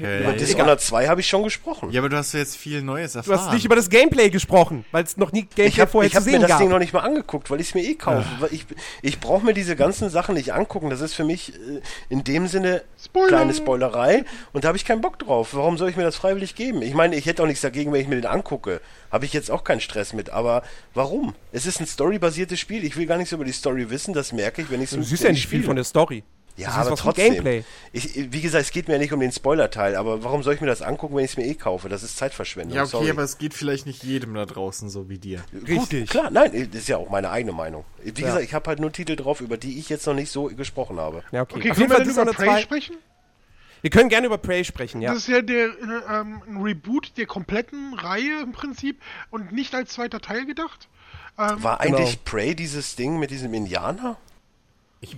Äh, 0.00 0.22
Über. 0.22 0.32
Dishonored 0.32 0.80
2 0.80 1.08
habe 1.08 1.20
ich 1.20 1.26
schon 1.28 1.42
gesprochen. 1.42 1.90
Ja, 1.90 2.00
aber 2.00 2.08
du 2.08 2.16
hast 2.16 2.32
ja 2.32 2.40
jetzt 2.40 2.56
viel 2.56 2.82
Neues 2.82 3.12
Du 3.12 3.18
erfahren. 3.18 3.40
hast 3.40 3.52
nicht 3.52 3.64
über 3.64 3.76
das 3.76 3.88
Gameplay 3.90 4.30
gesprochen, 4.30 4.84
weil 4.92 5.04
es 5.04 5.16
noch 5.16 5.32
nie 5.32 5.42
Gameplay 5.42 5.66
Ich 5.66 5.80
habe 5.80 5.90
vorher 5.90 6.10
hab 6.10 6.22
zu 6.22 6.26
mir 6.28 6.32
sehen 6.32 6.40
das 6.42 6.50
gab. 6.50 6.58
Ding 6.60 6.68
noch 6.70 6.78
nicht 6.78 6.92
mal 6.92 7.00
angeguckt, 7.00 7.50
weil 7.50 7.60
ich 7.60 7.68
es 7.68 7.74
mir 7.74 7.82
eh 7.84 7.94
kaufe. 7.94 8.26
Weil 8.40 8.52
Ich, 8.52 8.66
ich 9.02 9.20
brauche 9.20 9.44
mir 9.44 9.54
diese 9.54 9.76
ganzen 9.76 10.10
Sachen 10.10 10.34
nicht 10.34 10.52
angucken. 10.52 10.90
Das 10.90 11.00
ist 11.00 11.14
für 11.14 11.24
mich 11.24 11.54
äh, 11.54 11.80
in 12.08 12.24
dem 12.24 12.46
Sinne 12.48 12.82
Spoiler. 13.02 13.28
kleine 13.28 13.54
Spoilerei 13.54 14.24
und 14.52 14.64
da 14.64 14.68
habe 14.68 14.76
ich 14.78 14.84
keinen 14.84 15.00
Bock 15.00 15.18
drauf. 15.18 15.48
Warum 15.52 15.78
soll 15.78 15.88
ich 15.90 15.96
mir 15.96 16.04
das 16.04 16.16
freiwillig 16.16 16.54
geben? 16.54 16.82
Ich 16.82 16.94
meine, 16.94 17.16
ich 17.16 17.26
hätte 17.26 17.42
auch 17.42 17.46
nichts 17.46 17.62
dagegen, 17.62 17.92
wenn 17.92 18.00
ich 18.00 18.08
mir 18.08 18.16
den 18.16 18.26
angucke. 18.26 18.80
Habe 19.10 19.24
ich 19.24 19.32
jetzt 19.32 19.50
auch 19.50 19.64
keinen 19.64 19.80
Stress 19.80 20.12
mit. 20.12 20.30
Aber 20.30 20.62
warum? 20.94 21.34
Es 21.52 21.64
ist 21.66 21.80
ein 21.80 21.86
storybasiertes 21.86 22.60
Spiel. 22.60 22.84
Ich 22.84 22.96
will 22.96 23.06
gar 23.06 23.16
nichts 23.16 23.32
über 23.32 23.44
die 23.44 23.52
Story 23.52 23.88
wissen. 23.90 24.12
Das 24.14 24.32
merke 24.32 24.62
ich, 24.62 24.70
wenn 24.70 24.82
ich 24.82 24.90
es 24.92 24.96
du 24.96 25.02
siehst 25.02 25.24
ja 25.24 25.30
nicht 25.32 25.46
viel 25.48 25.62
von 25.64 25.76
der 25.76 25.84
Story. 25.84 26.24
Ja, 26.58 26.68
Das 26.76 26.86
aber 26.88 26.96
trotzdem. 26.96 27.34
Gameplay. 27.34 27.64
Ich, 27.92 28.32
wie 28.32 28.40
gesagt, 28.40 28.64
es 28.64 28.70
geht 28.72 28.88
mir 28.88 28.94
ja 28.94 28.98
nicht 29.00 29.12
um 29.12 29.20
den 29.20 29.32
Spoiler-Teil, 29.32 29.96
aber 29.96 30.24
warum 30.24 30.42
soll 30.42 30.54
ich 30.54 30.60
mir 30.60 30.66
das 30.66 30.82
angucken, 30.82 31.14
wenn 31.16 31.24
ich 31.24 31.30
es 31.30 31.36
mir 31.36 31.46
eh 31.46 31.54
kaufe? 31.54 31.88
Das 31.88 32.02
ist 32.02 32.16
Zeitverschwendung. 32.16 32.74
ja, 32.76 32.82
okay, 32.82 32.90
sorry. 32.90 33.10
aber 33.10 33.22
es 33.22 33.38
geht 33.38 33.54
vielleicht 33.54 33.86
nicht 33.86 34.02
jedem 34.04 34.34
da 34.34 34.44
draußen 34.44 34.90
so 34.90 35.08
wie 35.08 35.18
dir. 35.18 35.42
Richtig. 35.66 36.10
Klar, 36.10 36.30
nein, 36.30 36.68
das 36.72 36.82
ist 36.82 36.88
ja 36.88 36.96
auch 36.96 37.08
meine 37.10 37.30
eigene 37.30 37.52
Meinung. 37.52 37.84
Wie 38.02 38.20
Ja. 38.20 38.26
gesagt, 38.28 38.44
ich 38.44 38.54
habe 38.54 38.68
halt 38.68 38.80
nur 38.80 38.90
Titel 38.92 39.16
drauf, 39.16 39.40
über 39.40 39.56
die 39.56 39.78
ich 39.78 39.88
jetzt 39.88 40.06
noch 40.06 40.14
nicht 40.14 40.30
so 40.32 40.44
gesprochen 40.46 40.98
habe. 40.98 41.22
Ja, 41.32 41.42
okay. 41.42 41.56
Okay, 41.58 41.70
Auf 41.70 41.76
können 41.76 41.90
wir 41.90 41.98
denn 42.00 42.10
über 42.10 42.24
Prey 42.26 42.46
2. 42.46 42.60
sprechen? 42.62 42.96
Wir 43.80 43.90
können 43.90 44.08
gerne 44.08 44.26
über 44.26 44.38
Prey 44.38 44.64
sprechen, 44.64 45.00
ja. 45.00 45.10
Das 45.12 45.20
ist 45.22 45.28
ja 45.28 45.40
der 45.40 45.66
äh, 45.66 45.70
ähm, 46.10 46.42
ein 46.48 46.56
Reboot 46.60 47.12
der 47.16 47.26
kompletten 47.26 47.94
Reihe 47.94 48.40
im 48.42 48.50
Prinzip 48.50 49.00
und 49.30 49.52
nicht 49.52 49.72
als 49.76 49.92
zweiter 49.92 50.20
Teil 50.20 50.46
gedacht. 50.46 50.88
Ähm, 51.38 51.62
War 51.62 51.78
Genau. 51.78 51.96
eigentlich 51.98 52.24
Prey 52.24 52.56
dieses 52.56 52.96
Ding 52.96 53.20
mit 53.20 53.30
diesem 53.30 53.54
Indianer? 53.54 54.16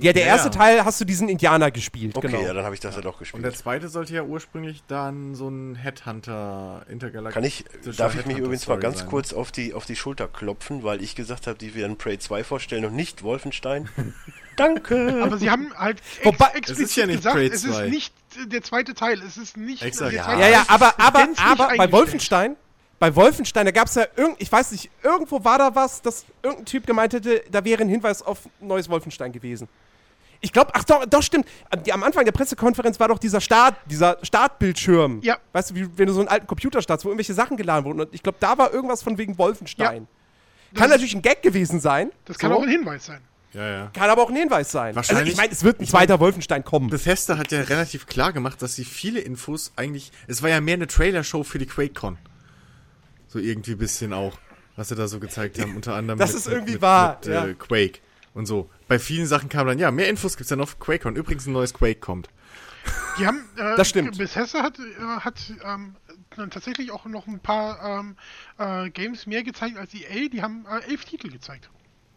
Ja, 0.01 0.13
der 0.13 0.25
erste 0.27 0.51
Teil 0.51 0.85
hast 0.85 1.01
du 1.01 1.07
diesen 1.07 1.31
Indianer 1.31 1.71
gespielt, 1.71 2.15
Okay, 2.15 2.27
genau. 2.27 2.43
ja, 2.43 2.53
dann 2.53 2.65
habe 2.67 2.75
ich 2.75 2.81
das 2.83 2.97
ja 2.97 3.01
doch 3.01 3.15
Und 3.21 3.33
der 3.41 3.41
gespielt. 3.51 3.57
zweite 3.57 3.89
sollte 3.89 4.13
ja 4.13 4.23
ursprünglich 4.25 4.83
dann 4.89 5.35
so 5.35 5.49
ein 5.49 5.75
Headhunter 5.75 6.85
Intergalactic. 6.91 7.35
Kann 7.35 7.45
ich, 7.45 7.65
darf 7.97 8.15
ich 8.15 8.27
mich 8.27 8.37
übrigens 8.37 8.67
mal 8.69 8.79
ganz 8.79 9.07
kurz 9.07 9.33
auf 9.33 9.51
die, 9.53 9.73
auf 9.73 9.87
die 9.87 9.97
Schulter 9.97 10.29
klopfen, 10.29 10.83
weil 10.83 11.03
ich 11.03 11.15
gesagt 11.15 11.47
habe, 11.47 11.57
die 11.57 11.75
werden 11.75 11.97
Prey 11.97 12.19
2 12.19 12.45
vorstellen 12.45 12.85
und 12.85 12.95
nicht 12.95 13.23
Wolfenstein? 13.23 13.89
Danke! 14.57 15.21
aber 15.23 15.39
sie 15.39 15.49
haben 15.49 15.73
halt 15.75 16.03
ex 16.19 16.27
Wobei- 16.27 16.51
explizit 16.57 16.85
ist 16.85 16.97
ja 16.97 17.07
nicht 17.07 17.17
gesagt, 17.19 17.37
Prey 17.37 17.47
es 17.47 17.65
ist 17.65 17.75
2. 17.75 17.89
nicht 17.89 18.13
äh, 18.43 18.47
der 18.49 18.63
zweite 18.63 18.93
Teil, 18.93 19.23
es 19.23 19.39
ist 19.39 19.57
nicht 19.57 19.83
Exakt. 19.83 20.13
der 20.13 20.19
Ja. 20.19 20.25
zweite 20.27 20.41
Ja, 20.41 20.45
Teil 20.45 20.53
ja, 20.53 20.61
ist 20.63 20.71
aber, 20.71 20.95
aber, 21.01 21.29
aber 21.39 21.77
bei. 21.79 21.91
Wolfenstein, 21.93 22.57
bei 23.01 23.17
Wolfenstein, 23.17 23.65
da 23.65 23.73
gab 23.73 23.89
es 23.89 23.97
ja 23.97 24.07
irgend, 24.15 24.41
ich 24.41 24.53
weiß 24.53 24.71
nicht, 24.73 24.91
irgendwo 25.03 25.43
war 25.43 25.59
da 25.59 25.75
was, 25.75 26.03
dass 26.03 26.25
irgendein 26.43 26.67
Typ 26.67 26.87
gemeint 26.87 27.15
hätte, 27.15 27.43
da 27.51 27.65
wäre 27.65 27.81
ein 27.83 27.89
Hinweis 27.89 28.23
auf 28.23 28.47
ein 28.61 28.69
neues 28.69 28.89
Wolfenstein 28.89 29.33
gewesen. 29.33 29.69
Ich 30.43 30.53
glaube, 30.53 30.71
ach 30.75 30.85
doch, 30.85 31.05
doch, 31.07 31.23
stimmt. 31.23 31.47
Die, 31.85 31.93
am 31.93 32.03
Anfang 32.03 32.25
der 32.25 32.33
Pressekonferenz 32.33 33.01
war 33.01 33.09
doch 33.09 33.19
dieser 33.19 33.41
Start, 33.41 33.75
dieser 33.87 34.19
Startbildschirm. 34.23 35.21
Ja. 35.23 35.39
Weißt 35.53 35.71
du, 35.71 35.75
wie, 35.75 35.99
wenn 35.99 36.07
du 36.07 36.13
so 36.13 36.21
einen 36.21 36.29
alten 36.29 36.47
Computer 36.47 36.81
startst, 36.81 37.05
wo 37.05 37.11
irgendwelche 37.11 37.35
Sachen 37.35 37.57
geladen 37.57 37.85
wurden. 37.85 38.01
Und 38.01 38.15
ich 38.15 38.23
glaube, 38.23 38.39
da 38.41 38.57
war 38.57 38.73
irgendwas 38.73 39.03
von 39.03 39.19
wegen 39.19 39.37
Wolfenstein. 39.37 40.07
Das 40.73 40.81
Kann 40.81 40.91
natürlich 40.91 41.15
ein 41.15 41.23
Gag 41.23 41.43
gewesen 41.43 41.81
sein. 41.81 42.11
Das 42.27 42.39
kann 42.39 42.51
so. 42.53 42.59
auch 42.59 42.63
ein 42.63 42.69
Hinweis 42.71 43.05
sein. 43.07 43.21
Ja, 43.53 43.69
ja. 43.69 43.91
Kann 43.93 44.09
aber 44.09 44.23
auch 44.23 44.31
ein 44.31 44.37
Hinweis 44.37 44.71
sein. 44.71 44.95
Wahrscheinlich- 44.95 45.23
Also 45.23 45.33
ich 45.33 45.37
meine, 45.39 45.53
es 45.53 45.65
wird 45.65 45.81
ein 45.81 45.87
zweiter 45.87 46.21
Wolfenstein 46.21 46.65
kommen. 46.65 46.89
Bethesda 46.89 47.37
hat 47.37 47.51
ja 47.51 47.61
relativ 47.63 48.07
klar 48.07 48.33
gemacht, 48.33 48.63
dass 48.63 48.77
sie 48.77 48.85
viele 48.85 49.21
Infos 49.21 49.73
eigentlich. 49.77 50.13
Es 50.29 50.43
war 50.43 50.49
ja 50.51 50.61
mehr 50.61 50.75
eine 50.75 50.87
Trailer-Show 50.87 51.43
für 51.45 51.59
die 51.59 51.67
QuakeCon. 51.67 52.17
So 53.33 53.39
irgendwie 53.39 53.73
ein 53.73 53.79
bisschen 53.79 54.13
auch, 54.13 54.37
was 54.75 54.89
sie 54.89 54.97
da 54.97 55.07
so 55.07 55.21
gezeigt 55.21 55.61
haben, 55.61 55.77
unter 55.77 55.95
anderem. 55.95 56.19
Das 56.19 56.35
ist 56.35 56.49
irgendwie 56.49 56.83
wahr, 56.83 57.19
Mit, 57.25 57.33
ja. 57.33 57.47
äh, 57.47 57.55
Quake 57.55 58.01
und 58.35 58.47
so. 58.47 58.69
Bei 58.89 58.99
vielen 58.99 59.27
Sachen 59.27 59.49
kam 59.49 59.69
dann, 59.69 59.79
ja, 59.79 59.93
mehr 59.93 60.09
Infos 60.09 60.37
gibt's 60.37 60.49
dann 60.49 60.61
auf 60.61 60.81
QuakeCon. 60.81 61.15
Übrigens 61.15 61.47
ein 61.47 61.53
neues 61.53 61.73
Quake 61.73 62.01
kommt. 62.01 62.29
Die 63.21 63.27
haben, 63.27 63.45
äh, 63.57 63.77
Das 63.77 63.89
stimmt. 63.89 64.19
Bethesda 64.19 64.63
hat, 64.65 64.79
äh, 64.81 65.03
hat 65.21 65.35
ähm, 65.65 65.95
dann 66.35 66.51
tatsächlich 66.51 66.91
auch 66.91 67.05
noch 67.05 67.29
ein 67.29 67.39
paar 67.39 68.01
ähm, 68.01 68.17
äh, 68.59 68.91
Games 68.91 69.27
mehr 69.29 69.45
gezeigt 69.45 69.77
als 69.77 69.95
EA. 69.95 70.29
Die 70.29 70.43
haben 70.43 70.67
äh, 70.67 70.91
elf 70.91 71.05
Titel 71.05 71.31
gezeigt. 71.31 71.71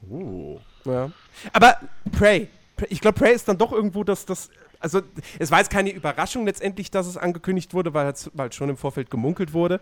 Oh. 0.09 0.59
Ja. 0.85 1.11
Aber 1.51 1.77
Prey. 2.11 2.47
Prey- 2.75 2.87
Ich 2.89 3.01
glaube, 3.01 3.19
Prey 3.19 3.33
ist 3.35 3.47
dann 3.47 3.57
doch 3.59 3.71
irgendwo 3.71 4.03
das, 4.03 4.25
das. 4.25 4.49
Also, 4.83 5.01
es 5.39 5.49
war 5.49 5.59
jetzt 5.59 5.71
keine 5.71 5.91
Überraschung 5.91 6.45
letztendlich, 6.45 6.91
dass 6.91 7.07
es 7.07 7.15
angekündigt 7.17 7.73
wurde, 7.73 7.93
weil 7.93 8.07
es 8.07 8.29
weil 8.33 8.51
schon 8.51 8.69
im 8.69 8.77
Vorfeld 8.77 9.09
gemunkelt 9.09 9.53
wurde. 9.53 9.79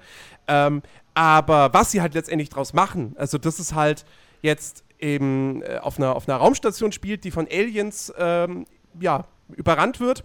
Ähm, 0.47 0.83
aber 1.15 1.73
was 1.73 1.91
sie 1.91 2.01
halt 2.01 2.13
letztendlich 2.13 2.49
draus 2.49 2.73
machen, 2.73 3.15
also, 3.17 3.37
dass 3.37 3.59
es 3.59 3.73
halt 3.73 4.05
jetzt 4.41 4.83
eben 4.99 5.63
äh, 5.63 5.79
auf, 5.81 5.97
einer, 5.97 6.15
auf 6.15 6.29
einer 6.29 6.37
Raumstation 6.37 6.91
spielt, 6.91 7.23
die 7.23 7.31
von 7.31 7.47
Aliens 7.51 8.13
ähm, 8.17 8.65
ja, 8.99 9.25
überrannt 9.49 9.99
wird. 9.99 10.23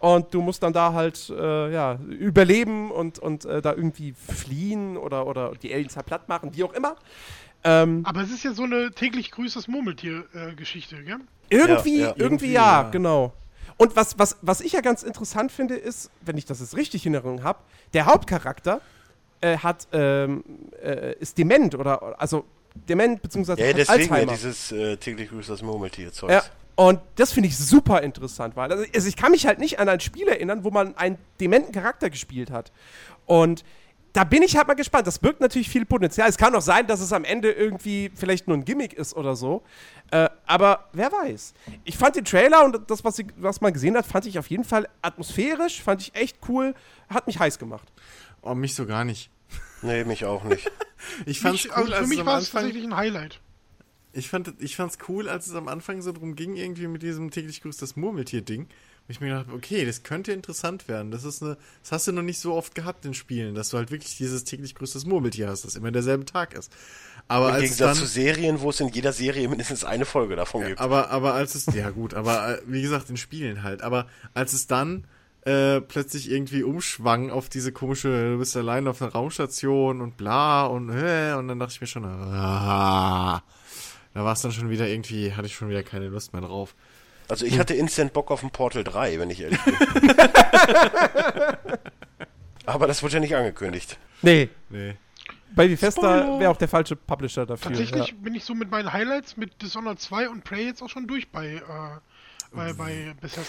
Und 0.00 0.32
du 0.32 0.40
musst 0.40 0.62
dann 0.62 0.72
da 0.72 0.92
halt 0.92 1.28
äh, 1.28 1.72
ja, 1.72 1.98
überleben 2.08 2.90
und, 2.90 3.18
und 3.18 3.44
äh, 3.44 3.60
da 3.60 3.74
irgendwie 3.74 4.12
fliehen 4.12 4.96
oder, 4.96 5.26
oder 5.26 5.52
die 5.60 5.74
Aliens 5.74 5.96
halt 5.96 6.06
platt 6.06 6.28
machen, 6.28 6.54
wie 6.54 6.62
auch 6.62 6.72
immer. 6.72 6.96
Ähm, 7.64 8.02
Aber 8.04 8.22
es 8.22 8.30
ist 8.30 8.44
ja 8.44 8.52
so 8.52 8.62
eine 8.62 8.92
täglich 8.92 9.32
grüßt 9.32 9.56
das 9.56 9.66
Murmeltier-Geschichte, 9.66 11.02
gell? 11.02 11.18
Irgendwie, 11.50 11.98
Ja, 11.98 12.06
ja. 12.06 12.14
irgendwie, 12.16 12.22
Irgendwie, 12.22 12.52
ja, 12.52 12.82
ja. 12.82 12.90
genau. 12.90 13.32
Und 13.78 13.96
was, 13.96 14.18
was, 14.18 14.36
was 14.42 14.60
ich 14.60 14.72
ja 14.72 14.80
ganz 14.80 15.02
interessant 15.02 15.50
finde, 15.50 15.76
ist, 15.76 16.10
wenn 16.20 16.36
ich 16.36 16.44
das 16.44 16.60
jetzt 16.60 16.76
richtig 16.76 17.06
in 17.06 17.14
Erinnerung 17.14 17.42
habe, 17.42 17.60
der 17.94 18.06
Hauptcharakter 18.06 18.80
äh, 19.40 19.56
hat, 19.56 19.88
ähm, 19.92 20.44
äh, 20.82 21.14
ist 21.14 21.38
dement 21.38 21.74
oder, 21.74 22.20
also 22.20 22.44
dement 22.74 23.22
beziehungsweise 23.22 23.62
Ja, 23.62 23.72
deswegen 23.72 24.00
ja 24.00 24.10
Alzheimer. 24.10 24.32
dieses 24.32 24.72
äh, 24.72 24.96
täglich 24.96 25.30
grüßt 25.30 25.48
das 25.48 25.62
Murmeltier-Zeugs. 25.62 26.32
Ja, 26.32 26.42
und 26.74 27.00
das 27.16 27.32
finde 27.32 27.48
ich 27.48 27.56
super 27.56 28.02
interessant, 28.02 28.56
weil 28.56 28.70
also, 28.70 28.84
also 28.94 29.08
ich 29.08 29.16
kann 29.16 29.30
mich 29.30 29.46
halt 29.46 29.58
nicht 29.60 29.78
an 29.78 29.88
ein 29.88 30.00
Spiel 30.00 30.28
erinnern, 30.28 30.64
wo 30.64 30.70
man 30.70 30.96
einen 30.96 31.18
dementen 31.40 31.72
Charakter 31.72 32.10
gespielt 32.10 32.50
hat. 32.50 32.72
Und 33.26 33.64
da 34.12 34.24
bin 34.24 34.42
ich 34.42 34.56
halt 34.56 34.66
mal 34.68 34.74
gespannt. 34.74 35.06
Das 35.06 35.18
birgt 35.18 35.40
natürlich 35.40 35.68
viel 35.68 35.84
Potenzial. 35.84 36.28
Es 36.28 36.36
kann 36.36 36.54
auch 36.54 36.60
sein, 36.62 36.86
dass 36.86 37.00
es 37.00 37.12
am 37.12 37.24
Ende 37.24 37.50
irgendwie 37.52 38.10
vielleicht 38.14 38.48
nur 38.48 38.56
ein 38.56 38.64
Gimmick 38.64 38.92
ist 38.94 39.14
oder 39.14 39.36
so. 39.36 39.62
Äh, 40.10 40.28
aber 40.46 40.88
wer 40.92 41.12
weiß. 41.12 41.52
Ich 41.84 41.96
fand 41.98 42.16
den 42.16 42.24
Trailer 42.24 42.64
und 42.64 42.90
das, 42.90 43.04
was, 43.04 43.18
ich, 43.18 43.26
was 43.36 43.60
man 43.60 43.72
gesehen 43.72 43.96
hat, 43.96 44.06
fand 44.06 44.26
ich 44.26 44.38
auf 44.38 44.48
jeden 44.48 44.64
Fall 44.64 44.88
atmosphärisch, 45.02 45.82
fand 45.82 46.00
ich 46.02 46.14
echt 46.14 46.38
cool, 46.48 46.74
hat 47.08 47.26
mich 47.26 47.38
heiß 47.38 47.58
gemacht. 47.58 47.92
Oh, 48.42 48.54
mich 48.54 48.74
so 48.74 48.86
gar 48.86 49.04
nicht. 49.04 49.30
Nee, 49.82 50.04
mich 50.04 50.24
auch 50.24 50.44
nicht. 50.44 50.70
Ich 51.26 51.40
fand's 51.40 51.64
Mich- 51.64 51.72
cool, 51.76 51.92
also 51.92 51.92
für 51.92 51.94
als 51.94 52.02
es 52.04 52.08
mich 52.08 52.20
am 52.20 52.26
war 52.26 52.38
es 52.38 52.44
Anfang. 52.46 52.60
tatsächlich 52.62 52.84
ein 52.84 52.96
Highlight. 52.96 53.40
Ich, 54.12 54.28
fand, 54.28 54.52
ich 54.58 54.74
fand's 54.74 54.98
cool, 55.08 55.28
als 55.28 55.46
es 55.46 55.54
am 55.54 55.68
Anfang 55.68 56.02
so 56.02 56.10
drum 56.10 56.34
ging, 56.34 56.56
irgendwie 56.56 56.88
mit 56.88 57.02
diesem 57.02 57.30
täglich 57.30 57.62
grüßt 57.62 57.80
das 57.80 57.94
Murmeltier-Ding. 57.94 58.66
Ich 59.10 59.20
mir 59.20 59.28
gedacht 59.28 59.46
okay, 59.54 59.86
das 59.86 60.02
könnte 60.02 60.32
interessant 60.32 60.86
werden. 60.86 61.10
Das 61.10 61.24
ist 61.24 61.42
eine, 61.42 61.56
das 61.82 61.92
hast 61.92 62.06
du 62.06 62.12
noch 62.12 62.22
nicht 62.22 62.38
so 62.38 62.54
oft 62.54 62.74
gehabt 62.74 63.06
in 63.06 63.14
Spielen, 63.14 63.54
dass 63.54 63.70
du 63.70 63.78
halt 63.78 63.90
wirklich 63.90 64.16
dieses 64.18 64.44
täglich 64.44 64.74
grüßt 64.74 64.94
das 64.94 65.06
Murmeltier 65.06 65.48
hast, 65.48 65.64
das 65.64 65.76
immer 65.76 65.90
derselbe 65.90 66.26
Tag 66.26 66.52
ist. 66.52 66.70
Aber 67.26 67.48
Im 67.48 67.54
als 67.54 67.62
Gegensatz 67.62 67.98
dann, 67.98 68.06
zu 68.06 68.06
Serien, 68.06 68.60
wo 68.60 68.70
es 68.70 68.80
in 68.80 68.88
jeder 68.88 69.12
Serie 69.12 69.48
mindestens 69.48 69.84
eine 69.84 70.04
Folge 70.04 70.36
davon 70.36 70.64
gibt. 70.64 70.80
aber, 70.80 71.10
aber 71.10 71.34
als 71.34 71.54
es, 71.54 71.66
ja 71.74 71.90
gut, 71.90 72.14
aber 72.14 72.58
äh, 72.58 72.62
wie 72.66 72.82
gesagt, 72.82 73.08
in 73.08 73.16
Spielen 73.16 73.62
halt. 73.62 73.82
Aber 73.82 74.06
als 74.34 74.52
es 74.52 74.66
dann 74.66 75.04
äh, 75.42 75.80
plötzlich 75.80 76.30
irgendwie 76.30 76.62
umschwang 76.62 77.30
auf 77.30 77.48
diese 77.48 77.72
komische, 77.72 78.32
du 78.32 78.38
bist 78.38 78.56
allein 78.56 78.86
auf 78.88 79.00
einer 79.00 79.12
Raumstation 79.12 80.02
und 80.02 80.18
bla 80.18 80.66
und 80.66 80.90
äh, 80.90 81.32
und 81.32 81.48
dann 81.48 81.58
dachte 81.58 81.72
ich 81.72 81.80
mir 81.80 81.86
schon, 81.86 82.04
ah, 82.04 83.42
da 84.12 84.24
war 84.24 84.32
es 84.34 84.42
dann 84.42 84.52
schon 84.52 84.68
wieder 84.68 84.86
irgendwie, 84.86 85.32
hatte 85.32 85.46
ich 85.46 85.54
schon 85.54 85.70
wieder 85.70 85.82
keine 85.82 86.08
Lust 86.08 86.34
mehr 86.34 86.42
drauf. 86.42 86.74
Also 87.28 87.44
ich 87.44 87.58
hatte 87.58 87.74
instant 87.74 88.12
Bock 88.14 88.30
auf 88.30 88.42
ein 88.42 88.50
Portal 88.50 88.84
3, 88.84 89.18
wenn 89.20 89.28
ich 89.30 89.40
ehrlich 89.42 89.60
bin. 89.62 89.74
Aber 92.66 92.86
das 92.86 93.02
wurde 93.02 93.14
ja 93.14 93.20
nicht 93.20 93.34
angekündigt. 93.36 93.98
Nee, 94.22 94.48
Nee. 94.70 94.94
bei 95.54 95.68
Bethesda 95.68 96.38
wäre 96.38 96.50
auch 96.50 96.56
der 96.56 96.68
falsche 96.68 96.96
Publisher 96.96 97.46
dafür. 97.46 97.70
Tatsächlich 97.70 98.08
Ja. 98.08 98.14
bin 98.20 98.34
ich 98.34 98.44
so 98.44 98.54
mit 98.54 98.70
meinen 98.70 98.92
Highlights 98.92 99.36
mit 99.36 99.60
Dishonored 99.62 100.00
2 100.00 100.28
und 100.28 100.44
Prey 100.44 100.66
jetzt 100.66 100.82
auch 100.82 100.88
schon 100.88 101.06
durch 101.06 101.30
bei, 101.30 101.54
äh, 101.54 101.60
bei, 102.52 102.72
bei 102.72 103.14
Bethesda. 103.20 103.42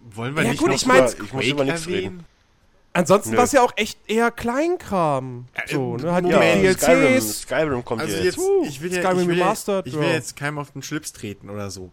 Wollen 0.00 0.34
wir 0.36 0.42
Ja, 0.44 0.50
nicht 0.50 0.58
gut, 0.60 0.68
noch 0.68 0.74
ich 0.76 0.86
mein, 0.86 0.98
kurz 1.00 1.14
ich 1.14 1.32
muss 1.32 1.44
über 1.46 1.64
nichts 1.64 1.86
erwähnen? 1.86 2.24
Ansonsten 2.94 3.30
Nö. 3.32 3.36
war 3.36 3.44
es 3.44 3.52
ja 3.52 3.62
auch 3.62 3.72
echt 3.76 3.98
eher 4.10 4.30
Kleinkram. 4.30 5.46
Ja, 5.56 5.62
So, 5.68 5.96
äh, 5.96 6.02
ne? 6.02 6.12
Hat 6.12 6.24
die 6.24 6.30
Ja, 6.30 6.36
Moment, 6.36 6.80
Skyrim, 6.80 7.00
DLCs. 7.02 7.40
Skyrim 7.42 7.84
kommt 7.84 8.00
Also 8.02 8.14
hier 8.16 8.24
jetzt, 8.24 8.36
jetzt. 8.38 8.44
Uh, 8.46 8.64
ich 8.66 8.80
will 8.80 8.92
ja, 8.92 9.00
Skyrim 9.02 9.20
ich 9.20 9.26
will, 9.28 9.38
Remastered, 9.42 9.86
ich 9.86 9.94
will 9.94 10.02
ja. 10.08 10.12
jetzt 10.14 10.36
keinem 10.36 10.58
auf 10.58 10.70
den 10.72 10.82
Schlips 10.82 11.12
treten 11.12 11.48
oder 11.50 11.70
so. 11.70 11.90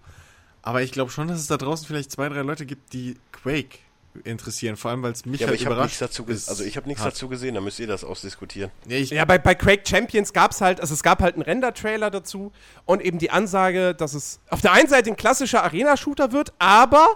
Aber 0.65 0.81
ich 0.81 0.91
glaube 0.91 1.11
schon, 1.11 1.27
dass 1.27 1.39
es 1.39 1.47
da 1.47 1.57
draußen 1.57 1.85
vielleicht 1.87 2.11
zwei, 2.11 2.27
drei 2.27 2.41
Leute 2.41 2.65
gibt, 2.65 2.91
die 2.91 3.15
Quake 3.31 3.77
interessieren. 4.23 4.77
Vor 4.77 4.91
allem, 4.91 5.03
weil 5.03 5.11
es 5.11 5.25
mich 5.25 5.41
Ja, 5.41 5.45
aber 5.47 5.51
halt 5.51 5.59
ich 5.59 5.65
habe 5.65 5.75
überrascht. 5.75 6.01
nichts 6.01 6.17
dazu 6.17 6.51
Also 6.51 6.63
ich 6.63 6.75
habe 6.77 6.87
nichts 6.87 7.03
hat. 7.03 7.13
dazu 7.13 7.27
gesehen, 7.29 7.53
da 7.55 7.61
müsst 7.61 7.79
ihr 7.79 7.87
das 7.87 8.03
ausdiskutieren. 8.03 8.71
Ja, 8.87 8.97
ich, 8.97 9.09
Ja, 9.11 9.25
bei, 9.25 9.37
bei 9.37 9.53
Quake 9.55 9.83
Champions 9.87 10.33
gab 10.33 10.51
es 10.51 10.61
halt, 10.61 10.81
also 10.81 10.93
es 10.93 11.03
gab 11.03 11.21
halt 11.21 11.35
einen 11.35 11.43
Render-Trailer 11.43 12.09
dazu 12.09 12.51
und 12.85 13.01
eben 13.01 13.19
die 13.19 13.29
Ansage, 13.29 13.93
dass 13.93 14.13
es 14.13 14.39
auf 14.49 14.61
der 14.61 14.71
einen 14.71 14.87
Seite 14.87 15.09
ein 15.11 15.17
klassischer 15.17 15.63
Arena-Shooter 15.63 16.31
wird, 16.31 16.53
aber 16.59 17.07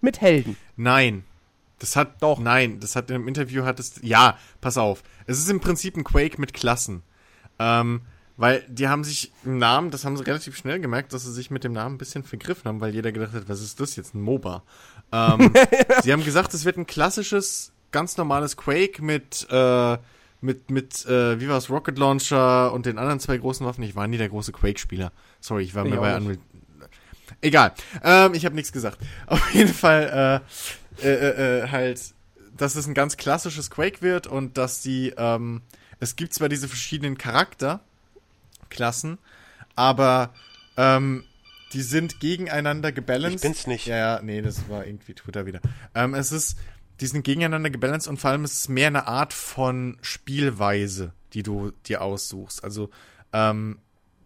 mit 0.00 0.20
Helden. 0.20 0.56
Nein. 0.76 1.24
Das 1.80 1.96
hat 1.96 2.22
Doch. 2.22 2.38
Nein, 2.38 2.78
das 2.80 2.94
hat 2.96 3.10
im 3.10 3.26
Interview 3.26 3.64
hat 3.64 3.80
es. 3.80 3.94
Ja, 4.02 4.38
pass 4.60 4.76
auf. 4.78 5.02
Es 5.26 5.38
ist 5.38 5.48
im 5.48 5.60
Prinzip 5.60 5.96
ein 5.96 6.04
Quake 6.04 6.38
mit 6.40 6.52
Klassen. 6.54 7.02
Ähm, 7.58 8.02
weil 8.40 8.64
die 8.68 8.88
haben 8.88 9.04
sich 9.04 9.32
im 9.44 9.58
Namen, 9.58 9.90
das 9.90 10.06
haben 10.06 10.16
sie 10.16 10.26
relativ 10.26 10.56
schnell 10.56 10.80
gemerkt, 10.80 11.12
dass 11.12 11.24
sie 11.24 11.32
sich 11.32 11.50
mit 11.50 11.62
dem 11.62 11.74
Namen 11.74 11.96
ein 11.96 11.98
bisschen 11.98 12.24
vergriffen 12.24 12.64
haben, 12.64 12.80
weil 12.80 12.94
jeder 12.94 13.12
gedacht 13.12 13.34
hat, 13.34 13.50
was 13.50 13.60
ist 13.60 13.78
das 13.80 13.96
jetzt, 13.96 14.14
ein 14.14 14.22
MOBA? 14.22 14.62
Ähm, 15.12 15.52
sie 16.02 16.10
haben 16.10 16.24
gesagt, 16.24 16.54
es 16.54 16.64
wird 16.64 16.78
ein 16.78 16.86
klassisches, 16.86 17.72
ganz 17.92 18.16
normales 18.16 18.56
Quake 18.56 19.02
mit, 19.04 19.46
äh, 19.50 19.98
mit, 20.40 20.70
mit, 20.70 21.04
äh, 21.04 21.38
wie 21.38 21.50
war's, 21.50 21.68
Rocket 21.68 21.98
Launcher 21.98 22.72
und 22.72 22.86
den 22.86 22.96
anderen 22.96 23.20
zwei 23.20 23.36
großen 23.36 23.66
Waffen. 23.66 23.84
Ich 23.84 23.94
war 23.94 24.08
nie 24.08 24.16
der 24.16 24.30
große 24.30 24.52
Quake-Spieler. 24.52 25.12
Sorry, 25.40 25.64
ich 25.64 25.74
war 25.74 25.84
Ich 25.84 25.92
mir 25.92 26.00
bei. 26.00 26.16
Unreal. 26.16 26.38
Egal. 27.42 27.74
Ähm, 28.02 28.32
ich 28.32 28.46
habe 28.46 28.54
nichts 28.54 28.72
gesagt. 28.72 28.96
Auf 29.26 29.52
jeden 29.52 29.74
Fall, 29.74 30.42
äh, 31.02 31.06
äh, 31.06 31.12
äh, 31.12 31.64
äh, 31.64 31.68
halt, 31.68 32.00
dass 32.56 32.74
es 32.74 32.86
ein 32.86 32.94
ganz 32.94 33.18
klassisches 33.18 33.68
Quake 33.68 34.00
wird 34.00 34.26
und 34.26 34.56
dass 34.56 34.80
die, 34.80 35.12
ähm, 35.18 35.60
es 35.98 36.16
gibt 36.16 36.32
zwar 36.32 36.48
diese 36.48 36.68
verschiedenen 36.68 37.18
Charakterklassen, 38.70 39.18
aber 39.76 40.32
ähm, 40.76 41.24
die 41.72 41.82
sind 41.82 42.20
gegeneinander 42.20 42.92
gebalanced. 42.92 43.36
Ich 43.36 43.42
bin's 43.42 43.66
nicht. 43.66 43.86
Ja, 43.86 43.96
ja, 43.96 44.22
nee, 44.22 44.42
das 44.42 44.68
war 44.68 44.86
irgendwie 44.86 45.14
Twitter 45.14 45.46
wieder. 45.46 45.60
Ähm, 45.94 46.14
es 46.14 46.32
ist, 46.32 46.58
die 47.00 47.06
sind 47.06 47.24
gegeneinander 47.24 47.70
gebalanced 47.70 48.08
und 48.08 48.18
vor 48.18 48.30
allem 48.30 48.44
ist 48.44 48.54
es 48.54 48.68
mehr 48.68 48.88
eine 48.88 49.06
Art 49.06 49.32
von 49.32 49.98
Spielweise, 50.00 51.12
die 51.32 51.42
du 51.42 51.72
dir 51.86 52.02
aussuchst. 52.02 52.64
Also, 52.64 52.90
ähm, 53.32 53.78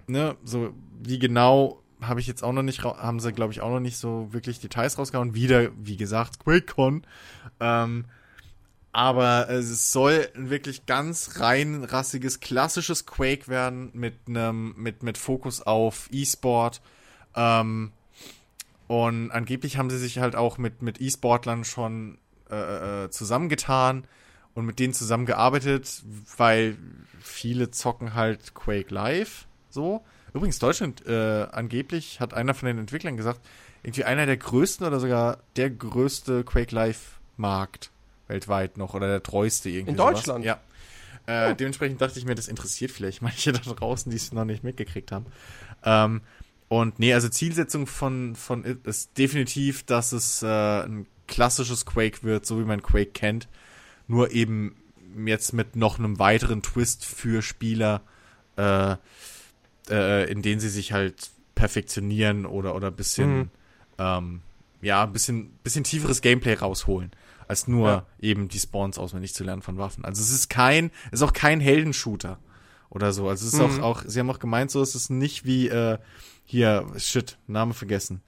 ne, 0.06 0.36
so 0.44 0.74
wie 1.02 1.18
genau 1.18 1.82
habe 2.00 2.20
ich 2.20 2.26
jetzt 2.26 2.42
auch 2.42 2.52
noch 2.52 2.62
nicht, 2.62 2.82
haben 2.84 3.20
sie 3.20 3.32
glaube 3.32 3.52
ich 3.52 3.60
auch 3.62 3.70
noch 3.70 3.80
nicht 3.80 3.96
so 3.96 4.32
wirklich 4.32 4.60
Details 4.60 4.98
rausgehauen. 4.98 5.34
Wieder, 5.34 5.70
wie 5.78 5.96
gesagt, 5.96 6.38
QuakeCon. 6.38 7.06
Ähm, 7.60 8.06
aber 8.94 9.50
es 9.50 9.90
soll 9.90 10.28
ein 10.36 10.50
wirklich 10.50 10.86
ganz 10.86 11.40
rein 11.40 11.82
rassiges, 11.82 12.38
klassisches 12.38 13.06
Quake 13.06 13.48
werden 13.48 13.90
mit 13.92 14.14
einem, 14.28 14.72
mit, 14.76 15.02
mit 15.02 15.18
Fokus 15.18 15.60
auf 15.60 16.08
E-Sport. 16.12 16.80
Ähm, 17.34 17.90
und 18.86 19.32
angeblich 19.32 19.78
haben 19.78 19.90
sie 19.90 19.98
sich 19.98 20.20
halt 20.20 20.36
auch 20.36 20.58
mit, 20.58 20.80
mit 20.80 21.00
E-Sportlern 21.00 21.64
schon 21.64 22.18
äh, 22.48 23.04
äh, 23.06 23.10
zusammengetan 23.10 24.04
und 24.54 24.64
mit 24.64 24.78
denen 24.78 24.94
zusammengearbeitet, 24.94 26.04
weil 26.36 26.78
viele 27.20 27.72
zocken 27.72 28.14
halt 28.14 28.54
Quake 28.54 28.94
Live. 28.94 29.48
So. 29.70 30.04
Übrigens, 30.34 30.60
Deutschland, 30.60 31.04
äh, 31.04 31.48
angeblich 31.50 32.20
hat 32.20 32.32
einer 32.32 32.54
von 32.54 32.68
den 32.68 32.78
Entwicklern 32.78 33.16
gesagt, 33.16 33.40
irgendwie 33.82 34.04
einer 34.04 34.26
der 34.26 34.36
größten 34.36 34.86
oder 34.86 35.00
sogar 35.00 35.38
der 35.56 35.70
größte 35.70 36.44
Quake 36.44 36.72
Live-Markt 36.72 37.90
weltweit 38.28 38.76
noch 38.78 38.94
oder 38.94 39.06
der 39.08 39.22
treueste 39.22 39.68
irgendwie. 39.70 39.92
In 39.92 39.96
sowas. 39.96 40.14
Deutschland? 40.14 40.44
Ja. 40.44 40.60
Äh, 41.26 41.54
Dementsprechend 41.54 42.00
dachte 42.00 42.18
ich 42.18 42.24
mir, 42.24 42.34
das 42.34 42.48
interessiert 42.48 42.90
vielleicht 42.90 43.22
manche 43.22 43.52
da 43.52 43.58
draußen, 43.60 44.10
die 44.10 44.16
es 44.16 44.32
noch 44.32 44.44
nicht 44.44 44.62
mitgekriegt 44.64 45.10
haben. 45.12 45.26
Ähm, 45.84 46.20
Und 46.68 46.98
nee, 46.98 47.12
also 47.14 47.28
Zielsetzung 47.28 47.86
von, 47.86 48.34
von 48.36 48.64
ist 48.84 49.16
definitiv, 49.18 49.84
dass 49.84 50.12
es 50.12 50.42
äh, 50.42 50.46
ein 50.46 51.06
klassisches 51.26 51.86
Quake 51.86 52.22
wird, 52.22 52.44
so 52.46 52.58
wie 52.58 52.64
man 52.64 52.82
Quake 52.82 53.12
kennt. 53.12 53.48
Nur 54.08 54.32
eben 54.32 54.76
jetzt 55.26 55.52
mit 55.52 55.76
noch 55.76 55.98
einem 55.98 56.18
weiteren 56.18 56.62
Twist 56.62 57.04
für 57.06 57.40
Spieler, 57.42 58.02
äh, 58.56 58.96
äh, 59.90 60.30
in 60.30 60.42
denen 60.42 60.60
sie 60.60 60.68
sich 60.68 60.92
halt 60.92 61.30
perfektionieren 61.54 62.44
oder, 62.46 62.74
oder 62.74 62.88
ein 62.88 62.96
bisschen, 62.96 63.36
Mhm. 63.38 63.50
ähm, 63.98 64.42
ja, 64.82 65.04
ein 65.04 65.12
bisschen, 65.12 65.50
bisschen 65.62 65.84
tieferes 65.84 66.20
Gameplay 66.20 66.54
rausholen, 66.54 67.10
als 67.48 67.68
nur 67.68 67.88
Ja. 67.88 68.06
eben 68.20 68.48
die 68.48 68.58
Spawns 68.58 68.98
auswendig 68.98 69.34
zu 69.34 69.44
lernen 69.44 69.62
von 69.62 69.78
Waffen. 69.78 70.04
Also 70.04 70.22
es 70.22 70.30
ist 70.30 70.48
kein, 70.50 70.90
es 71.06 71.20
ist 71.20 71.22
auch 71.22 71.32
kein 71.32 71.60
Heldenshooter 71.60 72.38
oder 72.90 73.12
so. 73.12 73.28
Also 73.28 73.46
es 73.46 73.54
ist 73.54 73.60
Mhm. 73.60 73.82
auch, 73.82 73.98
auch, 73.98 74.02
sie 74.06 74.20
haben 74.20 74.30
auch 74.30 74.38
gemeint, 74.38 74.70
so 74.70 74.80
es 74.82 74.94
ist 74.94 75.10
nicht 75.10 75.44
wie, 75.44 75.68
äh, 75.68 75.98
hier, 76.44 76.86
shit, 76.98 77.38
Name 77.46 77.74
vergessen. 77.74 78.22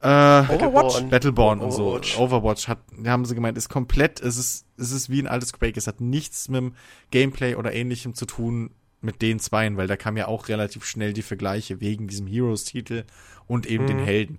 Äh, 0.00 0.06
Overwatch? 0.06 1.02
Battleborn 1.08 1.60
und 1.60 1.72
so. 1.72 1.86
Overwatch. 1.88 2.18
Overwatch 2.18 2.68
hat, 2.68 2.78
haben 3.06 3.24
sie 3.24 3.34
gemeint, 3.34 3.56
ist 3.56 3.70
komplett, 3.70 4.20
es 4.20 4.36
ist, 4.36 4.66
es 4.76 4.92
ist 4.92 5.08
wie 5.08 5.20
ein 5.20 5.26
altes 5.26 5.52
Quake. 5.54 5.78
Es 5.78 5.86
hat 5.86 6.00
nichts 6.02 6.48
mit 6.48 6.60
dem 6.60 6.74
Gameplay 7.10 7.54
oder 7.54 7.72
ähnlichem 7.72 8.14
zu 8.14 8.26
tun 8.26 8.70
mit 9.00 9.22
den 9.22 9.38
Zweien, 9.38 9.76
weil 9.78 9.86
da 9.86 9.96
kam 9.96 10.16
ja 10.16 10.28
auch 10.28 10.48
relativ 10.48 10.84
schnell 10.84 11.12
die 11.14 11.22
Vergleiche 11.22 11.80
wegen 11.80 12.06
diesem 12.06 12.26
Heroes-Titel 12.26 13.04
und 13.46 13.66
eben 13.66 13.86
den 13.86 13.98
Mhm. 13.98 14.04
Helden. 14.04 14.38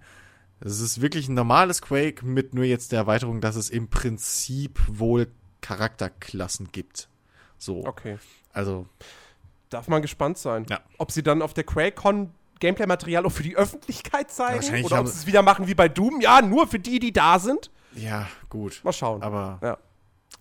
Es 0.61 0.80
ist 0.80 1.02
wirklich 1.02 1.27
ein 1.27 1.34
normales 1.34 1.82
Quake 1.82 2.26
mit 2.26 2.53
nur 2.53 2.64
jetzt 2.64 2.91
der 2.91 2.99
Erweiterung, 2.99 3.41
dass 3.41 3.56
es 3.56 3.69
im 3.69 3.90
Prinzip 3.90 4.80
wohl 4.88 5.27
Charakterklassen 5.61 6.72
gibt. 6.72 7.10
So. 7.57 7.86
Okay. 7.86 8.18
Also, 8.53 8.88
Darf 9.69 9.88
man 9.88 10.02
gespannt 10.02 10.38
sein. 10.38 10.65
Ja. 10.69 10.80
Ob 10.98 11.11
sie 11.11 11.23
dann 11.23 11.41
auf 11.41 11.53
der 11.53 11.64
QuakeCon 11.64 12.32
Gameplay-Material 12.60 13.26
auch 13.26 13.32
für 13.32 13.44
die 13.44 13.56
Öffentlichkeit 13.57 14.32
zeigen 14.32 14.56
Wahrscheinlich 14.56 14.86
oder 14.86 15.02
ob 15.02 15.07
sie 15.07 15.19
es 15.19 15.27
wieder 15.27 15.41
machen 15.41 15.68
wie 15.68 15.76
bei 15.76 15.90
Doom. 15.90 16.22
Ja, 16.22 16.41
nur 16.41 16.68
für 16.68 16.80
die, 16.80 16.99
die 16.99 17.11
da 17.11 17.40
sind. 17.40 17.69
ja, 17.95 18.27
gut. 18.49 18.80
Mal 18.84 18.94
schauen. 18.94 19.22
Aber 19.22 19.60
Ja, 19.61 19.77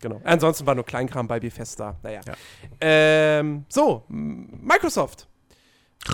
genau. 0.01 0.21
Ansonsten 0.25 0.67
war 0.67 0.75
nur 0.75 0.85
Kleinkram 0.85 1.27
bei 1.27 1.41
Bethesda. 1.41 1.97
Naja. 2.03 2.21
Ja. 2.27 2.35
Ähm, 2.81 3.65
so, 3.69 4.05
Microsoft. 4.09 5.27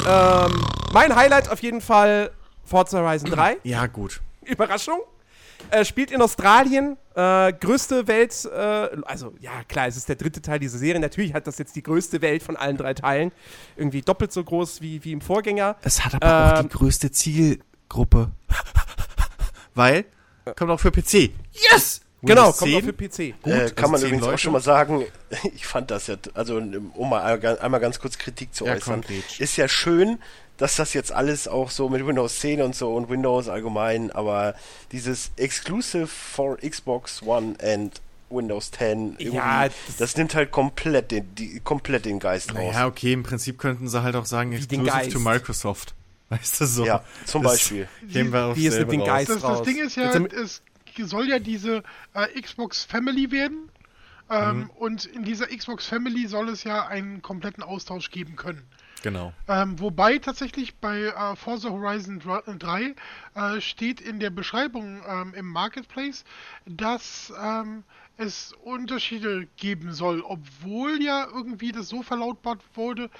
Ähm, 0.06 0.64
mein 0.92 1.14
Highlight 1.14 1.50
auf 1.50 1.60
jeden 1.62 1.80
Fall 1.80 2.30
Forza 2.70 3.00
Horizon 3.00 3.30
3. 3.30 3.58
ja, 3.64 3.86
gut. 3.88 4.20
Überraschung. 4.44 5.00
Äh, 5.70 5.84
spielt 5.84 6.10
in 6.10 6.22
Australien, 6.22 6.96
äh, 7.14 7.52
größte 7.52 8.06
Welt, 8.06 8.32
äh, 8.46 8.58
also 9.04 9.34
ja 9.40 9.50
klar, 9.68 9.88
es 9.88 9.96
ist 9.98 10.08
der 10.08 10.16
dritte 10.16 10.40
Teil 10.40 10.58
dieser 10.58 10.78
Serie. 10.78 11.00
Natürlich 11.00 11.34
hat 11.34 11.46
das 11.46 11.58
jetzt 11.58 11.76
die 11.76 11.82
größte 11.82 12.22
Welt 12.22 12.42
von 12.42 12.56
allen 12.56 12.78
drei 12.78 12.94
Teilen. 12.94 13.32
Irgendwie 13.76 14.00
doppelt 14.00 14.32
so 14.32 14.42
groß 14.42 14.80
wie, 14.80 15.04
wie 15.04 15.12
im 15.12 15.20
Vorgänger. 15.20 15.76
Es 15.82 16.02
hat 16.02 16.14
aber 16.14 16.54
auch 16.54 16.60
Ähm, 16.60 16.68
die 16.68 16.78
größte 16.78 17.10
Zielgruppe. 17.10 18.30
Weil, 19.74 20.06
kommt 20.56 20.70
auch 20.70 20.80
für 20.80 20.90
PC. 20.90 21.30
Yes! 21.52 22.00
Genau, 22.22 22.42
Windows 22.42 22.58
kommt 22.58 22.74
auch 22.74 22.80
10. 22.80 22.84
für 22.84 22.92
PC. 22.92 23.18
äh, 23.46 23.52
also 23.52 23.74
kann 23.74 23.90
man 23.90 24.00
übrigens 24.02 24.22
auch 24.24 24.26
Leute. 24.28 24.38
schon 24.38 24.52
mal 24.52 24.60
sagen, 24.60 25.04
ich 25.54 25.66
fand 25.66 25.90
das 25.90 26.06
ja, 26.06 26.16
also 26.34 26.56
um 26.58 27.08
mal 27.10 27.22
einmal 27.60 27.80
ganz 27.80 27.98
kurz 27.98 28.18
Kritik 28.18 28.54
zu 28.54 28.66
Ja, 28.66 28.74
äußern, 28.74 29.00
Gretsch. 29.02 29.40
ist 29.40 29.56
ja 29.56 29.68
schön, 29.68 30.18
dass 30.58 30.76
das 30.76 30.92
jetzt 30.92 31.12
alles 31.12 31.48
auch 31.48 31.70
so 31.70 31.88
mit 31.88 32.06
Windows 32.06 32.40
10 32.40 32.60
und 32.60 32.76
so 32.76 32.94
und 32.94 33.08
Windows 33.08 33.48
allgemein, 33.48 34.10
aber 34.10 34.54
dieses 34.92 35.30
Exclusive 35.36 36.06
for 36.06 36.58
Xbox 36.58 37.22
One 37.22 37.54
and 37.62 38.00
Windows 38.28 38.70
10, 38.70 39.16
irgendwie, 39.18 39.36
Ja, 39.38 39.64
das, 39.68 39.96
das- 39.98 40.16
nimmt 40.18 40.34
halt 40.34 40.50
komplett 40.50 41.10
den, 41.10 41.34
die, 41.34 41.60
komplett 41.60 42.04
den 42.04 42.18
Geist 42.20 42.50
raus. 42.54 42.58
Naja, 42.62 42.86
okay, 42.86 43.12
im 43.14 43.22
Prinzip 43.22 43.58
könnten 43.58 43.88
sie 43.88 44.02
halt 44.02 44.14
auch 44.14 44.26
sagen, 44.26 44.52
exclusive 44.52 45.08
to 45.08 45.18
Microsoft. 45.18 45.94
Weißt 46.28 46.60
du 46.60 46.66
so? 46.66 46.84
Ja, 46.86 47.02
zum 47.24 47.42
Das 47.42 47.52
Beispiel. 47.54 47.88
Wir 48.02 48.44
auf 48.46 48.56
Wie 48.56 48.66
es 48.66 48.74
mit 48.74 48.90
selber 48.90 48.90
den 48.92 49.00
raus. 49.00 49.08
Geist- 49.08 49.30
Das, 49.30 49.40
das 49.40 49.50
raus. 49.50 49.62
Ding 49.66 49.78
ist 49.78 49.96
ja, 49.96 50.12
es 50.12 50.62
soll 51.02 51.28
ja 51.28 51.38
diese 51.38 51.82
äh, 52.14 52.40
Xbox 52.40 52.84
Family 52.84 53.30
werden. 53.30 53.70
Ähm, 54.30 54.58
Mhm. 54.58 54.70
Und 54.70 55.04
in 55.06 55.24
dieser 55.24 55.46
Xbox 55.46 55.86
Family 55.86 56.28
soll 56.28 56.48
es 56.50 56.62
ja 56.62 56.86
einen 56.86 57.20
kompletten 57.20 57.64
Austausch 57.64 58.10
geben 58.10 58.36
können. 58.36 58.62
Genau. 59.02 59.32
Ähm, 59.48 59.78
wobei 59.80 60.18
tatsächlich 60.18 60.76
bei 60.76 61.04
äh, 61.04 61.36
Forza 61.36 61.70
Horizon 61.70 62.20
3 62.20 62.94
äh, 63.34 63.60
steht 63.60 64.00
in 64.00 64.20
der 64.20 64.30
Beschreibung 64.30 65.02
ähm, 65.06 65.34
im 65.34 65.46
Marketplace, 65.46 66.24
dass 66.66 67.32
ähm, 67.40 67.82
es 68.18 68.52
Unterschiede 68.62 69.48
geben 69.56 69.94
soll, 69.94 70.20
obwohl 70.20 71.02
ja 71.02 71.26
irgendwie 71.26 71.72
das 71.72 71.88
so 71.88 72.02
verlautbart 72.02 72.60
wurde, 72.74 73.10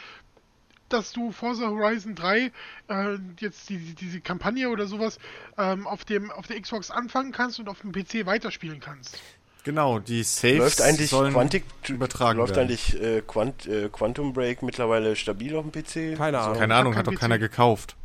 dass 0.92 1.12
du 1.12 1.32
Forza 1.32 1.68
Horizon 1.68 2.14
3 2.14 2.52
äh, 2.88 3.18
jetzt 3.40 3.68
die, 3.68 3.78
die, 3.78 3.94
diese 3.94 4.20
Kampagne 4.20 4.68
oder 4.68 4.86
sowas 4.86 5.18
ähm, 5.58 5.86
auf 5.86 6.04
dem 6.04 6.30
auf 6.30 6.46
der 6.46 6.60
Xbox 6.60 6.90
anfangen 6.90 7.32
kannst 7.32 7.58
und 7.58 7.68
auf 7.68 7.80
dem 7.80 7.92
PC 7.92 8.26
weiterspielen 8.26 8.80
kannst. 8.80 9.18
Genau, 9.64 9.98
die 9.98 10.22
Saves 10.22 10.58
Läuft 10.58 10.80
eigentlich 10.80 11.10
sollen 11.10 11.32
Quantic, 11.32 11.64
übertragen 11.88 12.38
läuft 12.38 12.56
werden. 12.56 12.68
eigentlich 12.68 13.00
äh, 13.00 13.22
Quant, 13.26 13.66
äh, 13.66 13.88
Quantum 13.90 14.32
Break 14.32 14.62
mittlerweile 14.62 15.16
stabil 15.16 15.54
auf 15.54 15.64
dem 15.68 15.72
PC? 15.72 16.16
Keine 16.16 16.38
Ahnung. 16.38 16.58
Keine 16.58 16.74
Ahnung, 16.74 16.96
hat 16.96 17.06
doch 17.06 17.14
keiner 17.14 17.38
gekauft. 17.38 17.96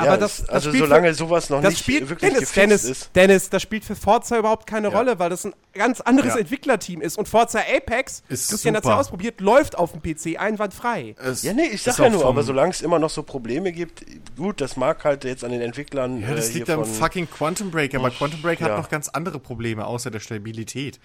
Aber 0.00 0.10
ja, 0.12 0.16
das, 0.16 0.38
das 0.38 0.48
also 0.48 0.70
spielt 0.70 0.84
für- 0.84 0.88
solange 0.88 1.12
sowas 1.14 1.50
noch 1.50 1.60
das 1.60 1.70
nicht 1.70 1.82
spielt, 1.82 2.08
wirklich 2.08 2.20
Dennis, 2.32 2.38
gefixt 2.52 2.56
Dennis, 2.56 2.84
ist. 2.84 3.10
Dennis, 3.16 3.50
das 3.50 3.62
spielt 3.62 3.84
für 3.84 3.96
Forza 3.96 4.38
überhaupt 4.38 4.66
keine 4.66 4.90
Ja. 4.90 4.96
Rolle, 4.96 5.18
weil 5.18 5.28
das 5.28 5.44
ein 5.44 5.52
ganz 5.74 6.00
anderes 6.00 6.34
Ja. 6.34 6.40
Entwicklerteam 6.40 7.00
ist. 7.00 7.18
Und 7.18 7.28
Forza 7.28 7.58
Apex, 7.58 8.22
Ist 8.28 8.48
Christian 8.50 8.76
hat 8.76 8.84
es 8.84 8.88
ja 8.88 8.96
ausprobiert, 8.96 9.40
läuft 9.40 9.76
auf 9.76 9.92
dem 9.92 10.00
PC 10.00 10.38
einwandfrei. 10.38 11.16
Es 11.22 11.42
Ja, 11.42 11.52
nee, 11.52 11.66
ich 11.66 11.82
sag 11.82 11.98
ja 11.98 12.08
nur, 12.10 12.24
aber 12.26 12.44
solange 12.44 12.70
es 12.70 12.80
immer 12.80 12.98
noch 13.00 13.10
so 13.10 13.22
Probleme 13.24 13.72
gibt, 13.72 14.04
gut, 14.36 14.60
das 14.60 14.76
mag 14.76 15.04
halt 15.04 15.24
jetzt 15.24 15.42
an 15.42 15.50
den 15.50 15.60
Entwicklern. 15.60 16.20
Ja, 16.22 16.32
das 16.34 16.50
äh, 16.50 16.54
liegt 16.54 16.70
am 16.70 16.84
fucking 16.84 17.28
Quantum 17.28 17.70
Break, 17.72 17.94
aber 17.94 18.10
Quantum 18.10 18.40
Break 18.40 18.60
hat 18.60 18.76
noch 18.76 18.88
ganz 18.88 19.08
andere 19.08 19.38
Probleme, 19.40 19.84
außer 19.84 20.10
der 20.12 20.20
Stabilität. 20.20 21.00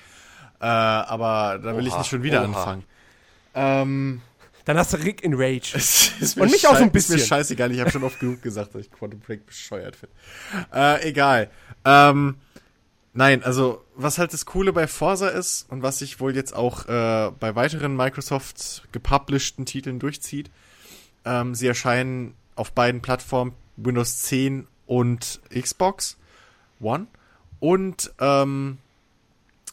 Äh, 0.62 0.66
aber 0.66 1.60
da 1.62 1.76
will 1.76 1.86
ich 1.88 1.92
Oha, 1.94 2.00
nicht 2.00 2.10
schon 2.10 2.22
wieder 2.24 2.42
oha. 2.42 2.46
anfangen. 2.46 2.84
Ähm, 3.56 4.22
Dann 4.66 4.78
hast 4.78 4.94
du 4.94 4.98
Rick 4.98 5.24
in 5.24 5.34
Rage. 5.36 5.74
Und 6.40 6.52
mich 6.52 6.68
auch 6.68 6.76
so 6.78 6.84
ein 6.84 6.84
schei- 6.84 6.86
Ist 6.86 6.92
bisschen. 6.94 7.16
mir 7.16 7.22
scheißegal, 7.22 7.72
ich 7.72 7.80
habe 7.82 7.92
schon 7.92 8.04
oft 8.04 8.20
genug 8.20 8.42
gesagt, 8.42 8.74
dass 8.76 8.82
ich 8.84 8.92
Quantum 8.92 9.20
Break 9.20 9.46
bescheuert 9.46 9.96
finde. 9.98 10.16
Äh, 10.74 11.10
egal. 11.10 11.50
Ähm, 11.84 12.36
nein, 13.14 13.44
also 13.44 13.84
was 13.96 14.18
halt 14.18 14.32
das 14.34 14.46
Coole 14.46 14.72
bei 14.74 14.88
Forza 14.88 15.28
ist 15.28 15.70
und 15.70 15.82
was 15.84 16.00
sich 16.00 16.20
wohl 16.20 16.36
jetzt 16.36 16.56
auch 16.56 16.88
äh, 16.88 17.32
bei 17.40 17.56
weiteren 17.56 17.96
Microsoft 17.96 18.84
gepublishten 18.92 19.66
Titeln 19.66 20.00
durchzieht, 20.00 20.50
ähm, 21.26 21.54
sie 21.56 21.68
erscheinen 21.68 22.34
auf 22.56 22.72
beiden 22.72 23.02
Plattformen 23.02 23.54
Windows 23.78 24.20
10 24.20 24.68
und 24.86 25.42
Xbox 25.54 26.18
One 26.80 27.08
und 27.60 28.12
ähm, 28.20 28.78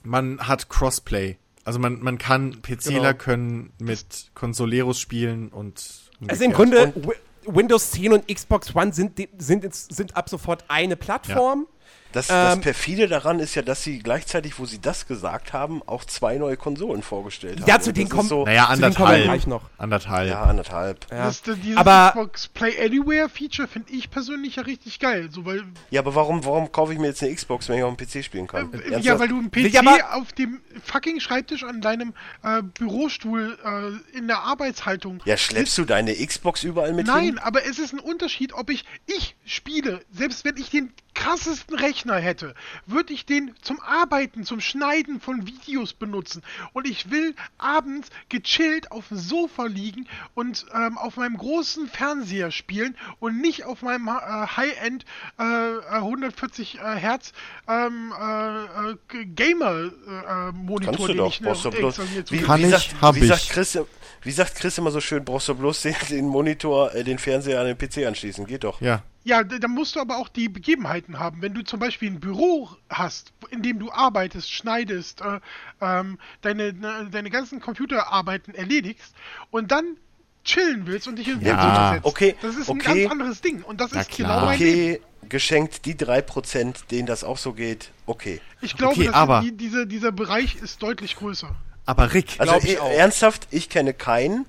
man 0.02 0.46
hat 0.48 0.68
Crossplay. 0.68 1.36
Also 1.70 1.78
man, 1.78 2.02
man 2.02 2.18
kann 2.18 2.62
PCler 2.62 3.12
Genau. 3.12 3.14
können 3.14 3.72
mit 3.78 4.32
Consoleros 4.34 4.98
spielen 4.98 5.50
und 5.50 5.84
Also 6.26 6.42
im 6.42 6.50
umgekehrt. 6.50 6.94
Grunde, 6.94 7.08
Wi- 7.46 7.54
Windows 7.56 7.92
10 7.92 8.12
und 8.12 8.26
Xbox 8.26 8.74
One 8.74 8.92
sind, 8.92 9.18
die- 9.18 9.28
sind, 9.38 9.72
sind 9.72 10.16
ab 10.16 10.28
sofort 10.28 10.64
eine 10.66 10.96
Plattform. 10.96 11.68
Das, 11.68 11.79
das 12.12 12.28
Ähm, 12.30 12.60
perfide 12.60 13.08
daran 13.08 13.38
ist 13.40 13.54
ja, 13.54 13.62
dass 13.62 13.82
sie 13.84 13.98
gleichzeitig, 14.00 14.58
wo 14.58 14.66
sie 14.66 14.80
das 14.80 15.06
gesagt 15.06 15.52
haben, 15.52 15.82
auch 15.86 16.04
zwei 16.04 16.36
neue 16.38 16.56
Konsolen 16.56 17.02
vorgestellt 17.02 17.60
haben. 17.60 17.68
Ja, 17.68 17.80
zu 17.80 17.92
denen 17.92 18.08
das 18.08 18.16
kommt- 18.16 18.28
so, 18.28 18.44
Naja, 18.44 18.68
Zu 18.74 18.80
denen 18.80 18.94
kommen 18.94 19.08
wir 19.08 19.14
anderthalb. 19.14 19.24
gleich 19.24 19.46
noch. 19.46 19.62
Anderthalb. 19.78 20.28
ja, 20.28 20.42
anderthalb. 20.42 21.06
Ja. 21.10 21.24
Das, 21.26 21.42
dieses 21.42 21.76
Aber- 21.76 22.10
Xbox 22.10 22.48
Play 22.48 22.72
Anywhere 22.84 23.28
Feature 23.28 23.68
finde 23.68 23.92
ich 23.92 24.10
persönlich 24.10 24.56
ja 24.56 24.62
richtig 24.62 24.98
geil. 24.98 25.28
So, 25.30 25.44
weil, 25.44 25.62
Ja, 25.90 26.00
aber 26.00 26.14
warum, 26.14 26.44
warum 26.44 26.72
kaufe 26.72 26.92
ich 26.92 26.98
mir 26.98 27.08
jetzt 27.08 27.22
eine 27.22 27.34
Xbox, 27.34 27.68
wenn 27.68 27.78
ich 27.78 27.84
auf 27.84 27.94
dem 27.96 28.06
PC 28.06 28.24
spielen 28.24 28.46
kann? 28.46 28.72
äh, 28.74 28.98
ja, 29.00 29.18
weil 29.18 29.28
du 29.28 29.38
einen 29.38 29.50
PC 29.50 29.76
aber- 29.78 30.14
auf 30.16 30.32
dem 30.32 30.60
fucking 30.84 31.20
Schreibtisch 31.20 31.64
an 31.64 31.80
deinem 31.80 32.14
äh, 32.42 32.62
Bürostuhl 32.62 33.58
äh, 33.64 34.16
in 34.18 34.26
der 34.26 34.40
Arbeitshaltung 34.40 35.20
ja, 35.24 35.36
schleppst 35.36 35.76
du 35.78 35.84
deine 35.84 36.14
Xbox 36.14 36.64
überall 36.64 36.92
mit 36.92 37.06
Nein, 37.06 37.24
hin? 37.24 37.38
aber 37.38 37.64
es 37.66 37.78
ist 37.78 37.92
ein 37.92 38.00
Unterschied, 38.00 38.52
ob 38.52 38.70
ich 38.70 38.84
ich 39.06 39.36
spiele, 39.44 40.00
selbst 40.12 40.44
wenn 40.44 40.56
ich 40.56 40.70
den 40.70 40.92
krassesten 41.14 41.76
Rechner 41.76 42.16
hätte, 42.16 42.54
würde 42.86 43.12
ich 43.12 43.26
den 43.26 43.54
zum 43.62 43.80
Arbeiten, 43.80 44.44
zum 44.44 44.60
Schneiden 44.60 45.20
von 45.20 45.46
Videos 45.46 45.92
benutzen. 45.92 46.42
Und 46.72 46.88
ich 46.88 47.10
will 47.10 47.34
abends 47.58 48.08
gechillt 48.28 48.92
auf 48.92 49.08
dem 49.08 49.18
Sofa 49.18 49.66
liegen 49.66 50.08
und 50.34 50.66
ähm, 50.74 50.98
auf 50.98 51.16
meinem 51.16 51.36
großen 51.36 51.88
Fernseher 51.88 52.50
spielen 52.50 52.96
und 53.18 53.40
nicht 53.40 53.64
auf 53.64 53.82
meinem 53.82 54.08
äh, 54.08 54.10
High-End 54.10 55.04
äh, 55.38 55.42
äh, 55.42 55.80
140 55.90 56.78
äh, 56.78 56.96
Hertz 56.96 57.32
ähm, 57.68 58.12
äh, 58.18 58.90
äh, 58.90 59.24
Gamer-Monitor, 59.26 60.92
Kannst 60.92 61.00
du 61.00 61.06
den 61.08 61.16
doch, 61.16 61.28
ich 61.28 61.62
du 61.62 61.70
bloß. 61.70 62.00
Wie, 62.30 62.38
habe. 62.38 62.46
Kann 62.46 62.60
wie, 62.60 62.64
ich, 62.64 62.70
sagt, 62.70 62.94
hab 63.00 63.14
wie, 63.14 63.26
sagt 63.26 63.56
ich. 63.56 63.80
Wie 64.22 64.30
sagt 64.32 64.54
Chris 64.56 64.76
immer 64.78 64.90
so 64.90 65.00
schön, 65.00 65.24
brauchst 65.24 65.48
du 65.48 65.54
bloß 65.54 65.82
den, 65.82 65.94
den 66.10 66.26
Monitor, 66.26 66.94
äh, 66.94 67.04
den 67.04 67.18
Fernseher 67.18 67.60
an 67.60 67.66
den 67.66 67.78
PC 67.78 68.06
anschließen. 68.06 68.46
Geht 68.46 68.64
doch. 68.64 68.80
Ja. 68.80 69.02
Ja, 69.22 69.44
dann 69.44 69.72
musst 69.72 69.96
du 69.96 70.00
aber 70.00 70.16
auch 70.16 70.28
die 70.28 70.48
Begebenheiten 70.48 71.18
haben. 71.18 71.42
Wenn 71.42 71.52
du 71.52 71.62
zum 71.62 71.78
Beispiel 71.78 72.10
ein 72.10 72.20
Büro 72.20 72.70
hast, 72.88 73.32
in 73.50 73.62
dem 73.62 73.78
du 73.78 73.92
arbeitest, 73.92 74.50
schneidest, 74.50 75.20
äh, 75.20 75.40
ähm, 75.82 76.18
deine, 76.40 76.72
ne, 76.72 77.08
deine 77.10 77.28
ganzen 77.28 77.60
Computerarbeiten 77.60 78.54
erledigst 78.54 79.14
und 79.50 79.70
dann 79.72 79.96
chillen 80.42 80.86
willst 80.86 81.06
und 81.06 81.16
dich 81.18 81.28
in 81.28 81.38
den 81.40 81.48
Ja. 81.48 81.92
Setzt. 81.92 82.06
Okay, 82.06 82.34
Das 82.40 82.56
ist 82.56 82.70
ein 82.70 82.80
okay. 82.80 83.02
ganz 83.02 83.12
anderes 83.12 83.40
Ding. 83.42 83.62
Und 83.62 83.80
das 83.82 83.90
Na 83.92 84.00
ist 84.00 84.10
klar. 84.10 84.36
genau 84.36 84.46
mein 84.46 84.58
Ding. 84.58 84.68
Okay, 84.94 85.00
geschenkt 85.28 85.84
die 85.84 85.94
3%, 85.94 86.86
denen 86.90 87.06
das 87.06 87.22
auch 87.22 87.36
so 87.36 87.52
geht, 87.52 87.90
okay. 88.06 88.40
Ich 88.62 88.74
glaube, 88.74 88.94
Okay, 88.94 89.04
dass 89.06 89.14
aber- 89.14 89.42
die, 89.42 89.52
diese, 89.54 89.86
dieser 89.86 90.12
Bereich 90.12 90.56
ist 90.56 90.82
deutlich 90.82 91.16
größer. 91.16 91.54
Aber 91.90 92.14
Rick, 92.14 92.36
Also 92.38 92.56
ich 92.58 92.64
ich, 92.74 92.80
auch. 92.80 92.90
ernsthaft, 92.90 93.48
ich 93.50 93.68
kenne 93.68 93.92
keinen, 93.94 94.46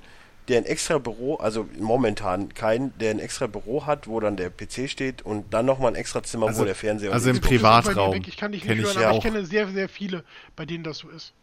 der 0.47 0.57
ein 0.59 0.65
extra 0.65 0.97
Büro, 0.99 1.35
also 1.35 1.67
momentan 1.79 2.53
keinen, 2.53 2.97
der 2.99 3.11
ein 3.11 3.19
extra 3.19 3.47
Büro 3.47 3.85
hat, 3.85 4.07
wo 4.07 4.19
dann 4.19 4.37
der 4.37 4.49
PC 4.49 4.87
steht 4.89 5.21
und 5.23 5.53
dann 5.53 5.65
nochmal 5.65 5.91
ein 5.91 5.95
extra 5.95 6.21
Zimmer, 6.23 6.47
Also- 6.47 6.61
wo 6.61 6.65
der 6.65 6.75
Fernseher 6.75 7.13
also 7.13 7.29
im 7.29 7.41
Privatraum. 7.41 8.13
Ich 8.27 8.37
kann 8.37 8.51
dich 8.51 8.63
nicht 8.63 8.69
kenn 8.69 8.79
ich 8.79 8.85
hören, 8.85 9.01
ja 9.01 9.07
aber 9.07 9.17
auch. 9.17 9.25
ich 9.25 9.31
kenne 9.31 9.45
sehr, 9.45 9.67
sehr 9.69 9.89
viele, 9.89 10.23
bei 10.55 10.65
denen 10.65 10.83
das 10.83 10.99
so 10.99 11.09
ist. 11.09 11.33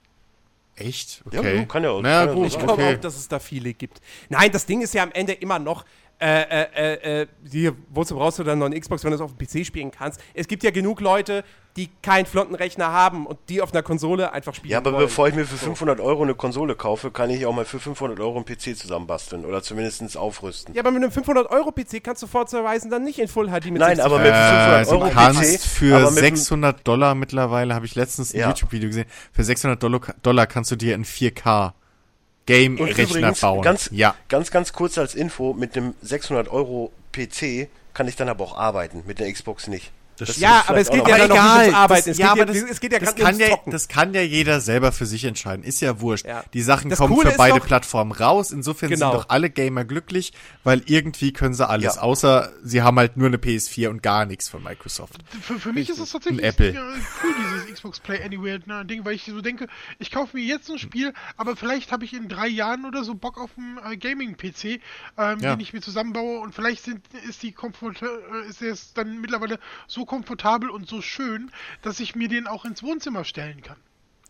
echt? 0.77 1.23
Ja, 1.33 1.41
Okay. 1.41 1.57
du, 1.59 1.67
kann 1.67 1.83
ja 1.83 1.91
auch- 1.91 2.01
naja, 2.03 2.19
kann 2.21 2.29
ja 2.29 2.35
gut, 2.35 2.47
Ich 2.47 2.57
glaube 2.59 2.73
okay. 2.75 2.95
auch, 2.95 3.01
dass 3.01 3.17
es 3.17 3.27
da 3.27 3.41
viele 3.41 3.75
gibt. 3.75 4.01
Nein, 4.29 4.53
das 4.53 4.65
Ding 4.65 4.81
ist 4.81 4.95
ja 4.95 5.03
am 5.03 5.11
Ende 5.11 5.33
immer 5.33 5.59
noch, 5.59 5.85
äh, 6.21 6.43
äh, 6.43 6.67
äh, 6.75 7.23
äh, 7.23 7.27
hier, 7.51 7.75
wozu 7.91 8.15
brauchst 8.15 8.39
du 8.39 8.45
dann 8.45 8.59
noch 8.61 8.67
eine 8.67 8.79
Xbox, 8.79 9.03
wenn 9.03 9.11
du 9.11 9.17
es 9.17 9.21
auf 9.21 9.33
dem 9.37 9.39
PC 9.45 9.65
spielen 9.67 9.91
kannst? 9.91 10.21
Es 10.35 10.47
gibt 10.47 10.63
ja 10.63 10.71
genug 10.71 11.01
Leute, 11.01 11.43
die 11.79 11.89
keinen 12.03 12.27
flotten 12.27 12.55
Rechner 12.55 12.93
haben 12.93 13.25
und 13.27 13.39
die 13.49 13.63
auf 13.63 13.73
einer 13.73 13.83
Konsole 13.83 14.33
einfach 14.33 14.53
spielen 14.55 14.73
Ja, 14.73 14.79
aber 14.79 14.93
wollen. 14.93 15.05
bevor 15.07 15.29
ich 15.29 15.35
mir 15.35 15.47
für 15.47 15.57
500 15.57 16.01
Euro 16.01 16.25
eine 16.25 16.35
Konsole 16.35 16.75
kaufe, 16.75 17.11
kann 17.11 17.31
ich 17.31 17.47
auch 17.47 17.55
mal 17.55 17.65
für 17.65 17.79
500 17.81 18.21
Euro 18.21 18.37
einen 18.37 18.45
PC 18.45 18.77
zusammenbasteln 18.77 19.45
oder 19.47 19.63
zumindest 19.63 20.17
aufrüsten. 20.19 20.75
Ja, 20.75 20.83
aber 20.83 20.91
mit 20.91 21.03
einem 21.03 21.13
500-Euro-PC 21.13 22.03
kannst 22.03 22.23
du 22.23 22.27
Horizon 22.31 22.91
dann 22.91 23.05
nicht 23.05 23.19
in 23.19 23.29
Full 23.29 23.47
HD 23.49 23.67
mit 23.71 23.79
Nein, 23.79 23.97
60 23.97 24.05
aber 24.05 24.19
mit 24.19 24.27
Äh, 24.33 24.85
500 24.85 24.87
du 24.87 24.91
Euro 24.91 25.11
kannst 25.11 25.41
PC, 25.41 25.61
für 25.61 25.97
aber 25.97 26.11
mit 26.11 26.25
dem- 26.25 26.37
600 26.37 26.87
Dollar 26.87 27.15
mittlerweile, 27.15 27.75
habe 27.75 27.87
ich 27.87 27.95
letztens 27.95 28.35
ein 28.35 28.41
Ja. 28.41 28.49
YouTube-Video 28.49 28.89
gesehen, 28.89 29.07
für 29.33 29.45
600 29.45 29.83
Dollar, 29.83 30.01
Dollar 30.23 30.47
kannst 30.47 30.71
du 30.73 30.77
dir 30.77 30.95
ein 30.95 31.05
4K 31.05 31.67
Und 31.69 31.73
Game-Rechner 32.47 33.05
übrigens, 33.05 33.41
bauen. 33.41 33.63
ganz, 33.63 33.89
ja. 33.93 34.15
ganz, 34.29 34.51
ganz 34.51 34.73
kurz 34.73 34.99
als 34.99 35.15
Info, 35.15 35.53
mit 35.55 35.77
einem 35.77 35.95
600 36.03 36.49
Euro 36.49 36.91
PC 37.13 37.69
kann 37.95 38.09
ich 38.09 38.17
dann 38.17 38.29
aber 38.29 38.45
auch 38.45 38.57
arbeiten, 38.57 39.05
mit 39.07 39.19
der 39.21 39.33
Xbox 39.33 39.67
nicht. 39.69 39.93
Das 40.19 40.37
Ja, 40.39 40.65
aber 40.67 40.79
es 40.79 40.91
geht 40.91 41.07
ja 41.07 41.19
dann 41.19 41.31
egal, 41.31 41.61
ums 41.63 41.75
Arbeiten. 41.77 42.05
das, 42.07 42.07
Es 42.09 42.19
ja, 42.19 42.35
geht 42.35 42.43
aber 42.43 42.53
ja, 42.55 42.61
das, 42.63 42.71
es 42.71 42.81
geht 42.81 42.93
ja 42.93 42.99
das, 42.99 43.15
gerade 43.15 43.39
kann 43.39 43.41
ja, 43.51 43.57
das 43.67 43.89
kann 43.89 44.15
ja 44.15 44.21
jeder 44.23 44.61
selber 44.61 44.93
für 44.93 45.07
sich 45.07 45.25
entscheiden. 45.25 45.65
Ist 45.65 45.81
ja 45.81 46.01
wurscht. 46.01 46.27
Ja. 46.27 46.45
Die 46.53 46.63
Sachen 46.63 46.91
Das 46.91 46.99
kommen 46.99 47.15
Coole 47.15 47.31
für 47.33 47.37
beide 47.39 47.59
doch- 47.59 47.67
Plattformen 47.67 48.13
raus. 48.13 48.51
Insofern 48.51 48.91
Genau. 48.91 49.13
sind 49.13 49.21
doch 49.23 49.29
alle 49.31 49.51
Gamer 49.51 49.85
glücklich, 49.85 50.33
weil 50.65 50.83
irgendwie 50.87 51.33
können 51.33 51.55
sie 51.55 51.67
alles. 51.69 51.97
Ja. 51.97 52.03
Außer 52.03 52.53
sie 52.63 52.83
haben 52.83 52.99
halt 52.99 53.17
nur 53.17 53.29
eine 53.29 53.37
PS4 53.39 53.89
und 53.89 54.03
gar 54.03 54.27
nichts 54.27 54.49
von 54.49 54.63
Microsoft. 54.63 55.19
Für, 55.41 55.59
für 55.59 55.73
mich 55.73 55.89
ist 55.91 56.01
das 56.01 56.11
tatsächlich 56.11 56.43
Apple. 56.45 56.71
äh, 56.71 56.77
cool, 57.23 57.35
dieses 57.39 57.75
Xbox 57.75 58.01
Play 58.01 58.23
Anywhere 58.23 58.61
ne, 58.67 58.85
Ding, 58.85 59.05
weil 59.05 59.15
ich 59.15 59.25
so 59.25 59.41
denke, 59.41 59.67
ich 59.99 60.11
kaufe 60.11 60.37
mir 60.37 60.43
jetzt 60.45 60.71
ein 60.71 60.79
Spiel, 60.79 61.13
aber 61.37 61.57
vielleicht 61.57 61.93
habe 61.93 62.05
ich 62.05 62.15
in 62.15 62.29
drei 62.29 62.49
Jahren 62.49 62.85
oder 62.85 63.05
so 63.05 63.15
Bock 63.15 63.39
auf 63.39 63.51
einen 63.57 63.79
äh, 63.93 63.97
Gaming-PC, 63.97 64.65
ähm, 64.65 64.81
Ja. 65.41 65.55
den 65.55 65.61
ich 65.61 65.73
mir 65.73 65.81
zusammenbaue 65.81 66.41
und 66.41 66.55
vielleicht 66.55 66.85
sind, 66.85 67.03
ist 67.29 67.43
die 67.43 67.53
Komfort 67.53 67.95
äh, 68.03 68.49
ist 68.49 68.63
es 68.63 68.93
dann 68.95 69.21
mittlerweile 69.21 69.59
so 69.87 70.05
komfortabel 70.09 70.69
und 70.71 70.89
so 70.89 71.01
schön, 71.03 71.53
dass 71.83 72.01
ich 72.01 72.17
mir 72.17 72.27
den 72.29 72.49
auch 72.49 72.65
ins 72.65 72.83
Wohnzimmer 72.83 73.25
stellen 73.25 73.63
kann. 73.63 73.77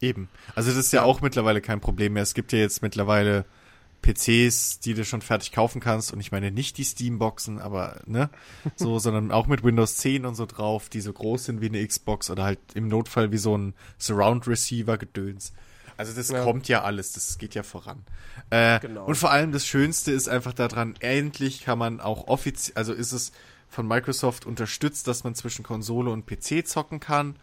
Eben. 0.00 0.28
Also 0.55 0.68
das 0.70 0.78
ist 0.78 0.92
ja, 0.92 1.02
auch 1.02 1.22
mittlerweile 1.22 1.60
kein 1.62 1.80
Problem 1.80 2.12
mehr. 2.12 2.22
Es 2.22 2.34
gibt 2.34 2.52
ja 2.52 2.59
jetzt 2.59 2.82
mittlerweile 2.82 3.46
PCs, 4.02 4.78
die 4.78 4.94
du 4.94 5.05
schon 5.05 5.22
fertig 5.22 5.50
kaufen 5.50 5.80
kannst. 5.80 6.12
Und 6.12 6.20
ich 6.20 6.30
meine 6.30 6.52
nicht 6.52 6.78
die 6.78 6.84
Steam-Boxen, 6.84 7.59
aber 7.59 8.00
ne, 8.06 8.30
so, 8.76 8.98
sondern 9.00 9.32
auch 9.32 9.46
mit 9.48 9.64
Windows 9.64 9.96
10 9.96 10.24
und 10.24 10.34
so 10.36 10.46
drauf, 10.46 10.88
die 10.88 11.00
so 11.00 11.12
groß 11.12 11.46
sind 11.46 11.60
wie 11.60 11.66
eine 11.66 11.84
Xbox 11.84 12.30
oder 12.30 12.44
halt 12.44 12.60
im 12.74 12.86
Notfall 12.88 13.32
wie 13.32 13.38
so 13.38 13.56
ein 13.56 13.74
Surround-Receiver-Gedöns. 13.98 15.52
Also 15.96 16.12
das 16.12 16.28
Ja. 16.30 16.44
kommt 16.44 16.68
ja 16.68 16.82
alles, 16.82 17.12
das 17.12 17.38
geht 17.38 17.55
ja 17.56 17.64
voran. 17.64 18.05
Äh, 18.50 18.78
Genau. 18.80 19.05
Und 19.05 19.16
vor 19.16 19.30
allem 19.32 19.50
das 19.50 19.66
Schönste 19.66 20.12
ist 20.12 20.28
einfach 20.28 20.52
daran, 20.52 20.94
endlich 21.00 21.62
kann 21.64 21.78
man 21.78 22.00
auch 22.00 22.28
offiziell, 22.28 22.76
also 22.76 22.92
ist 22.92 23.10
es 23.12 23.32
von 23.68 23.86
Microsoft 23.86 24.46
unterstützt, 24.46 25.06
dass 25.06 25.24
man 25.24 25.34
zwischen 25.34 25.62
Konsole 25.62 26.10
und 26.10 26.26
PC 26.26 26.66
zocken 26.66 27.00
kann, 27.00 27.36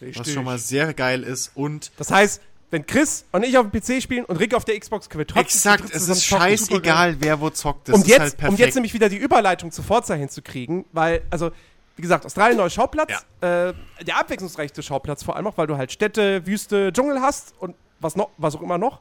was 0.00 0.08
Richtig. 0.08 0.34
schon 0.34 0.44
mal 0.44 0.58
sehr 0.58 0.94
geil 0.94 1.22
ist 1.22 1.52
und 1.54 1.92
Das 1.96 2.10
heißt, 2.10 2.40
wenn 2.70 2.86
Chris 2.86 3.24
und 3.32 3.44
ich 3.44 3.58
auf 3.58 3.68
dem 3.68 3.80
PC 3.80 4.02
spielen 4.02 4.24
und 4.24 4.36
Rick 4.36 4.54
auf 4.54 4.64
der 4.64 4.78
Xbox, 4.78 5.08
können 5.08 5.20
wir 5.20 5.26
trotzdem 5.26 5.44
Exakt, 5.44 5.92
es 5.92 6.08
ist 6.08 6.24
scheißegal, 6.24 7.16
wer 7.20 7.40
wo 7.40 7.50
zockt. 7.50 7.88
Das 7.88 7.96
um 7.96 8.02
ist 8.02 8.08
jetzt, 8.08 8.20
halt 8.20 8.32
um 8.34 8.38
perfekt. 8.38 8.60
jetzt 8.60 8.74
nämlich 8.76 8.94
wieder 8.94 9.08
die 9.08 9.16
Überleitung 9.16 9.72
zu 9.72 9.82
Forza 9.82 10.14
hinzukriegen, 10.14 10.84
weil, 10.92 11.22
also, 11.30 11.50
wie 11.96 12.02
gesagt, 12.02 12.24
Australien 12.24 12.58
neuer 12.58 12.70
Schauplatz, 12.70 13.10
äh, 13.40 13.72
der 14.02 14.18
abwechslungsreichste 14.18 14.82
Schauplatz 14.82 15.24
vor 15.24 15.34
allem 15.36 15.48
auch, 15.48 15.58
weil 15.58 15.66
du 15.66 15.76
halt 15.76 15.90
Städte, 15.90 16.46
Wüste, 16.46 16.92
Dschungel 16.92 17.20
hast 17.20 17.54
und 17.58 17.74
was 17.98 18.14
noch, 18.14 18.30
was 18.38 18.54
auch 18.54 18.62
immer 18.62 18.78
noch. 18.78 19.00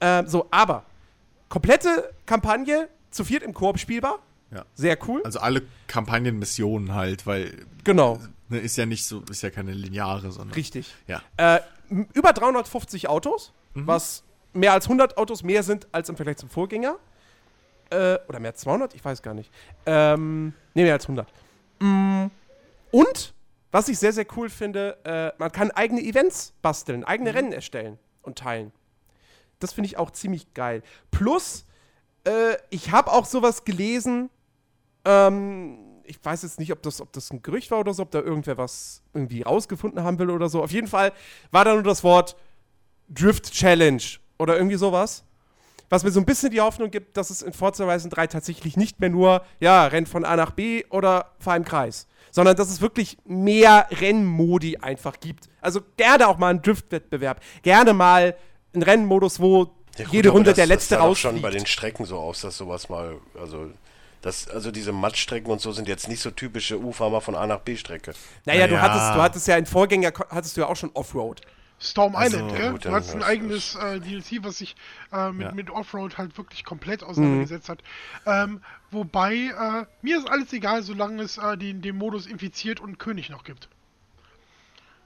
Ähm, 0.00 0.26
so, 0.28 0.46
aber 0.50 0.84
komplette 1.48 2.12
Kampagne 2.26 2.88
zu 3.10 3.24
viert 3.24 3.42
im 3.42 3.54
Koop 3.54 3.78
spielbar. 3.78 4.18
Ja. 4.50 4.64
Sehr 4.74 4.96
cool. 5.06 5.22
also 5.24 5.40
alle 5.40 5.62
Kampagnenmissionen 5.86 6.94
halt, 6.94 7.26
weil 7.26 7.66
genau, 7.84 8.18
ne, 8.48 8.58
ist 8.58 8.76
ja 8.76 8.86
nicht 8.86 9.04
so, 9.04 9.22
ist 9.30 9.42
ja 9.42 9.50
keine 9.50 9.72
lineare, 9.72 10.32
sondern 10.32 10.54
richtig. 10.54 10.94
ja. 11.06 11.22
Äh, 11.36 11.60
über 12.12 12.32
350 12.32 13.08
Autos, 13.08 13.52
was 13.74 14.24
mehr 14.52 14.72
als 14.72 14.86
100 14.86 15.16
Autos 15.16 15.42
mehr 15.42 15.62
sind 15.62 15.86
als 15.92 16.08
im 16.08 16.16
Vergleich 16.16 16.36
zum 16.36 16.48
Vorgänger. 16.48 16.96
Äh, 17.90 18.18
oder 18.28 18.40
mehr 18.40 18.50
als 18.50 18.60
200? 18.60 18.94
Ich 18.94 19.04
weiß 19.04 19.22
gar 19.22 19.32
nicht. 19.32 19.50
Ähm, 19.86 20.52
nee, 20.74 20.82
mehr 20.82 20.92
als 20.92 21.04
100. 21.04 21.32
Mm, 21.78 22.26
und, 22.90 23.34
was 23.70 23.88
ich 23.88 23.98
sehr, 23.98 24.12
sehr 24.12 24.26
cool 24.36 24.50
finde, 24.50 24.98
äh, 25.04 25.32
man 25.38 25.50
kann 25.52 25.70
eigene 25.70 26.02
Events 26.02 26.52
basteln, 26.60 27.04
eigene 27.04 27.32
Rennen 27.32 27.52
erstellen 27.52 27.98
und 28.22 28.38
teilen. 28.38 28.72
Das 29.58 29.72
finde 29.72 29.86
ich 29.86 29.96
auch 29.96 30.10
ziemlich 30.10 30.52
geil. 30.52 30.82
Plus, 31.10 31.64
äh, 32.24 32.56
ich 32.68 32.90
habe 32.90 33.10
auch 33.10 33.24
sowas 33.24 33.64
gelesen, 33.64 34.28
ähm, 35.04 35.78
ich 36.04 36.18
weiß 36.22 36.42
jetzt 36.42 36.58
nicht, 36.58 36.72
ob 36.72 36.82
das, 36.82 37.00
ob 37.00 37.12
das 37.12 37.30
ein 37.30 37.42
Gerücht 37.42 37.70
war 37.70 37.80
oder 37.80 37.92
so, 37.92 38.02
ob 38.02 38.10
da 38.10 38.20
irgendwer 38.20 38.56
was 38.56 39.02
irgendwie 39.14 39.42
rausgefunden 39.42 40.02
haben 40.02 40.18
will 40.18 40.30
oder 40.30 40.48
so. 40.48 40.62
Auf 40.62 40.70
jeden 40.72 40.86
Fall 40.88 41.12
war 41.50 41.64
da 41.64 41.74
nur 41.74 41.82
das 41.82 42.02
Wort 42.02 42.36
Drift 43.08 43.52
Challenge 43.52 44.02
oder 44.38 44.56
irgendwie 44.56 44.76
sowas. 44.76 45.24
Was 45.90 46.04
mir 46.04 46.10
so 46.10 46.20
ein 46.20 46.26
bisschen 46.26 46.50
die 46.50 46.60
Hoffnung 46.60 46.90
gibt, 46.90 47.16
dass 47.16 47.30
es 47.30 47.40
in 47.40 47.54
Forza 47.54 47.84
Horizon 47.86 48.10
3 48.10 48.26
tatsächlich 48.26 48.76
nicht 48.76 49.00
mehr 49.00 49.08
nur, 49.08 49.42
ja, 49.58 49.86
rennt 49.86 50.08
von 50.08 50.24
A 50.24 50.36
nach 50.36 50.50
B 50.50 50.84
oder 50.90 51.32
fahr 51.38 51.56
im 51.56 51.64
Kreis. 51.64 52.06
Sondern 52.30 52.56
dass 52.56 52.68
es 52.68 52.82
wirklich 52.82 53.16
mehr 53.24 53.86
Rennmodi 53.90 54.76
einfach 54.76 55.18
gibt. 55.18 55.48
Also 55.62 55.80
gerne 55.96 56.28
auch 56.28 56.36
mal 56.36 56.48
einen 56.50 56.60
Drift-Wettbewerb. 56.60 57.40
Gerne 57.62 57.94
mal 57.94 58.36
einen 58.74 58.82
Rennmodus, 58.82 59.40
wo 59.40 59.70
Ja, 59.96 60.04
gut, 60.04 60.12
jede 60.12 60.28
Runde 60.28 60.50
das- 60.50 60.56
der 60.56 60.66
letzte 60.66 60.96
das 60.96 61.04
doch 61.04 61.16
schon 61.16 61.40
bei 61.40 61.50
den 61.50 61.64
Strecken 61.64 62.04
so 62.04 62.18
aus, 62.18 62.42
dass 62.42 62.58
sowas 62.58 62.90
mal, 62.90 63.16
also 63.40 63.70
das, 64.22 64.48
also 64.48 64.70
diese 64.70 64.92
Mattstrecken 64.92 65.50
und 65.50 65.60
so 65.60 65.72
sind 65.72 65.88
jetzt 65.88 66.08
nicht 66.08 66.20
so 66.20 66.30
typische 66.30 66.78
U, 66.80 66.92
fahr 66.92 67.10
mal 67.10 67.20
von 67.20 67.34
A 67.36 67.46
nach 67.46 67.60
B 67.60 67.76
Strecke. 67.76 68.12
Naja, 68.44 68.66
du 68.66 68.74
Naja. 68.74 68.82
hattest, 68.90 69.14
du 69.16 69.22
hattest 69.22 69.48
ja 69.48 69.56
in 69.56 69.66
Vorgänger 69.66 70.12
hattest 70.30 70.56
du 70.56 70.62
ja 70.62 70.66
auch 70.66 70.76
schon 70.76 70.90
Offroad. 70.94 71.40
Storm 71.80 72.16
Also, 72.16 72.38
Island, 72.38 72.56
gell? 72.56 72.70
gut, 72.72 72.84
du 72.86 72.90
hast 72.90 73.14
ein 73.14 73.22
eigenes 73.22 73.76
äh, 73.76 74.00
DLC, 74.00 74.42
was 74.42 74.58
sich 74.58 74.74
äh, 75.12 75.30
mit, 75.30 75.46
Ja. 75.46 75.52
mit 75.54 75.70
Offroad 75.70 76.18
halt 76.18 76.36
wirklich 76.36 76.64
komplett 76.64 77.04
auseinandergesetzt 77.04 77.68
hat. 77.68 77.78
Ähm, 78.26 78.60
wobei, 78.90 79.34
äh, 79.34 79.86
mir 80.02 80.18
ist 80.18 80.28
alles 80.28 80.52
egal, 80.52 80.82
solange 80.82 81.22
es 81.22 81.38
äh, 81.38 81.56
den, 81.56 81.80
den 81.80 81.96
Modus 81.96 82.26
infiziert 82.26 82.80
und 82.80 82.98
König 82.98 83.30
noch 83.30 83.44
gibt. 83.44 83.68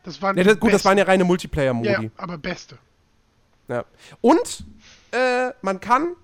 Das 0.05 0.23
waren 0.23 0.37
Ja, 0.39 0.45
das, 0.45 0.59
gut, 0.59 0.73
das 0.73 0.85
waren 0.87 0.97
ja 0.97 1.05
reine 1.05 1.25
Multiplayer-Modi. 1.25 1.89
ja, 1.91 2.01
aber 2.17 2.39
beste. 2.39 2.79
Ja. 3.69 3.85
Und 4.23 4.65
äh, 5.13 5.51
man 5.61 5.79
kann 5.79 6.15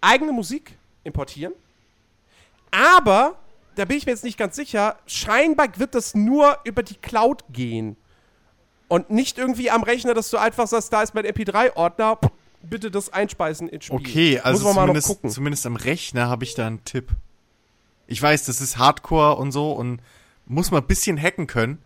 eigene 0.00 0.32
Musik 0.32 0.76
importieren. 1.04 1.52
Aber, 2.70 3.36
da 3.76 3.84
bin 3.84 3.96
ich 3.96 4.06
mir 4.06 4.12
jetzt 4.12 4.24
nicht 4.24 4.38
ganz 4.38 4.56
sicher, 4.56 4.96
scheinbar 5.06 5.68
wird 5.76 5.94
das 5.94 6.14
nur 6.14 6.58
über 6.64 6.82
die 6.82 6.94
Cloud 6.96 7.44
gehen. 7.50 7.96
Und 8.88 9.10
nicht 9.10 9.38
irgendwie 9.38 9.70
am 9.70 9.82
Rechner, 9.82 10.14
dass 10.14 10.30
du 10.30 10.36
einfach 10.36 10.66
sagst, 10.66 10.92
da 10.92 11.02
ist 11.02 11.14
mein 11.14 11.24
MP3-Ordner, 11.24 12.18
bitte 12.62 12.90
das 12.90 13.12
einspeisen 13.12 13.68
ins 13.68 13.86
Spiel. 13.86 13.98
Okay, 13.98 14.40
also 14.40 14.64
Muss 14.64 14.74
man 14.74 14.74
mal 14.74 14.80
noch 14.82 14.86
zumindest, 14.88 15.08
gucken. 15.08 15.30
zumindest 15.30 15.66
am 15.66 15.76
Rechner 15.76 16.28
habe 16.28 16.44
ich 16.44 16.54
da 16.54 16.66
einen 16.66 16.84
Tipp. 16.84 17.10
Ich 18.06 18.20
weiß, 18.20 18.44
das 18.46 18.60
ist 18.60 18.78
Hardcore 18.78 19.36
und 19.36 19.52
so 19.52 19.72
und 19.72 20.00
muss 20.46 20.72
man 20.72 20.82
ein 20.82 20.86
bisschen 20.88 21.20
hacken 21.20 21.46
können. 21.46 21.78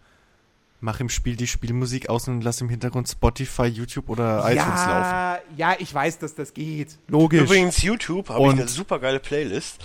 Mach 0.80 1.00
im 1.00 1.08
Spiel 1.08 1.36
die 1.36 1.46
Spielmusik 1.46 2.08
aus 2.08 2.28
und 2.28 2.42
lass 2.42 2.60
im 2.60 2.68
Hintergrund 2.68 3.08
Spotify, 3.08 3.64
YouTube 3.64 4.08
oder 4.08 4.40
iTunes 4.50 4.56
laufen. 4.86 4.88
ja, 4.88 5.38
ja, 5.56 5.76
ich 5.78 5.92
weiß, 5.94 6.18
dass 6.18 6.34
das 6.34 6.52
geht. 6.52 6.98
Logisch. 7.08 7.42
Übrigens, 7.42 7.82
YouTube 7.82 8.28
habe 8.30 8.42
ich 8.46 8.50
eine 8.52 8.68
super 8.68 8.98
geile 8.98 9.20
Playlist. 9.20 9.84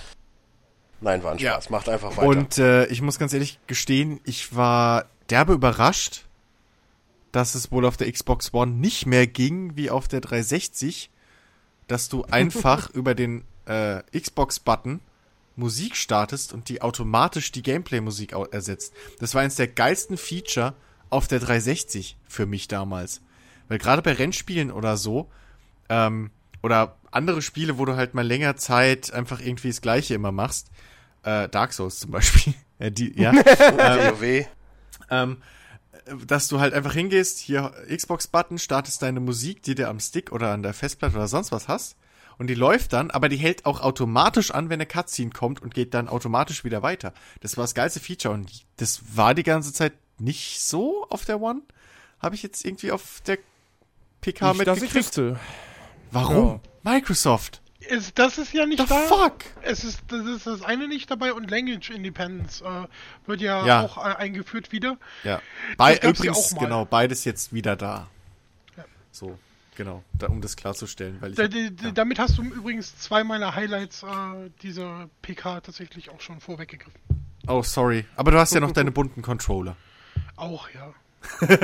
Nein, 1.02 1.24
war 1.24 1.32
ein 1.32 1.38
Ja. 1.38 1.54
Spaß. 1.54 1.70
Macht 1.70 1.90
einfach 1.90 2.18
weiter. 2.18 2.28
Und 2.28 2.58
äh, 2.58 2.86
ich 2.88 3.02
muss 3.02 3.20
ganz 3.20 3.34
ehrlich 3.34 3.60
gestehen, 3.68 4.20
ich 4.26 4.56
war 4.56 5.06
derbe 5.30 5.54
überrascht, 5.54 6.26
dass 7.32 7.56
es 7.56 7.72
wohl 7.72 7.86
auf 7.86 7.98
der 7.98 8.12
Xbox 8.12 8.54
One 8.54 8.72
nicht 8.74 9.06
mehr 9.06 9.28
ging 9.28 9.76
wie 9.76 9.90
auf 9.90 10.08
der 10.08 10.22
360, 10.22 11.10
dass 11.88 12.10
du 12.10 12.24
einfach 12.32 12.90
über 12.90 13.16
den 13.16 13.44
äh, 13.66 14.02
Xbox-Button 14.18 15.00
Musik 15.56 15.96
startest 15.98 16.54
und 16.54 16.70
die 16.70 16.82
automatisch 16.82 17.52
die 17.52 17.62
Gameplay-Musik 17.62 18.34
ersetzt. 18.52 18.94
Das 19.20 19.36
war 19.36 19.42
eines 19.42 19.56
der 19.56 19.68
geilsten 19.68 20.18
Feature 20.18 20.74
auf 21.10 21.28
der 21.28 21.40
360 21.40 22.18
für 22.28 22.46
mich 22.46 22.68
damals. 22.68 23.22
Weil 23.68 23.78
gerade 23.78 24.02
bei 24.02 24.14
Rennspielen 24.14 24.72
oder 24.72 24.96
so, 24.96 25.30
ähm, 25.90 26.32
oder 26.62 26.98
andere 27.12 27.42
Spiele, 27.42 27.78
wo 27.78 27.86
du 27.86 27.96
halt 27.96 28.14
mal 28.14 28.26
länger 28.26 28.56
Zeit 28.56 29.12
einfach 29.14 29.40
irgendwie 29.40 29.70
das 29.70 29.82
Gleiche 29.82 30.14
immer 30.14 30.32
machst. 30.32 30.68
Äh, 31.24 31.50
Dark 31.50 31.74
Souls 31.74 32.00
zum 32.00 32.12
Beispiel. 32.12 32.54
äh, 32.80 32.92
die, 32.92 33.20
ja. 33.20 33.34
WoW. 33.34 34.46
ähm, 35.10 35.38
dass 36.26 36.48
du 36.48 36.60
halt 36.60 36.74
einfach 36.74 36.94
hingehst, 36.94 37.40
hier 37.40 37.72
Xbox-Button, 37.88 38.58
startest 38.58 39.02
deine 39.02 39.20
Musik, 39.20 39.62
die 39.64 39.76
du 39.76 39.88
am 39.88 40.00
Stick 40.00 40.32
oder 40.32 40.52
an 40.52 40.64
der 40.64 40.74
Festplatte 40.74 41.16
oder 41.16 41.28
sonst 41.28 41.52
was 41.52 41.68
hast. 41.68 41.96
Und 42.38 42.48
die 42.48 42.56
läuft 42.56 42.94
dann, 42.94 43.12
aber 43.12 43.28
die 43.28 43.36
hält 43.36 43.66
auch 43.66 43.82
automatisch 43.82 44.52
an, 44.52 44.70
wenn 44.70 44.80
eine 44.80 44.86
Cutscene 44.86 45.32
kommt 45.32 45.62
und 45.62 45.74
geht 45.74 45.94
dann 45.94 46.08
automatisch 46.08 46.64
wieder 46.64 46.82
weiter. 46.82 47.14
Das 47.42 47.58
war 47.58 47.66
das 47.66 47.76
geilste 47.76 48.00
Feature 48.00 48.34
und 48.34 48.50
das 48.78 49.02
war 49.18 49.36
die 49.36 49.44
ganze 49.44 49.74
Zeit 49.74 49.94
nicht 50.18 50.62
so 50.62 51.06
auf 51.10 51.26
der 51.26 51.42
One. 51.42 51.62
Habe 52.20 52.36
ich 52.36 52.44
jetzt 52.44 52.64
irgendwie 52.64 52.92
auf 52.92 53.22
der 53.28 53.40
PK 54.22 54.54
Nicht, 54.54 54.66
mitgekriegt. 54.66 55.40
Warum? 56.12 56.62
Microsoft. 56.84 57.62
Es, 57.90 58.14
das 58.14 58.38
ist 58.38 58.54
ja 58.54 58.66
nicht 58.66 58.80
The 58.82 58.88
da. 58.88 58.96
fuck? 58.96 59.38
Es 59.62 59.84
ist 59.84 60.02
das, 60.08 60.26
ist 60.26 60.48
das 60.48 60.62
eine 60.62 60.88
nicht 60.88 61.10
dabei 61.10 61.34
und 61.34 61.50
Language 61.50 61.90
Independence 61.90 62.62
äh, 62.62 62.88
wird 63.26 63.42
ja, 63.42 63.66
Ja. 63.66 63.82
auch 63.82 63.98
äh, 63.98 64.16
eingeführt 64.16 64.72
wieder. 64.72 64.98
Ja. 65.24 65.42
Bei, 65.78 65.96
ja 65.96 66.10
übrigens, 66.10 66.54
mal. 66.54 66.62
genau, 66.62 66.86
beides 66.86 67.26
jetzt 67.26 67.52
wieder 67.54 67.76
da. 67.76 68.08
Ja. 68.78 68.86
So, 69.12 69.38
genau, 69.76 70.04
da, 70.14 70.28
um 70.28 70.42
das 70.42 70.56
klarzustellen, 70.56 71.18
weil 71.22 71.32
ich. 71.32 71.38
Da, 71.38 71.48
die, 71.48 71.72
die, 71.76 71.94
Damit 71.94 72.20
hast 72.20 72.38
du 72.38 72.44
übrigens 72.44 72.98
zwei 73.00 73.24
meiner 73.24 73.56
Highlights 73.56 74.04
äh, 74.04 74.50
dieser 74.62 75.10
PK 75.22 75.62
tatsächlich 75.62 76.10
auch 76.10 76.22
schon 76.22 76.40
vorweggegriffen. 76.40 77.00
oh, 77.48 77.64
sorry. 77.64 78.06
Aber 78.16 78.32
du 78.32 78.38
hast 78.40 78.54
ja 78.54 78.60
noch 78.60 78.72
deine 78.74 78.92
bunten 78.92 79.22
Controller. 79.22 79.76
Auch, 80.36 80.70
ja. 80.70 80.94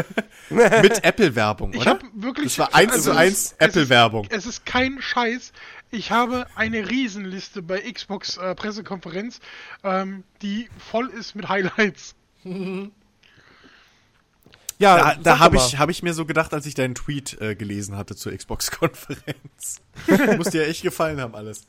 Mit 0.50 1.04
Apple-Werbung, 1.04 1.74
Ich 1.74 1.80
oder? 1.82 1.92
habe 1.92 2.02
wirklich. 2.14 2.56
Das 2.56 2.60
war 2.60 2.76
eins 2.76 2.92
also 2.92 3.04
zu 3.06 3.12
es 3.12 3.18
eins 3.18 3.56
Apple-Werbung. 3.58 4.28
Es 4.30 4.46
ist 4.46 4.66
kein 4.66 5.02
Scheiß. 5.02 5.54
Ich 5.92 6.12
habe 6.12 6.48
eine 6.56 6.90
Riesenliste 6.90 7.62
bei 7.62 7.80
Xbox 7.80 8.38
äh, 8.38 8.54
Pressekonferenz, 8.56 9.40
ähm, 9.84 10.24
die 10.42 10.68
voll 10.78 11.08
ist 11.10 11.36
mit 11.36 11.48
Highlights. 11.50 12.16
Ja, 14.78 14.98
Da, 14.98 15.16
da 15.16 15.40
habe 15.40 15.56
ich, 15.56 15.78
hab 15.78 15.90
ich 15.90 16.04
mir 16.04 16.14
so 16.14 16.26
gedacht, 16.26 16.54
als 16.54 16.66
ich 16.66 16.74
deinen 16.76 16.96
Tweet 16.96 17.40
äh, 17.40 17.56
gelesen 17.56 17.96
hatte 17.96 18.14
zur 18.16 18.36
Xbox-Konferenz. 18.36 19.82
Muss 20.38 20.50
dir 20.50 20.68
echt 20.68 20.82
gefallen 20.82 21.22
haben, 21.22 21.34
alles. 21.34 21.66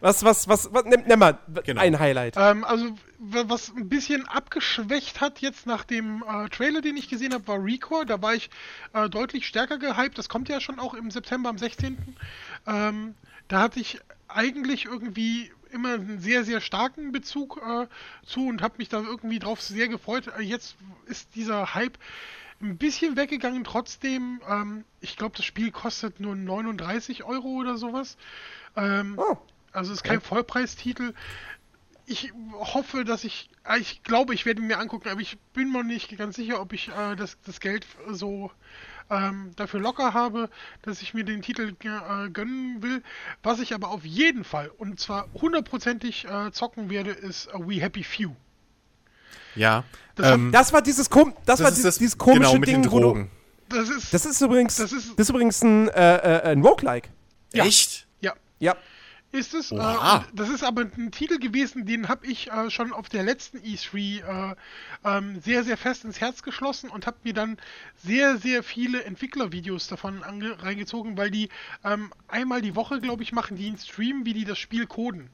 Was, 0.00 0.24
was, 0.24 0.48
was, 0.48 0.72
was 0.72 0.84
nimm, 0.84 1.02
nimm 1.06 1.18
mal 1.18 1.38
Genau. 1.64 1.80
ein 1.82 1.98
Highlight. 1.98 2.36
Ähm, 2.38 2.64
also, 2.64 2.86
wa- 3.18 3.44
was 3.48 3.68
ein 3.76 3.90
bisschen 3.90 4.26
abgeschwächt 4.28 5.20
hat 5.20 5.40
jetzt 5.40 5.66
nach 5.66 5.84
dem 5.84 6.24
äh, 6.26 6.48
Trailer, 6.48 6.80
den 6.80 6.96
ich 6.96 7.08
gesehen 7.10 7.34
habe, 7.34 7.46
war 7.48 7.62
Recore. 7.62 8.06
Da 8.06 8.22
war 8.22 8.32
ich 8.34 8.48
äh, 8.94 9.10
deutlich 9.10 9.46
stärker 9.46 9.76
gehypt. 9.78 10.16
Das 10.16 10.30
kommt 10.30 10.48
ja 10.48 10.58
schon 10.60 10.78
auch 10.78 10.94
im 10.94 11.10
September, 11.10 11.50
am 11.50 11.58
16. 11.58 11.98
Ähm, 12.66 13.14
da 13.48 13.60
hatte 13.60 13.80
ich 13.80 13.98
eigentlich 14.28 14.84
irgendwie 14.86 15.50
immer 15.70 15.94
einen 15.94 16.20
sehr, 16.20 16.44
sehr 16.44 16.60
starken 16.60 17.12
Bezug 17.12 17.60
äh, 17.62 17.86
zu 18.26 18.46
und 18.46 18.62
habe 18.62 18.74
mich 18.78 18.88
da 18.88 19.00
irgendwie 19.00 19.38
drauf 19.38 19.60
sehr 19.60 19.88
gefreut. 19.88 20.28
Äh, 20.38 20.42
Jetzt 20.42 20.76
ist 21.06 21.34
dieser 21.34 21.74
Hype 21.74 21.98
ein 22.60 22.76
bisschen 22.78 23.16
weggegangen. 23.16 23.64
Trotzdem, 23.64 24.40
ähm, 24.48 24.84
ich 25.00 25.16
glaube, 25.16 25.36
das 25.36 25.44
Spiel 25.44 25.70
kostet 25.70 26.20
nur 26.20 26.34
39 26.36 27.24
Euro 27.24 27.48
oder 27.48 27.76
sowas. 27.76 28.16
Ähm, 28.76 29.14
Oh. 29.18 29.36
also 29.72 29.92
ist 29.92 30.04
kein 30.04 30.20
Vollpreistitel. 30.20 31.14
Ich 32.06 32.32
hoffe, 32.52 33.04
dass 33.04 33.24
ich, 33.24 33.50
äh, 33.64 33.78
ich 33.78 34.02
glaube, 34.02 34.32
ich 34.34 34.46
werde 34.46 34.62
ihn 34.62 34.66
mir 34.68 34.78
angucken, 34.78 35.08
aber 35.10 35.20
ich 35.20 35.38
bin 35.52 35.70
mir 35.70 35.84
nicht 35.84 36.16
ganz 36.16 36.36
sicher, 36.36 36.60
ob 36.60 36.72
ich 36.72 36.88
äh, 36.88 37.16
das, 37.16 37.36
das 37.44 37.60
Geld 37.60 37.86
so 38.08 38.50
ähm, 39.10 39.50
dafür 39.56 39.80
locker 39.80 40.12
habe, 40.14 40.50
dass 40.82 41.00
ich 41.02 41.14
mir 41.14 41.24
den 41.24 41.42
Titel 41.42 41.74
äh, 41.84 42.28
gönnen 42.30 42.82
will. 42.82 43.02
Was 43.42 43.58
ich 43.60 43.74
aber 43.74 43.88
auf 43.90 44.04
jeden 44.04 44.44
Fall 44.44 44.70
und 44.78 45.00
zwar 45.00 45.28
hundertprozentig 45.34 46.26
äh, 46.26 46.50
zocken 46.52 46.90
werde, 46.90 47.10
ist 47.10 47.46
äh, 47.48 47.58
We 47.58 47.80
Happy 47.80 48.04
Few. 48.04 48.30
Ja. 49.54 49.84
Das 50.14 50.32
ähm, 50.34 50.52
Das 50.52 50.72
war 50.72 50.82
dieses, 50.82 51.08
kom 51.10 51.34
das 51.46 51.60
war 51.60 51.68
ist 51.70 51.76
dieses, 51.78 51.98
dieses 51.98 52.18
komische 52.18 52.40
genau, 52.40 52.54
mit 52.58 52.68
Ding, 52.68 52.82
den 52.82 52.90
wo 52.92 52.98
du, 52.98 53.04
Drogen. 53.06 53.30
Das 53.68 53.88
ist, 53.88 54.12
Das 54.14 54.24
ist 54.26 54.40
übrigens, 54.40 54.76
Das 54.76 54.90
das 54.90 55.04
ist- 55.04 55.18
ist, 55.18 55.28
übrigens 55.30 55.62
ein, 55.62 55.88
äh, 55.88 56.16
äh, 56.16 56.52
ein 56.52 56.62
Roguelike. 56.62 57.08
Ja. 57.52 57.64
Echt? 57.64 58.06
ja, 58.20 58.32
Ja. 58.60 58.76
Ist 59.32 59.54
es. 59.54 59.72
Äh, 59.72 59.76
das 60.32 60.48
ist 60.48 60.64
aber 60.64 60.82
ein 60.82 61.10
Titel 61.10 61.38
gewesen, 61.38 61.86
den 61.86 62.08
habe 62.08 62.26
ich 62.26 62.50
äh, 62.50 62.70
schon 62.70 62.92
auf 62.92 63.08
der 63.08 63.22
letzten 63.22 63.58
E3 63.58 64.52
äh, 64.52 64.56
ähm, 65.04 65.40
sehr, 65.40 65.64
sehr 65.64 65.76
fest 65.76 66.04
ins 66.04 66.20
Herz 66.20 66.42
geschlossen 66.42 66.90
und 66.90 67.06
habe 67.06 67.18
mir 67.24 67.34
dann 67.34 67.58
sehr, 67.96 68.38
sehr 68.38 68.62
viele 68.62 69.04
Entwicklervideos 69.04 69.88
davon 69.88 70.22
reingezogen, 70.22 71.16
weil 71.16 71.30
die 71.30 71.48
ähm, 71.84 72.12
einmal 72.28 72.62
die 72.62 72.74
Woche, 72.74 73.00
glaube 73.00 73.22
ich, 73.22 73.32
machen 73.32 73.56
die 73.56 73.66
einen 73.68 73.78
Stream, 73.78 74.24
wie 74.24 74.34
die 74.34 74.44
das 74.44 74.58
Spiel 74.58 74.86
coden. 74.86 75.30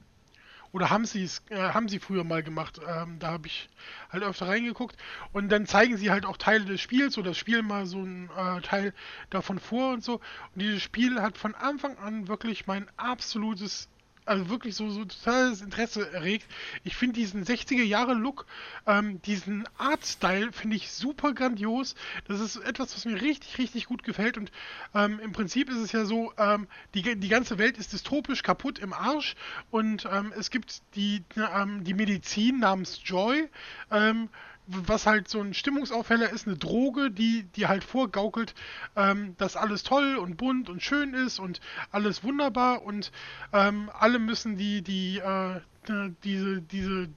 Oder 0.75 0.89
haben 0.89 1.05
sie 1.05 1.23
es, 1.23 1.41
äh, 1.51 1.55
haben 1.55 1.87
sie 1.87 1.99
früher 1.99 2.25
mal 2.25 2.43
gemacht. 2.43 2.81
Ähm, 2.85 3.17
da 3.19 3.31
habe 3.31 3.47
ich 3.47 3.69
halt 4.11 4.23
öfter 4.23 4.49
reingeguckt. 4.49 4.97
Und 5.31 5.47
dann 5.47 5.67
zeigen 5.67 5.95
sie 5.95 6.11
halt 6.11 6.25
auch 6.25 6.35
Teile 6.35 6.65
des 6.65 6.81
Spiels 6.81 7.17
oder 7.17 7.29
das 7.29 7.37
Spiel 7.37 7.61
mal 7.61 7.85
so 7.85 7.99
ein 7.99 8.29
äh, 8.37 8.59
Teil 8.59 8.93
davon 9.29 9.59
vor 9.59 9.93
und 9.93 10.03
so. 10.03 10.15
Und 10.15 10.61
dieses 10.61 10.83
Spiel 10.83 11.21
hat 11.21 11.37
von 11.37 11.55
Anfang 11.55 11.97
an 11.97 12.27
wirklich 12.27 12.67
mein 12.67 12.89
absolutes, 12.97 13.87
also 14.25 14.49
wirklich 14.49 14.75
so, 14.75 14.89
so 14.89 15.05
totales 15.05 15.61
Interesse 15.61 16.11
erregt. 16.11 16.47
Ich 16.83 16.95
finde 16.95 17.13
diesen 17.13 17.43
60er-Jahre-Look, 17.45 18.45
ähm, 18.87 19.21
diesen 19.21 19.67
Art-Style 19.77 20.51
finde 20.51 20.75
ich 20.75 20.91
super 20.91 21.33
grandios. 21.33 21.95
Das 22.27 22.39
ist 22.39 22.57
etwas, 22.57 22.95
was 22.95 23.05
mir 23.05 23.21
richtig, 23.21 23.57
richtig 23.57 23.85
gut 23.85 24.03
gefällt. 24.03 24.37
Und 24.37 24.51
ähm, 24.93 25.19
im 25.19 25.31
Prinzip 25.31 25.69
ist 25.69 25.77
es 25.77 25.91
ja 25.91 26.05
so, 26.05 26.33
ähm, 26.37 26.67
die, 26.93 27.15
die 27.15 27.29
ganze 27.29 27.57
Welt 27.57 27.77
ist 27.77 27.93
dystopisch 27.93 28.43
kaputt 28.43 28.79
im 28.79 28.93
Arsch 28.93 29.35
und 29.71 30.07
ähm, 30.11 30.33
es 30.37 30.49
gibt 30.49 30.81
die, 30.95 31.23
ähm, 31.35 31.83
die 31.83 31.93
Medizin 31.93 32.59
namens 32.59 33.01
Joy, 33.03 33.49
ähm, 33.91 34.29
was 34.67 35.05
halt 35.05 35.27
so 35.27 35.41
ein 35.41 35.53
Stimmungsaufheller 35.53 36.29
ist, 36.29 36.47
eine 36.47 36.57
Droge, 36.57 37.11
die 37.11 37.43
die 37.55 37.67
halt 37.67 37.83
vorgaukelt, 37.83 38.55
ähm, 38.95 39.35
dass 39.37 39.55
alles 39.55 39.83
toll 39.83 40.17
und 40.17 40.37
bunt 40.37 40.69
und 40.69 40.81
schön 40.81 41.13
ist 41.13 41.39
und 41.39 41.61
alles 41.91 42.23
wunderbar 42.23 42.83
und 42.83 43.11
ähm, 43.53 43.89
alle 43.97 44.19
müssen 44.19 44.57
die 44.57 44.81
die 44.81 45.19
äh, 45.19 45.57
äh, 45.57 46.11
diese 46.23 46.61
diese 46.61 47.09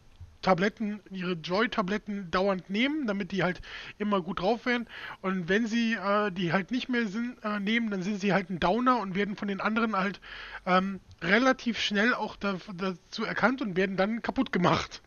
Tabletten, 0.43 1.01
ihre 1.11 1.33
Joy-Tabletten 1.33 2.31
dauernd 2.31 2.71
nehmen, 2.71 3.07
damit 3.07 3.33
die 3.33 3.43
halt 3.43 3.61
immer 3.99 4.23
gut 4.23 4.41
drauf 4.41 4.67
werden. 4.67 4.87
Und 5.21 5.49
wenn 5.49 5.67
sie 5.67 5.95
äh, 5.95 6.31
die 6.31 6.53
halt 6.53 6.71
nicht 6.71 6.89
mehr 6.89 7.09
sind, 7.09 7.43
äh, 7.43 7.59
nehmen, 7.59 7.91
dann 7.91 8.03
sind 8.03 8.21
sie 8.21 8.33
halt 8.33 8.49
ein 8.49 8.61
Downer 8.61 9.01
und 9.01 9.15
werden 9.15 9.37
von 9.37 9.49
den 9.49 9.61
anderen 9.61 9.97
halt 9.97 10.21
ähm, 10.65 11.01
relativ 11.23 11.81
schnell 11.81 12.15
auch 12.15 12.37
da, 12.37 12.57
dazu 12.77 13.25
erkannt 13.25 13.63
und 13.63 13.77
werden 13.77 13.97
dann 13.97 14.23
kaputt 14.23 14.53
gemacht. 14.53 15.03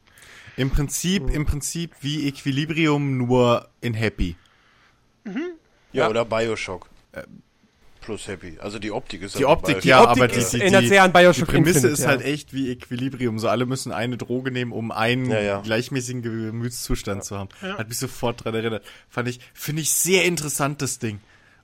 Im 0.57 0.69
Prinzip, 0.69 1.29
im 1.29 1.45
Prinzip 1.45 1.91
wie 2.01 2.27
Equilibrium, 2.27 3.17
nur 3.17 3.67
in 3.81 3.93
Happy. 3.93 4.35
Ja, 5.25 5.31
Ja. 5.93 6.09
oder 6.09 6.25
Bioshock. 6.25 6.89
Plus 8.01 8.27
Happy. 8.27 8.57
Also 8.59 8.79
die 8.79 8.89
Optik 8.91 9.21
ist 9.21 9.35
Die 9.37 9.45
halt 9.45 9.59
Optik, 9.59 9.85
ja, 9.85 10.01
Optik 10.01 10.23
aber 10.23 10.27
die, 10.27 10.39
ist- 10.39 10.53
die, 10.53 10.61
erinnert 10.61 10.83
die, 10.83 10.87
sehr 10.87 11.03
an 11.03 11.11
die 11.13 11.43
Prämisse 11.43 11.53
Infinite, 11.55 11.87
ist 11.89 11.99
ja. 11.99 12.07
halt 12.07 12.21
echt 12.23 12.51
wie 12.51 12.71
Equilibrium. 12.71 13.37
So 13.37 13.47
alle 13.47 13.67
müssen 13.67 13.91
eine 13.91 14.17
Droge 14.17 14.49
nehmen, 14.49 14.71
um 14.71 14.91
einen 14.91 15.29
Ja, 15.29 15.39
ja. 15.39 15.61
gleichmäßigen 15.61 16.23
Gemütszustand 16.23 17.23
zu 17.23 17.37
haben. 17.37 17.49
Ja. 17.61 17.77
Hat 17.77 17.89
mich 17.89 17.99
sofort 17.99 18.43
dran 18.43 18.55
erinnert. 18.55 18.83
Fand 19.07 19.27
ich, 19.29 19.39
finde 19.53 19.83
ich 19.83 19.91
sehr 19.91 20.25
interessant, 20.25 20.81
das 20.81 20.97
Ding. 20.97 21.19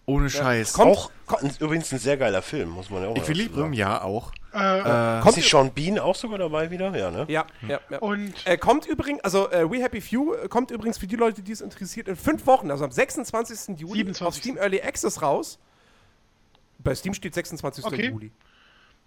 Ohne 0.09 0.29
Scheiß. 0.29 0.71
Kommt- 0.71 0.91
Auch 0.97 1.11
ein, 1.41 1.51
übrigens 1.59 1.91
ein 1.91 1.99
sehr 1.99 2.15
geiler 2.15 2.41
Film, 2.41 2.69
muss 2.69 2.89
man 2.89 3.03
ja 3.03 3.09
auch 3.09 3.15
mal 3.17 3.21
Equilibrium, 3.21 3.63
sagen. 3.65 3.73
ja, 3.73 4.01
auch. 4.01 4.31
Äh, 4.53 4.77
Ist 5.17 5.23
Kommt, 5.23 5.35
nicht 5.35 5.49
Sean 5.49 5.73
Bean 5.73 5.99
auch 5.99 6.15
sogar 6.15 6.39
dabei 6.39 6.71
wieder? 6.71 6.95
Ja, 6.97 7.11
ne? 7.11 7.25
ja, 7.27 7.45
ja, 7.67 7.81
ja. 7.89 7.99
und 7.99 8.33
Äh, 8.47 8.57
kommt 8.57 8.85
übrigens, 8.85 9.21
also 9.25 9.51
äh, 9.51 9.69
We 9.69 9.81
Happy 9.83 9.99
Few 9.99 10.33
äh, 10.33 10.47
kommt 10.47 10.71
übrigens 10.71 10.97
für 10.97 11.07
die 11.07 11.17
Leute, 11.17 11.41
die 11.43 11.51
es 11.51 11.59
interessiert, 11.59 12.07
in 12.07 12.15
fünf 12.15 12.47
Wochen, 12.47 12.71
also 12.71 12.85
am 12.85 12.91
26. 12.91 13.77
Juli 13.79 13.99
27.. 14.05 14.21
auf 14.25 14.35
Steam 14.35 14.57
Early 14.57 14.81
Access 14.81 15.21
raus. 15.21 15.59
Bei 16.79 16.95
Steam 16.95 17.13
steht 17.13 17.33
26. 17.33 17.83
Okay. 17.83 18.07
Juli. 18.07 18.31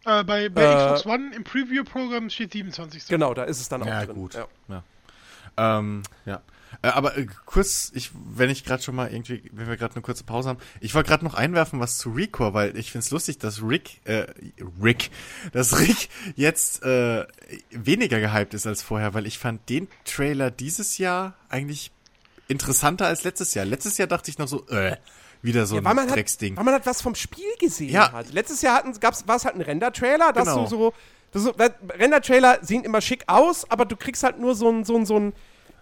äh, 0.05 0.23
bei, 0.23 0.51
bei 0.51 0.63
Äh, 0.63 0.75
Xbox 0.95 1.07
One 1.07 1.35
im 1.35 1.45
Preview-Programm 1.45 2.29
steht 2.29 2.53
27. 2.53 3.09
Genau, 3.09 3.33
da 3.33 3.45
ist 3.45 3.59
es 3.59 3.71
dann 3.71 3.83
auch 3.83 3.87
Ja, 3.87 4.05
drin. 4.05 4.15
gut. 4.17 4.35
Ja. 4.35 4.47
Ja. 4.69 4.83
Ähm, 5.79 6.03
ja. 6.27 6.43
Äh, 6.83 6.89
aber 6.89 7.17
äh, 7.17 7.27
kurz, 7.47 7.91
ich, 7.95 8.11
wenn 8.15 8.51
ich 8.51 8.65
gerade 8.65 8.83
schon 8.83 8.95
mal 8.95 9.13
irgendwie, 9.13 9.43
wenn 9.53 9.69
wir 9.69 9.77
gerade 9.77 9.95
eine 9.95 10.03
kurze 10.03 10.25
Pause 10.25 10.49
haben, 10.51 10.59
ich 10.81 10.95
wollte 10.95 11.09
gerade 11.09 11.25
noch 11.25 11.35
einwerfen 11.35 11.81
was 11.81 11.99
zu 11.99 12.11
Recore, 12.11 12.55
weil 12.55 12.77
ich 12.77 12.91
find's 12.93 13.11
lustig, 13.11 13.39
dass 13.39 13.63
Rick, 13.63 14.01
äh, 14.05 14.27
Rick, 14.83 15.11
dass 15.53 15.79
Rick 15.81 16.09
jetzt 16.37 16.83
äh, 16.83 17.27
weniger 17.71 18.21
gehypt 18.21 18.55
ist 18.55 18.67
als 18.67 18.83
vorher, 18.83 19.15
weil 19.15 19.27
ich 19.27 19.39
fand 19.39 19.69
den 19.69 19.89
Trailer 20.05 20.51
dieses 20.51 20.99
Jahr 20.99 21.35
eigentlich 21.49 21.91
interessanter 22.49 23.07
als 23.07 23.25
letztes 23.25 23.55
Jahr. 23.55 23.65
Letztes 23.65 23.99
Jahr 23.99 24.09
dachte 24.09 24.31
ich 24.31 24.39
noch 24.39 24.49
so, 24.49 24.67
äh, 24.69 24.97
wieder 25.43 25.67
so 25.67 25.77
Ja, 25.77 25.81
ein 25.81 25.85
man 25.97 26.09
hat, 26.09 26.17
Drecksding. 26.17 26.57
weil 26.57 26.65
man 26.65 26.75
halt 26.75 26.87
was 26.87 27.01
vom 27.01 27.15
Spiel 27.15 27.45
gesehen 27.59 27.91
Ja. 27.91 28.13
hat. 28.13 28.33
Letztes 28.33 28.61
Jahr 28.63 28.77
hatten, 28.77 28.93
gab's, 29.01 29.27
war 29.27 29.37
es 29.37 29.45
halt 29.45 29.55
ein 29.55 29.61
Render-Trailer, 29.63 30.33
dass 30.33 30.45
Genau. 30.49 30.65
du 30.65 30.69
so. 30.69 30.93
Das 31.33 31.43
so 31.45 31.51
Render-Trailer 31.99 32.59
sehen 32.63 32.83
immer 32.85 33.01
schick 33.01 33.23
aus, 33.29 33.71
aber 33.71 33.85
du 33.85 33.97
kriegst 33.97 34.23
halt 34.25 34.39
nur 34.41 34.55
so 34.57 34.69
ein, 34.71 34.85
so 34.85 34.97
ein, 34.97 35.07
so 35.07 35.17
ein 35.19 35.33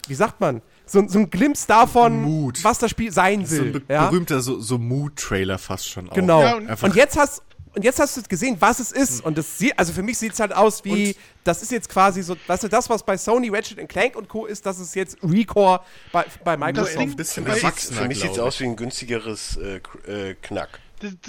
wie 0.06 0.14
sagt 0.14 0.40
man, 0.40 0.62
so, 0.88 0.98
ein- 1.00 1.08
so 1.08 1.18
ein 1.20 1.30
Glimpse 1.30 1.66
davon, 1.66 2.22
Mood. 2.22 2.62
was 2.64 2.78
das 2.78 2.90
Spiel 2.90 3.12
sein 3.12 3.44
so 3.46 3.56
ein 3.62 3.74
will. 3.74 3.82
ja? 3.88 4.06
berühmter 4.08 4.40
so, 4.40 4.60
so 4.60 4.78
Mood-Trailer 4.78 5.58
fast 5.58 5.88
schon 5.88 6.08
auch. 6.10 6.14
Genau. 6.14 6.40
Ja, 6.42 6.56
und, 6.56 6.82
und- 6.82 6.94
jetzt 6.96 7.16
hast 7.16 7.42
und 7.74 7.84
jetzt 7.84 8.00
hast 8.00 8.16
du 8.16 8.22
gesehen, 8.22 8.56
was 8.58 8.80
es 8.80 8.90
ist. 8.90 9.24
Und 9.24 9.38
das 9.38 9.56
sieht, 9.58 9.78
also 9.78 9.92
für 9.92 10.02
mich 10.02 10.18
sieht 10.18 10.32
es 10.32 10.40
halt 10.40 10.52
aus 10.52 10.84
wie, 10.84 11.08
Und- 11.10 11.16
das 11.44 11.62
ist 11.62 11.70
jetzt 11.70 11.88
quasi 11.88 12.22
so, 12.22 12.34
weißt 12.46 12.64
du, 12.64 12.68
das, 12.68 12.90
was 12.90 13.04
bei 13.04 13.16
Sony, 13.16 13.50
Ratchet 13.50 13.86
Clank 13.88 14.16
und 14.16 14.28
Co. 14.28 14.46
ist, 14.46 14.66
das 14.66 14.80
ist 14.80 14.96
jetzt 14.96 15.16
Recore 15.22 15.80
bei, 16.10 16.24
bei 16.42 16.56
Microsoft. 16.56 16.98
ein 16.98 17.14
bisschen 17.14 17.44
Für 17.44 17.52
mich 17.52 17.62
erwachsener, 17.62 18.00
Für 18.02 18.08
mich 18.08 18.20
sieht 18.20 18.32
es 18.32 18.38
aus 18.38 18.58
wie 18.58 18.64
ein 18.64 18.74
günstigeres 18.74 19.58
äh, 19.58 19.76
äh, 20.10 20.34
Knack. 20.42 20.80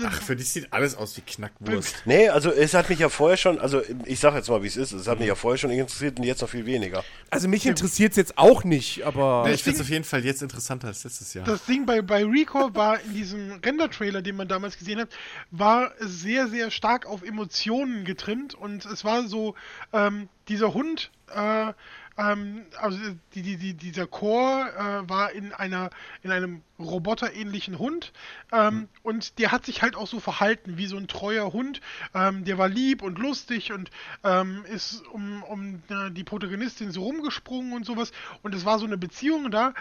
Ach, 0.03 0.21
für 0.21 0.35
dich 0.35 0.49
sieht 0.49 0.71
alles 0.71 0.95
aus 0.95 1.15
wie 1.17 1.21
Knackwurst. 1.21 2.03
Nee, 2.05 2.29
also 2.29 2.51
es 2.51 2.73
hat 2.73 2.89
mich 2.89 2.99
ja 2.99 3.09
vorher 3.09 3.37
schon, 3.37 3.59
also 3.59 3.81
ich 4.05 4.19
sag 4.19 4.35
jetzt 4.35 4.49
mal, 4.49 4.63
wie 4.63 4.67
es 4.67 4.77
ist, 4.77 4.91
es 4.91 5.07
hat 5.07 5.19
mich 5.19 5.27
ja 5.27 5.35
vorher 5.35 5.57
schon 5.57 5.71
interessiert 5.71 6.19
und 6.19 6.25
jetzt 6.25 6.41
noch 6.41 6.49
viel 6.49 6.65
weniger. 6.65 7.03
Also 7.29 7.47
mich 7.47 7.65
interessiert 7.65 8.11
es 8.11 8.17
jetzt 8.17 8.37
auch 8.37 8.63
nicht, 8.63 9.03
aber. 9.03 9.43
Ja, 9.47 9.53
ich 9.53 9.63
finde 9.63 9.77
es 9.77 9.81
auf 9.81 9.89
jeden 9.89 10.03
Fall 10.05 10.25
jetzt 10.25 10.41
interessanter 10.41 10.87
als 10.87 11.03
letztes 11.03 11.33
Jahr. 11.33 11.45
Das 11.45 11.65
Ding 11.65 11.85
bei, 11.85 12.01
bei 12.01 12.23
Recore 12.25 12.73
war 12.75 13.01
in 13.01 13.13
diesem 13.13 13.59
Render-Trailer, 13.63 14.21
den 14.21 14.35
man 14.35 14.47
damals 14.47 14.77
gesehen 14.77 14.99
hat, 14.99 15.09
war 15.51 15.93
sehr, 15.99 16.47
sehr 16.47 16.71
stark 16.71 17.05
auf 17.05 17.23
Emotionen 17.23 18.05
getrimmt 18.05 18.55
und 18.55 18.85
es 18.85 19.03
war 19.03 19.27
so, 19.27 19.55
ähm, 19.93 20.29
dieser 20.47 20.73
Hund, 20.73 21.11
äh, 21.33 21.73
ähm, 22.19 22.65
also 22.77 22.99
die, 23.33 23.41
die, 23.41 23.57
die, 23.57 23.73
dieser 23.73 24.05
Core 24.05 24.73
äh, 24.75 25.09
war 25.09 25.31
in 25.31 25.53
einer, 25.53 25.89
in 26.21 26.31
einem 26.31 26.61
roboterähnlichen 26.77 27.79
Hund. 27.79 28.11
Ähm, 28.51 28.89
und 29.03 29.39
der 29.39 29.51
hat 29.51 29.65
sich 29.65 29.81
halt 29.81 29.95
auch 29.95 30.07
so 30.07 30.19
verhalten 30.19 30.77
wie 30.77 30.87
so 30.87 30.97
ein 30.97 31.07
treuer 31.07 31.53
Hund. 31.53 31.79
Ähm, 32.13 32.43
der 32.43 32.57
war 32.57 32.67
lieb 32.67 33.01
und 33.01 33.19
lustig 33.19 33.71
und 33.71 33.89
ähm, 34.23 34.65
ist 34.65 35.05
um, 35.07 35.43
um 35.43 35.81
äh, 35.89 36.11
die 36.11 36.23
Protagonistin 36.23 36.91
so 36.91 37.03
rumgesprungen 37.03 37.73
und 37.73 37.85
sowas. 37.85 38.11
Und 38.43 38.53
es 38.53 38.65
war 38.65 38.79
so 38.79 38.85
eine 38.85 38.97
Beziehung 38.97 39.49
da. 39.49 39.73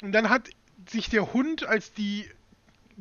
Und 0.00 0.12
dann 0.12 0.28
hat 0.28 0.48
sich 0.88 1.10
der 1.10 1.32
Hund, 1.32 1.64
als 1.64 1.92
die 1.92 2.30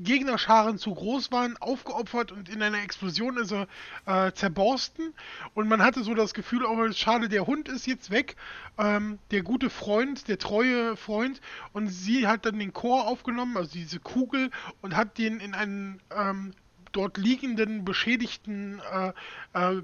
Gegnerscharen 0.04 0.78
zu 0.78 0.94
groß 0.94 1.32
waren, 1.32 1.58
aufgeopfert 1.58 2.32
und 2.32 2.50
in 2.50 2.62
einer 2.62 2.82
Explosion 2.82 3.38
ist 3.38 3.52
er 3.52 3.68
äh, 4.06 4.32
zerborsten. 4.32 5.14
Und 5.54 5.68
man 5.68 5.82
hatte 5.82 6.04
so 6.04 6.14
das 6.14 6.34
Gefühl, 6.34 6.66
oh, 6.66 6.92
schade, 6.92 7.30
der 7.30 7.48
Hund 7.48 7.68
ist 7.70 7.88
jetzt 7.88 8.12
weg. 8.12 8.36
Ähm, 8.78 9.20
der 9.32 9.44
gute 9.44 9.70
Freund, 9.70 10.28
der 10.28 10.38
treue 10.38 10.96
Freund. 10.96 11.42
Und 11.74 11.88
sie 11.88 12.28
hat 12.28 12.46
dann 12.46 12.60
den 12.60 12.74
Chor 12.74 13.08
aufgenommen, 13.08 13.58
also 13.58 13.72
diese 13.72 14.00
Kugel, 14.00 14.52
und 14.82 14.96
hat 14.96 15.18
den 15.18 15.40
in 15.40 15.54
einen 15.54 16.02
ähm, 16.16 16.54
dort 16.92 17.18
liegenden, 17.18 17.86
beschädigten 17.86 18.82
äh, 18.92 19.14
äh, 19.54 19.82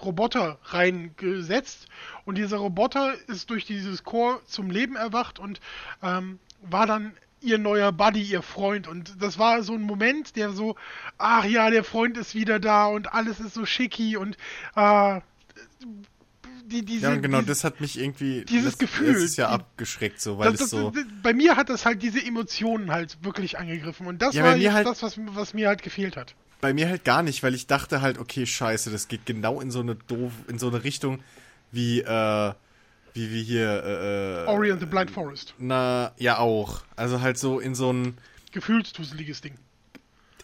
Roboter 0.00 0.58
reingesetzt. 0.64 1.88
Und 2.24 2.38
dieser 2.38 2.58
Roboter 2.58 3.14
ist 3.28 3.50
durch 3.50 3.64
dieses 3.64 4.04
Chor 4.04 4.40
zum 4.46 4.70
Leben 4.70 4.96
erwacht 4.96 5.38
und 5.38 5.60
ähm, 6.02 6.38
war 6.62 6.86
dann 6.86 7.12
ihr 7.40 7.58
neuer 7.58 7.92
Buddy, 7.92 8.22
ihr 8.22 8.42
Freund. 8.42 8.88
Und 8.88 9.22
das 9.22 9.38
war 9.38 9.62
so 9.62 9.74
ein 9.74 9.82
Moment, 9.82 10.36
der 10.36 10.50
so, 10.50 10.76
ach 11.18 11.44
ja, 11.44 11.70
der 11.70 11.84
Freund 11.84 12.16
ist 12.16 12.34
wieder 12.34 12.58
da 12.60 12.86
und 12.86 13.12
alles 13.12 13.40
ist 13.40 13.54
so 13.54 13.64
schicki 13.66 14.16
und 14.16 14.36
äh, 14.76 15.20
die, 16.66 16.84
diese, 16.84 17.06
ja, 17.06 17.16
genau, 17.16 17.38
diese, 17.38 17.48
das 17.48 17.64
hat 17.64 17.80
mich 17.80 17.98
irgendwie 17.98 18.44
dieses 18.44 18.74
letzt- 18.74 18.78
Gefühl, 18.80 19.12
letztes 19.12 19.36
Jahr 19.36 19.48
die- 19.50 19.54
abgeschreckt, 19.62 20.20
so, 20.20 20.38
weil 20.38 20.52
das, 20.52 20.60
es 20.60 20.70
das, 20.70 20.70
so. 20.70 20.90
das, 20.90 21.04
bei 21.22 21.32
mir 21.32 21.56
hat 21.56 21.70
das 21.70 21.86
halt 21.86 22.02
diese 22.02 22.22
Emotionen 22.24 22.90
halt 22.90 23.16
wirklich 23.22 23.58
angegriffen. 23.58 24.06
Und 24.06 24.20
das 24.20 24.34
Ja, 24.34 24.44
war 24.44 24.50
halt- 24.74 24.86
das, 24.86 25.02
was, 25.02 25.18
was 25.34 25.54
mir 25.54 25.68
halt 25.68 25.82
gefehlt 25.82 26.16
hat. 26.16 26.34
Bei 26.60 26.74
mir 26.74 26.88
halt 26.88 27.04
gar 27.04 27.22
nicht, 27.22 27.42
weil 27.42 27.54
ich 27.54 27.68
dachte 27.68 28.02
halt, 28.02 28.18
okay, 28.18 28.44
scheiße, 28.44 28.90
das 28.90 29.08
geht 29.08 29.24
genau 29.24 29.60
in 29.60 29.70
so 29.70 29.80
eine 29.80 29.94
doof, 29.94 30.32
in 30.48 30.58
so 30.58 30.68
eine 30.68 30.82
Richtung 30.84 31.20
wie, 31.70 32.00
äh, 32.00 32.52
wie, 33.18 33.30
wie 33.32 33.42
hier, 33.42 33.82
äh, 33.84 34.44
äh, 34.44 34.46
Ori 34.46 34.70
and 34.72 34.80
the 34.80 34.86
Blind 34.86 35.10
Forest. 35.10 35.54
na, 35.58 36.12
ja 36.16 36.38
auch. 36.38 36.82
Also 36.96 37.20
halt 37.20 37.36
so 37.36 37.60
in 37.60 37.74
so 37.74 37.92
ein, 37.92 38.16
Gefühlsduseliges 38.52 39.42
Ding. 39.42 39.54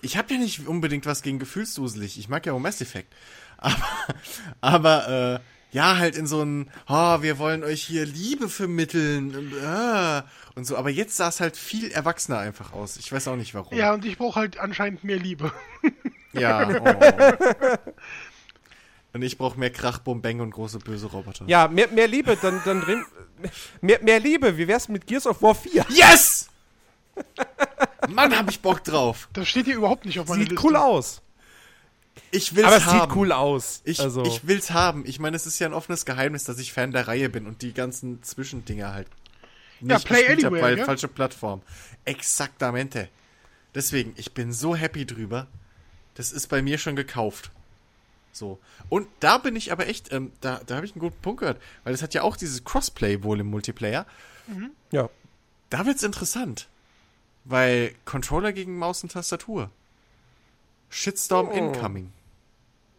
ich 0.02 0.16
habe 0.18 0.34
ja 0.34 0.38
nicht 0.38 0.66
unbedingt 0.66 1.06
was 1.06 1.22
gegen 1.22 1.38
gefühlsduselig. 1.38 2.18
Ich 2.18 2.28
mag 2.28 2.44
ja 2.44 2.52
auch 2.52 2.58
Mass 2.58 2.80
Effect. 2.82 3.12
Aber, 3.58 3.78
aber 4.60 5.08
äh, 5.38 5.40
ja, 5.74 5.96
halt 5.96 6.16
in 6.16 6.26
so 6.26 6.42
ein, 6.42 6.70
oh, 6.86 7.22
wir 7.22 7.38
wollen 7.38 7.64
euch 7.64 7.82
hier 7.82 8.04
Liebe 8.04 8.50
vermitteln 8.50 9.34
und, 9.34 9.52
äh, 9.54 10.22
und 10.54 10.66
so. 10.66 10.76
Aber 10.76 10.90
jetzt 10.90 11.16
sah 11.16 11.28
es 11.28 11.40
halt 11.40 11.56
viel 11.56 11.90
erwachsener 11.90 12.38
einfach 12.38 12.74
aus. 12.74 12.98
Ich 12.98 13.10
weiß 13.10 13.26
auch 13.28 13.36
nicht 13.36 13.54
warum. 13.54 13.76
Ja, 13.76 13.94
und 13.94 14.04
ich 14.04 14.18
brauche 14.18 14.38
halt 14.38 14.58
anscheinend 14.58 15.02
mehr 15.02 15.18
Liebe. 15.18 15.50
Ja. 16.32 16.68
Oh. 16.80 17.92
Und 19.14 19.22
ich 19.22 19.38
brauche 19.38 19.58
mehr 19.58 19.70
Krach, 19.70 20.00
Bum, 20.00 20.20
Bang 20.20 20.40
und 20.40 20.50
große 20.50 20.80
böse 20.80 21.06
Roboter. 21.06 21.44
ja, 21.46 21.68
mehr, 21.68 21.88
mehr 21.88 22.08
Liebe, 22.08 22.36
dann, 22.36 22.60
dann 22.64 22.80
drin. 22.82 23.04
Mehr, 23.80 24.00
mehr 24.02 24.20
Liebe, 24.20 24.56
wie 24.56 24.66
wär's 24.68 24.88
mit 24.88 25.06
Gears 25.06 25.26
of 25.26 25.42
War 25.42 25.54
4? 25.54 25.84
Yes! 25.90 26.48
Mann, 28.08 28.36
hab 28.36 28.48
ich 28.50 28.60
Bock 28.60 28.82
drauf. 28.84 29.28
Das 29.34 29.48
steht 29.48 29.66
hier 29.66 29.76
überhaupt 29.76 30.04
nicht 30.04 30.18
auf 30.18 30.28
meiner 30.28 30.40
Sieht 30.42 30.50
Liste. 30.52 30.66
cool 30.66 30.76
aus. 30.76 31.20
Ich 32.30 32.54
will's 32.54 32.66
Aber 32.66 32.76
es 32.76 32.86
haben. 32.86 33.00
sieht 33.10 33.16
cool 33.16 33.32
aus. 33.32 33.82
Ich, 33.84 34.00
also, 34.00 34.24
ich 34.24 34.46
will's 34.46 34.70
haben. 34.70 35.04
Ich 35.06 35.18
meine, 35.18 35.36
es 35.36 35.46
ist 35.46 35.58
ja 35.58 35.66
ein 35.66 35.74
offenes 35.74 36.04
Geheimnis, 36.06 36.44
dass 36.44 36.58
ich 36.58 36.72
Fan 36.72 36.92
der 36.92 37.06
Reihe 37.08 37.28
bin 37.28 37.46
und 37.46 37.60
die 37.62 37.72
ganzen 37.74 38.22
Zwischendinger 38.22 38.92
halt 38.92 39.08
Ja, 39.80 39.98
Play 39.98 40.20
gespielt 40.20 40.44
hab, 40.44 40.52
Anywhere, 40.52 40.62
weil 40.62 40.78
ja? 40.78 40.84
falsche 40.86 41.08
Plattform. 41.08 41.60
Exaktamente. 42.04 43.08
Deswegen, 43.74 44.14
ich 44.16 44.32
bin 44.32 44.52
so 44.52 44.74
happy 44.74 45.04
drüber. 45.06 45.48
Das 46.14 46.32
ist 46.32 46.46
bei 46.48 46.62
mir 46.62 46.78
schon 46.78 46.96
gekauft. 46.96 47.50
So. 48.34 48.58
Und 48.88 49.06
da 49.20 49.38
bin 49.38 49.54
ich 49.56 49.70
aber 49.72 49.86
echt, 49.86 50.12
ähm, 50.12 50.32
da, 50.40 50.60
da 50.66 50.74
habe 50.76 50.84
ich 50.86 50.92
einen 50.92 51.00
guten 51.00 51.20
Punkt 51.22 51.40
gehört, 51.40 51.62
weil 51.84 51.94
es 51.94 52.02
hat 52.02 52.14
ja 52.14 52.22
auch 52.22 52.36
dieses 52.36 52.64
Crossplay 52.64 53.22
wohl 53.22 53.40
im 53.40 53.46
Multiplayer. 53.46 54.06
ja. 54.90 55.08
Da 55.70 55.86
wird's 55.86 56.02
interessant. 56.02 56.68
Weil 57.44 57.94
Controller 58.04 58.52
gegen 58.52 58.78
Maus 58.78 59.02
und 59.02 59.12
Tastatur. 59.12 59.70
Shitstorm 60.90 61.48
Oh. 61.48 61.52
incoming. 61.52 62.12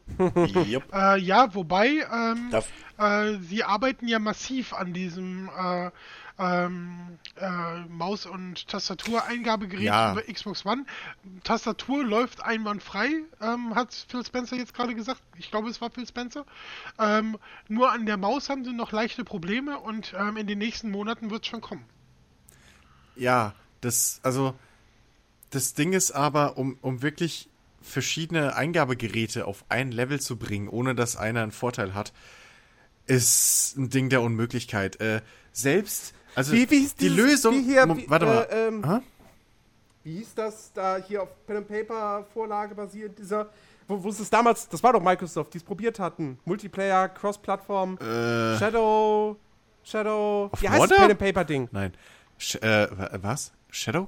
Jupp. 0.68 0.84
Äh, 0.94 1.18
ja, 1.20 1.53
wobei, 1.56 2.06
ähm, 2.12 2.52
äh, 2.98 3.40
sie 3.40 3.64
arbeiten 3.64 4.07
ja 4.07 4.20
massiv 4.20 4.74
an 4.74 4.94
diesem 4.94 5.49
äh, 5.57 5.90
ähm, 6.38 7.18
äh, 7.38 7.80
Maus- 7.90 8.26
und 8.26 8.68
Tastatureingabegerät 8.68 9.84
Ja. 9.84 10.12
über 10.12 10.22
Xbox 10.22 10.66
One. 10.66 10.86
Tastatur 11.44 12.03
läuft 12.03 12.44
einwandfrei, 12.44 13.10
ähm, 13.41 13.76
hat 13.76 13.94
Phil 14.10 14.26
Spencer 14.26 14.56
jetzt 14.57 14.74
gerade 14.74 14.95
gesagt. 14.95 15.22
Ich 15.38 15.49
glaube, 15.52 15.70
es 15.70 15.80
war 15.82 15.90
Phil 15.90 16.07
Spencer. 16.07 16.45
Ähm, 16.99 17.38
nur 17.68 17.91
an 17.91 18.06
der 18.06 18.18
Maus 18.18 18.49
haben 18.49 18.66
sie 18.66 18.74
noch 18.74 18.91
leichte 18.91 19.24
Probleme 19.24 19.80
und 19.80 20.14
ähm, 20.18 20.38
in 20.38 20.48
den 20.48 20.57
nächsten 20.57 20.91
Monaten 20.91 21.30
wird 21.32 21.44
es 21.44 21.49
schon 21.49 21.62
kommen. 21.62 21.86
Ja, 23.16 23.53
das, 23.82 24.20
also, 24.24 24.56
das 25.52 25.74
Ding 25.74 25.94
ist 25.94 26.12
aber, 26.12 26.57
um, 26.57 26.78
um 26.82 27.02
wirklich 27.02 27.48
verschiedene 27.82 28.56
Eingabegeräte 28.56 29.45
auf 29.45 29.64
ein 29.70 29.91
Level 29.91 30.20
zu 30.20 30.38
bringen, 30.38 30.68
ohne 30.68 30.95
dass 30.95 31.16
einer 31.16 31.44
einen 31.44 31.52
Vorteil 31.52 31.94
hat, 31.94 32.12
ist 33.06 33.78
ein 33.78 33.90
Ding 33.91 34.10
der 34.10 34.22
Unmöglichkeit. 34.24 34.99
Äh, 34.99 35.22
selbst, 35.52 36.15
also 36.36 36.52
Wie- 36.53 36.70
wie 36.70 36.80
hieß 36.80 36.95
die 36.95 37.10
dieses- 37.10 37.18
Lösung, 37.18 37.53
wie 37.56 37.64
hier, 37.64 37.88
warte 38.07 38.26
mal, 38.26 38.48
äh, 38.52 38.68
ähm? 38.68 39.02
Wie 40.03 40.18
hieß 40.18 40.36
das 40.36 40.72
da 40.74 40.98
hier 40.98 41.24
auf 41.24 41.30
Pen 41.48 41.57
and 41.57 41.68
Paper 41.68 42.26
Vorlage 42.34 42.76
basiert, 42.76 43.18
dieser, 43.18 43.49
wo, 43.88 44.03
wo 44.03 44.12
sie 44.12 44.22
es 44.22 44.30
damals, 44.30 44.70
das 44.70 44.84
war 44.84 44.94
doch 44.94 45.02
Microsoft, 45.02 45.53
die 45.53 45.57
es 45.57 45.64
probiert 45.64 45.98
hatten. 45.99 46.38
Multiplayer, 46.45 47.10
Cross-Plattform, 47.10 47.98
äh, 47.98 48.57
Shadow, 48.60 49.36
Shadow, 49.84 50.49
Auf 50.52 50.62
wie 50.62 50.70
heißt 50.70 50.91
das? 50.91 50.98
Pen 50.98 51.12
and 51.12 51.20
Paper 51.20 51.44
Ding? 51.44 51.70
nein, 51.72 51.94
Sh 52.38 52.56
äh, 52.57 52.88
wa- 52.95 53.10
was? 53.22 53.52
Shadow? 53.72 54.07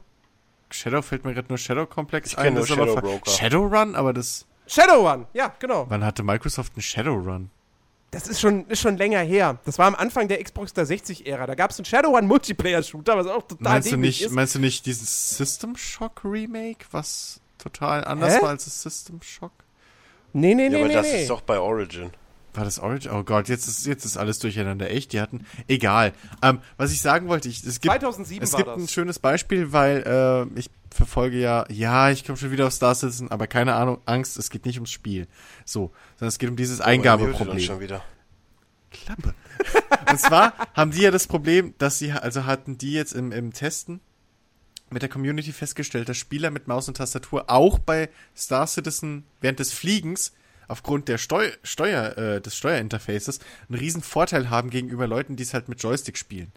Shadow 0.70 1.02
fällt 1.02 1.24
mir 1.26 1.34
gerade 1.34 1.48
nur 1.48 1.58
Shadow 1.58 1.86
Komplex 1.88 2.34
Ich 2.34 2.38
ein. 2.38 2.54
nur 2.54 2.64
ist 2.64 2.70
Shadow 2.70 2.96
Broker. 2.96 3.32
Shadowrun, 3.32 3.96
aber 3.96 4.14
das, 4.14 4.46
Shadowrun, 4.68 5.26
ja, 5.34 5.52
genau. 5.60 5.86
wann 5.90 6.04
hatte 6.06 6.24
Microsoft 6.24 6.74
einen 6.76 6.82
Shadowrun? 6.84 7.50
Das 8.12 8.28
ist 8.28 8.40
schon, 8.40 8.66
ist 8.68 8.80
schon 8.80 8.96
länger 8.98 9.20
her. 9.20 9.60
Das 9.66 9.78
war 9.78 9.86
am 9.86 9.96
Anfang 9.96 10.28
der 10.30 10.42
Xbox 10.42 10.72
360-Ära. 10.74 11.46
Da 11.46 11.56
gab 11.56 11.72
es 11.72 11.78
einen 11.78 11.86
Shadowrun 11.86 12.26
Multiplayer-Shooter, 12.26 13.18
was 13.18 13.28
auch 13.28 13.44
total 13.46 13.74
Meinst 13.74 13.92
du 13.92 13.98
nicht, 13.98 14.22
ist. 14.22 14.32
meinst 14.32 14.56
du 14.56 14.60
nicht 14.60 14.86
dieses 14.86 15.38
System 15.38 15.76
Shock 15.76 16.22
Remake, 16.24 16.86
was 16.92 17.42
total 17.58 18.06
anders 18.06 18.36
Hä? 18.38 18.42
war 18.42 18.50
als 18.50 18.66
das 18.66 18.82
System 18.82 19.22
Shock? 19.22 19.52
Nee, 20.32 20.56
nee, 20.56 20.64
ja, 20.66 20.70
nee, 20.70 20.76
aber 20.78 20.88
nee, 20.88 20.94
das 20.94 21.08
nee. 21.08 21.22
ist 21.22 21.30
doch 21.30 21.42
bei 21.42 21.60
Origin. 21.60 22.12
War 22.54 22.64
das 22.64 22.80
Origin? 22.80 23.12
Oh 23.12 23.24
Gott, 23.24 23.50
jetzt 23.50 23.68
ist, 23.68 23.86
jetzt 23.86 24.06
ist 24.06 24.18
alles 24.18 24.40
durcheinander. 24.40 24.90
Echt? 24.90 25.14
Die 25.14 25.22
hatten. 25.22 25.46
Egal. 25.68 26.14
Ähm, 26.42 26.60
was 26.78 26.92
ich 26.92 27.02
sagen 27.02 27.28
wollte, 27.28 27.50
ich, 27.50 27.64
es 27.64 27.82
gibt, 27.82 27.94
2007 27.94 28.44
es 28.44 28.54
war 28.54 28.58
gibt 28.58 28.70
das. 28.70 28.84
ein 28.84 28.88
schönes 28.88 29.20
Beispiel, 29.20 29.74
weil 29.74 30.48
äh, 30.56 30.60
ich 30.60 30.70
verfolge 30.92 31.38
ja, 31.40 31.66
ja, 31.70 32.10
ich 32.12 32.26
komme 32.26 32.38
schon 32.38 32.52
wieder 32.52 32.68
auf 32.68 32.74
Star 32.74 32.96
Citizen, 32.96 33.30
aber 33.32 33.48
keine 33.48 33.76
Ahnung, 33.76 34.00
Angst, 34.06 34.38
es 34.38 34.50
geht 34.50 34.66
nicht 34.66 34.78
ums 34.78 34.92
Spiel. 34.92 35.28
So, 35.66 35.92
sondern 36.16 36.30
es 36.30 36.38
geht 36.40 36.50
um 36.50 36.56
dieses 36.56 36.80
Oh, 36.80 36.84
Eingabeproblem. 36.84 37.60
schon 37.60 37.80
wieder. 37.80 38.04
Klappe. 38.92 39.34
Und 40.10 40.20
zwar 40.20 40.54
haben 40.74 40.92
die 40.92 41.02
ja 41.02 41.12
das 41.12 41.28
Problem, 41.28 41.74
dass 41.78 42.00
sie, 42.00 42.12
also 42.12 42.46
hatten 42.46 42.78
die 42.78 42.94
jetzt 42.94 43.14
im, 43.14 43.32
im 43.32 43.52
Testen 43.54 44.00
mit 44.90 45.02
der 45.02 45.10
Community 45.10 45.52
festgestellt, 45.52 46.08
dass 46.08 46.18
Spieler 46.18 46.50
mit 46.50 46.68
Maus 46.68 46.88
und 46.88 46.96
Tastatur 46.98 47.50
auch 47.50 47.78
bei 47.80 48.10
Star 48.36 48.66
Citizen 48.68 49.26
während 49.42 49.60
des 49.60 49.74
Fliegens 49.74 50.34
aufgrund 50.70 51.08
der 51.10 51.18
Steu 51.18 51.50
Steuer, 51.64 52.18
äh, 52.18 52.42
des 52.42 52.56
Steuerinterfaces 52.56 53.40
einen 53.68 53.80
riesen 53.80 54.02
Vorteil 54.02 54.50
haben 54.50 54.70
gegenüber 54.70 55.08
Leuten, 55.08 55.36
die 55.36 55.44
es 55.44 55.54
halt 55.54 55.68
mit 55.68 55.82
Joystick 55.84 56.18
spielen. 56.18 56.52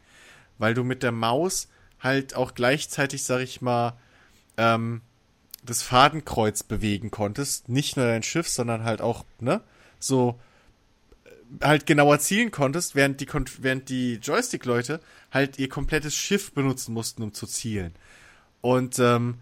Weil 0.59 0.75
du 0.75 0.85
mit 0.85 1.03
der 1.03 1.13
Maus 1.13 1.69
halt 1.99 2.35
auch 2.37 2.55
gleichzeitig, 2.55 3.25
sag 3.25 3.41
ich 3.41 3.61
mal, 3.61 3.95
ähm, 4.61 5.01
das 5.65 5.83
Fadenkreuz 5.83 6.63
bewegen 6.63 7.11
konntest. 7.11 7.69
Nicht 7.69 7.97
nur 7.97 8.07
dein 8.07 8.23
Schiff, 8.23 8.49
sondern 8.49 8.85
halt 8.85 9.01
auch, 9.01 9.25
ne? 9.41 9.63
So 9.99 10.39
äh, 11.25 11.65
halt 11.65 11.87
genauer 11.87 12.19
zielen 12.19 12.51
konntest, 12.51 12.95
während 12.95 13.21
die, 13.21 13.29
während 13.59 13.89
die 13.89 14.15
Joystick-Leute 14.17 15.01
halt 15.31 15.59
ihr 15.59 15.69
komplettes 15.69 16.15
Schiff 16.15 16.53
benutzen 16.53 16.93
mussten, 16.93 17.23
um 17.23 17.33
zu 17.33 17.47
zielen. 17.47 17.95
Und 18.61 18.99
ähm, 18.99 19.39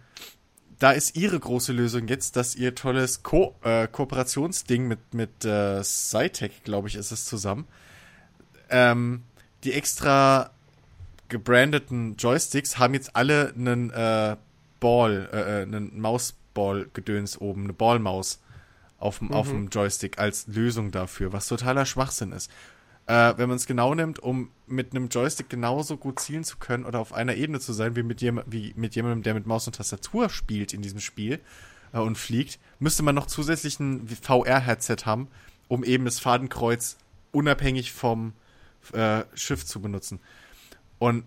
da 0.79 0.93
ist 0.93 1.17
ihre 1.17 1.41
große 1.41 1.73
Lösung 1.73 2.07
jetzt, 2.07 2.37
dass 2.37 2.55
ihr 2.55 2.77
tolles 2.77 3.25
Ko 3.25 3.57
äh, 3.63 3.89
Kooperationsding 3.89 4.87
mit, 4.87 5.13
mit 5.13 5.45
äh, 5.45 5.83
Cytec, 5.83 6.63
glaube 6.63 6.87
ich, 6.87 6.95
ist 6.95 7.11
es 7.11 7.25
zusammen, 7.25 7.67
ähm, 8.71 9.25
die 9.65 9.73
extra 9.73 10.51
gebrandeten 11.29 12.17
Joysticks 12.17 12.79
haben 12.79 12.95
jetzt 12.95 13.17
alle 13.17 13.53
einen 13.57 13.91
äh, 13.91 14.37
Ball, 14.81 15.29
äh, 15.33 15.61
äh, 15.61 15.63
einen 15.63 16.01
Mausball-Gedöns 16.01 17.41
oben, 17.41 17.65
eine 17.65 17.73
Ballmaus 17.73 18.41
auf 18.99 19.19
dem 19.19 19.33
auf 19.33 19.49
dem 19.49 19.69
Joystick 19.69 20.19
als 20.19 20.49
Lösung 20.49 20.91
dafür, 20.91 21.33
was 21.33 21.47
totaler 21.47 21.87
Schwachsinn 21.87 22.33
ist. 22.33 22.51
Äh, 23.07 23.35
wenn 23.39 23.49
man 23.49 23.57
es 23.57 23.67
genau 23.67 23.95
nimmt, 23.95 24.19
um 24.19 24.51
mit 24.67 24.91
einem 24.91 25.09
Joystick 25.09 25.49
genauso 25.49 25.97
gut 25.97 26.21
zielen 26.21 26.45
zu 26.45 26.59
können 26.59 26.85
oder 26.85 26.99
auf 26.99 27.13
einer 27.13 27.37
Ebene 27.37 27.61
zu 27.61 27.73
sein, 27.73 27.97
wie 27.97 28.03
mit, 28.03 28.21
jem 28.21 28.43
wie 28.47 28.75
mit 28.77 28.97
jemandem, 28.97 29.23
der 29.23 29.35
mit 29.35 29.47
Maus 29.47 29.67
und 29.67 29.77
Tastatur 29.77 30.29
spielt 30.29 30.75
in 30.75 30.83
diesem 30.83 31.01
Spiel 31.01 31.41
äh, 31.93 31.99
und 31.99 32.19
fliegt, 32.19 32.59
müsste 32.81 33.03
man 33.03 33.15
noch 33.15 33.27
zusätzlich 33.27 33.81
ein 33.81 34.07
VR-Headset 34.09 35.07
haben, 35.07 35.29
um 35.69 35.85
eben 35.85 36.05
das 36.05 36.19
Fadenkreuz 36.19 36.99
unabhängig 37.33 37.93
vom 37.93 38.35
äh, 38.93 39.23
Schiff 39.35 39.65
zu 39.65 39.81
benutzen. 39.81 40.21
Und 40.99 41.25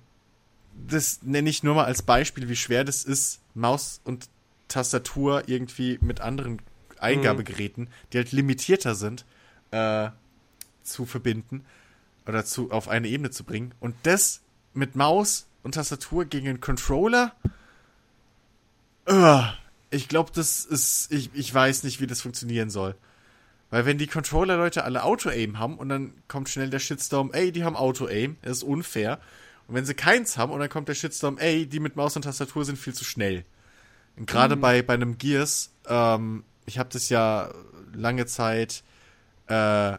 das 0.87 1.21
nenne 1.23 1.49
ich 1.49 1.63
nur 1.63 1.75
mal 1.75 1.85
als 1.85 2.01
Beispiel, 2.01 2.49
wie 2.49 2.55
schwer 2.55 2.83
das 2.83 3.03
ist, 3.03 3.40
Maus 3.53 4.01
und 4.03 4.29
Tastatur 4.67 5.43
irgendwie 5.47 5.97
mit 6.01 6.21
anderen 6.21 6.61
Eingabegeräten, 6.99 7.89
die 8.11 8.17
halt 8.17 8.31
limitierter 8.31 8.95
sind, 8.95 9.25
äh, 9.71 10.09
zu 10.83 11.05
verbinden 11.05 11.65
oder 12.27 12.45
zu, 12.45 12.71
auf 12.71 12.87
eine 12.87 13.07
Ebene 13.07 13.31
zu 13.31 13.43
bringen. 13.43 13.73
Und 13.79 13.95
das 14.03 14.41
mit 14.73 14.95
Maus 14.95 15.47
und 15.63 15.75
Tastatur 15.75 16.25
gegen 16.25 16.47
einen 16.47 16.61
Controller? 16.61 17.33
Ugh, 19.07 19.43
ich 19.89 20.07
glaube, 20.07 20.31
das 20.33 20.65
ist, 20.65 21.11
ich, 21.11 21.31
ich 21.33 21.53
weiß 21.53 21.83
nicht, 21.83 21.99
wie 21.99 22.07
das 22.07 22.21
funktionieren 22.21 22.69
soll. 22.69 22.95
Weil 23.69 23.85
wenn 23.85 23.97
die 23.97 24.07
Controller-Leute 24.07 24.83
alle 24.83 25.03
Auto-Aim 25.03 25.57
haben 25.57 25.77
und 25.77 25.89
dann 25.89 26.13
kommt 26.27 26.49
schnell 26.49 26.69
der 26.69 26.79
Shitstorm, 26.79 27.31
ey, 27.33 27.51
die 27.51 27.63
haben 27.63 27.75
Auto-Aim, 27.75 28.37
das 28.41 28.57
ist 28.57 28.63
unfair. 28.63 29.19
Und 29.67 29.75
wenn 29.75 29.85
sie 29.85 29.93
keins 29.93 30.37
haben 30.37 30.51
und 30.51 30.59
dann 30.59 30.69
kommt 30.69 30.87
der 30.87 30.95
Shitstorm, 30.95 31.37
ey, 31.37 31.65
die 31.65 31.79
mit 31.79 31.95
Maus 31.95 32.15
und 32.15 32.23
Tastatur 32.23 32.65
sind 32.65 32.77
viel 32.77 32.93
zu 32.93 33.03
schnell. 33.03 33.45
Und 34.17 34.27
gerade 34.27 34.57
bei, 34.57 34.81
bei 34.81 34.93
einem 34.93 35.17
Gears, 35.17 35.71
ähm, 35.87 36.43
ich 36.65 36.77
habe 36.77 36.89
das 36.91 37.09
ja 37.09 37.51
lange 37.93 38.25
Zeit 38.25 38.83
äh, 39.47 39.97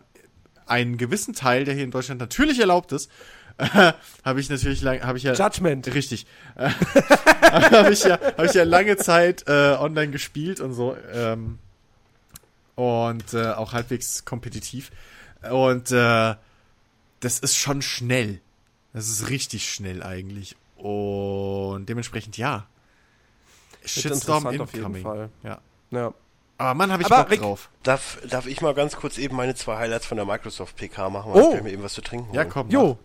einen 0.66 0.96
gewissen 0.96 1.34
Teil, 1.34 1.64
der 1.64 1.74
hier 1.74 1.84
in 1.84 1.90
Deutschland 1.90 2.20
natürlich 2.20 2.58
erlaubt 2.60 2.92
ist, 2.92 3.10
äh, 3.58 3.92
habe 4.24 4.40
ich 4.40 4.48
natürlich 4.48 4.80
lang, 4.80 5.02
habe 5.02 5.18
ich 5.18 5.24
ja 5.24 5.34
Judgment. 5.34 5.92
richtig, 5.94 6.26
äh, 6.56 6.70
habe 6.70 7.92
ich 7.92 8.04
ja, 8.04 8.18
habe 8.18 8.46
ich 8.46 8.54
ja 8.54 8.64
lange 8.64 8.96
Zeit 8.96 9.44
äh, 9.46 9.76
online 9.78 10.10
gespielt 10.10 10.60
und 10.60 10.72
so 10.72 10.96
ähm, 11.12 11.58
und 12.74 13.34
äh, 13.34 13.50
auch 13.50 13.72
halbwegs 13.74 14.24
kompetitiv 14.24 14.90
und 15.50 15.92
äh, 15.92 16.34
das 17.20 17.38
ist 17.38 17.56
schon 17.56 17.82
schnell, 17.82 18.40
das 18.92 19.08
ist 19.08 19.28
richtig 19.30 19.72
schnell 19.72 20.02
eigentlich 20.02 20.56
und 20.76 21.86
dementsprechend 21.88 22.36
ja. 22.36 22.66
Shitstorm 23.84 24.46
interessant 24.46 24.60
auf 24.60 24.72
jeden 24.72 24.84
incoming. 24.86 25.02
Fall. 25.02 25.28
Ja. 25.42 25.60
Ja. 25.90 26.14
Aber 26.58 26.74
Mann, 26.74 26.92
habe 26.92 27.02
ich 27.02 27.06
Aber 27.10 27.22
Bock 27.22 27.30
Rick- 27.32 27.40
drauf. 27.40 27.70
Darf, 27.82 28.18
darf 28.28 28.46
ich 28.46 28.60
mal 28.60 28.74
ganz 28.74 28.94
kurz 28.96 29.18
eben 29.18 29.34
meine 29.34 29.54
zwei 29.56 29.76
Highlights 29.78 30.06
von 30.06 30.16
der 30.16 30.26
Microsoft 30.26 30.76
PK 30.76 31.10
machen? 31.10 31.32
Weil 31.34 31.42
Oh. 31.42 31.54
ich 31.56 31.62
mir 31.62 31.70
eben 31.72 31.82
was 31.82 31.94
zu 31.94 32.02
trinken 32.02 32.32
Ja, 32.34 32.42
holen. 32.42 32.50
komm. 32.50 32.70
Jo, 32.70 32.98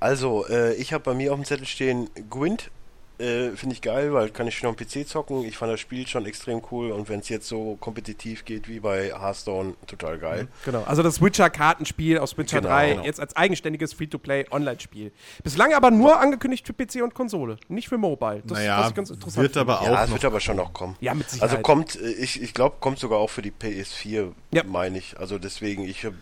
Also, 0.00 0.46
äh, 0.48 0.74
ich 0.74 0.92
habe 0.92 1.02
bei 1.04 1.14
mir 1.14 1.32
auf 1.32 1.38
dem 1.38 1.44
Zettel 1.44 1.66
stehen 1.66 2.08
Gwent. 2.30 2.70
Äh, 3.18 3.50
Finde 3.56 3.74
ich 3.74 3.80
geil, 3.80 4.12
weil 4.12 4.28
kann 4.28 4.46
ich 4.46 4.58
schon 4.58 4.68
am 4.68 4.76
PC 4.76 5.08
zocken. 5.08 5.42
Ich 5.44 5.56
fand 5.56 5.72
das 5.72 5.80
Spiel 5.80 6.06
schon 6.06 6.26
extrem 6.26 6.60
cool 6.70 6.90
und 6.90 7.08
wenn 7.08 7.20
es 7.20 7.30
jetzt 7.30 7.48
so 7.48 7.76
kompetitiv 7.80 8.44
geht 8.44 8.68
wie 8.68 8.78
bei 8.80 9.10
Hearthstone, 9.18 9.74
total 9.86 10.18
geil. 10.18 10.48
genau. 10.66 10.82
Also 10.84 11.02
das 11.02 11.22
Witcher-Kartenspiel 11.22 12.18
aus 12.18 12.36
Witcher 12.36 12.58
Genau, 12.60 12.68
3, 12.74 12.90
genau. 12.90 13.04
jetzt 13.04 13.18
als 13.20 13.34
eigenständiges 13.34 13.94
Free-to-Play-Online-Spiel. 13.94 15.12
Bislang 15.42 15.72
aber 15.72 15.90
nur 15.90 16.20
angekündigt 16.20 16.66
für 16.66 16.74
PC 16.74 17.02
und 17.02 17.14
Konsole, 17.14 17.56
nicht 17.68 17.88
für 17.88 17.96
Mobile. 17.96 18.42
Das, 18.44 18.58
naja, 18.58 18.92
wird 18.94 19.56
aber 19.56 19.80
auch 19.80 19.86
Ja, 19.86 20.02
es 20.04 20.08
noch 20.10 20.16
wird 20.16 20.24
aber 20.26 20.40
schon 20.40 20.56
noch 20.56 20.72
kommen. 20.74 20.96
Ja, 21.00 21.14
mit 21.14 21.30
Sicherheit. 21.30 21.50
Also 21.50 21.62
kommt, 21.62 21.96
äh, 21.96 22.10
ich, 22.12 22.42
ich 22.42 22.52
glaube, 22.52 22.76
kommt 22.80 22.98
sogar 22.98 23.18
auch 23.18 23.30
für 23.30 23.40
die 23.42 23.50
PS4, 23.52 24.32
Ja. 24.52 24.62
meine 24.64 24.98
ich. 24.98 25.18
Also 25.18 25.38
deswegen, 25.38 25.84
ich, 25.84 26.04
hab- 26.04 26.12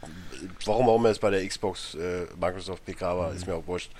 warum 0.64 0.88
auch 0.88 0.96
immer 0.96 1.08
es 1.08 1.18
bei 1.18 1.30
der 1.30 1.44
Xbox 1.46 1.94
äh, 1.94 2.26
Microsoft 2.40 2.84
PK 2.84 3.16
war, 3.18 3.30
Mhm. 3.30 3.36
ist 3.36 3.46
mir 3.48 3.54
auch 3.54 3.66
wurscht. 3.66 3.90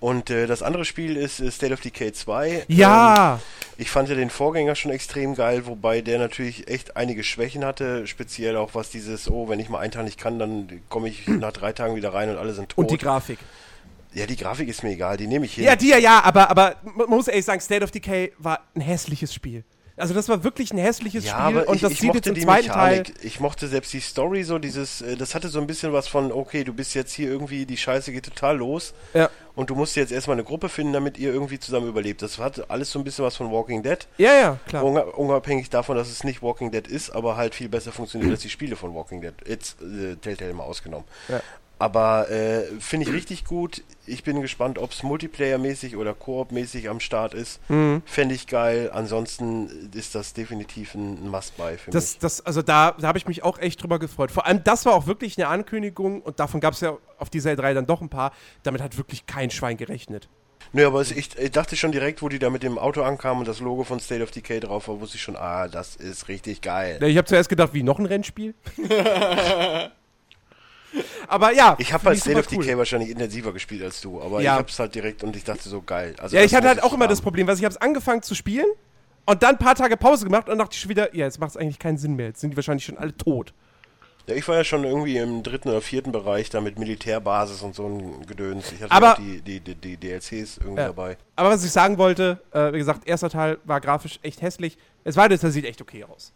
Und 0.00 0.30
äh, 0.30 0.46
das 0.46 0.62
andere 0.62 0.84
Spiel 0.84 1.16
ist 1.16 1.40
äh, 1.40 1.50
State 1.50 1.72
of 1.72 1.80
Decay 1.80 2.12
2. 2.12 2.64
Ja, 2.68 3.34
Ähm, 3.34 3.40
ich 3.78 3.90
fand 3.90 4.08
ja 4.08 4.14
den 4.14 4.30
Vorgänger 4.30 4.74
schon 4.74 4.90
extrem 4.90 5.34
geil, 5.34 5.66
wobei 5.66 6.00
der 6.00 6.18
natürlich 6.18 6.68
echt 6.68 6.96
einige 6.96 7.22
Schwächen 7.24 7.64
hatte, 7.64 8.06
speziell 8.06 8.56
auch 8.56 8.74
was 8.74 8.90
dieses, 8.90 9.30
oh, 9.30 9.48
wenn 9.48 9.60
ich 9.60 9.68
mal 9.68 9.78
einen 9.78 9.92
Tag 9.92 10.04
nicht 10.04 10.18
kann, 10.18 10.38
dann 10.38 10.80
komme 10.88 11.08
ich 11.08 11.26
nach 11.28 11.52
drei 11.52 11.72
Tagen 11.72 11.94
wieder 11.96 12.12
rein 12.12 12.30
und 12.30 12.38
alle 12.38 12.54
sind 12.54 12.70
tot. 12.70 12.78
und 12.78 12.90
die 12.90 12.98
Grafik. 12.98 13.38
ja, 14.14 14.26
die 14.26 14.36
Grafik 14.36 14.68
ist 14.68 14.82
mir 14.82 14.90
egal, 14.90 15.16
die 15.16 15.26
nehme 15.26 15.46
ich 15.46 15.54
hin. 15.54 15.64
Ja, 15.64 15.76
die 15.76 15.88
ja, 15.88 15.98
ja, 15.98 16.22
aber, 16.22 16.50
aber 16.50 16.76
man 16.82 17.08
muss 17.08 17.28
ehrlich 17.28 17.44
sagen, 17.44 17.60
State 17.60 17.84
of 17.84 17.90
Decay 17.90 18.32
war 18.38 18.60
ein 18.74 18.80
hässliches 18.80 19.32
Spiel. 19.34 19.64
Also 19.98 20.14
das 20.14 20.28
war 20.28 20.44
wirklich 20.44 20.72
ein 20.72 20.78
hässliches 20.78 21.24
Ja, 21.26 21.32
Spiel 21.32 21.58
aber 21.60 21.68
und 21.68 21.76
ich, 21.76 21.82
das 21.82 21.92
ich 21.92 22.00
sieht 22.00 22.14
jetzt 22.14 22.26
im 22.26 22.36
zweiten 22.40 22.68
Teil. 22.68 22.98
Mechanik. 22.98 23.24
Ich 23.24 23.40
mochte 23.40 23.68
selbst 23.68 23.92
die 23.92 24.00
Story 24.00 24.44
so, 24.44 24.58
dieses, 24.58 25.00
äh, 25.02 25.16
das 25.16 25.34
hatte 25.34 25.48
so 25.48 25.60
ein 25.60 25.66
bisschen 25.66 25.92
was 25.92 26.08
von, 26.08 26.32
okay, 26.32 26.64
du 26.64 26.72
bist 26.72 26.94
jetzt 26.94 27.12
hier 27.12 27.28
irgendwie, 27.28 27.66
die 27.66 27.76
Scheiße 27.76 28.12
geht 28.12 28.24
total 28.24 28.56
los 28.58 28.94
Ja. 29.14 29.28
und 29.54 29.70
du 29.70 29.74
musst 29.74 29.96
jetzt 29.96 30.12
erstmal 30.12 30.36
eine 30.36 30.44
Gruppe 30.44 30.68
finden, 30.68 30.92
damit 30.92 31.18
ihr 31.18 31.32
irgendwie 31.32 31.58
zusammen 31.58 31.88
überlebt. 31.88 32.22
Das 32.22 32.38
hatte 32.38 32.70
alles 32.70 32.90
so 32.90 32.98
ein 32.98 33.04
bisschen 33.04 33.24
was 33.24 33.36
von 33.36 33.50
Walking 33.50 33.82
Dead. 33.82 34.06
Ja, 34.18 34.32
ja, 34.34 34.58
klar. 34.66 34.84
Unabhängig 35.18 35.70
davon, 35.70 35.96
dass 35.96 36.08
es 36.08 36.24
nicht 36.24 36.42
Walking 36.42 36.70
Dead 36.70 36.86
ist, 36.86 37.10
aber 37.10 37.36
halt 37.36 37.54
viel 37.54 37.68
besser 37.68 37.92
funktioniert 37.92 38.30
als 38.30 38.40
die 38.42 38.50
Spiele 38.50 38.76
von 38.76 38.94
Walking 38.94 39.20
Dead. 39.20 39.34
Jetzt 39.46 39.82
äh, 39.82 40.16
Telltale 40.16 40.54
mal 40.54 40.64
ausgenommen. 40.64 41.06
Ja. 41.28 41.40
Aber 41.78 42.28
äh, 42.30 42.64
finde 42.80 43.06
ich 43.06 43.12
richtig 43.12 43.44
gut. 43.44 43.84
Ich 44.04 44.24
bin 44.24 44.40
gespannt, 44.42 44.78
ob 44.78 44.92
es 44.92 45.02
Multiplayer-mäßig 45.02 45.96
oder 45.96 46.12
Koop-mäßig 46.12 46.88
am 46.88 46.98
Start 46.98 47.34
ist. 47.34 47.60
Mhm. 47.68 48.02
Fände 48.04 48.34
ich 48.34 48.46
geil. 48.48 48.90
Ansonsten 48.92 49.90
ist 49.94 50.14
das 50.14 50.32
definitiv 50.32 50.94
ein 50.94 51.28
Must-Buy 51.28 51.78
für 51.78 51.90
mich. 51.90 51.92
Das, 51.92 52.18
das, 52.18 52.44
also 52.44 52.62
da, 52.62 52.92
da 52.98 53.06
habe 53.06 53.18
ich 53.18 53.26
mich 53.28 53.44
auch 53.44 53.58
echt 53.58 53.82
drüber 53.82 53.98
gefreut. 53.98 54.32
Vor 54.32 54.46
allem, 54.46 54.64
das 54.64 54.86
war 54.86 54.94
auch 54.94 55.06
wirklich 55.06 55.38
eine 55.38 55.48
Ankündigung 55.48 56.20
und 56.22 56.40
davon 56.40 56.60
gab 56.60 56.74
es 56.74 56.80
ja 56.80 56.96
auf 57.18 57.30
dieser 57.30 57.54
3 57.54 57.74
dann 57.74 57.86
doch 57.86 58.00
ein 58.00 58.08
paar. 58.08 58.32
Damit 58.64 58.82
hat 58.82 58.96
wirklich 58.96 59.26
kein 59.26 59.50
Schwein 59.50 59.76
gerechnet. 59.76 60.28
Nö, 60.72 60.86
aber 60.86 61.00
es, 61.00 61.12
ich, 61.12 61.38
ich 61.38 61.50
dachte 61.50 61.76
schon 61.76 61.92
direkt, 61.92 62.20
wo 62.22 62.28
die 62.28 62.38
da 62.38 62.50
mit 62.50 62.62
dem 62.62 62.78
Auto 62.78 63.02
ankamen 63.02 63.40
und 63.40 63.48
das 63.48 63.60
Logo 63.60 63.84
von 63.84 64.00
State 64.00 64.22
of 64.22 64.30
Decay 64.30 64.60
drauf 64.60 64.88
war, 64.88 65.00
wusste 65.00 65.16
ich 65.16 65.22
schon, 65.22 65.36
ah, 65.36 65.68
das 65.68 65.96
ist 65.96 66.28
richtig 66.28 66.60
geil. 66.60 67.02
Ich 67.02 67.16
habe 67.16 67.26
zuerst 67.26 67.48
gedacht, 67.48 67.72
wie 67.72 67.82
noch 67.82 67.98
ein 67.98 68.06
Rennspiel? 68.06 68.54
aber 71.28 71.52
ja. 71.52 71.76
Ich 71.78 71.92
habe 71.92 72.04
halt 72.04 72.18
State 72.20 72.38
of 72.38 72.46
Decay 72.46 72.76
wahrscheinlich 72.78 73.10
intensiver 73.10 73.52
gespielt 73.52 73.82
als 73.82 74.00
du, 74.00 74.20
aber 74.22 74.40
Ja. 74.40 74.54
ich 74.54 74.58
habe 74.58 74.68
es 74.68 74.78
halt 74.78 74.94
direkt 74.94 75.22
und 75.24 75.34
ich 75.36 75.44
dachte 75.44 75.68
so 75.68 75.82
geil. 75.82 76.14
Also 76.18 76.34
Ja, 76.36 76.42
das 76.42 76.50
ich 76.50 76.56
hatte 76.56 76.68
halt 76.68 76.82
auch 76.82 76.92
immer 76.92 77.08
das. 77.08 77.20
Problem, 77.20 77.46
weil 77.46 77.56
ich 77.56 77.64
habe 77.64 77.72
es 77.72 77.80
angefangen 77.80 78.22
zu 78.22 78.34
spielen 78.34 78.66
und 79.26 79.42
dann 79.42 79.56
ein 79.56 79.58
paar 79.58 79.74
Tage 79.74 79.96
Pause 79.96 80.24
gemacht 80.24 80.48
und 80.48 80.58
dachte 80.58 80.74
ich 80.74 80.80
schon 80.80 80.88
wieder, 80.90 81.14
ja, 81.14 81.24
jetzt 81.26 81.38
macht 81.40 81.50
es 81.50 81.56
eigentlich 81.56 81.78
keinen 81.78 81.98
Sinn 81.98 82.14
mehr. 82.16 82.26
Jetzt 82.28 82.40
sind 82.40 82.50
die 82.50 82.56
wahrscheinlich 82.56 82.84
schon 82.84 82.96
alle 82.98 83.16
tot. 83.16 83.52
Ja, 84.26 84.34
ich 84.34 84.46
war 84.46 84.56
ja 84.56 84.64
schon 84.64 84.84
irgendwie 84.84 85.16
im 85.16 85.42
dritten 85.42 85.70
oder 85.70 85.80
vierten 85.80 86.12
Bereich 86.12 86.50
da 86.50 86.60
mit 86.60 86.78
Militärbasis 86.78 87.62
und 87.62 87.74
so 87.74 87.86
ein 87.86 88.26
Gedöns. 88.26 88.70
Ich 88.72 88.82
hatte 88.82 88.92
Aber- 88.92 89.12
auch 89.14 89.16
die, 89.18 89.40
die, 89.40 89.60
die, 89.60 89.74
die 89.74 89.96
DLCs 89.96 90.58
irgendwie 90.58 90.80
Ja. 90.80 90.86
dabei. 90.88 91.16
Aber 91.34 91.48
was 91.50 91.64
ich 91.64 91.70
sagen 91.70 91.96
wollte, 91.96 92.38
äh, 92.52 92.72
wie 92.74 92.78
gesagt, 92.78 93.08
erster 93.08 93.30
Teil 93.30 93.56
war 93.64 93.80
grafisch 93.80 94.18
echt 94.22 94.42
hässlich. 94.42 94.76
Das 95.04 95.14
zweite 95.14 95.38
Teil 95.38 95.50
sieht 95.50 95.64
echt 95.64 95.80
okay 95.80 96.04
aus. 96.04 96.32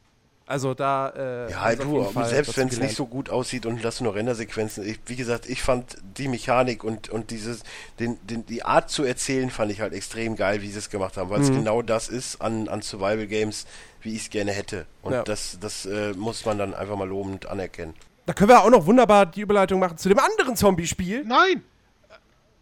Also 0.47 0.75
da. 0.75 1.11
Äh, 1.11 1.51
Ja, 1.51 1.75
du, 1.77 2.01
jeden 2.01 2.13
Fall 2.13 2.27
selbst 2.29 2.57
wenn 2.57 2.69
es 2.69 2.79
nicht 2.79 2.97
so 2.97 3.07
gut 3.07 3.31
aussieht 3.31 3.65
und 3.65 3.83
das 3.85 4.01
nur 4.01 4.15
Rendersequenzen, 4.15 4.87
ich, 4.87 4.99
wie 5.07 5.17
gesagt, 5.17 5.47
ich 5.49 5.63
fand 5.63 5.97
die 6.19 6.29
Mechanik 6.29 6.85
und, 6.85 7.09
und 7.09 7.31
dieses, 7.31 7.63
den, 7.99 8.19
den, 8.27 8.45
die 8.47 8.65
Art 8.65 8.91
zu 8.91 9.05
erzählen 9.05 9.51
fand 9.51 9.71
ich 9.73 9.81
halt 9.81 9.93
extrem 9.93 10.37
geil, 10.37 10.61
wie 10.63 10.71
sie 10.71 10.79
es 10.79 10.91
gemacht 10.91 11.17
haben, 11.17 11.31
weil 11.31 11.39
Mhm. 11.39 11.45
es 11.45 11.51
genau 11.53 11.83
das 11.83 12.09
ist 12.09 12.41
an, 12.43 12.69
an 12.69 12.83
Survival 12.83 13.27
Games, 13.27 13.67
wie 14.03 14.15
ich 14.15 14.23
es 14.23 14.31
gerne 14.31 14.53
hätte. 14.53 14.87
Und 15.03 15.13
Ja. 15.13 15.23
das, 15.23 15.59
das 15.61 15.87
äh, 15.87 16.13
muss 16.15 16.45
man 16.45 16.59
dann 16.59 16.75
einfach 16.75 16.97
mal 16.97 17.09
lobend 17.09 17.47
anerkennen. 17.47 17.95
Da 18.27 18.33
können 18.35 18.51
wir 18.51 18.63
auch 18.63 18.71
noch 18.71 18.87
wunderbar 18.87 19.27
die 19.27 19.41
Überleitung 19.41 19.81
machen 19.81 19.97
zu 19.99 20.09
dem 20.09 20.19
anderen 20.19 20.57
Zombie-Spiel. 20.57 21.25
Nein! 21.25 21.63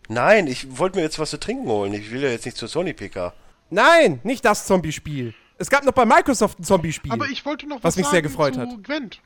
Nein, 0.09 0.47
ich 0.49 0.79
wollte 0.79 0.97
mir 0.97 1.03
jetzt 1.03 1.19
was 1.19 1.31
zu 1.31 1.39
trinken 1.39 1.69
holen. 1.69 1.93
Ich 1.95 2.11
will 2.11 2.23
ja 2.23 2.31
jetzt 2.31 2.45
nicht 2.45 2.57
zur 2.57 2.69
Sony 2.69 2.93
PK. 2.93 3.33
Nein, 3.71 4.21
nicht 4.25 4.45
das 4.45 4.67
Zombie-Spiel. 4.67 5.35
Es 5.61 5.69
gab 5.69 5.85
noch 5.85 5.93
bei 5.93 6.07
Microsoft 6.07 6.59
ein 6.59 6.65
Zombie-Spiel. 6.65 7.13
Aber 7.13 7.27
ich 7.27 7.45
wollte 7.45 7.69
noch 7.69 7.77
Was 7.77 7.85
was, 7.85 7.97
mich 7.97 8.07
sehr 8.07 8.23
gefreut 8.23 8.55
zu 8.55 8.63
hat. 8.63 8.83
Gwent. 8.83 9.21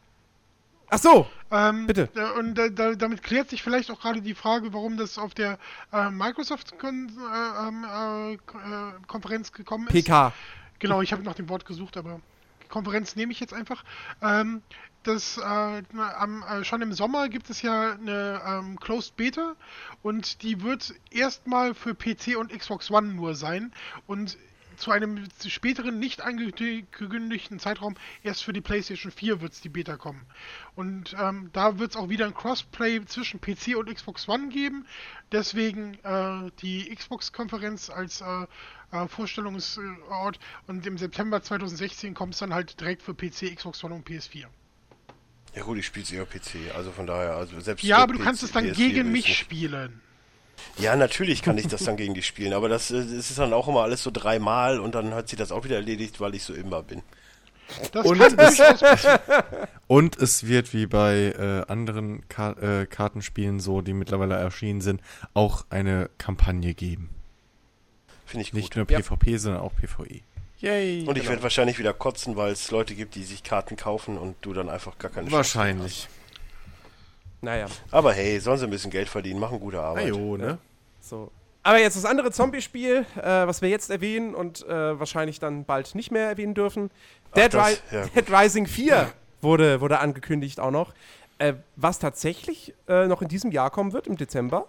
Ach 0.90 0.98
so, 0.98 1.28
Ähm, 1.52 1.86
Bitte. 1.86 2.10
Und 2.36 2.56
da, 2.56 2.68
da, 2.68 2.94
damit 2.96 3.22
klärt 3.22 3.50
sich 3.50 3.62
vielleicht 3.62 3.88
auch 3.88 4.00
gerade 4.00 4.20
die 4.20 4.34
Frage, 4.34 4.72
warum 4.72 4.96
das 4.96 5.16
auf 5.16 5.32
der 5.32 5.58
äh, 5.92 6.10
Microsoft-Konferenz 6.10 7.12
äh, 7.16 7.68
ähm, 7.68 7.84
äh, 7.84 8.32
äh, 8.34 8.38
Konferenz 9.06 9.52
gekommen 9.52 9.86
ist. 9.86 9.92
PK. 9.92 10.32
Genau, 10.80 11.02
ich 11.02 11.12
habe 11.12 11.22
nach 11.22 11.34
dem 11.34 11.48
Wort 11.48 11.66
gesucht, 11.66 11.96
aber 11.96 12.20
Konferenz 12.68 13.14
nehme 13.14 13.30
ich 13.30 13.38
jetzt 13.38 13.54
einfach. 13.54 13.84
Ähm, 14.20 14.62
das, 15.04 15.38
äh, 15.38 15.42
am, 15.42 16.42
äh, 16.42 16.64
schon 16.64 16.82
im 16.82 16.92
Sommer 16.92 17.28
gibt 17.28 17.48
es 17.48 17.62
ja 17.62 17.92
eine 17.92 18.40
ähm, 18.44 18.80
Closed 18.80 19.16
Beta 19.16 19.54
und 20.02 20.42
die 20.42 20.62
wird 20.62 20.94
erstmal 21.10 21.74
für 21.74 21.94
PC 21.94 22.36
und 22.36 22.52
Xbox 22.52 22.90
One 22.90 23.12
nur 23.12 23.36
sein 23.36 23.72
und 24.08 24.36
zu 24.76 24.90
einem 24.90 25.26
späteren 25.46 25.98
nicht 25.98 26.20
angekündigten 26.20 27.58
Zeitraum 27.58 27.94
erst 28.22 28.44
für 28.44 28.52
die 28.52 28.60
PlayStation 28.60 29.12
4 29.12 29.40
wird 29.40 29.52
es 29.52 29.60
die 29.60 29.68
Beta 29.68 29.96
kommen. 29.96 30.22
Und 30.74 31.14
ähm, 31.18 31.50
da 31.52 31.78
wird 31.78 31.92
es 31.92 31.96
auch 31.96 32.08
wieder 32.08 32.26
ein 32.26 32.34
Crossplay 32.34 33.04
zwischen 33.04 33.40
PC 33.40 33.76
und 33.76 33.92
Xbox 33.92 34.28
One 34.28 34.48
geben. 34.48 34.86
Deswegen 35.32 35.94
äh, 36.02 36.50
die 36.60 36.94
Xbox-Konferenz 36.94 37.90
als 37.90 38.20
äh, 38.20 38.46
äh, 38.92 39.08
Vorstellungsort 39.08 40.38
und 40.66 40.86
im 40.86 40.98
September 40.98 41.42
2016 41.42 42.14
kommt 42.14 42.34
es 42.34 42.40
dann 42.40 42.54
halt 42.54 42.80
direkt 42.80 43.02
für 43.02 43.14
PC, 43.14 43.56
Xbox 43.56 43.82
One 43.84 43.94
und 43.96 44.08
PS4. 44.08 44.46
Ja 45.54 45.62
gut, 45.62 45.78
ich 45.78 45.86
spiele 45.86 46.04
es 46.04 46.12
eher 46.12 46.26
PC, 46.26 46.74
also 46.74 46.90
von 46.90 47.06
daher, 47.06 47.36
also 47.36 47.58
selbst 47.60 47.84
Ja, 47.84 47.98
aber 47.98 48.12
du 48.12 48.18
PC 48.18 48.24
kannst 48.24 48.42
es 48.42 48.52
dann 48.52 48.66
PS4 48.66 48.74
gegen 48.74 49.12
mich 49.12 49.36
spielen. 49.36 50.00
Ja, 50.78 50.96
natürlich 50.96 51.42
kann 51.42 51.56
ich 51.58 51.68
das 51.68 51.84
dann 51.84 51.96
gegen 51.96 52.14
dich 52.14 52.26
spielen, 52.26 52.52
aber 52.52 52.68
das, 52.68 52.90
äh, 52.90 52.98
das 53.00 53.30
ist 53.30 53.38
dann 53.38 53.52
auch 53.52 53.68
immer 53.68 53.82
alles 53.82 54.02
so 54.02 54.10
dreimal 54.10 54.80
und 54.80 54.94
dann 54.94 55.14
hat 55.14 55.28
sich 55.28 55.38
das 55.38 55.52
auch 55.52 55.64
wieder 55.64 55.76
erledigt, 55.76 56.20
weil 56.20 56.34
ich 56.34 56.42
so 56.42 56.54
immer 56.54 56.82
bin. 56.82 57.02
Das 57.92 58.04
Und 58.04 58.18
kann 58.18 58.38
es-. 58.38 58.60
Und 59.86 60.16
es 60.16 60.46
wird 60.46 60.72
wie 60.72 60.86
bei 60.86 61.34
äh, 61.38 61.70
anderen 61.70 62.28
Ka 62.28 62.52
äh, 62.52 62.86
Kartenspielen 62.86 63.60
so, 63.60 63.80
die 63.80 63.92
mittlerweile 63.92 64.34
erschienen 64.34 64.80
sind, 64.80 65.00
auch 65.34 65.64
eine 65.70 66.10
Kampagne 66.18 66.74
geben. 66.74 67.10
Finde 68.26 68.42
ich 68.42 68.52
Nicht 68.52 68.74
gut. 68.74 68.76
nur 68.76 68.90
Ja. 68.90 68.98
PvP, 69.00 69.36
sondern 69.36 69.62
auch 69.62 69.72
PvE. 69.74 70.20
Yay! 70.58 71.04
Und 71.06 71.18
ich 71.18 71.28
werde 71.28 71.42
wahrscheinlich 71.42 71.78
wieder 71.78 71.92
kotzen, 71.92 72.36
weil 72.36 72.52
es 72.52 72.70
Leute 72.70 72.94
gibt, 72.94 73.14
die 73.14 73.24
sich 73.24 73.42
Karten 73.42 73.76
kaufen 73.76 74.16
und 74.16 74.36
du 74.40 74.54
dann 74.54 74.70
einfach 74.70 74.96
gar 74.98 75.10
keine 75.10 75.26
Chance 75.26 75.36
Wahrscheinlich. 75.36 76.08
Naja. 77.44 77.66
Aber 77.90 78.12
hey, 78.12 78.40
sollen 78.40 78.58
sie 78.58 78.64
ein 78.64 78.70
bisschen 78.70 78.90
Geld 78.90 79.08
verdienen, 79.08 79.40
machen 79.40 79.60
gute 79.60 79.80
Arbeit. 79.80 80.06
Ajo, 80.06 80.36
ne? 80.36 80.58
so. 81.00 81.30
Aber 81.62 81.78
jetzt 81.78 81.96
das 81.96 82.04
andere 82.04 82.30
Zombie-Spiel, 82.30 83.06
äh, 83.16 83.22
was 83.22 83.62
wir 83.62 83.70
jetzt 83.70 83.90
erwähnen 83.90 84.34
und 84.34 84.66
äh, 84.68 84.98
wahrscheinlich 84.98 85.40
dann 85.40 85.64
bald 85.64 85.94
nicht 85.94 86.10
mehr 86.10 86.28
erwähnen 86.28 86.52
dürfen. 86.52 86.90
Dead, 87.34 87.52
das, 87.52 87.68
Ri 87.90 87.96
ja, 87.96 88.06
Dead 88.14 88.30
Rising 88.30 88.66
4 88.66 89.10
wurde, 89.40 89.80
wurde 89.80 89.98
angekündigt 90.00 90.60
auch 90.60 90.70
noch. 90.70 90.92
Äh, 91.38 91.54
was 91.76 91.98
tatsächlich 91.98 92.74
äh, 92.86 93.06
noch 93.06 93.22
in 93.22 93.28
diesem 93.28 93.50
Jahr 93.50 93.70
kommen 93.70 93.92
wird, 93.92 94.06
im 94.06 94.16
Dezember. 94.16 94.66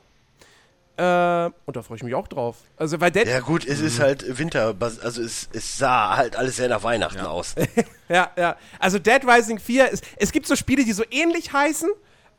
Äh, 0.98 1.52
und 1.66 1.76
da 1.76 1.82
freue 1.82 1.98
ich 1.98 2.04
mich 2.04 2.16
auch 2.16 2.30
drauf. 2.30 2.58
Also, 2.78 3.02
weil 3.02 3.12
Dead, 3.12 3.28
Ja 3.28 3.42
gut, 3.42 3.66
es 3.68 3.82
ist 3.82 4.00
halt 4.00 4.38
Winter, 4.40 4.74
also 4.80 5.22
es, 5.22 5.50
es 5.52 5.78
sah 5.78 6.16
halt 6.16 6.38
alles 6.38 6.56
sehr 6.56 6.70
nach 6.70 6.84
Weihnachten 6.84 7.20
aus. 7.20 7.56
Ja, 8.08 8.30
ja. 8.38 8.56
Also 8.78 9.00
Dead 9.00 9.22
Rising 9.26 9.58
4, 9.58 9.90
ist, 9.90 10.04
es 10.18 10.32
gibt 10.32 10.46
so 10.46 10.56
Spiele, 10.56 10.86
die 10.86 10.94
so 10.94 11.04
ähnlich 11.10 11.52
heißen. 11.52 11.90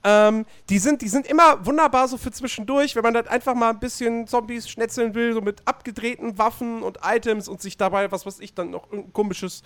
Ähm, 0.05 0.47
die, 0.68 0.78
sind, 0.78 1.02
die 1.02 1.09
sind 1.09 1.27
immer 1.27 1.64
wunderbar 1.66 2.06
so 2.09 2.16
für 2.16 2.31
zwischendurch, 2.31 2.94
wenn 2.94 3.02
man 3.02 3.14
dann 3.14 3.27
einfach 3.27 3.55
mal 3.55 3.70
ein 3.70 3.81
bisschen 3.81 4.27
Zombies 4.27 4.68
schnetzeln 4.68 5.14
will, 5.14 5.35
so 5.35 5.40
mit 5.40 5.62
abgedrehten 5.66 6.39
Waffen 6.39 6.82
und 6.82 6.98
Items 7.02 7.48
und 7.48 7.60
sich 7.60 7.77
dabei, 7.77 8.12
was 8.12 8.27
weiß 8.27 8.40
ich, 8.40 8.55
dann 8.55 8.70
noch 8.70 8.85
irgendein 8.90 9.12
komisches 9.12 9.62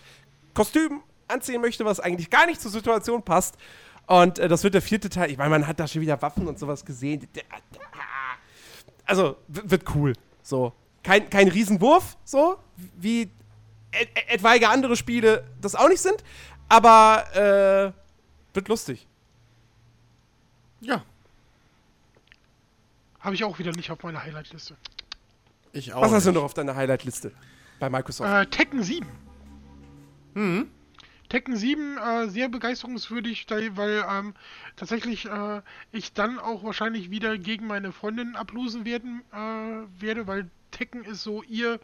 Kostüm 0.54 1.02
anziehen 1.28 1.60
möchte, 1.60 1.84
was 1.84 2.00
eigentlich 2.00 2.30
gar 2.30 2.46
nicht 2.46 2.60
zur 2.60 2.70
Situation 2.70 3.22
passt. 3.22 3.56
Und 4.06 4.38
äh, 4.38 4.48
das 4.48 4.64
wird 4.64 4.74
der 4.74 4.82
vierte 4.82 5.08
Teil. 5.08 5.30
Ich 5.30 5.38
meine, 5.38 5.50
man 5.50 5.66
hat 5.66 5.78
da 5.78 5.86
schon 5.86 6.02
wieder 6.02 6.20
Waffen 6.22 6.48
und 6.48 6.58
sowas 6.58 6.84
gesehen. 6.84 7.28
Also, 9.04 9.36
wird 9.48 9.84
cool. 9.94 10.14
So. 10.42 10.72
Kein, 11.02 11.30
kein 11.30 11.48
Riesenwurf, 11.48 12.16
so, 12.24 12.58
wie 12.96 13.30
et 13.92 14.08
etwaige 14.28 14.68
andere 14.68 14.96
Spiele 14.96 15.44
das 15.60 15.74
auch 15.74 15.88
nicht 15.88 16.00
sind, 16.00 16.22
aber 16.68 17.24
äh, 17.34 18.54
wird 18.54 18.68
lustig. 18.68 19.06
Ja, 20.80 21.04
Habe 23.20 23.34
ich 23.34 23.44
auch 23.44 23.58
wieder 23.58 23.72
nicht 23.72 23.90
auf 23.90 24.02
meiner 24.02 24.22
Highlight-Liste. 24.22 24.76
ich 25.72 25.92
auch. 25.92 26.02
Was 26.02 26.12
hast 26.12 26.24
du 26.24 26.30
nicht. 26.30 26.36
noch 26.36 26.44
auf 26.44 26.54
deiner 26.54 26.74
Highlight-Liste 26.74 27.32
bei 27.78 27.90
Microsoft? 27.90 28.30
Äh, 28.30 28.46
Tekken 28.46 28.82
7. 28.82 29.06
Mhm. 30.34 30.70
Tekken 31.28 31.56
7 31.56 31.98
äh, 31.98 32.28
sehr 32.28 32.48
begeisterungswürdig, 32.48 33.46
weil 33.48 34.04
ähm, 34.08 34.34
tatsächlich 34.76 35.26
äh, 35.26 35.62
ich 35.92 36.12
dann 36.12 36.38
auch 36.38 36.64
wahrscheinlich 36.64 37.10
wieder 37.10 37.38
gegen 37.38 37.66
meine 37.66 37.92
Freundin 37.92 38.34
ablosen 38.34 38.84
werden 38.84 39.22
äh, 39.32 40.02
werde, 40.02 40.26
weil 40.26 40.50
Tekken 40.72 41.04
ist 41.04 41.22
so 41.22 41.42
ihr 41.44 41.78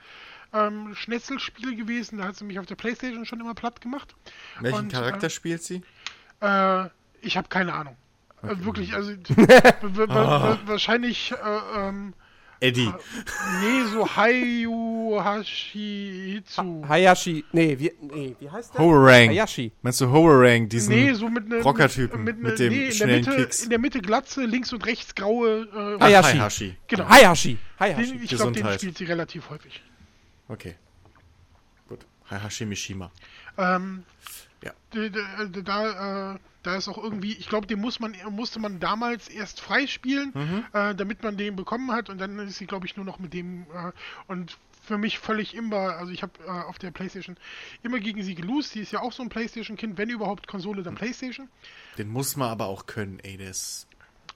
ähm, 0.53 0.95
Schnetzelspiel 0.95 1.77
gewesen. 1.77 2.19
Da 2.19 2.25
hat 2.25 2.37
sie 2.37 2.45
mich 2.45 2.59
auf 2.59 2.67
der 2.67 2.75
Playstation 2.77 3.25
schon 3.25 3.41
immer 3.41 3.55
platt 3.55 3.81
gemacht. 3.81 4.17
Welchen 4.61 4.79
Und, 4.79 4.93
Charakter 4.93 5.27
äh, 5.27 5.31
spielt 5.31 5.63
sie? 5.63 5.83
Äh, 6.41 6.89
ich 7.21 7.37
habe 7.37 7.49
keine 7.49 7.75
Ahnung. 7.75 7.97
Äh, 8.43 8.65
wirklich, 8.65 8.95
also 8.95 9.11
w- 9.29 10.67
wahrscheinlich 10.67 11.33
äh, 11.33 11.79
ähm, 11.89 12.15
Eddie. 12.61 12.87
nee, 13.61 13.85
so 13.93 14.07
Hayu 14.17 15.21
Hashihitsu. 15.23 16.85
Hayashi, 16.89 17.45
nee, 17.53 17.79
wie, 17.79 17.93
nee, 18.01 18.35
wie 18.41 18.51
heißt 18.51 18.75
der? 18.75 18.81
Hoerang. 18.81 19.29
Hayashi. 19.29 19.73
Meinst 19.83 20.01
du 20.01 20.11
Hoerang, 20.11 20.69
diesen 20.69 20.95
Nee, 20.95 21.13
so 21.13 21.29
mit 21.29 21.45
einem 21.53 21.61
Rockertypen 21.63 22.23
mit, 22.25 22.43
ne- 22.43 22.55
dem 22.55 22.73
nee, 22.73 22.79
in 22.79 22.85
der 22.89 22.95
schnellen 22.95 23.25
Mitte, 23.27 23.37
Kicks? 23.37 23.63
In 23.65 23.71
der 23.71 23.79
Mitte 23.79 24.01
Glatze, 24.01 24.45
links 24.47 24.73
und 24.73 24.87
rechts 24.87 25.15
graue. 25.15 25.69
Äh, 25.99 26.03
Hayashi. 26.03 26.37
Hayashi. 26.39 26.77
genau. 26.89 27.09
Hayashi. 27.09 27.59
Hayashi. 27.79 28.13
Den, 28.13 28.23
ich 28.23 28.31
glaube, 28.31 28.53
den 28.53 28.67
spielt 28.73 28.97
sie 28.99 29.05
relativ 29.05 29.51
häufig. 29.51 29.83
Okay. 30.49 30.77
Gut. 31.89 32.07
Hayashi 32.31 32.65
Mishima. 32.65 33.11
Ähm, 33.59 34.05
Ja. 34.67 34.73
d- 34.93 35.63
Da, 35.63 36.35
äh, 36.35 36.39
da 36.63 36.77
ist 36.77 36.89
auch 36.89 36.99
irgendwie, 36.99 37.33
ich 37.35 37.49
glaube, 37.49 37.67
den 37.67 37.81
muss 37.81 38.01
man, 38.01 38.15
musste 38.31 38.59
man 38.59 38.81
damals 38.81 39.29
erst 39.29 39.61
freispielen, 39.61 40.33
Mhm. 40.35 40.65
äh, 40.73 40.95
damit 40.95 41.23
man 41.23 41.37
den 41.37 41.55
bekommen 41.57 41.93
hat 41.93 42.11
und 42.11 42.19
dann 42.19 42.39
ist 42.41 42.57
sie, 42.59 42.67
glaube 42.67 42.87
ich, 42.87 42.97
nur 42.97 43.05
noch 43.07 43.19
mit 43.19 43.33
dem 43.33 43.63
äh, 43.73 43.93
und 44.27 44.57
für 44.83 44.99
mich 44.99 45.19
völlig 45.19 45.55
immer, 45.55 45.97
also 45.97 46.13
ich 46.13 46.23
habe 46.23 46.33
äh, 46.45 46.49
auf 46.51 46.79
der 46.79 46.91
Playstation 46.93 47.37
immer 47.83 47.99
gegen 47.99 48.23
sie 48.23 48.35
gelost, 48.35 48.71
sie 48.73 48.81
ist 48.81 48.93
ja 48.93 49.01
auch 49.01 49.13
so 49.13 49.23
ein 49.23 49.29
Playstation-Kind, 49.29 49.99
wenn 49.99 50.11
überhaupt 50.11 50.47
Konsole, 50.47 50.83
dann 50.83 50.95
Playstation. 50.95 51.49
Den 51.99 52.09
muss 52.09 52.37
man 52.37 52.51
aber 52.51 52.67
auch 52.67 52.87
können, 52.87 53.19
ey. 53.21 53.35
Ist, 53.37 53.87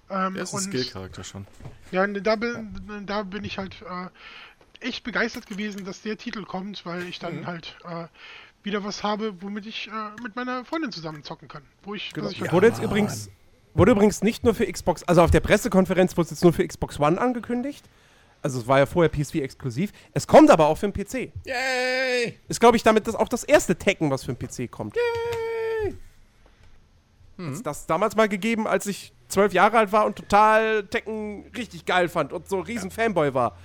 Ähm, 0.08 0.34
ist 0.36 0.52
ein 0.54 0.60
Skill-Charakter 0.60 1.22
schon. 1.24 1.46
Ja, 1.92 2.06
ne, 2.06 2.20
da 2.22 2.36
bin, 2.36 3.04
da 3.06 3.22
bin 3.22 3.44
ich 3.44 3.58
halt 3.58 3.76
äh, 3.82 4.08
echt 4.86 5.04
begeistert 5.04 5.46
gewesen, 5.46 5.84
dass 5.84 6.02
der 6.02 6.16
Titel 6.16 6.44
kommt, 6.44 6.84
weil 6.86 7.02
ich 7.04 7.18
Mhm. 7.18 7.22
dann 7.22 7.46
halt 7.46 7.76
äh, 7.84 8.06
wieder 8.62 8.84
was 8.84 9.02
habe, 9.02 9.34
womit 9.42 9.66
ich 9.66 9.88
äh, 9.88 10.22
mit 10.22 10.36
meiner 10.36 10.64
Freundin 10.64 10.92
zusammen 10.92 11.22
zocken 11.22 11.48
kann. 11.48 11.62
Wo 11.82 11.94
ich, 11.94 12.12
Genau. 12.12 12.28
ich 12.28 12.40
halt 12.40 12.52
wurde 12.52 12.66
jetzt 12.68 12.82
übrigens, 12.82 13.30
wurde 13.74 13.92
übrigens 13.92 14.22
nicht 14.22 14.44
nur 14.44 14.54
für 14.54 14.70
Xbox, 14.70 15.02
also 15.04 15.22
auf 15.22 15.30
der 15.30 15.40
Pressekonferenz 15.40 16.16
wurde 16.16 16.24
es 16.26 16.30
jetzt 16.30 16.42
nur 16.44 16.52
für 16.52 16.66
Xbox 16.66 16.98
One 17.00 17.20
angekündigt. 17.20 17.84
Also 18.42 18.58
es 18.60 18.66
war 18.66 18.78
ja 18.78 18.86
vorher 18.86 19.12
PS4 19.12 19.42
exklusiv. 19.42 19.92
Es 20.14 20.26
kommt 20.26 20.50
aber 20.50 20.66
auch 20.66 20.76
für 20.78 20.88
den 20.90 20.94
PC. 20.94 21.30
Yay! 21.44 22.38
Ist, 22.48 22.58
glaube 22.58 22.76
ich, 22.76 22.82
damit 22.82 23.06
das 23.06 23.14
auch 23.14 23.28
das 23.28 23.44
erste 23.44 23.76
Tekken, 23.76 24.10
was 24.10 24.24
für 24.24 24.32
den 24.32 24.38
PC 24.38 24.70
kommt. 24.70 24.96
Yay! 24.96 25.94
Hat's 27.38 27.62
das 27.62 27.86
damals 27.86 28.16
mal 28.16 28.28
gegeben, 28.28 28.66
als 28.66 28.86
ich 28.86 29.12
zwölf 29.28 29.52
Jahre 29.54 29.78
alt 29.78 29.92
war 29.92 30.04
und 30.04 30.16
total 30.16 30.84
Tekken 30.84 31.50
richtig 31.56 31.86
geil 31.86 32.08
fand 32.08 32.32
und 32.32 32.48
so 32.48 32.56
ein 32.58 32.62
riesen 32.62 32.90
Fanboy 32.90 33.32
war. 33.32 33.56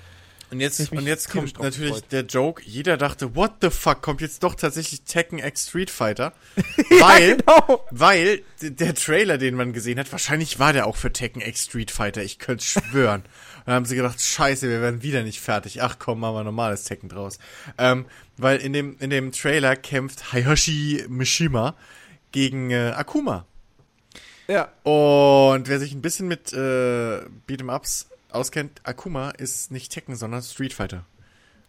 Und 0.51 0.59
jetzt, 0.59 0.91
und 0.91 1.07
jetzt 1.07 1.30
kommt 1.30 1.59
natürlich 1.59 1.93
gefreut. 1.93 2.11
der 2.11 2.22
Joke. 2.22 2.61
Jeder 2.65 2.97
dachte, 2.97 3.35
what 3.35 3.53
the 3.61 3.69
fuck, 3.69 4.01
kommt 4.01 4.22
jetzt 4.22 4.43
doch 4.43 4.55
tatsächlich 4.55 5.01
Tekken 5.01 5.39
X 5.39 5.69
Street 5.69 5.89
Fighter? 5.89 6.34
Weil, 6.99 7.38
genau. 7.38 7.85
weil 7.91 8.41
der 8.61 8.93
Trailer, 8.93 9.38
den 9.38 9.55
man 9.55 9.73
gesehen 9.73 9.99
hat, 9.99 10.11
wahrscheinlich 10.11 10.59
war 10.59 10.72
der 10.72 10.85
auch 10.88 10.95
für 10.95 11.11
Tekken 11.11 11.41
X 11.41 11.65
Street 11.65 11.91
Fighter. 11.91 12.23
Ich 12.23 12.39
könnte 12.39 12.63
schwören. 12.63 13.22
Und 13.65 13.67
dann 13.67 13.76
haben 13.76 13.85
sie 13.85 13.95
gedacht, 13.95 14.22
scheiße, 14.22 14.69
wir 14.69 14.81
werden 14.81 15.01
wieder 15.01 15.23
nicht 15.23 15.41
fertig. 15.41 15.81
Ach 15.81 15.97
komm, 15.97 16.19
machen 16.19 16.35
wir 16.35 16.43
normales 16.43 16.84
Tekken 16.84 17.09
draus. 17.09 17.39
Ähm, 17.77 18.05
weil 18.38 18.59
in 18.59 18.73
dem, 18.73 18.97
in 18.99 19.09
dem 19.09 19.31
Trailer 19.31 19.76
kämpft 19.76 20.31
Hayashi 20.31 21.05
Mishima 21.09 21.76
gegen 22.31 22.69
äh, 22.69 22.93
Akuma. 22.95 23.45
Ja. 24.47 24.69
Und 24.84 25.67
wer 25.67 25.80
sich 25.80 25.93
ein 25.93 26.01
bisschen 26.01 26.27
mit 26.27 26.53
äh, 26.53 27.22
Beat'em-Ups 27.47 28.05
auskennt, 28.36 28.82
Akuma 28.84 29.32
ist 29.32 29.72
nicht 29.72 29.91
Tekken, 29.91 30.16
sondern 30.16 30.41
Street 30.41 30.74
Fighter. 30.74 31.06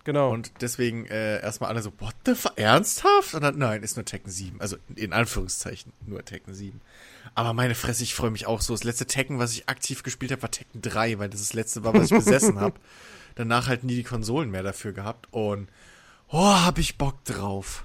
Genau. 0.06 0.30
Und 0.30 0.52
deswegen 0.60 1.06
äh, 1.06 1.40
erstmal 1.42 1.70
alle 1.70 1.82
so, 1.82 1.92
what 1.98 2.14
the 2.24 2.36
fuck, 2.36 2.56
ernsthaft? 2.56 3.34
Und 3.34 3.42
dann, 3.42 3.58
nein, 3.58 3.82
ist 3.82 3.96
nur 3.96 4.04
Tekken 4.04 4.30
7. 4.30 4.60
Also 4.60 4.76
in 4.94 5.12
Anführungszeichen 5.12 5.92
nur 6.06 6.24
Tekken 6.24 6.54
7. 6.54 6.80
Aber 7.34 7.52
meine 7.52 7.74
Fresse, 7.74 8.04
ich 8.04 8.14
freue 8.14 8.30
mich 8.30 8.46
auch 8.46 8.60
so. 8.60 8.72
Das 8.72 8.84
letzte 8.84 9.06
Tekken, 9.06 9.40
was 9.40 9.52
ich 9.52 9.68
aktiv 9.68 10.04
gespielt 10.04 10.30
habe, 10.30 10.42
war 10.42 10.50
Tekken 10.52 10.80
3, 10.80 11.18
weil 11.18 11.28
das 11.28 11.40
das 11.40 11.54
letzte 11.54 11.82
war, 11.82 11.92
was 11.92 12.12
ich 12.12 12.16
besessen 12.16 12.60
habe. 12.60 12.78
Danach 13.34 13.66
halt 13.66 13.82
nie 13.82 13.96
die 13.96 14.04
Konsolen 14.04 14.48
mehr 14.48 14.62
dafür 14.62 14.92
gehabt. 14.92 15.26
Und, 15.32 15.68
oh, 16.28 16.54
hab 16.54 16.78
ich 16.78 16.98
Bock 16.98 17.24
drauf. 17.24 17.84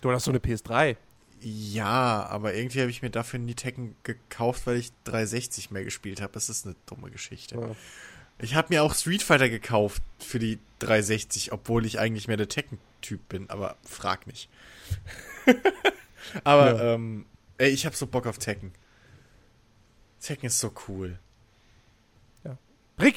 du 0.00 0.10
hast 0.10 0.24
so 0.24 0.30
eine 0.30 0.40
PS3. 0.40 0.96
Ja, 1.42 2.26
aber 2.26 2.54
irgendwie 2.54 2.80
habe 2.80 2.90
ich 2.90 3.02
mir 3.02 3.10
dafür 3.10 3.38
nie 3.38 3.54
Tekken 3.54 3.96
gekauft, 4.02 4.66
weil 4.66 4.76
ich 4.76 4.92
360 5.04 5.70
mehr 5.70 5.84
gespielt 5.84 6.22
habe. 6.22 6.32
Das 6.32 6.48
ist 6.48 6.64
eine 6.64 6.74
dumme 6.86 7.10
Geschichte. 7.10 7.56
Ja. 7.56 7.70
Ich 8.42 8.54
habe 8.54 8.68
mir 8.70 8.82
auch 8.82 8.94
Street 8.94 9.22
Fighter 9.22 9.48
gekauft 9.48 10.02
für 10.18 10.38
die 10.38 10.58
360, 10.80 11.52
obwohl 11.52 11.84
ich 11.86 11.98
eigentlich 11.98 12.26
mehr 12.28 12.36
der 12.36 12.48
Tekken-Typ 12.48 13.28
bin, 13.28 13.50
aber 13.50 13.76
frag 13.84 14.26
nicht. 14.26 14.48
aber 16.44 16.74
Ja. 16.74 16.94
ähm, 16.94 17.26
ey, 17.58 17.68
ich 17.70 17.86
habe 17.86 17.96
so 17.96 18.06
Bock 18.06 18.26
auf 18.26 18.38
Tekken. 18.38 18.72
Tekken 20.20 20.46
ist 20.46 20.58
so 20.60 20.72
cool. 20.88 21.18
Rick, 23.00 23.16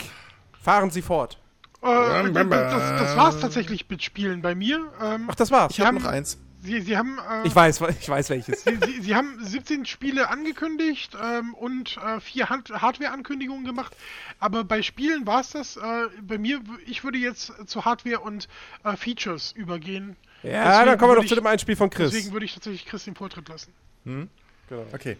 fahren 0.61 0.89
Sie 0.91 1.01
fort. 1.01 1.37
Äh, 1.81 1.85
das, 2.31 2.47
das, 2.47 3.17
war's 3.17 3.39
tatsächlich 3.41 3.89
mit 3.89 4.01
Spielen 4.01 4.41
bei 4.41 4.55
mir. 4.55 4.89
Ähm, 5.01 5.27
Ach, 5.29 5.35
das 5.35 5.51
war's. 5.51 5.73
Ich 5.73 5.79
habe 5.81 5.87
haben- 5.87 5.95
noch 6.03 6.05
eins. 6.05 6.37
Sie, 6.63 6.81
Sie 6.81 6.97
haben. 6.97 7.17
Äh, 7.29 7.47
Ich 7.47 7.55
weiß, 7.55 7.81
ich 7.99 8.07
weiß 8.09 8.29
welches. 8.29 8.63
Sie, 8.63 8.77
Sie, 8.85 9.01
Sie 9.01 9.15
haben 9.15 9.37
17 9.43 9.85
Spiele 9.85 10.29
angekündigt 10.29 11.15
ähm, 11.21 11.53
und 11.53 11.97
äh, 11.97 12.19
vier 12.21 12.49
Hand 12.49 12.69
Hardware-Ankündigungen 12.69 13.65
gemacht. 13.65 13.95
Aber 14.39 14.63
bei 14.63 14.81
Spielen 14.81 15.27
war 15.27 15.41
es 15.41 15.49
das. 15.49 15.77
Äh, 15.77 15.81
bei 16.21 16.37
mir, 16.37 16.61
ich 16.85 17.03
würde 17.03 17.17
jetzt 17.17 17.51
zu 17.67 17.85
Hardware 17.85 18.19
und 18.21 18.47
äh, 18.83 18.95
Features 18.95 19.51
übergehen. 19.51 20.15
Ja, 20.41 20.51
Deswegen 20.71 20.85
dann 20.87 20.97
kommen 20.99 21.11
wir 21.11 21.21
doch 21.21 21.25
zu 21.27 21.35
dem 21.35 21.47
Einspiel 21.47 21.75
von 21.75 21.89
Chris. 21.89 22.11
Deswegen 22.11 22.33
würde 22.33 22.45
ich 22.45 22.53
tatsächlich 22.53 22.85
Chris 22.85 23.05
den 23.05 23.15
Vortritt 23.15 23.47
lassen. 23.49 23.73
Genau. 24.05 24.85
Okay. 24.93 25.17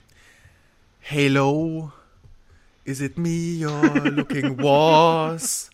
Halo, 1.10 1.91
is 2.86 3.02
it 3.02 3.18
me 3.18 3.30
you're 3.60 4.10
looking 4.10 4.57
was? 4.57 5.70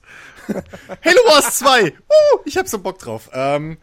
Halo 0.47 1.19
Wars 1.27 1.59
2! 1.59 1.91
Uh, 1.91 2.39
ich 2.45 2.57
hab 2.57 2.67
so 2.67 2.79
Bock 2.79 2.97
drauf. 2.99 3.29
Ähm, 3.33 3.77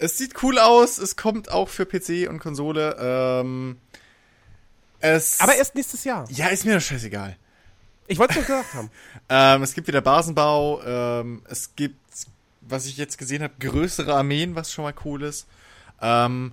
es 0.00 0.16
sieht 0.16 0.42
cool 0.42 0.58
aus, 0.58 0.98
es 0.98 1.16
kommt 1.16 1.50
auch 1.50 1.68
für 1.68 1.84
PC 1.84 2.28
und 2.28 2.38
Konsole. 2.38 2.96
Ähm, 2.98 3.76
es 4.98 5.40
Aber 5.40 5.54
erst 5.54 5.74
nächstes 5.74 6.04
Jahr. 6.04 6.26
Ja, 6.30 6.48
ist 6.48 6.64
mir 6.64 6.74
doch 6.74 6.82
scheißegal. 6.82 7.36
Ich 8.06 8.18
wollte 8.18 8.32
es 8.32 8.36
nur 8.36 8.46
gesagt 8.46 8.74
haben. 8.74 8.90
Ähm, 9.32 9.62
es 9.62 9.74
gibt 9.74 9.86
wieder 9.86 10.00
Basenbau, 10.00 10.82
ähm, 10.82 11.42
es 11.48 11.76
gibt, 11.76 12.00
was 12.62 12.86
ich 12.86 12.96
jetzt 12.96 13.16
gesehen 13.16 13.44
habe, 13.44 13.54
größere 13.60 14.12
Armeen, 14.12 14.56
was 14.56 14.72
schon 14.72 14.82
mal 14.82 14.94
cool 15.04 15.22
ist. 15.22 15.46
Ähm, 16.02 16.50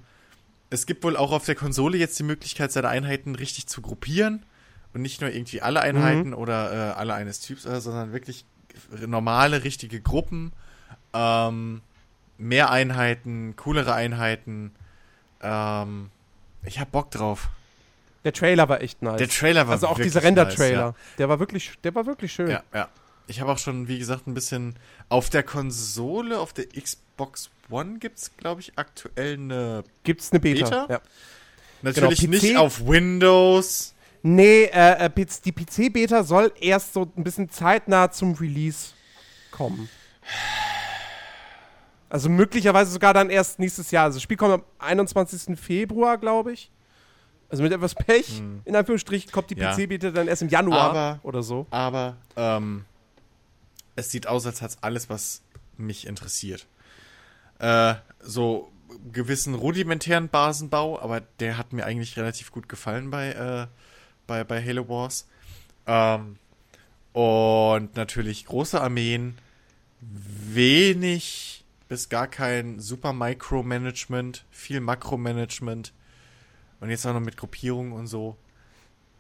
es 0.70 0.86
gibt 0.86 1.04
wohl 1.04 1.18
auch 1.18 1.32
auf 1.32 1.46
der 1.46 1.56
Konsole 1.56 1.98
jetzt 1.98 2.20
die 2.20 2.24
Möglichkeit, 2.24 2.72
seine 2.72 2.90
Einheiten 2.90 3.34
richtig 3.34 3.66
zu 3.66 3.82
gruppieren 3.82 4.46
und 4.94 5.02
nicht 5.02 5.22
nur 5.22 5.32
irgendwie 5.32 5.64
alle 5.64 5.82
Einheiten 5.82 6.36
oder 6.36 6.72
äh, 6.72 6.94
alle 6.94 7.16
eines 7.16 7.40
Typs, 7.40 7.64
sondern 7.64 8.14
wirklich 8.14 8.46
normale, 9.08 9.64
richtige 9.64 10.00
Gruppen, 10.00 10.54
ähm, 11.16 11.82
mehr 12.38 12.72
Einheiten, 12.72 13.56
coolere 13.56 13.94
Einheiten. 13.94 14.72
Ähm, 15.42 16.10
ich 16.64 16.80
hab 16.80 16.92
Bock 16.92 17.12
drauf. 17.12 17.50
Der 18.24 18.34
Trailer 18.34 18.68
war 18.68 18.82
echt 18.82 19.02
nice. 19.02 19.18
Der 19.18 19.30
Trailer 19.30 19.68
war 19.68 19.74
Also 19.74 19.88
auch 19.88 19.98
dieser 20.00 20.24
Render-Trailer. 20.24 20.88
nice, 20.88 20.96
ja. 20.96 21.16
Der 21.18 21.30
war 21.30 21.40
wirklich, 21.40 21.72
der 21.84 21.96
war 21.96 22.06
wirklich 22.06 22.34
schön. 22.34 22.50
Ja, 22.50 22.64
ja. 22.74 22.90
Ich 23.28 23.42
habe 23.42 23.52
auch 23.52 23.58
schon, 23.58 23.88
wie 23.88 24.00
gesagt, 24.00 24.28
ein 24.28 24.34
bisschen 24.34 24.76
auf 25.10 25.30
der 25.30 25.44
Konsole, 25.44 26.40
auf 26.40 26.54
der 26.54 26.66
Xbox 26.68 27.50
One 27.70 28.00
gibt's, 28.00 28.32
glaube 28.38 28.62
ich, 28.62 28.74
aktuell 28.78 29.34
eine. 29.34 29.84
Gibt's 30.04 30.32
eine 30.32 30.40
Beta? 30.40 30.70
Beta? 30.70 30.94
Ja. 30.94 31.02
Natürlich 31.82 32.20
PC 32.22 32.30
nicht 32.30 32.58
auf 32.58 32.86
Windows. 32.86 33.94
Nee, 34.24 34.64
äh, 34.66 35.06
äh, 35.06 35.26
die 35.46 35.52
PC-Beta 35.52 36.24
soll 36.24 36.52
erst 36.60 36.94
so 36.94 37.12
ein 37.16 37.24
bisschen 37.24 37.50
zeitnah 37.50 38.12
zum 38.12 38.34
Release 38.34 38.90
kommen. 39.52 39.90
Also 42.10 42.30
möglicherweise 42.30 42.92
sogar 42.92 43.14
dann 43.14 43.30
erst 43.30 43.60
nächstes 43.60 43.92
Jahr. 43.92 44.06
Also 44.06 44.16
das 44.18 44.24
Spiel 44.24 44.38
kommt 44.38 44.54
am 44.54 44.64
21. 44.80 45.60
Februar, 45.60 46.18
glaube 46.18 46.54
ich. 46.54 46.72
Also 47.50 47.64
mit 47.64 47.72
etwas 47.72 47.96
Pech, 47.96 48.42
in 48.66 48.76
Anführungsstrichen, 48.76 49.32
kommt 49.32 49.50
die 49.50 49.56
Hm. 49.56 49.62
Ja. 49.62 49.74
PC-Beta 49.74 50.12
dann 50.12 50.28
erst 50.28 50.42
im 50.42 50.50
Januar 50.50 50.90
Aber- 50.90 51.20
oder 51.24 51.44
so. 51.44 51.66
Aber 51.70 52.18
ähm, 52.36 52.84
es 53.96 54.10
sieht 54.12 54.28
aus, 54.28 54.46
als 54.46 54.62
hat's 54.62 54.78
alles, 54.82 55.10
was 55.10 55.42
mich 55.78 56.08
interessiert. 56.08 56.66
Äh, 57.60 57.96
so 58.20 58.70
gewissen 59.12 59.54
rudimentären 59.56 60.28
Basenbau, 60.30 61.00
aber 61.00 61.22
der 61.40 61.58
hat 61.58 61.72
mir 61.74 61.86
eigentlich 61.86 62.18
relativ 62.18 62.52
gut 62.52 62.68
gefallen 62.70 63.10
bei, 63.12 63.32
äh, 63.32 63.68
bei, 64.28 64.44
bei 64.44 64.64
Halo 64.64 64.88
Wars. 64.90 65.28
Ähm, 65.86 66.38
und 67.14 67.96
natürlich 67.96 68.46
große 68.46 68.80
Armeen, 68.80 69.38
wenig 70.02 71.57
bis 71.88 72.10
gar 72.10 72.28
kein 72.28 72.80
super 72.80 73.14
Micromanagement, 73.14 74.46
viel 74.52 74.80
Makromanagement 74.82 75.94
und 76.80 76.90
jetzt 76.90 77.06
auch 77.06 77.14
noch 77.14 77.20
mit 77.22 77.38
Gruppierungen 77.38 77.94
und 77.94 78.08
so. 78.08 78.38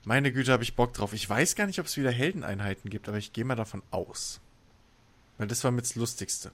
Meine 0.04 0.32
Güte, 0.32 0.52
habe 0.52 0.64
ich 0.64 0.76
Bock 0.76 0.94
drauf. 0.94 1.14
Ich 1.14 1.30
weiß 1.30 1.56
gar 1.56 1.68
nicht, 1.68 1.80
ob 1.80 1.86
es 1.86 1.98
wieder 1.98 2.12
Heldeneinheiten 2.12 2.90
gibt, 2.90 3.10
aber 3.10 3.18
ich 3.18 3.34
gehe 3.34 3.44
mal 3.46 3.56
davon 3.56 3.84
aus. 3.92 4.40
Weil 5.38 5.48
das 5.48 5.64
war 5.64 5.72
mit 5.72 5.86
das 5.86 5.96
Lustigste. 5.96 6.52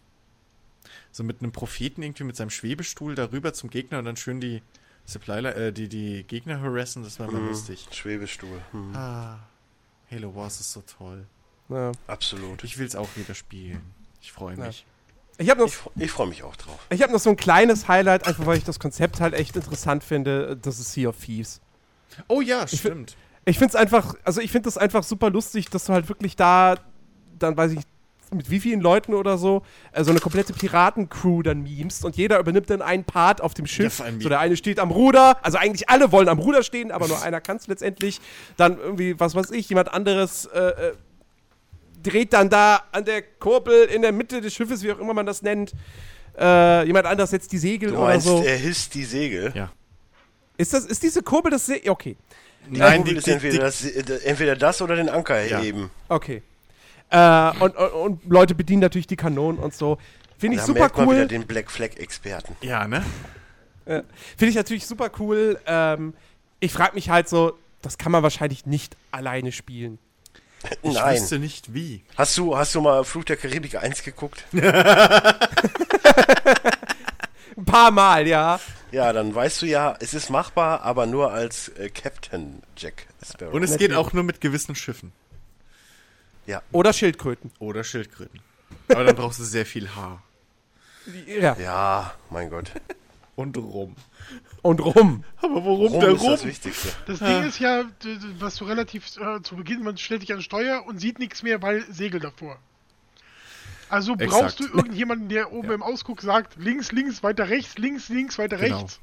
So 1.11 1.23
mit 1.23 1.41
einem 1.41 1.51
Propheten 1.51 2.03
irgendwie 2.03 2.23
mit 2.23 2.35
seinem 2.35 2.49
Schwebestuhl 2.49 3.15
darüber 3.15 3.53
zum 3.53 3.69
Gegner 3.69 3.99
und 3.99 4.05
dann 4.05 4.17
schön 4.17 4.41
die 4.41 4.61
Supply, 5.05 5.45
äh, 5.45 5.71
die, 5.71 5.87
die 5.87 6.23
Gegner 6.23 6.61
harassen, 6.61 7.03
das 7.03 7.19
war 7.19 7.31
mal 7.31 7.41
lustig. 7.41 7.87
Schwebestuhl. 7.91 8.61
Hm. 8.71 8.95
Ah, 8.95 9.39
Halo 10.09 10.33
Wars 10.35 10.59
ist 10.59 10.71
so 10.71 10.81
toll. 10.81 11.25
Ja. 11.69 11.91
Absolut. 12.07 12.63
Ich 12.63 12.77
will 12.77 12.87
es 12.87 12.95
auch 12.95 13.09
wieder 13.15 13.35
spielen. 13.35 13.81
Ich 14.21 14.31
freue 14.31 14.57
Ja. 14.57 14.71
Ich 15.37 15.49
habe 15.49 15.61
noch, 15.61 15.67
Ich, 15.67 16.03
ich 16.03 16.11
freue 16.11 16.27
mich 16.27 16.43
auch 16.43 16.55
drauf. 16.55 16.77
ich 16.89 17.01
hab 17.01 17.11
noch 17.11 17.19
so 17.19 17.29
ein 17.31 17.35
kleines 17.35 17.87
Highlight, 17.87 18.27
einfach 18.27 18.45
weil 18.45 18.57
ich 18.57 18.63
das 18.63 18.79
Konzept 18.79 19.19
halt 19.19 19.33
echt 19.33 19.55
interessant 19.55 20.03
finde. 20.03 20.57
Das 20.61 20.79
ist 20.79 20.93
Sea 20.93 21.09
of 21.09 21.17
Thieves. 21.17 21.59
Oh 22.27 22.41
ja, 22.41 22.67
stimmt. 22.67 23.15
Ich 23.45 23.57
finde 23.57 23.69
es 23.69 23.75
einfach, 23.75 24.15
also 24.23 24.39
ich 24.41 24.51
finde 24.51 24.67
das 24.67 24.77
einfach 24.77 25.03
super 25.03 25.29
lustig, 25.29 25.69
dass 25.69 25.85
du 25.85 25.93
halt 25.93 26.07
wirklich 26.07 26.35
da, 26.35 26.75
dann 27.39 27.57
weiß 27.57 27.71
ich, 27.73 27.79
mit 28.31 28.49
wie 28.49 28.59
vielen 28.59 28.81
Leuten 28.81 29.13
oder 29.13 29.37
so, 29.37 29.61
so 29.99 30.09
eine 30.11 30.19
komplette 30.19 30.53
Piratencrew 30.53 31.43
dann 31.43 31.61
memst 31.61 32.03
und 32.05 32.15
jeder 32.15 32.39
übernimmt 32.39 32.69
dann 32.69 32.81
einen 32.81 33.03
Part 33.03 33.41
auf 33.41 33.53
dem 33.53 33.65
Ja, 33.65 33.71
Schiff. 33.71 34.01
allem 34.01 34.21
so 34.21 34.29
der 34.29 34.39
eine 34.39 34.57
steht 34.57 34.79
am 34.79 34.89
Ruder, 34.91 35.37
also 35.43 35.57
eigentlich 35.59 35.89
alle 35.89 36.11
wollen 36.11 36.27
am 36.29 36.39
Ruder 36.39 36.63
stehen, 36.63 36.91
aber 36.91 37.07
nur 37.07 37.21
einer 37.23 37.41
kann 37.41 37.57
es 37.57 37.67
letztendlich. 37.67 38.21
Dann 38.57 38.79
irgendwie, 38.79 39.19
was 39.19 39.35
weiß 39.35 39.51
ich, 39.51 39.69
jemand 39.69 39.93
anderes 39.93 40.45
äh, 40.45 40.59
äh, 40.59 40.93
dreht 42.03 42.33
dann 42.33 42.49
da 42.49 42.83
an 42.91 43.05
der 43.05 43.21
Kurbel 43.21 43.85
in 43.85 44.01
der 44.01 44.11
Mitte 44.11 44.41
des 44.41 44.53
Schiffes, 44.53 44.83
wie 44.83 44.91
auch 44.91 44.99
immer 44.99 45.13
man 45.13 45.25
das 45.25 45.41
nennt. 45.41 45.73
Äh, 46.37 46.85
jemand 46.85 47.05
anders 47.05 47.29
setzt 47.29 47.51
die 47.51 47.57
Segel 47.57 47.89
Du 47.91 47.95
oder 47.97 48.05
meinst, 48.07 48.25
so. 48.27 48.41
er 48.43 48.57
hisst 48.57 48.93
die 48.95 49.03
Segel? 49.05 49.51
Ja. 49.55 49.71
Ist, 50.57 50.73
das, 50.73 50.85
ist 50.85 51.01
diese 51.03 51.21
Kurbel 51.23 51.51
das 51.51 51.65
Segel? 51.65 51.89
Okay. 51.91 52.15
Nein, 52.69 53.03
die- 53.03 53.11
die, 53.11 53.17
ist 53.17 53.27
die- 53.27 53.31
entweder, 53.31 53.59
das, 53.59 53.83
äh, 53.85 54.03
entweder 54.23 54.55
das 54.55 54.81
oder 54.81 54.95
den 54.95 55.09
Anker 55.09 55.43
Ja. 55.45 55.59
heben. 55.59 55.89
Okay. 56.09 56.41
Äh, 57.09 57.51
und, 57.59 57.75
und, 57.75 57.91
und 57.91 58.21
Leute 58.29 58.55
bedienen 58.55 58.81
natürlich 58.81 59.07
die 59.07 59.15
Kanonen 59.15 59.59
und 59.59 59.73
so. 59.73 59.97
Finde 60.37 60.55
ich 60.55 60.61
Da 60.61 60.67
super 60.67 60.79
merkt 60.79 60.97
man 60.97 61.09
wieder 61.09 61.21
cool. 61.21 61.27
den 61.27 61.45
Black 61.45 61.69
Flag 61.71 61.95
Experten. 61.97 62.55
Ja, 62.61 62.87
ne? 62.87 63.03
Finde 63.85 64.05
ich 64.49 64.55
natürlich 64.55 64.87
super 64.87 65.11
cool. 65.19 65.59
Ähm, 65.67 66.13
ich 66.59 66.71
frage 66.71 66.95
mich 66.95 67.09
halt 67.09 67.27
so, 67.29 67.57
das 67.81 67.97
kann 67.97 68.11
man 68.11 68.23
wahrscheinlich 68.23 68.65
nicht 68.65 68.95
alleine 69.11 69.51
spielen. 69.51 69.99
Ich 70.81 70.93
Nein. 70.93 71.15
wüsste 71.15 71.39
nicht 71.39 71.73
wie. 71.73 72.03
Hast 72.15 72.37
du, 72.37 72.57
hast 72.57 72.75
du 72.75 72.81
mal 72.81 73.03
Fluch 73.03 73.25
der 73.25 73.37
Karibik 73.37 73.75
1 73.75 74.03
geguckt? 74.03 74.43
Ein 74.53 74.61
paar 77.65 77.91
Mal, 77.91 78.27
ja. 78.27 78.59
Ja, 78.91 79.13
dann 79.13 79.33
weißt 79.33 79.61
du 79.61 79.65
ja, 79.65 79.95
es 79.99 80.13
ist 80.13 80.29
machbar, 80.29 80.81
aber 80.81 81.05
nur 81.05 81.31
als 81.31 81.69
äh, 81.69 81.89
Captain 81.89 82.61
Jack 82.77 83.07
Sparrow. 83.23 83.53
Und 83.53 83.63
es 83.63 83.77
geht 83.77 83.93
auch 83.93 84.13
nur 84.13 84.23
mit 84.23 84.41
gewissen 84.41 84.75
Schiffen. 84.75 85.11
Oder 86.73 86.91
Schildkröten. 86.91 87.51
Oder 87.59 87.83
Schildkröten. 87.83 88.41
Aber 88.89 89.03
dann 89.03 89.15
brauchst 89.15 89.39
du 89.39 89.43
sehr 89.43 89.65
viel 89.65 89.89
Haar. 89.95 90.21
Ja. 91.27 91.55
ja, 91.59 92.13
mein 92.29 92.49
Gott. 92.49 92.71
Und 93.35 93.57
rum. 93.57 93.95
Und 94.63 94.79
rum. 94.79 95.23
Aber 95.37 95.55
warum 95.55 95.87
Rum 95.91 95.99
der 95.99 96.09
ist 96.13 96.23
das 96.23 96.39
Rum? 96.41 96.49
Wichtigste. 96.49 96.87
Das 97.05 97.19
Ding 97.19 97.43
ist 97.43 97.59
ja, 97.59 97.83
was 98.39 98.55
du 98.55 98.65
relativ 98.65 99.05
äh, 99.17 99.41
zu 99.43 99.55
Beginn, 99.57 99.83
man 99.83 99.97
stellt 99.97 100.21
dich 100.23 100.33
an 100.33 100.41
Steuer 100.41 100.85
und 100.87 100.99
sieht 100.99 101.19
nichts 101.19 101.43
mehr, 101.43 101.61
weil 101.61 101.83
Segel 101.91 102.19
davor. 102.21 102.57
Also 103.89 104.15
brauchst 104.15 104.59
Exakt. 104.59 104.59
du 104.61 104.77
irgendjemanden, 104.77 105.29
der 105.29 105.51
oben 105.51 105.69
im 105.71 105.83
Ausguck 105.83 106.21
sagt, 106.21 106.55
links, 106.57 106.91
links, 106.91 107.21
weiter 107.21 107.49
rechts, 107.49 107.77
links, 107.77 108.09
links, 108.09 108.37
weiter 108.39 108.57
Genau. 108.57 108.77
rechts. 108.77 108.99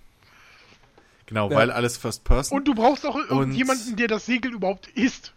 Genau, 1.27 1.49
Ja. 1.51 1.57
weil 1.57 1.71
alles 1.71 1.97
First 1.97 2.25
Person. 2.25 2.59
Und 2.59 2.65
du 2.67 2.75
brauchst 2.75 3.07
auch 3.07 3.15
irgendjemanden, 3.17 3.95
der 3.97 4.09
das 4.09 4.27
Segel 4.27 4.53
überhaupt 4.53 4.89
isst. 4.89 5.33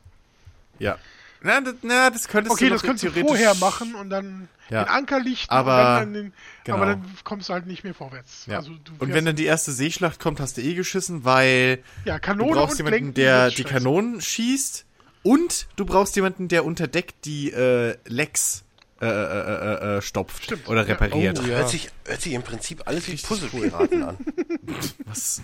ja. 0.80 0.98
Na, 1.44 1.62
das, 1.62 1.76
na, 1.82 2.10
das 2.10 2.28
könntest 2.28 2.54
Okay, 2.54 2.66
du 2.66 2.72
das 2.72 2.82
kannst 2.84 3.04
du 3.04 3.12
vorher 3.12 3.54
machen 3.56 3.96
und 3.96 4.10
dann 4.10 4.48
Ja. 4.70 4.84
den 4.86 4.90
Anker 4.90 5.20
lichten 5.20 5.52
Aber- 5.52 5.72
und 5.78 5.84
dann 5.84 6.02
an 6.04 6.14
den, 6.14 6.34
genau. 6.64 6.78
aber 6.78 6.86
dann 6.88 7.06
kommst 7.24 7.50
du 7.50 7.54
halt 7.54 7.68
nicht 7.68 7.84
mehr 7.84 7.94
vorwärts. 7.94 8.46
Ja. 8.48 8.58
Also 8.58 8.72
du 8.84 8.94
und 9.00 9.14
wenn 9.14 9.26
dann 9.26 9.36
die 9.36 9.46
erste 9.46 9.72
Seeschlacht 9.74 10.20
kommt, 10.20 10.40
hast 10.40 10.58
du 10.58 10.62
eh 10.62 10.74
geschissen, 10.74 11.26
weil 11.26 11.84
ja, 12.06 12.16
du 12.16 12.22
Kanone 12.22 12.52
brauchst 12.54 12.74
und 12.74 12.78
jemanden, 12.80 12.96
Lenken 13.06 13.14
der 13.16 13.50
die. 13.50 13.64
Kanonen 13.64 14.22
schießt 14.22 14.86
und 15.24 15.68
du 15.76 15.86
brauchst 15.86 16.16
jemanden, 16.16 16.48
der 16.48 16.64
unter 16.66 16.88
Deck 16.88 17.22
die 17.24 17.52
äh, 17.52 17.98
Lecks 18.06 18.64
äh, 19.02 19.06
äh, 19.06 19.10
äh, 19.10 19.98
äh, 19.98 20.02
stopft 20.02 20.46
Stimmt, 20.46 20.70
oder 20.70 20.82
ja. 20.82 20.88
repariert. 20.88 21.40
Oh, 21.40 21.44
ja. 21.44 21.58
Hört, 21.58 21.70
sich, 21.70 21.90
hört 22.06 22.22
sich 22.22 22.32
im 22.34 22.42
Prinzip 22.44 22.84
alles 22.86 23.06
wie 23.10 23.18
Puzzlepiraten 23.18 24.02
an. 24.04 24.18
Was? 25.06 25.42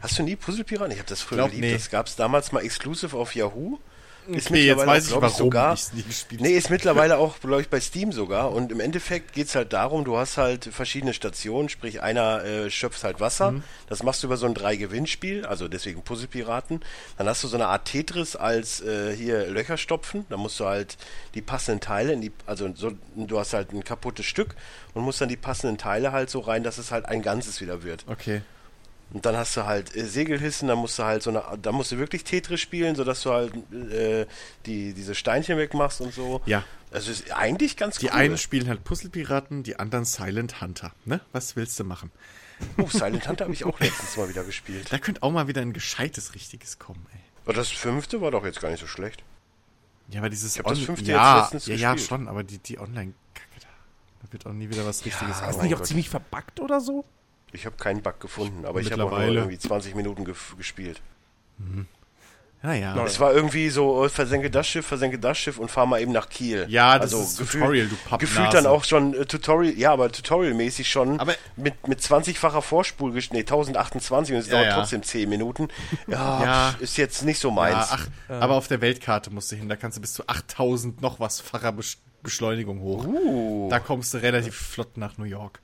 Hast 0.00 0.18
du 0.18 0.22
nie 0.22 0.36
Puzzlepiraten? 0.36 0.92
Ich 0.92 0.98
habe 0.98 1.08
das 1.08 1.20
früher 1.20 1.36
Glaub, 1.36 1.48
geliebt. 1.50 1.66
nee. 1.66 1.72
Das 1.74 1.90
gab 1.90 2.06
es 2.06 2.16
damals 2.16 2.52
mal 2.52 2.60
exclusive 2.64 3.14
auf 3.16 3.34
Yahoo. 3.34 3.78
Ist 4.28 4.50
Okay, 4.50 4.66
jetzt 4.66 4.76
mittlerweile 4.76 4.86
weiß 4.86 5.06
ich, 5.06 5.12
warum 5.12 5.28
sogar. 5.30 5.74
ich 5.74 5.80
es 5.80 5.92
nie 5.92 6.02
gespielt 6.02 6.40
Nee, 6.40 6.56
ist 6.56 6.70
mittlerweile 6.70 7.18
auch, 7.18 7.40
glaube 7.40 7.62
ich, 7.62 7.68
bei 7.68 7.80
Steam 7.80 8.12
sogar. 8.12 8.52
Und 8.52 8.70
im 8.70 8.80
Endeffekt 8.80 9.32
geht's 9.32 9.54
halt 9.54 9.72
darum, 9.72 10.04
du 10.04 10.16
hast 10.16 10.36
halt 10.36 10.64
verschiedene 10.66 11.14
Stationen, 11.14 11.68
sprich 11.68 12.00
einer 12.02 12.44
äh, 12.44 12.70
schöpft 12.70 13.02
halt 13.04 13.20
Wasser. 13.20 13.52
Mhm. 13.52 13.62
Das 13.88 14.02
machst 14.02 14.22
du 14.22 14.26
über 14.26 14.36
so 14.36 14.46
ein 14.46 14.54
Drei-Gewinnspiel, 14.54 15.46
also 15.46 15.68
deswegen 15.68 16.02
Puzzlepiraten. 16.02 16.80
Dann 17.18 17.28
hast 17.28 17.42
du 17.42 17.48
so 17.48 17.56
eine 17.56 17.66
Art 17.68 17.86
Tetris 17.86 18.36
als 18.36 18.80
äh, 18.80 19.14
hier 19.16 19.46
Löcher 19.46 19.76
stopfen. 19.76 20.26
Da 20.28 20.36
musst 20.36 20.60
du 20.60 20.66
halt 20.66 20.96
die 21.34 21.42
passenden 21.42 21.80
Teile 21.80 22.12
in 22.12 22.20
die, 22.20 22.32
also 22.46 22.70
so, 22.74 22.92
du 23.16 23.38
hast 23.38 23.52
halt 23.52 23.72
ein 23.72 23.84
kaputtes 23.84 24.26
Stück 24.26 24.54
und 24.94 25.02
musst 25.02 25.20
dann 25.20 25.28
die 25.28 25.36
passenden 25.36 25.78
Teile 25.78 26.12
halt 26.12 26.30
so 26.30 26.40
rein, 26.40 26.62
dass 26.62 26.78
es 26.78 26.90
halt 26.90 27.06
ein 27.06 27.22
Ganzes 27.22 27.60
wieder 27.60 27.82
wird. 27.82 28.04
Okay. 28.06 28.42
Und 29.12 29.26
dann 29.26 29.36
hast 29.36 29.56
du 29.56 29.64
halt 29.66 29.96
äh, 29.96 30.06
Segelhissen, 30.06 30.68
dann 30.68 30.78
musst 30.78 30.98
du 30.98 31.02
halt 31.04 31.22
so 31.22 31.30
eine, 31.30 31.42
da 31.60 31.72
musst 31.72 31.90
du 31.90 31.98
wirklich 31.98 32.22
Tetris 32.24 32.60
spielen, 32.60 32.94
sodass 32.94 33.22
du 33.22 33.32
halt 33.32 33.52
äh, 33.92 34.26
die, 34.66 34.92
diese 34.94 35.14
Steinchen 35.16 35.58
wegmachst 35.58 36.00
und 36.00 36.14
so. 36.14 36.40
Ja. 36.46 36.64
Also 36.92 37.10
ist 37.10 37.32
eigentlich 37.32 37.76
ganz 37.76 37.98
Die 37.98 38.06
cool. 38.06 38.12
einen 38.12 38.38
spielen 38.38 38.68
halt 38.68 38.84
Puzzlepiraten, 38.84 39.62
die 39.64 39.78
anderen 39.78 40.04
Silent 40.04 40.60
Hunter. 40.60 40.92
Ne? 41.04 41.20
Was 41.32 41.56
willst 41.56 41.78
du 41.80 41.84
machen? 41.84 42.10
oh, 42.78 42.86
Silent 42.88 43.26
Hunter 43.28 43.44
habe 43.44 43.54
ich 43.54 43.64
auch 43.64 43.80
letztens 43.80 44.16
mal 44.16 44.28
wieder 44.28 44.44
gespielt. 44.44 44.92
Da 44.92 44.98
könnte 44.98 45.22
auch 45.22 45.30
mal 45.32 45.48
wieder 45.48 45.60
ein 45.62 45.72
gescheites, 45.72 46.34
richtiges 46.34 46.78
kommen, 46.78 47.04
ey. 47.12 47.20
Aber 47.46 47.54
das 47.54 47.68
fünfte 47.70 48.20
war 48.20 48.30
doch 48.30 48.44
jetzt 48.44 48.60
gar 48.60 48.70
nicht 48.70 48.80
so 48.80 48.86
schlecht. 48.86 49.24
Ja, 50.10 50.20
aber 50.20 50.28
dieses 50.30 50.58
hab 50.58 50.66
das 50.66 50.78
On- 50.78 50.84
fünfte 50.84 51.10
ja, 51.10 51.40
jetzt 51.42 51.52
letztens 51.54 51.66
ja, 51.66 51.74
ja, 51.88 51.92
gespielt. 51.94 52.08
schon, 52.20 52.28
aber 52.28 52.44
die, 52.44 52.58
die 52.58 52.78
Online-Kacke 52.78 53.60
da. 53.60 53.66
Da 54.26 54.32
wird 54.32 54.46
auch 54.46 54.52
nie 54.52 54.68
wieder 54.68 54.84
was 54.86 55.04
Richtiges 55.04 55.40
Ja, 55.40 55.48
Ist 55.50 55.56
mein 55.56 55.66
nicht 55.66 55.74
auch 55.74 55.78
Gott. 55.78 55.86
ziemlich 55.86 56.10
verbuggt 56.10 56.60
oder 56.60 56.80
so? 56.80 57.04
Ich 57.52 57.66
habe 57.66 57.76
keinen 57.76 58.02
Bug 58.02 58.20
gefunden, 58.20 58.64
aber 58.64 58.80
ich 58.80 58.92
habe 58.92 59.04
auch 59.04 59.10
nur 59.10 59.20
irgendwie 59.20 59.58
20 59.58 59.94
Minuten 59.94 60.24
gef- 60.24 60.56
gespielt. 60.56 61.00
Ja, 62.62 62.74
ja. 62.74 63.04
Es 63.06 63.18
war 63.18 63.32
irgendwie 63.32 63.70
so, 63.70 64.04
äh, 64.04 64.10
versenke 64.10 64.50
das 64.50 64.68
Schiff, 64.68 64.86
versenke 64.86 65.18
das 65.18 65.38
Schiff 65.38 65.58
und 65.58 65.70
fahr 65.70 65.86
mal 65.86 65.98
eben 66.02 66.12
nach 66.12 66.28
Kiel. 66.28 66.66
Ja, 66.68 66.98
das 66.98 67.12
also 67.14 67.22
ist 67.24 67.38
gefühlt, 67.38 67.62
Tutorial, 67.62 67.86
du 67.88 67.96
Pappnase. 67.96 68.18
Gefühlt 68.18 68.52
dann 68.54 68.66
auch 68.66 68.84
schon 68.84 69.14
äh, 69.14 69.24
Tutorial, 69.24 69.72
ja, 69.78 69.92
aber 69.92 70.12
Tutorial-mäßig 70.12 70.84
schon 70.90 71.18
Aber- 71.18 71.34
mit, 71.56 71.88
mit 71.88 72.00
20-facher 72.00 72.60
Vorspul, 72.60 73.12
nee, 73.32 73.38
1028 73.40 74.34
und 74.34 74.40
es 74.42 74.46
Ja, 74.48 74.52
dauert 74.52 74.66
ja. 74.66 74.74
trotzdem 74.76 75.02
10 75.02 75.28
Minuten. 75.30 75.68
Ja, 76.06 76.44
Ja. 76.44 76.74
ist 76.80 76.98
jetzt 76.98 77.22
nicht 77.24 77.38
so 77.40 77.48
ja, 77.48 77.54
meins. 77.54 77.88
ach, 77.90 78.06
aber 78.28 78.56
auf 78.56 78.68
der 78.68 78.82
Weltkarte 78.82 79.30
musst 79.30 79.50
du 79.52 79.56
hin, 79.56 79.70
da 79.70 79.76
kannst 79.76 79.96
du 79.96 80.02
bis 80.02 80.12
zu 80.12 80.28
8000 80.28 81.00
noch 81.00 81.18
was 81.18 81.40
facher 81.40 81.72
Besch 81.72 81.96
Beschleunigung 82.22 82.80
hoch. 82.82 83.06
Uh. 83.06 83.68
Da 83.70 83.78
kommst 83.78 84.12
du 84.12 84.18
relativ 84.18 84.54
flott 84.54 84.98
nach 84.98 85.16
New 85.16 85.24
York. 85.24 85.60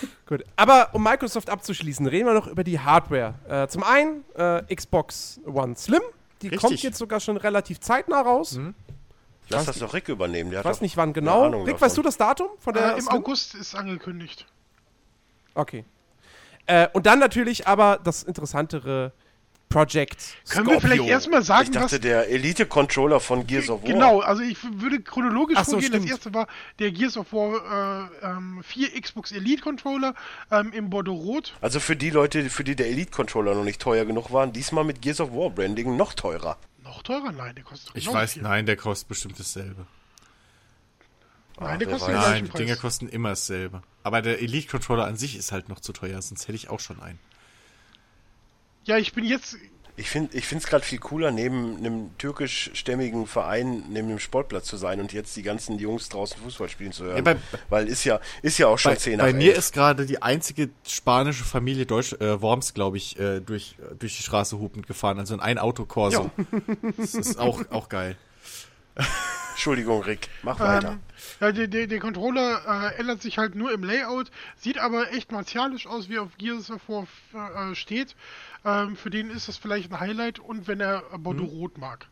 Gut. 0.26 0.44
Aber 0.56 0.90
um 0.94 1.02
Microsoft 1.02 1.50
abzuschließen, 1.50 2.06
reden 2.06 2.26
wir 2.26 2.34
noch 2.34 2.46
über 2.46 2.64
die 2.64 2.78
Hardware. 2.80 3.34
Äh, 3.48 3.68
zum 3.68 3.82
einen 3.82 4.24
äh, 4.34 4.62
Xbox 4.74 5.40
One 5.46 5.76
Slim. 5.76 6.02
Die 6.42 6.48
Richtig. 6.48 6.60
kommt 6.60 6.82
jetzt 6.82 6.98
sogar 6.98 7.20
schon 7.20 7.36
relativ 7.36 7.80
zeitnah 7.80 8.20
raus. 8.20 8.58
Lass 9.48 9.60
weiß 9.60 9.66
das 9.66 9.78
doch 9.78 9.94
Rick 9.94 10.08
übernehmen. 10.08 10.50
Der 10.50 10.60
Ich 10.60 10.64
weiß 10.66 10.80
nicht 10.80 10.96
wann 10.96 11.12
genau. 11.12 11.44
Ahnung 11.44 11.62
Rick, 11.62 11.74
davon. 11.74 11.86
weißt 11.86 11.96
du 11.98 12.02
das 12.02 12.16
Datum 12.16 12.48
von 12.58 12.74
der 12.74 12.94
Äh, 12.94 12.98
Im 12.98 13.00
Slim? 13.02 13.16
August 13.16 13.54
ist 13.54 13.74
angekündigt. 13.74 14.46
Okay. 15.54 15.84
Äh, 16.66 16.88
und 16.92 17.06
dann 17.06 17.20
natürlich 17.20 17.66
aber 17.68 17.98
das 18.02 18.22
interessantere 18.24 19.12
Project 19.76 20.16
Können 20.48 20.68
wir 20.68 20.80
vielleicht 20.80 20.96
Scorpio. 20.96 21.12
erstmal 21.12 21.42
sagen, 21.42 21.64
Ich 21.64 21.70
dachte, 21.72 21.96
was. 21.96 22.00
der 22.00 22.30
Elite-Controller 22.30 23.20
von 23.20 23.46
Gears 23.46 23.68
of 23.68 23.82
War. 23.82 23.86
Genau, 23.92 24.20
also 24.20 24.40
ich 24.42 24.56
würde 24.80 25.02
chronologisch 25.02 25.58
Ach 25.58 25.66
so, 25.66 25.72
vorgehen. 25.72 25.92
Das 25.92 26.00
stimmt. 26.00 26.10
erste 26.12 26.32
war 26.34 26.46
der 26.78 26.92
Gears 26.92 27.18
of 27.18 27.30
War 27.34 28.08
äh, 28.22 28.26
ähm, 28.26 28.62
4 28.66 28.98
Xbox 29.02 29.32
Elite 29.32 29.60
Controller 29.60 30.14
ähm, 30.50 30.72
im 30.72 30.88
Bordeaux 30.88 31.12
Rot. 31.16 31.52
Also 31.60 31.78
für 31.78 31.94
die 31.94 32.08
Leute, 32.08 32.48
für 32.48 32.64
die 32.64 32.74
der 32.74 32.86
Elite-Controller 32.88 33.54
noch 33.54 33.64
nicht 33.64 33.78
teuer 33.82 34.06
genug 34.06 34.32
waren, 34.32 34.50
diesmal 34.54 34.84
mit 34.84 35.02
Gears 35.02 35.20
of 35.20 35.32
War 35.32 35.50
Branding 35.50 35.94
noch 35.94 36.14
teurer. 36.14 36.56
Noch 36.82 37.02
teurer? 37.02 37.32
Nein, 37.32 37.54
der 37.54 37.64
kostet 37.64 37.90
doch 37.90 37.96
Ich 37.96 38.10
weiß, 38.10 38.32
viel. 38.32 38.42
nein, 38.44 38.64
der 38.64 38.76
kostet 38.76 39.08
bestimmt 39.08 39.38
dasselbe. 39.38 39.86
Nein, 41.60 41.78
der 41.80 41.88
kostet 41.88 42.14
Nein, 42.14 42.44
die. 42.50 42.56
Dinger 42.56 42.76
kosten 42.76 43.08
immer 43.10 43.30
dasselbe. 43.30 43.82
Aber 44.02 44.22
der 44.22 44.40
Elite-Controller 44.40 45.04
an 45.04 45.16
sich 45.16 45.36
ist 45.36 45.52
halt 45.52 45.68
noch 45.68 45.80
zu 45.80 45.92
teuer, 45.92 46.22
sonst 46.22 46.44
hätte 46.48 46.56
ich 46.56 46.70
auch 46.70 46.80
schon 46.80 47.02
einen. 47.02 47.18
Ja, 48.86 48.96
ich 48.98 49.12
bin 49.12 49.24
jetzt. 49.24 49.56
Ich 49.98 50.10
finde 50.10 50.36
ich 50.36 50.52
es 50.52 50.66
gerade 50.66 50.84
viel 50.84 50.98
cooler, 50.98 51.30
neben 51.30 51.78
einem 51.78 52.10
türkischstämmigen 52.18 53.26
Verein, 53.26 53.84
neben 53.88 54.08
einem 54.10 54.18
Sportplatz 54.18 54.66
zu 54.66 54.76
sein 54.76 55.00
und 55.00 55.14
jetzt 55.14 55.34
die 55.36 55.42
ganzen 55.42 55.78
Jungs 55.78 56.10
draußen 56.10 56.38
Fußball 56.42 56.68
spielen 56.68 56.92
zu 56.92 57.04
hören. 57.04 57.16
Ja, 57.16 57.22
bei- 57.22 57.36
Weil 57.70 57.88
ist 57.88 58.04
ja, 58.04 58.20
ist 58.42 58.58
ja 58.58 58.66
auch 58.66 58.78
schon 58.78 58.92
Bei, 58.92 58.96
10 58.96 59.16
nach 59.16 59.24
bei 59.24 59.32
mir 59.32 59.52
11. 59.52 59.58
ist 59.58 59.72
gerade 59.72 60.04
die 60.04 60.20
einzige 60.22 60.68
spanische 60.86 61.44
Familie 61.44 61.86
Deutsch, 61.86 62.12
äh, 62.12 62.42
Worms, 62.42 62.74
glaube 62.74 62.98
ich, 62.98 63.18
äh, 63.18 63.40
durch, 63.40 63.76
durch 63.98 64.16
die 64.18 64.22
Straße 64.22 64.58
hupend 64.58 64.86
gefahren. 64.86 65.18
Also 65.18 65.32
in 65.32 65.40
ein 65.40 65.56
Autokorso. 65.58 66.30
Das 66.98 67.14
ist 67.14 67.38
auch, 67.38 67.62
auch 67.70 67.88
geil. 67.88 68.16
Entschuldigung, 69.52 70.02
Rick, 70.02 70.28
mach 70.42 70.60
weiter. 70.60 70.92
Ähm, 70.92 71.00
ja, 71.40 71.52
der, 71.52 71.66
der, 71.68 71.86
der 71.86 71.98
Controller 72.00 72.92
äh, 72.94 73.00
ändert 73.00 73.22
sich 73.22 73.38
halt 73.38 73.54
nur 73.54 73.72
im 73.72 73.82
Layout, 73.82 74.30
sieht 74.58 74.76
aber 74.78 75.12
echt 75.14 75.32
martialisch 75.32 75.86
aus, 75.86 76.10
wie 76.10 76.18
auf 76.18 76.36
Gears 76.36 76.70
of 76.70 76.82
War 76.88 77.70
äh, 77.70 77.74
steht. 77.74 78.14
Ähm, 78.66 78.96
für 78.96 79.08
den 79.10 79.30
ist 79.30 79.46
das 79.48 79.56
vielleicht 79.56 79.90
ein 79.92 80.00
Highlight 80.00 80.38
und 80.40 80.66
wenn 80.68 80.80
er 80.80 81.02
Bordeaux 81.18 81.44
Mhm. 81.44 81.58
Rot 81.58 81.78
mag. 81.78 82.08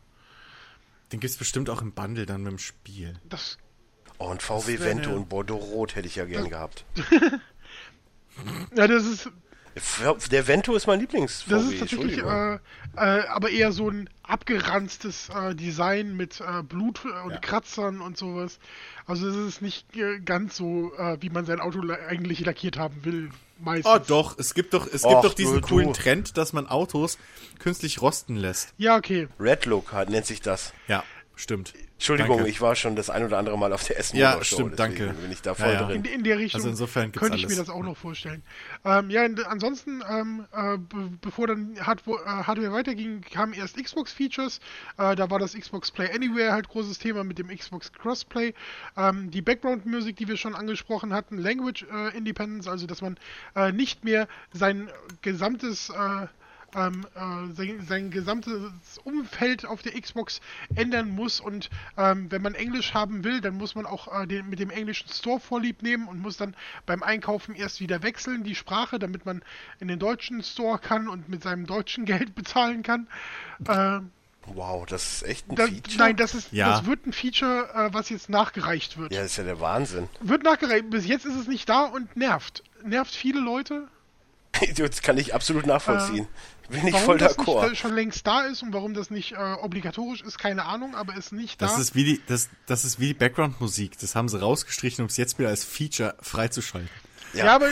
Den 1.11 1.19
gibt's 1.19 1.37
bestimmt 1.37 1.69
auch 1.69 1.81
im 1.83 1.91
Bundle 1.91 2.25
dann 2.25 2.41
mit 2.43 2.51
dem 2.53 2.57
Spiel. 2.59 3.13
Das, 3.29 3.57
Oh, 4.17 4.29
und 4.29 4.41
VW 4.41 4.79
Vento 4.79 5.09
eine- 5.09 5.19
und 5.19 5.27
Bordeaux 5.29 5.57
Rot 5.57 5.95
hätte 5.95 6.07
ich 6.07 6.15
ja 6.15 6.23
gern 6.25 6.49
gehabt. 6.49 6.85
ja, 8.75 8.87
das 8.87 9.05
ist, 9.05 9.29
Der 10.31 10.47
Vento 10.47 10.73
ist 10.73 10.87
mein 10.87 11.01
Lieblings-VW, 11.01 11.49
das 11.53 11.63
ist 11.65 11.79
tatsächlich 11.79 12.17
äh, 12.19 12.55
äh, 12.55 12.59
aber 12.95 13.49
eher 13.49 13.73
so 13.73 13.89
ein 13.89 14.09
abgeranztes 14.23 15.27
äh, 15.35 15.53
Design 15.53 16.15
mit 16.15 16.39
äh, 16.39 16.63
Blut 16.63 17.03
und 17.03 17.31
Ja. 17.31 17.37
Kratzern 17.39 17.99
und 17.99 18.17
sowas. 18.17 18.59
Also 19.05 19.27
es 19.27 19.35
ist 19.35 19.61
nicht 19.61 19.93
äh, 19.97 20.19
ganz 20.21 20.55
so, 20.55 20.93
äh, 20.97 21.17
wie 21.21 21.29
man 21.29 21.45
sein 21.45 21.59
Auto 21.59 21.81
la- 21.81 21.95
eigentlich 22.07 22.39
lackiert 22.39 22.77
haben 22.77 23.03
will. 23.03 23.29
Meistens. 23.59 23.93
Oh 23.93 23.99
doch, 24.05 24.37
es 24.37 24.53
gibt 24.53 24.73
doch, 24.73 24.85
es 24.85 25.03
Och, 25.03 25.11
gibt 25.11 25.23
doch 25.23 25.33
diesen 25.33 25.61
du, 25.61 25.67
coolen 25.67 25.87
du. 25.87 25.93
Trend, 25.93 26.37
dass 26.37 26.53
man 26.53 26.67
Autos 26.67 27.17
künstlich 27.59 28.01
rosten 28.01 28.35
lässt. 28.35 28.73
Ja, 28.77 28.97
okay. 28.97 29.27
Red 29.39 29.65
Look 29.65 29.93
nennt 30.09 30.25
sich 30.25 30.41
das. 30.41 30.73
Ja, 30.87 31.03
stimmt. 31.35 31.73
Entschuldigung, 31.93 32.37
Danke. 32.37 32.49
ich 32.51 32.59
war 32.59 32.75
schon 32.75 32.95
das 32.97 33.09
ein 33.09 33.23
oder 33.23 33.37
andere 33.37 33.57
Mal 33.57 33.71
auf 33.71 33.83
der 33.85 33.97
Essen 33.97 34.17
Ja, 34.17 34.43
stimmt, 34.43 34.77
danke. 34.77 35.13
bin 35.13 35.31
ich 35.31 35.41
da 35.41 35.51
Ja, 35.51 35.55
voll 35.55 35.73
ja. 35.73 35.83
drin. 35.83 36.03
In, 36.03 36.11
in 36.11 36.23
der 36.25 36.37
Richtung 36.37 36.59
Also 36.59 36.69
insofern 36.69 37.05
gibt's 37.11 37.19
könnte 37.19 37.37
ich 37.37 37.43
mir 37.43 37.55
alles. 37.55 37.67
das 37.67 37.69
auch 37.69 37.83
noch 37.83 37.95
vorstellen. 37.95 38.43
Ähm, 38.83 39.09
ja, 39.09 39.23
ansonsten, 39.47 40.03
ähm, 40.09 40.45
äh, 40.51 40.77
be 40.77 41.09
bevor 41.21 41.47
dann 41.47 41.75
Hardware, 41.79 42.19
äh, 42.25 42.43
Hardware 42.43 42.73
weiterging, 42.73 43.21
kamen 43.21 43.53
erst 43.53 43.81
Xbox-Features. 43.81 44.59
Äh, 44.97 45.15
da 45.15 45.29
war 45.29 45.39
das 45.39 45.53
Xbox 45.53 45.89
Play 45.91 46.09
Anywhere 46.13 46.51
halt 46.51 46.67
großes 46.67 46.99
Thema 46.99 47.23
mit 47.23 47.39
dem 47.39 47.47
Xbox 47.47 47.93
Crossplay. 47.93 48.53
Ähm, 48.97 49.31
die 49.31 49.41
Background-Musik, 49.41 50.17
die 50.17 50.27
wir 50.27 50.35
schon 50.37 50.53
angesprochen 50.55 51.13
hatten, 51.13 51.37
Language 51.37 51.85
äh, 51.91 52.17
Independence, 52.17 52.67
also 52.67 52.87
dass 52.87 53.01
man 53.01 53.17
äh, 53.55 53.71
nicht 53.71 54.03
mehr 54.03 54.27
sein 54.51 54.89
gesamtes 55.21 55.89
äh, 55.91 56.27
ähm, 56.75 57.05
äh, 57.15 57.53
sein, 57.53 57.85
sein 57.87 58.11
gesamtes 58.11 58.97
Umfeld 59.03 59.65
auf 59.65 59.81
der 59.81 59.99
Xbox 59.99 60.41
ändern 60.75 61.09
muss 61.09 61.39
und 61.39 61.69
ähm, 61.97 62.29
wenn 62.31 62.41
man 62.41 62.53
Englisch 62.55 62.93
haben 62.93 63.23
will, 63.23 63.41
dann 63.41 63.55
muss 63.55 63.75
man 63.75 63.85
auch 63.85 64.21
äh, 64.21 64.27
den, 64.27 64.49
mit 64.49 64.59
dem 64.59 64.69
englischen 64.69 65.09
Store 65.09 65.39
vorlieb 65.39 65.81
nehmen 65.81 66.07
und 66.07 66.19
muss 66.19 66.37
dann 66.37 66.55
beim 66.85 67.01
Einkaufen 67.03 67.55
erst 67.55 67.79
wieder 67.79 68.03
wechseln, 68.03 68.43
die 68.43 68.55
Sprache, 68.55 68.99
damit 68.99 69.25
man 69.25 69.41
in 69.79 69.87
den 69.87 69.99
deutschen 69.99 70.43
Store 70.43 70.79
kann 70.79 71.07
und 71.07 71.29
mit 71.29 71.43
seinem 71.43 71.65
deutschen 71.65 72.05
Geld 72.05 72.35
bezahlen 72.35 72.83
kann. 72.83 73.07
Äh, 73.67 73.99
Wow, 74.47 74.85
das 74.85 75.11
ist 75.11 75.23
echt 75.23 75.49
ein 75.49 75.55
da, 75.55 75.65
Feature? 75.65 75.97
nein, 75.97 76.15
das 76.17 76.35
ist 76.35 76.51
Ja. 76.51 76.69
das 76.69 76.85
wird 76.85 77.07
ein 77.07 77.13
Feature, 77.13 77.67
äh, 77.73 77.93
was 77.95 78.09
jetzt 78.09 78.29
nachgereicht 78.29 78.95
wird. 78.95 79.11
Ja, 79.11 79.21
das 79.23 79.31
ist 79.31 79.37
ja 79.37 79.43
der 79.43 79.59
Wahnsinn. 79.59 80.07
Wird 80.19 80.43
nachgereicht. 80.43 80.87
Bis 80.91 81.07
jetzt 81.07 81.25
ist 81.25 81.33
es 81.33 81.47
nicht 81.47 81.67
da 81.67 81.85
und 81.85 82.15
nervt. 82.15 82.63
Nervt 82.83 83.15
viele 83.15 83.39
Leute. 83.39 83.87
Das 84.77 85.01
kann 85.01 85.17
ich 85.17 85.33
absolut 85.33 85.65
nachvollziehen. 85.65 86.27
Bin 86.69 86.87
ich 86.87 86.93
Warum 86.93 87.05
voll 87.05 87.17
das 87.19 87.37
nicht 87.37 87.47
d'accord. 87.47 87.71
äh, 87.71 87.75
schon 87.75 87.93
längst 87.93 88.25
da 88.25 88.41
ist 88.41 88.63
und 88.63 88.73
warum 88.73 88.93
das 88.95 89.11
nicht 89.11 89.33
äh, 89.33 89.35
obligatorisch 89.61 90.21
ist, 90.21 90.39
keine 90.39 90.65
Ahnung, 90.65 90.95
aber 90.95 91.15
ist 91.15 91.31
nicht 91.31 91.61
Das 91.61 91.75
da. 91.75 91.81
ist 91.81 91.93
wie 91.93 92.03
die, 92.03 92.21
das, 92.27 92.49
das 92.65 92.85
ist 92.85 92.99
wie 92.99 93.07
die 93.07 93.13
Background-Musik. 93.13 93.99
Das 93.99 94.15
haben 94.15 94.27
sie 94.29 94.39
rausgestrichen, 94.39 95.03
um 95.03 95.07
es 95.09 95.17
jetzt 95.17 95.37
wieder 95.37 95.49
als 95.49 95.63
Feature 95.63 96.15
freizuschalten. 96.21 96.89
Ja, 97.33 97.53
aber-. 97.55 97.67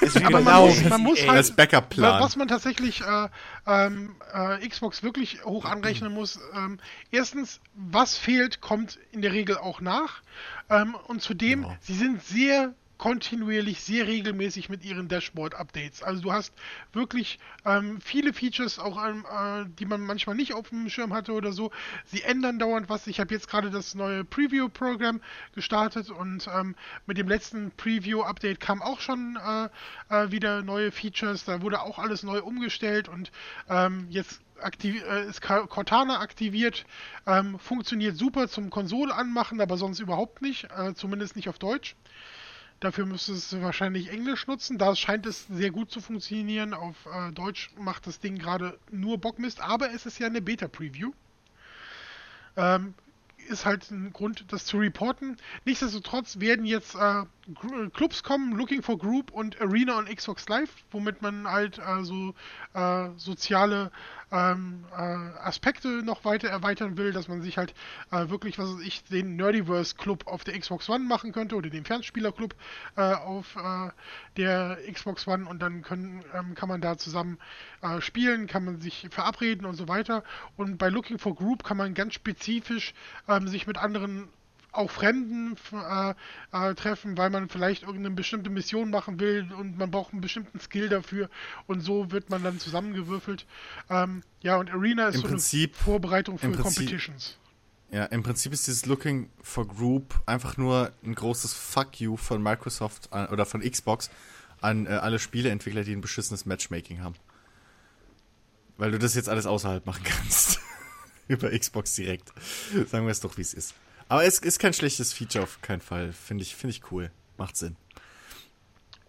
Ist 0.00 0.18
wie 0.18 0.24
aber 0.24 0.38
bei 0.40 0.44
man 0.52 0.66
muss, 0.68 0.84
man 0.84 1.00
muss 1.02 1.18
halt, 1.20 1.30
als 1.30 1.50
Backup-Plan. 1.54 2.22
was 2.22 2.36
man 2.36 2.48
tatsächlich 2.48 3.02
äh, 3.02 3.28
ähm, 3.66 4.14
äh, 4.32 4.66
Xbox 4.66 5.02
wirklich 5.02 5.44
hoch 5.44 5.66
anrechnen 5.66 6.14
muss, 6.14 6.38
ähm, 6.54 6.78
erstens, 7.10 7.60
was 7.74 8.16
fehlt, 8.16 8.60
kommt 8.62 8.98
in 9.12 9.20
der 9.20 9.32
Regel 9.32 9.58
auch 9.58 9.80
nach. 9.82 10.22
Ähm, 10.70 10.94
und 11.08 11.20
zudem, 11.20 11.64
Ja. 11.64 11.76
sie 11.80 11.94
sind 11.94 12.24
sehr 12.24 12.72
kontinuierlich, 12.98 13.80
sehr 13.80 14.06
regelmäßig 14.06 14.68
mit 14.68 14.84
ihren 14.84 15.08
Dashboard-Updates. 15.08 16.02
Also 16.02 16.20
du 16.20 16.32
hast 16.32 16.52
wirklich 16.92 17.38
ähm, 17.64 18.00
viele 18.00 18.32
Features, 18.32 18.78
auch 18.78 19.02
äh, 19.02 19.64
die 19.78 19.86
man 19.86 20.00
manchmal 20.02 20.34
nicht 20.34 20.52
auf 20.52 20.68
dem 20.70 20.88
Schirm 20.90 21.14
hatte 21.14 21.32
oder 21.32 21.52
so. 21.52 21.70
Sie 22.06 22.22
ändern 22.22 22.58
dauernd 22.58 22.88
was. 22.88 23.06
Ich 23.06 23.20
habe 23.20 23.32
jetzt 23.32 23.48
gerade 23.48 23.70
das 23.70 23.94
neue 23.94 24.24
Preview-Programm 24.24 25.20
gestartet 25.54 26.10
und 26.10 26.48
ähm, 26.52 26.74
mit 27.06 27.16
dem 27.16 27.28
letzten 27.28 27.70
Preview-Update 27.70 28.58
kam 28.58 28.82
auch 28.82 29.00
schon 29.00 29.36
äh, 29.36 29.68
äh, 30.14 30.30
wieder 30.32 30.62
neue 30.62 30.90
Features. 30.90 31.44
Da 31.44 31.62
wurde 31.62 31.80
auch 31.82 31.98
alles 32.00 32.24
neu 32.24 32.42
umgestellt 32.42 33.08
und 33.08 33.30
ähm, 33.68 34.06
jetzt 34.10 34.40
aktiv, 34.60 35.02
äh, 35.08 35.28
ist 35.28 35.40
Cortana 35.40 36.18
aktiviert, 36.18 36.84
ähm, 37.26 37.60
funktioniert 37.60 38.16
super 38.16 38.48
zum 38.48 38.70
Konsole 38.70 39.14
anmachen, 39.14 39.60
aber 39.60 39.76
sonst 39.76 40.00
überhaupt 40.00 40.42
nicht, 40.42 40.68
äh, 40.76 40.94
zumindest 40.94 41.36
nicht 41.36 41.48
auf 41.48 41.58
Deutsch. 41.60 41.94
Dafür 42.80 43.06
müsste 43.06 43.32
es 43.32 43.60
wahrscheinlich 43.60 44.10
Englisch 44.10 44.46
nutzen. 44.46 44.78
Da 44.78 44.94
scheint 44.94 45.26
es 45.26 45.46
sehr 45.48 45.70
gut 45.70 45.90
zu 45.90 46.00
funktionieren. 46.00 46.74
Auf 46.74 47.06
äh, 47.06 47.32
Deutsch 47.32 47.70
macht 47.76 48.06
das 48.06 48.20
Ding 48.20 48.38
gerade 48.38 48.78
nur 48.92 49.18
Bockmist, 49.18 49.60
aber 49.60 49.92
es 49.92 50.06
ist 50.06 50.18
ja 50.20 50.28
eine 50.28 50.40
Beta-Preview. 50.40 51.10
Ähm, 52.56 52.94
ist 53.48 53.64
halt 53.64 53.90
ein 53.90 54.12
Grund, 54.12 54.44
das 54.52 54.66
zu 54.66 54.78
reporten. 54.78 55.36
Nichtsdestotrotz 55.64 56.38
werden 56.38 56.64
jetzt 56.66 56.94
äh, 56.94 57.24
Clubs 57.94 58.22
kommen, 58.22 58.52
Looking 58.52 58.82
for 58.82 58.98
Group 58.98 59.32
und 59.32 59.60
Arena 59.60 59.98
und 59.98 60.14
Xbox 60.14 60.48
Live, 60.48 60.70
womit 60.90 61.22
man 61.22 61.48
halt 61.48 61.78
äh, 61.78 62.04
so 62.04 62.34
äh, 62.74 63.08
soziale 63.16 63.90
ähm, 64.32 64.84
äh, 64.92 64.96
Aspekte 64.96 65.88
noch 66.02 66.24
weiter 66.24 66.48
erweitern 66.48 66.96
will, 66.96 67.12
dass 67.12 67.28
man 67.28 67.42
sich 67.42 67.58
halt 67.58 67.74
äh, 68.10 68.28
wirklich, 68.28 68.58
was 68.58 68.74
weiß 68.74 68.80
ich, 68.84 69.04
den 69.04 69.36
Nerdiverse 69.36 69.94
Club 69.96 70.26
auf 70.26 70.44
der 70.44 70.58
Xbox 70.58 70.88
One 70.88 71.04
machen 71.04 71.32
könnte 71.32 71.56
oder 71.56 71.70
den 71.70 71.84
Fernspieler 71.84 72.32
Club 72.32 72.54
äh, 72.96 73.14
auf 73.14 73.56
der 74.36 74.78
Xbox 74.92 75.26
One 75.26 75.48
und 75.48 75.60
dann 75.60 75.82
können, 75.82 76.24
ähm, 76.34 76.54
kann 76.54 76.68
man 76.68 76.80
da 76.80 76.96
zusammen 76.96 77.38
spielen, 78.00 78.46
kann 78.46 78.64
man 78.64 78.80
sich 78.80 79.06
verabreden 79.10 79.64
und 79.64 79.74
so 79.74 79.88
weiter. 79.88 80.24
Und 80.56 80.78
bei 80.78 80.88
Looking 80.88 81.18
for 81.18 81.34
Group 81.34 81.64
kann 81.64 81.76
man 81.76 81.94
ganz 81.94 82.14
spezifisch 82.14 82.94
ähm, 83.28 83.46
sich 83.48 83.66
mit 83.66 83.78
anderen 83.78 84.28
auch 84.72 84.90
Fremden 84.90 85.56
äh, 85.72 86.14
äh, 86.52 86.74
treffen, 86.74 87.16
weil 87.16 87.30
man 87.30 87.48
vielleicht 87.48 87.82
irgendeine 87.82 88.14
bestimmte 88.14 88.50
Mission 88.50 88.90
machen 88.90 89.18
will 89.18 89.50
und 89.58 89.78
man 89.78 89.90
braucht 89.90 90.12
einen 90.12 90.20
bestimmten 90.20 90.60
Skill 90.60 90.88
dafür 90.88 91.30
und 91.66 91.80
so 91.80 92.10
wird 92.10 92.30
man 92.30 92.42
dann 92.42 92.58
zusammengewürfelt. 92.58 93.46
Ähm, 93.88 94.22
ja, 94.40 94.56
und 94.56 94.70
Arena 94.70 95.08
ist 95.08 95.16
Im 95.16 95.22
so 95.22 95.28
Prinzip, 95.28 95.74
eine 95.74 95.84
Vorbereitung 95.84 96.38
für 96.38 96.50
Prinzip, 96.50 96.62
Competitions. 96.62 97.38
Ja, 97.90 98.04
im 98.06 98.22
Prinzip 98.22 98.52
ist 98.52 98.66
dieses 98.66 98.84
Looking 98.84 99.30
for 99.40 99.66
Group 99.66 100.20
einfach 100.26 100.58
nur 100.58 100.92
ein 101.04 101.14
großes 101.14 101.54
Fuck 101.54 102.00
you 102.00 102.16
von 102.16 102.42
Microsoft 102.42 103.12
an, 103.12 103.28
oder 103.28 103.46
von 103.46 103.62
Xbox 103.62 104.10
an 104.60 104.86
äh, 104.86 104.90
alle 104.90 105.18
Spieleentwickler, 105.18 105.84
die 105.84 105.94
ein 105.94 106.02
beschissenes 106.02 106.44
Matchmaking 106.44 107.02
haben. 107.02 107.14
Weil 108.76 108.90
du 108.90 108.98
das 108.98 109.14
jetzt 109.14 109.28
alles 109.28 109.46
außerhalb 109.46 109.86
machen 109.86 110.02
kannst. 110.04 110.60
Über 111.28 111.50
Xbox 111.56 111.94
direkt. 111.94 112.32
Sagen 112.90 113.06
wir 113.06 113.10
es 113.10 113.20
doch, 113.20 113.36
wie 113.36 113.42
es 113.42 113.54
ist. 113.54 113.74
Aber 114.08 114.24
es 114.24 114.38
ist 114.38 114.58
kein 114.58 114.72
schlechtes 114.72 115.12
Feature 115.12 115.44
auf 115.44 115.60
keinen 115.60 115.80
Fall. 115.80 116.12
Finde 116.12 116.42
ich, 116.42 116.56
find 116.56 116.72
ich 116.72 116.90
cool. 116.90 117.10
Macht 117.36 117.56
Sinn. 117.56 117.76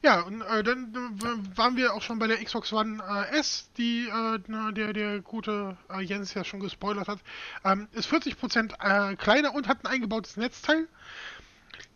Ja, 0.01 0.21
und 0.21 0.41
äh, 0.41 0.63
dann 0.63 0.93
äh, 0.93 1.57
waren 1.57 1.75
wir 1.75 1.93
auch 1.93 2.01
schon 2.01 2.19
bei 2.19 2.27
der 2.27 2.41
Xbox 2.43 2.71
One 2.71 3.03
äh, 3.03 3.37
S, 3.37 3.69
die 3.77 4.07
äh, 4.07 4.39
der, 4.73 4.93
der 4.93 5.19
gute 5.19 5.77
äh, 5.89 6.01
Jens 6.01 6.33
ja 6.33 6.45
schon 6.45 6.61
gespoilert 6.61 7.09
hat. 7.09 7.19
Ähm, 7.65 7.89
ist 7.91 8.09
40% 8.09 9.11
äh, 9.11 9.15
kleiner 9.17 9.53
und 9.53 9.67
hat 9.67 9.83
ein 9.83 9.87
eingebautes 9.87 10.37
Netzteil. 10.37 10.87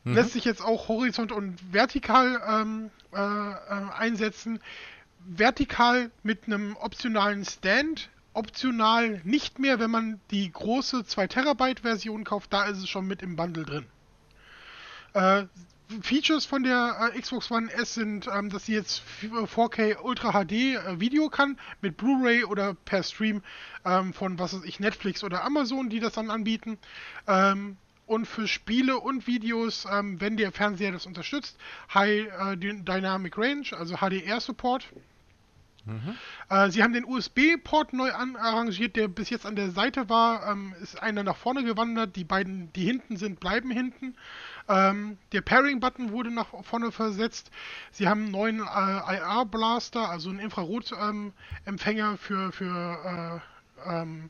Mhm. 0.04 0.16
Lässt 0.16 0.34
sich 0.34 0.44
jetzt 0.44 0.62
auch 0.62 0.90
horizont 0.90 1.32
und 1.32 1.58
vertikal 1.72 2.42
ähm, 2.48 2.90
einsetzen. 3.12 4.60
Vertikal 5.20 6.10
mit 6.24 6.48
einem 6.48 6.76
optionalen 6.78 7.46
Stand 7.46 8.10
optional 8.34 9.22
nicht 9.24 9.60
mehr, 9.60 9.80
wenn 9.80 9.92
man 9.92 10.20
die 10.32 10.52
große 10.52 11.06
2 11.06 11.28
Terabyte 11.28 11.82
Version 11.82 12.24
kauft, 12.24 12.52
da 12.54 12.66
ist 12.66 12.80
es 12.80 12.90
schon 12.90 13.08
mit 13.08 13.22
im 13.22 13.36
Bundle 13.36 13.66
drin. 13.66 13.86
Äh, 15.14 15.46
Features 16.02 16.46
von 16.46 16.64
der 16.64 17.12
äh, 17.14 17.20
Xbox 17.20 17.52
One 17.52 17.72
S 17.72 17.94
sind, 17.94 18.28
ähm, 18.28 18.50
dass 18.50 18.66
sie 18.66 18.74
jetzt 18.74 19.04
4K 19.22 20.02
Ultra 20.02 20.32
HD 20.32 20.52
äh, 20.52 21.00
Video 21.00 21.30
kann 21.30 21.60
mit 21.82 21.98
Blu-ray 21.98 22.46
oder 22.46 22.74
per 22.74 23.04
Stream 23.04 23.44
ähm, 23.86 24.14
von 24.14 24.40
was 24.40 24.54
weiß 24.54 24.64
ich 24.64 24.80
Netflix 24.80 25.24
oder 25.24 25.44
Amazon, 25.44 25.90
die 25.90 26.00
das 26.00 26.14
dann 26.14 26.32
anbieten. 26.32 26.78
Ähm, 27.28 27.78
und 28.06 28.26
für 28.26 28.48
Spiele 28.48 29.00
und 29.00 29.28
Videos, 29.28 29.86
ähm, 29.90 30.20
wenn 30.20 30.36
der 30.38 30.52
Fernseher 30.52 30.92
das 30.92 31.06
unterstützt, 31.06 31.58
High 31.94 32.28
äh, 32.28 32.56
Dynamic 32.58 33.38
Range, 33.38 33.68
also 33.72 33.98
HDR 33.98 34.40
Support. 34.40 34.88
Mhm. 35.86 36.16
Äh, 36.50 36.70
sie 36.70 36.82
haben 36.82 36.94
den 36.94 37.06
USB-Port 37.06 37.94
neu 37.94 38.12
arrangiert, 38.12 38.96
der 38.96 39.08
bis 39.10 39.30
jetzt 39.30 39.46
an 39.46 39.56
der 39.56 39.72
Seite 39.72 40.08
war, 40.08 40.50
ähm, 40.50 40.74
ist 40.82 41.02
einer 41.02 41.24
nach 41.24 41.36
vorne 41.36 41.64
gewandert. 41.64 42.16
Die 42.16 42.24
beiden, 42.24 42.72
die 42.74 42.86
hinten 42.86 43.18
sind, 43.18 43.40
bleiben 43.40 43.70
hinten. 43.70 44.16
Ähm, 44.70 45.18
der 45.34 45.42
Pairing-Button 45.42 46.12
wurde 46.12 46.32
nach 46.32 46.48
vorne 46.64 46.92
versetzt. 46.92 47.52
Sie 47.92 48.08
haben 48.08 48.24
einen 48.24 48.32
neuen 48.32 48.60
äh, 48.60 49.16
IR-Blaster, 49.18 50.10
also 50.10 50.30
einen 50.30 50.40
Infrarot-Empfänger 50.40 52.12
ähm, 52.12 52.18
für, 52.18 52.52
für 52.54 53.42
äh, 53.86 53.90
ähm, 53.90 54.30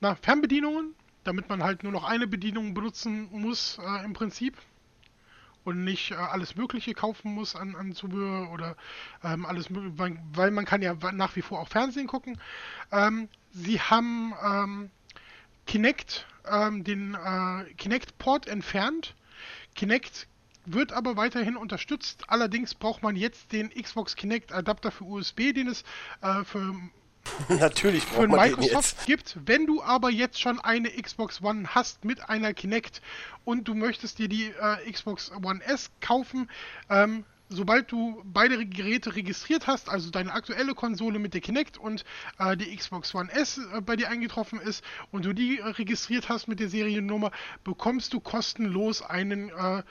na, 0.00 0.14
Fernbedienungen, 0.14 0.94
damit 1.24 1.48
man 1.48 1.62
halt 1.62 1.82
nur 1.82 1.92
noch 1.92 2.04
eine 2.04 2.28
Bedienung 2.28 2.74
benutzen 2.74 3.28
muss 3.32 3.78
äh, 3.84 4.04
im 4.04 4.12
Prinzip 4.12 4.56
und 5.64 5.84
nicht 5.84 6.12
äh, 6.12 6.14
alles 6.14 6.56
Mögliche 6.56 6.94
kaufen 6.94 7.34
muss 7.34 7.56
an, 7.56 7.74
an 7.76 7.92
Zubehör 7.94 8.50
oder 8.50 8.76
ähm, 9.22 9.46
alles 9.46 9.66
weil, 9.70 10.18
weil 10.32 10.50
man 10.50 10.64
kann 10.64 10.82
ja 10.82 10.94
nach 11.12 11.36
wie 11.36 11.42
vor 11.42 11.60
auch 11.60 11.68
Fernsehen 11.68 12.06
gucken. 12.06 12.40
Ähm, 12.90 13.28
sie 13.52 13.80
haben 13.80 14.34
ähm, 14.44 14.90
Kinect, 15.66 16.26
ähm, 16.50 16.84
den 16.84 17.14
äh, 17.14 17.64
Kinect-Port 17.74 18.48
entfernt. 18.48 19.14
Kinect 19.74 20.26
wird 20.64 20.92
aber 20.92 21.16
weiterhin 21.16 21.56
unterstützt. 21.56 22.24
Allerdings 22.28 22.74
braucht 22.74 23.02
man 23.02 23.16
jetzt 23.16 23.52
den 23.52 23.70
Xbox 23.70 24.16
Kinect 24.16 24.52
Adapter 24.52 24.90
für 24.90 25.04
USB, 25.04 25.52
den 25.52 25.68
es 25.68 25.82
äh, 26.20 26.44
für 26.44 26.74
Natürlich 27.48 28.04
für 28.04 28.26
Microsoft 28.28 29.06
gibt. 29.06 29.38
Wenn 29.44 29.66
du 29.66 29.82
aber 29.82 30.10
jetzt 30.10 30.40
schon 30.40 30.60
eine 30.60 30.90
Xbox 30.90 31.42
One 31.42 31.68
hast 31.68 32.04
mit 32.04 32.28
einer 32.28 32.54
Kinect 32.54 33.00
und 33.44 33.68
du 33.68 33.74
möchtest 33.74 34.18
dir 34.18 34.28
die 34.28 34.46
äh, 34.46 34.90
Xbox 34.90 35.30
One 35.42 35.62
S 35.64 35.90
kaufen, 36.00 36.50
ähm, 36.88 37.24
sobald 37.48 37.92
du 37.92 38.22
beide 38.24 38.64
Geräte 38.66 39.14
registriert 39.14 39.66
hast, 39.66 39.88
also 39.88 40.10
deine 40.10 40.32
aktuelle 40.32 40.74
Konsole 40.74 41.18
mit 41.18 41.34
der 41.34 41.40
Kinect 41.40 41.78
und 41.78 42.04
äh, 42.38 42.56
die 42.56 42.74
Xbox 42.74 43.14
One 43.14 43.30
S 43.32 43.58
äh, 43.58 43.80
bei 43.80 43.96
dir 43.96 44.08
eingetroffen 44.08 44.60
ist 44.60 44.84
und 45.10 45.24
du 45.24 45.32
die 45.32 45.58
äh, 45.58 45.64
registriert 45.64 46.28
hast 46.28 46.48
mit 46.48 46.60
der 46.60 46.68
Seriennummer, 46.68 47.30
bekommst 47.64 48.12
du 48.12 48.20
kostenlos 48.20 49.02
einen 49.02 49.50
äh, 49.50 49.82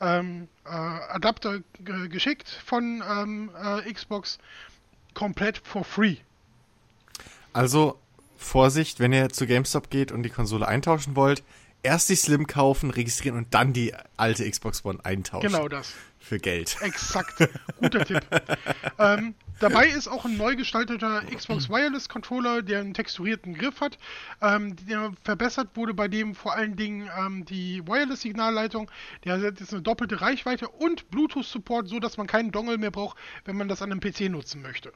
ähm, 0.00 0.48
äh, 0.64 0.68
Adapter 0.68 1.60
geschickt 1.78 2.48
von 2.48 3.02
ähm, 3.08 3.50
äh, 3.54 3.92
Xbox 3.92 4.38
komplett 5.14 5.58
for 5.58 5.84
free. 5.84 6.16
Also, 7.52 7.98
Vorsicht, 8.36 9.00
wenn 9.00 9.12
ihr 9.12 9.28
zu 9.28 9.46
GameStop 9.46 9.90
geht 9.90 10.12
und 10.12 10.22
die 10.22 10.30
Konsole 10.30 10.66
eintauschen 10.66 11.14
wollt, 11.16 11.42
erst 11.82 12.08
die 12.08 12.16
Slim 12.16 12.46
kaufen, 12.46 12.90
registrieren 12.90 13.36
und 13.36 13.54
dann 13.54 13.72
die 13.72 13.94
alte 14.16 14.48
Xbox 14.48 14.84
One 14.84 14.98
eintauschen. 15.04 15.50
Genau 15.50 15.68
das. 15.68 15.92
Für 16.18 16.38
Geld. 16.38 16.76
Exakt. 16.80 17.48
Guter 17.78 18.04
Tipp. 18.04 18.20
Ähm, 18.98 19.34
dabei 19.60 19.86
ist 19.86 20.08
auch 20.08 20.26
ein 20.26 20.36
neu 20.36 20.54
gestalteter 20.56 21.22
Xbox 21.34 21.70
Wireless 21.70 22.10
Controller, 22.10 22.60
der 22.60 22.80
einen 22.80 22.92
texturierten 22.92 23.54
Griff 23.54 23.80
hat. 23.80 23.96
Ähm, 24.42 24.76
der 24.86 25.12
verbessert 25.22 25.70
wurde 25.74 25.94
bei 25.94 26.06
dem 26.06 26.34
vor 26.34 26.54
allen 26.54 26.76
Dingen 26.76 27.08
ähm, 27.18 27.46
die 27.46 27.86
Wireless-Signalleitung. 27.86 28.90
Der 29.24 29.40
hat 29.40 29.58
jetzt 29.58 29.72
eine 29.72 29.80
doppelte 29.80 30.20
Reichweite 30.20 30.68
und 30.68 31.10
Bluetooth-Support, 31.10 31.88
so 31.88 31.98
dass 31.98 32.18
man 32.18 32.26
keinen 32.26 32.52
Dongle 32.52 32.76
mehr 32.76 32.90
braucht, 32.90 33.16
wenn 33.46 33.56
man 33.56 33.68
das 33.68 33.80
an 33.80 33.90
einem 33.90 34.00
PC 34.00 34.28
nutzen 34.30 34.60
möchte. 34.60 34.92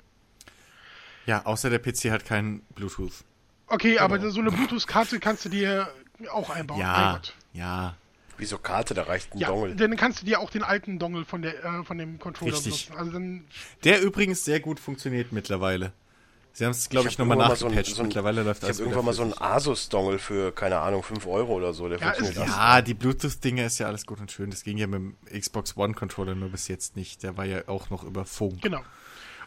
Ja, 1.26 1.44
außer 1.46 1.70
der 1.70 1.78
PC 1.78 2.10
hat 2.10 2.24
keinen 2.24 2.60
Bluetooth. 2.74 3.24
Okay, 3.66 3.92
genau. 3.92 4.02
aber 4.02 4.30
so 4.30 4.40
eine 4.40 4.51
Bluetooth-Karte 4.51 5.20
kannst 5.20 5.44
du 5.44 5.48
dir 5.48 5.88
auch 6.30 6.51
einbauen. 6.51 6.80
Ja, 6.80 7.20
ja. 7.52 7.96
Wieso 8.36 8.59
Karte? 8.59 8.94
Da 8.94 9.05
reicht 9.05 9.34
ein 9.34 9.38
ja, 9.38 9.48
Dongle. 9.48 9.76
Dann 9.76 9.96
kannst 9.96 10.22
du 10.22 10.26
dir 10.26 10.40
auch 10.40 10.51
den 10.51 10.64
alten 10.64 10.98
Dongle 10.98 11.24
von, 11.24 11.42
der, 11.42 11.64
äh, 11.64 11.84
von 11.84 11.98
dem 11.98 12.18
Controller 12.18 12.52
Richtig. 12.52 12.88
benutzen. 12.88 12.98
Also 12.98 13.12
dann 13.12 13.44
der 13.84 14.02
übrigens 14.02 14.44
sehr 14.44 14.60
gut 14.60 14.80
funktioniert 14.80 15.32
mittlerweile. 15.32 15.92
Sie 16.52 16.64
haben 16.64 16.70
es, 16.70 16.88
glaube 16.88 17.09
ich, 17.09 17.14
ich 17.14 17.18
nochmal 17.18 17.36
nachgepatcht. 17.36 17.86
So 17.90 17.96
so 17.96 18.02
mittlerweile 18.05 18.44
läuft 18.44 18.62
Ich 18.62 18.68
habe 18.68 18.78
irgendwann 18.78 19.05
mal 19.05 19.12
so 19.12 19.22
einen 19.22 19.34
Asus-Dongle 19.36 20.20
für, 20.20 20.52
keine 20.52 20.78
Ahnung, 20.78 21.02
5 21.02 21.26
Euro 21.26 21.55
oder 21.55 21.72
so. 21.72 21.88
Der 21.88 21.98
ja, 21.98 22.12
funktioniert 22.12 22.46
ja 22.46 22.80
die 22.80 22.94
Bluetooth-Dinge 22.94 23.64
ist 23.64 23.78
ja 23.78 23.88
alles 23.88 24.06
gut 24.06 24.20
und 24.20 24.30
schön. 24.30 24.51
Das 24.51 24.62
ging 24.62 24.78
ja 24.78 24.86
mit 24.86 25.01
dem 25.01 25.16
Xbox 25.40 25.76
One-Controller 25.76 26.36
nur 26.36 26.51
bis 26.51 26.68
jetzt 26.68 26.94
nicht. 26.94 27.24
Der 27.24 27.36
war 27.36 27.44
ja 27.44 27.66
auch 27.66 27.90
noch 27.90 28.05
über 28.05 28.24
Funk. 28.24 28.62
Genau. 28.62 28.82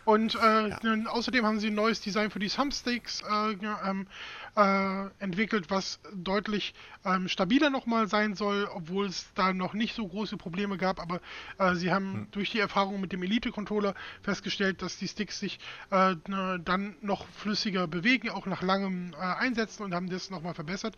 Und 0.07 0.35
äh, 0.35 0.69
ja. 0.69 0.79
außerdem 1.07 1.45
haben 1.45 1.59
sie 1.59 1.67
ein 1.67 1.75
neues 1.75 1.99
Design 1.99 2.31
für 2.31 2.39
die 2.39 2.47
Thumbsticks 2.47 3.21
äh, 3.29 3.57
ähm, 3.85 4.07
äh, 4.55 5.07
entwickelt, 5.19 5.69
was 5.69 5.99
deutlich 6.15 6.73
ähm, 7.03 7.27
stabiler 7.27 7.69
nochmal 7.69 8.07
sein 8.07 8.33
soll, 8.33 8.69
obwohl 8.73 9.07
es 9.07 9.27
da 9.35 9.51
noch 9.51 9.73
nicht 9.73 9.93
so 9.93 10.07
große 10.07 10.37
Probleme 10.37 10.77
gab. 10.77 11.01
Aber 11.01 11.19
äh, 11.57 11.75
sie 11.75 11.91
haben 11.91 12.13
hm. 12.13 12.27
durch 12.31 12.51
die 12.51 12.59
Erfahrung 12.59 13.01
mit 13.01 13.11
dem 13.11 13.21
Elite-Controller 13.21 13.95
festgestellt, 14.21 14.81
dass 14.81 14.97
die 14.97 15.09
Sticks 15.09 15.41
sich 15.41 15.59
äh, 15.89 16.15
dann 16.23 16.95
noch 17.01 17.27
flüssiger 17.27 17.85
bewegen, 17.85 18.29
auch 18.29 18.45
nach 18.45 18.61
langem 18.61 19.11
äh, 19.11 19.17
Einsetzen 19.17 19.83
und 19.83 19.93
haben 19.93 20.09
das 20.09 20.29
nochmal 20.29 20.53
verbessert. 20.53 20.95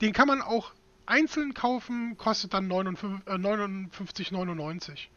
Den 0.00 0.12
kann 0.12 0.28
man 0.28 0.40
auch 0.40 0.72
einzeln 1.04 1.52
kaufen, 1.52 2.16
kostet 2.16 2.54
dann 2.54 2.70
59,99. 2.70 5.08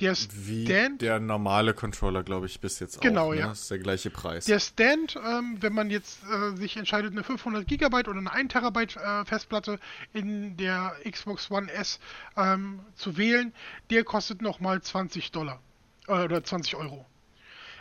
Der 0.00 0.16
Wie 0.32 0.64
Stand, 0.66 1.02
der 1.02 1.20
normale 1.20 1.74
Controller, 1.74 2.22
glaube 2.22 2.46
ich, 2.46 2.60
bis 2.60 2.78
jetzt 2.80 3.00
Genau, 3.00 3.28
auch. 3.28 3.34
Ne? 3.34 3.40
ja. 3.40 3.52
Ist 3.52 3.70
der 3.70 3.78
gleiche 3.78 4.10
Preis. 4.10 4.46
der 4.46 4.60
Stand 4.60 5.16
ähm, 5.16 5.58
wenn 5.60 5.72
man 5.72 5.90
jetzt 5.90 6.20
äh, 6.24 6.56
sich 6.56 6.76
entscheidet, 6.76 7.12
eine 7.12 7.22
500 7.22 7.66
Gigabyte 7.66 8.08
oder 8.08 8.18
eine 8.18 8.32
1 8.32 8.52
Terabyte 8.52 8.96
äh, 8.96 9.24
Festplatte 9.24 9.78
in 10.12 10.56
der 10.56 10.94
Xbox 11.08 11.50
One 11.50 11.70
S 11.72 12.00
ähm, 12.36 12.80
zu 12.94 13.16
wählen, 13.16 13.52
der 13.90 14.04
kostet 14.04 14.42
nochmal 14.42 14.80
20 14.80 15.32
Dollar 15.32 15.60
äh, 16.08 16.12
oder 16.24 16.42
20 16.42 16.76
Euro. 16.76 17.06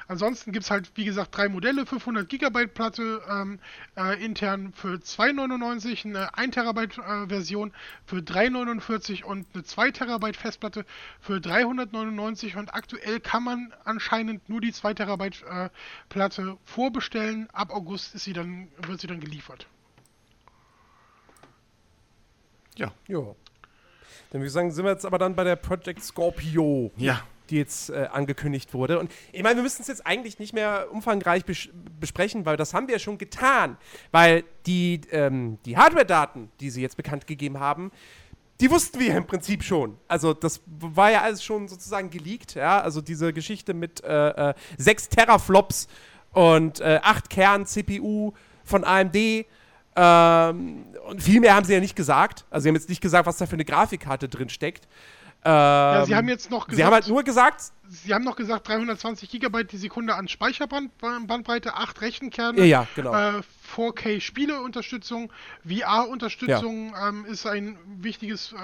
Ansonsten 0.09 0.51
gibt 0.51 0.65
es 0.65 0.71
halt, 0.71 0.91
wie 0.95 1.05
gesagt, 1.05 1.37
drei 1.37 1.49
Modelle, 1.49 1.85
500 1.85 2.27
Gigabyte 2.27 2.73
Platte 2.73 3.21
ähm, 3.29 3.59
äh, 3.95 4.21
intern 4.25 4.73
für 4.73 4.95
2,99, 4.95 6.05
eine 6.05 6.35
1 6.35 6.55
Terabyte 6.55 6.97
äh, 6.97 7.27
Version 7.27 7.71
für 8.07 8.17
3,49 8.17 9.23
und 9.23 9.45
eine 9.53 9.63
2 9.63 9.91
Terabyte 9.91 10.35
Festplatte 10.35 10.83
für 11.21 11.39
399 11.39 12.57
und 12.57 12.73
aktuell 12.73 13.19
kann 13.19 13.43
man 13.43 13.71
anscheinend 13.85 14.49
nur 14.49 14.61
die 14.61 14.73
2 14.73 14.95
Terabyte 14.95 15.43
äh, 15.43 15.69
Platte 16.09 16.57
vorbestellen. 16.65 17.47
Ab 17.53 17.69
August 17.71 18.15
ist 18.15 18.23
sie 18.23 18.33
dann, 18.33 18.67
wird 18.87 18.99
sie 18.99 19.07
dann 19.07 19.19
geliefert. 19.19 19.67
ja. 22.75 22.91
Ja. 23.07 23.19
Dann 24.31 24.41
würde 24.41 24.47
ich 24.47 24.53
sagen, 24.53 24.71
sind 24.71 24.85
wir 24.85 24.91
jetzt 24.91 25.05
aber 25.05 25.19
dann 25.19 25.35
bei 25.35 25.43
der 25.43 25.55
Project 25.55 26.03
Scorpio. 26.03 26.91
Ja. 26.97 27.21
Die 27.49 27.57
jetzt 27.57 27.89
äh, 27.89 28.07
angekündigt 28.11 28.73
wurde. 28.73 28.99
Und 28.99 29.11
ich 29.31 29.43
meine, 29.43 29.55
wir 29.55 29.63
müssen 29.63 29.81
es 29.81 29.87
jetzt 29.87 30.05
eigentlich 30.05 30.39
nicht 30.39 30.53
mehr 30.53 30.87
umfangreich 30.91 31.45
bes 31.45 31.69
besprechen, 31.99 32.45
weil 32.45 32.55
das 32.55 32.73
haben 32.73 32.87
wir 32.87 32.95
ja 32.95 32.99
schon 32.99 33.17
getan. 33.17 33.77
Weil 34.11 34.43
die, 34.65 35.01
ähm, 35.11 35.57
die 35.65 35.77
Hardware-Daten, 35.77 36.49
die 36.59 36.69
sie 36.69 36.81
jetzt 36.81 36.97
bekannt 36.97 37.27
gegeben 37.27 37.59
haben, 37.59 37.91
die 38.61 38.69
wussten 38.69 38.99
wir 38.99 39.07
ja 39.07 39.17
im 39.17 39.25
Prinzip 39.25 39.63
schon. 39.63 39.97
Also 40.07 40.33
das 40.33 40.61
war 40.65 41.11
ja 41.11 41.21
alles 41.21 41.43
schon 41.43 41.67
sozusagen 41.67 42.09
geleakt, 42.09 42.55
ja. 42.55 42.81
Also 42.81 43.01
diese 43.01 43.31
Geschichte 43.31 43.73
mit 43.73 44.03
äh, 44.03 44.49
äh, 44.49 44.53
6 44.77 45.09
Teraflops 45.09 45.87
und 46.31 46.81
äh, 46.81 46.99
8 47.01 47.29
Kern 47.29 47.65
CPU 47.65 48.33
von 48.63 48.83
AMD. 48.83 49.45
Ähm, 49.95 50.85
und 51.07 51.23
viel 51.23 51.39
mehr 51.39 51.55
haben 51.55 51.65
sie 51.65 51.73
ja 51.73 51.79
nicht 51.79 51.95
gesagt. 51.95 52.45
Also 52.49 52.63
sie 52.63 52.69
haben 52.69 52.75
jetzt 52.75 52.89
nicht 52.89 53.01
gesagt, 53.01 53.25
was 53.25 53.37
da 53.37 53.45
für 53.45 53.53
eine 53.53 53.65
Grafikkarte 53.65 54.27
drin 54.27 54.49
steckt. 54.49 54.87
Ähm, 55.45 55.51
Ja, 55.51 56.05
sie 56.05 56.15
haben 56.15 56.27
jetzt 56.27 56.51
noch 56.51 56.67
Sie 56.69 56.83
haben 56.83 56.93
halt 56.93 57.07
nur 57.07 57.23
gesagt, 57.23 57.61
Sie 57.87 58.13
haben 58.13 58.23
noch 58.25 58.35
gesagt 58.35 58.67
320 58.67 59.29
Gigabyte 59.29 59.71
die 59.71 59.77
Sekunde 59.77 60.13
an 60.15 60.27
Speicherbandbreite, 60.27 61.73
8 61.75 62.01
Rechenkerne, 62.01 62.59
Ja, 62.59 62.65
ja, 62.65 62.87
genau. 62.95 63.13
äh, 63.13 63.41
4K 63.75 64.19
Spieleunterstützung, 64.21 65.31
VR-Unterstützung 65.67 66.93
ähm, 67.01 67.25
ist 67.25 67.45
ein 67.45 67.77
wichtiges, 67.99 68.51
äh, 68.53 68.57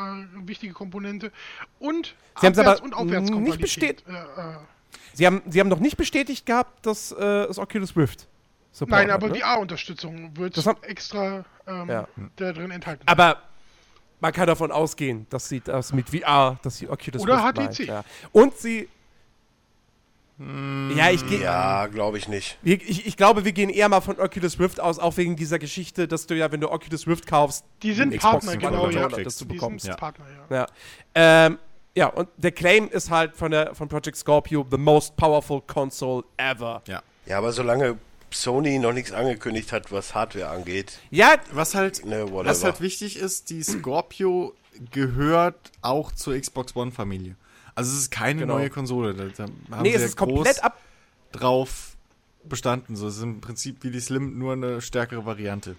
wichtige 0.48 0.74
Komponente 0.74 1.32
und 1.80 2.14
Sie 2.42 2.48
Abwärts- 2.48 2.82
und 2.82 2.94
Aufwärtskompatibilität. 2.94 4.06
nicht 4.08 4.18
Äh, 4.38 4.42
äh, 4.42 4.56
sie 5.14 5.26
haben, 5.26 5.42
sie 5.48 5.60
haben 5.60 5.70
noch 5.70 5.80
nicht 5.80 5.98
bestätigt 5.98 6.46
gehabt, 6.46 6.86
dass 6.86 7.12
äh, 7.14 7.16
das 7.48 7.58
Oculus 7.58 7.96
Rift 7.96 8.28
Support 8.74 8.92
nein, 8.92 9.10
aber 9.12 9.30
ne? 9.30 9.40
VR-Unterstützung 9.40 10.36
wird 10.36 10.58
Das 10.58 10.68
haben- 10.68 10.84
extra 10.84 11.46
ähm, 11.66 11.90
Ja. 11.90 12.08
da 12.36 12.52
drin 12.52 12.72
enthalten. 12.72 13.04
Aber 13.08 13.38
man 14.26 14.34
kann 14.34 14.48
davon 14.48 14.72
ausgehen, 14.72 15.28
dass 15.30 15.48
sie 15.50 15.62
das 15.62 15.94
mit 15.94 16.10
VR, 16.10 16.58
dass 16.64 16.78
sie 16.80 16.90
Oculus 16.90 17.22
Oder 17.22 17.36
Rift 17.36 17.58
HTC. 17.58 17.58
meint, 17.60 17.78
ja. 17.80 18.04
Und 18.32 18.58
sie 18.58 18.90
ja, 20.40 21.12
ich 21.12 21.26
gehe 21.28 21.42
Ja, 21.44 21.86
glaube 21.86 22.18
ich 22.18 22.28
nicht. 22.28 22.58
Wir, 22.64 22.82
ich, 22.82 23.06
ich 23.06 23.16
glaube, 23.16 23.46
wir 23.46 23.52
gehen 23.52 23.70
eher 23.70 23.88
mal 23.88 24.02
von 24.02 24.20
Oculus 24.20 24.60
Rift 24.60 24.80
aus, 24.82 24.98
auch 24.98 25.16
wegen 25.18 25.36
dieser 25.36 25.60
Geschichte, 25.60 26.08
dass 26.08 26.26
du 26.26 26.36
ja, 26.36 26.52
wenn 26.52 26.60
du 26.60 26.72
Oculus 26.72 27.08
Rift 27.08 27.28
kaufst, 27.28 27.66
die 27.84 27.94
sind 27.94 28.18
Partner, 28.20 28.58
genau, 28.58 28.90
ja. 28.90 29.08
Dass 29.10 29.38
du 29.38 29.46
Die 29.46 29.54
bekommst. 29.54 29.86
sind 29.86 29.92
ja. 29.92 29.98
Partner, 29.98 30.26
ja. 30.50 30.58
Ja. 30.58 30.66
Ähm, 31.46 31.60
ja, 31.96 32.08
und 32.08 32.28
der 32.38 32.52
Claim 32.52 32.90
ist 32.90 33.12
halt 33.12 33.38
von, 33.38 33.52
der, 33.52 33.76
von 33.76 33.88
Project 33.88 34.18
Scorpio, 34.18 34.66
the 34.72 34.78
most 34.78 35.16
powerful 35.16 35.62
console 35.62 36.24
ever. 36.38 36.82
Ja. 36.88 37.04
Ja, 37.28 37.38
aber 37.38 37.52
solange 37.52 37.98
Sony 38.32 38.80
noch 38.80 38.94
nichts 38.94 39.12
angekündigt 39.12 39.72
hat, 39.72 39.92
was 39.92 40.14
Hardware 40.16 40.50
angeht, 40.50 41.00
Ja, 41.10 41.36
Was 41.52 41.76
halt, 41.76 42.06
ne, 42.06 42.26
was 42.32 42.64
halt 42.64 42.82
wichtig 42.82 43.18
ist, 43.18 43.50
die 43.50 43.64
Scorpio 43.64 44.54
gehört 44.92 45.72
auch 45.82 46.12
zur 46.12 46.38
Xbox 46.40 46.76
One-Familie. 46.76 47.36
Also 47.76 47.92
es 47.94 48.00
ist 48.04 48.12
keine 48.12 48.42
Genau. 48.42 48.58
neue 48.58 48.70
Konsole. 48.70 49.14
Da, 49.14 49.26
da 49.26 49.44
haben 49.44 49.84
nee, 49.84 49.90
sie 49.90 49.96
es 49.96 50.02
ja 50.02 50.08
ist 50.08 50.18
komplett 50.18 50.64
ab. 50.64 50.80
drauf 51.32 51.96
bestanden. 52.44 52.96
So, 52.96 53.08
es 53.08 53.18
ist 53.18 53.24
im 53.24 53.42
Prinzip 53.42 53.84
wie 53.84 53.92
die 53.92 54.00
Slim, 54.00 54.38
nur 54.38 54.54
eine 54.54 54.82
stärkere 54.82 55.26
Variante. 55.26 55.76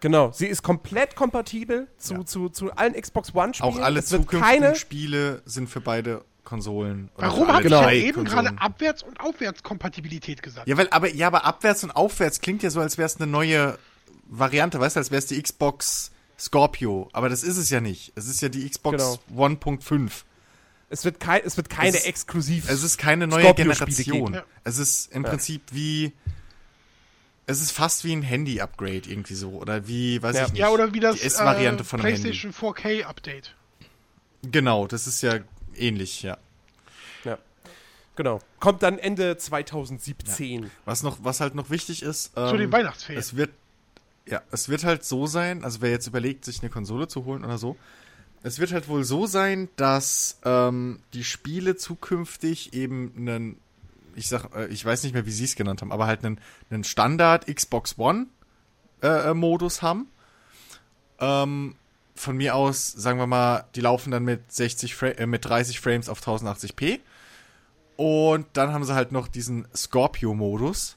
Genau, 0.00 0.30
sie 0.32 0.46
ist 0.46 0.62
komplett 0.62 1.16
kompatibel 1.16 1.88
zu, 1.96 2.14
Ja. 2.14 2.26
zu, 2.26 2.48
zu 2.50 2.70
allen 2.72 2.92
Xbox 2.92 3.34
One-Spielen. 3.34 3.72
Auch 3.74 3.78
alle 3.78 4.02
zukünftigen 4.04 4.40
keine. 4.42 4.74
Spiele 4.76 5.40
sind 5.46 5.70
für 5.70 5.80
beide 5.80 6.22
Konsolen. 6.50 7.10
Warum 7.16 7.48
ich 7.48 7.66
drei 7.68 7.94
denn 7.94 8.04
eben 8.06 8.14
Konsolen. 8.24 8.44
gerade 8.44 8.58
Abwärts- 8.60 9.02
und 9.04 9.20
Aufwärtskompatibilität 9.20 10.42
gesagt? 10.42 10.66
Ja, 10.68 10.76
weil, 10.76 10.88
aber, 10.90 11.08
ja, 11.14 11.28
aber 11.28 11.44
abwärts 11.44 11.84
und 11.84 11.92
aufwärts 11.92 12.40
klingt 12.40 12.64
ja 12.64 12.70
so, 12.70 12.80
als 12.80 12.98
wäre 12.98 13.06
es 13.06 13.16
eine 13.20 13.28
neue 13.30 13.78
Variante, 14.26 14.80
weißt 14.80 14.96
du, 14.96 14.98
als 15.00 15.10
wäre 15.12 15.20
es 15.20 15.26
die 15.26 15.40
Xbox 15.40 16.10
Scorpio. 16.38 17.08
Aber 17.12 17.28
das 17.28 17.44
ist 17.44 17.56
es 17.56 17.70
ja 17.70 17.80
nicht. 17.80 18.12
Es 18.16 18.26
ist 18.26 18.42
ja 18.42 18.48
die 18.48 18.68
Xbox 18.68 18.96
Genau. 19.28 19.46
1.5. 19.46 20.10
Es 20.88 21.04
wird, 21.04 21.20
kei 21.20 21.38
es 21.38 21.56
wird 21.56 21.70
keine 21.70 21.90
Es 21.90 22.00
ist- 22.00 22.06
exklusiv. 22.06 22.68
Es 22.68 22.82
ist 22.82 22.98
keine 22.98 23.28
neue 23.28 23.54
Generation. 23.54 24.34
Ja. 24.34 24.42
Es 24.64 24.78
ist 24.78 25.12
im 25.12 25.22
Prinzip 25.22 25.62
wie. 25.70 26.12
Es 27.46 27.60
ist 27.60 27.70
fast 27.72 28.04
wie 28.04 28.12
ein 28.12 28.22
Handy-Upgrade 28.22 29.02
irgendwie 29.08 29.34
so. 29.34 29.50
Oder 29.50 29.86
wie, 29.86 30.20
weiß 30.22 30.34
Ja. 30.36 30.46
ich 30.46 30.52
nicht. 30.52 30.58
Ja, 30.60 30.70
oder 30.70 30.92
wie 30.94 31.00
das 31.00 31.16
die 31.20 31.26
S-Variante 31.26 31.82
äh, 31.82 31.86
von 31.86 32.00
Handy. 32.00 32.20
PlayStation 32.20 32.52
4K 32.52 33.04
Update. 33.04 33.54
Genau, 34.42 34.86
das 34.86 35.06
ist 35.06 35.20
ja 35.22 35.38
ähnlich, 35.76 36.22
ja. 36.22 36.38
ja. 37.24 37.38
Genau. 38.16 38.40
Kommt 38.58 38.82
dann 38.82 38.98
Ende 38.98 39.36
2017. 39.36 40.70
Was 40.84 41.02
noch, 41.02 41.18
was 41.22 41.40
halt 41.40 41.54
noch 41.54 41.70
wichtig 41.70 42.02
ist. 42.02 42.34
Zu 42.34 42.40
ähm, 42.40 42.58
den 42.58 42.72
Weihnachtsferien. 42.72 43.18
Es 43.20 43.36
wird, 43.36 43.50
ja, 44.26 44.42
es 44.50 44.68
wird 44.68 44.84
halt 44.84 45.04
so 45.04 45.26
sein, 45.26 45.64
also 45.64 45.80
wer 45.80 45.90
jetzt 45.90 46.06
überlegt, 46.06 46.44
sich 46.44 46.60
eine 46.60 46.70
Konsole 46.70 47.08
zu 47.08 47.24
holen 47.24 47.44
oder 47.44 47.58
so, 47.58 47.76
es 48.42 48.58
wird 48.58 48.72
halt 48.72 48.88
wohl 48.88 49.04
so 49.04 49.26
sein, 49.26 49.68
dass 49.76 50.40
ähm, 50.44 51.00
die 51.12 51.24
Spiele 51.24 51.76
zukünftig 51.76 52.72
eben 52.72 53.12
einen, 53.16 53.60
ich 54.14 54.28
sag, 54.28 54.54
äh, 54.54 54.66
ich 54.68 54.84
weiß 54.84 55.02
nicht 55.02 55.12
mehr, 55.12 55.26
wie 55.26 55.30
sie 55.30 55.44
es 55.44 55.56
genannt 55.56 55.82
haben, 55.82 55.92
aber 55.92 56.06
halt 56.06 56.24
einen, 56.24 56.40
einen 56.70 56.84
Standard 56.84 57.46
Xbox 57.54 57.98
One 57.98 58.26
äh, 59.02 59.30
äh, 59.30 59.34
Modus 59.34 59.82
haben. 59.82 60.06
Ähm, 61.18 61.74
von 62.20 62.36
mir 62.36 62.54
aus, 62.54 62.86
sagen 62.86 63.18
wir 63.18 63.26
mal, 63.26 63.64
die 63.74 63.80
laufen 63.80 64.10
dann 64.10 64.24
mit 64.24 64.52
60 64.52 64.94
Fra 64.94 65.08
äh, 65.08 65.26
mit 65.26 65.44
30 65.44 65.80
Frames 65.80 66.08
auf 66.08 66.20
1080p. 66.20 67.00
Und 67.96 68.46
dann 68.52 68.72
haben 68.72 68.84
sie 68.84 68.94
halt 68.94 69.10
noch 69.12 69.26
diesen 69.26 69.66
Scorpio-Modus. 69.74 70.96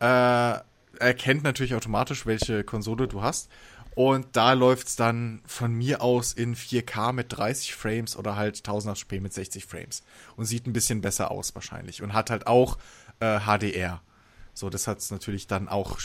Äh, 0.00 0.54
erkennt 0.98 1.44
natürlich 1.44 1.74
automatisch, 1.74 2.26
welche 2.26 2.64
Konsole 2.64 3.06
du 3.06 3.22
hast. 3.22 3.50
Und 3.94 4.26
da 4.32 4.54
läuft's 4.54 4.96
dann 4.96 5.42
von 5.46 5.74
mir 5.74 6.00
aus 6.00 6.32
in 6.32 6.56
4K 6.56 7.12
mit 7.12 7.36
30 7.36 7.74
Frames 7.74 8.16
oder 8.16 8.36
halt 8.36 8.56
1080p 8.56 9.20
mit 9.20 9.34
60 9.34 9.66
Frames. 9.66 10.02
Und 10.36 10.46
sieht 10.46 10.66
ein 10.66 10.72
bisschen 10.72 11.02
besser 11.02 11.30
aus 11.30 11.54
wahrscheinlich. 11.54 12.02
Und 12.02 12.14
hat 12.14 12.30
halt 12.30 12.46
auch 12.46 12.78
äh, 13.20 13.40
HDR. 13.40 14.00
So, 14.54 14.70
das 14.70 14.86
hat's 14.86 15.10
natürlich 15.10 15.46
dann 15.46 15.68
auch 15.68 15.98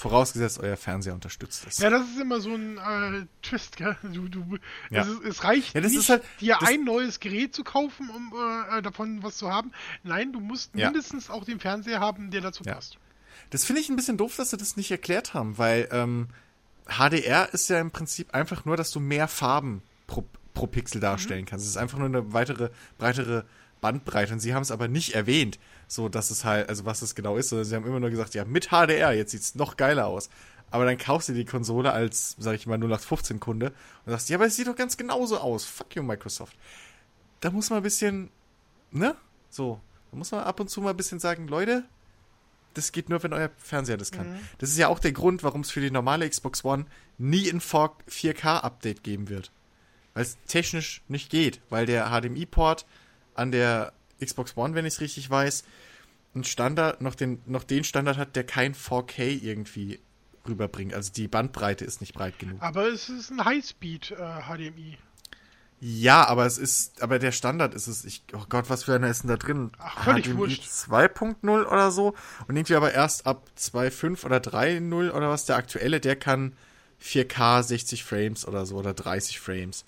vorausgesetzt, 0.00 0.58
euer 0.58 0.76
Fernseher 0.76 1.14
unterstützt 1.14 1.64
es. 1.68 1.78
Ja, 1.78 1.90
das 1.90 2.02
ist 2.08 2.20
immer 2.20 2.40
so 2.40 2.54
ein 2.54 2.78
äh, 2.78 3.26
Twist, 3.42 3.76
gell? 3.76 3.96
Du, 4.02 4.28
du, 4.28 4.56
Ja. 4.90 5.02
es, 5.02 5.08
ist, 5.08 5.24
es 5.24 5.44
reicht 5.44 5.74
Ja, 5.74 5.80
nicht, 5.80 5.94
ist 5.94 6.08
halt- 6.08 6.22
dir 6.40 6.60
ein 6.62 6.84
neues 6.84 7.20
Gerät 7.20 7.54
zu 7.54 7.62
kaufen, 7.64 8.08
um 8.10 8.32
äh, 8.76 8.82
davon 8.82 9.22
was 9.22 9.36
zu 9.36 9.50
haben. 9.50 9.72
Nein, 10.02 10.32
du 10.32 10.40
musst 10.40 10.74
Ja. 10.74 10.90
mindestens 10.90 11.30
auch 11.30 11.44
den 11.44 11.60
Fernseher 11.60 12.00
haben, 12.00 12.30
der 12.30 12.40
dazu 12.40 12.62
passt. 12.64 12.96
Das 13.50 13.64
finde 13.64 13.80
ich 13.80 13.88
ein 13.88 13.96
bisschen 13.96 14.16
doof, 14.16 14.36
dass 14.36 14.50
sie 14.50 14.56
das 14.56 14.76
nicht 14.76 14.90
erklärt 14.90 15.34
haben, 15.34 15.58
weil 15.58 15.88
ähm, 15.92 16.28
HDR 16.86 17.52
ist 17.52 17.68
ja 17.68 17.80
im 17.80 17.90
Prinzip 17.90 18.34
einfach 18.34 18.64
nur, 18.64 18.76
dass 18.76 18.90
du 18.90 19.00
mehr 19.00 19.28
Farben 19.28 19.82
pro, 20.06 20.24
pro 20.54 20.66
Pixel 20.66 21.00
darstellen 21.00 21.44
kannst. 21.46 21.64
Es 21.64 21.70
ist 21.72 21.76
einfach 21.76 21.98
nur 21.98 22.06
eine 22.08 22.32
weitere, 22.32 22.70
breitere 22.98 23.44
Bandbreite. 23.80 24.32
Und 24.32 24.40
sie 24.40 24.54
haben 24.54 24.62
es 24.62 24.70
aber 24.70 24.88
nicht 24.88 25.14
erwähnt, 25.14 25.58
so 25.90 26.08
dass 26.08 26.30
es 26.30 26.44
halt, 26.44 26.68
also 26.68 26.84
was 26.84 27.02
es 27.02 27.16
genau 27.16 27.36
ist, 27.36 27.48
sondern 27.48 27.64
sie 27.66 27.74
haben 27.74 27.84
immer 27.84 27.98
nur 27.98 28.10
gesagt, 28.10 28.34
ja, 28.34 28.44
mit 28.44 28.68
HDR, 28.68 29.12
jetzt 29.12 29.32
sieht's 29.32 29.56
noch 29.56 29.76
geiler 29.76 30.06
aus. 30.06 30.30
Aber 30.70 30.84
dann 30.84 30.96
kaufst 30.98 31.28
du 31.28 31.32
die 31.32 31.44
Konsole 31.44 31.92
als, 31.92 32.36
sag 32.38 32.54
ich 32.54 32.68
mal, 32.68 32.76
0815 32.76 33.40
Kunde 33.40 33.72
und 34.06 34.12
sagst, 34.12 34.28
ja, 34.28 34.36
aber 34.36 34.46
es 34.46 34.54
sieht 34.54 34.68
doch 34.68 34.76
ganz 34.76 34.96
genauso 34.96 35.38
aus. 35.38 35.64
Fuck 35.64 35.96
you, 35.96 36.04
Microsoft. 36.04 36.56
Da 37.40 37.50
muss 37.50 37.70
man 37.70 37.78
ein 37.78 37.82
bisschen, 37.82 38.30
ne? 38.92 39.16
So, 39.50 39.80
da 40.12 40.16
muss 40.16 40.30
man 40.30 40.44
ab 40.44 40.60
und 40.60 40.70
zu 40.70 40.80
mal 40.80 40.90
ein 40.90 40.96
bisschen 40.96 41.18
sagen, 41.18 41.48
Leute, 41.48 41.82
das 42.74 42.92
geht 42.92 43.08
nur, 43.08 43.20
wenn 43.24 43.32
euer 43.32 43.50
Fernseher 43.58 43.96
das 43.96 44.12
kann. 44.12 44.38
Das 44.58 44.70
ist 44.70 44.78
ja 44.78 44.86
auch 44.86 45.00
der 45.00 45.10
Grund, 45.10 45.42
warum 45.42 45.62
es 45.62 45.72
für 45.72 45.80
die 45.80 45.90
normale 45.90 46.30
Xbox 46.30 46.64
One 46.64 46.86
nie 47.18 47.50
ein 47.50 47.60
4K-Update 47.60 49.02
geben 49.02 49.28
wird. 49.28 49.50
Weil 50.14 50.22
es 50.22 50.38
technisch 50.46 51.02
nicht 51.08 51.30
geht, 51.30 51.60
weil 51.68 51.86
der 51.86 52.10
HDMI-Port 52.10 52.86
an 53.34 53.50
der 53.50 53.92
Xbox 54.20 54.56
One, 54.56 54.74
wenn 54.74 54.86
ich 54.86 54.94
es 54.94 55.00
richtig 55.00 55.28
weiß, 55.28 55.64
einen 56.34 56.44
Standard, 56.44 57.00
noch 57.00 57.14
den, 57.14 57.40
noch 57.46 57.64
den 57.64 57.84
Standard 57.84 58.16
hat, 58.16 58.36
der 58.36 58.44
kein 58.44 58.74
4K 58.74 59.42
irgendwie 59.42 60.00
rüberbringt. 60.46 60.94
Also 60.94 61.12
die 61.12 61.28
Bandbreite 61.28 61.84
ist 61.84 62.00
nicht 62.00 62.14
breit 62.14 62.38
genug. 62.38 62.62
Aber 62.62 62.88
es 62.88 63.08
ist 63.08 63.30
ein 63.30 63.44
Highspeed 63.44 64.12
äh, 64.12 64.42
HDMI. 64.42 64.98
Ja, 65.82 66.26
aber 66.26 66.44
es 66.44 66.58
ist, 66.58 67.02
aber 67.02 67.18
der 67.18 67.32
Standard 67.32 67.74
ist 67.74 67.86
es, 67.86 68.04
ich, 68.04 68.22
oh 68.34 68.44
Gott, 68.48 68.68
was 68.68 68.84
für 68.84 68.94
einer 68.94 69.08
ist 69.08 69.22
denn 69.22 69.30
da 69.30 69.36
drin? 69.38 69.72
Ach, 69.78 70.04
völlig 70.04 70.26
HDMI 70.26 70.36
wurscht. 70.36 70.62
2.0 70.64 71.64
oder 71.64 71.90
so 71.90 72.14
und 72.46 72.56
irgendwie 72.56 72.74
aber 72.74 72.92
erst 72.92 73.26
ab 73.26 73.48
2.5 73.58 74.26
oder 74.26 74.36
3.0 74.36 75.10
oder 75.10 75.30
was, 75.30 75.46
der 75.46 75.56
aktuelle, 75.56 76.00
der 76.00 76.16
kann 76.16 76.52
4K 77.02 77.62
60 77.62 78.04
Frames 78.04 78.46
oder 78.46 78.66
so 78.66 78.76
oder 78.76 78.92
30 78.92 79.40
Frames. 79.40 79.86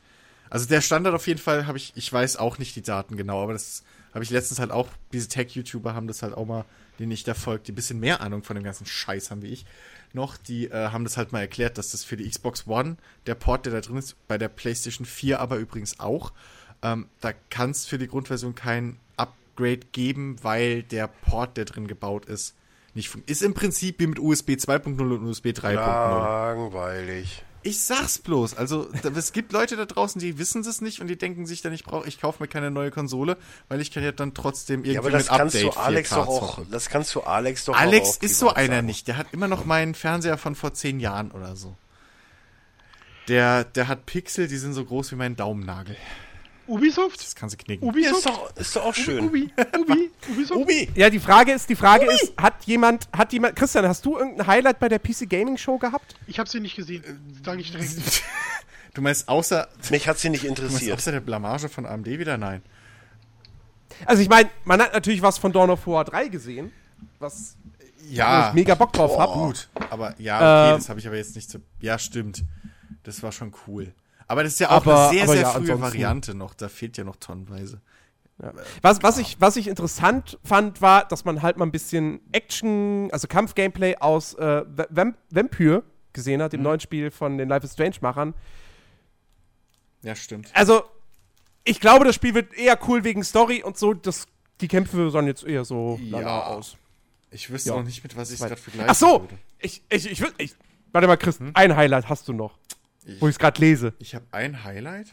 Also 0.48 0.66
der 0.66 0.80
Standard 0.80 1.14
auf 1.14 1.26
jeden 1.26 1.40
Fall 1.40 1.66
habe 1.66 1.76
ich, 1.78 1.92
ich 1.94 2.10
weiß 2.10 2.38
auch 2.38 2.58
nicht 2.58 2.74
die 2.74 2.82
Daten 2.82 3.16
genau, 3.16 3.42
aber 3.42 3.52
das 3.52 3.82
habe 4.12 4.24
ich 4.24 4.30
letztens 4.30 4.60
halt 4.60 4.70
auch, 4.70 4.88
diese 5.12 5.28
Tech-YouTuber 5.28 5.94
haben 5.94 6.06
das 6.06 6.22
halt 6.22 6.34
auch 6.34 6.46
mal, 6.46 6.64
denen 6.98 7.12
ich 7.12 7.24
da 7.24 7.34
folge, 7.34 7.64
die 7.64 7.72
ein 7.72 7.74
bisschen 7.74 8.00
mehr 8.00 8.20
Ahnung 8.20 8.42
von 8.42 8.56
dem 8.56 8.64
ganzen 8.64 8.86
Scheiß 8.86 9.30
haben 9.30 9.42
wie 9.42 9.48
ich, 9.48 9.64
noch, 10.12 10.36
die 10.36 10.66
äh, 10.66 10.88
haben 10.90 11.04
das 11.04 11.16
halt 11.16 11.32
mal 11.32 11.40
erklärt, 11.40 11.78
dass 11.78 11.92
das 11.92 12.04
für 12.04 12.16
die 12.16 12.28
Xbox 12.28 12.66
One, 12.66 12.96
der 13.26 13.34
Port, 13.34 13.64
der 13.66 13.72
da 13.72 13.80
drin 13.80 13.96
ist, 13.96 14.16
bei 14.28 14.36
der 14.36 14.48
PlayStation 14.48 15.06
4 15.06 15.40
aber 15.40 15.56
übrigens 15.56 16.00
auch, 16.00 16.32
ähm, 16.82 17.06
da 17.20 17.32
kann 17.50 17.70
es 17.70 17.86
für 17.86 17.98
die 17.98 18.08
Grundversion 18.08 18.54
kein 18.54 18.98
Upgrade 19.16 19.80
geben, 19.92 20.36
weil 20.42 20.82
der 20.82 21.06
Port, 21.06 21.56
der 21.56 21.64
drin 21.64 21.86
gebaut 21.86 22.26
ist, 22.26 22.54
nicht 22.94 23.08
funktioniert. 23.08 23.30
Ist 23.30 23.42
im 23.42 23.54
Prinzip 23.54 24.00
wie 24.00 24.06
mit 24.06 24.18
USB 24.18 24.50
2.0 24.50 25.00
und 25.00 25.24
USB 25.24 25.46
3.0. 25.46 25.74
Langweilig. 25.74 27.44
Ich 27.64 27.82
sag's 27.82 28.18
bloß. 28.18 28.54
Also, 28.54 28.88
es 29.14 29.32
gibt 29.32 29.52
Leute 29.52 29.76
da 29.76 29.84
draußen, 29.86 30.20
die 30.20 30.38
wissen 30.38 30.62
es 30.62 30.80
nicht 30.80 31.00
und 31.00 31.06
die 31.06 31.16
denken 31.16 31.46
sich 31.46 31.62
dann, 31.62 31.72
ich 31.72 31.84
brauche, 31.84 32.08
ich 32.08 32.20
kaufe 32.20 32.42
mir 32.42 32.48
keine 32.48 32.70
neue 32.70 32.90
Konsole, 32.90 33.36
weil 33.68 33.80
ich 33.80 33.90
kann 33.92 34.02
ja 34.02 34.12
dann 34.12 34.34
trotzdem 34.34 34.80
irgendwie 34.80 34.94
Ja, 34.94 35.00
aber 35.00 35.10
das 35.10 35.30
mit 35.30 35.38
kannst 35.38 35.56
Update 35.56 35.74
du 35.74 35.80
Alex 35.80 36.12
4K 36.12 36.14
doch 36.16 36.28
auch, 36.28 36.56
zocken. 36.56 36.70
das 36.70 36.88
kannst 36.88 37.14
du 37.14 37.20
Alex 37.20 37.64
doch 37.64 37.74
auch 37.74 37.78
Alex 37.80 38.16
ist 38.16 38.38
so 38.38 38.52
einer 38.52 38.76
sagen. 38.76 38.86
nicht. 38.86 39.06
Der 39.08 39.16
hat 39.16 39.28
immer 39.32 39.48
noch 39.48 39.64
meinen 39.64 39.94
Fernseher 39.94 40.38
von 40.38 40.54
vor 40.54 40.74
zehn 40.74 40.98
Jahren 41.00 41.30
oder 41.30 41.54
so. 41.56 41.76
Der, 43.28 43.64
der 43.64 43.86
hat 43.88 44.06
Pixel, 44.06 44.48
die 44.48 44.56
sind 44.56 44.72
so 44.74 44.84
groß 44.84 45.12
wie 45.12 45.16
mein 45.16 45.36
Daumennagel. 45.36 45.96
Ubisoft? 46.72 47.20
Das 47.20 47.34
kann 47.34 47.48
sie 47.48 47.56
knicken. 47.56 47.88
Ubisoft? 47.88 48.16
ist 48.16 48.26
doch, 48.26 48.56
ist 48.56 48.76
doch 48.76 48.84
auch 48.86 48.94
schön. 48.94 49.24
Ubi, 49.26 49.50
Ubi, 49.78 50.10
Ubisoft? 50.30 50.60
Ubi! 50.60 50.90
Ja, 50.94 51.10
die 51.10 51.20
Frage 51.20 51.52
ist, 51.52 51.68
die 51.68 51.76
Frage 51.76 52.06
ist, 52.06 52.32
hat 52.36 52.64
jemand, 52.64 53.08
hat 53.12 53.32
jemand, 53.32 53.56
Christian, 53.56 53.86
hast 53.86 54.04
du 54.04 54.18
irgendein 54.18 54.46
Highlight 54.46 54.78
bei 54.80 54.88
der 54.88 54.98
PC 54.98 55.28
Gaming 55.28 55.56
Show 55.56 55.78
gehabt? 55.78 56.14
Ich 56.26 56.38
habe 56.38 56.48
sie 56.48 56.60
nicht 56.60 56.76
gesehen, 56.76 57.02
sage 57.44 57.60
ich 57.60 57.70
direkt. 57.70 58.22
Du 58.94 59.00
meinst 59.00 59.26
außer, 59.26 59.68
Mich 59.90 60.06
hat 60.06 60.18
sie 60.18 60.28
nicht 60.28 60.44
du 60.44 60.48
meinst 60.48 60.62
interessiert. 60.64 60.98
außer 60.98 61.12
der 61.12 61.20
Blamage 61.20 61.70
von 61.70 61.86
AMD 61.86 62.04
wieder? 62.06 62.36
Nein. 62.36 62.60
Also 64.04 64.20
ich 64.22 64.28
meine, 64.28 64.50
man 64.64 64.82
hat 64.82 64.92
natürlich 64.92 65.22
was 65.22 65.38
von 65.38 65.50
Dawn 65.50 65.70
of 65.70 65.86
War 65.86 66.04
3 66.04 66.28
gesehen, 66.28 66.72
was 67.18 67.56
wo 68.04 68.12
Ja, 68.12 68.48
ich 68.48 68.54
mega 68.54 68.74
Bock 68.74 68.92
drauf 68.92 69.18
hab. 69.18 69.32
gut. 69.32 69.70
Aber 69.88 70.14
ja, 70.20 70.36
okay, 70.36 70.72
Ähm, 70.74 70.78
das 70.80 70.88
habe 70.90 71.00
ich 71.00 71.06
aber 71.06 71.16
jetzt 71.16 71.34
nicht 71.36 71.48
so. 71.50 71.58
Ja, 71.80 71.98
stimmt. 71.98 72.44
Das 73.04 73.22
war 73.22 73.32
schon 73.32 73.54
cool. 73.66 73.94
Aber 74.28 74.42
das 74.42 74.54
ist 74.54 74.58
ja 74.60 74.68
auch 74.70 74.72
Aber- 74.86 75.08
eine 75.10 75.18
sehr, 75.18 75.28
sehr 75.28 75.40
ja, 75.42 75.50
frühe 75.50 75.80
Variante 75.80 76.34
noch. 76.34 76.54
Da 76.54 76.68
fehlt 76.68 76.96
ja 76.96 77.04
noch 77.04 77.16
tonnenweise. 77.16 77.80
Was, 78.80 79.02
was, 79.04 79.18
ich, 79.18 79.40
was 79.40 79.56
ich 79.56 79.68
interessant 79.68 80.38
fand, 80.42 80.80
war, 80.80 81.06
dass 81.06 81.24
man 81.24 81.42
halt 81.42 81.58
mal 81.58 81.66
ein 81.66 81.70
bisschen 81.70 82.20
Action, 82.32 83.08
also 83.12 83.28
Kampf-Gameplay 83.28 83.96
aus 83.98 84.34
äh, 84.34 84.64
Vamp 84.90 85.16
Vampyr 85.30 85.84
gesehen 86.12 86.42
hat, 86.42 86.52
dem 86.52 86.62
neuen 86.62 86.80
Spiel 86.80 87.10
von 87.12 87.38
den 87.38 87.48
Life 87.48 87.64
is 87.64 87.74
Strange-Machern. 87.74 88.34
Ja, 90.02 90.16
stimmt. 90.16 90.50
Also, 90.54 90.82
ich 91.64 91.78
glaube, 91.80 92.04
das 92.04 92.14
Spiel 92.16 92.34
wird 92.34 92.52
eher 92.54 92.78
cool 92.88 93.04
wegen 93.04 93.22
Story 93.22 93.62
und 93.62 93.78
so. 93.78 93.94
Das, 93.94 94.26
die 94.60 94.68
Kämpfe 94.68 95.10
sahen 95.10 95.26
jetzt 95.26 95.44
eher 95.44 95.64
so 95.64 95.98
Ja. 96.02 96.46
aus. 96.46 96.76
Ich 97.30 97.48
wüsste 97.50 97.70
Ja. 97.70 97.76
auch 97.76 97.82
nicht, 97.84 98.02
mit 98.02 98.16
was 98.16 98.30
ich 98.30 98.40
es 98.40 98.40
gerade 98.46 98.60
vergleichen 98.60 98.90
Ach 98.90 98.94
so! 98.96 99.22
würde. 99.22 99.38
Ich, 99.60 99.82
ich, 99.88 100.10
ich 100.10 100.20
würde. 100.20 100.34
Ich, 100.38 100.56
warte 100.90 101.06
mal, 101.06 101.16
Chris, 101.16 101.38
ein 101.54 101.76
Highlight 101.76 102.08
hast 102.08 102.26
du 102.26 102.32
noch, 102.32 102.58
wo 103.20 103.28
ich 103.28 103.34
es 103.34 103.38
gerade 103.38 103.60
lese. 103.60 103.92
Ich 103.98 104.14
habe 104.14 104.24
ein 104.32 104.64
Highlight. 104.64 105.08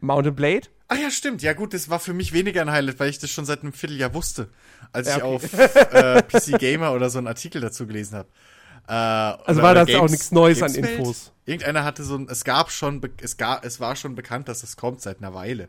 Mountain 0.00 0.34
Blade? 0.34 0.68
Ach 0.88 0.96
ja, 0.96 1.10
stimmt. 1.10 1.42
Ja 1.42 1.52
gut, 1.52 1.74
das 1.74 1.88
war 1.90 2.00
für 2.00 2.14
mich 2.14 2.32
weniger 2.32 2.62
ein 2.62 2.70
Highlight, 2.70 2.98
weil 2.98 3.10
ich 3.10 3.18
das 3.18 3.30
schon 3.30 3.44
seit 3.44 3.62
einem 3.62 3.72
Vierteljahr 3.72 4.12
wusste, 4.14 4.48
als 4.92 5.08
Ja, 5.08 5.18
ich 5.18 5.22
okay. 5.22 5.34
auf 5.34 5.54
äh, 5.92 6.22
PC 6.22 6.58
Gamer 6.58 6.92
oder 6.92 7.10
so 7.10 7.18
einen 7.18 7.26
Artikel 7.28 7.60
dazu 7.60 7.86
gelesen 7.86 8.16
habe. 8.16 8.28
Äh, 8.88 8.92
Also 8.92 9.62
war 9.62 9.74
das 9.74 9.94
auch 9.94 10.08
nichts 10.08 10.32
Neues 10.32 10.62
an 10.62 10.72
Gameswelt. 10.72 10.98
Infos. 11.00 11.32
Irgendeiner 11.44 11.84
hatte 11.84 12.02
so 12.02 12.16
ein, 12.16 12.28
es 12.28 12.44
gab 12.44 12.70
schon, 12.70 13.00
es 13.22 13.36
gab, 13.36 13.64
es 13.64 13.78
war 13.78 13.94
schon 13.94 14.14
bekannt, 14.14 14.48
dass 14.48 14.62
es 14.62 14.76
kommt 14.76 15.00
seit 15.00 15.18
einer 15.18 15.34
Weile. 15.34 15.68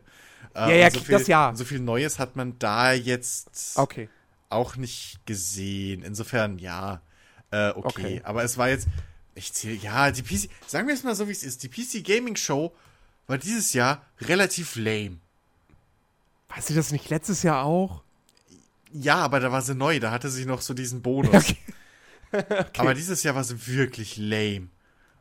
Äh, 0.54 0.70
Ja, 0.70 0.74
ja, 0.86 0.90
so 0.90 1.00
viel, 1.00 1.18
das 1.18 1.26
ja. 1.28 1.52
So 1.54 1.64
viel 1.64 1.78
Neues 1.80 2.18
hat 2.18 2.34
man 2.34 2.58
da 2.58 2.92
jetzt 2.92 3.74
Okay. 3.76 4.08
auch 4.48 4.76
nicht 4.76 5.20
gesehen. 5.26 6.02
Insofern, 6.02 6.58
ja, 6.58 7.00
äh, 7.50 7.68
okay. 7.70 7.78
Okay. 7.86 8.20
Aber 8.24 8.42
es 8.44 8.58
war 8.58 8.70
jetzt, 8.70 8.88
ich 9.34 9.52
zähle, 9.52 9.74
ja, 9.76 10.10
die 10.10 10.22
PC, 10.22 10.48
sagen 10.66 10.86
wir 10.88 10.94
es 10.94 11.02
mal 11.04 11.14
so, 11.14 11.28
wie 11.28 11.32
es 11.32 11.42
ist. 11.42 11.62
Die 11.62 11.68
PC 11.68 12.04
Gaming 12.04 12.36
Show 12.36 12.74
war 13.26 13.38
dieses 13.38 13.72
Jahr 13.72 14.04
relativ 14.20 14.76
lame. 14.76 15.18
Weißt 16.48 16.70
du 16.70 16.74
das 16.74 16.92
nicht 16.92 17.08
letztes 17.08 17.42
Jahr 17.42 17.64
auch? 17.64 18.02
Ja, 18.92 19.16
aber 19.16 19.40
da 19.40 19.50
war 19.50 19.62
sie 19.62 19.74
neu, 19.74 20.00
da 20.00 20.10
hatte 20.10 20.28
sie 20.30 20.44
noch 20.44 20.60
so 20.60 20.74
diesen 20.74 21.00
Bonus. 21.02 21.34
Okay. 21.34 21.56
Aber 22.78 22.94
dieses 22.94 23.22
Jahr 23.22 23.34
war 23.34 23.44
sie 23.44 23.66
wirklich 23.66 24.16
lame. 24.16 24.68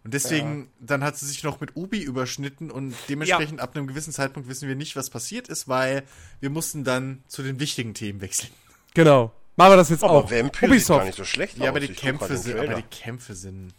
Und 0.04 0.14
deswegen, 0.14 0.70
dann 0.80 1.04
hat 1.04 1.18
sie 1.18 1.26
sich 1.26 1.44
noch 1.44 1.60
mit 1.60 1.76
Ubi 1.76 2.02
überschnitten 2.02 2.72
und 2.72 2.96
dementsprechend 3.08 3.60
ab 3.60 3.76
einem 3.76 3.86
gewissen 3.88 4.12
Zeitpunkt 4.14 4.50
wissen 4.50 4.68
wir 4.68 4.76
nicht, 4.76 4.96
was 4.96 5.10
passiert 5.10 5.48
ist, 5.48 5.68
weil 5.68 6.04
wir 6.40 6.50
mussten 6.50 6.84
dann 6.84 7.22
zu 7.28 7.44
den 7.44 7.60
wichtigen 7.60 7.94
Themen 7.94 8.20
wechseln. 8.22 8.50
Genau. 8.94 9.32
Machen 9.58 9.74
wir 9.74 9.76
das 9.78 9.90
jetzt 9.90 10.04
Aber 10.04 10.14
auch. 10.14 10.32
Vampire 10.32 10.50
sieht 10.50 10.60
gar 10.62 10.70
Ubisoft. 10.70 11.06
nicht 11.06 11.18
so 11.18 11.24
schlecht 11.26 11.58
Ja, 11.58 11.64
aus. 11.64 11.70
aber 11.70 11.80
die 11.82 11.90
Kämpfe 11.94 12.38
sind, 12.38 12.58
aber 12.60 12.76
die 12.76 12.82
Kämpfe 12.84 13.36
sind, 13.36 13.74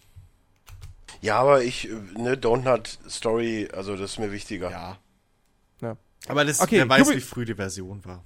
Ja, 1.23 1.39
aber 1.41 1.63
ich, 1.63 1.89
äh, 1.89 1.95
ne, 2.19 2.35
Don't 2.37 2.63
Nut 2.65 2.99
Story, 3.09 3.69
also 3.73 3.97
das 3.97 4.13
ist 4.13 4.19
mir 4.19 4.31
wichtiger. 4.33 4.71
ja. 4.71 4.99
Ja. 5.81 5.97
Aber 6.29 6.45
das, 6.45 6.61
Okay, 6.61 6.79
wer 6.79 6.89
weiß, 6.89 7.09
Ubi- 7.09 7.17
wie 7.17 7.21
früh 7.21 7.45
die 7.45 7.55
Version 7.55 8.05
war. 8.05 8.23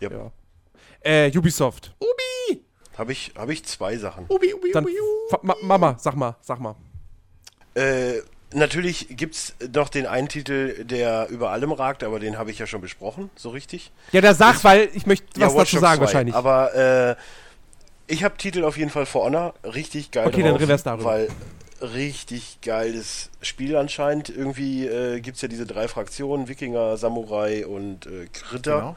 Ja. 0.00 0.10
Ja. 0.10 0.32
Äh, 1.00 1.30
Ubisoft. 1.36 1.94
Ubi! 2.00 2.62
Habe 2.96 3.12
ich, 3.12 3.32
hab 3.36 3.48
ich 3.48 3.64
zwei 3.64 3.96
Sachen. 3.96 4.24
Ubi, 4.28 4.52
Ubi, 4.54 4.72
Dann, 4.72 4.84
Ubi, 4.84 4.92
Fa- 5.30 5.40
Ma 5.42 5.54
Mama, 5.62 5.96
sag 6.00 6.16
mal, 6.16 6.36
sag 6.40 6.58
mal. 6.60 6.74
Äh, 7.74 8.20
natürlich 8.52 9.06
gibt's 9.10 9.54
noch 9.74 9.88
den 9.88 10.06
einen 10.06 10.28
Titel, 10.28 10.84
der 10.84 11.28
über 11.28 11.50
allem 11.50 11.70
ragt, 11.72 12.02
aber 12.02 12.18
den 12.18 12.36
habe 12.38 12.50
ich 12.50 12.58
ja 12.58 12.66
schon 12.66 12.80
besprochen, 12.80 13.30
so 13.36 13.50
richtig. 13.50 13.92
Ja, 14.12 14.20
der 14.20 14.34
sag, 14.34 14.64
weil 14.64 14.88
ich 14.94 15.06
möchte 15.06 15.26
was 15.40 15.54
Watch 15.54 15.70
dazu 15.72 15.76
Dogs 15.76 15.80
sagen 15.82 15.98
2. 15.98 16.04
wahrscheinlich. 16.04 16.34
Aber 16.34 16.74
äh, 16.74 17.16
ich 18.08 18.24
habe 18.24 18.36
Titel 18.36 18.64
auf 18.64 18.76
jeden 18.76 18.90
Fall 18.90 19.06
For 19.06 19.24
Honor, 19.24 19.54
richtig 19.64 20.10
geil 20.10 20.26
Okay, 20.26 20.42
dann 20.42 20.52
drauf, 20.52 20.62
reverse 20.62 20.84
darüber. 20.84 21.04
weil 21.04 21.28
richtig 21.80 22.60
geiles 22.62 23.30
Spiel 23.42 23.76
anscheinend. 23.76 24.28
Irgendwie 24.28 24.86
äh, 24.86 25.20
gibt's 25.20 25.42
ja 25.42 25.48
diese 25.48 25.66
drei 25.66 25.88
Fraktionen, 25.88 26.48
Wikinger, 26.48 26.96
Samurai 26.96 27.66
und 27.66 28.06
äh, 28.06 28.28
Ritter. 28.52 28.76
Genau. 28.78 28.96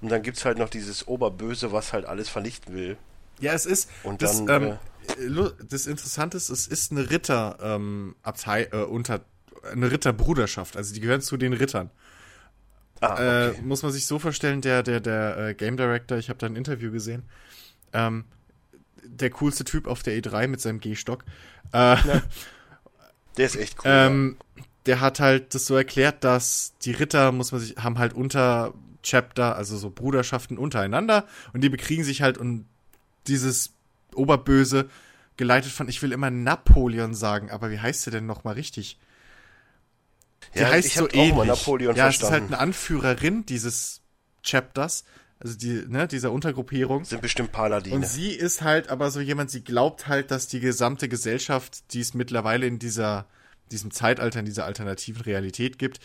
Und 0.00 0.08
dann 0.10 0.22
gibt's 0.22 0.44
halt 0.44 0.58
noch 0.58 0.68
dieses 0.68 1.06
Oberböse, 1.06 1.72
was 1.72 1.92
halt 1.92 2.06
alles 2.06 2.28
vernichten 2.28 2.74
will. 2.74 2.96
Ja, 3.40 3.52
es 3.52 3.66
ist. 3.66 3.88
Und 4.02 4.22
das, 4.22 4.44
dann, 4.44 4.66
ähm, 4.66 4.78
lu- 5.18 5.50
das 5.68 5.86
Interessante 5.86 6.36
ist, 6.36 6.48
es 6.48 6.66
ist 6.66 6.90
eine 6.92 7.10
Ritter 7.10 7.58
ähm, 7.62 8.16
äh, 8.46 8.76
unter 8.84 9.20
eine 9.70 9.90
Ritterbruderschaft. 9.90 10.76
Also 10.76 10.92
die 10.92 11.00
gehören 11.00 11.20
zu 11.20 11.36
den 11.36 11.52
Rittern. 11.52 11.90
Ah, 13.00 13.18
Äh, 13.18 13.50
okay. 13.50 13.62
muss 13.62 13.82
man 13.82 13.92
sich 13.92 14.06
so 14.06 14.18
vorstellen, 14.18 14.60
der 14.60 14.82
der 14.82 15.00
der 15.00 15.36
äh, 15.38 15.54
Game 15.54 15.76
Director, 15.76 16.18
ich 16.18 16.28
habe 16.28 16.38
da 16.38 16.46
ein 16.46 16.56
Interview 16.56 16.92
gesehen. 16.92 17.24
Ähm, 17.92 18.24
der 19.04 19.30
coolste 19.30 19.64
Typ 19.64 19.86
auf 19.86 20.02
der 20.02 20.14
E3 20.20 20.46
mit 20.48 20.60
seinem 20.60 20.80
G-Stock. 20.80 21.24
Äh, 21.72 21.96
Der 23.36 23.46
ist 23.46 23.56
echt 23.56 23.78
cool. 23.78 23.90
ähm, 23.90 24.36
der 24.86 25.00
hat 25.00 25.20
halt 25.20 25.54
das 25.54 25.64
so 25.66 25.74
erklärt, 25.76 26.22
dass 26.24 26.74
die 26.82 26.92
Ritter, 26.92 27.32
muss 27.32 27.52
man 27.52 27.60
sich, 27.60 27.76
haben 27.78 27.98
halt 27.98 28.12
unter 28.14 28.74
Chapter, 29.02 29.56
also 29.56 29.76
so 29.78 29.90
Bruderschaften 29.90 30.58
untereinander 30.58 31.26
und 31.52 31.62
die 31.62 31.68
bekriegen 31.70 32.04
sich 32.04 32.20
halt 32.22 32.36
und 32.36 32.66
dieses 33.26 33.72
Oberböse 34.14 34.88
geleitet 35.36 35.72
von, 35.72 35.88
ich 35.88 36.02
will 36.02 36.12
immer 36.12 36.30
Napoleon 36.30 37.14
sagen, 37.14 37.50
aber 37.50 37.70
wie 37.70 37.80
heißt 37.80 38.04
der 38.06 38.10
denn 38.12 38.26
nochmal 38.26 38.54
richtig? 38.54 38.98
Die 40.54 40.58
Ja, 40.60 40.68
heißt 40.70 40.88
ich 40.88 40.94
so 40.94 41.08
ähnlich. 41.10 41.46
Napoleon 41.48 41.96
ja, 41.96 42.08
es 42.08 42.16
ist 42.16 42.22
halt 42.22 42.30
verstanden. 42.30 42.54
eine 42.54 42.62
Anführerin 42.62 43.46
dieses 43.46 44.02
Chapters, 44.42 45.04
also 45.42 45.56
die, 45.56 45.84
ne, 45.88 46.06
dieser 46.06 46.30
Untergruppierung. 46.30 47.04
Sind 47.04 47.20
bestimmt 47.20 47.50
Paladine. 47.50 47.96
Und 47.96 48.06
sie 48.06 48.30
ist 48.30 48.62
halt 48.62 48.88
aber 48.88 49.10
so 49.10 49.20
jemand, 49.20 49.50
sie 49.50 49.64
glaubt 49.64 50.06
halt, 50.06 50.30
dass 50.30 50.46
die 50.46 50.60
gesamte 50.60 51.08
Gesellschaft, 51.08 51.92
die 51.92 52.00
es 52.00 52.14
mittlerweile 52.14 52.66
in 52.66 52.78
dieser, 52.78 53.26
diesem 53.72 53.90
Zeitalter, 53.90 54.38
in 54.38 54.44
dieser 54.44 54.66
alternativen 54.66 55.22
Realität 55.22 55.78
gibt, 55.78 55.98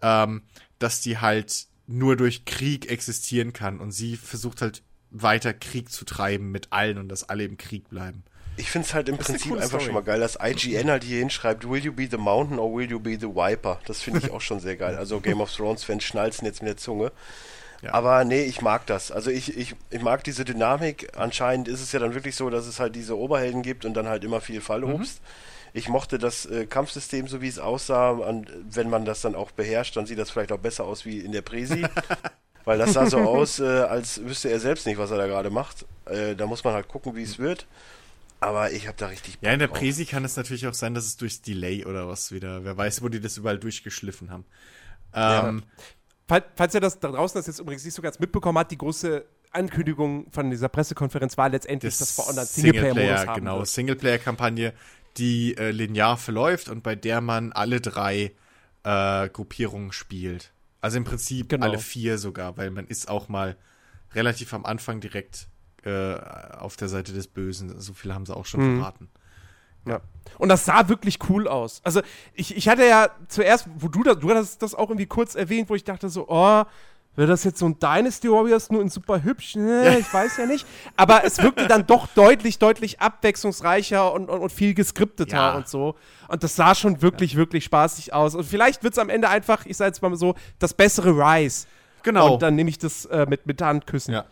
ähm, 0.00 0.42
dass 0.78 1.00
die 1.00 1.18
halt 1.18 1.66
nur 1.86 2.16
durch 2.16 2.44
Krieg 2.44 2.88
existieren 2.88 3.52
kann. 3.52 3.80
Und 3.80 3.90
sie 3.90 4.16
versucht 4.16 4.62
halt 4.62 4.82
weiter 5.10 5.52
Krieg 5.52 5.90
zu 5.90 6.04
treiben 6.04 6.52
mit 6.52 6.68
allen 6.70 6.98
und 6.98 7.08
dass 7.08 7.28
alle 7.28 7.44
im 7.44 7.56
Krieg 7.56 7.88
bleiben. 7.88 8.22
Ich 8.56 8.70
finde 8.70 8.86
es 8.86 8.94
halt 8.94 9.08
im 9.08 9.18
Prinzip 9.18 9.52
einfach 9.52 9.66
Story. 9.66 9.84
schon 9.86 9.94
mal 9.94 10.02
geil, 10.02 10.20
dass 10.20 10.38
IGN 10.40 10.88
halt 10.88 11.02
hier 11.02 11.18
hinschreibt, 11.18 11.68
will 11.68 11.84
you 11.84 11.92
be 11.92 12.06
the 12.08 12.16
mountain 12.16 12.60
or 12.60 12.72
will 12.72 12.88
you 12.88 13.00
be 13.00 13.18
the 13.18 13.26
viper? 13.26 13.80
Das 13.86 14.00
finde 14.00 14.20
ich 14.20 14.30
auch 14.30 14.40
schon 14.40 14.60
sehr 14.60 14.76
geil. 14.76 14.96
Also 14.96 15.18
Game 15.18 15.40
of 15.40 15.52
Thrones-Fans 15.52 16.04
schnalzen 16.04 16.46
jetzt 16.46 16.62
mit 16.62 16.68
der 16.68 16.76
Zunge. 16.76 17.10
Ja. 17.84 17.92
Aber 17.92 18.24
nee, 18.24 18.42
ich 18.44 18.62
mag 18.62 18.86
das. 18.86 19.10
Also 19.10 19.30
ich, 19.30 19.56
ich, 19.56 19.74
ich 19.90 20.00
mag 20.00 20.24
diese 20.24 20.44
Dynamik. 20.44 21.12
Anscheinend 21.16 21.68
ist 21.68 21.82
es 21.82 21.92
ja 21.92 22.00
dann 22.00 22.14
wirklich 22.14 22.34
so, 22.34 22.48
dass 22.48 22.66
es 22.66 22.80
halt 22.80 22.96
diese 22.96 23.18
Oberhelden 23.18 23.62
gibt 23.62 23.84
und 23.84 23.94
dann 23.94 24.08
halt 24.08 24.24
immer 24.24 24.40
viel 24.40 24.60
Fallobst. 24.60 25.20
Ich 25.74 25.88
mochte 25.88 26.18
das 26.18 26.46
äh, 26.46 26.66
Kampfsystem, 26.66 27.28
so 27.28 27.42
wie 27.42 27.48
es 27.48 27.58
aussah. 27.58 28.10
Und 28.10 28.50
wenn 28.70 28.88
man 28.88 29.04
das 29.04 29.20
dann 29.20 29.34
auch 29.34 29.50
beherrscht, 29.50 29.96
dann 29.96 30.06
sieht 30.06 30.18
das 30.18 30.30
vielleicht 30.30 30.52
auch 30.52 30.58
besser 30.58 30.84
aus 30.84 31.04
wie 31.04 31.18
in 31.18 31.32
der 31.32 31.42
Präsi. 31.42 31.84
Weil 32.64 32.78
das 32.78 32.94
sah 32.94 33.06
so 33.06 33.18
aus, 33.18 33.58
äh, 33.60 33.64
als 33.64 34.24
wüsste 34.24 34.48
er 34.48 34.60
selbst 34.60 34.86
nicht, 34.86 34.96
was 34.96 35.10
er 35.10 35.18
da 35.18 35.26
gerade 35.26 35.50
macht. 35.50 35.84
Äh, 36.06 36.34
da 36.34 36.46
muss 36.46 36.64
man 36.64 36.72
halt 36.72 36.88
gucken, 36.88 37.14
wie 37.16 37.22
es 37.22 37.38
wird. 37.38 37.66
Aber 38.40 38.72
ich 38.72 38.86
habe 38.86 38.96
da 38.96 39.08
richtig. 39.08 39.36
Ja, 39.42 39.52
in 39.52 39.58
der 39.58 39.68
Bock. 39.68 39.78
Präsi 39.78 40.06
kann 40.06 40.24
es 40.24 40.36
natürlich 40.36 40.66
auch 40.66 40.74
sein, 40.74 40.94
dass 40.94 41.04
es 41.04 41.16
durchs 41.18 41.42
Delay 41.42 41.84
oder 41.84 42.08
was 42.08 42.32
wieder. 42.32 42.64
Wer 42.64 42.76
weiß, 42.76 43.02
wo 43.02 43.08
die 43.10 43.20
das 43.20 43.36
überall 43.36 43.58
durchgeschliffen 43.58 44.30
haben. 44.30 44.44
Ähm, 45.14 45.62
Fall- 45.62 45.62
Falls 46.26 46.74
ihr 46.74 46.80
das 46.80 46.98
da 47.00 47.10
draußen 47.10 47.38
das 47.38 47.46
jetzt 47.46 47.58
übrigens 47.58 47.84
nicht 47.84 47.94
so 47.94 48.02
ganz 48.02 48.18
mitbekommen 48.18 48.58
habt, 48.58 48.70
die 48.70 48.78
große 48.78 49.24
Ankündigung 49.52 50.30
von 50.30 50.50
dieser 50.50 50.68
Pressekonferenz 50.68 51.36
war 51.36 51.48
letztendlich, 51.50 51.96
dass 51.96 52.12
For 52.12 52.26
Honor 52.26 52.44
Singleplayer-Modus 52.44 53.26
haben 53.26 53.40
genau, 53.40 53.58
wird. 53.58 53.68
Singleplayer-Kampagne, 53.68 54.72
die 55.16 55.56
äh, 55.56 55.70
linear 55.70 56.16
verläuft 56.16 56.68
und 56.68 56.82
bei 56.82 56.96
der 56.96 57.20
man 57.20 57.52
alle 57.52 57.80
drei 57.80 58.32
äh, 58.84 59.28
Gruppierungen 59.28 59.92
spielt. 59.92 60.52
Also 60.80 60.96
im 60.96 61.04
Prinzip 61.04 61.48
Genau. 61.50 61.66
alle 61.66 61.78
vier 61.78 62.18
sogar, 62.18 62.56
weil 62.56 62.70
man 62.70 62.86
ist 62.86 63.08
auch 63.08 63.28
mal 63.28 63.56
relativ 64.14 64.52
am 64.54 64.64
Anfang 64.64 65.00
direkt 65.00 65.48
äh, 65.84 66.14
auf 66.14 66.76
der 66.76 66.88
Seite 66.88 67.12
des 67.12 67.28
Bösen. 67.28 67.78
So 67.80 67.92
viel 67.92 68.12
haben 68.14 68.26
sie 68.26 68.34
auch 68.34 68.46
schon 68.46 68.60
Mhm. 68.60 68.76
verraten. 68.78 69.10
Ja. 69.86 70.00
Und 70.38 70.48
das 70.48 70.64
sah 70.64 70.88
wirklich 70.88 71.18
cool 71.28 71.46
aus. 71.46 71.80
Also, 71.84 72.00
ich, 72.32 72.56
ich 72.56 72.68
hatte 72.68 72.84
ja 72.86 73.08
zuerst, 73.28 73.66
wo 73.76 73.88
du 73.88 74.02
das, 74.02 74.18
du 74.18 74.30
hast 74.30 74.62
das 74.62 74.74
auch 74.74 74.88
irgendwie 74.88 75.06
kurz 75.06 75.34
erwähnt, 75.34 75.68
wo 75.70 75.74
ich 75.74 75.84
dachte 75.84 76.08
so, 76.08 76.26
oh, 76.28 76.64
wäre 77.16 77.28
das 77.28 77.44
jetzt 77.44 77.58
so 77.60 77.66
ein 77.66 77.78
Dynasty 77.78 78.28
Warriors 78.28 78.70
nur 78.70 78.82
in 78.82 78.88
super 78.88 79.22
hübsch? 79.22 79.54
Nee, 79.54 79.98
ich 79.98 80.12
weiß 80.12 80.36
ja 80.38 80.46
nicht. 80.46 80.66
Aber 80.96 81.24
es 81.24 81.40
wirkte 81.40 81.68
dann 81.68 81.86
doch 81.86 82.08
deutlich, 82.08 82.58
deutlich 82.58 83.00
abwechslungsreicher 83.00 84.12
und, 84.12 84.28
und, 84.28 84.40
und 84.40 84.50
viel 84.50 84.74
geskripteter 84.74 85.36
Ja. 85.36 85.54
und 85.54 85.68
so. 85.68 85.94
Und 86.26 86.42
das 86.42 86.56
sah 86.56 86.74
schon 86.74 87.02
wirklich, 87.02 87.36
wirklich 87.36 87.64
spaßig 87.64 88.12
aus. 88.12 88.34
Und 88.34 88.44
vielleicht 88.44 88.82
wird 88.82 88.94
es 88.94 88.98
am 88.98 89.10
Ende 89.10 89.28
einfach, 89.28 89.64
ich 89.66 89.76
sage 89.76 89.88
jetzt 89.90 90.02
mal 90.02 90.14
so, 90.16 90.34
das 90.58 90.74
bessere 90.74 91.10
Rise. 91.10 91.66
Genau. 92.02 92.34
Und 92.34 92.42
dann 92.42 92.56
nehme 92.56 92.68
ich 92.70 92.78
das 92.78 93.04
äh, 93.06 93.26
mit, 93.28 93.46
mit 93.46 93.62
Handküssen. 93.62 94.14
Ja. 94.14 94.24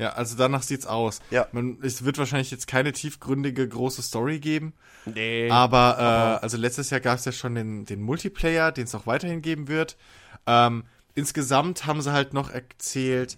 Ja, 0.00 0.14
also 0.14 0.34
danach 0.34 0.62
sieht's 0.62 0.86
aus. 0.86 1.20
Ja. 1.30 1.46
Man, 1.52 1.76
es 1.82 2.06
wird 2.06 2.16
wahrscheinlich 2.16 2.50
jetzt 2.50 2.66
keine 2.66 2.92
tiefgründige 2.92 3.68
große 3.68 4.00
Story 4.00 4.38
geben. 4.38 4.72
Nee. 5.04 5.50
Aber, 5.50 6.38
äh, 6.40 6.42
also 6.42 6.56
letztes 6.56 6.88
Jahr 6.88 7.00
gab 7.00 7.18
es 7.18 7.26
ja 7.26 7.32
schon 7.32 7.54
den, 7.54 7.84
den 7.84 8.00
Multiplayer, 8.00 8.72
den 8.72 8.84
es 8.84 8.94
auch 8.94 9.06
weiterhin 9.06 9.42
geben 9.42 9.68
wird. 9.68 9.98
Ähm, 10.46 10.84
insgesamt 11.14 11.84
haben 11.84 12.00
sie 12.00 12.14
halt 12.14 12.32
noch 12.32 12.48
erzählt, 12.50 13.36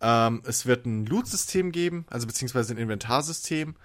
ähm, 0.00 0.42
es 0.44 0.66
wird 0.66 0.84
ein 0.84 1.06
Loot-System 1.06 1.70
geben, 1.70 2.06
also 2.10 2.26
beziehungsweise 2.26 2.74
ein 2.74 2.78
Inventarsystem. 2.78 3.76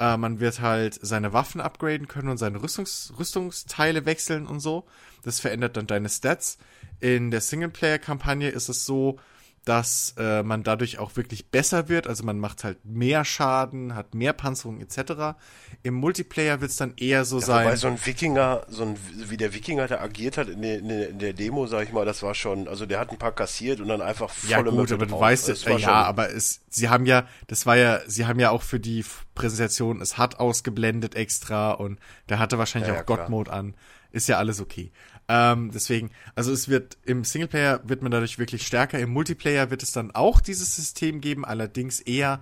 Äh, 0.00 0.16
man 0.16 0.40
wird 0.40 0.62
halt 0.62 0.98
seine 1.02 1.34
Waffen 1.34 1.60
upgraden 1.60 2.08
können 2.08 2.28
und 2.30 2.38
seine 2.38 2.62
Rüstungs 2.62 3.12
Rüstungsteile 3.18 4.06
wechseln 4.06 4.46
und 4.46 4.60
so. 4.60 4.86
Das 5.22 5.38
verändert 5.38 5.76
dann 5.76 5.86
deine 5.86 6.08
Stats. 6.08 6.56
In 7.00 7.30
der 7.30 7.42
Singleplayer-Kampagne 7.42 8.48
ist 8.48 8.70
es 8.70 8.86
so, 8.86 9.18
dass 9.64 10.14
äh, 10.18 10.42
man 10.42 10.62
dadurch 10.62 10.98
auch 10.98 11.16
wirklich 11.16 11.46
besser 11.50 11.88
wird. 11.88 12.06
Also 12.06 12.22
man 12.24 12.38
macht 12.38 12.64
halt 12.64 12.84
mehr 12.84 13.24
Schaden, 13.24 13.94
hat 13.94 14.14
mehr 14.14 14.32
Panzerung 14.34 14.80
etc. 14.80 15.36
Im 15.82 15.94
Multiplayer 15.94 16.60
wird 16.60 16.70
es 16.70 16.76
dann 16.76 16.92
eher 16.96 17.24
so 17.24 17.40
Ja, 17.40 17.46
sein. 17.46 17.64
wobei 17.66 17.76
so 17.76 17.86
ein 17.88 17.98
Wikinger, 18.04 18.66
so 18.68 18.82
ein, 18.84 18.96
wie 19.28 19.36
der 19.36 19.54
Wikinger 19.54 19.86
da 19.88 20.00
agiert 20.00 20.36
hat 20.38 20.48
in 20.48 20.60
der, 20.62 20.78
in 20.78 21.18
der- 21.18 21.32
Demo, 21.32 21.66
sag 21.66 21.84
ich 21.84 21.92
mal, 21.92 22.04
das 22.04 22.22
war 22.22 22.34
schon, 22.34 22.68
also 22.68 22.86
der 22.86 23.00
hat 23.00 23.10
ein 23.10 23.18
paar 23.18 23.32
kassiert 23.32 23.80
und 23.80 23.88
dann 23.88 24.00
einfach 24.02 24.30
volle 24.30 24.50
ja 24.50 24.60
gut, 24.62 24.92
aber 24.92 25.06
du 25.06 25.18
weißt 25.18 25.48
Das 25.48 25.64
ja, 25.64 25.70
war 25.70 25.78
ja, 25.78 25.84
schon- 25.86 25.94
aber 25.94 26.30
es, 26.30 26.60
sie 26.68 26.88
haben 26.88 27.06
ja, 27.06 27.26
das 27.48 27.66
war 27.66 27.76
ja, 27.76 28.00
sie 28.06 28.26
haben 28.26 28.38
ja 28.38 28.50
auch 28.50 28.62
für 28.62 28.78
die 28.78 29.04
Präsentation 29.34 30.00
es 30.00 30.16
hat 30.18 30.38
ausgeblendet 30.38 31.14
extra 31.16 31.72
und 31.72 31.98
der 32.28 32.38
hatte 32.38 32.58
wahrscheinlich 32.58 32.92
Ja, 32.92 33.00
auch 33.00 33.06
klar. 33.06 33.18
God-Mode 33.18 33.52
an. 33.52 33.74
Ist 34.12 34.28
ja 34.28 34.38
alles 34.38 34.60
okay. 34.60 34.92
Ähm, 35.26 35.70
deswegen, 35.72 36.10
also 36.34 36.52
es 36.52 36.68
wird 36.68 36.98
im 37.04 37.24
Singleplayer 37.24 37.80
wird 37.88 38.02
man 38.02 38.12
dadurch 38.12 38.38
wirklich 38.38 38.66
stärker. 38.66 38.98
Im 38.98 39.10
Multiplayer 39.10 39.70
wird 39.70 39.82
es 39.82 39.92
dann 39.92 40.10
auch 40.10 40.40
dieses 40.40 40.76
System 40.76 41.20
geben, 41.20 41.44
allerdings 41.44 42.00
eher, 42.00 42.40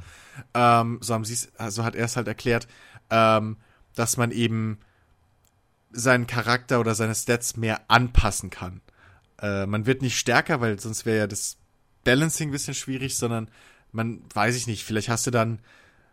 ähm, 0.55 0.99
so 1.01 1.15
haben 1.15 1.25
sie 1.25 1.35
es, 1.35 1.53
also 1.57 1.85
hat 1.85 1.95
er 1.95 2.07
es 2.07 2.17
halt 2.17 2.27
erklärt, 2.27 2.67
ähm, 3.11 3.57
dass 3.95 4.17
man 4.17 4.33
eben 4.33 4.79
seinen 5.93 6.27
Charakter 6.27 6.81
oder 6.81 6.95
seine 6.95 7.15
Stats 7.15 7.57
mehr 7.57 7.83
anpassen 7.89 8.51
kann. 8.51 8.81
Äh, 9.41 9.67
man 9.67 9.87
wird 9.87 10.03
nicht 10.03 10.19
stärker, 10.19 10.61
weil 10.61 10.81
sonst 10.81 11.07
wäre 11.07 11.19
ja 11.19 11.27
das 11.27 11.59
Balancing 12.05 12.49
ein 12.49 12.53
bisschen 12.53 12.75
schwierig, 12.75 13.17
sondern 13.17 13.49
man, 13.93 14.23
weiß 14.35 14.57
ich 14.57 14.67
nicht, 14.67 14.85
vielleicht 14.85 15.09
hast 15.09 15.27
du 15.27 15.31
dann 15.31 15.61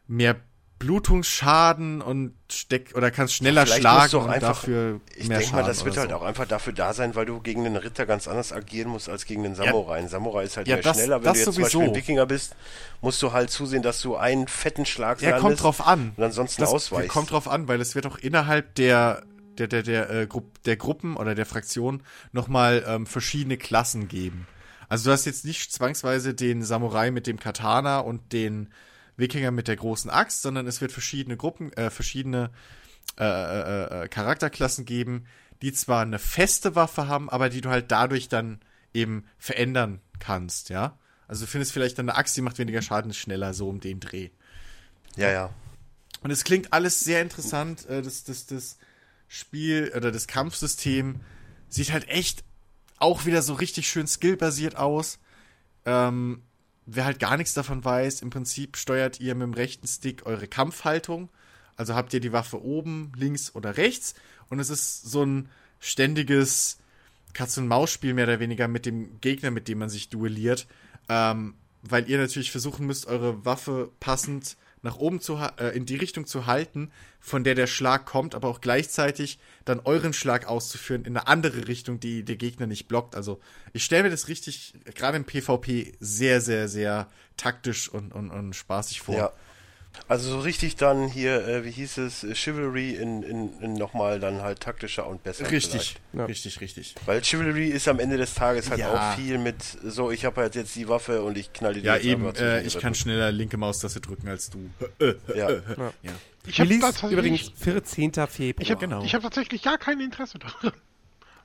mehr 0.08 0.36
Blutungsschaden 0.80 2.01
und 2.01 2.34
steck 2.51 2.93
oder 2.95 3.11
kannst 3.11 3.35
schneller 3.35 3.65
Vielleicht 3.65 3.81
schlagen 3.81 4.15
und 4.18 4.30
einfach- 4.30 4.47
dafür 4.61 5.01
Ich 5.15 5.27
denke 5.27 5.53
mal, 5.53 5.64
das 5.64 5.85
wird 5.85 5.97
halt 5.97 6.10
so. 6.10 6.15
auch 6.15 6.23
einfach 6.23 6.45
dafür 6.47 6.73
da 6.73 6.93
sein, 6.93 7.15
weil 7.15 7.26
du 7.26 7.39
gegen 7.41 7.65
einen 7.65 7.76
Ritter 7.76 8.06
ganz 8.06 8.27
anders 8.27 8.51
agieren 8.53 8.89
musst 8.89 9.10
als 9.10 9.26
gegen 9.26 9.45
einen 9.45 9.56
Samurai. 9.56 9.99
Ein 9.99 10.07
Samurai 10.07 10.43
ist 10.43 10.57
halt 10.57 10.68
Ja, 10.68 10.76
mehr 10.76 10.84
das- 10.84 10.97
schneller. 10.97 11.18
Wenn 11.18 11.23
das 11.26 11.34
du 11.34 11.38
jetzt 11.39 11.45
zum 11.45 11.53
sowieso. 11.56 11.80
Beispiel 11.80 11.93
ein 11.93 11.95
Wikinger 12.01 12.26
bist, 12.26 12.56
musst 13.01 13.22
du 13.22 13.31
halt 13.34 13.49
zusehen, 13.51 13.81
dass 13.84 14.01
du 14.01 14.15
einen 14.15 14.47
fetten 14.47 14.85
Schlag 14.85 15.22
Ja, 15.22 15.39
kommt 15.39 15.61
drauf 15.61 15.85
an. 15.85 16.14
und 16.15 16.23
ansonsten 16.23 16.61
Das 16.61 16.72
ausweichst. 16.72 17.10
kommt 17.10 17.31
drauf 17.31 17.47
an, 17.47 17.68
weil 17.68 17.81
es 17.81 17.95
wird 17.95 18.06
auch 18.07 18.18
innerhalb 18.18 18.76
der 18.76 19.23
der 19.57 19.68
der 19.68 19.84
der, 19.84 20.10
äh, 20.10 20.26
Grupp, 20.27 20.64
der 20.64 20.77
Gruppen 20.77 21.18
oder 21.18 21.35
der 21.35 21.45
Fraktion 21.45 22.01
nochmal 22.31 22.84
ähm, 22.88 23.06
verschiedene 23.06 23.57
Klassen 23.57 24.07
geben. 24.07 24.47
Also 24.88 25.10
du 25.10 25.14
hast 25.14 25.26
jetzt 25.26 25.43
nicht 25.45 25.72
zwangsweise 25.73 26.34
den 26.34 26.64
Samurai 26.64 27.11
mit 27.11 27.27
dem 27.27 27.38
Katana 27.39 27.99
und 27.99 28.31
den 28.31 28.69
Wikinger 29.20 29.52
mit 29.52 29.68
der 29.68 29.76
großen 29.76 30.10
Axt, 30.10 30.41
sondern 30.41 30.68
es 30.68 30.82
wird 30.82 30.91
verschiedene 30.91 31.38
Gruppen, 31.38 31.72
äh, 31.74 31.90
verschiedene 31.90 32.50
äh, 33.18 33.24
äh, 33.24 34.04
äh, 34.04 34.08
Charakterklassen 34.08 34.86
geben, 34.86 35.26
die 35.62 35.74
zwar 35.74 36.02
eine 36.02 36.20
feste 36.20 36.76
Waffe 36.76 37.08
haben, 37.08 37.30
aber 37.30 37.50
die 37.50 37.62
du 37.62 37.70
halt 37.70 37.91
dadurch 37.91 38.30
dann 38.30 38.60
eben 38.94 39.26
verändern 39.38 40.02
kannst, 40.20 40.70
ja. 40.70 40.98
Also 41.28 41.46
du 41.46 41.52
findest 41.52 41.74
vielleicht 41.74 42.00
dann 42.00 42.10
eine 42.10 42.18
Axt, 42.18 42.36
die 42.36 42.41
macht 42.41 42.58
weniger 42.58 42.82
Schaden, 42.82 43.12
ist 43.12 43.18
schneller, 43.18 43.54
so 43.54 43.70
um 43.70 43.80
den 43.80 44.00
Dreh. 44.00 44.30
ja, 45.16 45.30
ja. 45.30 45.54
Und 46.22 46.32
es 46.32 46.44
klingt 46.44 46.74
alles 46.74 47.00
sehr 47.00 47.22
interessant. 47.22 47.88
Äh, 47.88 48.02
das, 48.02 48.24
das, 48.24 48.46
das 48.46 48.78
Spiel 49.28 49.94
oder 49.96 50.12
das 50.12 50.28
Kampfsystem 50.28 51.22
sieht 51.70 51.91
halt 51.94 52.10
echt 52.10 52.44
auch 52.98 53.26
wieder 53.26 53.41
so 53.41 53.54
richtig 53.54 53.90
schön 53.90 54.08
skillbasiert 54.08 54.76
aus. 54.76 55.20
Ähm, 55.86 56.41
wer 56.91 57.06
halt 57.06 57.20
gar 57.20 57.38
nichts 57.38 57.53
davon 57.53 57.84
weiß, 57.84 58.22
im 58.22 58.30
Prinzip 58.30 58.78
steuert 58.78 59.20
ihr 59.20 59.36
mit 59.36 59.44
dem 59.44 59.53
rechten 59.53 59.88
Stick 59.88 60.26
eure 60.26 60.48
Kampfhaltung. 60.48 61.30
Also 61.76 61.95
habt 61.95 62.14
ihr 62.14 62.20
die 62.20 62.34
Waffe 62.34 62.61
oben, 62.64 63.11
links 63.16 63.56
oder 63.56 63.78
rechts. 63.78 64.16
Und 64.49 64.60
es 64.60 64.70
ist 64.70 65.03
so 65.03 65.24
ein 65.24 65.49
ständiges 65.80 66.78
Katz-und-Maus-Spiel 67.34 68.14
mehr 68.14 68.26
oder 68.26 68.40
weniger 68.40 68.68
mit 68.68 68.86
dem 68.86 69.22
Gegner, 69.22 69.52
mit 69.52 69.68
dem 69.68 69.80
man 69.80 69.90
sich 69.90 70.10
duelliert. 70.10 70.68
Ähm, 71.07 71.53
weil 71.82 72.10
ihr 72.10 72.18
natürlich 72.18 72.52
versuchen 72.52 72.86
müsst, 72.86 73.06
eure 73.06 73.45
Waffe 73.45 73.91
passend 73.99 74.57
nach 74.81 74.97
oben 74.97 75.19
zu 75.19 75.38
äh, 75.57 75.76
in 75.76 75.85
die 75.85 75.95
Richtung 75.95 76.26
zu 76.26 76.45
halten, 76.45 76.91
von 77.19 77.43
der 77.43 77.56
der 77.56 77.68
Schlag 77.68 78.06
kommt, 78.06 78.35
aber 78.35 78.47
auch 78.47 78.61
gleichzeitig 78.61 79.39
dann 79.65 79.81
euren 79.81 80.14
Schlag 80.14 80.47
auszuführen 80.47 81.06
in 81.06 81.18
eine 81.18 81.27
andere 81.27 81.68
Richtung, 81.68 81.99
die 81.99 82.23
der 82.23 82.38
Gegner 82.38 82.68
nicht 82.68 82.88
blockt. 82.88 83.15
Also 83.15 83.39
ich 83.73 83.84
stelle 83.84 84.03
mir 84.03 84.10
das 84.10 84.27
richtig, 84.27 84.73
gerade 84.95 85.18
im 85.18 85.26
PvP, 85.26 85.93
sehr, 85.99 86.41
sehr, 86.41 86.68
sehr 86.68 87.10
taktisch 87.38 87.89
und, 87.89 88.14
und, 88.14 88.31
und 88.31 88.56
spaßig 88.56 89.01
vor. 89.01 89.15
Ja. 89.15 89.34
Also 90.07 90.31
so 90.31 90.39
richtig 90.39 90.76
dann 90.76 91.07
hier, 91.07 91.47
äh, 91.47 91.65
wie 91.65 91.71
hieß 91.71 91.97
es, 91.99 92.23
äh, 92.23 92.34
Chivalry 92.34 92.91
in, 92.95 93.23
in, 93.23 93.59
in 93.61 93.73
nochmal 93.73 94.19
dann 94.19 94.41
halt 94.41 94.59
taktischer 94.59 95.07
und 95.07 95.23
besser. 95.23 95.49
Richtig, 95.51 95.95
Ja. 96.13 96.26
richtig, 96.26 96.61
richtig. 96.61 96.95
Weil 97.05 97.21
Chivalry 97.23 97.67
ist 97.67 97.88
am 97.88 97.99
Ende 97.99 98.17
des 98.17 98.34
Tages 98.34 98.69
halt 98.69 98.80
Ja. 98.80 99.13
auch 99.13 99.15
viel 99.17 99.38
mit, 99.38 99.57
so 99.84 100.11
ich 100.11 100.26
habe 100.26 100.41
halt 100.41 100.55
jetzt 100.55 100.76
die 100.76 100.88
Waffe 100.88 101.21
und 101.23 101.38
ich 101.38 101.53
knall 101.53 101.73
die 101.73 101.81
Ja, 101.81 101.95
jetzt 101.95 102.05
eben, 102.05 102.26
äh, 102.35 102.61
ich 102.63 102.80
kann 102.80 102.95
schneller 102.95 103.31
linke 103.31 103.57
Maustaste 103.57 103.99
drücken 104.01 104.27
als 104.27 104.49
du. 104.49 104.69
Ja. 105.35 105.49
Ja. 106.01 106.11
Ich 106.47 106.59
habe 106.59 106.73
übrigens 107.11 107.51
14. 107.57 108.11
Februar. 108.27 108.61
ich 108.63 108.71
hab, 108.71 108.80
genau. 108.80 109.03
ich 109.03 109.13
hab 109.13 109.21
tatsächlich 109.21 109.61
gar 109.61 109.77
kein 109.77 109.99
Interesse 109.99 110.39
daran. 110.39 110.71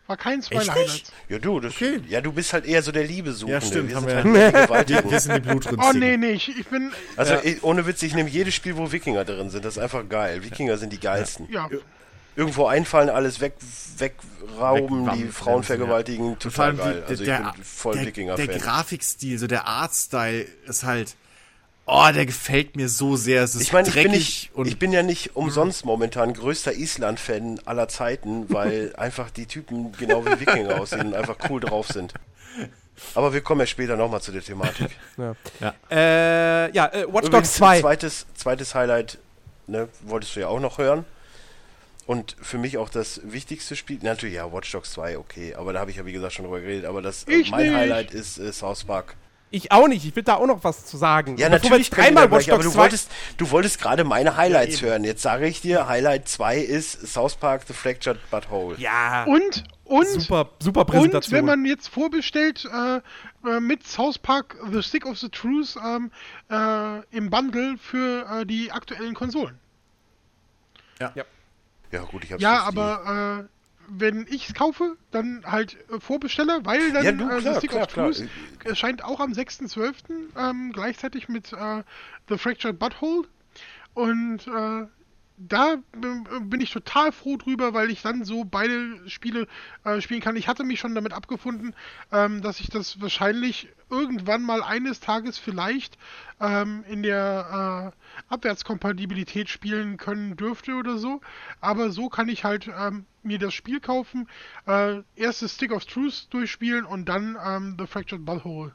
War 0.06 0.18
nicht? 0.36 0.50
Highlights. 0.54 1.12
Ja, 1.30 1.38
du, 1.38 1.60
das, 1.60 1.72
Okay. 1.74 2.00
ja, 2.08 2.20
du 2.20 2.30
bist 2.32 2.52
halt 2.52 2.66
eher 2.66 2.82
so 2.82 2.92
der 2.92 3.04
Liebesuchende. 3.04 3.54
Ja, 3.54 3.60
stimmt, 3.60 3.88
Wir 3.88 3.96
haben 3.96 4.06
sind 4.08 4.34
wir- 4.34 4.42
halt 4.44 4.54
die 4.54 4.60
Gewaltigen. 4.66 5.10
Wir 5.10 5.20
sind 5.20 5.34
die 5.36 5.40
Blutrünstigen. 5.40 5.82
Oh 5.82 5.92
nee, 5.98 6.16
nee, 6.18 6.32
ich, 6.32 6.48
ich 6.58 6.66
bin. 6.66 6.92
Also 7.16 7.36
ich, 7.42 7.62
ohne 7.64 7.86
Witz, 7.86 8.02
ich 8.02 8.14
nehme 8.14 8.28
jedes 8.28 8.54
Spiel, 8.54 8.76
wo 8.76 8.92
Wikinger 8.92 9.24
drin 9.24 9.48
sind. 9.50 9.64
Das 9.64 9.76
ist 9.76 9.82
einfach 9.82 10.06
geil. 10.08 10.44
Wikinger 10.44 10.76
sind 10.76 10.92
die 10.92 11.00
geilsten. 11.00 11.48
Ja, 11.50 11.68
Irgendwo 12.36 12.66
einfallen, 12.66 13.10
alles 13.10 13.40
weg, 13.40 13.54
wegrauben, 13.98 15.06
Wegwam- 15.06 15.16
die 15.16 15.28
Frauen 15.28 15.62
vergewaltigen. 15.62 16.38
Total 16.38 16.74
geil. 16.74 17.02
die- 17.06 17.10
Also 17.10 17.22
ich 17.22 17.28
der, 17.28 17.52
bin 17.54 17.64
voll 17.64 17.94
der, 17.94 18.02
der 18.02 18.08
Wikinger-Fan. 18.08 18.58
Grafikstil, 18.58 19.38
so 19.38 19.46
der 19.46 19.66
Artstyle 19.66 20.46
ist 20.66 20.84
halt, 20.84 21.14
oh, 21.86 22.08
der 22.14 22.26
gefällt 22.26 22.76
mir 22.76 22.88
so 22.88 23.16
sehr. 23.16 23.42
Es 23.42 23.54
ist 23.54 23.62
Ich 23.62 23.72
meine, 23.72 23.88
ich 23.88 23.94
bin, 23.94 24.04
dreckig 24.04 24.18
nicht, 24.18 24.50
und 24.54 24.66
ich 24.66 24.78
bin 24.78 24.92
ja 24.92 25.02
nicht 25.02 25.36
umsonst 25.36 25.84
momentan 25.84 26.32
größter 26.32 26.72
Island-Fan 26.72 27.60
aller 27.64 27.88
Zeiten, 27.88 28.52
weil 28.52 28.94
einfach 28.98 29.30
die 29.30 29.46
Typen 29.46 29.92
genau 29.92 30.24
wie 30.24 30.40
Wikinger 30.40 30.80
aussehen 30.80 31.08
und 31.08 31.14
einfach 31.14 31.36
cool 31.50 31.60
drauf 31.60 31.88
sind. 31.88 32.14
Aber 33.14 33.32
wir 33.32 33.40
kommen 33.40 33.60
ja 33.60 33.66
später 33.66 33.96
nochmal 33.96 34.22
zu 34.22 34.30
der 34.32 34.42
Thematik. 34.42 34.90
Ja, 35.16 35.34
Ja. 35.60 35.74
äh, 35.90 36.70
ja 36.72 36.86
äh, 36.92 37.12
Watch 37.12 37.28
Dogs 37.30 37.54
2. 37.54 37.80
Zweites, 37.80 38.26
zweites 38.34 38.74
Highlight, 38.74 39.18
ne, 39.66 39.88
wolltest 40.02 40.36
du 40.36 40.40
ja 40.40 40.48
auch 40.48 40.60
noch 40.60 40.78
hören. 40.78 41.04
Und 42.06 42.36
für 42.40 42.58
mich 42.58 42.76
auch 42.76 42.90
das 42.90 43.20
wichtigste 43.24 43.76
Spiel, 43.76 43.98
natürlich 44.02 44.34
ja, 44.36 44.52
Watch 44.52 44.70
Dogs 44.70 44.92
2, 44.92 45.16
okay, 45.18 45.54
aber 45.54 45.72
da 45.72 45.80
habe 45.80 45.90
ich 45.90 45.96
ja 45.96 46.04
wie 46.04 46.12
gesagt 46.12 46.34
schon 46.34 46.44
drüber 46.44 46.60
geredet, 46.60 46.84
aber 46.84 47.00
das 47.00 47.24
Ich 47.26 47.50
mein 47.50 47.62
nicht. 47.66 47.74
Highlight 47.74 48.12
ist 48.12 48.38
äh, 48.38 48.52
South 48.52 48.84
Park. 48.84 49.16
Ich 49.54 49.70
auch 49.70 49.86
nicht. 49.86 50.04
Ich 50.04 50.16
will 50.16 50.22
da 50.24 50.34
auch 50.34 50.46
noch 50.46 50.64
was 50.64 50.84
zu 50.84 50.96
sagen. 50.96 51.36
Ja, 51.36 51.48
Bevor 51.48 51.60
natürlich 51.70 51.90
dreimal 51.90 52.30
Watch 52.30 52.46
gleich, 52.46 52.54
aber 52.54 52.62
Dogs 52.64 52.72
du 52.74 52.78
2 52.78 52.82
wolltest, 52.82 53.10
du 53.36 53.50
wolltest 53.50 53.80
gerade 53.80 54.02
meine 54.04 54.36
Highlights 54.36 54.78
eben. 54.78 54.86
hören. 54.88 55.04
Jetzt 55.04 55.22
sage 55.22 55.46
ich 55.46 55.60
dir, 55.60 55.86
Highlight 55.86 56.28
2 56.28 56.58
ist 56.58 57.06
South 57.06 57.36
Park 57.36 57.62
The 57.68 57.72
Fractured 57.72 58.18
But 58.30 58.50
Whole. 58.50 58.76
Ja, 58.78 59.24
Und, 59.24 59.64
und, 59.84 60.06
super, 60.06 60.50
super 60.58 60.80
und 60.80 60.86
Präsentation. 60.88 61.38
wenn 61.38 61.44
man 61.44 61.64
jetzt 61.64 61.88
vorbestellt 61.88 62.64
äh, 62.64 62.96
äh, 63.48 63.60
mit 63.60 63.86
South 63.86 64.18
Park 64.18 64.56
The 64.72 64.82
Stick 64.82 65.06
of 65.06 65.18
the 65.18 65.28
Truth 65.28 65.76
ähm, 65.84 66.10
äh, 66.50 67.16
im 67.16 67.30
Bundle 67.30 67.76
für 67.78 68.26
äh, 68.40 68.46
die 68.46 68.72
aktuellen 68.72 69.14
Konsolen. 69.14 69.58
Ja 71.94 72.02
gut, 72.02 72.24
ich 72.24 72.32
habe 72.32 72.42
Ja, 72.42 72.62
aber 72.62 73.46
äh, 73.46 73.53
wenn 73.88 74.26
ich 74.28 74.48
es 74.48 74.54
kaufe, 74.54 74.96
dann 75.10 75.42
halt 75.44 75.76
äh, 75.90 76.00
Vorbesteller, 76.00 76.64
weil 76.64 76.92
dann 76.92 77.04
Ja, 77.04 77.12
du, 77.12 77.24
äh, 77.24 77.40
klar, 77.40 77.54
The 77.54 77.58
Stick 77.58 77.70
klar, 77.70 77.82
of. 77.84 77.92
Truth 77.92 78.24
erscheint 78.64 79.04
auch 79.04 79.20
am 79.20 79.32
6.12. 79.32 79.94
Ähm, 80.36 80.72
gleichzeitig 80.72 81.28
mit 81.28 81.52
äh, 81.52 81.82
The 82.28 82.38
Fractured 82.38 82.78
Butthole. 82.78 83.26
Und 83.94 84.46
äh, 84.46 84.86
da 85.36 85.76
b- 85.92 86.40
bin 86.42 86.60
ich 86.60 86.70
total 86.70 87.10
froh 87.12 87.36
drüber, 87.36 87.74
weil 87.74 87.90
ich 87.90 88.02
dann 88.02 88.24
so 88.24 88.44
beide 88.44 89.08
Spiele 89.08 89.48
äh, 89.84 90.00
spielen 90.00 90.20
kann. 90.20 90.36
Ich 90.36 90.48
hatte 90.48 90.64
mich 90.64 90.78
schon 90.80 90.94
damit 90.94 91.12
abgefunden, 91.12 91.74
ähm, 92.12 92.40
dass 92.40 92.60
ich 92.60 92.68
das 92.68 93.00
wahrscheinlich 93.00 93.68
irgendwann 93.90 94.42
mal 94.42 94.62
eines 94.62 95.00
Tages 95.00 95.38
vielleicht 95.38 95.98
ähm, 96.40 96.84
in 96.88 97.02
der 97.02 97.92
äh, 97.94 98.32
Abwärtskompatibilität 98.32 99.48
spielen 99.48 99.96
können 99.96 100.36
dürfte 100.36 100.74
oder 100.74 100.98
so. 100.98 101.20
Aber 101.60 101.90
so 101.90 102.08
kann 102.08 102.28
ich 102.28 102.44
halt 102.44 102.68
ähm, 102.68 103.06
mir 103.22 103.38
das 103.38 103.54
Spiel 103.54 103.80
kaufen, 103.80 104.28
äh, 104.66 105.02
erst 105.16 105.42
das 105.42 105.54
Stick 105.54 105.72
of 105.72 105.84
Truth 105.84 106.28
durchspielen 106.30 106.84
und 106.84 107.08
dann 107.08 107.36
ähm, 107.44 107.76
The 107.78 107.86
Fractured 107.86 108.24
Butthole 108.24 108.72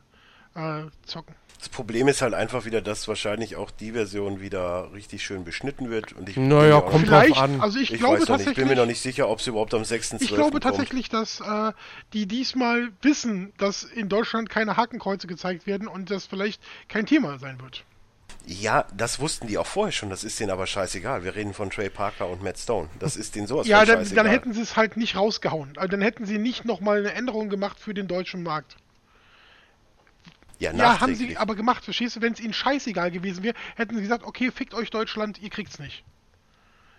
äh, 0.55 0.83
zocken. 1.05 1.35
Das 1.59 1.67
Problem 1.67 2.07
ist 2.07 2.21
halt 2.21 2.33
einfach 2.33 2.63
wieder, 2.63 2.81
dass 2.81 3.09
wahrscheinlich 3.09 3.57
auch 3.57 3.69
die 3.69 3.91
Version 3.91 4.39
wieder 4.39 4.93
richtig 4.93 5.23
schön 5.23 5.43
beschnitten 5.43 5.89
wird. 5.89 6.13
Und 6.13 6.29
ich 6.29 6.37
Naja, 6.37 6.79
kommt 6.79 7.09
drauf 7.09 7.37
an. 7.37 7.59
also 7.59 7.79
ich, 7.79 7.91
ich 7.91 7.99
glaube 7.99 8.13
weiß 8.13 8.19
noch 8.19 8.19
nicht, 8.19 8.27
tatsächlich. 8.27 8.51
ich 8.51 8.57
bin 8.57 8.67
mir 8.69 8.75
noch 8.77 8.85
nicht 8.85 9.01
sicher, 9.01 9.27
ob 9.27 9.39
es 9.39 9.47
überhaupt 9.47 9.73
am 9.73 9.81
6.12. 9.81 10.21
Ich 10.21 10.29
glaube 10.29 10.51
kommt. 10.51 10.63
tatsächlich, 10.63 11.09
dass 11.09 11.41
äh, 11.41 11.73
die 12.13 12.27
diesmal 12.27 12.91
wissen, 13.01 13.51
dass 13.57 13.83
in 13.83 14.07
Deutschland 14.07 14.49
keine 14.49 14.77
Hakenkreuze 14.77 15.27
gezeigt 15.27 15.67
werden 15.67 15.89
und 15.89 16.09
das 16.11 16.27
vielleicht 16.27 16.61
kein 16.87 17.05
Thema 17.05 17.37
sein 17.39 17.59
wird. 17.59 17.83
Ja, 18.45 18.85
das 18.95 19.19
wussten 19.19 19.47
die 19.47 19.57
auch 19.57 19.67
vorher 19.67 19.91
schon, 19.91 20.09
das 20.09 20.23
ist 20.23 20.39
denen 20.39 20.49
aber 20.51 20.65
scheißegal. 20.65 21.25
Wir 21.25 21.35
reden 21.35 21.53
von 21.53 21.69
Trey 21.69 21.89
Parker 21.89 22.29
und 22.29 22.41
Matt 22.41 22.57
Stone. 22.57 22.89
Das 22.99 23.17
ist 23.17 23.35
denen 23.35 23.47
sowas 23.47 23.67
ja, 23.67 23.79
von 23.79 23.87
dann, 23.87 23.97
scheißegal. 23.99 24.23
dann 24.23 24.31
hätten 24.31 24.53
sie 24.53 24.61
es 24.61 24.77
halt 24.77 24.95
nicht 24.95 25.17
rausgehauen. 25.17 25.73
Also 25.75 25.89
dann 25.89 26.01
hätten 26.01 26.25
sie 26.25 26.37
nicht 26.37 26.63
nochmal 26.63 26.99
eine 26.99 27.13
Änderung 27.13 27.49
gemacht 27.49 27.77
für 27.79 27.93
den 27.93 28.07
deutschen 28.07 28.43
Markt. 28.43 28.77
Ja, 30.59 30.71
Ja, 30.73 30.99
haben 30.99 31.15
sie 31.15 31.37
aber 31.37 31.55
gemacht, 31.55 31.83
verstehst 31.83 32.15
du? 32.15 32.21
Wenn 32.21 32.33
es 32.33 32.39
ihnen 32.39 32.53
scheißegal 32.53 33.11
gewesen 33.11 33.43
wäre, 33.43 33.55
hätten 33.75 33.95
sie 33.95 34.01
gesagt, 34.01 34.25
okay, 34.25 34.51
fickt 34.51 34.73
euch 34.73 34.89
Deutschland, 34.89 35.39
ihr 35.41 35.49
kriegt's 35.49 35.79
nicht. 35.79 36.03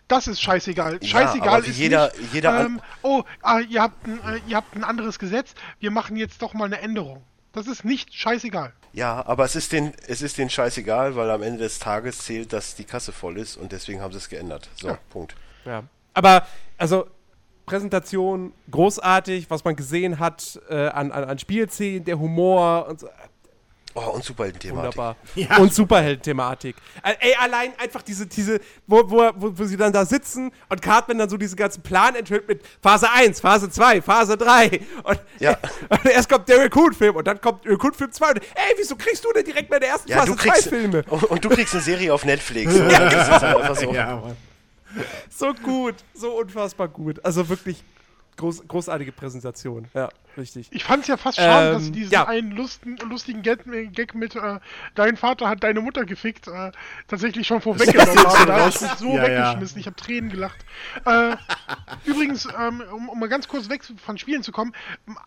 Das 0.08 0.26
ist 0.26 0.40
scheißegal. 0.40 0.98
Ja, 1.02 1.08
Scheißegal 1.08 1.64
ist 1.64 1.78
jeder- 1.78 2.10
nicht, 2.18 2.32
jeder 2.34 2.64
ähm, 2.64 2.80
oh, 3.02 3.22
ah, 3.42 3.60
ihr, 3.60 3.80
habt 3.80 4.04
ein, 4.08 4.18
äh, 4.26 4.40
ihr 4.48 4.56
habt 4.56 4.74
ein 4.74 4.82
anderes 4.82 5.20
Gesetz, 5.20 5.54
wir 5.78 5.92
machen 5.92 6.16
jetzt 6.16 6.42
doch 6.42 6.52
mal 6.52 6.64
eine 6.64 6.80
Änderung. 6.80 7.22
Das 7.52 7.68
ist 7.68 7.84
nicht 7.84 8.12
scheißegal. 8.12 8.72
Ja, 8.92 9.24
aber 9.24 9.44
es 9.44 9.54
ist 9.54 9.70
den, 9.72 9.92
es 10.08 10.20
ist 10.20 10.36
denen 10.38 10.50
scheißegal, 10.50 11.14
weil 11.14 11.30
am 11.30 11.42
Ende 11.44 11.58
des 11.60 11.78
Tages 11.78 12.18
zählt, 12.18 12.52
dass 12.52 12.74
die 12.74 12.82
Kasse 12.84 13.12
voll 13.12 13.38
ist 13.38 13.56
und 13.56 13.70
deswegen 13.70 14.00
haben 14.00 14.10
sie 14.12 14.18
es 14.18 14.28
geändert. 14.28 14.68
So, 14.74 14.88
Ja. 14.88 14.98
Punkt. 15.10 15.36
Ja. 15.64 15.84
Aber, 16.12 16.44
also, 16.76 17.06
Präsentation 17.66 18.52
großartig, 18.70 19.48
was 19.48 19.62
man 19.64 19.76
gesehen 19.76 20.18
hat 20.18 20.60
äh, 20.68 20.88
an, 20.88 21.12
an, 21.12 21.22
an 21.22 21.38
Spielszenen, 21.38 22.04
der 22.04 22.18
Humor 22.18 22.88
und 22.88 22.98
so. 23.00 23.08
Oh, 23.94 24.10
und 24.10 24.24
Superhelden-Thematik. 24.24 24.96
Wunderbar. 24.96 25.16
Ja. 25.34 25.56
Und 25.56 25.74
Superheld-Thematik. 25.74 26.76
Äh, 27.02 27.14
Ey, 27.18 27.34
allein 27.40 27.72
einfach 27.78 28.02
diese, 28.02 28.26
diese, 28.26 28.60
wo, 28.86 29.02
wo, 29.10 29.30
wo, 29.34 29.58
wo 29.58 29.64
sie 29.64 29.76
dann 29.76 29.92
da 29.92 30.04
sitzen 30.04 30.52
und 30.68 30.80
Cartman 30.80 31.18
dann 31.18 31.28
so 31.28 31.36
diesen 31.36 31.56
ganzen 31.56 31.82
Plan 31.82 32.14
enthüllt 32.14 32.46
mit 32.46 32.62
Phase 32.80 33.10
1, 33.10 33.40
Phase 33.40 33.68
2, 33.68 34.00
Phase 34.02 34.36
3. 34.36 34.80
Und, 35.02 35.20
Ja. 35.40 35.56
und 35.88 36.06
erst 36.06 36.28
kommt 36.28 36.48
der 36.48 36.58
Raccoon-Film 36.58 37.16
und 37.16 37.26
dann 37.26 37.40
kommt 37.40 37.66
Raccoon-Film 37.66 38.12
2. 38.12 38.28
Und, 38.30 38.36
ey, 38.38 38.74
wieso 38.76 38.94
kriegst 38.94 39.24
du 39.24 39.32
denn 39.32 39.44
direkt 39.44 39.68
bei 39.68 39.80
der 39.80 39.88
ersten 39.90 40.08
Ja, 40.08 40.18
Phase 40.18 40.32
du 40.32 40.36
kriegst, 40.36 40.62
2 40.62 40.68
Filme? 40.70 41.04
und, 41.10 41.24
und 41.24 41.44
du 41.44 41.48
kriegst 41.48 41.74
eine 41.74 41.82
Serie 41.82 42.14
auf 42.14 42.24
Netflix. 42.24 42.72
ja, 42.76 43.08
das 43.10 43.28
ist 43.28 43.42
halt 43.42 43.56
einfach 43.56 43.76
so. 43.76 43.92
Ja. 43.92 44.22
So 45.30 45.52
gut, 45.54 45.96
so 46.14 46.38
unfassbar 46.38 46.88
gut. 46.88 47.24
Also 47.24 47.48
wirklich 47.48 47.82
groß, 48.40 48.66
großartige 48.66 49.12
Präsentation. 49.12 49.86
Ja, 49.94 50.08
richtig. 50.36 50.68
Ich 50.70 50.84
fand 50.84 51.02
es 51.02 51.08
ja 51.08 51.16
fast 51.16 51.36
schade, 51.36 51.68
Ähm, 51.68 51.74
dass 51.74 51.84
sie 51.84 51.92
diesen 51.92 52.12
ja. 52.12 52.26
einen 52.26 52.52
lustigen, 52.52 52.96
lustigen 53.08 53.42
Gag, 53.42 53.66
mit 54.14 54.34
äh, 54.34 54.58
Dein 54.94 55.16
Vater 55.16 55.48
hat 55.48 55.62
deine 55.62 55.80
Mutter 55.80 56.04
gefickt 56.04 56.48
äh, 56.48 56.72
tatsächlich 57.06 57.46
schon 57.46 57.60
vorweggenommen 57.60 58.16
haben. 58.18 58.46
Da 58.46 58.58
habe 58.60 58.70
ich 58.70 58.80
mich 58.80 58.90
so 58.92 59.08
Ja, 59.08 59.16
ja. 59.16 59.22
weggeschmissen. 59.22 59.80
Ich 59.80 59.86
habe 59.86 59.96
Tränen 59.96 60.30
gelacht. 60.30 60.58
Äh, 61.04 61.36
übrigens, 62.04 62.46
ähm, 62.58 62.82
um, 62.92 63.08
um 63.10 63.20
mal 63.20 63.28
ganz 63.28 63.46
kurz 63.46 63.68
weg 63.68 63.82
von 63.84 64.18
Spielen 64.18 64.42
zu 64.42 64.52
kommen, 64.52 64.72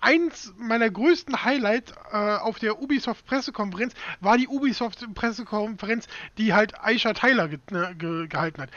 eins 0.02 0.54
meiner 0.58 0.90
größten 0.90 1.44
Highlights 1.44 1.94
äh, 2.12 2.18
auf 2.18 2.60
der 2.60 2.82
Ubisoft-Pressekonferenz 2.82 3.94
war 4.20 4.38
die 4.38 4.48
Ubisoft-Pressekonferenz, 4.48 6.08
die 6.38 6.54
halt 6.54 6.80
Aisha 6.84 7.14
Tyler 7.14 7.48
ge 7.48 7.60
äh, 7.72 7.94
ge 7.94 8.28
gehalten 8.28 8.62
hat. 8.62 8.70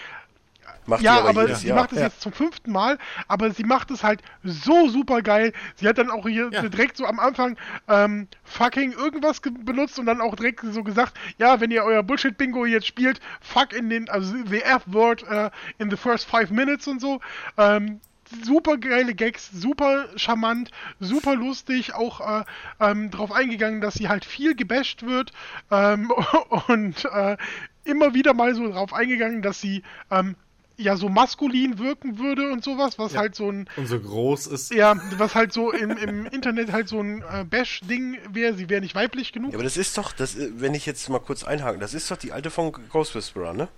Macht 0.86 1.02
Ja, 1.02 1.18
aber, 1.18 1.28
aber 1.30 1.42
jedes 1.42 1.60
sie 1.60 1.68
Jahr. 1.68 1.76
macht 1.78 1.92
es 1.92 1.98
jetzt 2.00 2.20
zum 2.20 2.32
fünften 2.32 2.70
Mal, 2.72 2.98
aber 3.28 3.50
sie 3.50 3.64
macht 3.64 3.90
es 3.90 4.02
halt 4.02 4.22
so 4.44 4.88
super 4.88 5.22
geil. 5.22 5.52
Sie 5.76 5.88
hat 5.88 5.98
dann 5.98 6.10
auch 6.10 6.26
hier 6.28 6.50
Ja. 6.52 6.62
direkt 6.62 6.96
so 6.96 7.06
am 7.06 7.18
Anfang 7.18 7.56
ähm, 7.88 8.28
fucking 8.44 8.92
irgendwas 8.92 9.42
ge- 9.42 9.52
benutzt 9.52 9.98
und 9.98 10.06
dann 10.06 10.20
auch 10.20 10.34
direkt 10.36 10.60
so 10.62 10.82
gesagt, 10.84 11.14
ja, 11.38 11.60
wenn 11.60 11.70
ihr 11.70 11.82
euer 11.84 12.02
Bullshit-Bingo 12.02 12.66
jetzt 12.66 12.86
spielt, 12.86 13.20
fuck 13.40 13.72
in 13.72 13.90
den, 13.90 14.08
also 14.08 14.34
the 14.46 14.62
F-Word 14.62 15.24
äh, 15.28 15.50
in 15.78 15.90
the 15.90 15.96
first 15.96 16.28
five 16.28 16.50
minutes 16.50 16.86
und 16.86 17.00
so. 17.00 17.20
Ähm, 17.58 18.00
super 18.42 18.76
geile 18.76 19.14
Gags, 19.14 19.50
super 19.52 20.06
charmant, 20.16 20.70
super 21.00 21.34
lustig, 21.36 21.94
auch 21.94 22.40
äh, 22.40 22.44
ähm, 22.80 23.10
darauf 23.10 23.30
eingegangen, 23.32 23.80
dass 23.80 23.94
sie 23.94 24.08
halt 24.08 24.24
viel 24.24 24.54
gebasht 24.56 25.04
wird 25.04 25.32
ähm, 25.70 26.10
und 26.68 27.04
äh, 27.04 27.36
immer 27.84 28.14
wieder 28.14 28.34
mal 28.34 28.52
so 28.54 28.66
darauf 28.66 28.92
eingegangen, 28.92 29.42
dass 29.42 29.60
sie 29.60 29.82
ähm, 30.10 30.34
ja 30.78 30.96
so 30.96 31.08
maskulin 31.08 31.78
wirken 31.78 32.18
würde 32.18 32.50
und 32.52 32.62
sowas, 32.64 32.98
was 32.98 33.16
halt 33.16 33.34
so 33.34 33.50
ein 33.50 33.68
Und 33.76 33.86
so 33.86 33.98
groß 33.98 34.46
ist. 34.48 34.74
ja, 34.74 34.94
was 35.16 35.34
halt 35.34 35.52
so 35.52 35.72
im, 35.72 35.90
im 35.96 36.26
Internet 36.26 36.72
halt 36.72 36.88
so 36.88 37.00
ein 37.00 37.22
äh, 37.22 37.44
Bash-Ding 37.44 38.18
wäre, 38.30 38.54
sie 38.54 38.68
wäre 38.68 38.80
nicht 38.82 38.94
weiblich 38.94 39.32
genug. 39.32 39.52
Ja, 39.52 39.56
aber 39.56 39.64
das 39.64 39.76
ist 39.76 39.96
doch, 39.96 40.12
das, 40.12 40.36
äh, 40.36 40.50
wenn 40.56 40.74
ich 40.74 40.84
jetzt 40.86 41.08
mal 41.08 41.18
kurz 41.20 41.44
einhaken, 41.44 41.80
das 41.80 41.94
ist 41.94 42.10
doch 42.10 42.16
die 42.18 42.32
alte 42.32 42.50
von 42.50 42.72
Ghost 42.90 43.14
Whisperer, 43.14 43.54
ne? 43.54 43.68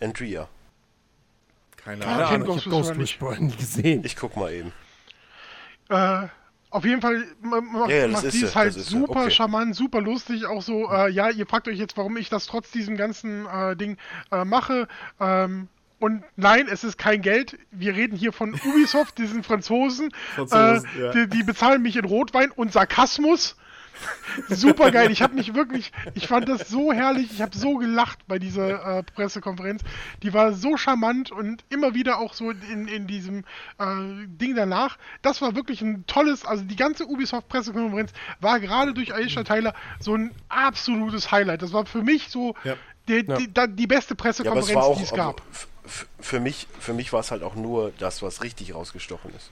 Andrea. 0.00 0.48
Keine 1.76 2.04
Ja, 2.04 2.26
Ahnung. 2.28 2.28
kenn 2.28 2.40
ich 2.42 2.46
Ghost 2.48 2.64
hab 2.66 2.72
Ghost 2.72 2.98
Whisperer 2.98 2.98
nicht. 2.98 3.20
Whisperer 3.20 3.40
nie 3.40 3.56
gesehen. 3.56 4.04
Ich 4.04 4.16
guck 4.16 4.36
mal 4.36 4.52
eben. 4.52 4.72
Äh, 5.88 6.26
auf 6.70 6.84
jeden 6.84 7.00
Fall 7.00 7.24
ma- 7.40 7.60
macht, 7.60 7.90
Ja, 7.90 7.96
ja, 7.98 8.02
das 8.08 8.12
macht 8.12 8.24
ist 8.24 8.32
sie 8.32 8.38
sie, 8.40 8.44
es 8.46 8.56
halt 8.56 8.74
super 8.74 9.20
okay. 9.22 9.30
charmant, 9.30 9.76
super 9.76 10.00
lustig, 10.00 10.46
auch 10.46 10.60
so, 10.62 10.90
äh, 10.90 11.08
ja, 11.10 11.30
ihr 11.30 11.46
fragt 11.46 11.68
euch 11.68 11.78
jetzt, 11.78 11.96
warum 11.96 12.16
ich 12.16 12.28
das 12.28 12.46
trotz 12.46 12.70
diesem 12.72 12.96
ganzen 12.96 13.46
äh, 13.46 13.76
Ding 13.76 13.96
äh, 14.32 14.44
mache. 14.44 14.88
Ähm, 15.20 15.68
und 15.98 16.22
nein, 16.36 16.66
es 16.70 16.84
ist 16.84 16.98
kein 16.98 17.22
Geld. 17.22 17.58
Wir 17.70 17.94
reden 17.94 18.16
hier 18.16 18.32
von 18.32 18.54
Ubisoft, 18.54 19.18
diesen 19.18 19.42
Franzosen. 19.42 20.10
Franzosen, 20.34 20.88
äh, 20.98 21.00
ja. 21.02 21.12
die, 21.12 21.28
die 21.28 21.42
bezahlen 21.42 21.82
mich 21.82 21.96
in 21.96 22.04
Rotwein 22.04 22.50
und 22.50 22.72
Sarkasmus. 22.72 23.56
Super 24.50 24.90
geil. 24.90 25.10
Ich 25.10 25.22
habe 25.22 25.34
mich 25.34 25.54
wirklich, 25.54 25.90
ich 26.14 26.26
fand 26.26 26.50
das 26.50 26.68
so 26.68 26.92
herrlich. 26.92 27.30
Ich 27.32 27.40
habe 27.40 27.56
so 27.56 27.76
gelacht 27.76 28.18
bei 28.28 28.38
dieser 28.38 28.98
äh, 28.98 29.02
Pressekonferenz. 29.02 29.80
Die 30.22 30.34
war 30.34 30.52
so 30.52 30.76
charmant 30.76 31.30
und 31.32 31.64
immer 31.70 31.94
wieder 31.94 32.18
auch 32.18 32.34
so 32.34 32.50
in, 32.50 32.88
in 32.88 33.06
diesem 33.06 33.38
äh, 33.78 34.26
Ding 34.26 34.54
danach. 34.54 34.98
Das 35.22 35.40
war 35.40 35.56
wirklich 35.56 35.80
ein 35.80 36.04
tolles, 36.06 36.44
also 36.44 36.62
die 36.64 36.76
ganze 36.76 37.06
Ubisoft-Pressekonferenz 37.06 38.12
war 38.40 38.60
gerade 38.60 38.92
durch 38.92 39.14
Aisha 39.14 39.44
Tyler 39.44 39.72
so 39.98 40.14
ein 40.14 40.30
absolutes 40.50 41.32
Highlight. 41.32 41.62
Das 41.62 41.72
war 41.72 41.86
für 41.86 42.02
mich 42.02 42.28
so 42.28 42.54
Ja. 42.64 42.74
die, 43.08 43.24
Ja. 43.26 43.36
die, 43.38 43.76
die 43.76 43.86
beste 43.86 44.12
Ja, 44.12 44.16
Pressekonferenz, 44.18 44.76
auch, 44.84 44.98
die 44.98 45.04
es 45.04 45.12
gab. 45.14 45.40
f- 45.50 45.68
für 46.20 46.40
mich, 46.40 46.66
für 46.80 46.92
mich 46.92 47.12
war 47.12 47.20
es 47.20 47.30
halt 47.30 47.42
auch 47.42 47.54
nur 47.54 47.92
das, 47.98 48.22
was 48.22 48.42
richtig 48.42 48.74
rausgestochen 48.74 49.32
ist. 49.34 49.50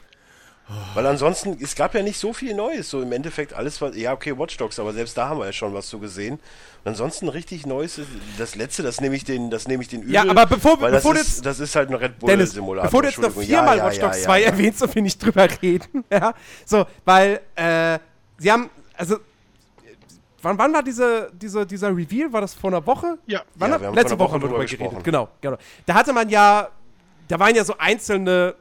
Weil 0.95 1.05
ansonsten, 1.07 1.59
es 1.61 1.75
gab 1.75 1.95
ja 1.95 2.03
nicht 2.03 2.19
so 2.19 2.33
viel 2.33 2.55
Neues, 2.55 2.89
so 2.89 3.03
im 3.03 3.13
Endeffekt 3.13 3.53
alles, 3.53 3.83
was, 3.83 3.95
ja 3.97 4.15
okay, 4.15 4.39
Watch 4.39 4.57
Dogs, 4.57 4.79
aber 4.79 4.95
selbst 4.95 5.15
da 5.19 5.29
haben 5.29 5.39
wir 5.39 5.45
ja 5.45 5.53
schon 5.53 5.75
was 5.75 5.91
so 5.91 5.99
gesehen. 5.99 6.37
Und 6.85 6.89
ansonsten 6.89 7.29
richtig 7.29 7.67
Neues, 7.67 8.01
das 8.39 8.55
letzte, 8.55 8.83
das 8.83 8.99
nehme 8.99 9.15
ich 9.15 9.25
den, 9.25 9.51
das 9.51 9.69
nehme 9.69 9.83
ich 9.83 9.91
den 9.91 10.01
übel. 10.01 10.15
Ja, 10.15 10.23
aber 10.27 10.45
bevor- 10.47 10.81
weil 10.81 10.91
bevor 10.93 11.13
das 11.13 11.23
du 11.25 11.29
ist, 11.29 11.37
jetzt- 11.37 11.47
das 11.47 11.61
ist 11.61 11.77
halt 11.77 11.91
ein 11.91 11.95
Red 11.97 12.19
Bull 12.19 12.29
Dennis, 12.31 12.53
Simulator. 12.53 12.85
bevor 12.89 13.03
du 13.03 13.09
jetzt 13.09 13.21
noch 13.21 13.31
viermal 13.33 13.77
ja, 13.77 13.85
ja, 13.85 13.91
Watch 13.91 13.99
Dogs 14.01 14.17
ja, 14.21 14.25
2 14.25 14.41
ja. 14.41 14.47
erwähnst, 14.47 14.79
so 14.79 14.95
will 14.95 15.05
ich 15.05 15.19
drüber 15.19 15.47
reden. 15.61 16.03
ja, 16.11 16.33
so, 16.65 16.87
weil, 17.05 17.43
äh, 17.57 17.99
sie 18.39 18.51
haben, 18.51 18.71
also, 18.97 19.19
wann, 20.45 20.59
wann 20.59 20.73
war 20.73 20.83
diese, 20.83 21.31
diese, 21.35 21.67
dieser 21.67 21.89
Reveal? 21.97 22.33
War 22.33 22.41
das 22.41 22.55
vor 22.55 22.71
einer 22.71 22.87
Woche? 22.87 23.19
Ja. 23.27 23.43
Wann 23.57 23.71
Ja, 23.71 23.75
hat- 23.75 23.81
wir 23.81 23.89
haben 23.89 23.95
letzte 23.95 24.17
vor 24.17 24.19
einer 24.19 24.25
Woche 24.27 24.33
haben 24.35 24.43
wir 24.43 24.51
Woche 24.51 24.65
drüber 24.65 24.65
drüber 24.65 24.65
geredet. 24.65 24.79
gesprochen. 24.79 25.03
Genau, 25.03 25.29
genau. 25.41 25.57
Da 25.87 25.95
hatte 25.95 26.13
man 26.13 26.29
ja, 26.29 26.69
da 27.29 27.39
waren 27.39 27.55
ja 27.55 27.65
so 27.65 27.77
einzelne 27.79 28.55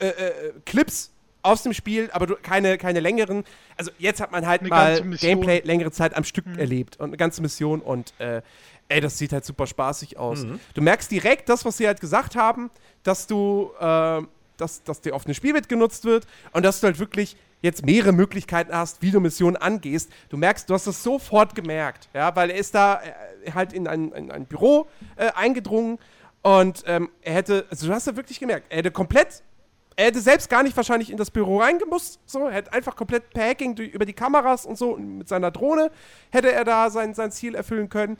äh, 0.00 0.08
äh, 0.08 0.52
Clips 0.66 1.10
aus 1.42 1.62
dem 1.62 1.72
Spiel, 1.74 2.08
aber 2.12 2.36
keine, 2.36 2.78
keine 2.78 3.00
längeren. 3.00 3.44
Also 3.76 3.90
jetzt 3.98 4.20
hat 4.20 4.32
man 4.32 4.46
halt 4.46 4.62
Eine 4.62 4.70
mal. 4.70 5.00
Gameplay 5.18 5.60
längere 5.64 5.90
Zeit 5.90 6.16
am 6.16 6.24
Stück 6.24 6.46
Mhm. 6.46 6.58
erlebt 6.58 6.96
und 6.98 7.08
eine 7.10 7.16
ganze 7.18 7.42
Mission 7.42 7.80
und 7.80 8.14
äh, 8.18 8.40
ey, 8.88 9.00
das 9.00 9.18
sieht 9.18 9.32
halt 9.32 9.44
super 9.44 9.66
spaßig 9.66 10.18
aus. 10.18 10.46
Du 10.74 10.80
merkst 10.82 11.10
direkt 11.10 11.48
das, 11.48 11.64
was 11.64 11.76
sie 11.76 11.86
halt 11.86 12.00
gesagt 12.00 12.34
haben, 12.36 12.70
dass 13.02 13.26
du, 13.26 13.70
äh, 13.78 14.22
dass, 14.56 14.82
dass 14.84 15.00
dir 15.00 15.14
eine 15.14 15.34
Spielwelt 15.34 15.68
genutzt 15.68 16.04
wird 16.04 16.26
und 16.52 16.64
dass 16.64 16.80
du 16.80 16.86
halt 16.86 16.98
wirklich 16.98 17.36
jetzt 17.64 17.86
mehrere 17.86 18.12
Möglichkeiten 18.12 18.74
hast, 18.76 19.00
wie 19.00 19.10
du 19.10 19.20
Missionen 19.20 19.56
angehst. 19.56 20.10
Du 20.28 20.36
merkst, 20.36 20.68
du 20.68 20.74
hast 20.74 20.86
das 20.86 21.02
sofort 21.02 21.54
gemerkt, 21.54 22.10
ja, 22.12 22.36
weil 22.36 22.50
er 22.50 22.56
ist 22.56 22.74
da 22.74 23.00
äh, 23.02 23.52
halt 23.52 23.72
in 23.72 23.88
ein, 23.88 24.12
in 24.12 24.30
ein 24.30 24.44
Büro 24.44 24.86
äh, 25.16 25.32
eingedrungen 25.34 25.98
und 26.42 26.84
ähm, 26.86 27.08
er 27.22 27.34
hätte, 27.34 27.66
also 27.70 27.86
du 27.86 27.92
hast 27.94 28.06
ja 28.06 28.16
wirklich 28.16 28.38
gemerkt, 28.38 28.66
er 28.68 28.78
hätte 28.78 28.90
komplett 28.90 29.42
er 29.96 30.06
hätte 30.06 30.20
selbst 30.20 30.50
gar 30.50 30.64
nicht 30.64 30.76
wahrscheinlich 30.76 31.08
in 31.08 31.16
das 31.16 31.30
Büro 31.30 31.60
reingemusst. 31.60 32.18
So, 32.26 32.48
er 32.48 32.54
hätte 32.54 32.72
einfach 32.72 32.96
komplett 32.96 33.30
per 33.30 33.48
Hacking 33.48 33.76
durch, 33.76 33.90
über 33.90 34.04
die 34.04 34.12
Kameras 34.12 34.66
und 34.66 34.76
so 34.76 34.90
und 34.90 35.18
mit 35.18 35.28
seiner 35.28 35.52
Drohne 35.52 35.92
hätte 36.30 36.50
er 36.50 36.64
da 36.64 36.90
sein, 36.90 37.14
sein 37.14 37.30
Ziel 37.30 37.54
erfüllen 37.54 37.88
können. 37.88 38.18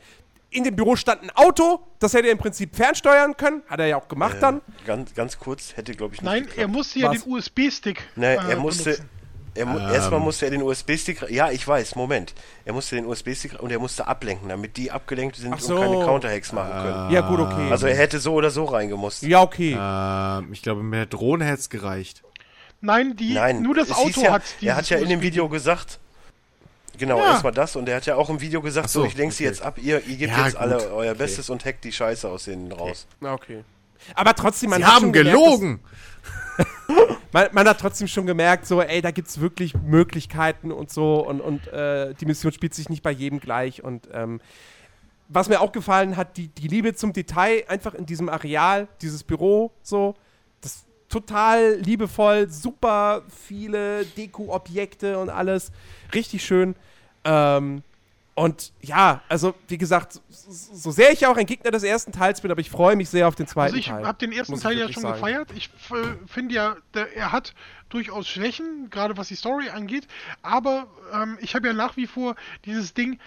In 0.51 0.63
dem 0.63 0.77
Büro 0.77 0.95
stand 0.95 1.25
ein 1.25 1.31
Auto, 1.35 1.81
das 1.99 2.15
hätte 2.15 2.29
er 2.29 2.33
im 2.33 2.39
Prinzip 2.39 2.77
fernsteuern 2.77 3.37
können. 3.37 3.65
Hat 3.67 3.81
er 3.81 3.87
ja 3.87 3.97
auch 3.97 4.07
gemacht 4.07 4.37
dann. 4.41 4.61
Ganz, 4.87 5.15
ganz 5.15 5.37
kurz, 5.37 5.77
hätte 5.77 5.93
glaube 5.95 6.15
ich 6.15 6.23
nicht 6.23 6.31
Nein, 6.31 6.43
geklappt. 6.43 6.61
er 6.61 6.69
musste 6.69 6.99
ja 7.01 7.11
Was? 7.11 7.25
den 7.25 7.33
USB-Stick. 7.33 8.05
Nee, 8.15 8.35
äh, 8.35 8.51
er 8.51 8.57
musste. 8.59 8.85
benutzen. 8.85 9.09
Er 9.57 9.67
mu 9.67 9.79
Erstmal 9.79 10.21
musste 10.21 10.47
er 10.47 10.51
den 10.51 10.63
USB-Stick. 10.63 11.31
Ja, 11.31 11.51
ich 11.51 11.67
weiß, 11.67 11.95
Moment. 11.95 12.35
Er 12.65 12.73
musste 12.73 12.97
den 12.97 13.07
USB-Stick 13.07 13.61
und 13.63 13.71
er 13.71 13.79
musste 13.79 14.07
ablenken, 14.09 14.49
damit 14.49 14.77
die 14.77 14.91
abgelenkt 14.91 15.37
sind 15.37 15.61
so. 15.61 15.77
und 15.77 15.81
keine 15.81 16.05
Counter-Hacks 16.05 16.53
machen 16.53 16.73
können. 16.73 17.11
Ja, 17.11 17.21
gut, 17.21 17.39
okay. 17.41 17.71
Also 17.71 17.87
er 17.87 17.97
hätte 17.97 18.19
so 18.19 18.35
oder 18.35 18.51
so 18.51 18.65
reingemusst. 18.65 19.23
ja, 19.23 19.43
okay. 19.43 19.77
Ähm, 19.81 20.53
ich 20.53 20.63
glaube, 20.63 20.83
mit 20.83 20.99
der 20.99 21.07
Drohne 21.07 21.45
hätte 21.45 21.61
es 21.61 21.71
gereicht. 21.71 22.23
Nein, 22.81 23.15
die, 23.17 23.35
Nein, 23.35 23.63
nur 23.63 23.75
das 23.75 23.91
Auto 23.93 24.21
ja, 24.23 24.33
hat 24.33 24.43
Er 24.61 24.77
hat 24.77 24.91
ja 24.91 24.99
in 24.99 25.09
dem. 25.09 25.23
Video 25.23 25.49
gesagt. 25.49 26.01
Genau, 26.99 27.19
Ja. 27.19 27.31
erstmal 27.33 27.53
das 27.53 27.77
und 27.77 27.89
er 27.89 27.97
hat 27.97 28.07
ja 28.07 28.17
auch 28.17 28.29
im 28.31 28.41
Video 28.41 28.61
gesagt, 28.61 28.87
Ach 28.87 28.91
so, 28.91 29.01
so, 29.01 29.07
ich 29.07 29.17
lenke 29.17 29.35
sie 29.35 29.45
okay. 29.45 29.51
jetzt 29.51 29.63
ab, 29.63 29.79
ihr, 29.81 30.05
ihr 30.07 30.17
gebt 30.17 30.33
Ja, 30.37 30.45
jetzt 30.45 30.55
gut, 30.55 30.63
alle 30.63 30.93
euer 30.93 31.11
okay. 31.13 31.19
Bestes 31.19 31.51
und 31.51 31.65
hackt 31.65 31.83
die 31.85 31.93
Scheiße 31.93 32.29
aus 32.29 32.45
denen 32.45 32.71
raus. 32.71 33.07
Na, 33.21 33.33
okay. 33.33 33.65
Aber 34.15 34.35
trotzdem, 34.35 34.71
man 34.71 34.81
Sie 34.81 34.85
hat 34.85 34.95
haben 34.95 35.01
schon 35.03 35.13
gemerkt, 35.13 35.39
gelogen! 35.39 35.81
dass- 35.83 35.93
man, 37.33 37.49
man 37.53 37.69
hat 37.69 37.81
trotzdem 37.81 38.09
schon 38.09 38.27
gemerkt, 38.27 38.67
so, 38.67 38.81
ey, 38.81 39.03
da 39.03 39.11
gibt 39.11 39.29
es 39.29 39.41
wirklich 39.41 39.75
Möglichkeiten 39.75 40.73
und 40.73 40.91
so 40.91 41.27
und, 41.27 41.41
und 41.41 41.67
äh, 41.69 42.15
die 42.15 42.27
Mission 42.27 42.53
spielt 42.53 42.75
sich 42.75 42.89
nicht 42.89 43.03
bei 43.03 43.11
jedem 43.11 43.41
gleich 43.41 43.83
und 43.83 44.09
ähm, 44.13 44.41
was 45.29 45.49
mir 45.49 45.61
auch 45.61 45.73
gefallen 45.73 46.17
hat, 46.17 46.37
die, 46.37 46.49
die 46.49 46.69
Liebe 46.69 46.95
zum 46.95 47.13
Detail 47.13 47.65
einfach 47.69 47.95
in 47.95 48.07
diesem 48.07 48.29
Areal, 48.29 48.89
dieses 49.01 49.25
Büro, 49.25 49.73
so, 49.83 50.15
das 50.61 50.85
total 51.09 51.77
liebevoll, 51.77 52.51
super 52.51 53.23
viele 53.29 54.05
Deko-Objekte 54.05 55.19
und 55.19 55.31
alles, 55.31 55.73
richtig 56.13 56.45
schön. 56.45 56.77
Ähm, 57.25 57.83
und 58.35 58.73
ja, 58.81 59.23
also 59.29 59.55
wie 59.69 59.79
gesagt, 59.79 60.21
so, 60.29 60.91
sehr 60.91 61.13
ich 61.13 61.25
auch 61.27 61.37
ein 61.37 61.47
Gegner 61.47 61.71
des 61.71 61.85
ersten 61.85 62.11
Teils 62.11 62.41
bin, 62.41 62.51
aber 62.51 62.61
ich 62.61 62.71
freue 62.71 62.97
mich 62.97 63.09
sehr 63.09 63.29
auf 63.29 63.37
den 63.37 63.47
zweiten 63.47 63.75
Also 63.75 63.77
ich 63.77 63.87
Teil. 63.87 64.05
habe 64.05 64.19
den 64.19 64.33
ersten 64.33 64.59
Teil 64.59 64.77
ja 64.77 64.93
schon 64.93 65.03
sagen. 65.03 65.15
gefeiert. 65.15 65.49
Ich 65.55 65.71
finde 66.27 66.55
ja, 66.55 66.77
der, 66.95 67.17
er 67.17 67.31
hat 67.31 67.55
durchaus 67.91 68.27
Schwächen, 68.27 68.91
gerade 68.91 69.17
was 69.17 69.29
die 69.29 69.37
Story 69.37 69.69
angeht. 69.69 70.09
Aber 70.43 70.89
ähm, 71.13 71.39
ich 71.41 71.55
habe 71.55 71.69
ja 71.69 71.73
nach 71.73 71.97
wie 71.97 72.09
vor 72.09 72.35
dieses 72.65 72.93
Ding, 72.93 73.21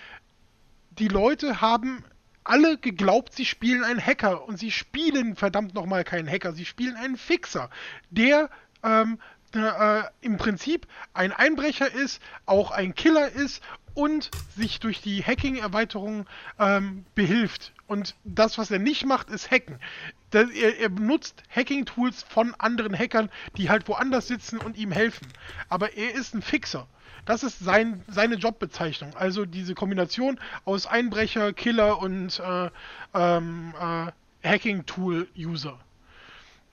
die 0.92 1.08
Leute 1.08 1.61
haben 1.61 2.03
alle 2.44 2.77
geglaubt, 2.77 3.34
sie 3.34 3.45
spielen 3.45 3.86
einen 3.86 4.06
Hacker 4.06 4.45
und 4.45 4.58
sie 4.60 4.72
spielen 4.72 5.36
verdammt 5.38 5.74
nochmal 5.74 6.03
keinen 6.03 6.30
Hacker, 6.30 6.52
sie 6.52 6.66
spielen 6.66 6.95
einen 6.98 7.18
Fixer, 7.18 7.69
der 8.10 8.50
ähm, 8.84 9.19
äh, 9.53 10.03
im 10.22 10.38
Prinzip 10.38 10.88
ein 11.14 11.32
Einbrecher 11.32 11.94
ist, 11.94 12.22
auch 12.45 12.72
ein 12.72 12.94
Killer 12.95 13.30
ist 13.32 13.61
und 13.98 14.30
sich 14.56 14.80
durch 14.80 15.01
die 15.01 15.24
Hacking-Erweiterung 15.24 16.27
ähm, 16.59 17.03
behilft. 17.16 17.74
Und 17.88 18.16
das, 18.24 18.59
was 18.59 18.69
er 18.69 18.77
nicht 18.77 19.08
macht, 19.08 19.32
ist 19.32 19.50
Hacken. 19.50 19.80
Das, 20.30 20.51
er, 20.51 20.77
er 20.77 20.90
benutzt 20.90 21.42
Hacking-Tools 21.50 22.22
von 22.22 22.53
anderen 22.59 22.95
Hackern, 22.95 23.32
die 23.58 23.72
halt 23.72 23.88
woanders 23.88 24.27
sitzen 24.27 24.59
und 24.59 24.77
ihm 24.77 24.92
helfen. 24.92 25.27
Aber 25.67 25.98
er 25.98 26.14
ist 26.14 26.35
ein 26.35 26.43
Fixer. 26.43 26.85
Das 27.26 27.42
ist 27.42 27.58
sein, 27.58 28.03
seine 28.08 28.35
Jobbezeichnung. 28.35 29.16
Also 29.16 29.45
diese 29.45 29.74
Kombination 29.74 30.40
aus 30.64 30.85
Einbrecher, 30.85 31.51
Killer 31.53 32.00
und 32.00 32.40
äh, 32.40 32.69
ähm, 33.16 33.74
äh, 33.80 34.48
Hacking-Tool-User. 34.48 35.80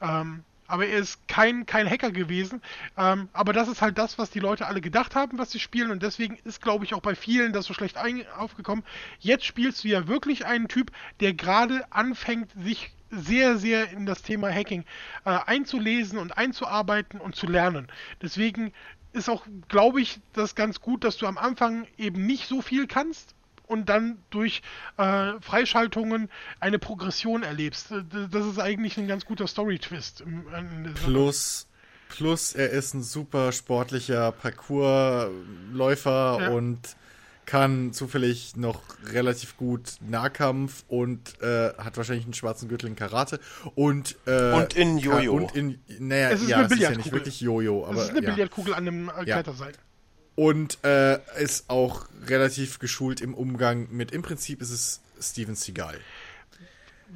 Ähm, 0.03 0.45
aber 0.67 0.87
er 0.87 0.99
ist 0.99 1.27
kein, 1.29 1.67
kein 1.67 1.89
Hacker 1.89 2.11
gewesen. 2.11 2.63
Ähm, 2.97 3.29
aber 3.33 3.53
das 3.53 3.69
ist 3.69 3.83
halt 3.83 3.99
das, 3.99 4.19
was 4.19 4.31
die 4.31 4.41
Leute 4.41 4.67
alle 4.67 4.81
gedacht 4.81 5.15
haben, 5.15 5.39
was 5.39 5.51
sie 5.51 5.61
spielen. 5.61 5.91
Und 5.91 6.03
deswegen 6.03 6.39
ist, 6.45 6.63
glaube 6.63 6.85
ich, 6.85 6.95
auch 6.95 7.01
bei 7.01 7.15
vielen 7.15 7.53
das 7.53 7.67
so 7.67 7.75
schlecht 7.75 7.97
aufgekommen. 8.37 8.85
Jetzt 9.19 9.45
spielst 9.45 9.85
du 9.85 9.89
ja 9.89 10.09
wirklich 10.09 10.47
einen 10.47 10.69
Typ, 10.69 10.91
der 11.21 11.35
gerade 11.35 11.85
anfängt, 11.91 12.51
sich 12.63 12.93
sehr, 13.11 13.57
sehr 13.57 13.91
in 13.93 14.07
das 14.07 14.23
Thema 14.23 14.53
Hacking 14.53 14.85
äh, 15.25 15.39
einzulesen 15.47 16.19
und 16.19 16.37
einzuarbeiten 16.37 17.21
und 17.21 17.37
zu 17.37 17.47
lernen. 17.47 17.89
Deswegen 18.23 18.73
ist 19.13 19.29
auch, 19.29 19.47
glaube 19.69 20.01
ich, 20.01 20.21
das 20.33 20.55
ganz 20.55 20.81
gut, 20.81 21.05
dass 21.05 21.17
du 21.17 21.27
am 21.27 21.39
Anfang 21.39 21.87
eben 21.97 22.27
nicht 22.27 22.49
so 22.49 22.63
viel 22.63 22.87
kannst 22.87 23.34
und 23.67 23.89
dann 23.89 24.19
durch 24.31 24.61
äh, 24.99 25.33
Freischaltungen 25.41 26.29
eine 26.61 26.79
Progression 26.79 27.43
erlebst. 27.43 27.91
Äh, 27.93 28.03
Das 28.31 28.45
ist 28.47 28.59
eigentlich 28.59 28.97
ein 28.99 29.09
ganz 29.09 29.25
guter 29.25 29.47
Story-Twist. 29.47 30.25
Plus, 31.05 31.67
plus 32.09 32.55
er 32.55 32.71
ist 32.71 32.95
ein 32.95 33.03
super 33.03 33.53
sportlicher 33.53 34.33
Parcoursläufer 34.33 36.39
Ja. 36.41 36.49
und 36.51 36.79
kann 37.47 37.93
zufällig 37.93 38.57
noch 38.57 38.81
relativ 39.13 39.59
gut 39.59 39.97
Nahkampf 40.01 40.83
und 40.89 41.43
äh, 41.43 41.75
hat 41.77 41.99
wahrscheinlich 41.99 42.25
einen 42.25 42.33
schwarzen 42.33 42.71
Gürtel 42.71 42.89
in 42.89 42.97
Karate 42.97 43.39
und 43.75 44.17
äh, 44.27 44.53
Und 44.53 44.73
in 44.75 44.97
Jojo. 44.97 45.35
Und 45.35 45.55
in, 45.55 45.79
naja, 45.99 46.31
Es 46.31 46.41
ist 46.41 46.49
ja, 46.49 46.57
eine 46.57 46.67
es 46.67 46.73
ist 46.73 46.79
ja 46.79 46.89
nicht 46.89 46.97
Billardkugel. 47.05 47.13
wirklich 47.21 47.41
Jojo, 47.43 47.85
aber 47.85 47.97
Das 47.97 48.05
ist 48.05 48.11
eine 48.17 48.27
ja. 48.27 48.33
Billardkugel 48.33 48.73
an 48.73 48.89
einem 48.89 49.11
äh, 49.11 49.29
Ja. 49.29 49.43
Und 50.37 50.79
äh, 50.85 51.21
ist 51.41 51.71
auch 51.71 52.07
relativ 52.27 52.79
geschult 52.79 53.21
im 53.21 53.35
Umgang 53.35 53.89
mit, 53.91 54.11
im 54.13 54.23
Prinzip 54.23 54.61
ist 54.61 54.71
es 54.71 55.01
Steven 55.21 55.55
Seagal. 55.55 56.01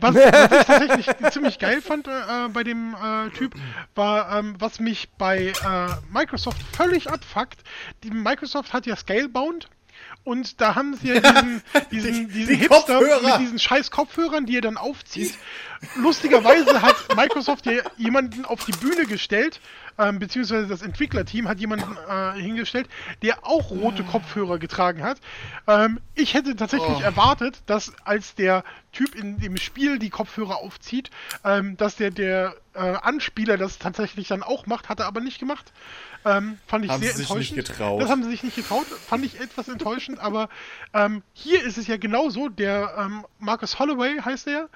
Was, 0.01 0.15
was 0.15 0.61
ich 0.61 0.67
tatsächlich 0.67 1.07
ziemlich 1.33 1.59
geil 1.59 1.83
fand 1.83 2.07
äh, 2.07 2.11
bei 2.53 2.63
dem 2.63 2.95
äh, 2.95 3.31
Typ, 3.31 3.55
war, 3.97 4.39
ähm, 4.39 4.55
was 4.59 4.79
mich 4.79 5.09
bei 5.19 5.49
äh, 5.49 5.89
Microsoft 6.13 6.63
völlig 6.73 7.11
abfuckt. 7.11 7.59
Die 8.05 8.11
Microsoft 8.11 8.73
hat 8.73 8.87
ja 8.87 8.95
Scalebound 8.95 9.69
und 10.25 10.61
da 10.61 10.75
haben 10.75 10.95
sie 10.95 11.09
ja 11.09 11.21
diesen, 11.33 11.63
diesen, 11.91 12.29
diesen 12.29 12.55
die 12.55 12.61
Hipster 12.61 12.99
Kopfhörer. 12.99 13.23
mit 13.23 13.41
diesen 13.41 13.59
scheiß 13.59 13.91
Kopfhörern, 13.91 14.47
die 14.47 14.57
er 14.57 14.61
dann 14.61 14.77
aufzieht. 14.77 15.35
Lustigerweise 15.97 16.83
hat 16.83 16.97
Microsoft 17.17 17.67
ja 17.67 17.83
jemanden 17.97 18.45
auf 18.45 18.65
die 18.65 18.73
Bühne 18.73 19.07
gestellt, 19.07 19.61
ähm, 19.99 20.19
beziehungsweise 20.19 20.67
das 20.67 20.83
Entwicklerteam 20.83 21.49
hat 21.49 21.59
jemanden 21.61 21.97
äh, 22.09 22.41
hingestellt, 22.41 22.89
der 23.23 23.47
auch 23.47 23.71
rote 23.71 24.05
Kopfhörer 24.05 24.59
getragen 24.59 25.03
hat. 25.03 25.19
Ähm, 25.67 26.01
ich 26.15 26.35
hätte 26.35 26.57
tatsächlich 26.57 27.01
erwartet, 27.01 27.63
dass 27.67 27.93
als 28.05 28.35
der 28.35 28.65
Typ 28.93 29.15
in 29.15 29.39
dem 29.39 29.57
Spiel 29.57 29.99
die 29.99 30.11
Kopfhörer 30.11 30.59
aufzieht, 30.59 31.11
ähm, 31.45 31.77
dass 31.77 31.97
der, 31.97 32.11
der 32.11 32.55
äh, 32.75 32.79
Anspieler 32.79 33.57
das 33.57 33.79
tatsächlich 33.79 34.29
dann 34.29 34.43
auch 34.43 34.67
macht, 34.67 34.89
hat 34.89 35.01
er 35.01 35.07
aber 35.07 35.21
nicht 35.21 35.39
gemacht. 35.39 35.73
Ähm, 36.25 36.59
fand 36.67 36.85
ich 36.85 36.91
Haben 36.91 37.03
sehr 37.03 37.13
sie 37.13 37.19
sich 37.19 37.31
enttäuschend. 37.31 37.57
nicht 37.59 37.69
getraut. 37.69 38.03
Das 38.03 38.11
haben 38.11 38.23
sie 38.23 38.31
sich 38.31 38.43
nicht 38.43 38.57
getraut, 38.57 38.87
fand 38.87 39.25
ich 39.25 39.41
etwas 39.41 39.69
enttäuschend, 39.69 40.19
aber 40.19 40.49
ähm, 40.95 41.23
hier 41.33 41.63
ist 41.63 41.79
es 41.79 41.87
ja 41.87 41.97
genauso. 41.97 42.49
Der 42.49 42.95
ähm, 42.99 43.25
Marcus 43.39 43.79
Holloway 43.79 44.19
heißt 44.19 44.49
er, 44.49 44.69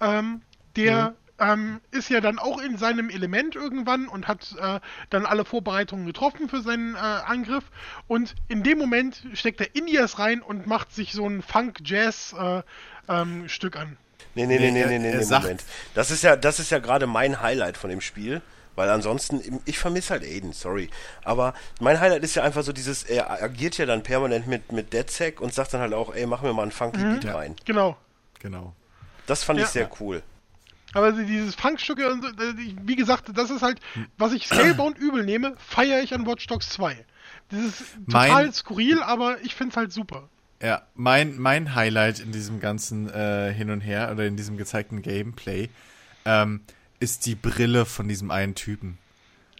ähm, 0.00 0.42
der 0.76 1.14
ähm, 1.40 1.80
ist 1.90 2.10
ja 2.10 2.20
dann 2.20 2.38
auch 2.38 2.60
in 2.60 2.76
seinem 2.76 3.10
Element 3.10 3.56
irgendwann 3.56 4.06
und 4.06 4.28
hat 4.28 4.54
äh, 4.60 4.80
dann 5.08 5.26
alle 5.26 5.44
Vorbereitungen 5.44 6.06
getroffen 6.06 6.48
für 6.48 6.60
seinen 6.60 6.94
äh, 6.94 6.98
Angriff. 6.98 7.64
Und 8.06 8.34
in 8.48 8.62
dem 8.62 8.78
Moment 8.78 9.22
steckt 9.32 9.60
er 9.60 9.74
Indias 9.74 10.18
rein 10.18 10.42
und 10.42 10.66
macht 10.66 10.94
sich 10.94 11.12
so 11.12 11.26
ein 11.26 11.42
Funk-Jazz-Stück 11.42 12.64
ähm, 13.08 13.48
Stück 13.48 13.76
an. 13.76 13.96
Nee, 14.34 14.46
nee, 14.46 14.58
nee, 14.58 14.70
Nee, 14.70 14.84
nee, 14.86 14.98
nee, 14.98 15.10
nee, 15.10 15.16
nee 15.16 15.24
Moment. 15.24 15.64
Das 15.94 16.10
ist 16.10 16.22
ja, 16.22 16.36
das 16.36 16.60
ist 16.60 16.70
ja 16.70 16.78
gerade 16.78 17.06
mein 17.06 17.40
Highlight 17.40 17.76
von 17.76 17.90
dem 17.90 18.00
Spiel. 18.00 18.42
Weil 18.76 18.88
ansonsten, 18.88 19.60
ich 19.66 19.78
vermisse 19.78 20.10
halt 20.14 20.22
Aiden, 20.22 20.52
sorry. 20.52 20.88
Aber 21.24 21.54
mein 21.80 22.00
Highlight 22.00 22.22
ist 22.22 22.36
ja 22.36 22.44
einfach 22.44 22.62
so 22.62 22.72
dieses, 22.72 23.02
er 23.02 23.30
agiert 23.42 23.76
ja 23.76 23.84
dann 23.84 24.02
permanent 24.02 24.46
mit, 24.46 24.72
mit 24.72 24.92
DeadSec 24.92 25.40
und 25.40 25.52
sagt 25.52 25.74
dann 25.74 25.80
halt 25.80 25.92
auch, 25.92 26.14
ey, 26.14 26.24
mach 26.24 26.40
mir 26.42 26.52
mal 26.52 26.62
einen 26.62 26.70
funky 26.70 27.02
Beat 27.02 27.26
rein. 27.34 27.56
Genau. 27.64 27.96
Genau. 28.38 28.72
Das 29.26 29.44
fand 29.44 29.58
ich 29.58 29.66
Ja. 29.66 29.70
sehr 29.70 29.90
cool. 30.00 30.22
Aber 30.92 31.12
dieses 31.12 31.56
so, 31.56 31.94
äh, 31.94 32.54
wie 32.82 32.96
gesagt, 32.96 33.30
das 33.34 33.50
ist 33.50 33.62
halt, 33.62 33.78
was 34.18 34.32
ich 34.32 34.46
Scalebound 34.46 34.98
übel 34.98 35.24
nehme, 35.24 35.54
feiere 35.58 36.02
ich 36.02 36.12
an 36.14 36.26
Watch 36.26 36.46
Dogs 36.48 36.68
2. 36.70 37.04
Das 37.50 37.60
ist 37.60 37.82
total 38.06 38.28
Mein- 38.44 38.52
skurril, 38.52 39.02
aber 39.02 39.40
ich 39.42 39.54
finde 39.54 39.70
es 39.72 39.76
halt 39.76 39.92
super. 39.92 40.28
Ja, 40.62 40.82
mein, 40.94 41.38
mein 41.38 41.74
Highlight 41.74 42.18
in 42.20 42.32
diesem 42.32 42.60
ganzen 42.60 43.08
äh, 43.08 43.52
Hin 43.52 43.70
und 43.70 43.80
Her 43.80 44.10
oder 44.12 44.26
in 44.26 44.36
diesem 44.36 44.56
gezeigten 44.58 45.00
Gameplay 45.00 45.70
ähm, 46.26 46.60
ist 46.98 47.24
die 47.24 47.34
Brille 47.34 47.86
von 47.86 48.08
diesem 48.08 48.30
einen 48.30 48.54
Typen. 48.54 48.98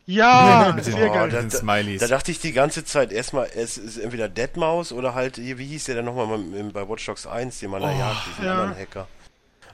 Ja, 0.07 0.73
Mit 0.77 0.87
den- 0.87 0.95
sehr 0.95 1.11
Oh, 1.11 1.15
geil. 1.15 1.31
da- 1.31 1.49
Smileys. 1.49 2.01
Da 2.01 2.09
dachte 2.09 2.33
ich 2.33 2.41
die 2.41 2.53
ganze 2.53 2.85
Zeit 2.85 3.13
erstmal, 3.13 3.49
es 3.55 3.79
ist 3.79 3.97
entweder 3.97 4.29
Deadmaus 4.29 4.93
oder 4.93 5.15
halt, 5.15 5.37
hier, 5.37 5.57
wie 5.59 5.67
hieß 5.67 5.85
der 5.85 5.95
denn 5.97 6.05
nochmal 6.05 6.39
bei 6.73 6.89
Watch 6.89 7.07
Dogs 7.07 7.27
1, 7.27 7.61
den 7.61 7.71
man 7.71 7.83
da 7.83 7.93
jagt, 7.97 8.27
diesen 8.29 8.45
ja. 8.45 8.53
anderen 8.61 8.79
Hacker. 8.79 9.09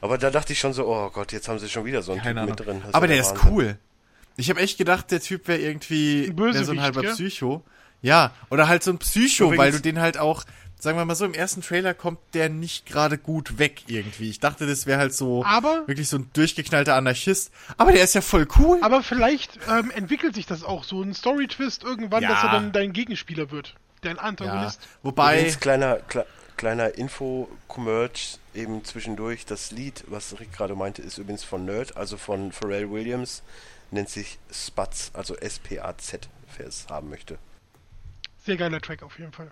Aber 0.06 0.18
da 0.18 0.30
dachte 0.30 0.52
ich 0.52 0.58
schon 0.60 0.72
so, 0.72 0.86
oh 0.86 1.10
Gott, 1.10 1.32
jetzt 1.32 1.48
haben 1.48 1.58
sie 1.58 1.68
schon 1.68 1.84
wieder 1.84 2.02
so 2.02 2.12
einen 2.12 2.20
Keine 2.22 2.40
Typen 2.40 2.42
Ahnung. 2.52 2.56
mit 2.58 2.66
drin. 2.66 2.82
Das 2.86 2.94
Aber 2.94 3.06
ja 3.06 3.12
der 3.14 3.20
ist 3.22 3.30
Wahnsinn. 3.36 3.52
cool. 3.52 3.78
Ich 4.36 4.50
habe 4.50 4.60
echt 4.60 4.78
gedacht, 4.78 5.10
der 5.10 5.20
Typ 5.20 5.48
wäre 5.48 5.58
irgendwie 5.58 6.26
Ein 6.28 6.38
wär 6.38 6.64
so 6.64 6.72
ein 6.72 6.80
halber 6.80 7.02
gell? 7.02 7.12
Psycho. 7.12 7.64
Ja, 8.02 8.32
oder 8.50 8.68
halt 8.68 8.82
so 8.84 8.90
ein 8.92 8.98
Psycho, 8.98 9.44
Übrigens- 9.46 9.58
weil 9.58 9.72
du 9.72 9.80
den 9.80 9.98
halt 10.00 10.18
auch, 10.18 10.44
sagen 10.78 10.96
wir 10.98 11.04
mal 11.04 11.14
so, 11.16 11.24
im 11.24 11.32
ersten 11.34 11.62
Trailer 11.62 11.94
kommt 11.94 12.18
der 12.34 12.48
nicht 12.50 12.86
gerade 12.86 13.18
gut 13.18 13.58
weg 13.58 13.82
irgendwie. 13.88 14.28
Ich 14.30 14.38
dachte, 14.38 14.66
das 14.66 14.86
wäre 14.86 14.98
halt 15.00 15.14
so 15.14 15.42
Aber- 15.44 15.82
wirklich 15.88 16.08
so 16.08 16.18
ein 16.18 16.30
durchgeknallter 16.34 16.94
Anarchist. 16.94 17.50
Aber 17.78 17.92
der 17.92 18.04
ist 18.04 18.14
ja 18.14 18.20
voll 18.20 18.46
cool. 18.58 18.78
Aber 18.82 19.02
vielleicht 19.02 19.58
ähm, 19.68 19.90
entwickelt 19.90 20.34
sich 20.34 20.46
das 20.46 20.62
auch 20.62 20.84
so, 20.84 21.02
ein 21.02 21.14
Story-Twist 21.14 21.82
irgendwann, 21.82 22.22
Ja. 22.22 22.28
dass 22.28 22.42
er 22.44 22.50
dann 22.52 22.72
dein 22.72 22.92
Gegenspieler 22.92 23.50
wird. 23.50 23.74
Dein 24.02 24.16
ja, 24.16 24.22
Antagonist. 24.22 24.86
wobei, 25.02 25.38
Übrigens, 25.38 25.58
kleiner, 25.60 25.96
kle 26.06 26.26
kleiner 26.56 26.96
Info-Commerce 26.96 28.38
eben 28.54 28.84
zwischendurch. 28.84 29.46
Das 29.46 29.70
Lied, 29.70 30.04
was 30.08 30.38
Rick 30.40 30.52
gerade 30.52 30.74
meinte, 30.74 31.02
ist 31.02 31.18
übrigens 31.18 31.44
von 31.44 31.64
Nerd, 31.64 31.96
also 31.96 32.16
von 32.16 32.52
Pharrell 32.52 32.90
Williams. 32.90 33.42
Nennt 33.90 34.08
sich 34.08 34.38
Spatz, 34.50 35.10
also 35.14 35.36
S-P-A-Z, 35.36 36.28
wer 36.56 36.66
es 36.66 36.88
haben 36.88 37.08
möchte. 37.08 37.38
Sehr 38.44 38.56
geiler 38.56 38.80
Track 38.80 39.02
auf 39.02 39.18
jeden 39.18 39.32
Fall. 39.32 39.50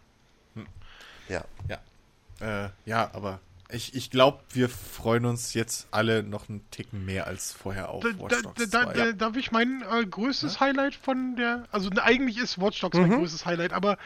Ja. 1.28 1.44
ja, 1.68 2.64
äh, 2.66 2.70
ja, 2.84 3.10
aber 3.14 3.40
ich, 3.70 3.94
ich 3.94 4.10
glaube, 4.10 4.40
wir 4.50 4.68
freuen 4.68 5.24
uns 5.24 5.54
jetzt 5.54 5.88
alle 5.90 6.22
noch 6.22 6.48
einen 6.48 6.68
Ticken 6.70 7.04
mehr 7.04 7.26
als 7.26 7.52
vorher 7.52 7.88
auf 7.88 8.02
Da, 8.02 8.10
Watch 8.18 8.34
da, 8.34 8.42
Dogs 8.42 8.70
da, 8.70 8.82
2. 8.84 8.92
da, 8.92 9.12
darf 9.12 9.36
ich 9.36 9.52
mein 9.52 9.82
äh, 9.90 10.04
größtes 10.04 10.60
Highlight 10.60 10.94
von 10.94 11.36
der. 11.36 11.64
Also 11.72 11.88
ne, 11.88 12.02
eigentlich 12.02 12.38
ist 12.38 12.60
Watch 12.60 12.80
Dogs 12.80 12.96
mein 12.96 13.10
größtes 13.10 13.46
Highlight, 13.46 13.72
aber 13.72 13.96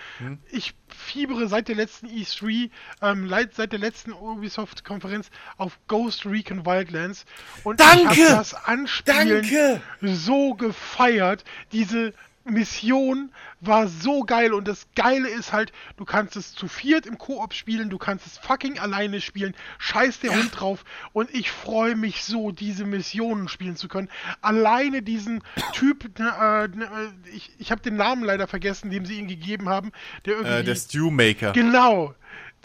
ich 0.50 0.74
fiebere 0.94 1.48
seit 1.48 1.68
der 1.68 1.76
letzten 1.76 2.06
E3, 2.06 2.70
ähm, 3.02 3.32
seit 3.52 3.72
der 3.72 3.78
letzten 3.78 4.12
Ubisoft-Konferenz 4.12 5.30
auf 5.56 5.78
Ghost 5.88 6.26
Recon 6.26 6.66
Wildlands. 6.66 7.24
Und 7.64 7.80
ich 7.80 7.86
Danke! 7.86 8.08
habe 8.08 8.36
das 8.36 8.54
Anspielen 8.54 9.42
Danke! 9.42 9.82
so 10.00 10.54
gefeiert. 10.54 11.44
Diese 11.72 12.12
Mission 12.50 13.32
war 13.60 13.88
so 13.88 14.22
geil 14.22 14.52
und 14.52 14.68
das 14.68 14.86
Geile 14.94 15.28
ist 15.28 15.52
halt, 15.52 15.72
du 15.96 16.04
kannst 16.04 16.36
es 16.36 16.54
zu 16.54 16.68
viert 16.68 17.06
im 17.06 17.18
Koop 17.18 17.54
spielen, 17.54 17.90
du 17.90 17.98
kannst 17.98 18.26
es 18.26 18.38
fucking 18.38 18.78
alleine 18.78 19.20
spielen, 19.20 19.54
scheiß 19.78 20.20
der 20.20 20.36
Hund 20.36 20.50
drauf 20.52 20.84
und 21.12 21.32
ich 21.34 21.50
freue 21.50 21.96
mich 21.96 22.24
so, 22.24 22.50
diese 22.50 22.84
Missionen 22.84 23.48
spielen 23.48 23.76
zu 23.76 23.88
können. 23.88 24.08
Alleine 24.40 25.02
diesen 25.02 25.42
Typ, 25.72 26.04
äh, 26.18 26.68
ne, 26.68 27.12
äh, 27.26 27.30
ich, 27.34 27.50
ich 27.58 27.70
habe 27.70 27.80
den 27.82 27.96
Namen 27.96 28.24
leider 28.24 28.46
vergessen, 28.46 28.90
dem 28.90 29.04
sie 29.04 29.18
ihm 29.18 29.28
gegeben 29.28 29.68
haben, 29.68 29.92
der 30.24 30.34
irgendwie... 30.34 30.54
äh, 30.60 30.64
der 30.64 30.74
Stewmaker. 30.76 31.52
Genau. 31.52 32.14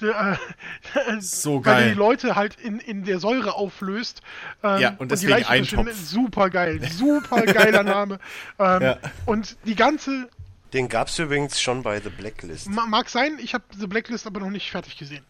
Der, 0.04 0.38
äh, 0.96 1.20
So 1.22 1.66
Weil 1.66 1.74
er 1.74 1.80
geil. 1.82 1.90
die 1.94 1.98
Leute 1.98 2.36
halt 2.36 2.56
in, 2.60 2.80
in 2.80 3.04
der 3.06 3.20
Säure 3.20 3.56
auflöst. 3.56 4.22
Ähm, 4.62 4.80
Ja, 4.80 4.90
und 5.00 5.04
die 5.04 5.08
deswegen 5.16 5.34
Eintopf. 5.46 5.70
verschwinden. 5.86 5.94
Super 6.06 6.50
geil. 6.50 6.82
Super 6.92 7.42
geiler 7.44 7.84
Name. 7.84 8.20
Ähm, 8.60 8.82
Ja. 8.82 8.98
Und 9.26 9.58
die 9.66 9.76
ganze. 9.76 10.30
Den 10.74 10.90
gab 10.90 11.08
es 11.08 11.18
übrigens 11.20 11.62
schon 11.62 11.82
bei 11.84 12.00
The 12.00 12.10
Blacklist. 12.10 12.68
ma- 12.70 12.86
Mag 12.88 13.08
sein, 13.10 13.38
ich 13.42 13.54
habe 13.54 13.64
The 13.78 13.88
Blacklist 13.88 14.26
aber 14.28 14.40
noch 14.40 14.50
nicht 14.50 14.70
fertig 14.72 14.98
gesehen. 14.98 15.24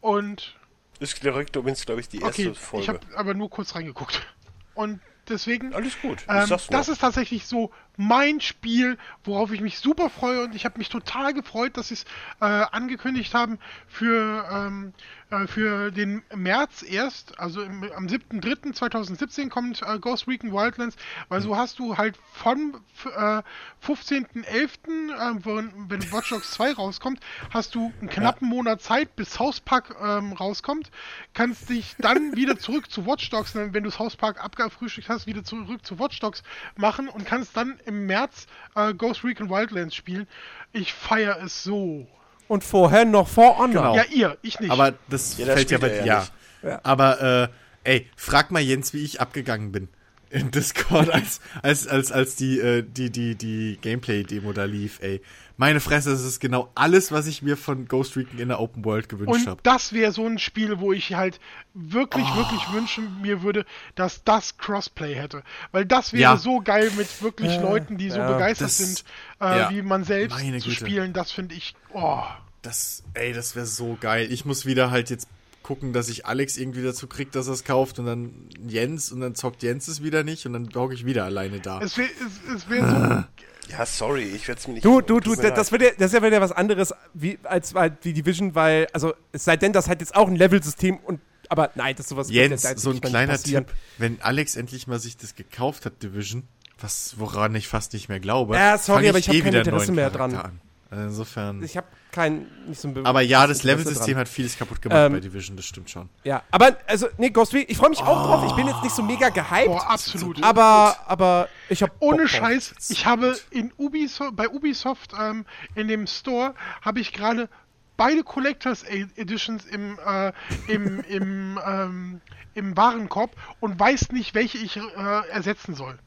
Und. 0.00 0.54
Ist 0.98 1.22
direkt 1.22 1.54
übrigens, 1.56 1.84
glaube 1.84 2.00
ich, 2.00 2.08
die 2.08 2.20
erste 2.20 2.42
Okay, 2.42 2.50
ich 2.52 2.58
Folge. 2.58 2.88
habe 2.88 3.00
aber 3.16 3.34
nur 3.34 3.50
kurz 3.50 3.74
reingeguckt. 3.74 4.26
Und 4.74 5.00
deswegen. 5.28 5.74
Alles 5.74 6.00
gut, 6.00 6.22
ich 6.22 6.28
Ähm, 6.50 6.58
das 6.70 6.88
ist 6.88 6.98
tatsächlich 7.00 7.46
so 7.46 7.70
mein 7.96 8.40
Spiel, 8.40 8.98
worauf 9.24 9.52
ich 9.52 9.60
mich 9.60 9.78
super 9.78 10.10
freue 10.10 10.44
und 10.44 10.54
ich 10.54 10.64
habe 10.64 10.78
mich 10.78 10.88
total 10.88 11.34
gefreut, 11.34 11.76
dass 11.76 11.88
sie 11.88 11.94
es 11.94 12.04
äh, 12.40 12.44
angekündigt 12.44 13.34
haben 13.34 13.58
für, 13.88 14.46
ähm, 14.50 14.92
äh, 15.25 15.25
für 15.48 15.90
den 15.90 16.22
März 16.34 16.84
erst, 16.88 17.38
also 17.40 17.60
im, 17.60 17.82
am 17.92 18.06
7.3.2017 18.06 19.48
kommt 19.48 19.82
äh, 19.82 19.98
Ghost 19.98 20.28
Recon 20.28 20.52
Wildlands, 20.52 20.96
weil 21.28 21.40
so 21.40 21.56
hast 21.56 21.80
du 21.80 21.96
halt 21.96 22.16
von 22.32 22.80
äh, 23.04 23.42
15.11., 23.84 24.46
äh, 24.46 25.44
wenn, 25.44 25.90
wenn 25.90 26.12
Watch 26.12 26.30
Dogs 26.30 26.52
2 26.52 26.74
rauskommt, 26.74 27.20
hast 27.50 27.74
du 27.74 27.92
einen 28.00 28.08
knappen 28.08 28.48
Monat 28.48 28.82
Zeit, 28.82 29.16
bis 29.16 29.32
South 29.32 29.60
Park 29.60 29.96
ähm, 30.00 30.32
rauskommt, 30.32 30.90
kannst 31.34 31.70
dich 31.70 31.96
dann 31.98 32.36
wieder 32.36 32.56
zurück 32.56 32.90
zu 32.90 33.04
Watch 33.04 33.28
Dogs, 33.30 33.54
ne, 33.56 33.72
wenn 33.72 33.82
du 33.82 33.90
South 33.90 34.16
Park 34.16 34.42
abgefrühstückt 34.42 35.08
hast, 35.08 35.26
wieder 35.26 35.42
zurück 35.42 35.84
zu 35.84 35.98
Watch 35.98 36.20
Dogs 36.20 36.44
machen 36.76 37.08
und 37.08 37.26
kannst 37.26 37.56
dann 37.56 37.80
im 37.84 38.06
März 38.06 38.46
äh, 38.76 38.94
Ghost 38.94 39.24
Recon 39.24 39.50
Wildlands 39.50 39.96
spielen. 39.96 40.28
Ich 40.72 40.94
feiere 40.94 41.42
es 41.42 41.64
so. 41.64 42.06
Und 42.48 42.64
vorher 42.64 43.04
noch 43.04 43.28
For 43.28 43.58
Honor. 43.58 43.68
Genau. 43.68 43.96
Ja, 43.96 44.04
ihr, 44.04 44.38
ich 44.42 44.60
nicht. 44.60 44.70
Aber 44.70 44.94
das 45.08 45.36
Ja, 45.38 45.46
fällt 45.46 45.70
ja 45.70 45.78
bei 45.78 45.88
er 45.88 46.06
ja. 46.06 46.26
ja. 46.62 46.80
Aber 46.82 47.50
äh, 47.84 47.90
ey, 47.90 48.10
frag 48.16 48.50
mal 48.50 48.62
Jens, 48.62 48.92
wie 48.94 49.04
ich 49.04 49.20
abgegangen 49.20 49.72
bin 49.72 49.88
in 50.30 50.50
Discord, 50.50 51.10
als 51.12 51.40
als 51.62 51.86
als 51.86 52.12
als 52.12 52.36
die 52.36 52.58
äh, 52.60 52.82
die 52.82 53.10
die 53.10 53.34
die 53.36 53.78
Gameplay 53.80 54.22
Demo 54.22 54.52
da 54.52 54.64
lief, 54.64 55.00
ey. 55.00 55.20
Meine 55.58 55.80
Fresse, 55.80 56.10
das 56.10 56.22
ist 56.22 56.38
genau 56.38 56.70
alles, 56.74 57.12
was 57.12 57.26
ich 57.26 57.40
mir 57.40 57.56
von 57.56 57.88
Ghost 57.88 58.14
Recon 58.16 58.38
in 58.38 58.48
der 58.48 58.60
Open 58.60 58.84
World 58.84 59.08
gewünscht 59.08 59.32
Und 59.32 59.46
habe. 59.46 59.60
das 59.62 59.94
wäre 59.94 60.12
so 60.12 60.26
ein 60.26 60.38
Spiel, 60.38 60.80
wo 60.80 60.92
ich 60.92 61.14
halt 61.14 61.40
wirklich, 61.72 62.26
Oh. 62.32 62.36
wirklich 62.36 62.60
wünschen 62.72 63.22
mir 63.22 63.42
würde, 63.42 63.64
dass 63.94 64.22
das 64.24 64.58
Crossplay 64.58 65.14
hätte. 65.14 65.42
Weil 65.72 65.86
das 65.86 66.12
wäre 66.12 66.22
Ja. 66.22 66.36
so 66.36 66.60
geil 66.60 66.90
mit 66.98 67.22
wirklich 67.22 67.58
Leuten, 67.58 67.96
die 67.96 68.10
so 68.10 68.18
ja, 68.18 68.30
begeistert 68.32 68.66
das- 68.68 68.76
sind, 68.78 69.04
äh, 69.40 69.44
ja, 69.58 69.70
wie 69.70 69.80
man 69.80 70.04
selbst 70.04 70.34
meine 70.36 70.58
zu 70.58 70.68
Güte. 70.68 70.80
spielen. 70.80 71.12
Das 71.14 71.32
finde 71.32 71.54
ich, 71.54 71.74
oh. 71.94 72.22
Das, 72.62 73.04
ey, 73.14 73.32
das 73.32 73.54
wäre 73.56 73.64
so 73.66 73.96
geil. 74.00 74.30
Ich 74.32 74.44
muss 74.44 74.66
wieder 74.66 74.90
halt 74.90 75.08
jetzt 75.08 75.28
gucken, 75.62 75.92
dass 75.92 76.08
ich 76.08 76.26
Alex 76.26 76.56
irgendwie 76.58 76.82
dazu 76.82 77.06
krieg, 77.06 77.32
dass 77.32 77.46
er 77.46 77.54
es 77.54 77.64
kauft 77.64 77.98
und 77.98 78.06
dann 78.06 78.32
Jens 78.66 79.10
und 79.10 79.20
dann 79.20 79.34
zockt 79.34 79.62
Jens 79.62 79.88
es 79.88 80.02
wieder 80.02 80.22
nicht 80.22 80.46
und 80.46 80.52
dann 80.52 80.68
hocke 80.74 80.92
ich 80.94 81.06
wieder 81.06 81.24
alleine 81.24 81.60
da. 81.60 81.80
Es 81.80 81.96
wäre 81.96 82.08
es, 82.48 82.54
es 82.54 82.68
wär 82.68 82.88
so, 82.88 83.24
Ja, 83.70 83.86
sorry, 83.86 84.22
ich 84.22 84.46
werde 84.48 84.60
es 84.60 84.68
mir 84.68 84.74
nicht. 84.74 84.84
Du, 84.84 85.00
du, 85.00 85.20
du, 85.20 85.34
das, 85.34 85.42
leid. 85.42 85.72
wird 85.72 85.82
ja, 85.82 85.90
das 85.98 86.12
ist 86.12 86.20
ja 86.20 86.22
wieder 86.22 86.40
was 86.40 86.52
anderes 86.52 86.94
wie, 87.14 87.38
als 87.44 87.74
halt 87.74 88.04
die 88.04 88.12
Division, 88.12 88.54
weil, 88.54 88.86
also, 88.92 89.14
es 89.32 89.44
sei 89.44 89.56
denn, 89.56 89.72
das 89.72 89.88
hat 89.88 90.00
jetzt 90.00 90.14
auch 90.14 90.28
ein 90.28 90.36
Level-System 90.36 90.98
und, 90.98 91.20
aber 91.48 91.70
nein, 91.74 91.94
das 91.96 92.06
ist 92.06 92.10
sowas 92.10 92.30
Jens, 92.30 92.62
ja 92.62 92.76
so 92.76 92.90
ein 92.90 93.00
kleiner. 93.00 93.38
Tipp, 93.38 93.66
wenn 93.98 94.20
Alex 94.20 94.56
endlich 94.56 94.86
mal 94.86 94.98
sich 94.98 95.16
das 95.16 95.34
gekauft 95.34 95.86
hat, 95.86 96.02
Division, 96.02 96.46
was, 96.78 97.14
woran 97.18 97.54
ich 97.54 97.68
fast 97.68 97.92
nicht 97.92 98.08
mehr 98.08 98.20
glaube. 98.20 98.56
Ja, 98.56 98.78
sorry, 98.78 99.06
eh 99.06 99.08
aber 99.10 99.18
ich 99.18 99.28
hab 99.28 99.34
kein 99.34 99.44
wieder 99.44 99.60
einen 99.60 99.68
Interesse 99.68 99.92
mehr 99.92 100.10
Charakter 100.10 100.36
dran. 100.36 100.46
An. 100.46 100.60
Insofern. 100.90 101.62
Ich 101.64 101.76
habe 101.76 101.86
kein, 102.12 102.46
nicht 102.68 102.80
so 102.80 102.88
ein 102.88 102.94
Be- 102.94 103.02
aber 103.04 103.20
ja, 103.20 103.46
das 103.46 103.64
Level-System 103.64 104.16
hat 104.16 104.28
vieles 104.28 104.56
kaputt 104.56 104.80
gemacht 104.80 104.98
Ähm, 105.06 105.12
bei 105.14 105.20
Division, 105.20 105.56
das 105.56 105.66
stimmt 105.66 105.90
schon. 105.90 106.08
Ja, 106.22 106.42
aber, 106.50 106.76
also, 106.86 107.08
nee, 107.18 107.30
Ghost 107.30 107.52
Recon, 107.54 107.66
ich 107.70 107.76
freue 107.76 107.90
mich 107.90 108.00
auch 108.02 108.24
drauf. 108.26 108.44
Ich 108.48 108.52
bin 108.56 108.68
jetzt 108.68 108.82
nicht 108.84 108.94
so 108.94 109.02
mega 109.02 109.28
gehypt. 109.30 109.66
boah, 109.66 109.90
absolut. 109.90 110.42
aber, 110.42 110.96
aber, 111.06 111.48
ich 111.68 111.82
habe 111.82 111.92
Ohne 111.98 112.28
Scheiß, 112.28 112.74
ich 112.88 113.04
habe 113.04 113.36
in 113.50 113.72
Ubisoft, 113.76 114.36
bei 114.36 114.48
Ubisoft 114.48 115.12
ähm, 115.20 115.44
in 115.74 115.88
dem 115.88 116.06
Store 116.06 116.54
habe 116.82 117.00
ich 117.00 117.12
gerade 117.12 117.48
beide 117.96 118.22
Collectors 118.22 118.84
E- 118.84 119.08
Editions 119.16 119.64
im, 119.64 119.98
äh, 120.06 120.32
im, 120.68 121.00
im, 121.08 121.58
ähm, 121.66 122.20
im 122.54 122.76
Warenkorb 122.76 123.34
und 123.58 123.78
weiß 123.80 124.12
nicht, 124.12 124.34
welche 124.34 124.58
ich 124.58 124.76
äh, 124.76 125.28
ersetzen 125.30 125.74
soll. 125.74 125.98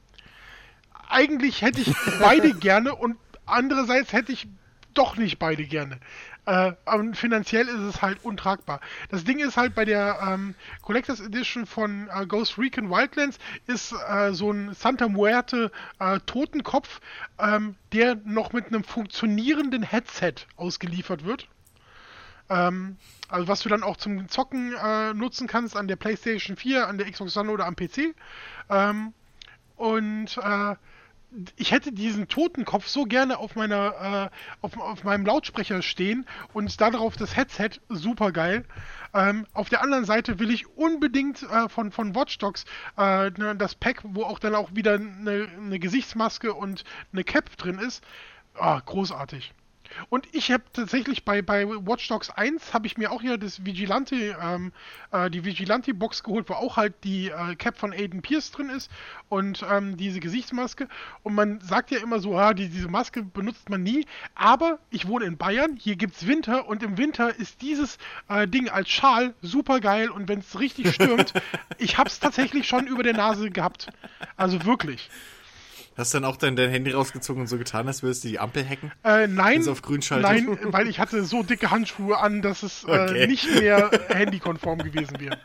Eigentlich 1.09 1.61
hätte 1.63 1.81
ich 1.81 1.93
beide 2.19 2.53
gerne 2.59 2.95
und 2.95 3.17
andererseits 3.45 4.13
hätte 4.13 4.31
ich 4.31 4.47
doch 4.93 5.17
nicht 5.17 5.39
beide 5.39 5.63
gerne. 5.65 5.99
Äh, 6.45 6.73
und 6.85 7.15
finanziell 7.15 7.67
ist 7.67 7.79
es 7.79 8.01
halt 8.01 8.23
untragbar. 8.23 8.81
Das 9.09 9.23
Ding 9.23 9.39
ist 9.39 9.57
halt 9.57 9.75
bei 9.75 9.85
der 9.85 10.19
ähm, 10.27 10.55
Collectors 10.81 11.19
Edition 11.19 11.65
von 11.65 12.09
äh, 12.13 12.25
Ghost 12.25 12.57
Recon 12.57 12.89
Wildlands 12.89 13.37
ist 13.67 13.93
äh, 14.07 14.33
so 14.33 14.51
ein 14.51 14.73
Santa 14.73 15.07
Muerte 15.07 15.71
äh, 15.99 16.19
Totenkopf, 16.25 17.01
ähm, 17.37 17.75
der 17.93 18.15
noch 18.25 18.51
mit 18.53 18.67
einem 18.67 18.83
funktionierenden 18.83 19.83
Headset 19.83 20.33
ausgeliefert 20.55 21.23
wird. 21.23 21.47
Ähm, 22.49 22.97
also 23.27 23.47
was 23.47 23.61
du 23.61 23.69
dann 23.69 23.83
auch 23.83 23.97
zum 23.97 24.27
Zocken 24.27 24.73
äh, 24.73 25.13
nutzen 25.13 25.47
kannst 25.47 25.77
an 25.77 25.87
der 25.87 25.97
PlayStation 25.97 26.57
4, 26.57 26.87
an 26.87 26.97
der 26.97 27.11
Xbox 27.11 27.37
One 27.37 27.51
oder 27.51 27.67
am 27.67 27.75
PC. 27.75 28.15
Ähm, 28.69 29.13
und 29.75 30.37
äh, 30.37 30.75
ich 31.57 31.71
hätte 31.71 31.91
diesen 31.91 32.27
Totenkopf 32.27 32.87
so 32.87 33.03
gerne 33.03 33.37
auf 33.37 33.55
meiner, 33.55 34.31
äh, 34.31 34.65
auf, 34.65 34.77
auf 34.77 35.03
meinem 35.03 35.25
Lautsprecher 35.25 35.81
stehen 35.81 36.25
und 36.53 36.79
darauf 36.81 37.15
das 37.15 37.35
Headset, 37.35 37.79
super 37.89 38.31
geil. 38.31 38.65
Ähm, 39.13 39.45
auf 39.53 39.69
der 39.69 39.81
anderen 39.81 40.05
Seite 40.05 40.39
will 40.39 40.51
ich 40.51 40.67
unbedingt 40.75 41.43
äh, 41.43 41.69
von, 41.69 41.91
von 41.91 42.15
Watch 42.15 42.37
Dogs 42.39 42.65
äh, 42.97 43.29
ne, 43.31 43.55
das 43.55 43.75
Pack, 43.75 44.01
wo 44.03 44.23
auch 44.23 44.39
dann 44.39 44.55
auch 44.55 44.73
wieder 44.73 44.95
eine, 44.95 45.47
eine 45.57 45.79
Gesichtsmaske 45.79 46.53
und 46.53 46.83
eine 47.11 47.23
Cap 47.23 47.55
drin 47.57 47.79
ist. 47.79 48.03
Ah, 48.55 48.81
großartig. 48.85 49.53
Und 50.09 50.27
ich 50.33 50.51
habe 50.51 50.63
tatsächlich 50.73 51.25
bei, 51.25 51.41
bei 51.41 51.67
Watch 51.67 52.07
Dogs 52.07 52.29
1 52.29 52.73
habe 52.73 52.87
ich 52.87 52.97
mir 52.97 53.11
auch 53.11 53.21
hier 53.21 53.37
das 53.37 53.65
Vigilante, 53.65 54.37
ähm, 54.41 54.71
äh, 55.11 55.29
die 55.29 55.45
Vigilante-Box 55.45 56.23
geholt, 56.23 56.49
wo 56.49 56.53
auch 56.53 56.77
halt 56.77 56.93
die 57.03 57.29
äh, 57.29 57.55
Cap 57.55 57.77
von 57.77 57.93
Aiden 57.93 58.21
Pierce 58.21 58.51
drin 58.51 58.69
ist 58.69 58.89
und 59.29 59.65
ähm, 59.69 59.97
diese 59.97 60.19
Gesichtsmaske. 60.19 60.87
Und 61.23 61.35
man 61.35 61.59
sagt 61.61 61.91
ja 61.91 61.99
immer 61.99 62.19
so, 62.19 62.37
ah, 62.37 62.53
die, 62.53 62.69
diese 62.69 62.87
Maske 62.87 63.23
benutzt 63.23 63.69
man 63.69 63.83
nie. 63.83 64.05
Aber 64.35 64.79
ich 64.89 65.07
wohne 65.07 65.25
in 65.25 65.37
Bayern, 65.37 65.77
hier 65.77 65.95
gibt 65.95 66.15
es 66.15 66.27
Winter 66.27 66.67
und 66.67 66.83
im 66.83 66.97
Winter 66.97 67.35
ist 67.35 67.61
dieses 67.61 67.97
äh, 68.27 68.47
Ding 68.47 68.69
als 68.69 68.89
Schal 68.89 69.33
super 69.41 69.79
geil 69.79 70.09
und 70.09 70.27
wenn 70.27 70.39
es 70.39 70.59
richtig 70.59 70.93
stürmt, 70.93 71.33
ich 71.77 71.97
habe 71.97 72.09
es 72.09 72.19
tatsächlich 72.19 72.67
schon 72.67 72.87
über 72.87 73.03
der 73.03 73.13
Nase 73.13 73.49
gehabt. 73.49 73.89
Also 74.37 74.65
wirklich. 74.65 75.09
Hast 75.99 76.13
du 76.13 76.19
dann 76.21 76.25
auch 76.31 76.37
dein, 76.37 76.55
dein 76.55 76.69
Handy 76.69 76.91
rausgezogen 76.91 77.41
und 77.41 77.47
so 77.47 77.57
getan, 77.57 77.85
als 77.87 78.03
würdest 78.03 78.23
du 78.23 78.29
die 78.29 78.39
Ampel 78.39 78.67
hacken? 78.67 78.93
Äh, 79.03 79.27
nein, 79.27 79.67
auf 79.67 79.81
grün 79.81 80.01
nein, 80.11 80.57
weil 80.71 80.87
ich 80.87 80.97
hatte 80.97 81.25
so 81.25 81.43
dicke 81.43 81.71
Handschuhe 81.71 82.17
an, 82.17 82.41
dass 82.41 82.63
es 82.63 82.85
äh, 82.85 82.91
Okay. 83.09 83.27
nicht 83.27 83.45
mehr 83.53 83.91
handykonform 84.07 84.77
gewesen 84.79 85.19
wäre. 85.19 85.37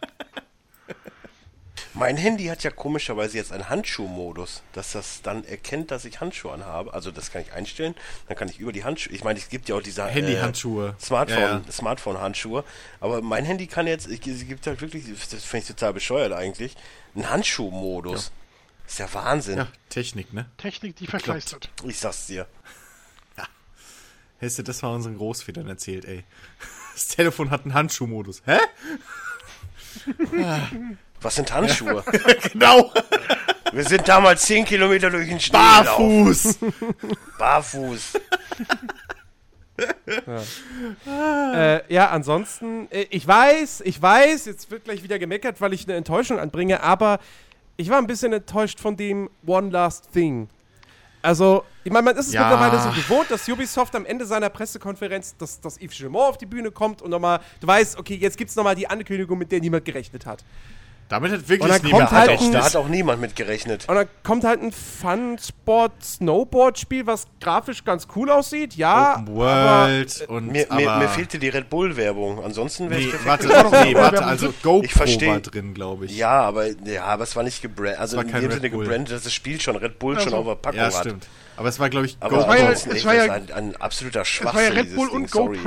Mein 1.93 2.17
Handy 2.17 2.47
hat 2.47 2.63
ja 2.63 2.71
komischerweise 2.71 3.37
jetzt 3.37 3.53
einen 3.53 3.69
Handschuhmodus, 3.69 4.63
dass 4.73 4.93
das 4.93 5.23
dann 5.23 5.45
erkennt, 5.45 5.91
dass 5.91 6.05
ich 6.05 6.21
Handschuhe 6.21 6.53
anhabe. 6.53 6.95
Also 6.95 7.11
das 7.11 7.33
kann 7.33 7.43
ich 7.43 7.53
einstellen. 7.53 7.97
Dann 8.29 8.37
kann 8.37 8.49
ich 8.49 8.61
über 8.61 8.71
die 8.73 8.85
Handschuhe. 8.85 9.13
Ich 9.13 9.25
meine, 9.25 9.41
es 9.41 9.49
gibt 9.49 9.69
ja 9.69 9.75
auch 9.75 9.83
diese 9.83 10.05
Handy-Handschuhe. 10.07 10.91
Äh, 10.99 11.03
Smartphone, 11.05 11.39
Ja, 11.41 11.63
ja. 11.65 11.73
Smartphone-Handschuhe. 11.73 12.63
Aber 13.01 13.23
mein 13.23 13.45
Handy 13.45 13.67
kann 13.67 13.89
jetzt, 13.89 14.07
es 14.09 14.21
gibt 14.21 14.67
halt 14.69 14.81
wirklich, 14.81 15.05
das 15.31 15.45
finde 15.45 15.63
ich 15.63 15.69
total 15.69 15.93
bescheuert 15.95 16.33
eigentlich, 16.33 16.77
einen 17.17 17.29
Handschuhmodus. 17.29 18.31
Ist 18.87 18.99
ja 18.99 19.13
Wahnsinn. 19.13 19.59
Ja, 19.59 19.69
Technik, 19.89 20.33
ne? 20.33 20.47
Technik, 20.57 20.97
die 20.97 21.07
verkleistert. 21.07 21.71
Ich 21.85 21.99
sag's 21.99 22.27
dir. 22.27 22.47
Hättest 24.39 24.59
du 24.59 24.63
das 24.63 24.83
mal 24.83 24.95
unseren 24.95 25.17
Großvätern 25.17 25.69
erzählt, 25.69 26.05
ey. 26.05 26.25
Das 26.95 27.09
Telefon 27.09 27.51
hat 27.51 27.65
einen 27.65 27.75
Handschuhmodus. 27.75 28.43
Hä? 28.47 28.59
Was 31.21 31.35
sind 31.35 31.53
Handschuhe? 31.53 32.05
Genau! 32.53 32.93
Wir 33.73 33.85
sind 33.85 34.07
damals 34.07 34.43
10 34.43 34.65
Kilometer 34.65 35.11
durch 35.11 35.29
den 35.29 35.41
Schnee 35.41 35.59
gelaufen. 35.59 36.25
Barfuß! 36.25 36.59
Barfuß. 37.37 38.13
Äh, 41.07 41.93
ja, 41.93 42.11
ansonsten, 42.11 42.89
äh, 42.91 43.07
ich 43.11 43.27
weiß, 43.27 43.83
ich 43.85 44.01
weiß, 44.01 44.47
jetzt 44.47 44.71
wird 44.71 44.85
gleich 44.85 45.03
wieder 45.03 45.19
gemeckert, 45.19 45.61
weil 45.61 45.73
ich 45.73 45.85
eine 45.85 45.97
Enttäuschung 45.97 46.39
anbringe, 46.39 46.83
aber 46.83 47.19
ich 47.77 47.89
war 47.91 47.99
ein 47.99 48.07
bisschen 48.07 48.33
enttäuscht 48.33 48.81
von 48.81 48.97
dem 48.97 49.29
One 49.47 49.71
Last 49.71 50.13
Thing. 50.13 50.49
Also, 51.23 51.65
ich 51.85 51.91
meine, 51.93 52.05
man 52.05 52.17
ist 52.17 52.29
es 52.29 52.35
Ja. 52.35 52.43
mittlerweile 52.43 52.79
so 52.81 52.91
gewohnt, 52.91 53.31
dass 53.31 53.49
Ubisoft 53.49 53.95
am 53.97 54.05
Ende 54.05 54.27
seiner 54.27 54.51
Pressekonferenz, 54.51 55.35
dass, 55.39 55.59
dass 55.61 55.81
Yves 55.81 55.97
Gilmore 55.97 56.27
auf 56.29 56.37
die 56.39 56.45
Bühne 56.47 56.71
kommt 56.71 57.01
und 57.01 57.11
nochmal, 57.11 57.41
du 57.61 57.67
weißt, 57.67 57.99
okay, 57.99 58.15
jetzt 58.17 58.37
gibt's 58.37 58.55
nochmal 58.57 58.75
die 58.75 58.89
Ankündigung, 58.89 59.39
mit 59.39 59.51
der 59.51 59.61
niemand 59.61 59.85
gerechnet 59.87 60.27
hat. 60.27 60.45
Damit 61.09 61.33
hat 61.33 61.41
Und 61.41 61.49
wirklich 61.51 61.71
dann 61.73 61.83
niemand 61.83 62.09
kommt 62.09 62.13
Da 62.13 62.17
hat, 62.17 62.29
halt 62.29 62.39
auch, 62.39 62.43
ein- 62.45 62.53
da 62.53 62.65
hat 62.65 62.77
auch 62.77 62.89
niemand 62.89 63.21
mit 63.21 63.37
gerechnet. 63.37 63.85
Und 63.89 63.95
dann 63.95 64.09
kommt 64.23 64.45
halt 64.45 64.63
ein 64.63 64.73
Fun-Sport-Snowboard-Spiel, 64.73 67.07
was 67.07 67.27
grafisch 67.41 67.85
ganz 67.85 68.07
cool 68.17 68.31
aussieht, 68.31 68.75
ja. 68.75 69.17
Open 69.19 69.35
World 69.37 70.25
und 70.29 70.53
Mir, 70.53 70.67
aber 70.71 70.81
mir, 70.81 70.97
mir 70.99 71.09
fehlte 71.09 71.39
die 71.39 71.49
Red 71.49 71.71
Bull-Werbung. 71.71 72.43
Ansonsten 72.45 72.91
wäre 72.91 73.01
Nee, 73.01 73.09
ich 73.09 73.27
warte, 73.27 73.47
nee, 73.49 73.95
warte, 73.95 74.25
also 74.25 74.53
GoPro 74.63 74.85
Ich 74.85 74.93
versteh- 74.95 75.29
war 75.29 75.41
drin, 75.41 75.75
glaube 75.75 76.07
ich. 76.07 76.17
Ja, 76.17 76.43
aber, 76.43 76.67
ja, 76.85 77.05
aber 77.05 77.25
es 77.25 77.37
war 77.37 77.43
nicht 77.43 77.61
gebrannt. 77.63 77.99
Also 77.99 78.17
war 78.17 78.25
in 78.25 78.31
kein 78.31 78.43
dem 78.43 78.51
Red 78.51 78.61
Sinne 78.63 78.71
Bull. 78.71 78.85
gebrannt, 78.85 79.11
dass 79.11 79.23
das 79.25 79.33
Spiel 79.33 79.61
schon 79.61 79.77
Red 79.77 79.99
Bull 79.99 80.15
schon 80.19 80.35
Also- 80.35 80.37
auf 80.39 80.47
der 80.47 80.55
Packung 80.57 80.81
Ja, 80.81 80.87
hat. 80.87 80.95
stimmt. 80.95 81.27
Aber 81.57 81.69
es 81.69 81.79
war, 81.79 81.89
glaube 81.89 82.07
ich, 82.07 82.17
Aber 82.21 82.39
Es 82.41 82.47
war 82.49 82.59
ja- 82.59 82.71
es 82.71 83.05
war 83.05 83.15
ja- 83.15 83.33
ein, 83.33 83.53
ein 83.53 83.77
absoluter 83.77 84.23
Es 84.23 84.29
Schwachsinn. 84.29 84.57
war 84.57 84.63
ja 84.63 84.69
Red 84.71 84.85
dieses 84.87 84.97
Bull 84.97 85.09
Ding, 85.09 85.17
und 85.19 85.31
sorry, 85.31 85.59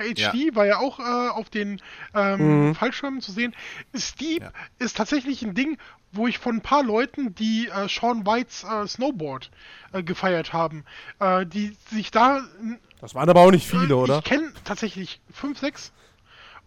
ey. 0.00 0.14
HD 0.14 0.54
war 0.54 0.66
ja 0.66 0.78
auch 0.78 0.98
äh, 0.98 1.02
auf 1.30 1.50
den 1.50 1.80
ähm, 2.14 2.74
Fallschirmen 2.74 3.20
zu 3.20 3.32
sehen. 3.32 3.54
Steep 3.96 4.42
Ja. 4.42 4.52
ist 4.78 4.96
tatsächlich 4.96 5.42
ein 5.42 5.54
Ding, 5.54 5.78
wo 6.12 6.26
ich 6.26 6.38
von 6.38 6.56
ein 6.56 6.60
paar 6.60 6.82
Leuten, 6.82 7.34
die 7.34 7.68
äh, 7.68 7.88
Sean 7.88 8.26
Whites 8.26 8.64
äh, 8.64 8.86
Snowboard 8.86 9.50
äh, 9.92 10.02
gefeiert 10.02 10.52
haben, 10.52 10.84
äh, 11.20 11.46
die 11.46 11.76
sich 11.90 12.10
da. 12.10 12.42
Das 13.00 13.14
waren 13.14 13.28
aber 13.30 13.40
auch 13.40 13.50
nicht 13.52 13.72
äh, 13.72 13.78
viele, 13.78 13.96
oder? 13.96 14.18
Ich 14.18 14.24
kenne 14.24 14.52
tatsächlich 14.64 15.20
fünf, 15.32 15.58
sechs. 15.58 15.92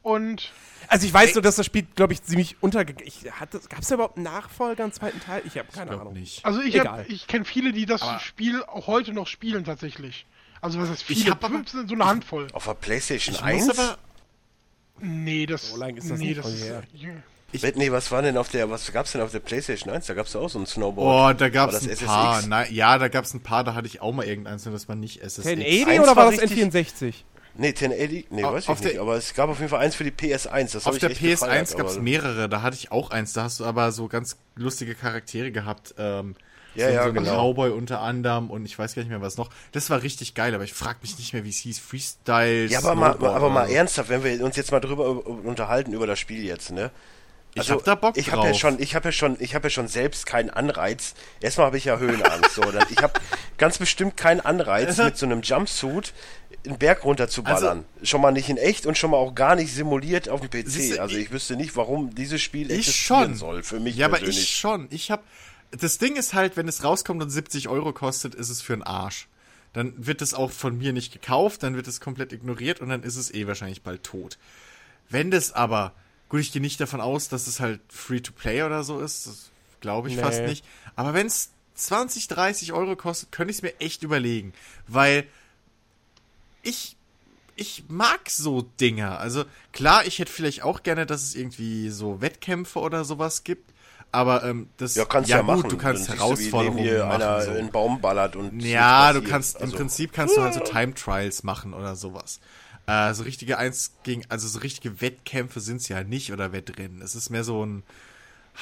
Und 0.01 0.51
Also 0.89 1.05
ich 1.07 1.13
weiß 1.13 1.33
nur, 1.35 1.41
dass 1.41 1.55
das 1.55 1.65
Spiel, 1.65 1.87
glaube 1.95 2.11
ich, 2.11 2.21
ziemlich 2.23 2.57
untergegangen 2.61 3.07
ist. 3.07 3.23
Gab 3.69 3.79
es 3.79 3.87
da 3.87 3.95
überhaupt 3.95 4.17
einen 4.17 4.25
Nachfolger, 4.25 4.83
einen 4.83 4.91
zweiten 4.91 5.21
Teil? 5.21 5.41
Ich 5.45 5.57
habe 5.57 5.69
keine 5.71 5.91
glaub 5.91 6.01
Ahnung. 6.01 6.13
nicht. 6.13 6.43
also 6.45 6.59
ich, 6.61 6.77
hab- 6.77 7.09
ich 7.09 7.25
kenne 7.27 7.45
viele, 7.45 7.71
die 7.71 7.85
das 7.85 8.01
Aber- 8.01 8.19
Spiel 8.19 8.61
auch 8.63 8.87
heute 8.87 9.13
noch 9.13 9.27
spielen 9.27 9.63
tatsächlich. 9.63 10.25
Also 10.63 10.79
was 10.79 10.89
heißt 10.89 11.01
Ich 11.09 11.19
viele? 11.19 11.31
hab 11.31 11.43
aber- 11.43 11.55
Fünf 11.55 11.69
sind 11.69 11.89
so 11.89 11.95
eine 11.95 12.05
Handvoll. 12.05 12.47
Auf 12.53 12.65
der 12.65 12.73
Playstation 12.75 13.35
Ich 13.35 13.41
1? 13.43 13.67
muss 13.67 13.77
aber, 13.77 13.97
Nee, 14.99 15.45
das. 15.45 15.71
So 15.71 15.77
lang 15.77 15.97
ist 15.97 16.09
das 16.09 16.19
nee, 16.19 16.27
nicht 16.27 16.37
das 16.39 16.45
von 16.45 16.53
ist, 16.55 17.01
ja. 17.01 17.71
Nee, 17.75 17.91
was 17.91 18.11
war 18.11 18.21
denn 18.21 18.37
auf 18.37 18.49
der, 18.49 18.69
was 18.69 18.91
gab's 18.91 19.11
denn 19.11 19.21
auf 19.21 19.31
der 19.31 19.39
Playstation 19.39 19.93
1? 19.93 20.05
Da 20.07 20.13
gab's 20.13 20.35
auch 20.35 20.49
so 20.49 20.57
ein 20.59 20.65
Snowboard. 20.65 21.35
oh, 21.35 21.37
da 21.37 21.49
gab 21.49 21.71
War 21.71 21.77
es 21.79 21.87
das 21.87 21.99
ein 22.01 22.05
paar. 22.07 22.35
SSX? 22.37 22.47
Na, 22.49 22.67
ja, 22.69 22.97
da 22.97 23.07
gab 23.09 23.25
es 23.25 23.33
ein 23.33 23.41
paar, 23.41 23.63
da 23.63 23.75
hatte 23.75 23.87
ich 23.87 24.01
auch 24.01 24.13
mal 24.13 24.25
irgendeins, 24.25 24.63
das 24.63 24.87
war 24.87 24.95
nicht 24.95 25.21
SSX. 25.21 25.45
1080 25.47 25.87
Eins 25.87 25.99
oder 26.03 26.15
war 26.15 26.31
das 26.31 26.41
richtig- 26.41 26.63
N64? 26.63 27.13
Nee, 27.55 27.73
1080? 27.73 28.27
Nee, 28.31 28.43
Auf- 28.43 28.53
weiß 28.53 28.69
ich 28.69 28.83
nicht. 28.85 28.97
aber 28.99 29.15
es 29.17 29.33
gab 29.35 29.49
auf 29.49 29.59
jeden 29.59 29.69
Fall 29.69 29.81
eins 29.81 29.93
für 29.93 30.03
die 30.03 30.11
PS1. 30.11 30.71
Das 30.73 30.87
Auf 30.87 30.95
ich 30.95 31.01
der 31.01 31.11
echt 31.11 31.21
PS1 31.21 31.41
gefeiert, 31.41 31.77
gab 31.77 31.87
es 31.87 31.93
aber- 31.95 32.01
mehrere, 32.03 32.49
da 32.49 32.61
hatte 32.63 32.75
ich 32.77 32.91
auch 32.91 33.11
eins, 33.11 33.33
da 33.33 33.43
hast 33.43 33.59
du 33.59 33.65
aber 33.65 33.91
so 33.91 34.07
ganz 34.07 34.37
lustige 34.55 34.95
Charaktere 34.95 35.51
gehabt. 35.51 35.93
Ähm, 35.99 36.35
Ja, 36.75 36.87
so, 36.87 36.93
ja, 36.93 37.03
so 37.07 37.13
genau. 37.13 37.31
Cowboy 37.51 37.69
unter 37.71 38.01
anderem 38.01 38.49
und 38.49 38.65
ich 38.65 38.77
weiß 38.77 38.95
gar 38.95 39.01
nicht 39.03 39.09
mehr 39.09 39.21
was 39.21 39.37
noch. 39.37 39.49
Das 39.71 39.89
war 39.89 40.01
richtig 40.01 40.33
geil, 40.33 40.53
aber 40.55 40.63
ich 40.63 40.73
frage 40.73 40.99
mich 41.01 41.17
nicht 41.17 41.33
mehr, 41.33 41.43
wie 41.43 41.49
es 41.49 41.57
hieß. 41.57 41.79
Freestyle. 41.79 42.65
Ja, 42.67 42.79
aber 42.79 42.95
mal, 42.95 43.11
aber 43.11 43.49
mal 43.49 43.69
ernsthaft, 43.69 44.09
wenn 44.09 44.23
wir 44.23 44.43
uns 44.43 44.55
jetzt 44.55 44.71
mal 44.71 44.79
drüber 44.79 45.25
unterhalten 45.25 45.93
über 45.93 46.07
das 46.07 46.19
Spiel 46.19 46.43
jetzt, 46.43 46.71
ne? 46.71 46.91
Ich 47.55 47.69
hab 47.69 47.83
da 47.83 47.93
Bock 47.93 48.17
ich 48.17 48.31
hab 48.31 48.39
ja 48.39 48.49
drauf. 48.49 48.59
schon, 48.59 48.79
ich 48.81 48.95
habe 48.95 49.09
ja 49.09 49.11
schon, 49.11 49.37
ich 49.39 49.53
habe 49.53 49.67
ja 49.67 49.69
schon 49.69 49.87
selbst 49.87 50.25
keinen 50.25 50.49
Anreiz. 50.49 51.13
Erstmal 51.39 51.67
habe 51.67 51.77
ich 51.77 51.85
ja 51.85 51.99
Höhenangst, 51.99 52.55
so. 52.55 52.63
Ich 52.89 52.97
habe 53.03 53.13
ganz 53.59 53.77
bestimmt 53.77 54.17
keinen 54.17 54.39
Anreiz, 54.41 54.97
mit 54.97 55.17
so 55.17 55.27
einem 55.27 55.41
Jumpsuit 55.43 56.13
einen 56.65 56.79
Berg 56.79 57.03
runter 57.03 57.27
zu 57.27 57.43
ballern. 57.43 57.85
schon 58.01 58.21
mal 58.21 58.31
nicht 58.31 58.49
in 58.49 58.57
echt 58.57 58.87
und 58.87 58.97
schon 58.97 59.11
mal 59.11 59.17
auch 59.17 59.35
gar 59.35 59.55
nicht 59.55 59.71
simuliert 59.71 60.29
auf 60.29 60.41
dem 60.41 60.49
PC. 60.49 60.67
Siehste, 60.67 61.01
also 61.01 61.15
ich 61.15 61.31
wüsste 61.31 61.55
nicht, 61.55 61.75
warum 61.75 62.15
dieses 62.15 62.41
Spiel 62.41 62.71
Ich 62.71 62.79
existieren 62.87 63.23
schon. 63.25 63.35
soll. 63.35 63.63
Für 63.63 63.79
mich 63.79 63.97
Ja, 63.97 64.07
aber 64.07 64.17
persönlich. 64.17 64.41
ich 64.43 64.55
schon. 64.55 64.87
Ich 64.89 65.11
hab. 65.11 65.23
Das 65.79 65.97
Ding 65.97 66.15
ist 66.15 66.33
halt, 66.33 66.55
wenn 66.57 66.67
es 66.67 66.83
rauskommt 66.83 67.21
und 67.21 67.29
70 67.29 67.67
Euro 67.67 67.93
kostet, 67.93 68.35
ist 68.35 68.49
es 68.49 68.61
für 68.61 68.73
einen 68.73 68.83
Arsch. 68.83 69.27
Dann 69.73 69.93
wird 69.97 70.21
es 70.21 70.33
auch 70.33 70.51
von 70.51 70.77
mir 70.77 70.93
nicht 70.93 71.11
gekauft, 71.11 71.63
dann 71.63 71.75
wird 71.75 71.87
es 71.87 71.99
komplett 71.99 72.31
ignoriert 72.31 72.79
und 72.79 72.89
dann 72.89 73.01
ist 73.03 73.15
es 73.15 73.33
eh 73.33 73.47
wahrscheinlich 73.47 73.81
bald 73.81 74.03
tot. 74.03 74.37
Wenn 75.09 75.31
das 75.31 75.51
aber, 75.51 75.93
gut, 76.29 76.41
ich 76.41 76.51
gehe 76.51 76.61
nicht 76.61 76.79
davon 76.79 77.01
aus, 77.01 77.27
dass 77.27 77.47
es 77.47 77.59
halt 77.59 77.81
Free-to-Play 77.89 78.63
oder 78.63 78.83
so 78.83 78.99
ist, 78.99 79.25
das 79.25 79.49
glaube 79.81 80.09
ich 80.09 80.15
Nee. 80.15 80.21
fast 80.21 80.41
nicht. 80.43 80.63
Aber 80.95 81.13
wenn 81.15 81.25
es 81.27 81.49
20, 81.75 82.27
30 82.27 82.71
Euro 82.73 82.95
kostet, 82.95 83.31
könnte 83.31 83.49
ich 83.51 83.57
es 83.57 83.63
mir 83.63 83.79
echt 83.79 84.03
überlegen. 84.03 84.53
Weil 84.87 85.25
ich 86.61 86.95
ich 87.55 87.83
mag 87.87 88.29
so 88.29 88.63
Dinger. 88.79 89.19
Also 89.19 89.45
klar, 89.73 90.05
ich 90.05 90.17
hätte 90.19 90.31
vielleicht 90.31 90.63
auch 90.63 90.81
gerne, 90.83 91.05
dass 91.05 91.21
es 91.23 91.35
irgendwie 91.35 91.89
so 91.89 92.19
Wettkämpfe 92.21 92.79
oder 92.79 93.05
sowas 93.05 93.43
gibt. 93.43 93.72
Aber 94.13 94.43
ähm, 94.43 94.69
das 94.77 94.93
ja, 94.95 95.05
kannst 95.05 95.29
ja, 95.29 95.39
gut, 95.39 95.47
machen. 95.47 95.69
du 95.69 95.77
kannst 95.77 96.07
Dann 96.07 96.17
du, 96.17 96.23
Herausforderungen 96.23 96.83
dir 96.83 96.99
machen. 97.05 97.21
einer 97.23 97.41
so. 97.41 97.51
einen 97.51 97.71
Baum 97.71 97.99
ballert 97.99 98.35
und 98.35 98.59
Ja, 98.61 99.11
du 99.11 99.23
kannst 99.23 99.57
im 99.57 99.63
Also, 99.63 99.75
Prinzip 99.77 100.13
kannst 100.13 100.37
du 100.37 100.41
halt 100.41 100.53
so 100.53 100.59
Time 100.59 100.93
Trials 100.93 101.43
machen 101.43 101.73
oder 101.73 101.95
sowas. 101.95 102.39
Äh, 102.85 103.13
so 103.15 103.23
richtige 103.23 103.57
eins 103.57 103.93
gegen, 104.03 104.23
also 104.29 104.47
so 104.47 104.59
richtige 104.59 105.01
Wettkämpfe 105.01 105.59
sind's 105.61 105.87
ja 105.89 106.03
nicht 106.03 106.31
oder 106.31 106.51
Wettrennen. 106.53 107.01
Es 107.01 107.15
ist 107.15 107.31
mehr 107.31 107.43
so 107.43 107.65
ein 107.65 107.81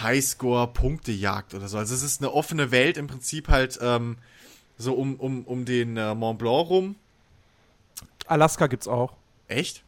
Highscore-Punktejagd 0.02 1.54
oder 1.54 1.68
so. 1.68 1.78
Also 1.78 1.94
es 1.94 2.02
ist 2.04 2.22
eine 2.22 2.32
offene 2.32 2.72
Welt 2.72 2.98
im 2.98 3.08
Prinzip 3.08 3.50
halt 3.50 3.78
ähm, 3.82 4.18
so 4.78 4.94
um, 4.94 5.16
um, 5.16 5.44
um 5.44 5.66
den 5.66 5.98
äh, 5.98 6.16
Mont 6.16 6.40
Blanc 6.40 6.70
rum. 6.70 6.96
Alaska 8.28 8.68
gibt's 8.68 8.88
auch. 8.88 9.14
Echt? 9.48 9.84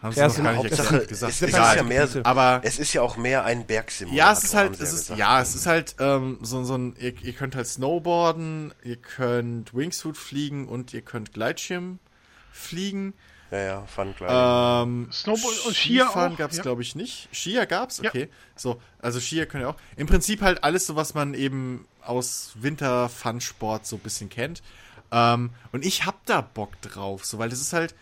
Haben 0.00 0.14
Ja, 0.14 0.28
sie 0.28 0.36
es 0.36 0.38
noch 0.38 0.44
gar 0.44 0.52
nicht 0.52 0.58
Hauptsache, 0.64 0.94
exakt 0.94 1.08
gesagt. 1.08 1.32
es, 1.32 1.42
es 1.42 1.48
ist 1.48 1.54
Egal. 1.54 1.76
ja 1.76 1.82
mehr. 1.82 2.08
Aber 2.22 2.60
es 2.62 2.78
ist 2.78 2.92
ja 2.92 3.02
auch 3.02 3.16
mehr 3.16 3.44
ein 3.44 3.66
Bergsimulator. 3.66 4.26
Ja, 4.26 4.32
es 4.32 4.44
ist 4.44 4.54
halt, 4.54 4.80
es 4.80 4.92
ist, 4.92 5.08
ja, 5.10 5.40
es 5.40 5.54
ist 5.54 5.66
halt 5.66 5.96
ähm, 5.98 6.38
so, 6.40 6.62
so 6.64 6.76
ein, 6.76 6.94
ihr, 7.00 7.20
ihr 7.22 7.32
könnt 7.32 7.56
halt 7.56 7.66
Snowboarden, 7.66 8.72
ihr 8.84 8.96
könnt 8.96 9.74
Wingsuit 9.74 10.16
fliegen 10.16 10.68
und 10.68 10.94
ihr 10.94 11.02
könnt 11.02 11.32
Gleitschirm 11.32 11.98
fliegen. 12.52 13.14
Ja, 13.50 13.58
ja, 13.58 13.86
klar. 14.16 14.82
Ähm, 14.84 15.08
Snowboard 15.10 15.66
und 15.66 15.74
Skier 15.74 16.04
Skifahren 16.04 16.34
auch, 16.34 16.38
gab's 16.38 16.56
ja. 16.58 16.62
glaube 16.62 16.82
ich 16.82 16.94
nicht. 16.94 17.28
Skier 17.32 17.66
gab's, 17.66 17.98
Ja. 18.02 18.10
okay. 18.10 18.28
So, 18.56 18.80
also 19.00 19.20
Skier 19.20 19.46
können 19.46 19.62
ja 19.64 19.70
auch. 19.70 19.76
Im 19.96 20.06
Prinzip 20.06 20.42
halt 20.42 20.62
alles 20.64 20.86
so, 20.86 20.96
was 20.96 21.14
man 21.14 21.34
eben 21.34 21.88
aus 22.02 22.52
Winter-Fun-Sport 22.56 23.86
so 23.86 23.96
ein 23.96 24.00
bisschen 24.00 24.28
kennt. 24.28 24.62
Ähm, 25.10 25.50
und 25.72 25.84
ich 25.84 26.04
hab 26.04 26.24
da 26.26 26.42
Bock 26.42 26.80
drauf, 26.82 27.24
so, 27.24 27.38
weil 27.38 27.48
das 27.48 27.60
ist 27.60 27.72
halt, 27.72 27.94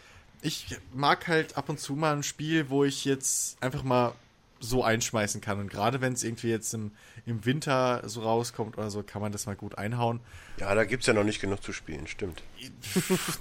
ich 0.47 0.77
mag 0.95 1.27
halt 1.27 1.57
ab 1.57 1.69
und 1.69 1.81
zu 1.81 1.95
mal 1.97 2.15
ein 2.15 2.23
Spiel, 2.23 2.71
wo 2.71 2.85
ich 2.85 3.05
jetzt 3.05 3.61
einfach 3.61 3.83
mal 3.83 4.13
so 4.61 4.83
einschmeißen 4.83 5.41
kann. 5.41 5.59
Und 5.61 5.71
gerade 5.71 6.01
wenn 6.01 6.13
es 6.13 6.25
irgendwie 6.25 6.49
jetzt 6.49 6.73
im, 6.73 6.93
im 7.27 7.45
Winter 7.45 8.03
so 8.07 8.23
rauskommt 8.23 8.79
oder 8.79 8.91
so, 8.91 9.03
kann 9.03 9.21
man 9.21 9.33
das 9.33 9.47
mal 9.47 9.57
gut 9.57 9.77
einhauen. 9.77 10.21
Ja, 10.59 10.75
da 10.75 10.85
gibt 10.85 11.03
es 11.03 11.07
ja 11.07 11.13
noch 11.13 11.25
nicht 11.25 11.41
genug 11.41 11.63
zu 11.63 11.73
spielen, 11.73 12.07
stimmt. 12.07 12.43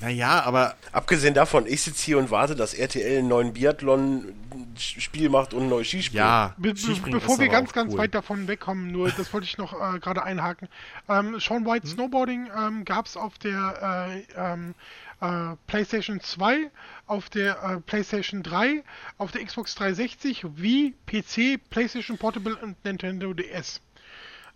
naja, 0.02 0.44
aber. 0.44 0.76
Abgesehen 0.92 1.34
davon, 1.34 1.66
ich 1.68 1.82
sitze 1.82 2.04
hier 2.04 2.18
und 2.18 2.32
warte, 2.32 2.56
dass 2.56 2.74
RTL 2.74 3.20
einen 3.20 3.30
neuen 3.30 3.54
Biathlon-Spiel 3.54 5.30
macht 5.30 5.54
und 5.54 5.64
ein 5.64 5.70
neues 5.70 5.88
Skispiel. 5.88 6.18
Ja, 6.18 6.54
Be 6.58 6.74
be 6.74 7.12
bevor 7.12 7.40
wir 7.40 7.48
ganz, 7.48 7.72
ganz 7.72 7.94
cool. 7.94 8.00
weit 8.00 8.14
davon 8.14 8.48
wegkommen, 8.50 8.92
nur 8.92 9.10
das 9.10 9.32
wollte 9.32 9.46
ich 9.46 9.58
noch 9.58 9.74
äh, 9.74 10.00
gerade 10.00 10.24
einhaken. 10.24 10.68
Ähm, 11.08 11.40
Sean 11.40 11.66
White 11.66 11.84
hm? 11.84 11.94
Snowboarding 11.94 12.50
ähm, 12.58 12.84
gab 12.84 13.06
es 13.06 13.16
auf 13.16 13.38
der 13.38 14.10
äh, 14.10 14.24
ähm, 14.36 14.76
äh, 15.22 15.56
PlayStation 15.68 16.20
2, 16.20 16.70
auf 17.08 17.30
der 17.30 17.62
äh, 17.64 17.80
PlayStation 17.82 18.44
3, 18.44 18.84
auf 19.18 19.32
der 19.32 19.46
Xbox 19.46 19.76
360, 19.76 20.46
Wii, 20.58 20.94
PC, 21.06 21.60
PlayStation 21.70 22.18
Portable 22.18 22.56
und 22.58 22.84
Nintendo 22.84 23.34
DS. 23.34 23.82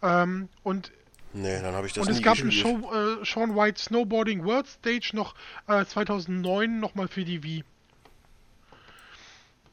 Ähm, 0.01 0.49
und 0.63 0.91
Nee, 1.31 1.61
dann 1.61 1.75
habe 1.75 1.85
ich 1.85 1.93
das 1.93 2.07
Und 2.07 2.11
es 2.11 2.23
gab 2.23 2.39
ein 2.39 2.51
Show, 2.51 2.91
äh, 2.91 3.23
Sean 3.23 3.55
White 3.55 3.79
Snowboarding 3.79 4.43
World 4.45 4.67
Stage 4.67 5.11
noch 5.13 5.35
äh, 5.67 5.85
2009 5.85 6.79
nochmal 6.79 7.07
für 7.07 7.23
die 7.23 7.43
Wii. 7.43 7.63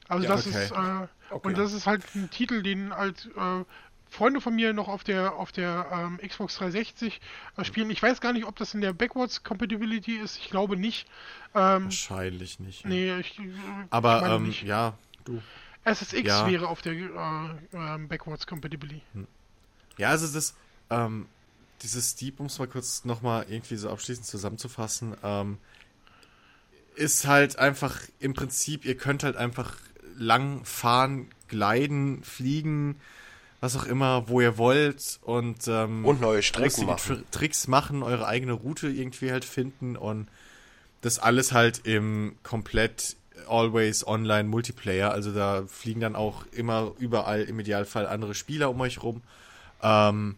Also 0.08 0.24
ja, 0.24 0.30
das 0.30 0.46
okay. 0.46 0.64
ist 0.64 0.70
äh, 0.70 0.74
okay. 0.74 1.48
und 1.48 1.58
das 1.58 1.72
ist 1.72 1.86
halt 1.86 2.04
ein 2.14 2.30
Titel, 2.30 2.62
den 2.62 2.94
halt 2.94 3.30
äh, 3.36 3.64
Freunde 4.08 4.40
von 4.40 4.54
mir 4.54 4.72
noch 4.72 4.88
auf 4.88 5.04
der 5.04 5.34
auf 5.34 5.52
der 5.52 5.86
ähm, 5.92 6.18
Xbox 6.26 6.56
360 6.56 7.20
äh, 7.56 7.64
spielen. 7.64 7.90
Ich 7.90 8.02
weiß 8.02 8.20
gar 8.20 8.32
nicht, 8.32 8.46
ob 8.46 8.56
das 8.56 8.74
in 8.74 8.80
der 8.80 8.92
Backwards 8.92 9.42
Compatibility 9.42 10.16
ist. 10.16 10.38
Ich 10.38 10.50
glaube 10.50 10.76
nicht. 10.76 11.06
Ähm, 11.54 11.84
Wahrscheinlich 11.84 12.60
nicht. 12.60 12.84
Ja. 12.84 12.88
Nee, 12.88 13.18
ich, 13.18 13.38
äh, 13.38 13.42
aber 13.90 14.22
ich 14.22 14.32
ähm, 14.32 14.42
nicht. 14.46 14.62
ja, 14.62 14.96
du. 15.24 15.42
SSX 15.84 16.22
ja. 16.24 16.50
wäre 16.50 16.68
auf 16.68 16.82
der 16.82 16.92
äh, 16.94 17.48
ähm, 17.72 18.08
Backwards 18.08 18.46
Compatibility. 18.46 19.02
Hm. 19.12 19.26
Ja, 19.98 20.10
also 20.10 20.32
das 20.32 20.54
ähm, 20.90 21.26
dieses 21.82 22.12
Steep, 22.12 22.40
um 22.40 22.46
es 22.46 22.58
mal 22.58 22.68
kurz 22.68 23.04
nochmal 23.04 23.46
irgendwie 23.48 23.76
so 23.76 23.90
abschließend 23.90 24.26
zusammenzufassen, 24.26 25.16
ähm, 25.22 25.58
ist 26.94 27.26
halt 27.26 27.58
einfach 27.58 28.00
im 28.18 28.34
Prinzip, 28.34 28.84
ihr 28.84 28.96
könnt 28.96 29.22
halt 29.22 29.36
einfach 29.36 29.76
lang 30.16 30.64
fahren, 30.64 31.28
gleiten, 31.48 32.22
fliegen, 32.22 32.96
was 33.60 33.76
auch 33.76 33.84
immer, 33.84 34.28
wo 34.28 34.40
ihr 34.40 34.58
wollt 34.58 35.18
und, 35.22 35.66
ähm, 35.68 36.04
und 36.04 36.20
neue 36.20 36.42
Strecken 36.42 36.86
machen. 36.86 37.24
Tricks 37.30 37.68
machen, 37.68 38.02
eure 38.02 38.26
eigene 38.26 38.52
Route 38.52 38.88
irgendwie 38.88 39.32
halt 39.32 39.44
finden 39.44 39.96
und 39.96 40.28
das 41.00 41.18
alles 41.18 41.52
halt 41.52 41.86
im 41.86 42.36
komplett 42.42 43.16
always 43.48 44.06
online 44.06 44.48
Multiplayer. 44.48 45.12
Also 45.12 45.32
da 45.32 45.64
fliegen 45.66 46.00
dann 46.00 46.16
auch 46.16 46.44
immer 46.52 46.92
überall 46.98 47.42
im 47.42 47.58
Idealfall 47.60 48.06
andere 48.06 48.34
Spieler 48.34 48.70
um 48.70 48.80
euch 48.80 49.02
rum. 49.02 49.22
Ähm, 49.82 50.36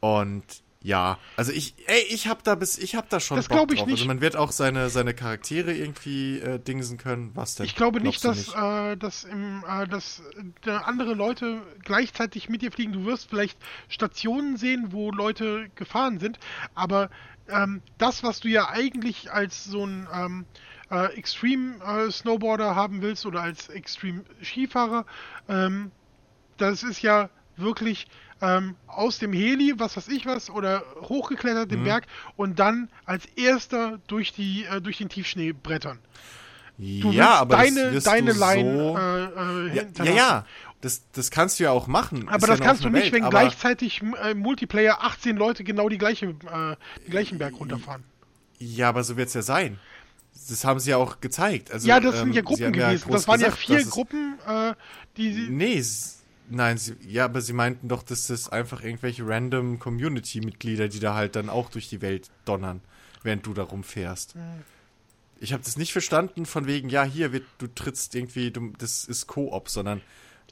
und 0.00 0.44
ja, 0.82 1.18
also 1.36 1.52
ich, 1.52 1.74
ey, 1.88 2.02
ich 2.08 2.26
hab 2.26 2.42
da 2.42 2.54
bis, 2.54 2.78
ich 2.78 2.94
hab 2.94 3.10
da 3.10 3.20
schon 3.20 3.36
das 3.36 3.48
Bock 3.48 3.70
ich 3.70 3.80
drauf. 3.80 3.86
Nicht. 3.86 3.98
Also 3.98 4.06
man 4.06 4.22
wird 4.22 4.34
auch 4.34 4.50
seine, 4.50 4.88
seine 4.88 5.12
Charaktere 5.12 5.74
irgendwie 5.74 6.38
äh, 6.38 6.58
dingsen 6.58 6.96
können. 6.96 7.32
Was 7.34 7.54
denn? 7.54 7.66
Ich 7.66 7.76
glaube 7.76 8.00
nicht, 8.00 8.24
dass, 8.24 8.38
nicht? 8.38 8.56
Äh, 8.56 8.96
dass, 8.96 9.24
im, 9.24 9.62
äh, 9.68 9.86
dass 9.86 10.22
äh, 10.64 10.70
andere 10.70 11.12
Leute 11.12 11.60
gleichzeitig 11.84 12.48
mit 12.48 12.62
dir 12.62 12.72
fliegen. 12.72 12.92
Du 12.92 13.04
wirst 13.04 13.28
vielleicht 13.28 13.58
Stationen 13.88 14.56
sehen, 14.56 14.92
wo 14.92 15.10
Leute 15.10 15.70
gefahren 15.74 16.18
sind, 16.18 16.38
aber 16.74 17.10
ähm, 17.48 17.82
das, 17.98 18.22
was 18.22 18.40
du 18.40 18.48
ja 18.48 18.70
eigentlich 18.70 19.30
als 19.30 19.64
so 19.64 19.84
ein 19.84 20.08
ähm, 20.14 20.46
äh, 20.90 21.12
Extreme 21.14 21.76
äh, 21.84 22.10
Snowboarder 22.10 22.74
haben 22.74 23.02
willst 23.02 23.26
oder 23.26 23.42
als 23.42 23.68
Extreme 23.68 24.24
Skifahrer, 24.42 25.04
ähm, 25.46 25.90
das 26.56 26.82
ist 26.82 27.02
ja 27.02 27.28
wirklich 27.56 28.06
ähm, 28.40 28.76
aus 28.86 29.18
dem 29.18 29.32
Heli, 29.32 29.74
was 29.78 29.96
weiß 29.96 30.08
ich 30.08 30.26
was, 30.26 30.50
oder 30.50 30.82
hochgeklettert 31.02 31.70
den 31.70 31.80
mhm. 31.80 31.84
Berg 31.84 32.06
und 32.36 32.58
dann 32.58 32.88
als 33.04 33.26
erster 33.36 33.98
durch, 34.06 34.32
die, 34.32 34.64
äh, 34.64 34.80
durch 34.80 34.98
den 34.98 35.08
Tiefschnee 35.08 35.52
brettern. 35.52 35.98
Du 36.78 37.12
ja, 37.12 37.34
aber 37.34 37.56
deine, 37.56 37.92
das 37.92 38.04
deine 38.04 38.32
Line 38.32 38.78
so 38.78 38.96
äh, 38.96 39.24
äh, 39.24 39.76
ja, 39.76 40.04
ja, 40.04 40.12
ja, 40.12 40.46
das, 40.80 41.02
das 41.12 41.30
kannst 41.30 41.60
du 41.60 41.64
ja 41.64 41.72
auch 41.72 41.86
machen. 41.86 42.26
Aber 42.28 42.46
das 42.46 42.58
ja 42.58 42.64
kannst 42.64 42.84
du 42.84 42.88
nicht, 42.88 43.12
Welt, 43.12 43.22
wenn 43.22 43.30
gleichzeitig 43.30 44.00
im 44.00 44.14
äh, 44.14 44.32
Multiplayer 44.34 45.02
18 45.02 45.36
Leute 45.36 45.62
genau 45.62 45.90
die 45.90 45.98
gleiche, 45.98 46.26
äh, 46.26 46.76
den 47.04 47.10
gleichen 47.10 47.36
Berg 47.36 47.60
runterfahren. 47.60 48.02
Ja, 48.58 48.88
aber 48.88 49.04
so 49.04 49.18
wird 49.18 49.28
es 49.28 49.34
ja 49.34 49.42
sein. 49.42 49.78
Das 50.48 50.64
haben 50.64 50.80
sie 50.80 50.90
ja 50.90 50.96
auch 50.96 51.20
gezeigt. 51.20 51.70
Also, 51.70 51.86
ja, 51.86 52.00
das 52.00 52.14
ähm, 52.16 52.20
sind 52.24 52.34
ja 52.34 52.42
Gruppen 52.42 52.72
gewesen. 52.72 53.08
Ja 53.08 53.12
das 53.12 53.28
waren 53.28 53.40
ja 53.40 53.50
vier 53.50 53.84
Gruppen, 53.84 54.38
äh, 54.46 54.72
die 55.18 55.34
sie. 55.34 55.48
Nee, 55.50 55.82
Nein, 56.50 56.78
sie, 56.78 56.96
ja, 57.06 57.24
aber 57.26 57.40
sie 57.40 57.52
meinten 57.52 57.88
doch, 57.88 58.02
dass 58.02 58.26
das 58.26 58.48
einfach 58.48 58.82
irgendwelche 58.82 59.26
random 59.26 59.78
Community-Mitglieder, 59.78 60.88
die 60.88 60.98
da 60.98 61.14
halt 61.14 61.36
dann 61.36 61.48
auch 61.48 61.70
durch 61.70 61.88
die 61.88 62.02
Welt 62.02 62.28
donnern, 62.44 62.80
während 63.22 63.46
du 63.46 63.54
da 63.54 63.62
rumfährst. 63.62 64.34
Mhm. 64.34 64.64
Ich 65.38 65.52
habe 65.52 65.62
das 65.64 65.78
nicht 65.78 65.92
verstanden 65.92 66.44
von 66.44 66.66
wegen, 66.66 66.88
ja, 66.88 67.04
hier 67.04 67.32
wird, 67.32 67.44
du 67.58 67.66
trittst 67.68 68.14
irgendwie, 68.14 68.50
du, 68.50 68.72
das 68.78 69.04
ist 69.04 69.26
Koop, 69.26 69.70
sondern 69.70 70.02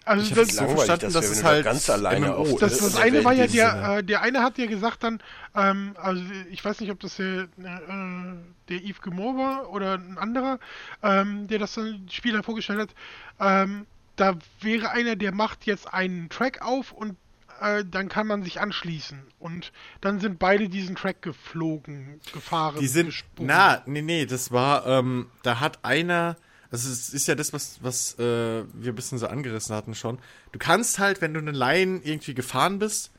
also 0.05 0.23
ich 0.23 0.33
das, 0.33 0.57
so 0.57 0.67
verstanden, 0.68 1.12
dass 1.12 1.28
es 1.28 1.44
halt 1.44 1.65
ganz 1.65 1.91
alleine 1.91 2.31
MMO 2.31 2.59
das, 2.59 2.78
das, 2.78 2.93
das 2.93 2.97
eine 2.97 3.25
war 3.25 3.35
ja 3.35 3.47
der, 3.47 3.99
äh, 3.99 4.05
der 4.05 4.23
eine 4.23 4.43
hat 4.43 4.57
ja 4.57 4.67
gesagt 4.67 5.02
dann, 5.02 5.20
ähm, 5.55 5.94
also 6.01 6.23
ich 6.51 6.65
weiß 6.65 6.81
nicht, 6.81 6.91
ob 6.91 7.01
das 7.01 7.17
der, 7.17 7.49
äh, 7.59 8.36
der 8.68 8.81
Yves 8.83 9.02
Gemor 9.02 9.36
war 9.36 9.70
oder 9.70 9.94
ein 9.94 10.17
anderer, 10.17 10.60
ähm, 11.02 11.47
der 11.49 11.59
das 11.59 11.75
dann 11.75 12.07
Spieler 12.10 12.43
vorgestellt 12.43 12.81
hat. 12.81 12.91
Ähm, 13.39 13.86
da 14.19 14.39
wäre 14.61 14.91
einer, 14.91 15.17
der 15.17 15.33
macht 15.33 15.65
jetzt 15.65 15.93
einen 15.93 16.29
Track 16.29 16.61
auf 16.61 16.93
und 16.93 17.17
äh, 17.61 17.85
dann 17.85 18.09
kann 18.09 18.27
man 18.27 18.43
sich 18.43 18.61
anschließen. 18.61 19.21
Und 19.39 19.73
dann 20.01 20.21
sind 20.21 20.39
beide 20.39 20.69
diesen 20.69 20.97
Track 20.97 21.23
geflogen, 21.23 22.21
gefahren. 22.33 22.81
Die 22.81 22.89
sind, 22.89 23.07
gesprungen. 23.07 23.49
na, 23.49 23.83
nee, 23.87 24.03
nee, 24.03 24.27
das 24.27 24.53
war, 24.53 24.87
ähm, 24.87 25.31
da 25.43 25.61
hat 25.61 25.85
einer, 25.85 26.37
also 26.71 26.91
es 26.91 27.11
ist 27.11 27.29
ja 27.29 27.35
das, 27.35 27.53
was, 27.53 27.79
was 27.83 28.19
äh, 28.19 28.65
wir 28.73 28.93
ein 28.93 28.97
bisschen 28.97 29.19
so 29.19 29.29
angerissen 29.29 29.75
hatten 29.75 29.95
schon. 29.95 30.19
Du 30.53 30.59
kannst 30.59 30.99
halt, 30.99 31.21
wenn 31.21 31.35
du 31.35 31.41
eine 31.41 31.53
Line 31.53 32.01
irgendwie 32.03 32.35
gefahren 32.35 32.79
bist, 32.79 33.13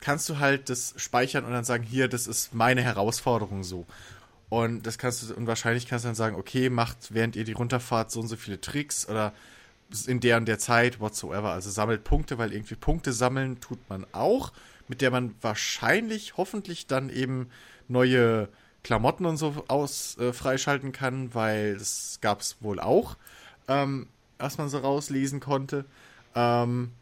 kannst 0.00 0.28
du 0.28 0.38
halt 0.38 0.68
das 0.68 0.94
speichern 0.96 1.44
und 1.44 1.52
dann 1.52 1.64
sagen, 1.64 1.84
hier, 1.84 2.08
das 2.08 2.26
ist 2.26 2.54
meine 2.54 2.82
Herausforderung 2.82 3.62
so. 3.62 3.86
Und 4.48 4.86
das 4.86 4.98
kannst 4.98 5.28
du, 5.28 5.34
und 5.34 5.46
wahrscheinlich 5.46 5.86
kannst 5.86 6.04
du 6.04 6.08
dann 6.08 6.14
sagen, 6.14 6.36
okay, 6.36 6.70
macht 6.70 7.12
während 7.12 7.34
ihr 7.34 7.44
die 7.44 7.52
runterfahrt 7.52 8.10
so 8.10 8.20
und 8.20 8.28
so 8.28 8.36
viele 8.36 8.60
Tricks 8.60 9.08
oder 9.08 9.32
in 10.06 10.20
der 10.20 10.36
und 10.36 10.46
der 10.46 10.58
Zeit, 10.58 11.00
whatsoever. 11.00 11.50
Also 11.50 11.70
sammelt 11.70 12.04
Punkte, 12.04 12.38
weil 12.38 12.52
irgendwie 12.52 12.74
Punkte 12.74 13.12
sammeln 13.12 13.60
tut 13.60 13.78
man 13.88 14.06
auch, 14.12 14.52
mit 14.88 15.00
der 15.00 15.10
man 15.10 15.34
wahrscheinlich, 15.40 16.36
hoffentlich 16.36 16.86
dann 16.86 17.10
eben 17.10 17.48
neue 17.88 18.48
Klamotten 18.82 19.26
und 19.26 19.36
so 19.36 19.64
aus 19.68 20.16
äh, 20.18 20.32
freischalten 20.32 20.92
kann, 20.92 21.34
weil 21.34 21.76
das 21.76 22.18
gab 22.20 22.40
es 22.40 22.56
wohl 22.60 22.78
auch, 22.78 23.16
ähm, 23.68 24.06
was 24.38 24.58
man 24.58 24.68
so 24.68 24.78
rauslesen 24.78 25.40
konnte. 25.40 25.84
Ähm, 26.34 26.92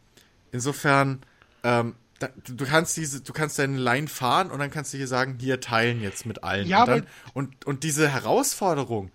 insofern, 0.51 1.21
ähm, 1.63 1.95
da, 2.21 2.29
du 2.47 2.65
kannst 2.65 2.97
diese, 2.97 3.21
du 3.21 3.33
kannst 3.33 3.59
deine 3.59 3.77
Line 3.77 4.09
fahren 4.09 4.51
und 4.51 4.61
dann 4.61 4.71
kannst 4.71 4.95
du 4.95 4.97
hier 4.97 5.09
sagen, 5.09 5.37
hier 5.39 5.61
teilen 5.61 6.01
jetzt 6.01 6.25
mit 6.25 6.43
allen. 6.43 6.67
Ja, 6.67 6.85
und, 6.85 6.89
dann, 6.89 7.07
und, 7.35 7.67
und 7.67 7.83
diese 7.83 8.09
Herausforderung, 8.09 9.11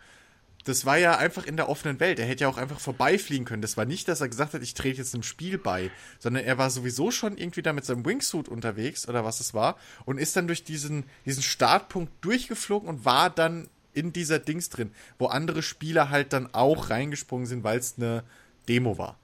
das 0.65 0.85
war 0.85 0.97
ja 0.97 1.17
einfach 1.17 1.45
in 1.45 1.55
der 1.55 1.69
offenen 1.69 1.99
Welt. 1.99 2.19
Er 2.19 2.25
hätte 2.25 2.43
ja 2.43 2.49
auch 2.49 2.57
einfach 2.57 2.79
vorbeifliegen 2.79 3.45
können. 3.45 3.61
Das 3.61 3.77
war 3.77 3.85
nicht, 3.85 4.07
dass 4.07 4.21
er 4.21 4.29
gesagt 4.29 4.53
hat, 4.53 4.61
ich 4.61 4.73
trete 4.73 4.97
jetzt 4.97 5.13
einem 5.13 5.23
Spiel 5.23 5.57
bei, 5.57 5.89
sondern 6.19 6.43
er 6.43 6.57
war 6.57 6.69
sowieso 6.69 7.11
schon 7.11 7.37
irgendwie 7.37 7.61
da 7.61 7.73
mit 7.73 7.85
seinem 7.85 8.05
Wingsuit 8.05 8.49
unterwegs 8.49 9.07
oder 9.07 9.23
was 9.23 9.39
es 9.39 9.53
war 9.53 9.77
und 10.05 10.17
ist 10.17 10.35
dann 10.35 10.47
durch 10.47 10.63
diesen, 10.63 11.05
diesen 11.25 11.43
Startpunkt 11.43 12.11
durchgeflogen 12.21 12.89
und 12.89 13.05
war 13.05 13.29
dann 13.29 13.69
in 13.93 14.13
dieser 14.13 14.39
Dings 14.39 14.69
drin, 14.69 14.91
wo 15.17 15.27
andere 15.27 15.63
Spieler 15.63 16.09
halt 16.09 16.33
dann 16.33 16.53
auch 16.53 16.89
reingesprungen 16.89 17.47
sind, 17.47 17.63
weil 17.63 17.79
es 17.79 17.95
eine 17.97 18.23
Demo 18.67 18.97
war. 18.97 19.17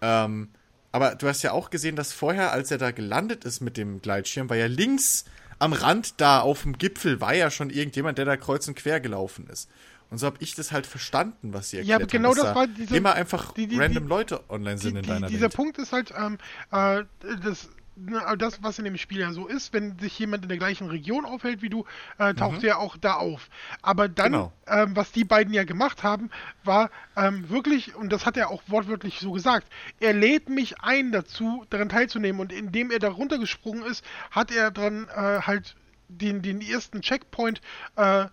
Ähm, 0.00 0.48
aber 0.90 1.14
du 1.14 1.28
hast 1.28 1.42
ja 1.42 1.52
auch 1.52 1.70
gesehen, 1.70 1.96
dass 1.96 2.12
vorher, 2.12 2.52
als 2.52 2.70
er 2.70 2.78
da 2.78 2.90
gelandet 2.90 3.44
ist 3.44 3.60
mit 3.60 3.76
dem 3.76 4.00
Gleitschirm, 4.00 4.48
war 4.48 4.56
ja 4.56 4.66
links 4.66 5.26
am 5.58 5.72
Rand 5.72 6.20
da 6.20 6.40
auf 6.40 6.62
dem 6.62 6.78
Gipfel 6.78 7.20
war 7.20 7.34
ja 7.34 7.50
schon 7.50 7.70
irgendjemand, 7.70 8.18
der 8.18 8.24
da 8.24 8.36
kreuz 8.36 8.68
und 8.68 8.76
quer 8.76 9.00
gelaufen 9.00 9.48
ist. 9.48 9.68
Und 10.10 10.18
so 10.18 10.26
habe 10.26 10.36
ich 10.40 10.54
das 10.54 10.72
halt 10.72 10.86
verstanden, 10.86 11.52
was 11.52 11.70
sie 11.70 11.78
erklärt 11.78 12.00
Ja, 12.00 12.04
aber 12.04 12.06
genau 12.10 12.30
haben, 12.30 12.36
das 12.36 12.54
war 12.54 12.66
diese, 12.66 12.96
immer 12.96 13.14
einfach 13.14 13.52
die, 13.52 13.66
die, 13.66 13.78
random 13.78 14.04
die, 14.04 14.08
Leute 14.08 14.40
online 14.48 14.78
sind 14.78 14.96
in 14.96 15.06
deiner 15.06 15.26
Dieser 15.26 15.42
Welt. 15.42 15.54
Punkt 15.54 15.78
ist 15.78 15.92
halt, 15.92 16.14
ähm, 16.16 16.38
äh, 16.70 17.04
das, 17.42 17.68
ne, 17.96 18.22
das, 18.38 18.62
was 18.62 18.78
in 18.78 18.84
dem 18.84 18.96
Spiel 18.96 19.20
ja 19.20 19.32
so 19.32 19.46
ist, 19.46 19.72
wenn 19.72 19.98
sich 19.98 20.18
jemand 20.18 20.44
in 20.44 20.48
der 20.48 20.58
gleichen 20.58 20.88
Region 20.88 21.24
aufhält 21.24 21.62
wie 21.62 21.68
du, 21.68 21.84
äh, 22.18 22.32
taucht 22.34 22.62
mhm. 22.62 22.68
er 22.68 22.78
auch 22.78 22.96
da 22.96 23.14
auf. 23.14 23.50
Aber 23.82 24.08
dann, 24.08 24.32
genau. 24.32 24.52
ähm, 24.66 24.96
was 24.96 25.12
die 25.12 25.24
beiden 25.24 25.52
ja 25.52 25.64
gemacht 25.64 26.02
haben, 26.02 26.30
war 26.64 26.90
ähm, 27.16 27.48
wirklich, 27.50 27.94
und 27.94 28.10
das 28.10 28.24
hat 28.24 28.36
er 28.36 28.50
auch 28.50 28.62
wortwörtlich 28.66 29.20
so 29.20 29.32
gesagt, 29.32 29.66
er 30.00 30.14
lädt 30.14 30.48
mich 30.48 30.80
ein 30.80 31.12
dazu, 31.12 31.66
daran 31.70 31.88
teilzunehmen. 31.88 32.40
Und 32.40 32.52
indem 32.52 32.90
er 32.90 32.98
da 32.98 33.10
runtergesprungen 33.10 33.84
ist, 33.84 34.04
hat 34.30 34.50
er 34.50 34.70
dann 34.70 35.06
äh, 35.08 35.42
halt 35.42 35.76
den, 36.08 36.40
den 36.40 36.60
ersten 36.62 37.02
Checkpoint 37.02 37.60
äh, 37.96 38.26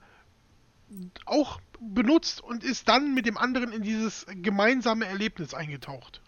auch 1.25 1.59
benutzt 1.79 2.41
und 2.41 2.63
ist 2.63 2.87
dann 2.87 3.13
mit 3.13 3.25
dem 3.25 3.37
anderen 3.37 3.71
in 3.71 3.81
dieses 3.83 4.25
gemeinsame 4.29 5.05
Erlebnis 5.05 5.53
eingetaucht. 5.53 6.21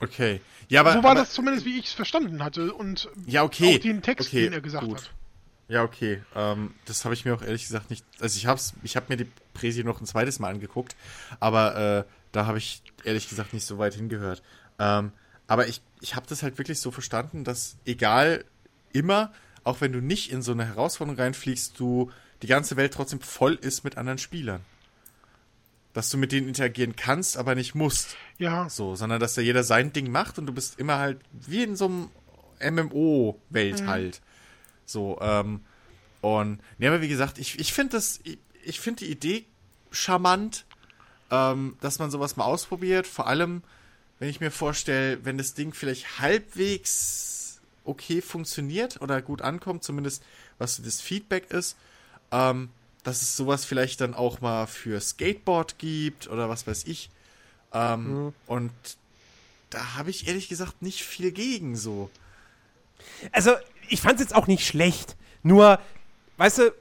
Okay. 0.00 0.40
Ja, 0.68 0.80
aber. 0.80 0.92
so 0.92 1.02
war 1.02 1.12
aber, 1.12 1.20
das 1.20 1.32
zumindest, 1.32 1.66
wie 1.66 1.78
ich 1.78 1.86
es 1.86 1.92
verstanden 1.92 2.42
hatte. 2.42 2.72
Und 2.72 3.08
Ja, 3.26 3.42
okay. 3.42 3.76
auch 3.76 3.80
den 3.80 4.02
Text, 4.02 4.28
okay, 4.28 4.42
den 4.42 4.52
er 4.52 4.60
gesagt 4.60 4.84
gut. 4.84 4.98
hat. 4.98 5.10
Ja, 5.68 5.82
okay. 5.82 6.22
Ähm, 6.34 6.74
das 6.84 7.04
habe 7.04 7.14
ich 7.14 7.24
mir 7.24 7.34
auch 7.34 7.42
ehrlich 7.42 7.62
gesagt 7.62 7.90
nicht. 7.90 8.04
Also 8.20 8.36
ich 8.36 8.46
hab's, 8.46 8.74
ich 8.82 8.96
habe 8.96 9.06
mir 9.08 9.16
die 9.16 9.30
Präsi 9.54 9.82
noch 9.82 10.00
ein 10.00 10.06
zweites 10.06 10.38
Mal 10.38 10.50
angeguckt, 10.50 10.94
aber 11.40 12.04
äh, 12.06 12.10
da 12.32 12.46
habe 12.46 12.58
ich 12.58 12.82
ehrlich 13.04 13.28
gesagt 13.28 13.54
nicht 13.54 13.64
so 13.64 13.78
weit 13.78 13.94
hingehört. 13.94 14.42
Ähm, 14.78 15.12
aber 15.46 15.68
ich, 15.68 15.80
ich 16.00 16.16
habe 16.16 16.26
das 16.28 16.42
halt 16.42 16.58
wirklich 16.58 16.80
so 16.80 16.90
verstanden, 16.90 17.44
dass 17.44 17.76
egal 17.86 18.44
immer, 18.92 19.32
auch 19.62 19.80
wenn 19.80 19.92
du 19.92 20.00
nicht 20.00 20.30
in 20.30 20.42
so 20.42 20.52
eine 20.52 20.66
Herausforderung 20.66 21.18
reinfliegst, 21.18 21.78
du 21.78 22.10
die 22.42 22.46
ganze 22.46 22.76
Welt 22.76 22.92
trotzdem 22.92 23.20
voll 23.20 23.54
ist 23.54 23.84
mit 23.84 23.96
anderen 23.96 24.18
Spielern. 24.18 24.60
Dass 25.94 26.10
du 26.10 26.18
mit 26.18 26.32
denen 26.32 26.48
interagieren 26.48 26.96
kannst, 26.96 27.38
aber 27.38 27.54
nicht 27.54 27.74
musst. 27.74 28.16
Ja, 28.38 28.68
So, 28.68 28.94
sondern 28.96 29.20
dass 29.20 29.34
da 29.34 29.40
jeder 29.40 29.64
sein 29.64 29.92
Ding 29.92 30.10
macht 30.10 30.38
und 30.38 30.46
du 30.46 30.52
bist 30.52 30.78
immer 30.78 30.98
halt 30.98 31.20
wie 31.32 31.62
in 31.62 31.76
so 31.76 31.86
einem 31.86 32.10
MMO-Welt 32.60 33.86
halt. 33.86 34.20
So, 34.84 35.18
ähm, 35.22 35.60
und, 36.20 36.60
ne, 36.78 36.88
aber 36.88 37.00
wie 37.00 37.08
gesagt, 37.08 37.38
ich, 37.38 37.58
ich 37.58 37.72
finde 37.72 37.96
das, 37.96 38.20
ich, 38.24 38.38
ich 38.64 38.80
finde 38.80 39.04
die 39.04 39.10
Idee 39.10 39.46
charmant, 39.90 40.64
ähm, 41.30 41.76
dass 41.80 41.98
man 41.98 42.10
sowas 42.10 42.36
mal 42.36 42.44
ausprobiert. 42.44 43.06
Vor 43.06 43.26
allem, 43.26 43.62
wenn 44.18 44.28
ich 44.28 44.40
mir 44.40 44.50
vorstelle, 44.50 45.24
wenn 45.24 45.38
das 45.38 45.54
Ding 45.54 45.72
vielleicht 45.72 46.18
halbwegs 46.18 47.60
okay 47.84 48.22
funktioniert 48.22 49.00
oder 49.00 49.20
gut 49.22 49.42
ankommt, 49.42 49.84
zumindest 49.84 50.22
was 50.58 50.80
das 50.82 51.00
Feedback 51.00 51.50
ist, 51.50 51.76
ähm, 52.32 52.70
dass 53.04 53.22
es 53.22 53.36
sowas 53.36 53.64
vielleicht 53.64 54.00
dann 54.00 54.14
auch 54.14 54.40
mal 54.40 54.66
für 54.66 55.00
Skateboard 55.00 55.78
gibt 55.78 56.26
oder 56.28 56.48
was 56.48 56.66
weiß 56.66 56.84
ich. 56.86 57.10
Ähm, 57.72 58.32
Und 58.46 58.72
da 59.70 59.94
habe 59.96 60.10
ich 60.10 60.26
ehrlich 60.28 60.48
gesagt 60.48 60.82
nicht 60.82 61.02
viel 61.04 61.30
gegen 61.32 61.76
so. 61.76 62.10
Also, 63.32 63.52
ich 63.88 64.00
fand 64.00 64.14
es 64.14 64.20
jetzt 64.22 64.34
auch 64.34 64.46
nicht 64.46 64.66
schlecht. 64.66 65.16
Nur, 65.42 65.78
weißt 66.38 66.58
du, 66.58 66.72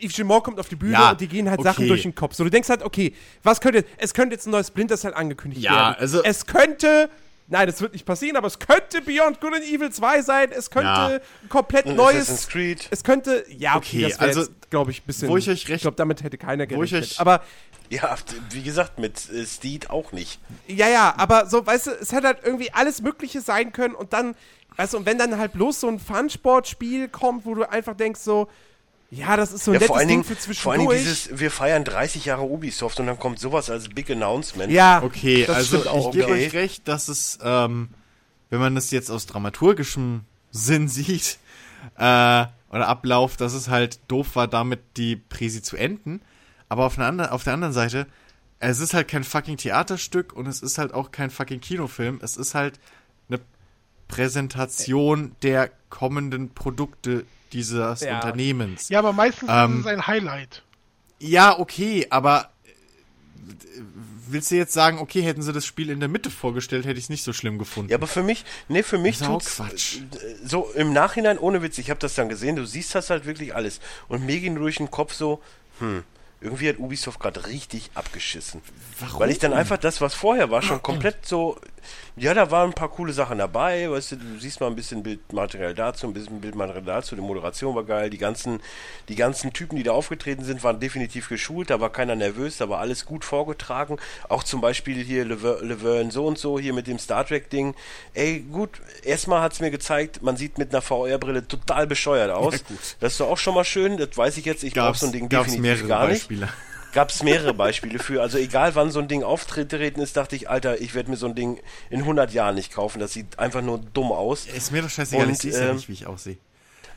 Yves 0.00 0.14
Gilmore 0.14 0.42
kommt 0.42 0.60
auf 0.60 0.68
die 0.68 0.76
Bühne 0.76 0.92
Ja, 0.92 1.10
und 1.10 1.20
die 1.20 1.26
gehen 1.26 1.48
halt 1.50 1.58
okay. 1.58 1.68
Sachen 1.68 1.88
durch 1.88 2.02
den 2.02 2.14
Kopf. 2.14 2.34
So, 2.34 2.44
du 2.44 2.50
denkst 2.50 2.68
halt, 2.68 2.82
okay, 2.82 3.12
was 3.42 3.60
könnte, 3.60 3.84
es 3.96 4.14
könnte 4.14 4.34
jetzt 4.36 4.46
ein 4.46 4.50
neues 4.52 4.68
Splinter 4.68 4.96
Cell 4.96 5.14
angekündigt 5.14 5.62
Ja, 5.62 5.72
werden. 5.90 5.96
also- 5.98 6.22
Es 6.22 6.46
könnte, 6.46 7.10
nein, 7.48 7.66
das 7.66 7.80
wird 7.80 7.92
nicht 7.92 8.06
passieren, 8.06 8.36
aber 8.36 8.46
es 8.46 8.58
könnte 8.58 9.00
Beyond 9.02 9.40
Good 9.40 9.54
and 9.54 9.64
Evil 9.64 9.90
2 9.90 10.22
sein. 10.22 10.50
Es 10.52 10.70
könnte 10.70 10.86
Ja. 10.88 11.06
ein 11.08 11.48
komplett 11.48 11.86
Und 11.86 11.96
neues. 11.96 12.22
Assassin's 12.22 12.48
Creed. 12.48 12.88
Es 12.90 13.04
könnte, 13.04 13.44
ja, 13.48 13.76
okay, 13.76 14.06
Okay, 14.06 14.14
also, 14.18 14.46
glaube 14.70 14.90
ich, 14.90 15.00
ein 15.02 15.06
bisschen. 15.06 15.28
wo 15.28 15.36
ich 15.36 15.48
euch 15.48 15.66
recht- 15.68 15.76
Ich 15.76 15.82
glaube, 15.82 15.96
damit 15.96 16.22
hätte 16.22 16.38
keiner 16.38 16.64
wo 16.70 16.82
ich 16.82 16.90
gerechnet. 16.90 17.12
euch- 17.12 17.20
aber 17.20 17.42
Ja, 17.90 18.16
wie 18.50 18.62
gesagt, 18.62 18.98
mit 18.98 19.28
äh, 19.30 19.44
Steed 19.44 19.90
auch 19.90 20.10
nicht. 20.12 20.40
Ja, 20.66 20.88
ja, 20.88 21.14
aber 21.18 21.46
so, 21.46 21.64
weißt 21.66 21.86
du, 21.88 21.90
es 21.90 22.12
hätte 22.12 22.28
halt 22.28 22.38
irgendwie 22.42 22.72
alles 22.72 23.02
Mögliche 23.02 23.42
sein 23.42 23.72
können 23.72 23.94
und 23.94 24.14
dann, 24.14 24.34
weißt 24.76 24.94
du, 24.94 24.96
und 24.98 25.06
wenn 25.06 25.18
dann 25.18 25.38
halt 25.38 25.52
bloß 25.52 25.80
so 25.80 25.88
ein 25.88 25.98
Fun-Sport-Spiel 26.00 27.08
kommt, 27.08 27.44
wo 27.44 27.54
du 27.54 27.70
einfach 27.70 27.94
denkst 27.94 28.20
so, 28.20 28.48
ja, 29.14 29.36
das 29.36 29.52
ist 29.52 29.64
so 29.64 29.72
ein 29.72 29.80
Ja, 29.80 29.86
vor 29.86 29.96
allen, 29.96 30.08
Ding 30.08 30.22
Dingen, 30.22 30.36
für 30.36 30.54
vor 30.54 30.72
allen 30.72 30.80
Dingen 30.80 30.90
zwischendurch. 30.90 31.26
dieses, 31.26 31.40
wir 31.40 31.50
feiern 31.50 31.84
30 31.84 32.24
Jahre 32.24 32.42
Ubisoft 32.42 32.98
und 33.00 33.06
dann 33.06 33.18
kommt 33.18 33.38
sowas 33.38 33.70
als 33.70 33.88
Big 33.88 34.10
Announcement. 34.10 34.70
ja, 34.72 35.02
Okay, 35.02 35.44
das 35.46 35.56
also 35.56 35.78
stimmt 35.80 35.88
auch. 35.88 36.06
ich 36.06 36.12
gebe 36.20 36.32
okay. 36.32 36.46
euch 36.46 36.52
recht, 36.54 36.88
dass 36.88 37.08
es, 37.08 37.38
ähm, 37.42 37.90
wenn 38.50 38.60
man 38.60 38.74
das 38.74 38.90
jetzt 38.90 39.10
aus 39.10 39.26
dramaturgischem 39.26 40.22
Sinn 40.50 40.88
sieht, 40.88 41.38
äh, 41.96 42.46
oder 42.70 42.88
Ablauf, 42.88 43.36
dass 43.36 43.52
es 43.54 43.68
halt 43.68 44.00
doof 44.08 44.34
war, 44.34 44.48
damit 44.48 44.80
die 44.96 45.16
Präsi 45.16 45.62
zu 45.62 45.76
enden. 45.76 46.20
Aber 46.68 46.86
auf, 46.86 46.98
anderen, 46.98 47.30
auf 47.30 47.44
der 47.44 47.52
anderen 47.54 47.72
Seite, 47.74 48.06
es 48.58 48.80
ist 48.80 48.94
halt 48.94 49.06
kein 49.06 49.22
fucking 49.22 49.58
Theaterstück 49.58 50.32
und 50.32 50.46
es 50.46 50.60
ist 50.60 50.78
halt 50.78 50.92
auch 50.92 51.12
kein 51.12 51.30
fucking 51.30 51.60
Kinofilm. 51.60 52.18
Es 52.22 52.36
ist 52.36 52.54
halt 52.54 52.80
eine 53.28 53.38
Präsentation 54.08 55.36
der 55.42 55.70
kommenden 55.90 56.50
Produkte 56.50 57.24
dieses 57.54 58.00
Ja. 58.00 58.16
Unternehmens. 58.16 58.88
ja, 58.90 58.98
aber 58.98 59.12
meistens 59.12 59.48
Ähm, 59.50 59.74
ist 59.74 59.80
es 59.80 59.86
ein 59.86 60.06
Highlight. 60.06 60.62
Ja, 61.20 61.58
okay, 61.58 62.06
aber 62.10 62.50
äh, 62.66 63.80
willst 64.28 64.50
du 64.50 64.56
jetzt 64.56 64.72
sagen, 64.72 64.98
okay, 64.98 65.22
hätten 65.22 65.42
sie 65.42 65.52
das 65.52 65.64
Spiel 65.64 65.90
in 65.90 66.00
der 66.00 66.08
Mitte 66.08 66.30
vorgestellt, 66.30 66.84
hätte 66.86 66.98
ich 66.98 67.04
es 67.04 67.10
nicht 67.10 67.22
so 67.24 67.32
schlimm 67.32 67.58
gefunden. 67.58 67.90
Ja, 67.90 67.96
aber 67.96 68.06
für 68.06 68.22
mich, 68.22 68.44
nee, 68.68 68.82
für 68.82 68.98
mich 68.98 69.22
auch 69.22 69.34
tut's, 69.40 69.56
Quatsch. 69.56 69.98
äh, 69.98 70.00
so 70.44 70.70
im 70.74 70.92
Nachhinein, 70.92 71.38
ohne 71.38 71.62
Witz, 71.62 71.78
ich 71.78 71.90
habe 71.90 72.00
das 72.00 72.14
dann 72.14 72.28
gesehen, 72.28 72.56
du 72.56 72.66
siehst 72.66 72.94
das 72.94 73.10
halt 73.10 73.26
wirklich 73.26 73.54
alles. 73.54 73.80
Und 74.08 74.26
mir 74.26 74.40
ging 74.40 74.54
durch 74.56 74.76
den 74.76 74.90
Kopf 74.90 75.14
so, 75.14 75.40
hm, 75.78 76.02
irgendwie 76.40 76.68
hat 76.68 76.78
Ubisoft 76.78 77.20
gerade 77.20 77.46
richtig 77.46 77.90
abgeschissen. 77.94 78.60
Warum? 79.00 79.20
Weil 79.20 79.30
ich 79.30 79.38
dann 79.38 79.54
einfach 79.54 79.78
das, 79.78 80.00
was 80.02 80.12
vorher 80.14 80.50
war, 80.50 80.60
schon 80.62 80.82
komplett 80.82 81.24
so, 81.24 81.58
ja, 82.16 82.34
da 82.34 82.50
waren 82.50 82.70
ein 82.70 82.74
paar 82.74 82.88
coole 82.90 83.12
Sachen 83.12 83.38
dabei, 83.38 83.90
weißt 83.90 84.12
du, 84.12 84.16
du 84.16 84.38
siehst 84.38 84.60
mal 84.60 84.68
ein 84.68 84.76
bisschen 84.76 85.02
Bildmaterial 85.02 85.74
dazu, 85.74 86.06
ein 86.06 86.14
bisschen 86.14 86.40
Bildmaterial 86.40 86.84
dazu, 86.84 87.14
die 87.16 87.20
Moderation 87.22 87.74
war 87.74 87.84
geil, 87.84 88.10
die 88.10 88.18
ganzen, 88.18 88.60
die 89.08 89.16
ganzen 89.16 89.52
Typen, 89.52 89.76
die 89.76 89.82
da 89.82 89.92
aufgetreten 89.92 90.44
sind, 90.44 90.62
waren 90.62 90.80
definitiv 90.80 91.28
geschult, 91.28 91.70
da 91.70 91.80
war 91.80 91.90
keiner 91.90 92.16
nervös, 92.16 92.58
da 92.58 92.68
war 92.68 92.80
alles 92.80 93.04
gut 93.04 93.24
vorgetragen, 93.24 93.98
auch 94.28 94.44
zum 94.44 94.60
Beispiel 94.60 95.02
hier 95.02 95.24
Lever- 95.24 95.62
Laverne 95.62 96.10
so 96.10 96.26
und 96.26 96.38
so, 96.38 96.58
hier 96.58 96.72
mit 96.72 96.86
dem 96.86 96.98
Star 96.98 97.26
Trek 97.26 97.50
Ding, 97.50 97.74
ey, 98.14 98.40
gut, 98.40 98.80
erstmal 99.02 99.42
hat's 99.42 99.60
mir 99.60 99.70
gezeigt, 99.70 100.22
man 100.22 100.36
sieht 100.36 100.58
mit 100.58 100.72
einer 100.72 100.82
VR-Brille 100.82 101.46
total 101.48 101.86
bescheuert 101.86 102.30
aus, 102.30 102.64
gut. 102.64 102.78
das 103.00 103.12
ist 103.12 103.20
doch 103.20 103.28
auch 103.30 103.38
schon 103.38 103.54
mal 103.54 103.64
schön, 103.64 103.96
das 103.96 104.16
weiß 104.16 104.36
ich 104.36 104.44
jetzt, 104.44 104.62
ich 104.64 104.74
brauche 104.74 104.98
so 104.98 105.06
ein 105.06 105.12
Ding 105.12 105.28
definitiv 105.28 105.88
gar 105.88 106.08
nicht 106.08 106.28
Beispiele. 106.28 106.48
Gab 106.94 107.10
es 107.10 107.22
mehrere 107.22 107.52
Beispiele 107.52 107.98
für. 107.98 108.22
Also 108.22 108.38
egal 108.38 108.74
wann 108.74 108.90
so 108.90 109.00
ein 109.00 109.08
Ding 109.08 109.22
auftreten 109.22 110.00
ist, 110.00 110.16
dachte 110.16 110.34
ich, 110.36 110.48
Alter, 110.48 110.80
ich 110.80 110.94
werde 110.94 111.10
mir 111.10 111.16
so 111.16 111.26
ein 111.26 111.34
Ding 111.34 111.60
in 111.90 112.00
100 112.00 112.32
Jahren 112.32 112.54
nicht 112.54 112.72
kaufen. 112.72 113.00
Das 113.00 113.12
sieht 113.12 113.38
einfach 113.38 113.60
nur 113.60 113.78
dumm 113.92 114.12
aus. 114.12 114.46
Ist 114.46 114.72
mir 114.72 114.80
doch 114.82 114.88
scheißegal, 114.90 115.28
ich 115.28 115.38
sehe 115.38 115.52
ja 115.52 115.68
ähm, 115.68 115.76
nicht, 115.76 115.88
wie 115.88 115.92
ich 115.92 116.06
aussehe. 116.06 116.38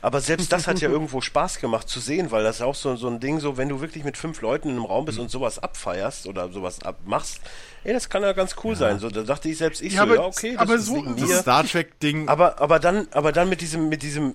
Aber 0.00 0.20
selbst 0.20 0.52
das 0.52 0.68
hat 0.68 0.80
ja 0.80 0.88
irgendwo 0.90 1.20
Spaß 1.20 1.58
gemacht 1.58 1.88
zu 1.88 1.98
sehen, 1.98 2.30
weil 2.30 2.44
das 2.44 2.56
ist 2.56 2.62
auch 2.62 2.76
so, 2.76 2.94
so 2.94 3.08
ein 3.08 3.18
Ding, 3.18 3.40
so 3.40 3.56
wenn 3.56 3.68
du 3.68 3.80
wirklich 3.80 4.04
mit 4.04 4.16
fünf 4.16 4.40
Leuten 4.40 4.68
in 4.68 4.76
einem 4.76 4.84
Raum 4.84 5.04
bist 5.04 5.18
und 5.18 5.28
sowas 5.28 5.58
abfeierst 5.58 6.28
oder 6.28 6.52
sowas 6.52 6.82
abmachst, 6.84 7.40
ey, 7.82 7.92
das 7.92 8.08
kann 8.08 8.22
ja 8.22 8.32
ganz 8.32 8.54
cool 8.62 8.76
sein. 8.76 9.00
So, 9.00 9.10
da 9.10 9.22
dachte 9.22 9.48
ich 9.48 9.58
selbst, 9.58 9.82
ich 9.82 9.94
Ja, 9.94 9.98
so, 9.98 10.02
aber- 10.04 10.14
ja, 10.14 10.22
okay, 10.22 10.52
das 10.52 10.60
aber 10.62 10.74
ist 10.76 10.86
so- 10.86 11.02
das. 11.04 11.28
Das 11.28 11.40
Star 11.40 11.64
Trek-Ding. 11.66 12.28
Aber, 12.28 12.60
aber 12.60 12.78
dann, 12.78 13.08
aber 13.10 13.32
dann 13.32 13.48
mit 13.48 13.60
diesem, 13.60 13.88
mit 13.88 14.02
diesem 14.02 14.34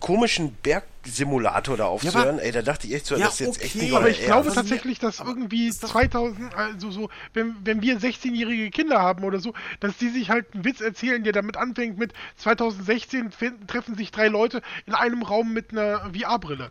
komischen 0.00 0.52
Bergsimulator 0.62 1.76
da 1.76 1.84
aufzuhören, 1.86 2.38
ey, 2.38 2.52
da 2.52 2.62
dachte 2.62 2.86
ich 2.86 2.94
echt 2.94 3.06
so, 3.06 3.16
Ja, 3.16 3.26
das 3.26 3.40
ist 3.40 3.46
jetzt 3.46 3.62
echt 3.62 3.76
okay. 3.76 3.84
nicht 3.84 3.94
Aber 3.94 4.08
ich 4.10 4.20
glaube 4.24 4.44
Ernst. 4.46 4.56
tatsächlich, 4.56 4.98
dass 4.98 5.20
irgendwie 5.20 5.70
2000, 5.70 6.54
also 6.54 6.90
so, 6.90 7.08
wenn, 7.34 7.56
wenn 7.64 7.82
wir 7.82 7.98
16-jährige 7.98 8.70
Kinder 8.70 9.00
haben 9.00 9.24
oder 9.24 9.38
so, 9.38 9.54
dass 9.80 9.96
die 9.96 10.08
sich 10.08 10.30
halt 10.30 10.52
einen 10.54 10.64
Witz 10.64 10.80
erzählen, 10.80 11.22
der 11.24 11.32
damit 11.32 11.56
anfängt 11.56 11.98
mit 11.98 12.12
2016 12.36 13.30
finden, 13.30 13.66
treffen 13.66 13.96
sich 13.96 14.10
drei 14.10 14.28
Leute 14.28 14.62
in 14.86 14.94
einem 14.94 15.22
Raum 15.22 15.52
mit 15.52 15.70
einer 15.72 16.10
VR-Brille. 16.12 16.70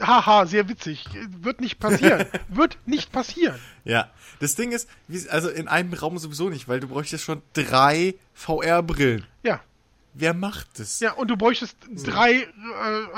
Haha, 0.00 0.46
sehr 0.46 0.68
witzig. 0.68 1.06
Wird 1.40 1.60
nicht 1.60 1.78
passieren. 1.78 2.26
Wird 2.48 2.78
nicht 2.86 3.12
passieren. 3.12 3.58
Ja. 3.84 4.10
Das 4.40 4.54
Ding 4.54 4.72
ist, 4.72 4.88
also 5.30 5.48
in 5.48 5.68
einem 5.68 5.94
Raum 5.94 6.18
sowieso 6.18 6.48
nicht, 6.50 6.68
weil 6.68 6.80
du 6.80 6.88
bräuchtest 6.88 7.24
schon 7.24 7.42
drei 7.54 8.14
VR-Brillen. 8.34 9.24
Ja. 9.42 9.60
Wer 10.18 10.32
macht 10.32 10.78
das? 10.78 11.00
Ja, 11.00 11.12
und 11.12 11.28
du 11.28 11.36
bräuchtest 11.36 11.76
drei, 12.04 12.32
äh, 12.32 12.46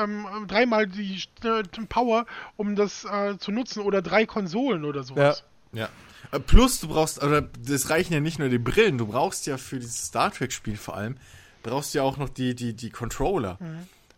ähm, 0.03 0.27
dreimal 0.49 0.89
die 0.89 1.23
äh, 1.45 1.63
Power, 1.89 2.27
um 2.57 2.75
das 2.75 3.05
äh, 3.05 3.39
zu 3.39 3.53
nutzen, 3.53 3.83
oder 3.83 4.03
drei 4.03 4.27
Konsolen 4.27 4.85
oder 4.85 5.05
sowas. 5.05 5.45
Ja. 5.73 5.89
Äh, 6.33 6.41
Plus, 6.41 6.81
du 6.81 6.89
brauchst, 6.89 7.23
oder 7.23 7.43
das 7.43 7.89
reichen 7.91 8.13
ja 8.13 8.21
nicht 8.21 8.41
nur 8.41 8.49
die 8.49 8.59
Brillen, 8.59 8.99
du 8.99 9.07
brauchst 9.07 9.47
ja 9.47 9.59
für 9.59 9.79
dieses 9.79 10.07
Star 10.07 10.33
Trek-Spiel 10.33 10.77
vor 10.77 10.97
allem, 10.97 11.17
brauchst 11.63 11.95
du 11.95 11.99
ja 11.99 12.05
auch 12.05 12.17
noch 12.17 12.29
die, 12.29 12.55
die, 12.57 12.75
die 12.75 12.91
Controller. 12.91 13.59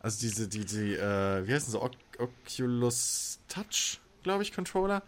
Also 0.00 0.20
diese, 0.20 0.48
die, 0.48 0.64
die, 0.64 0.94
äh, 0.94 1.46
wie 1.46 1.52
heißen 1.52 1.70
sie, 1.72 1.80
Oc 1.80 1.92
Oculus 2.18 3.40
Touch, 3.48 3.98
glaube 4.22 4.42
ich, 4.42 4.52
Controller. 4.54 5.02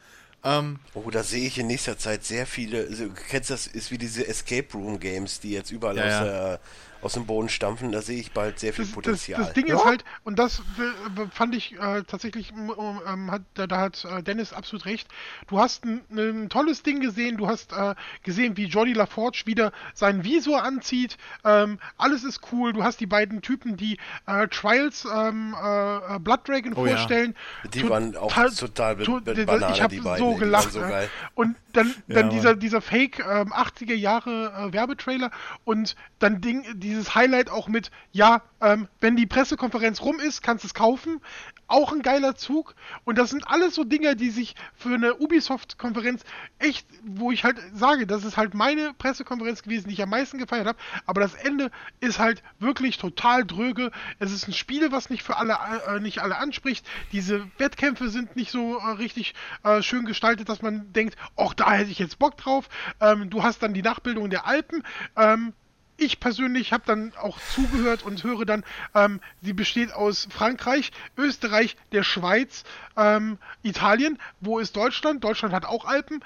Ähm, 0.44 0.78
Oh, 0.94 1.08
da 1.10 1.22
sehe 1.22 1.46
ich 1.46 1.58
in 1.58 1.66
nächster 1.68 1.98
Zeit 1.98 2.24
sehr 2.24 2.46
viele. 2.46 2.86
Also, 2.88 3.06
du 3.06 3.14
kennst 3.28 3.50
das, 3.50 3.66
ist 3.66 3.90
wie 3.90 3.98
diese 3.98 4.26
Escape 4.26 4.66
Room 4.74 4.98
Games, 4.98 5.40
die 5.40 5.52
jetzt 5.52 5.70
überall 5.70 5.96
Ja, 5.96 6.04
aus, 6.04 6.26
ja. 6.26 6.58
Aus 7.02 7.14
dem 7.14 7.26
Boden 7.26 7.48
stampfen. 7.48 7.90
Da 7.92 8.00
sehe 8.00 8.20
ich 8.20 8.30
bald 8.32 8.58
sehr 8.60 8.72
viel 8.72 8.84
Das, 8.84 8.90
das, 8.90 8.94
Potenzial. 8.94 9.40
das 9.42 9.52
Ding 9.54 9.66
ist 9.66 9.84
halt, 9.84 10.04
und 10.24 10.38
das 10.38 10.60
äh, 10.60 11.26
fand 11.32 11.54
ich 11.54 11.72
äh, 11.78 12.02
tatsächlich, 12.04 12.52
ähm, 12.52 13.30
hat, 13.30 13.42
da, 13.54 13.66
da 13.66 13.78
hat 13.80 14.04
äh, 14.04 14.22
Dennis 14.22 14.52
absolut 14.52 14.86
recht. 14.86 15.08
Du 15.48 15.58
hast 15.58 15.84
ein, 15.84 16.02
ein 16.10 16.48
tolles 16.48 16.82
Ding 16.84 17.00
gesehen, 17.00 17.36
du 17.38 17.48
hast 17.48 17.72
äh, 17.72 17.94
gesehen, 18.22 18.56
wie 18.56 18.66
Jordi 18.66 18.92
LaForge 18.92 19.42
wieder 19.46 19.72
seinen 19.94 20.22
Visor 20.22 20.62
anzieht. 20.62 21.16
Ähm, 21.44 21.78
alles 21.98 22.22
ist 22.22 22.40
cool. 22.52 22.72
Du 22.72 22.84
hast 22.84 23.00
die 23.00 23.06
beiden 23.06 23.42
Typen, 23.42 23.76
die 23.76 23.98
äh, 24.26 24.46
Trials 24.48 25.04
ähm, 25.12 25.56
äh, 25.60 26.18
Blood 26.20 26.46
Dragon 26.48 26.72
Oh 26.74 26.86
ja. 26.86 26.96
vorstellen. 26.96 27.34
Die 27.74 27.80
To- 27.82 27.90
waren 27.90 28.16
auch 28.16 28.32
ta- 28.32 28.48
total 28.48 28.96
be- 28.96 29.04
to- 29.04 29.20
Banane, 29.20 29.72
Ich 29.74 29.82
habe 29.82 29.94
die 29.94 30.00
beiden, 30.00 30.24
so 30.24 30.34
die 30.34 30.38
gelacht. 30.40 30.66
waren 30.66 30.72
so 30.72 30.80
ne? 30.80 30.88
geil. 30.88 31.10
Und 31.34 31.56
dann, 31.72 31.88
Ja, 32.06 32.14
dann 32.16 32.30
dieser, 32.30 32.54
dieser 32.54 32.80
Fake 32.80 33.18
ähm, 33.20 33.52
80er 33.52 33.94
Jahre 33.94 34.68
äh, 34.68 34.72
Werbetrailer 34.72 35.30
und 35.64 35.96
dann 36.18 36.40
Ding, 36.40 36.64
dieses 36.92 37.14
Highlight 37.14 37.50
auch 37.50 37.68
mit, 37.68 37.90
ja, 38.12 38.42
ähm, 38.60 38.88
wenn 39.00 39.16
die 39.16 39.26
Pressekonferenz 39.26 40.02
rum 40.02 40.20
ist, 40.20 40.42
kannst 40.42 40.64
du 40.64 40.68
es 40.68 40.74
kaufen. 40.74 41.20
auch 41.68 41.90
ein 41.90 42.02
geiler 42.02 42.34
Zug. 42.36 42.74
Und 43.04 43.16
das 43.16 43.30
sind 43.30 43.48
alles 43.48 43.74
so 43.74 43.84
Dinge, 43.84 44.14
die 44.14 44.28
sich 44.28 44.54
für 44.74 44.94
eine 44.94 45.14
Ubisoft-Konferenz 45.16 46.22
echt, 46.58 46.86
wo 47.02 47.32
ich 47.32 47.44
halt 47.44 47.56
sage, 47.72 48.06
das 48.06 48.24
ist 48.24 48.36
halt 48.36 48.52
meine 48.52 48.92
Pressekonferenz 48.92 49.62
gewesen, 49.62 49.88
die 49.88 49.94
ich 49.94 50.02
am 50.02 50.10
meisten 50.10 50.36
gefeiert 50.36 50.66
habe. 50.66 50.78
Aber 51.06 51.22
das 51.22 51.32
Ende 51.34 51.70
ist 52.00 52.18
halt 52.18 52.42
wirklich 52.58 52.98
total 52.98 53.46
dröge. 53.46 53.90
Es 54.18 54.32
ist 54.32 54.48
ein 54.48 54.52
Spiel, 54.52 54.92
was 54.92 55.08
nicht 55.08 55.22
für 55.22 55.38
alle, 55.38 55.56
äh, 55.88 55.98
nicht 56.00 56.18
alle 56.18 56.36
anspricht. 56.36 56.86
Diese 57.10 57.46
Wettkämpfe 57.56 58.10
sind 58.10 58.36
nicht 58.36 58.50
so 58.50 58.78
äh, 58.78 58.90
richtig 58.90 59.34
äh, 59.64 59.80
schön 59.80 60.04
gestaltet, 60.04 60.50
dass 60.50 60.60
man 60.60 60.92
denkt, 60.92 61.16
ach, 61.38 61.54
da 61.54 61.72
hätte 61.72 61.90
ich 61.90 61.98
jetzt 61.98 62.18
Bock 62.18 62.36
drauf. 62.36 62.68
Ähm, 63.00 63.30
du 63.30 63.42
hast 63.42 63.62
dann 63.62 63.72
die 63.72 63.82
Nachbildung 63.82 64.28
der 64.28 64.46
Alpen. 64.46 64.82
Ähm, 65.16 65.54
ich 65.96 66.20
persönlich 66.20 66.72
habe 66.72 66.84
dann 66.86 67.12
auch 67.16 67.38
zugehört 67.54 68.02
und 68.02 68.22
höre 68.24 68.44
dann, 68.44 68.64
ähm, 68.94 69.20
sie 69.40 69.52
besteht 69.52 69.92
aus 69.92 70.28
Frankreich, 70.30 70.90
Österreich, 71.16 71.76
der 71.92 72.02
Schweiz, 72.02 72.64
ähm, 72.96 73.38
Italien. 73.62 74.18
Wo 74.40 74.58
ist 74.58 74.76
Deutschland? 74.76 75.22
Deutschland 75.22 75.54
hat 75.54 75.64
auch 75.64 75.84
Alpen. 75.84 76.24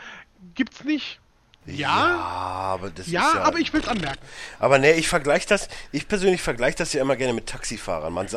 Gibt's 0.54 0.84
nicht. 0.84 1.20
Ja, 1.66 2.16
aber 2.76 2.90
das 2.90 3.08
ja, 3.08 3.28
ist 3.28 3.34
ja. 3.34 3.42
aber 3.42 3.58
ich 3.58 3.72
will 3.72 3.80
es 3.80 3.88
anmerken. 3.88 4.18
Aber 4.58 4.78
ne, 4.78 4.92
ich 4.92 5.08
vergleiche 5.08 5.46
das, 5.48 5.68
ich 5.92 6.06
persönlich 6.06 6.40
vergleiche 6.42 6.76
das 6.76 6.92
ja 6.92 7.00
immer 7.02 7.16
gerne 7.16 7.32
mit 7.32 7.46
Taxifahrern. 7.46 8.12
Man, 8.12 8.28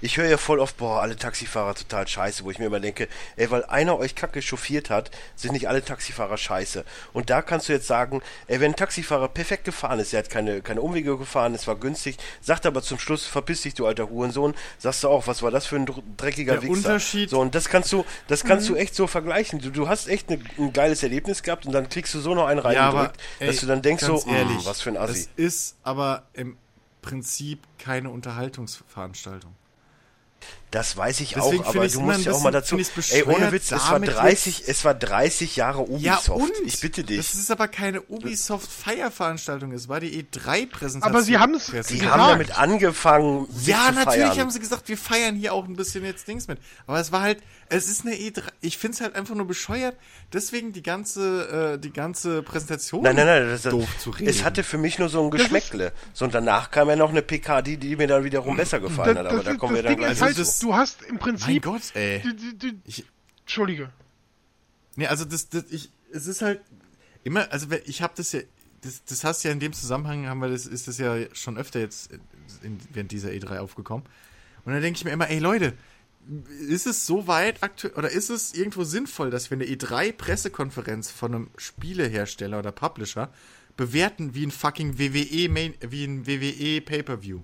ich 0.00 0.16
höre 0.16 0.28
ja 0.28 0.38
voll 0.38 0.58
oft, 0.60 0.76
boah, 0.78 1.02
alle 1.02 1.16
Taxifahrer 1.16 1.74
total 1.74 2.08
scheiße, 2.08 2.44
wo 2.44 2.50
ich 2.50 2.58
mir 2.58 2.66
immer 2.66 2.80
denke, 2.80 3.08
ey, 3.36 3.50
weil 3.50 3.64
einer 3.66 3.98
euch 3.98 4.14
kacke 4.14 4.40
chauffiert 4.40 4.88
hat, 4.90 5.10
sind 5.36 5.52
nicht 5.52 5.68
alle 5.68 5.84
Taxifahrer 5.84 6.36
scheiße. 6.38 6.84
Und 7.12 7.30
da 7.30 7.42
kannst 7.42 7.68
du 7.68 7.72
jetzt 7.72 7.86
sagen, 7.86 8.22
ey, 8.46 8.60
wenn 8.60 8.72
ein 8.72 8.76
Taxifahrer 8.76 9.28
perfekt 9.28 9.64
gefahren 9.64 9.98
ist, 9.98 10.12
er 10.14 10.20
hat 10.20 10.30
keine, 10.30 10.62
keine 10.62 10.80
Umwege 10.80 11.18
gefahren, 11.18 11.54
es 11.54 11.66
war 11.66 11.76
günstig, 11.76 12.16
sagt 12.40 12.64
aber 12.66 12.82
zum 12.82 12.98
Schluss, 12.98 13.26
verpiss 13.26 13.62
dich, 13.62 13.74
du 13.74 13.86
alter 13.86 14.08
Hurensohn, 14.08 14.54
sagst 14.78 15.04
du 15.04 15.08
auch, 15.08 15.26
was 15.26 15.42
war 15.42 15.50
das 15.50 15.66
für 15.66 15.76
ein 15.76 15.86
dr- 15.86 16.02
dreckiger 16.16 16.54
Der 16.54 16.62
Wichser. 16.62 16.72
Unterschied- 16.72 17.30
So, 17.30 17.40
und 17.40 17.54
das 17.54 17.68
kannst 17.68 17.92
du, 17.92 18.04
das 18.26 18.44
kannst 18.44 18.68
du 18.68 18.74
echt 18.74 18.94
so 18.94 19.06
vergleichen. 19.06 19.60
Du, 19.60 19.70
du 19.70 19.88
hast 19.88 20.08
echt 20.08 20.30
ne, 20.30 20.38
ein 20.58 20.72
geiles 20.72 21.02
Erlebnis 21.02 21.42
gehabt 21.42 21.66
und 21.66 21.72
dann 21.72 21.88
kriegst 21.88 22.14
du 22.14 22.20
so 22.20 22.37
noch 22.38 22.46
einen 22.46 22.60
reingedrückt, 22.60 23.16
dass 23.40 23.56
ey, 23.56 23.60
du 23.60 23.66
dann 23.66 23.82
denkst 23.82 24.04
so, 24.04 24.16
"Mm, 24.26 24.64
was 24.64 24.80
für 24.80 24.90
ein 24.90 24.96
Assi. 24.96 25.28
Es 25.36 25.44
ist 25.44 25.76
aber 25.82 26.24
im 26.32 26.56
Prinzip 27.02 27.60
keine 27.78 28.10
Unterhaltungsveranstaltung. 28.10 29.54
Das 30.70 30.96
weiß 30.98 31.20
ich 31.20 31.32
Deswegen 31.34 31.64
auch, 31.64 31.68
aber 31.74 31.88
du 31.88 32.00
musst 32.00 32.24
ja 32.26 32.32
auch 32.32 32.42
mal 32.42 32.50
dazu. 32.50 32.76
Ey, 33.10 33.22
ohne 33.24 33.52
Witz, 33.52 33.72
es 33.72 33.82
war 33.84 33.92
damit 33.92 34.14
30, 34.14 34.64
es 34.68 34.84
war 34.84 34.94
30 34.94 35.56
Jahre 35.56 35.80
Ubisoft. 35.88 36.52
ich 36.66 36.80
bitte 36.80 37.04
dich. 37.04 37.16
Das 37.16 37.34
ist 37.34 37.50
aber 37.50 37.68
keine 37.68 38.02
Ubisoft-Feierveranstaltung, 38.82 39.72
es 39.72 39.88
war 39.88 40.00
die 40.00 40.22
E3-Präsentation. 40.22 41.02
Aber 41.02 41.22
sie 41.22 41.36
Presse- 41.36 41.92
die 41.94 41.98
gesagt. 42.00 42.16
haben 42.16 42.28
damit 42.30 42.58
angefangen, 42.58 43.46
sich 43.52 43.68
Ja, 43.68 43.88
zu 43.88 43.94
natürlich 43.94 44.24
feiern. 44.26 44.38
haben 44.40 44.50
sie 44.50 44.60
gesagt, 44.60 44.88
wir 44.88 44.98
feiern 44.98 45.36
hier 45.36 45.52
auch 45.54 45.64
ein 45.66 45.76
bisschen 45.76 46.04
jetzt 46.04 46.28
Dings 46.28 46.48
mit. 46.48 46.58
Aber 46.86 47.00
es 47.00 47.12
war 47.12 47.22
halt, 47.22 47.38
es 47.70 47.88
ist 47.88 48.04
eine 48.06 48.14
E3. 48.14 48.42
Ich 48.60 48.78
find's 48.78 49.00
halt 49.00 49.14
einfach 49.14 49.34
nur 49.34 49.46
bescheuert, 49.46 49.96
deswegen 50.32 50.72
die 50.72 50.82
ganze, 50.82 51.74
äh, 51.74 51.78
die 51.78 51.92
ganze 51.92 52.42
Präsentation 52.42 53.02
Nein, 53.02 53.16
nein, 53.16 53.26
nein, 53.26 53.48
das, 53.48 53.62
doof 53.62 53.88
zu 53.98 54.10
reden. 54.10 54.28
es 54.28 54.44
hatte 54.44 54.62
für 54.64 54.78
mich 54.78 54.98
nur 54.98 55.08
so 55.08 55.22
ein 55.22 55.30
Geschmäckle. 55.30 55.92
So, 56.12 56.24
und 56.24 56.34
danach 56.34 56.70
kam 56.70 56.88
ja 56.88 56.96
noch 56.96 57.10
eine 57.10 57.22
PK, 57.22 57.62
die, 57.62 57.76
die 57.76 57.96
mir 57.96 58.06
dann 58.06 58.24
wiederum 58.24 58.56
besser 58.58 58.80
gefallen 58.80 59.18
hat, 59.18 59.26
aber 59.26 59.42
da 59.42 59.52
ist- 59.52 59.58
kommen 59.58 59.74
wir 59.74 59.82
das 59.82 59.90
dann 59.90 59.96
Ding 59.96 59.98
gleich 60.04 60.12
ist 60.12 60.22
halt, 60.22 60.36
Also 60.38 60.50
zu. 60.50 60.57
Das- 60.58 60.68
du 60.68 60.74
hast 60.74 61.02
im 61.02 61.18
Prinzip. 61.18 61.46
mein 61.48 61.60
Gott, 61.60 61.82
ey. 61.94 62.22
Ich, 62.84 63.04
Entschuldige. 63.40 63.90
Nee, 64.96 65.06
also 65.06 65.24
das, 65.24 65.48
das 65.48 65.64
ich, 65.70 65.90
es 66.12 66.26
ist 66.26 66.42
halt 66.42 66.60
immer, 67.24 67.50
also 67.52 67.66
ich 67.84 68.02
habe 68.02 68.12
das 68.16 68.32
ja, 68.32 68.40
das, 68.82 69.04
das 69.04 69.24
hast 69.24 69.42
ja 69.44 69.50
in 69.52 69.60
dem 69.60 69.72
Zusammenhang 69.72 70.26
haben 70.26 70.40
wir 70.40 70.48
das, 70.48 70.66
ist 70.66 70.88
das 70.88 70.98
ja 70.98 71.16
schon 71.34 71.56
öfter 71.56 71.80
jetzt 71.80 72.10
in, 72.62 72.78
während 72.92 73.10
dieser 73.12 73.30
E3 73.30 73.58
aufgekommen. 73.58 74.04
Und 74.64 74.72
dann 74.72 74.82
denke 74.82 74.98
ich 74.98 75.04
mir 75.04 75.10
immer, 75.12 75.28
ey 75.30 75.38
Leute, 75.38 75.74
ist 76.68 76.86
es 76.86 77.06
so 77.06 77.26
weit 77.26 77.62
aktuell 77.62 77.94
oder 77.94 78.10
ist 78.10 78.28
es 78.28 78.52
irgendwo 78.54 78.84
sinnvoll, 78.84 79.30
dass 79.30 79.50
wir 79.50 79.56
eine 79.56 79.64
E3-Pressekonferenz 79.64 81.10
von 81.10 81.34
einem 81.34 81.50
Spielehersteller 81.56 82.58
oder 82.58 82.72
Publisher 82.72 83.32
bewerten 83.76 84.34
wie 84.34 84.44
ein 84.46 84.50
fucking 84.50 84.98
WWE 84.98 85.48
Main, 85.48 85.74
wie 85.80 86.04
ein 86.04 86.26
WWE 86.26 86.80
Pay-per-View? 86.82 87.40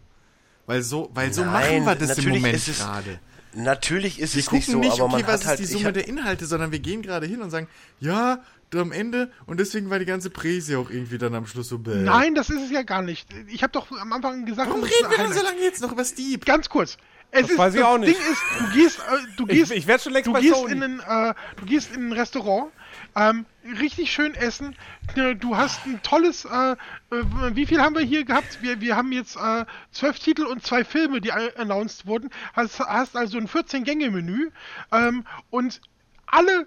Weil 0.66 0.82
so, 0.82 1.10
weil 1.14 1.32
so 1.32 1.42
Nein, 1.44 1.82
machen 1.84 2.00
wir 2.00 2.06
das 2.06 2.18
im 2.18 2.28
Moment 2.30 2.54
ist 2.54 2.78
gerade. 2.80 3.18
Natürlich 3.56 4.18
ist 4.18 4.34
Wir 4.34 4.40
es 4.42 4.50
nicht 4.50 4.66
so, 4.66 4.78
nicht, 4.78 4.92
aber 4.94 5.08
man 5.08 5.20
okay, 5.20 5.24
was 5.32 5.42
hat 5.42 5.46
halt. 5.50 5.60
ist 5.60 5.70
die 5.70 5.76
ich 5.76 5.82
Summe 5.82 5.92
der 5.92 6.08
Inhalte, 6.08 6.46
sondern 6.46 6.72
wir 6.72 6.80
gehen 6.80 7.02
gerade 7.02 7.26
hin 7.26 7.40
und 7.40 7.50
sagen, 7.50 7.68
ja, 8.00 8.40
am 8.74 8.90
Ende 8.90 9.30
und 9.46 9.60
deswegen 9.60 9.88
war 9.90 10.00
die 10.00 10.04
ganze 10.04 10.30
Präse 10.30 10.78
auch 10.78 10.90
irgendwie 10.90 11.16
dann 11.18 11.32
am 11.34 11.46
Schluss 11.46 11.68
so 11.68 11.78
bäh. 11.78 11.94
Nein, 11.94 12.34
das 12.34 12.50
ist 12.50 12.60
es 12.62 12.70
ja 12.72 12.82
gar 12.82 13.02
nicht. 13.02 13.28
Ich 13.48 13.62
habe 13.62 13.72
doch 13.72 13.88
am 13.92 14.12
Anfang 14.12 14.44
gesagt, 14.46 14.68
Warum 14.68 14.82
ist 14.84 14.90
reden 14.92 15.10
wir 15.10 15.18
denn 15.18 15.32
so 15.32 15.42
lange 15.44 15.60
jetzt 15.60 15.80
noch 15.80 15.92
über 15.92 16.04
Steve? 16.04 16.40
Ganz 16.40 16.68
kurz. 16.68 16.96
Es 17.30 17.42
Das 17.42 17.50
ist, 17.52 17.58
weiß 17.58 17.74
ich 17.74 17.80
das 17.80 17.88
auch 17.88 17.98
nicht. 17.98 18.18
Ding 18.18 18.32
ist, 18.32 18.42
du 18.58 18.72
gehst, 18.72 18.98
äh, 18.98 19.02
du 19.36 19.44
Ich, 19.46 19.58
gehst, 19.58 19.72
ich 19.72 19.86
werde 19.86 20.02
schon 20.02 20.12
längst 20.12 20.26
du 20.28 20.32
bei 20.32 20.40
gehst 20.40 20.54
Sony. 20.54 20.72
in 20.72 20.82
ein, 20.82 21.00
äh, 21.00 21.34
du 21.56 21.66
gehst 21.66 21.94
in 21.94 22.08
ein 22.08 22.12
Restaurant, 22.12 22.72
ähm, 23.16 23.46
richtig 23.80 24.12
schön 24.12 24.34
essen. 24.34 24.76
äh, 25.16 25.34
Du 25.36 25.56
hast 25.56 25.86
ein 25.86 26.02
tolles, 26.02 26.44
äh, 26.44 26.72
äh, 26.72 26.76
wie 27.54 27.66
viel 27.66 27.80
haben 27.80 27.94
wir 27.94 28.02
hier 28.02 28.24
gehabt? 28.24 28.58
Wir, 28.62 28.80
wir 28.80 28.96
haben 28.96 29.12
jetzt 29.12 29.36
äh, 29.36 29.64
zwölf 29.92 30.18
Titel 30.18 30.44
und 30.44 30.64
zwei 30.64 30.84
Filme, 30.84 31.20
die 31.20 31.32
a- 31.32 31.52
announced 31.56 32.06
wurden. 32.06 32.30
Hast, 32.54 32.80
hast 32.80 33.16
also 33.16 33.38
ein 33.38 33.48
14-Gänge-Menü 33.48 34.50
ähm, 34.92 35.24
und 35.50 35.80
alle 36.26 36.66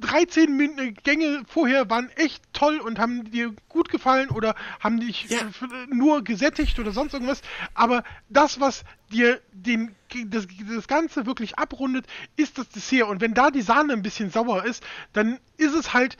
13 0.00 0.56
Min 0.56 0.78
äh, 0.78 0.92
Gänge 0.92 1.42
vorher 1.46 1.88
waren 1.88 2.08
echt 2.16 2.42
toll 2.52 2.78
und 2.80 2.98
haben 2.98 3.30
dir 3.30 3.54
gut 3.68 3.88
gefallen 3.90 4.30
oder 4.30 4.54
haben 4.80 4.98
dich 5.00 5.26
Ja. 5.28 5.38
äh, 5.40 5.44
f- 5.48 5.64
nur 5.88 6.24
gesättigt 6.24 6.78
oder 6.78 6.90
sonst 6.92 7.12
irgendwas. 7.14 7.42
Aber 7.74 8.02
das, 8.28 8.58
was 8.58 8.84
dir 9.12 9.40
den, 9.52 9.94
das, 10.26 10.46
das 10.74 10.88
Ganze 10.88 11.26
wirklich 11.26 11.58
abrundet, 11.58 12.06
ist 12.36 12.58
das 12.58 12.68
Dessert. 12.70 13.08
Und 13.08 13.20
wenn 13.20 13.34
da 13.34 13.50
die 13.50 13.62
Sahne 13.62 13.92
ein 13.92 14.02
bisschen 14.02 14.30
sauer 14.30 14.64
ist, 14.64 14.82
dann 15.12 15.38
ist 15.58 15.74
es 15.74 15.92
halt 15.94 16.16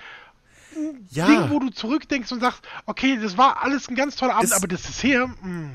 ein 0.76 1.06
Ja. 1.10 1.26
Ding, 1.26 1.50
wo 1.50 1.58
du 1.58 1.70
zurückdenkst 1.70 2.30
und 2.32 2.40
sagst, 2.40 2.62
okay, 2.86 3.18
das 3.20 3.36
war 3.36 3.62
alles 3.62 3.88
ein 3.88 3.94
ganz 3.96 4.16
toller 4.16 4.34
Abend, 4.34 4.44
Es- 4.44 4.52
aber 4.52 4.68
das 4.68 4.82
Dessert, 4.82 5.28
mh. 5.42 5.70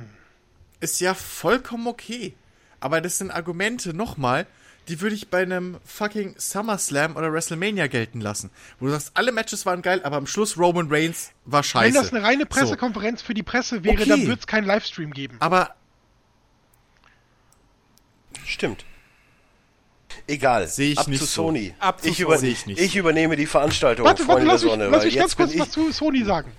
Ist 0.79 1.01
ja 1.01 1.13
vollkommen 1.15 1.87
okay. 1.87 2.33
Aber 2.79 3.01
das 3.01 3.17
sind 3.17 3.31
Argumente, 3.31 3.95
nochmal, 3.95 4.45
die 4.87 5.01
würde 5.01 5.15
ich 5.15 5.29
bei 5.29 5.41
einem 5.41 5.77
fucking 5.85 6.35
SummerSlam 6.37 7.15
oder 7.15 7.31
WrestleMania 7.33 7.87
gelten 7.87 8.21
lassen. 8.21 8.49
Wo 8.79 8.85
du 8.85 8.91
sagst, 8.91 9.11
alle 9.15 9.31
Matches 9.31 9.65
waren 9.65 9.81
geil, 9.81 10.01
aber 10.03 10.15
am 10.17 10.27
Schluss 10.27 10.57
Roman 10.57 10.87
Reigns 10.89 11.31
war 11.45 11.63
scheiße. 11.63 11.85
wenn 11.87 11.93
das 12.01 12.13
eine 12.13 12.23
reine 12.23 12.43
So. 12.43 12.49
Pressekonferenz 12.49 13.21
für 13.21 13.33
die 13.33 13.43
Presse 13.43 13.83
wäre, 13.83 13.95
Okay. 14.01 14.09
dann 14.09 14.27
wird 14.27 14.39
es 14.41 14.47
keinen 14.47 14.65
Livestream 14.65 15.11
geben. 15.11 15.37
Aber 15.39 15.75
Stimmt. 18.45 18.85
Egal. 20.25 20.67
Seh 20.67 20.91
ich 20.93 20.99
Ab 20.99 21.07
nicht 21.07 21.19
zu 21.19 21.25
so. 21.25 21.43
Sony. 21.47 21.73
Ab 21.79 22.01
zu 22.01 22.07
ich, 22.09 22.17
Sony. 22.17 22.35
über, 22.35 22.43
ich 22.43 22.65
nicht. 22.65 22.79
ich 22.79 22.95
übernehme 22.95 23.35
die 23.35 23.45
Veranstaltung, 23.45 24.05
Warte, 24.05 24.27
warte, 24.27 24.31
Freunde 24.41 24.51
lass 24.51 24.61
der 24.61 24.69
mich, 24.69 24.71
Sonne. 24.79 24.89
lass 24.89 24.99
weil 25.01 25.05
mich 25.07 25.15
ganz 25.17 25.35
kurz 25.35 25.53
ich, 25.53 25.59
was 25.59 25.71
zu 25.71 25.91
Sony 25.91 26.23
sagen. 26.23 26.51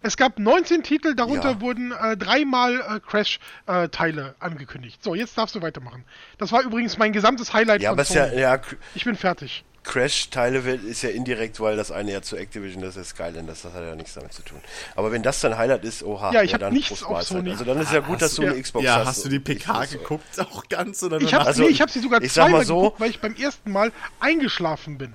Es 0.00 0.16
gab 0.16 0.38
19 0.38 0.82
Titel, 0.84 1.14
darunter 1.14 1.50
Ja. 1.52 1.60
wurden 1.60 1.92
äh, 1.92 2.16
dreimal 2.16 2.74
äh, 2.80 3.00
Crash-Teile 3.00 4.34
angekündigt. 4.38 5.02
So, 5.02 5.14
jetzt 5.14 5.36
darfst 5.36 5.54
du 5.56 5.62
weitermachen. 5.62 6.04
Das 6.38 6.52
war 6.52 6.62
übrigens 6.62 6.98
mein 6.98 7.12
gesamtes 7.12 7.52
Highlight 7.52 7.82
ja, 7.82 7.90
von 7.90 7.98
aber 7.98 8.08
ja, 8.08 8.28
Sony. 8.28 8.40
ja, 8.40 8.60
Ich 8.94 9.04
bin 9.04 9.16
fertig. 9.16 9.64
Crash-Teile 9.84 10.58
ist 10.58 11.02
ja 11.02 11.08
indirekt, 11.08 11.60
weil 11.60 11.76
das 11.76 11.90
eine 11.90 12.12
ja 12.12 12.20
zu 12.20 12.36
Activision, 12.36 12.82
das 12.82 12.96
ist 12.96 13.10
Skylanders, 13.10 13.62
das 13.62 13.72
hat 13.72 13.82
ja 13.82 13.94
nichts 13.94 14.14
damit 14.14 14.34
zu 14.34 14.42
tun. 14.42 14.60
Aber 14.94 15.10
wenn 15.12 15.22
das 15.22 15.40
dein 15.40 15.56
Highlight 15.56 15.82
ist, 15.84 16.02
oha, 16.02 16.30
Ja, 16.32 16.42
ich 16.42 16.52
hab 16.52 16.60
dann 16.60 16.74
nichts 16.74 17.02
auf. 17.02 17.22
Sony. 17.22 17.50
Also 17.50 17.64
dann 17.64 17.80
ist 17.80 17.92
ja 17.92 18.00
gut, 18.00 18.20
dass 18.20 18.34
du 18.34 18.42
ja. 18.42 18.50
eine 18.52 18.60
Xbox 18.60 18.84
ja, 18.84 18.96
hast. 18.98 19.06
hast 19.06 19.24
du 19.24 19.28
die 19.30 19.40
PK 19.40 19.84
geguckt? 19.86 20.24
Auch 20.38 20.68
ganz 20.68 21.02
oder 21.02 21.20
Ich 21.20 21.32
habe 21.32 21.46
Also, 21.46 21.62
nee, 21.62 21.68
ich 21.70 21.80
hab 21.80 21.90
sie 21.90 22.00
sogar 22.00 22.20
zweimal 22.22 22.64
so- 22.66 22.76
geguckt, 22.82 23.00
weil 23.00 23.10
ich 23.10 23.20
beim 23.20 23.34
ersten 23.34 23.72
Mal 23.72 23.90
eingeschlafen 24.20 24.98
bin. 24.98 25.14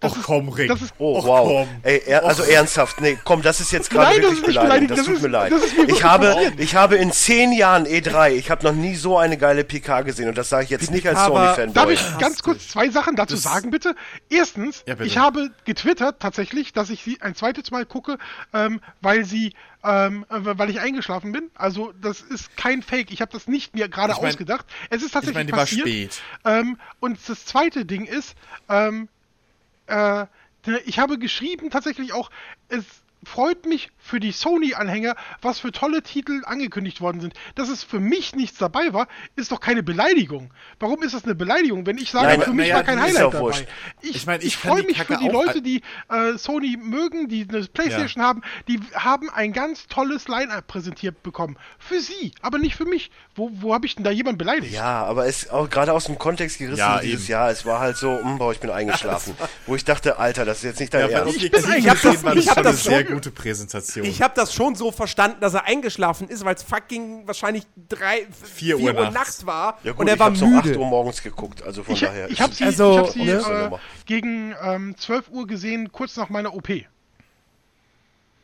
Das 0.00 0.12
Och 0.12 0.18
ist- 0.18 0.24
komm, 0.26 0.48
Rick. 0.50 0.68
das 0.68 0.80
ist- 0.82 0.94
Oh, 0.98 1.18
Och, 1.18 1.24
wow. 1.26 1.48
komm. 1.66 1.68
Ey, 1.82 2.02
er, 2.06 2.24
also 2.24 2.44
ernsthaft, 2.44 3.00
nee, 3.00 3.18
komm, 3.24 3.42
das 3.42 3.60
ist 3.60 3.72
jetzt 3.72 3.90
gerade 3.90 4.14
wirklich 4.22 4.42
beleidigend. 4.42 4.62
beleidigend, 4.62 4.90
Das 4.92 4.98
das 4.98 5.06
tut 5.06 5.16
ist- 5.16 5.22
mir 5.22 5.28
leid. 5.28 5.52
das 5.52 5.62
ist 5.64 5.76
mir 5.76 5.88
ich 5.88 6.04
habe, 6.04 6.26
passiert. 6.34 6.60
ich 6.60 6.74
habe 6.76 6.96
in 6.96 7.10
zehn 7.12 7.52
Jahren 7.52 7.84
E3, 7.84 8.30
ich 8.36 8.48
habe 8.50 8.64
noch 8.64 8.74
nie 8.74 8.94
so 8.94 9.18
eine 9.18 9.36
geile 9.36 9.64
PK 9.64 10.02
gesehen 10.02 10.28
und 10.28 10.38
das 10.38 10.48
sage 10.50 10.64
ich 10.64 10.70
jetzt 10.70 10.90
nicht 10.92 11.06
als 11.08 11.24
Sony-Fanboy. 11.24 11.74
Darf 11.74 11.90
ich 11.90 12.18
ganz 12.18 12.42
kurz 12.44 12.68
zwei 12.68 12.90
Sachen 12.90 13.16
dazu 13.16 13.34
Das- 13.34 13.42
sagen, 13.42 13.70
bitte? 13.72 13.96
Erstens, 14.30 14.84
Ja, 14.86 14.94
bitte. 14.94 15.08
ich 15.08 15.18
habe 15.18 15.50
getwittert 15.64 16.20
tatsächlich, 16.20 16.72
dass 16.72 16.90
ich 16.90 17.02
sie 17.02 17.20
ein 17.20 17.34
zweites 17.34 17.72
Mal 17.72 17.84
gucke, 17.84 18.18
ähm, 18.54 18.80
weil 19.00 19.24
sie, 19.24 19.52
ähm, 19.82 20.24
äh, 20.30 20.36
weil 20.42 20.70
ich 20.70 20.78
eingeschlafen 20.80 21.32
bin. 21.32 21.50
Also 21.56 21.92
das 22.00 22.20
ist 22.20 22.56
kein 22.56 22.82
Fake. 22.82 23.10
Ich 23.10 23.20
habe 23.20 23.32
das 23.32 23.48
nicht 23.48 23.74
mir 23.74 23.88
gerade 23.88 24.12
Ich 24.12 24.20
mein- 24.20 24.28
ausgedacht. 24.30 24.64
Es 24.90 24.98
ist 24.98 25.06
Ich 25.06 25.12
tatsächlich 25.12 25.34
meine, 25.34 25.46
die 25.46 25.52
war 25.52 25.58
passiert. 25.60 25.80
spät. 25.88 26.20
Ähm, 26.44 26.78
und 27.00 27.18
das 27.28 27.44
zweite 27.46 27.84
Ding 27.84 28.04
ist, 28.04 28.34
ähm, 28.68 29.08
äh, 29.88 30.26
ich 30.84 30.98
habe 30.98 31.18
geschrieben 31.18 31.70
tatsächlich 31.70 32.12
auch, 32.12 32.30
es 32.68 32.84
freut 33.24 33.66
mich 33.66 33.90
für 33.98 34.20
die 34.20 34.32
Sony-Anhänger, 34.32 35.14
was 35.42 35.58
für 35.58 35.72
tolle 35.72 36.02
Titel 36.02 36.42
angekündigt 36.46 37.00
worden 37.00 37.20
sind. 37.20 37.34
Dass 37.56 37.68
es 37.68 37.84
für 37.84 38.00
mich 38.00 38.34
nichts 38.34 38.58
dabei 38.58 38.92
war, 38.92 39.08
ist 39.36 39.52
doch 39.52 39.60
keine 39.60 39.82
Beleidigung. 39.82 40.50
Warum 40.80 41.02
ist 41.02 41.14
das 41.14 41.24
eine 41.24 41.34
Beleidigung, 41.34 41.84
wenn 41.86 41.98
ich 41.98 42.10
sage, 42.10 42.26
Nein, 42.28 42.42
für 42.42 42.52
mich 42.52 42.66
naja, 42.68 42.76
war 42.76 42.82
kein 42.84 43.00
Highlight 43.00 43.22
dabei? 43.34 43.40
wurscht. 43.40 43.66
Ich, 44.00 44.16
Ich 44.16 44.26
meine, 44.26 44.42
ich 44.42 44.48
ich 44.48 44.56
freue 44.56 44.82
mich 44.82 44.96
Kacke 44.96 45.14
für 45.14 45.20
die 45.20 45.28
Leute, 45.28 45.62
die 45.62 45.82
äh, 46.10 46.38
Sony 46.38 46.76
mögen, 46.80 47.28
die 47.28 47.46
eine 47.48 47.64
Playstation 47.66 48.22
haben, 48.24 48.42
die 48.66 48.80
haben 48.94 49.28
ein 49.30 49.52
ganz 49.52 49.86
tolles 49.88 50.28
Line-Up 50.28 50.66
präsentiert 50.66 51.22
bekommen. 51.22 51.56
Für 51.78 52.00
sie, 52.00 52.32
aber 52.40 52.58
nicht 52.58 52.76
für 52.76 52.84
mich. 52.86 53.10
Wo, 53.34 53.50
wo 53.54 53.74
habe 53.74 53.86
ich 53.86 53.94
denn 53.94 54.04
da 54.04 54.10
jemanden 54.10 54.38
beleidigt? 54.38 54.72
Ja, 54.72 55.04
aber 55.04 55.26
es 55.26 55.50
auch 55.50 55.68
gerade 55.68 55.92
aus 55.92 56.04
dem 56.04 56.18
Kontext 56.18 56.58
gerissen 56.58 56.78
Ja, 56.78 56.98
dieses 57.00 57.24
eben. 57.24 57.32
Jahr. 57.32 57.50
Es 57.50 57.64
war 57.66 57.80
halt 57.80 57.96
so, 57.96 58.18
hm, 58.22 58.38
boah, 58.38 58.52
ich 58.52 58.60
bin 58.60 58.70
eingeschlafen. 58.70 59.36
Wo 59.66 59.76
ich 59.76 59.84
dachte, 59.84 60.18
Alter, 60.18 60.44
das 60.44 60.58
ist 60.58 60.64
jetzt 60.64 60.80
nicht 60.80 60.94
dein 60.94 61.10
Ja, 61.10 61.18
Ernst. 61.20 61.36
ich, 61.36 61.50
bin 61.50 61.60
ich 61.60 61.66
eigentlich- 61.66 61.88
hab 61.88 62.00
das, 62.02 62.14
ich 62.14 62.44
das 62.46 62.56
hab 62.56 62.62
das 62.64 62.82
schon- 62.82 62.92
sehr 62.92 63.04
gute 63.14 63.30
Präsentation. 63.30 64.04
Ich 64.06 64.22
habe 64.22 64.34
das 64.36 64.52
schon 64.54 64.74
so 64.74 64.90
verstanden, 64.92 65.38
dass 65.40 65.54
er 65.54 65.64
eingeschlafen 65.64 66.28
ist, 66.28 66.44
weil 66.44 66.54
es 66.54 66.62
fucking 66.62 67.26
wahrscheinlich 67.26 67.64
drei, 67.88 68.26
Vier 68.54 68.78
Uhr 68.78 68.92
nachts. 68.92 69.14
nachts 69.14 69.46
war 69.46 69.78
Ja 69.84 69.92
gut, 69.92 70.00
und 70.00 70.08
er 70.08 70.14
ich 70.14 70.20
war 70.20 70.26
hab's 70.28 70.42
um 70.42 70.56
8 70.56 70.64
müde. 70.66 70.78
Uhr 70.78 70.86
morgens 70.86 71.22
geguckt, 71.22 71.62
also 71.62 71.82
von 71.82 71.94
Ich, 71.94 72.00
daher. 72.00 72.30
ich 72.30 72.40
habe 72.40 72.54
sie, 72.54 72.64
Also, 72.64 72.92
ich 72.92 72.98
hab 72.98 73.10
sie 73.12 73.24
ne? 73.24 73.70
äh, 73.72 73.76
gegen 74.06 74.54
ähm, 74.62 74.94
12 74.98 75.28
Uhr 75.30 75.46
gesehen, 75.46 75.92
kurz 75.92 76.16
nach 76.16 76.28
meiner 76.28 76.54
OP. 76.54 76.68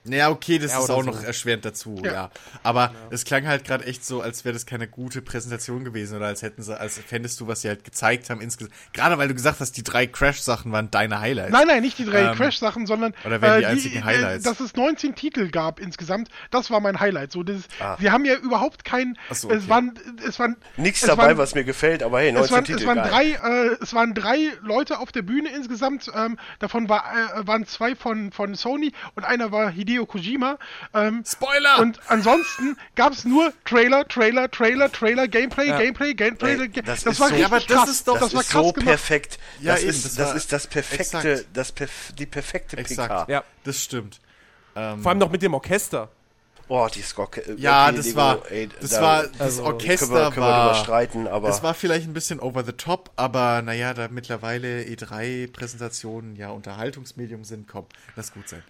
Ja, 0.07 0.29
okay, 0.31 0.59
das 0.59 0.73
Ja, 0.73 0.81
ist 0.81 0.91
auch 0.91 1.03
so. 1.03 1.11
noch 1.11 1.23
erschwerend 1.23 1.65
dazu, 1.65 2.01
Ja. 2.05 2.13
ja. 2.13 2.31
Aber 2.63 2.93
es 3.11 3.25
klang 3.25 3.47
halt 3.47 3.65
gerade 3.65 3.85
echt 3.87 4.05
so, 4.05 4.21
als 4.21 4.45
wäre 4.45 4.53
das 4.53 4.67
keine 4.67 4.87
gute 4.87 5.23
Präsentation 5.23 5.83
gewesen 5.85 6.17
oder 6.17 6.27
als 6.27 6.43
hätten 6.43 6.63
sie, 6.63 6.79
als 6.79 6.99
fändest 6.99 7.41
du, 7.41 7.47
was 7.49 7.63
sie 7.63 7.69
halt 7.69 7.85
gezeigt 7.85 8.29
haben 8.29 8.41
insgesamt. 8.43 8.75
Gerade 8.93 9.17
weil 9.19 9.29
du 9.29 9.35
gesagt 9.35 9.61
hast, 9.61 9.77
die 9.77 9.83
drei 9.83 10.07
Crash-Sachen 10.07 10.71
waren 10.73 10.91
deine 10.91 11.21
Highlights. 11.21 11.53
Nein, 11.53 11.67
nein, 11.67 11.81
nicht 11.83 11.99
die 11.99 12.05
drei 12.05 12.23
Ähm, 12.31 12.37
Crash-Sachen, 12.37 12.87
sondern 12.87 13.15
oder 13.25 13.41
wären 13.41 13.59
die 13.61 13.65
äh, 13.65 13.69
einzigen 13.69 14.05
Highlights? 14.05 14.45
Äh, 14.45 14.49
dass 14.51 14.61
es 14.61 14.75
19 14.77 15.15
Titel 15.15 15.49
gab 15.51 15.81
insgesamt, 15.81 16.29
das 16.51 16.71
war 16.71 16.81
mein 16.81 17.01
Highlight. 17.01 17.33
So, 17.33 17.43
das, 17.43 17.63
Ah. 17.81 17.97
Sie 17.99 18.11
haben 18.11 18.25
ja 18.27 18.35
überhaupt 18.37 18.85
kein. 18.85 19.17
Ach 19.31 19.35
so, 19.35 19.49
okay. 19.49 19.57
Es 19.57 19.69
waren, 19.69 19.95
es 20.29 20.39
waren 20.39 20.57
Nichts 20.77 21.01
es 21.03 21.09
dabei, 21.09 21.29
waren, 21.29 21.39
was 21.39 21.55
mir 21.55 21.65
gefällt, 21.65 22.03
aber 22.03 22.21
hey, 22.21 22.31
19 22.33 22.45
es 22.45 22.53
waren, 22.53 22.65
Titel, 22.65 22.79
es 22.81 22.87
waren 22.87 22.97
geil. 22.99 23.09
drei, 23.41 23.67
äh, 23.71 23.77
es 23.81 23.95
waren 23.95 24.13
drei 24.15 24.39
Leute 24.63 24.99
auf 24.99 25.13
der 25.13 25.23
Bühne 25.23 25.49
insgesamt. 25.49 26.11
Ähm, 26.15 26.37
davon 26.59 26.89
war, 26.91 27.05
äh, 27.37 27.47
waren 27.47 27.67
zwei 27.67 27.95
von, 27.97 28.33
von 28.33 28.55
Sony 28.55 28.93
und 29.15 29.25
einer 29.25 29.51
war 29.51 29.71
Hideo 29.71 29.94
Kojima. 30.01 30.59
Ähm, 30.93 31.23
Spoiler! 31.27 31.79
Und 31.79 32.01
ansonsten 32.09 32.77
gab 32.97 33.13
es 33.13 33.25
nur 33.25 33.53
Trailer, 33.65 34.07
Trailer, 34.09 34.51
Trailer, 34.51 34.91
Trailer, 34.91 35.29
Gameplay, 35.29 35.67
Gameplay, 35.69 36.15
Gameplay. 36.15 36.53
Ey, 36.63 36.69
das 36.83 37.05
das, 37.05 37.15
ist 37.15 37.21
war 37.21 37.29
so- 37.29 37.35
richtig 37.35 37.47
aber 37.47 37.61
das 37.61 37.67
krass. 37.67 37.89
ist 37.91 38.09
doch- 38.09 38.19
das, 38.21 38.35
war 38.35 38.41
ist 38.41 38.51
so 38.51 38.73
gemacht. 38.73 38.85
perfekt. 38.87 39.39
Ja, 39.61 39.73
das, 39.75 39.83
eben, 39.83 39.91
ist, 39.91 40.05
das 40.05 40.15
das, 40.15 40.35
ist 40.35 40.53
das 40.53 40.67
perfekte, 40.67 41.19
exakt. 41.33 41.47
das 41.53 41.73
perf 41.73 42.13
die 42.19 42.27
perfekte 42.27 42.77
Exakt. 42.77 43.27
PK. 43.27 43.33
Ja. 43.33 43.45
Das 43.65 43.81
stimmt. 43.83 44.21
Vor 44.75 44.83
allem 44.83 45.19
noch 45.19 45.31
mit 45.31 45.41
dem 45.43 45.55
Orchester. 45.55 46.09
Oh, 46.67 46.89
die 46.93 47.03
Skocke. 47.03 47.43
äh, 47.43 47.55
Ja, 47.59 47.89
okay, 47.89 47.97
das 47.99 48.07
Lego, 48.07 48.17
war, 48.17 48.51
ey, 48.51 48.69
das 48.81 48.91
da 48.93 49.03
war, 49.03 49.23
das 49.25 49.41
also, 49.41 49.65
Orchester 49.65 50.07
können 50.07 50.15
wir, 50.19 50.31
können 50.31 50.47
war, 50.47 50.75
streiten, 50.77 51.29
aber 51.29 51.49
das 51.49 51.63
war 51.63 51.75
vielleicht 51.75 52.07
ein 52.09 52.15
bisschen 52.15 52.41
over 52.41 52.65
the 52.65 52.73
top, 52.73 53.11
aber 53.17 53.61
naja, 53.61 53.93
da 53.93 54.09
mittlerweile 54.09 54.81
E3-Präsentationen 54.83 56.37
ja 56.37 56.49
Unterhaltungsmedium 56.51 57.45
sind, 57.45 57.69
komm, 57.69 57.85
lass 58.17 58.33
gut 58.33 58.49
sein. 58.49 58.63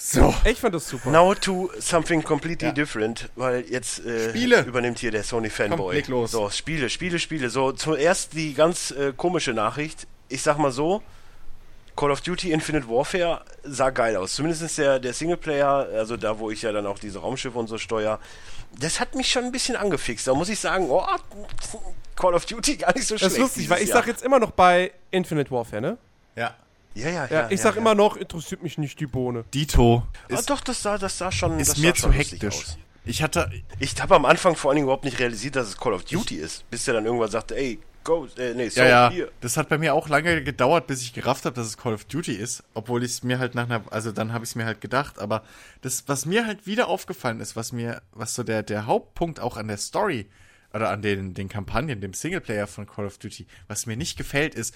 So. 0.00 0.32
Ich 0.44 0.58
fand 0.60 0.74
das 0.74 0.88
super. 0.88 1.10
now 1.10 1.34
to 1.34 1.70
something 1.80 2.22
completely 2.22 2.72
different, 2.72 3.28
weil 3.34 3.64
jetzt 3.68 4.04
äh, 4.06 4.30
Spiele. 4.30 4.62
übernimmt 4.62 5.00
hier 5.00 5.10
der 5.10 5.24
Sony 5.24 5.50
Fanboy. 5.50 5.96
leg 5.96 6.06
los. 6.08 6.30
So, 6.30 6.48
Spiele, 6.50 6.88
Spiele, 6.88 7.18
Spiele. 7.18 7.50
So, 7.50 7.72
zuerst 7.72 8.32
die 8.34 8.54
ganz 8.54 8.92
äh, 8.92 9.12
komische 9.16 9.52
Nachricht. 9.52 10.06
Ich 10.28 10.42
sag 10.42 10.56
mal 10.58 10.70
so, 10.70 11.02
Call 11.96 12.12
of 12.12 12.20
Duty 12.20 12.52
Infinite 12.52 12.88
Warfare 12.88 13.42
sah 13.64 13.90
geil 13.90 14.14
aus. 14.16 14.34
Zumindest 14.34 14.78
der, 14.78 15.00
der 15.00 15.12
Singleplayer, 15.12 15.88
also 15.94 16.16
da, 16.16 16.38
wo 16.38 16.50
ich 16.52 16.62
ja 16.62 16.70
dann 16.70 16.86
auch 16.86 17.00
diese 17.00 17.18
Raumschiffe 17.18 17.58
und 17.58 17.66
so 17.66 17.76
steuer. 17.76 18.20
Das 18.78 19.00
hat 19.00 19.16
mich 19.16 19.28
schon 19.32 19.44
ein 19.46 19.52
bisschen 19.52 19.74
angefixt. 19.74 20.28
Da 20.28 20.34
muss 20.34 20.48
ich 20.48 20.60
sagen, 20.60 20.86
oh, 20.90 21.04
Call 22.14 22.34
of 22.34 22.46
Duty 22.46 22.76
gar 22.78 22.94
nicht 22.94 23.06
so 23.08 23.14
Das 23.16 23.20
schlecht. 23.22 23.32
ist 23.34 23.38
lustig, 23.40 23.68
weil 23.68 23.78
ich 23.78 23.86
dieses 23.86 23.94
sag 23.94 24.06
Jahr. 24.06 24.14
jetzt 24.14 24.22
immer 24.24 24.38
noch 24.38 24.52
bei 24.52 24.92
Infinite 25.10 25.50
Warfare, 25.50 25.82
ne? 25.82 25.98
Ja. 26.36 26.54
Ja, 27.02 27.08
ja, 27.10 27.26
Ja, 27.30 27.50
ich 27.50 27.60
sag 27.60 27.76
immer 27.76 27.94
noch, 27.94 28.16
interessiert 28.16 28.62
mich 28.62 28.78
nicht 28.78 28.98
die 29.00 29.06
Bohne. 29.06 29.44
Dito 29.54 30.02
Ah, 30.30 30.34
ist, 30.34 30.50
doch, 30.50 30.60
das 30.60 30.82
sah, 30.82 30.98
das 30.98 31.18
sah 31.18 31.30
schon. 31.32 31.58
ist 31.58 31.70
das 31.72 31.78
mir 31.78 31.94
sah 31.94 32.08
zu 32.08 32.12
hektisch. 32.12 32.54
aus. 32.56 32.78
Ich 33.04 33.22
hatte, 33.22 33.50
Ich 33.78 34.00
habe 34.02 34.14
am 34.16 34.24
Anfang 34.26 34.54
vor 34.56 34.70
allen 34.70 34.76
Dingen 34.76 34.84
überhaupt 34.86 35.04
nicht 35.04 35.18
realisiert, 35.18 35.56
dass 35.56 35.68
es 35.68 35.76
Call 35.78 35.94
of 35.94 36.04
Duty 36.04 36.36
ist, 36.36 36.68
bis 36.70 36.84
der 36.84 36.94
dann 36.94 37.06
irgendwann 37.06 37.30
sagte, 37.30 37.56
ey, 37.56 37.78
go, 38.04 38.26
äh, 38.36 38.52
nee, 38.54 38.68
so, 38.68 38.80
ja, 38.82 38.86
ja, 38.88 39.10
hier. 39.10 39.30
das 39.40 39.56
hat 39.56 39.68
bei 39.70 39.78
mir 39.78 39.94
auch 39.94 40.08
lange 40.10 40.42
gedauert, 40.42 40.86
bis 40.86 41.00
ich 41.02 41.14
gerafft 41.14 41.44
habe, 41.46 41.54
dass 41.56 41.66
es 41.66 41.76
Call 41.78 41.94
of 41.94 42.04
Duty 42.04 42.34
ist, 42.34 42.64
obwohl 42.74 43.02
ich 43.04 43.12
es 43.12 43.22
mir 43.22 43.38
halt 43.38 43.54
nach 43.54 43.64
einer, 43.64 43.82
also 43.90 44.12
dann 44.12 44.32
habe 44.34 44.44
ich 44.44 44.50
es 44.50 44.54
mir 44.56 44.66
halt 44.66 44.80
gedacht, 44.82 45.18
aber 45.18 45.42
das, 45.80 46.04
was 46.06 46.26
mir 46.26 46.46
halt 46.46 46.66
wieder 46.66 46.88
aufgefallen 46.88 47.40
ist, 47.40 47.56
was 47.56 47.72
mir, 47.72 48.02
was 48.12 48.34
so 48.34 48.42
der, 48.42 48.62
der 48.62 48.84
Hauptpunkt 48.86 49.40
auch 49.40 49.56
an 49.56 49.68
der 49.68 49.78
Story 49.78 50.26
oder 50.74 50.90
an 50.90 51.00
den, 51.00 51.32
den 51.32 51.48
Kampagnen, 51.48 52.02
dem 52.02 52.12
Singleplayer 52.12 52.66
von 52.66 52.86
Call 52.86 53.06
of 53.06 53.16
Duty, 53.16 53.46
was 53.68 53.86
mir 53.86 53.96
nicht 53.96 54.18
gefällt, 54.18 54.54
ist, 54.54 54.74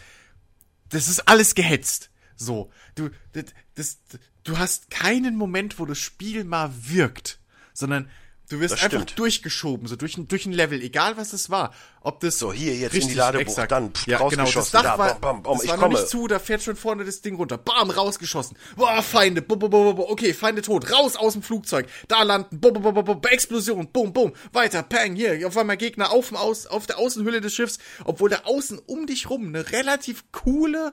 das 0.92 1.08
ist 1.08 1.28
alles 1.28 1.54
gehetzt. 1.54 2.10
So, 2.36 2.70
du, 2.94 3.10
das, 3.32 3.44
das, 3.74 3.98
du 4.44 4.58
hast 4.58 4.90
keinen 4.90 5.36
Moment, 5.36 5.78
wo 5.78 5.86
das 5.86 5.98
Spiel 5.98 6.44
mal 6.44 6.70
wirkt, 6.72 7.40
sondern 7.72 8.10
du 8.52 8.60
wirst 8.60 8.74
Das 8.74 8.82
einfach 8.84 9.02
stimmt. 9.02 9.18
durchgeschoben, 9.18 9.86
so 9.88 9.96
durch, 9.96 10.16
ein- 10.16 10.28
durch 10.28 10.46
ein 10.46 10.52
Level, 10.52 10.80
egal 10.82 11.16
was 11.16 11.32
es 11.32 11.50
war. 11.50 11.72
Ob 12.02 12.20
das 12.20 12.38
So, 12.38 12.52
hier, 12.52 12.74
jetzt 12.74 12.92
in 12.94 13.00
die 13.00 13.06
Richtig, 13.06 13.16
Ladebucht, 13.16 13.46
exakt. 13.48 13.72
dann 13.72 13.92
pff, 13.92 14.06
ja, 14.06 14.18
genau, 14.18 14.28
das 14.30 14.38
rausgeschossen, 14.56 14.72
Dach 14.72 14.82
da, 14.82 14.98
war, 14.98 15.08
bam, 15.14 15.20
bam, 15.20 15.42
bam, 15.42 15.54
das 15.54 15.62
ich 15.64 15.70
war 15.70 15.78
komme. 15.78 15.92
noch 15.94 16.00
nicht 16.00 16.10
zu, 16.10 16.26
da 16.26 16.38
fährt 16.38 16.62
schon 16.62 16.76
vorne 16.76 17.04
das 17.04 17.20
Ding 17.22 17.36
runter. 17.36 17.58
Bam, 17.58 17.90
rausgeschossen. 17.90 18.56
Boah, 18.76 19.02
Feinde, 19.02 19.42
bum, 19.42 19.58
bum, 19.58 19.70
bum, 19.70 19.96
bum, 19.96 20.04
okay, 20.08 20.34
Feinde 20.34 20.62
tot, 20.62 20.90
raus 20.92 21.16
aus 21.16 21.32
dem 21.34 21.42
Flugzeug, 21.42 21.86
da 22.08 22.22
landen, 22.22 22.60
bum, 22.60 22.72
bum, 22.74 22.94
bum, 22.94 23.04
bum, 23.04 23.20
Explosion, 23.30 23.88
bum, 23.92 24.12
bum, 24.12 24.32
weiter, 24.52 24.82
pang, 24.82 25.14
hier, 25.14 25.46
auf 25.46 25.56
einmal 25.56 25.76
Gegner 25.76 26.10
auf, 26.10 26.28
dem 26.28 26.36
Aus, 26.36 26.66
auf 26.66 26.86
der 26.86 26.98
Außenhülle 26.98 27.40
des 27.40 27.54
Schiffs, 27.54 27.78
obwohl 28.04 28.30
da 28.30 28.42
außen 28.44 28.78
um 28.86 29.06
dich 29.06 29.30
rum 29.30 29.46
eine 29.48 29.70
relativ 29.72 30.24
coole, 30.32 30.92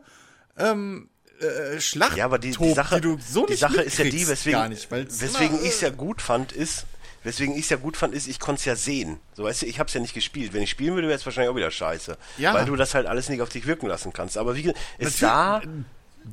ähm, 0.58 1.10
äh, 1.40 1.80
Schlacht 1.80 2.18
Ja, 2.18 2.26
aber 2.26 2.38
die, 2.38 2.52
die 2.52 2.74
Sache, 2.74 2.96
die 2.96 3.02
du 3.02 3.18
so 3.20 3.46
die 3.46 3.56
Sache 3.56 3.82
ist 3.82 3.98
ja 3.98 4.04
die, 4.06 4.28
weswegen, 4.28 4.70
nicht, 4.70 4.92
weswegen 4.92 5.58
ich 5.64 5.70
es 5.70 5.82
ja 5.82 5.90
gut 5.90 6.22
fand, 6.22 6.52
ist, 6.52 6.86
weswegen 7.24 7.54
ich 7.56 7.62
es 7.66 7.70
ja 7.70 7.78
gut 7.78 7.98
fand, 7.98 8.14
ist, 8.14 8.28
ich 8.28 8.40
konnte 8.40 8.60
es 8.60 8.66
ja 8.66 8.76
sehen. 8.76 9.20
So, 9.34 9.44
weißt 9.44 9.62
du, 9.64 9.66
ich 9.66 9.80
habe 9.80 9.88
es 9.88 9.94
ja 9.94 10.00
nicht 10.02 10.14
gespielt. 10.14 10.54
Wenn 10.54 10.62
ich 10.64 10.70
spielen 10.70 10.96
würde, 10.96 11.08
wäre 11.08 11.18
es 11.18 11.26
wahrscheinlich 11.26 11.50
auch 11.52 11.56
wieder 11.56 11.72
scheiße. 11.72 12.18
Ja. 12.38 12.54
Weil 12.54 12.66
du 12.66 12.76
das 12.76 12.94
halt 12.96 13.06
alles 13.08 13.30
nicht 13.30 13.42
auf 13.42 13.50
dich 13.50 13.66
wirken 13.66 13.88
lassen 13.88 14.14
kannst. 14.14 14.38
Aber 14.38 14.56
wie, 14.56 14.64
ge- 14.64 14.74
es 14.98 15.20
Natürlich- 15.20 15.20
sah 15.20 15.62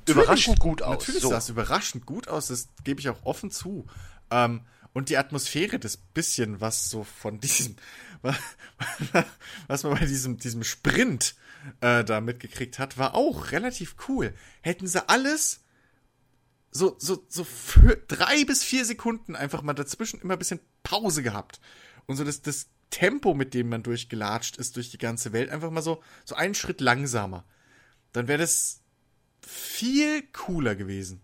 überraschend 0.09 0.59
gut 0.61 0.83
aus. 0.83 0.99
Natürlich 0.99 1.23
so. 1.23 1.29
sah 1.31 1.39
es 1.39 1.49
überraschend 1.49 2.07
gut 2.07 2.29
aus, 2.29 2.49
das 2.49 2.69
gebe 2.85 3.01
ich 3.01 3.09
auch 3.09 3.23
offen 3.25 3.51
zu. 3.51 3.87
Ähm, 4.31 4.63
und 4.93 5.09
die 5.11 5.17
Atmosphäre, 5.19 5.79
das 5.79 5.97
bisschen, 5.97 6.61
was 6.61 6.89
so 6.91 7.05
von 7.05 7.39
diesem, 7.41 7.77
was 9.69 9.83
man 9.85 9.95
bei 9.99 10.07
diesem, 10.07 10.39
diesem 10.39 10.65
Sprint 10.65 11.35
äh, 11.81 12.05
da 12.05 12.21
mitgekriegt 12.21 12.79
hat, 12.79 12.99
war 12.99 13.15
auch 13.15 13.53
relativ 13.53 13.97
cool. 14.09 14.35
Hätten 14.63 14.87
sie 14.87 15.07
alles 15.09 15.61
so, 16.71 16.97
so, 16.99 17.25
so 17.29 17.45
für 17.45 17.97
drei 18.09 18.45
bis 18.45 18.63
vier 18.63 18.85
Sekunden 18.85 19.35
einfach 19.35 19.63
mal 19.63 19.73
dazwischen 19.73 20.21
immer 20.21 20.35
ein 20.35 20.39
bisschen 20.39 20.61
Pause 20.87 21.23
gehabt. 21.23 21.61
Und 22.07 22.17
so 22.17 22.25
das, 22.25 22.43
das 22.43 22.69
Tempo, 22.91 23.35
mit 23.35 23.55
dem 23.55 23.69
man 23.69 23.83
durchgelatscht 23.83 24.57
ist 24.57 24.77
durch 24.77 24.91
die 24.91 24.99
ganze 24.99 25.33
Welt, 25.33 25.51
einfach 25.51 25.71
mal 25.71 25.83
so, 25.83 26.03
so 26.25 26.37
einen 26.37 26.55
Schritt 26.55 26.81
langsamer. 26.81 27.45
Dann 28.13 28.29
wäre 28.29 28.39
das 28.39 28.81
viel 29.45 30.23
cooler 30.33 30.77
gewesen. 30.77 31.21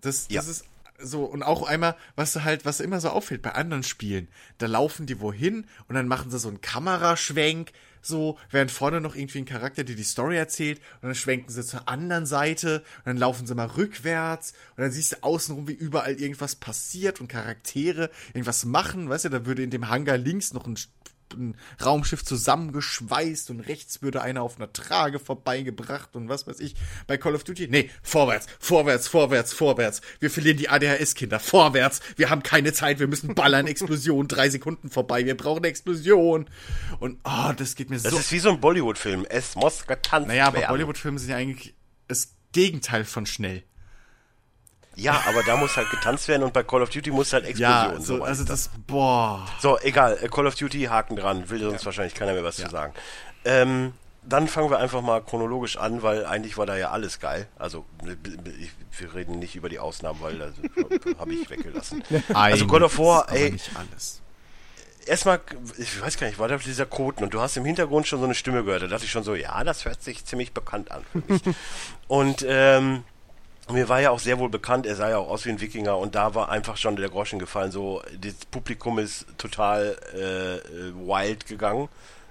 Das, 0.00 0.26
Ja. 0.30 0.40
das 0.40 0.48
ist 0.48 0.64
so, 0.98 1.24
und 1.24 1.42
auch 1.42 1.64
einmal, 1.64 1.96
was 2.14 2.36
halt, 2.36 2.64
was 2.64 2.80
immer 2.80 3.00
so 3.00 3.10
auffällt 3.10 3.42
bei 3.42 3.52
anderen 3.52 3.82
Spielen, 3.82 4.28
da 4.58 4.66
laufen 4.66 5.06
die 5.06 5.20
wohin 5.20 5.66
und 5.88 5.94
dann 5.94 6.08
machen 6.08 6.30
sie 6.30 6.38
so 6.38 6.48
einen 6.48 6.60
Kameraschwenk, 6.60 7.72
so, 8.06 8.38
während 8.50 8.70
vorne 8.70 9.00
noch 9.00 9.14
irgendwie 9.14 9.38
ein 9.38 9.44
Charakter, 9.44 9.84
der 9.84 9.96
die 9.96 10.02
Story 10.02 10.36
erzählt, 10.36 10.78
und 11.00 11.08
dann 11.08 11.14
schwenken 11.14 11.50
sie 11.50 11.64
zur 11.64 11.88
anderen 11.88 12.26
Seite 12.26 12.84
und 12.98 13.06
dann 13.06 13.16
laufen 13.16 13.46
sie 13.46 13.54
mal 13.54 13.66
rückwärts 13.66 14.52
und 14.76 14.82
dann 14.82 14.92
siehst 14.92 15.12
du 15.12 15.22
außenrum, 15.22 15.68
wie 15.68 15.72
überall 15.72 16.14
irgendwas 16.14 16.56
passiert 16.56 17.20
und 17.20 17.28
Charaktere 17.28 18.10
irgendwas 18.28 18.64
machen, 18.64 19.08
weißt 19.08 19.26
du, 19.26 19.28
da 19.30 19.46
würde 19.46 19.62
in 19.62 19.70
dem 19.70 19.88
Hangar 19.88 20.16
links 20.16 20.52
noch 20.52 20.66
ein 20.66 20.76
ein 21.36 21.56
Raumschiff 21.84 22.24
zusammengeschweißt 22.24 23.50
und 23.50 23.60
rechts 23.60 24.02
würde 24.02 24.22
einer 24.22 24.42
auf 24.42 24.56
einer 24.56 24.72
Trage 24.72 25.18
vorbeigebracht 25.18 26.14
und 26.16 26.28
was 26.28 26.46
weiß 26.46 26.60
ich. 26.60 26.74
Bei 27.06 27.16
Call 27.16 27.34
of 27.34 27.44
Duty, 27.44 27.68
nee, 27.68 27.90
vorwärts, 28.02 28.46
vorwärts, 28.58 29.08
vorwärts, 29.08 29.52
vorwärts. 29.52 30.00
Wir 30.20 30.30
verlieren 30.30 30.56
die 30.56 30.68
ADHS-Kinder. 30.68 31.40
Vorwärts. 31.40 32.00
Wir 32.16 32.30
haben 32.30 32.42
keine 32.42 32.72
Zeit. 32.72 32.98
Wir 32.98 33.06
müssen 33.06 33.34
ballern. 33.34 33.66
Explosion. 33.66 34.28
Drei 34.28 34.48
Sekunden 34.50 34.90
vorbei. 34.90 35.24
Wir 35.24 35.36
brauchen 35.36 35.64
Explosion. 35.64 36.46
Und, 37.00 37.18
oh, 37.24 37.52
das 37.56 37.74
geht 37.74 37.90
mir 37.90 37.96
Das 37.98 38.12
so. 38.12 38.18
ist 38.18 38.32
wie 38.32 38.38
so 38.38 38.50
ein 38.50 38.60
Bollywood-Film. 38.60 39.26
Es 39.28 39.54
muss 39.56 39.86
getanzt 39.86 40.28
Naja, 40.28 40.46
aber 40.46 40.58
werden. 40.58 40.68
Bollywood-Filme 40.70 41.18
sind 41.18 41.30
ja 41.30 41.36
eigentlich 41.36 41.74
das 42.08 42.34
Gegenteil 42.52 43.04
von 43.04 43.26
schnell. 43.26 43.62
Ja, 44.96 45.22
aber 45.26 45.42
da 45.42 45.56
muss 45.56 45.76
halt 45.76 45.90
getanzt 45.90 46.28
werden 46.28 46.42
und 46.42 46.52
bei 46.52 46.62
Call 46.62 46.82
of 46.82 46.90
Duty 46.90 47.10
muss 47.10 47.32
halt 47.32 47.44
Explosion. 47.44 47.94
Ja, 47.94 48.00
so 48.00 48.18
so, 48.18 48.24
also 48.24 48.44
das, 48.44 48.70
boah. 48.86 49.46
So, 49.60 49.78
egal. 49.80 50.18
äh, 50.20 50.28
Call 50.28 50.46
of 50.46 50.54
Duty, 50.54 50.84
Haken 50.84 51.16
dran. 51.16 51.48
Will 51.50 51.60
sonst 51.60 51.84
wahrscheinlich 51.84 52.14
keiner 52.14 52.32
mehr 52.32 52.44
was 52.44 52.56
zu 52.56 52.68
sagen. 52.68 52.92
Ähm, 53.44 53.92
dann 54.26 54.48
fangen 54.48 54.70
wir 54.70 54.78
einfach 54.78 55.02
mal 55.02 55.20
chronologisch 55.22 55.76
an, 55.76 56.02
weil 56.02 56.24
eigentlich 56.24 56.56
war 56.56 56.66
da 56.66 56.76
ja 56.76 56.90
alles 56.90 57.20
geil. 57.20 57.46
Also 57.58 57.84
ich, 58.58 58.70
wir 58.98 59.14
reden 59.14 59.38
nicht 59.38 59.54
über 59.56 59.68
die 59.68 59.78
Ausnahmen, 59.78 60.20
weil 60.22 60.38
das 60.38 60.54
habe 61.18 61.34
ich 61.34 61.50
weggelassen. 61.50 62.02
also 62.32 62.66
God 62.66 62.82
of 62.82 62.98
War, 62.98 63.30
ey, 63.32 63.50
nicht 63.50 63.70
alles. 63.76 64.22
Erstmal, 65.06 65.40
ich 65.76 66.00
weiß 66.00 66.16
gar 66.16 66.26
nicht, 66.26 66.38
war 66.38 66.48
da 66.48 66.56
dieser 66.56 66.86
Koten 66.86 67.24
und 67.24 67.34
du 67.34 67.40
hast 67.40 67.58
im 67.58 67.66
Hintergrund 67.66 68.06
schon 68.06 68.20
so 68.20 68.24
eine 68.24 68.34
Stimme 68.34 68.64
gehört. 68.64 68.82
Da 68.82 68.86
dachte 68.86 69.04
ich 69.04 69.10
schon 69.10 69.24
so, 69.24 69.34
ja, 69.34 69.62
das 69.62 69.84
hört 69.84 70.02
sich 70.02 70.24
ziemlich 70.24 70.52
bekannt 70.52 70.90
an 70.90 71.04
für 71.12 71.22
mich. 71.30 71.42
und 72.08 72.44
ähm, 72.48 73.04
mir 73.70 73.88
war 73.88 74.00
ja 74.00 74.10
auch 74.10 74.18
sehr 74.18 74.38
wohl 74.38 74.50
bekannt, 74.50 74.86
er 74.86 74.96
sah 74.96 75.08
ja 75.08 75.18
auch 75.18 75.28
aus 75.28 75.44
wie 75.46 75.50
ein 75.50 75.60
Wikinger 75.60 75.96
und 75.96 76.14
da 76.14 76.34
war 76.34 76.50
einfach 76.50 76.76
schon 76.76 76.96
der 76.96 77.08
Groschen 77.08 77.38
gefallen. 77.38 77.70
So, 77.70 78.02
das 78.20 78.34
Publikum 78.50 78.98
ist 78.98 79.26
total 79.38 79.96
äh, 80.12 80.92
wild 80.94 81.46
gegangen, 81.46 81.88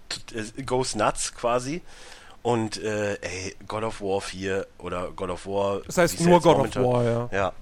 T 0.09 0.63
goes 0.63 0.95
nuts 0.95 1.33
quasi. 1.33 1.81
Und 2.43 2.83
äh, 2.83 3.13
ey, 3.21 3.55
God 3.67 3.83
of 3.83 4.01
War 4.01 4.19
4 4.19 4.67
oder 4.79 5.11
God 5.11 5.29
of 5.29 5.47
War. 5.47 5.81
Das 5.85 5.97
heißt 5.97 6.19
nur 6.21 6.41
God 6.41 6.57
of 6.57 6.75
War, 6.75 7.03
ja. 7.05 7.29
Ja. 7.31 7.53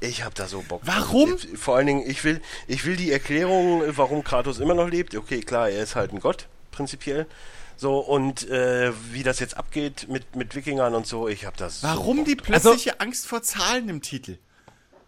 Ich 0.00 0.24
hab 0.24 0.32
da 0.36 0.46
so 0.46 0.62
Bock. 0.62 0.80
Warum? 0.84 1.36
Vor 1.38 1.74
allen 1.74 1.88
Dingen, 1.88 2.08
ich 2.08 2.22
will, 2.22 2.40
ich 2.68 2.84
will 2.86 2.96
die 2.96 3.10
Erklärung, 3.10 3.82
warum 3.96 4.22
Kratos 4.22 4.60
immer 4.60 4.74
noch 4.74 4.88
lebt. 4.88 5.16
Okay, 5.16 5.40
klar, 5.40 5.70
er 5.70 5.82
ist 5.82 5.96
halt 5.96 6.12
ein 6.12 6.20
Gott, 6.20 6.46
prinzipiell. 6.70 7.26
So, 7.78 8.00
und 8.00 8.48
äh, 8.50 8.92
wie 9.12 9.22
das 9.22 9.38
jetzt 9.38 9.56
abgeht 9.56 10.08
mit, 10.08 10.34
mit 10.34 10.56
Wikingern 10.56 10.96
und 10.96 11.06
so, 11.06 11.28
ich 11.28 11.46
hab 11.46 11.56
das. 11.56 11.80
Warum 11.84 12.18
so 12.18 12.24
die 12.24 12.34
plötzliche 12.34 12.94
also, 12.94 13.04
Angst 13.04 13.26
vor 13.28 13.40
Zahlen 13.40 13.88
im 13.88 14.02
Titel? 14.02 14.38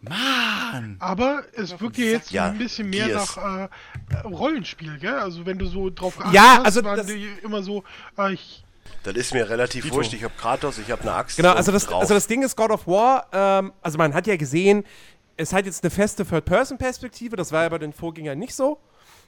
Mann! 0.00 0.97
Aber 1.00 1.42
es 1.55 1.78
wirkt 1.81 1.99
ja 1.99 2.05
jetzt 2.05 2.31
ja, 2.31 2.47
ein 2.47 2.58
bisschen 2.58 2.89
mehr 2.89 3.08
Gears. 3.08 3.36
nach 3.36 3.68
äh, 4.15 4.18
Rollenspiel, 4.24 4.99
gell? 5.00 5.18
Also 5.18 5.44
wenn 5.47 5.58
du 5.58 5.66
so 5.66 5.90
drauf 5.90 6.16
geachtet 6.16 6.34
ja, 6.34 6.58
hast, 6.58 6.66
also 6.66 6.84
waren 6.84 7.05
die 7.05 7.28
immer 7.42 7.65
so, 7.65 7.82
äh, 8.16 8.34
ich, 8.34 8.65
das 9.02 9.15
ist 9.15 9.34
mir 9.34 9.50
relativ 9.50 9.82
Dito. 9.82 9.97
wurscht. 9.97 10.12
Ich 10.12 10.23
habe 10.23 10.34
Kratos, 10.39 10.78
ich 10.78 10.92
habe 10.92 11.02
eine 11.02 11.12
Axt. 11.12 11.36
Genau, 11.39 11.52
also 11.52 11.73
das, 11.73 11.89
also 11.89 12.15
das 12.15 12.28
Ding 12.28 12.42
ist 12.44 12.57
God 12.57 12.70
of 12.70 12.86
War, 12.86 13.26
ähm, 13.32 13.73
also 13.82 13.99
man 13.99 14.15
hat 14.15 14.28
ja 14.28 14.36
gesehen, 14.36 14.84
es 15.36 15.52
hat 15.52 15.66
jetzt 15.66 15.82
eine 15.82 15.90
feste 15.90 16.24
Third-Person-Perspektive, 16.24 17.34
das 17.34 17.50
war 17.50 17.65
ja 17.65 17.68
bei 17.68 17.78
den 17.78 17.92
Vorgängern 17.92 18.39
nicht 18.39 18.55
so. 18.55 18.78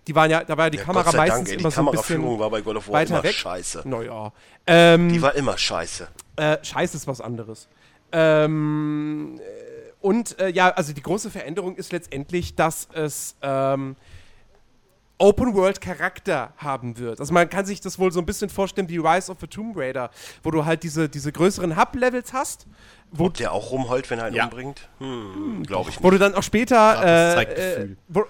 Die 0.06 0.14
waren 0.14 0.30
ja, 0.30 0.42
da 0.42 0.56
war 0.56 0.66
ja 0.66 0.70
die 0.70 0.78
ja, 0.78 0.84
Kamera 0.84 1.12
meistens 1.12 1.38
Dank, 1.38 1.48
ey, 1.48 1.60
immer 1.60 1.70
so 1.70 1.80
ein 1.80 1.90
bisschen 1.92 2.38
war 2.38 2.50
bei 2.50 2.60
God 2.60 2.76
of 2.76 2.88
War 2.88 2.94
weiter 2.94 3.14
immer 3.14 3.22
weg. 3.22 3.34
scheiße. 3.34 3.82
Naja. 3.84 4.32
Ähm, 4.66 5.08
die 5.08 5.22
war 5.22 5.34
immer 5.34 5.56
scheiße. 5.56 6.08
Äh, 6.36 6.58
scheiße 6.62 6.96
ist 6.96 7.06
was 7.06 7.20
anderes. 7.20 7.68
Ähm, 8.10 9.40
und 10.00 10.38
äh, 10.40 10.48
ja, 10.48 10.70
also 10.70 10.92
die 10.92 11.02
große 11.02 11.30
Veränderung 11.30 11.76
ist 11.76 11.92
letztendlich, 11.92 12.56
dass 12.56 12.88
es 12.92 13.36
ähm, 13.42 13.96
Open-World-Charakter 15.18 16.52
haben 16.56 16.98
wird. 16.98 17.20
Also 17.20 17.32
man 17.32 17.48
kann 17.48 17.64
sich 17.64 17.80
das 17.80 17.98
wohl 18.00 18.10
so 18.10 18.18
ein 18.18 18.26
bisschen 18.26 18.50
vorstellen 18.50 18.88
wie 18.88 18.98
Rise 18.98 19.30
of 19.30 19.38
the 19.40 19.46
Tomb 19.46 19.76
Raider, 19.76 20.10
wo 20.42 20.50
du 20.50 20.64
halt 20.64 20.82
diese, 20.82 21.08
diese 21.08 21.30
größeren 21.30 21.76
Hub-Levels 21.76 22.32
hast. 22.32 22.66
Wo 23.12 23.26
Ob 23.26 23.34
der 23.34 23.52
auch 23.52 23.70
rumheult, 23.70 24.10
wenn 24.10 24.18
er 24.18 24.24
einen 24.24 24.36
ja. 24.36 24.44
umbringt? 24.44 24.88
Hm, 24.98 25.34
hm 25.34 25.62
Glaube 25.62 25.90
ich 25.90 25.96
nicht. 25.96 26.04
Wo 26.04 26.10
du 26.10 26.18
dann 26.18 26.34
auch 26.34 26.42
später 26.42 27.36
äh, 27.38 27.42
äh, 27.42 27.96
wo, 28.08 28.24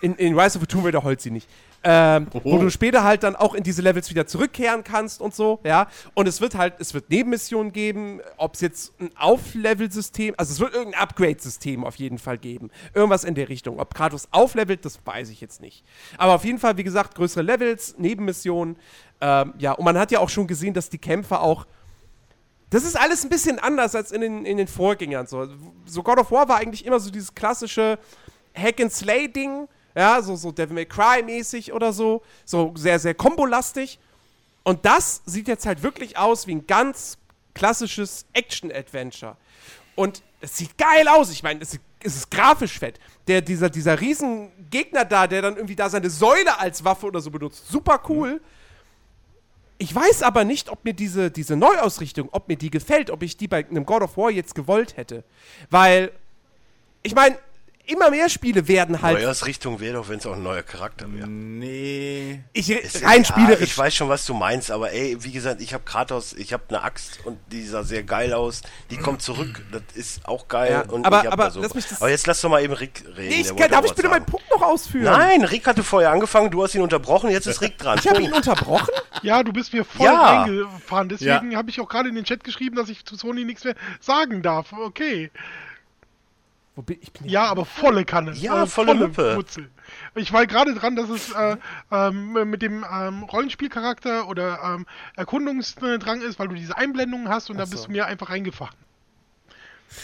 in, 0.00 0.14
in 0.16 0.38
Rise 0.38 0.56
of 0.56 0.62
the 0.62 0.66
Tomb 0.66 0.84
Raider 0.84 1.02
heult 1.02 1.20
sie 1.20 1.30
nicht. 1.30 1.48
Ähm, 1.82 2.26
wo 2.44 2.58
du 2.58 2.70
später 2.70 3.04
halt 3.04 3.22
dann 3.22 3.34
auch 3.34 3.54
in 3.54 3.62
diese 3.62 3.80
Levels 3.80 4.10
wieder 4.10 4.26
zurückkehren 4.26 4.84
kannst 4.84 5.22
und 5.22 5.34
so, 5.34 5.60
ja. 5.64 5.88
Und 6.12 6.28
es 6.28 6.42
wird 6.42 6.54
halt, 6.54 6.74
es 6.78 6.92
wird 6.92 7.08
Nebenmissionen 7.08 7.72
geben, 7.72 8.20
ob 8.36 8.54
es 8.54 8.60
jetzt 8.60 8.92
ein 9.00 9.10
Auflevel-System, 9.16 10.34
also 10.36 10.52
es 10.52 10.60
wird 10.60 10.74
irgendein 10.74 11.00
Upgrade-System 11.00 11.84
auf 11.84 11.96
jeden 11.96 12.18
Fall 12.18 12.36
geben. 12.36 12.70
Irgendwas 12.92 13.24
in 13.24 13.34
der 13.34 13.48
Richtung. 13.48 13.80
Ob 13.80 13.94
Kratos 13.94 14.28
auflevelt, 14.30 14.84
das 14.84 14.98
weiß 15.06 15.30
ich 15.30 15.40
jetzt 15.40 15.62
nicht. 15.62 15.82
Aber 16.18 16.34
auf 16.34 16.44
jeden 16.44 16.58
Fall, 16.58 16.76
wie 16.76 16.84
gesagt, 16.84 17.14
größere 17.14 17.42
Levels, 17.42 17.94
Nebenmissionen, 17.96 18.76
ähm, 19.22 19.54
ja. 19.58 19.72
Und 19.72 19.84
man 19.84 19.96
hat 19.96 20.10
ja 20.10 20.18
auch 20.18 20.28
schon 20.28 20.46
gesehen, 20.46 20.74
dass 20.74 20.90
die 20.90 20.98
Kämpfer 20.98 21.40
auch 21.40 21.66
das 22.68 22.84
ist 22.84 22.96
alles 22.96 23.24
ein 23.24 23.30
bisschen 23.30 23.58
anders 23.58 23.96
als 23.96 24.12
in 24.12 24.20
den, 24.20 24.46
in 24.46 24.56
den 24.56 24.68
Vorgängern. 24.68 25.26
So. 25.26 25.48
so 25.86 26.04
God 26.04 26.18
of 26.18 26.30
War 26.30 26.48
war 26.48 26.58
eigentlich 26.58 26.86
immer 26.86 27.00
so 27.00 27.10
dieses 27.10 27.34
klassische 27.34 27.98
Hack-and-Slay-Ding 28.54 29.68
ja, 29.94 30.22
so, 30.22 30.36
so 30.36 30.52
Devil 30.52 30.74
May 30.74 30.86
Cry-mäßig 30.86 31.72
oder 31.72 31.92
so. 31.92 32.22
So 32.44 32.72
sehr, 32.76 32.98
sehr 32.98 33.14
kombolastig. 33.14 33.98
Und 34.62 34.84
das 34.84 35.22
sieht 35.26 35.48
jetzt 35.48 35.66
halt 35.66 35.82
wirklich 35.82 36.18
aus 36.18 36.46
wie 36.46 36.54
ein 36.54 36.66
ganz 36.66 37.18
klassisches 37.54 38.26
Action-Adventure. 38.32 39.36
Und 39.96 40.22
es 40.40 40.56
sieht 40.56 40.76
geil 40.78 41.08
aus. 41.08 41.30
Ich 41.30 41.42
meine, 41.42 41.60
es, 41.60 41.78
es, 42.02 42.16
ist 42.16 42.30
grafisch 42.30 42.78
fett. 42.78 42.98
Der, 43.26 43.40
dieser, 43.40 43.68
dieser 43.68 44.00
riesen 44.00 44.50
Gegner 44.70 45.04
da, 45.04 45.26
der 45.26 45.42
dann 45.42 45.56
irgendwie 45.56 45.76
da 45.76 45.90
seine 45.90 46.10
Säule 46.10 46.58
als 46.58 46.84
Waffe 46.84 47.06
oder 47.06 47.20
so 47.20 47.30
benutzt, 47.30 47.68
super 47.68 48.00
cool. 48.08 48.40
Ich 49.78 49.94
weiß 49.94 50.22
aber 50.22 50.44
nicht, 50.44 50.68
ob 50.68 50.84
mir 50.84 50.92
diese, 50.92 51.30
diese 51.30 51.56
Neuausrichtung, 51.56 52.28
ob 52.32 52.48
mir 52.48 52.56
die 52.56 52.70
gefällt, 52.70 53.10
ob 53.10 53.22
ich 53.22 53.36
die 53.36 53.48
bei 53.48 53.66
einem 53.66 53.86
God 53.86 54.02
of 54.02 54.16
War 54.16 54.30
jetzt 54.30 54.54
gewollt 54.54 54.96
hätte. 54.96 55.24
Weil, 55.70 56.12
ich 57.02 57.14
meine, 57.14 57.38
immer 57.90 58.10
mehr 58.10 58.28
Spiele 58.28 58.66
werden 58.68 59.02
halt. 59.02 59.46
Richtung 59.46 59.80
wäre 59.80 59.94
doch, 59.94 60.08
wenn 60.08 60.18
es 60.18 60.26
auch 60.26 60.34
ein 60.34 60.42
neuer 60.42 60.62
Charakter 60.62 61.12
wäre. 61.12 61.26
Nee. 61.28 62.40
Ich, 62.52 62.70
rein 63.04 63.22
ja, 63.22 63.24
spielerisch. 63.24 63.62
Ich 63.62 63.78
weiß 63.78 63.94
schon, 63.94 64.08
was 64.08 64.24
du 64.26 64.34
meinst, 64.34 64.70
aber 64.70 64.92
ey, 64.92 65.16
wie 65.20 65.32
gesagt, 65.32 65.60
ich 65.60 65.74
habe 65.74 65.84
Kratos, 65.84 66.32
ich 66.32 66.52
habe 66.52 66.64
eine 66.68 66.82
Axt 66.82 67.20
und 67.24 67.38
die 67.50 67.64
sah 67.64 67.82
sehr 67.82 68.02
geil 68.02 68.32
aus. 68.32 68.62
Die 68.90 68.96
kommt 68.96 69.22
zurück, 69.22 69.62
das 69.72 69.82
ist 69.94 70.26
auch 70.26 70.48
geil. 70.48 70.72
Ja, 70.72 70.92
und 70.92 71.04
aber, 71.04 71.30
aber, 71.32 71.50
so. 71.50 71.60
lass 71.60 71.74
mich 71.74 71.86
das 71.86 72.00
aber 72.00 72.10
jetzt 72.10 72.26
lass 72.26 72.40
doch 72.40 72.48
mal 72.48 72.62
eben 72.62 72.74
Rick 72.74 73.04
reden. 73.16 73.28
Nee, 73.28 73.40
ich 73.40 73.56
kann, 73.56 73.70
darf 73.70 73.84
ich 73.84 73.90
bitte 73.90 74.08
sagen. 74.08 74.14
meinen 74.14 74.26
Punkt 74.26 74.48
noch 74.50 74.62
ausführen? 74.62 75.04
Nein, 75.04 75.44
Rick 75.44 75.66
hatte 75.66 75.82
vorher 75.82 76.10
angefangen, 76.10 76.50
du 76.50 76.62
hast 76.62 76.74
ihn 76.74 76.82
unterbrochen, 76.82 77.30
jetzt 77.30 77.46
ist 77.46 77.60
Rick 77.60 77.78
dran. 77.78 77.98
Ich 77.98 78.08
habe 78.08 78.22
ihn 78.22 78.32
unterbrochen? 78.32 78.88
Ja, 79.22 79.42
du 79.42 79.52
bist 79.52 79.72
mir 79.72 79.84
voll 79.84 80.06
ja. 80.06 80.42
reingefahren. 80.42 81.08
Deswegen 81.08 81.52
ja. 81.52 81.58
habe 81.58 81.70
ich 81.70 81.80
auch 81.80 81.88
gerade 81.88 82.08
in 82.08 82.14
den 82.14 82.24
Chat 82.24 82.44
geschrieben, 82.44 82.76
dass 82.76 82.88
ich 82.88 83.04
zu 83.04 83.16
Sony 83.16 83.44
nichts 83.44 83.64
mehr 83.64 83.74
sagen 84.00 84.42
darf. 84.42 84.72
Okay. 84.72 85.30
Wo 85.30 85.30
bin, 85.30 85.30
ich 85.30 85.30
bin 86.50 86.59
ja, 87.24 87.44
aber 87.44 87.64
volle 87.64 88.04
Kanne. 88.04 88.32
Ja, 88.32 88.54
also 88.54 88.66
volle, 88.66 89.12
volle 89.12 89.34
Putzel. 89.34 89.70
Ich 90.14 90.32
war 90.32 90.46
gerade 90.46 90.74
dran, 90.74 90.96
dass 90.96 91.08
es 91.10 91.32
äh, 91.32 91.56
ähm, 91.90 92.32
mit 92.48 92.62
dem 92.62 92.84
ähm, 92.90 93.24
Rollenspielcharakter 93.24 94.28
oder 94.28 94.60
ähm, 94.64 94.86
Erkundungsdrang 95.16 96.22
ist, 96.22 96.38
weil 96.38 96.48
du 96.48 96.54
diese 96.54 96.76
Einblendungen 96.76 97.28
hast 97.28 97.50
und 97.50 97.56
Ach 97.56 97.64
da 97.64 97.70
bist 97.70 97.82
so. 97.82 97.86
du 97.86 97.92
mir 97.92 98.06
einfach 98.06 98.30
reingefahren. 98.30 98.74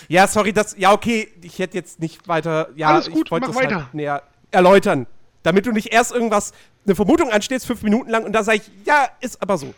Ja, 0.08 0.26
sorry, 0.26 0.52
das. 0.52 0.76
Ja, 0.76 0.92
okay, 0.92 1.32
ich 1.42 1.58
hätte 1.58 1.76
jetzt 1.76 2.00
nicht 2.00 2.26
weiter. 2.26 2.70
Ja, 2.74 2.88
Alles 2.88 3.10
gut, 3.10 3.26
ich 3.26 3.30
wollte 3.30 3.46
mach 3.46 3.54
das 3.54 3.64
weiter. 3.64 3.76
Halt 3.76 3.94
näher 3.94 4.22
erläutern. 4.50 5.06
Damit 5.42 5.66
du 5.66 5.72
nicht 5.72 5.92
erst 5.92 6.12
irgendwas, 6.12 6.52
eine 6.84 6.96
Vermutung 6.96 7.30
anstehst, 7.30 7.66
fünf 7.66 7.82
Minuten 7.82 8.10
lang 8.10 8.24
und 8.24 8.32
da 8.32 8.42
sage 8.42 8.58
ich, 8.58 8.70
ja, 8.84 9.08
ist 9.20 9.40
aber 9.40 9.58
so. 9.58 9.72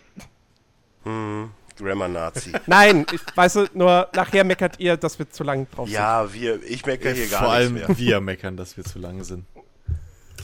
Hm. 1.04 1.50
Grammar-Nazi. 1.78 2.52
Nein, 2.66 3.06
ich 3.12 3.20
weiß 3.34 3.70
nur, 3.74 4.08
nachher 4.14 4.44
meckert 4.44 4.78
ihr, 4.78 4.96
dass 4.96 5.18
wir 5.18 5.30
zu 5.30 5.44
lang 5.44 5.66
drauf 5.70 5.88
ja, 5.88 6.26
sind. 6.26 6.42
Ja, 6.42 6.60
wir, 6.60 6.70
ich 6.70 6.84
meckere 6.86 7.12
hier 7.12 7.28
gar 7.28 7.44
Vor 7.44 7.52
allem 7.52 7.74
mehr. 7.74 7.86
wir 7.88 8.20
meckern, 8.20 8.56
dass 8.56 8.76
wir 8.76 8.84
zu 8.84 8.98
lang 8.98 9.24
sind. 9.24 9.44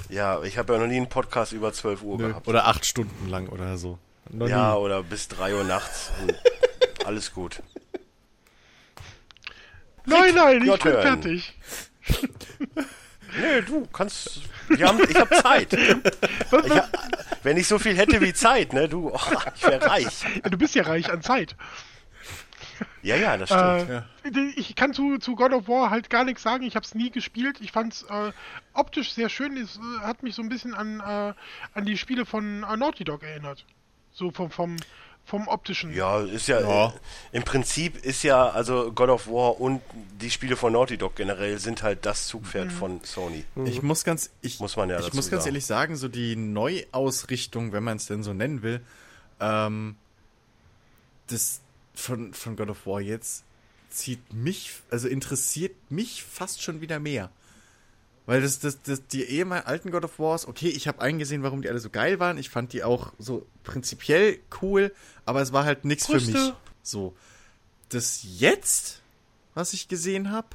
Ja, 0.09 0.43
ich 0.43 0.59
habe 0.59 0.73
ja 0.73 0.79
noch 0.79 0.87
nie 0.87 0.97
einen 0.97 1.09
Podcast 1.09 1.53
über 1.53 1.73
12 1.73 2.03
Uhr 2.03 2.19
Nö, 2.19 2.29
gehabt. 2.29 2.49
Oder 2.49 2.67
acht 2.67 2.87
Stunden 2.87 3.29
lang 3.29 3.49
oder 3.49 3.77
so. 3.77 3.99
Noch 4.31 4.49
ja, 4.49 4.73
nie. 4.73 4.79
oder 4.81 5.03
bis 5.03 5.29
3 5.29 5.55
Uhr 5.55 5.65
nachts. 5.65 6.13
alles 7.05 7.33
gut. 7.33 7.63
Nein, 10.07 10.35
nein, 10.35 10.63
ich 10.63 10.83
bin 10.83 10.93
fertig. 10.93 11.55
Nee, 13.41 13.63
du 13.63 13.87
kannst. 13.93 14.43
Haben, 14.81 15.01
ich 15.09 15.17
habe 15.17 15.35
Zeit. 15.37 15.73
Ich 15.73 15.91
hab, 16.71 16.89
wenn 17.43 17.57
ich 17.57 17.67
so 17.69 17.79
viel 17.79 17.97
hätte 17.97 18.21
wie 18.21 18.33
Zeit, 18.33 18.73
ne, 18.73 18.89
du, 18.89 19.11
oh, 19.11 19.21
ich 19.55 19.63
wäre 19.63 19.87
reich. 19.87 20.25
Du 20.45 20.57
bist 20.57 20.75
ja 20.75 20.85
reich 20.85 21.11
an 21.11 21.23
Zeit. 21.23 21.55
Ja, 23.03 23.17
ja, 23.17 23.37
das 23.37 23.51
stimmt. 23.51 23.91
Äh, 23.91 23.93
ja. 23.93 24.53
Ich 24.57 24.75
kann 24.75 24.95
zu, 24.95 25.19
zu 25.19 25.37
God 25.37 25.53
of 25.53 25.69
War 25.69 25.91
halt 25.91 26.09
gar 26.09 26.25
nichts 26.25 26.43
sagen. 26.43 26.65
Ich 26.65 26.75
habe 26.75 26.85
es 26.85 26.95
nie 26.95 27.11
gespielt. 27.11 27.59
Ich 27.61 27.71
fand 27.71 27.93
es 27.93 28.03
äh, 28.05 28.33
optisch 28.73 29.13
sehr 29.13 29.29
schön. 29.29 29.57
Es 29.57 29.77
äh, 29.77 30.01
hat 30.01 30.23
mich 30.23 30.35
so 30.35 30.43
ein 30.43 30.49
bisschen 30.49 30.75
an, 30.75 31.01
äh, 31.01 31.35
an 31.79 31.85
die 31.85 31.99
Spiele 31.99 32.25
von 32.25 32.63
äh, 32.63 32.77
Naughty 32.77 33.05
Dog 33.05 33.23
erinnert. 33.23 33.65
So 34.13 34.31
vom, 34.31 34.51
vom, 34.51 34.77
vom 35.25 35.49
optischen. 35.49 35.95
Ja, 35.95 36.21
ist 36.21 36.49
ja, 36.49 36.61
ja. 36.61 36.89
Äh, 36.89 36.93
im 37.33 37.45
Prinzip 37.45 38.05
ist 38.05 38.23
ja, 38.23 38.49
also 38.51 38.93
God 38.93 39.09
of 39.09 39.27
War 39.27 39.61
und 39.61 39.81
die 40.21 40.31
Spiele 40.31 40.57
von 40.57 40.73
Naughty 40.73 40.99
Dog 40.99 41.17
generell 41.17 41.59
sind 41.59 41.83
halt 41.83 42.05
das 42.05 42.27
Zugpferd 42.27 42.67
mhm. 42.67 42.71
von 42.71 43.01
Sony. 43.05 43.45
Mhm. 43.55 43.67
Ich 43.67 43.83
muss 43.83 44.05
ganz, 44.05 44.31
ich, 44.43 44.61
muss 44.61 44.77
man 44.77 44.91
ja 44.91 45.01
ich 45.01 45.13
muss 45.15 45.31
ganz 45.31 45.45
sagen. 45.45 45.47
ehrlich 45.47 45.67
sagen, 45.67 45.97
so 45.97 46.09
die 46.09 46.37
Neuausrichtung, 46.37 47.73
wenn 47.73 47.83
man 47.83 47.97
es 47.97 48.07
denn 48.07 48.23
so 48.23 48.35
nennen 48.35 48.63
will, 48.63 48.81
ähm, 49.41 49.97
das 51.29 51.61
von, 51.95 52.35
von 52.35 52.57
God 52.57 52.69
of 52.69 52.87
War 52.87 53.01
jetzt 53.01 53.45
zieht 53.89 54.33
mich, 54.33 54.73
also 54.91 55.09
interessiert 55.09 55.75
mich 55.91 56.23
fast 56.23 56.63
schon 56.63 56.81
wieder 56.81 56.99
mehr. 56.99 57.31
Weil 58.27 58.41
das, 58.41 58.59
das, 58.59 58.81
das, 58.81 59.07
die 59.07 59.23
ehemaligen 59.23 59.67
alten 59.67 59.91
God 59.91 60.05
of 60.05 60.19
Wars, 60.19 60.49
okay, 60.49 60.69
ich 60.69 60.89
habe 60.89 61.03
eingesehen, 61.03 61.43
warum 61.43 61.61
die 61.61 61.69
alle 61.69 61.79
so 61.79 61.91
geil 61.91 62.21
waren. 62.21 62.39
Ich 62.39 62.49
fand 62.49 62.73
die 62.73 62.83
auch 62.83 63.13
so 63.19 63.47
prinzipiell 63.65 64.39
cool, 64.63 64.95
aber 65.27 65.43
es 65.43 65.53
war 65.53 65.65
halt 65.65 65.85
nichts 65.85 66.07
für 66.07 66.21
mich. 66.21 66.53
So. 66.83 67.15
Das 67.91 68.21
jetzt, 68.39 69.03
was 69.55 69.75
ich 69.75 69.89
gesehen 69.89 70.31
habe. 70.31 70.49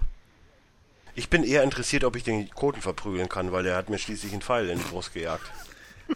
Ich 1.13 1.29
bin 1.29 1.43
eher 1.43 1.63
interessiert, 1.63 2.03
ob 2.05 2.15
ich 2.15 2.23
den 2.23 2.49
Koten 2.49 2.81
verprügeln 2.81 3.29
kann, 3.29 3.51
weil 3.51 3.63
der 3.63 3.75
hat 3.75 3.89
mir 3.89 3.99
schließlich 3.99 4.31
einen 4.31 4.41
Pfeil 4.41 4.69
in 4.69 4.79
die 4.79 4.85
Brust 4.85 5.13
gejagt. 5.13 5.51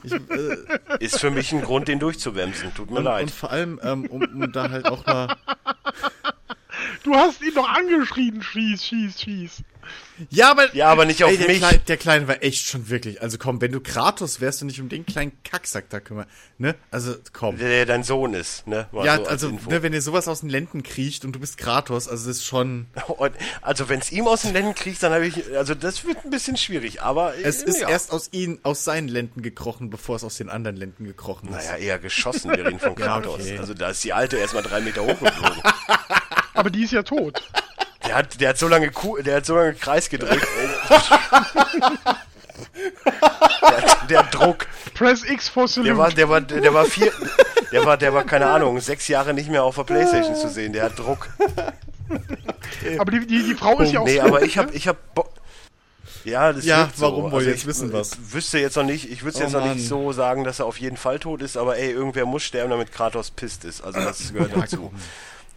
Ich, 0.02 0.14
äh, 0.14 0.58
Ist 1.00 1.20
für 1.20 1.30
mich 1.30 1.52
ein 1.52 1.62
Grund, 1.62 1.88
den 1.88 2.00
durchzuwemsen. 2.00 2.74
Tut 2.74 2.90
mir 2.90 2.98
und, 2.98 3.04
leid. 3.04 3.24
und 3.24 3.32
vor 3.32 3.52
allem, 3.52 3.80
ähm, 3.84 4.06
um, 4.06 4.22
um 4.24 4.52
da 4.52 4.72
halt 4.72 4.86
auch 4.86 5.06
mal. 5.06 5.36
Du 7.04 7.14
hast 7.14 7.42
ihn 7.44 7.54
doch 7.54 7.68
angeschrien, 7.68 8.42
schieß, 8.42 8.86
schieß, 8.86 9.22
schieß. 9.22 9.64
Ja, 10.30 10.52
aber. 10.52 10.74
Ja, 10.76 10.88
aber 10.90 11.06
nicht 11.06 11.24
auf 11.24 11.32
ey, 11.32 11.38
der 11.38 11.48
mich. 11.48 11.58
Kleine, 11.60 11.80
der 11.80 11.98
Kleine 11.98 12.28
war 12.28 12.44
echt 12.44 12.66
schon 12.68 12.90
wirklich. 12.90 13.22
Also 13.22 13.38
komm, 13.38 13.62
wenn 13.62 13.72
du 13.72 13.80
Kratos 13.80 14.42
wärst 14.42 14.62
du 14.62 14.66
nicht 14.66 14.80
um 14.80 14.90
den 14.90 15.06
kleinen 15.06 15.32
Kacksack 15.44 15.90
da 15.90 16.00
kümmern. 16.00 16.26
Ne? 16.58 16.76
Also 16.92 17.16
komm. 17.34 17.58
Der, 17.58 17.70
der 17.70 17.86
dein 17.86 18.04
Sohn 18.04 18.34
ist, 18.34 18.68
ne? 18.68 18.88
Mal 18.92 19.06
ja, 19.06 19.16
so 19.16 19.22
als 19.22 19.30
also, 19.30 19.50
ne, 19.70 19.82
wenn 19.84 19.92
dir 19.92 20.02
sowas 20.02 20.28
aus 20.28 20.42
den 20.42 20.50
Lenden 20.50 20.84
kriecht 20.84 21.26
und 21.26 21.34
du 21.36 21.40
bist 21.40 21.58
Kratos, 21.58 22.08
also 22.08 22.28
das 22.28 22.38
ist 22.38 22.46
schon. 22.46 22.88
Und, 23.18 23.34
also 23.62 23.90
wenn 23.90 24.00
es 24.00 24.12
ihm 24.12 24.28
aus 24.28 24.44
den 24.44 24.54
Lenden 24.54 24.76
kriegt, 24.76 25.02
dann 25.04 25.12
habe 25.14 25.26
ich, 25.26 25.56
also 25.58 25.76
das 25.76 26.06
wird 26.06 26.24
ein 26.24 26.30
bisschen 26.30 26.58
schwierig, 26.58 27.02
aber 27.02 27.34
Es 27.44 27.64
äh, 27.64 27.70
ist 27.70 27.82
ja. 27.82 27.90
erst 27.90 28.12
aus 28.12 28.30
ihnen, 28.32 28.60
aus 28.64 28.84
seinen 28.84 29.08
Lenden 29.08 29.42
gekrochen, 29.42 29.90
bevor 29.90 30.16
es 30.16 30.24
aus 30.24 30.38
den 30.38 30.50
anderen 30.50 30.76
Lenden 30.78 31.06
gekrochen 31.06 31.50
ist. 31.50 31.56
Naja, 31.70 31.78
eher 31.78 32.00
geschossen, 32.00 32.52
wir 32.52 32.66
reden 32.66 32.80
von 32.80 32.96
Ja, 32.98 33.06
Kratos. 33.06 33.42
okay. 33.42 33.58
Also 33.58 33.74
da 33.74 33.90
ist 33.90 34.04
die 34.04 34.14
Alte 34.14 34.38
erstmal 34.38 34.64
drei 34.64 34.82
Meter 34.82 35.02
hochgeflogen. 35.04 35.62
Aber 36.54 36.70
die 36.70 36.84
ist 36.84 36.92
ja 36.94 37.04
tot. 37.04 37.42
Der 38.08 38.16
hat, 38.16 38.40
der 38.42 38.50
hat 38.50 38.58
so 38.58 38.68
lange 38.68 38.92
Kuh, 38.92 39.18
der 39.22 39.38
hat 39.38 39.46
so 39.46 39.56
lange 39.56 39.74
Kreis 39.76 40.10
gedrückt. 40.10 40.46
ey. 40.60 40.70
der, 43.62 43.82
hat, 43.82 44.10
der 44.10 44.20
hat 44.20 44.34
Druck. 44.34 44.68
Press 44.94 45.24
X 45.24 45.50
for 45.50 45.68
Salute. 45.68 45.90
Der 45.90 45.98
war, 45.98 46.12
der 46.12 46.30
war, 46.30 46.42
der 46.42 46.74
war 46.74 46.86
vier, 46.86 47.12
der 47.72 47.86
war, 47.86 47.98
der 47.98 48.14
war 48.14 48.24
keine 48.26 48.48
Ahnung, 48.48 48.80
sechs 48.80 49.08
Jahre 49.08 49.34
nicht 49.34 49.50
mehr 49.50 49.64
auf 49.64 49.76
der 49.76 49.84
Playstation 49.84 50.36
zu 50.36 50.50
sehen. 50.50 50.74
Der 50.74 50.84
hat 50.86 51.00
Druck. 51.00 51.30
aber 53.00 53.12
die, 53.12 53.26
die, 53.26 53.44
die 53.44 53.56
Frau 53.56 53.80
ist 53.80 53.92
ja 53.92 54.02
auch 54.02 54.06
Nee, 54.06 54.20
aber 54.20 54.42
ich 54.44 54.56
ne? 54.56 54.64
hab, 54.64 54.74
ich 54.76 54.88
hab, 54.88 55.14
Bo 55.16 55.28
ja, 56.26 56.54
das 56.54 56.64
Ja, 56.64 56.90
so. 56.96 57.02
warum 57.04 57.32
wollen 57.32 57.46
wir 57.46 57.52
ich 57.54 57.58
jetzt 57.60 57.66
wissen, 57.68 57.92
was? 57.92 58.18
Wüsste 58.32 58.58
jetzt 58.60 58.78
noch 58.78 58.84
nicht, 58.84 59.12
ich 59.12 59.24
würde 59.26 59.38
Oh, 59.40 59.42
jetzt 59.42 59.52
noch 59.52 59.60
Mann. 59.66 59.76
nicht 59.76 59.88
so 59.88 60.14
sagen, 60.14 60.46
dass 60.46 60.60
er 60.60 60.66
auf 60.68 60.80
jeden 60.80 60.96
Fall 60.96 61.20
tot 61.20 61.42
ist, 61.42 61.58
aber 61.58 61.78
ey, 61.78 61.92
irgendwer 61.92 62.26
muss 62.26 62.44
sterben, 62.44 62.70
damit 62.70 62.94
Kratos 62.94 63.32
pisst 63.32 63.66
ist. 63.66 63.82
Also 63.84 64.00
das 64.00 64.32
gehört 64.32 64.52
dazu. 64.56 64.94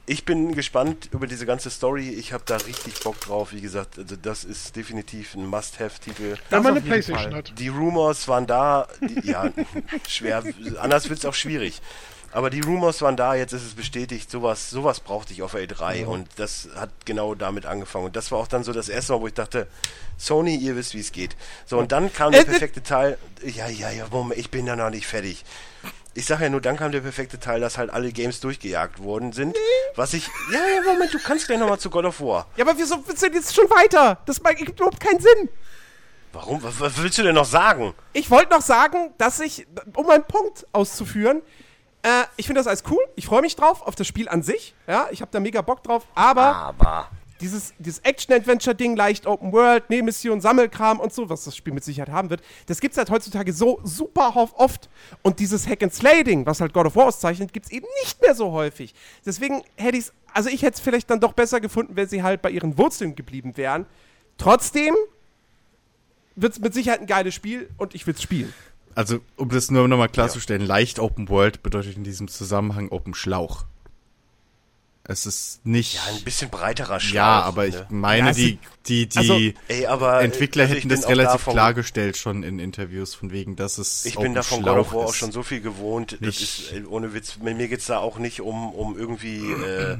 Ich 0.08 0.24
bin 0.24 0.54
gespannt 0.54 1.08
über 1.12 1.26
diese 1.26 1.46
ganze 1.46 1.68
Story. 1.68 2.10
Ich 2.10 2.32
habe 2.32 2.44
da 2.46 2.56
richtig 2.58 3.00
Bock 3.00 3.20
drauf. 3.20 3.52
Wie 3.52 3.60
gesagt, 3.60 3.98
also 3.98 4.14
das 4.14 4.44
ist 4.44 4.76
definitiv 4.76 5.34
ein 5.34 5.46
Must-Have-Titel. 5.46 6.36
Wenn 6.48 6.62
man 6.62 6.72
eine 6.72 6.80
Playstation 6.80 7.32
Fall. 7.32 7.38
hat. 7.38 7.58
Die 7.58 7.68
Rumors 7.68 8.28
waren 8.28 8.46
da. 8.46 8.86
Die, 9.00 9.28
ja, 9.28 9.50
schwer. 10.08 10.44
Anders 10.78 11.08
wird 11.08 11.18
es 11.18 11.24
auch 11.24 11.34
schwierig. 11.34 11.82
Aber 12.30 12.50
die 12.50 12.60
Rumors 12.60 13.02
waren 13.02 13.16
da, 13.16 13.34
jetzt 13.34 13.52
ist 13.52 13.64
es 13.64 13.74
bestätigt, 13.74 14.30
sowas, 14.30 14.68
sowas 14.68 15.00
brauchte 15.00 15.32
ich 15.32 15.42
auf 15.42 15.52
der 15.52 15.66
E3 15.66 16.04
und 16.04 16.28
das 16.36 16.68
hat 16.76 16.90
genau 17.06 17.34
damit 17.34 17.64
angefangen. 17.64 18.04
Und 18.04 18.16
das 18.16 18.30
war 18.30 18.38
auch 18.38 18.48
dann 18.48 18.62
so 18.62 18.74
das 18.74 18.88
erste 18.88 19.14
Mal, 19.14 19.20
wo 19.22 19.26
ich 19.26 19.34
dachte, 19.34 19.66
Sony, 20.18 20.54
ihr 20.54 20.76
wisst, 20.76 20.94
wie 20.94 21.00
es 21.00 21.12
geht. 21.12 21.34
So, 21.64 21.78
und 21.78 21.92
dann 21.92 22.12
kam 22.12 22.32
der 22.32 22.44
perfekte 22.44 22.82
Teil. 22.82 23.16
Ja, 23.42 23.68
ja, 23.68 23.90
ja, 23.90 24.06
Moment, 24.10 24.38
ich 24.38 24.50
bin 24.50 24.66
da 24.66 24.76
noch 24.76 24.90
nicht 24.90 25.06
fertig. 25.06 25.44
Ich 26.16 26.24
sag 26.24 26.40
ja 26.40 26.48
nur, 26.48 26.62
dann 26.62 26.78
kam 26.78 26.92
der 26.92 27.02
perfekte 27.02 27.38
Teil, 27.38 27.60
dass 27.60 27.76
halt 27.76 27.90
alle 27.90 28.10
Games 28.10 28.40
durchgejagt 28.40 29.02
worden 29.02 29.32
sind. 29.32 29.54
Was 29.96 30.14
ich. 30.14 30.28
Ja, 30.50 30.60
ja, 30.66 30.80
Moment, 30.82 31.12
du 31.12 31.18
kannst 31.18 31.46
gleich 31.46 31.58
nochmal 31.58 31.78
zu 31.78 31.90
God 31.90 32.06
of 32.06 32.20
War. 32.22 32.46
Ja, 32.56 32.64
aber 32.64 32.78
wieso 32.78 33.06
willst 33.06 33.22
du 33.22 33.26
jetzt 33.26 33.54
schon 33.54 33.66
weiter? 33.66 34.18
Das 34.24 34.42
macht 34.42 34.58
überhaupt 34.60 34.98
keinen 34.98 35.20
Sinn. 35.20 35.50
Warum? 36.32 36.62
Was, 36.62 36.80
was 36.80 37.02
willst 37.02 37.18
du 37.18 37.22
denn 37.22 37.34
noch 37.34 37.44
sagen? 37.44 37.92
Ich 38.14 38.30
wollte 38.30 38.50
noch 38.50 38.62
sagen, 38.62 39.12
dass 39.18 39.40
ich, 39.40 39.66
um 39.94 40.08
einen 40.08 40.24
Punkt 40.24 40.66
auszuführen, 40.72 41.42
äh, 42.02 42.24
ich 42.36 42.46
finde 42.46 42.60
das 42.60 42.66
alles 42.66 42.82
cool. 42.90 43.04
Ich 43.14 43.26
freue 43.26 43.42
mich 43.42 43.54
drauf, 43.54 43.82
auf 43.82 43.94
das 43.94 44.06
Spiel 44.06 44.28
an 44.30 44.42
sich. 44.42 44.74
Ja, 44.86 45.08
ich 45.10 45.20
habe 45.20 45.30
da 45.30 45.38
mega 45.38 45.60
Bock 45.60 45.82
drauf. 45.82 46.06
Aber 46.14 46.46
Aber. 46.56 47.10
Dieses, 47.40 47.74
dieses 47.78 47.98
Action-Adventure-Ding, 48.00 48.96
leicht 48.96 49.26
Open 49.26 49.52
World, 49.52 49.90
Nebenmission, 49.90 50.40
Sammelkram 50.40 51.00
und 51.00 51.12
so, 51.12 51.28
was 51.28 51.44
das 51.44 51.56
Spiel 51.56 51.72
mit 51.72 51.84
Sicherheit 51.84 52.10
haben 52.10 52.30
wird, 52.30 52.42
das 52.66 52.80
gibt's 52.80 52.96
halt 52.96 53.10
heutzutage 53.10 53.52
so 53.52 53.80
super 53.84 54.34
oft. 54.56 54.88
Und 55.22 55.38
dieses 55.38 55.66
Hack-and-Slay-Ding, 55.66 56.46
was 56.46 56.60
halt 56.60 56.72
God 56.72 56.86
of 56.86 56.96
War 56.96 57.06
auszeichnet, 57.06 57.52
gibt's 57.52 57.70
eben 57.70 57.86
nicht 58.02 58.20
mehr 58.22 58.34
so 58.34 58.52
häufig. 58.52 58.94
Deswegen 59.24 59.62
hätte 59.76 59.98
ich's, 59.98 60.12
also 60.32 60.48
ich 60.48 60.62
hätte 60.62 60.74
es 60.74 60.80
vielleicht 60.80 61.10
dann 61.10 61.20
doch 61.20 61.32
besser 61.32 61.60
gefunden, 61.60 61.96
wenn 61.96 62.08
sie 62.08 62.22
halt 62.22 62.42
bei 62.42 62.50
ihren 62.50 62.78
Wurzeln 62.78 63.14
geblieben 63.14 63.56
wären. 63.56 63.86
Trotzdem 64.38 64.94
wird's 66.34 66.58
mit 66.58 66.74
Sicherheit 66.74 67.00
ein 67.00 67.06
geiles 67.06 67.34
Spiel 67.34 67.68
und 67.78 67.94
ich 67.94 68.06
will's 68.06 68.22
spielen. 68.22 68.52
Also, 68.94 69.20
um 69.36 69.50
das 69.50 69.70
nur 69.70 69.86
nochmal 69.88 70.08
klarzustellen, 70.08 70.66
leicht 70.66 70.98
Open 70.98 71.28
World 71.28 71.62
bedeutet 71.62 71.96
in 71.96 72.04
diesem 72.04 72.28
Zusammenhang 72.28 72.88
Open 72.90 73.12
Schlauch. 73.12 73.66
Es 75.08 75.24
ist 75.24 75.64
nicht. 75.64 75.94
Ja, 75.94 76.00
ein 76.16 76.22
bisschen 76.24 76.50
breiterer 76.50 76.98
Schlauch. 76.98 77.14
Ja, 77.14 77.42
aber 77.42 77.66
ich 77.66 77.74
ne? 77.74 77.86
meine, 77.90 78.28
Ja, 78.28 78.32
die, 78.32 78.58
die, 78.86 79.08
die 79.08 79.18
also- 79.18 79.38
Ey, 79.68 79.86
aber 79.86 80.20
Entwickler 80.22 80.64
also 80.64 80.74
hätten 80.74 80.88
das 80.88 81.08
relativ 81.08 81.32
davon- 81.32 81.52
klargestellt 81.54 82.16
schon 82.16 82.42
in 82.42 82.58
Interviews, 82.58 83.14
von 83.14 83.30
wegen, 83.30 83.54
dass 83.54 83.78
es. 83.78 84.04
Ich 84.04 84.16
bin 84.16 84.34
da 84.34 84.42
von 84.42 84.62
God 84.62 84.78
of 84.78 84.92
War 84.92 85.06
auch 85.06 85.14
schon 85.14 85.30
so 85.30 85.42
viel 85.44 85.60
gewohnt. 85.60 86.18
Das 86.20 86.40
ist, 86.40 86.72
äh, 86.72 86.82
ohne 86.88 87.14
Witz, 87.14 87.38
mir 87.38 87.54
mir 87.54 87.68
geht's 87.68 87.86
da 87.86 87.98
auch 87.98 88.18
nicht 88.18 88.40
um, 88.40 88.70
um 88.72 88.98
irgendwie. 88.98 89.52
Äh, 89.52 89.98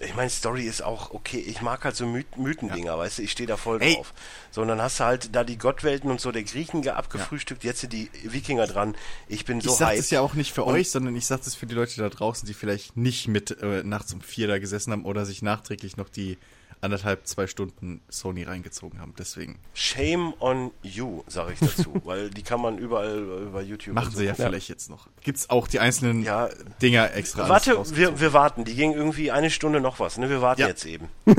ich 0.00 0.14
meine, 0.14 0.30
Story 0.30 0.64
ist 0.64 0.82
auch 0.82 1.10
okay. 1.12 1.38
Ich 1.38 1.60
mag 1.62 1.84
halt 1.84 1.96
so 1.96 2.06
My 2.06 2.24
Mythendinger, 2.36 2.96
weißt 2.96 3.18
du, 3.18 3.22
ich 3.22 3.32
stehe 3.32 3.46
da 3.46 3.56
voll 3.56 3.82
Ey. 3.82 3.94
drauf. 3.94 4.14
So, 4.50 4.62
und 4.62 4.68
dann 4.68 4.80
hast 4.80 5.00
du 5.00 5.04
halt 5.04 5.34
da 5.34 5.42
die 5.44 5.58
Gottwelten 5.58 6.10
und 6.10 6.20
so 6.20 6.30
der 6.32 6.44
Griechen 6.44 6.82
ge- 6.82 6.92
abgefrühstückt, 6.92 7.64
jetzt 7.64 7.80
sind 7.80 7.92
die 7.92 8.08
Wikinger 8.22 8.66
dran. 8.66 8.94
Ich 9.26 9.44
bin 9.44 9.60
so 9.60 9.70
ich 9.72 9.76
sag 9.76 9.88
hyped. 9.88 9.98
das 9.98 10.10
ja 10.10 10.20
auch 10.20 10.34
nicht 10.34 10.52
für 10.52 10.64
Und- 10.64 10.74
euch, 10.74 10.90
sondern 10.90 11.16
ich 11.16 11.26
sag 11.26 11.42
das 11.42 11.54
für 11.54 11.66
die 11.66 11.74
Leute 11.74 11.96
da 12.00 12.08
draußen, 12.08 12.46
die 12.46 12.54
vielleicht 12.54 12.96
nicht 12.96 13.26
mit 13.28 13.50
äh, 13.62 13.82
nachts 13.84 14.12
um 14.14 14.20
vier 14.20 14.46
da 14.48 14.58
gesessen 14.58 14.92
haben 14.92 15.04
oder 15.04 15.26
sich 15.26 15.42
nachträglich 15.42 15.96
noch 15.96 16.08
die 16.08 16.38
anderthalb, 16.84 17.26
zwei 17.26 17.46
Stunden 17.46 18.00
Sony 18.08 18.44
reingezogen 18.44 19.00
haben. 19.00 19.14
Deswegen 19.18 19.58
Shame 19.74 20.34
on 20.38 20.70
you, 20.82 21.22
sage 21.26 21.54
ich 21.54 21.58
dazu, 21.58 22.00
weil 22.04 22.30
die 22.30 22.42
kann 22.42 22.60
man 22.60 22.78
überall 22.78 23.18
äh, 23.18 23.42
über 23.44 23.62
YouTube. 23.62 23.94
machen 23.94 24.12
so 24.12 24.18
sie 24.18 24.26
ja 24.26 24.34
vielleicht 24.34 24.68
jetzt 24.68 24.88
noch. 24.90 25.08
Gibt's 25.22 25.50
auch 25.50 25.66
die 25.66 25.80
einzelnen 25.80 26.22
Ja. 26.22 26.48
Dinger 26.80 27.12
extra. 27.14 27.48
Warte, 27.48 27.76
wir, 27.96 28.20
wir 28.20 28.32
warten. 28.32 28.64
Die 28.64 28.74
ging 28.74 28.92
irgendwie 28.92 29.30
eine 29.32 29.50
Stunde 29.50 29.80
noch 29.80 29.98
was. 29.98 30.18
Ne? 30.18 30.30
Wir 30.30 30.40
warten 30.42 30.60
Ja. 30.60 30.68
jetzt 30.68 30.84
eben. 30.86 31.08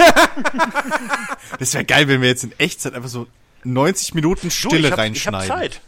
Das 1.59 1.73
wäre 1.73 1.85
geil, 1.85 2.07
wenn 2.07 2.21
wir 2.21 2.29
jetzt 2.29 2.43
in 2.43 2.51
Echtzeit 2.57 2.93
einfach 2.93 3.09
so 3.09 3.27
90 3.63 4.13
Minuten 4.15 4.47
Du, 4.47 4.49
Stille 4.51 4.87
ich 4.87 4.91
hab, 4.91 4.99
reinschneiden. 4.99 5.45
Ich 5.45 5.49
habe 5.51 5.61
Zeit. 5.61 5.81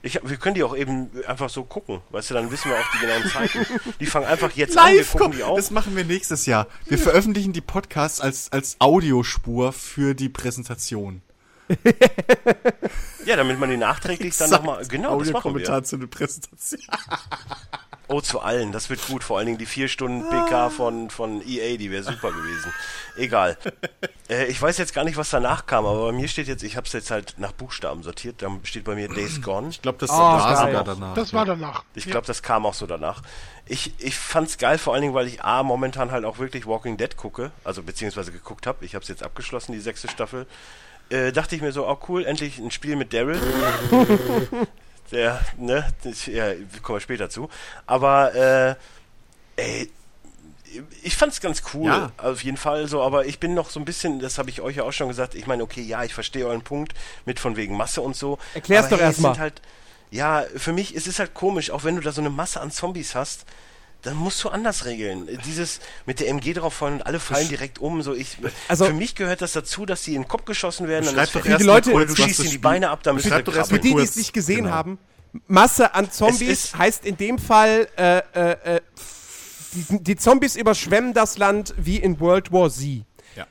Ich 0.00 0.20
wir 0.22 0.36
können 0.36 0.54
die 0.54 0.62
auch 0.62 0.76
eben 0.76 1.10
einfach 1.26 1.50
so 1.50 1.64
gucken. 1.64 2.00
Weißt 2.10 2.30
du, 2.30 2.34
dann 2.34 2.50
wissen 2.52 2.70
wir 2.70 2.78
auch 2.78 2.84
die 2.94 2.98
genauen 3.00 3.24
Zeiten. 3.28 3.66
Die 4.00 4.06
fangen 4.06 4.26
einfach 4.26 4.52
jetzt 4.52 4.78
an, 4.78 4.92
wir 4.92 4.98
Live, 4.98 5.10
gucken 5.12 5.26
komm, 5.30 5.36
die 5.36 5.42
auf. 5.42 5.56
das 5.56 5.70
machen 5.72 5.96
wir 5.96 6.04
nächstes 6.04 6.46
Jahr. 6.46 6.68
Wir 6.86 6.98
veröffentlichen 6.98 7.52
die 7.52 7.60
Podcasts 7.60 8.20
als, 8.20 8.52
als 8.52 8.76
Audiospur 8.78 9.72
für 9.72 10.14
die 10.14 10.28
Präsentation. 10.28 11.22
Ja, 13.26 13.36
damit 13.36 13.58
man 13.58 13.70
die 13.70 13.76
nachträglich 13.76 14.36
dann 14.36 14.50
nochmal. 14.50 14.86
Genau, 14.86 15.18
das 15.18 15.28
machen 15.28 15.36
Audiokommentar 15.36 15.78
wir. 15.80 15.84
zu 15.84 15.96
der 15.96 16.06
Präsentation. 16.06 16.80
Oh, 18.08 18.20
zu 18.22 18.40
allen. 18.40 18.72
Das 18.72 18.88
wird 18.88 19.06
gut. 19.06 19.22
Vor 19.22 19.36
allen 19.36 19.46
Dingen 19.46 19.58
die 19.58 19.66
vier 19.66 19.86
Stunden 19.88 20.28
PK 20.28 20.70
von, 20.70 21.10
von 21.10 21.42
EA, 21.46 21.76
die 21.76 21.90
wäre 21.90 22.02
super 22.02 22.32
gewesen. 22.32 22.72
Egal. 23.16 23.56
Äh, 24.30 24.44
ich 24.48 24.60
weiß 24.60 24.76
jetzt 24.76 24.92
gar 24.92 25.04
nicht, 25.04 25.16
was 25.16 25.30
danach 25.30 25.64
kam, 25.64 25.86
aber 25.86 26.04
bei 26.08 26.12
mir 26.12 26.28
steht 26.28 26.48
jetzt, 26.48 26.62
ich 26.62 26.76
habe 26.76 26.86
es 26.86 26.92
jetzt 26.92 27.10
halt 27.10 27.36
nach 27.38 27.52
Buchstaben 27.52 28.02
sortiert. 28.02 28.42
Dann 28.42 28.60
steht 28.62 28.84
bei 28.84 28.94
mir 28.94 29.08
Days 29.08 29.40
Gone. 29.40 29.70
Ich 29.70 29.80
glaube, 29.80 29.96
das 29.96 30.10
Oh, 30.10 30.18
war 30.18 30.66
sogar 30.66 30.84
danach. 30.84 31.14
Das 31.14 31.32
war 31.32 31.46
danach. 31.46 31.82
Ich 31.94 32.04
glaube, 32.04 32.26
das 32.26 32.42
kam 32.42 32.66
auch 32.66 32.74
so 32.74 32.86
danach. 32.86 33.22
Ich, 33.64 33.94
ich 33.98 34.14
fand's 34.18 34.58
geil, 34.58 34.76
vor 34.76 34.92
allen 34.92 35.00
Dingen, 35.00 35.14
weil 35.14 35.28
ich 35.28 35.42
A, 35.42 35.62
momentan 35.62 36.10
halt 36.10 36.26
auch 36.26 36.36
wirklich 36.38 36.66
Walking 36.66 36.98
Dead 36.98 37.16
gucke, 37.16 37.52
also 37.64 37.82
beziehungsweise 37.82 38.30
geguckt 38.30 38.66
habe. 38.66 38.84
Ich 38.84 38.94
habe 38.94 39.02
es 39.02 39.08
jetzt 39.08 39.22
abgeschlossen, 39.22 39.72
die 39.72 39.80
sechste 39.80 40.08
Staffel. 40.08 40.46
Äh, 41.08 41.32
dachte 41.32 41.56
ich 41.56 41.62
mir 41.62 41.72
so, 41.72 41.88
oh 41.88 41.98
cool, 42.10 42.26
endlich 42.26 42.58
ein 42.58 42.70
Spiel 42.70 42.96
mit 42.96 43.14
Daryl. 43.14 43.40
Der, 45.12 45.40
ne, 45.56 45.86
ja, 46.26 46.52
kommen 46.82 46.96
wir 46.96 47.00
später 47.00 47.30
zu. 47.30 47.48
Aber, 47.86 48.34
äh, 48.34 48.74
ey, 49.56 49.90
ich 51.02 51.16
fand's 51.16 51.40
ganz 51.40 51.62
cool, 51.72 51.86
Ja. 51.86 52.12
auf 52.18 52.42
jeden 52.44 52.58
Fall 52.58 52.88
so, 52.88 53.02
aber 53.02 53.24
ich 53.24 53.40
bin 53.40 53.54
noch 53.54 53.70
so 53.70 53.80
ein 53.80 53.86
bisschen, 53.86 54.20
das 54.20 54.36
habe 54.38 54.50
ich 54.50 54.60
euch 54.60 54.76
ja 54.76 54.82
auch 54.82 54.92
schon 54.92 55.08
gesagt, 55.08 55.34
ich 55.34 55.46
meine, 55.46 55.62
okay, 55.62 55.80
ja, 55.80 56.04
ich 56.04 56.12
verstehe 56.12 56.46
euren 56.46 56.62
Punkt 56.62 56.92
mit 57.24 57.40
von 57.40 57.56
wegen 57.56 57.76
Masse 57.76 58.02
und 58.02 58.14
so. 58.16 58.38
Erklär's 58.54 58.86
aber 58.86 58.96
doch 58.96 58.98
hey, 58.98 59.06
erst 59.06 59.18
es 59.18 59.22
mal. 59.22 59.32
sind 59.34 59.40
Halt, 59.40 59.62
ja, 60.10 60.44
für 60.56 60.72
mich 60.72 60.94
es 60.94 61.06
ist 61.06 61.18
halt 61.18 61.32
komisch, 61.34 61.70
auch 61.70 61.84
wenn 61.84 61.96
du 61.96 62.02
da 62.02 62.12
so 62.12 62.20
eine 62.20 62.30
Masse 62.30 62.60
an 62.60 62.70
Zombies 62.70 63.14
hast, 63.14 63.46
dann 64.02 64.16
musst 64.16 64.42
du 64.44 64.48
anders 64.48 64.84
regeln. 64.84 65.28
Dieses 65.44 65.80
mit 66.06 66.20
der 66.20 66.28
MG 66.28 66.52
drauf 66.54 66.74
fallen 66.74 66.94
und 66.94 67.02
alle 67.06 67.18
fallen 67.20 67.48
direkt 67.48 67.78
um. 67.80 68.00
So 68.02 68.14
ich, 68.14 68.36
Also- 68.68 68.86
für 68.86 68.92
mich 68.92 69.14
gehört 69.14 69.42
das 69.42 69.52
dazu, 69.52 69.86
dass 69.86 70.04
sie 70.04 70.14
in 70.14 70.22
den 70.22 70.28
Kopf 70.28 70.44
geschossen 70.44 70.86
werden. 70.88 71.04
Dann 71.06 71.18
ist 71.24 71.34
doch 71.34 71.42
die 71.42 71.48
mal 71.50 71.62
Leute- 71.64 71.90
kurz, 71.90 72.14
du 72.14 72.22
schießt 72.22 72.40
ihnen 72.40 72.50
die 72.50 72.58
Beine 72.58 72.90
ab, 72.90 73.02
damit 73.02 73.22
sie 73.22 73.28
Beschreib 73.28 73.44
doch 73.44 73.66
Für 73.66 73.78
die, 73.78 73.94
die 73.94 74.00
es 74.02 74.16
nicht 74.16 74.32
gesehen 74.32 74.64
Genau. 74.64 74.70
haben, 74.70 74.98
Masse 75.46 75.94
an 75.94 76.10
Zombies 76.10 76.74
heißt 76.74 77.04
in 77.04 77.16
dem 77.16 77.38
Fall, 77.38 77.86
äh, 77.96 78.18
äh, 78.34 78.76
äh, 78.76 78.80
die, 79.72 80.02
die 80.04 80.16
Zombies 80.16 80.56
überschwemmen 80.56 81.12
das 81.12 81.36
Land 81.38 81.74
wie 81.76 81.96
in 81.98 82.18
World 82.20 82.50
War 82.52 82.70
Z. 82.70 83.04
Ja. 83.36 83.46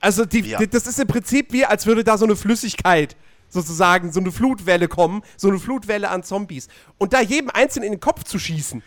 Also 0.00 0.24
die, 0.24 0.40
Ja. 0.40 0.58
die, 0.58 0.68
das 0.68 0.86
ist 0.86 0.98
im 0.98 1.06
Prinzip 1.08 1.52
wie, 1.52 1.64
als 1.66 1.84
würde 1.86 2.04
da 2.04 2.16
so 2.16 2.24
eine 2.24 2.36
Flüssigkeit 2.36 3.16
sozusagen, 3.50 4.12
so 4.12 4.20
eine 4.20 4.32
Flutwelle 4.32 4.88
kommen, 4.88 5.22
so 5.36 5.48
eine 5.48 5.58
Flutwelle 5.58 6.08
an 6.08 6.22
Zombies. 6.22 6.68
Und 6.98 7.12
da 7.12 7.20
jedem 7.20 7.50
Einzelnen 7.50 7.86
in 7.88 7.92
den 7.94 8.00
Kopf 8.00 8.24
zu 8.24 8.38
schießen, 8.38 8.82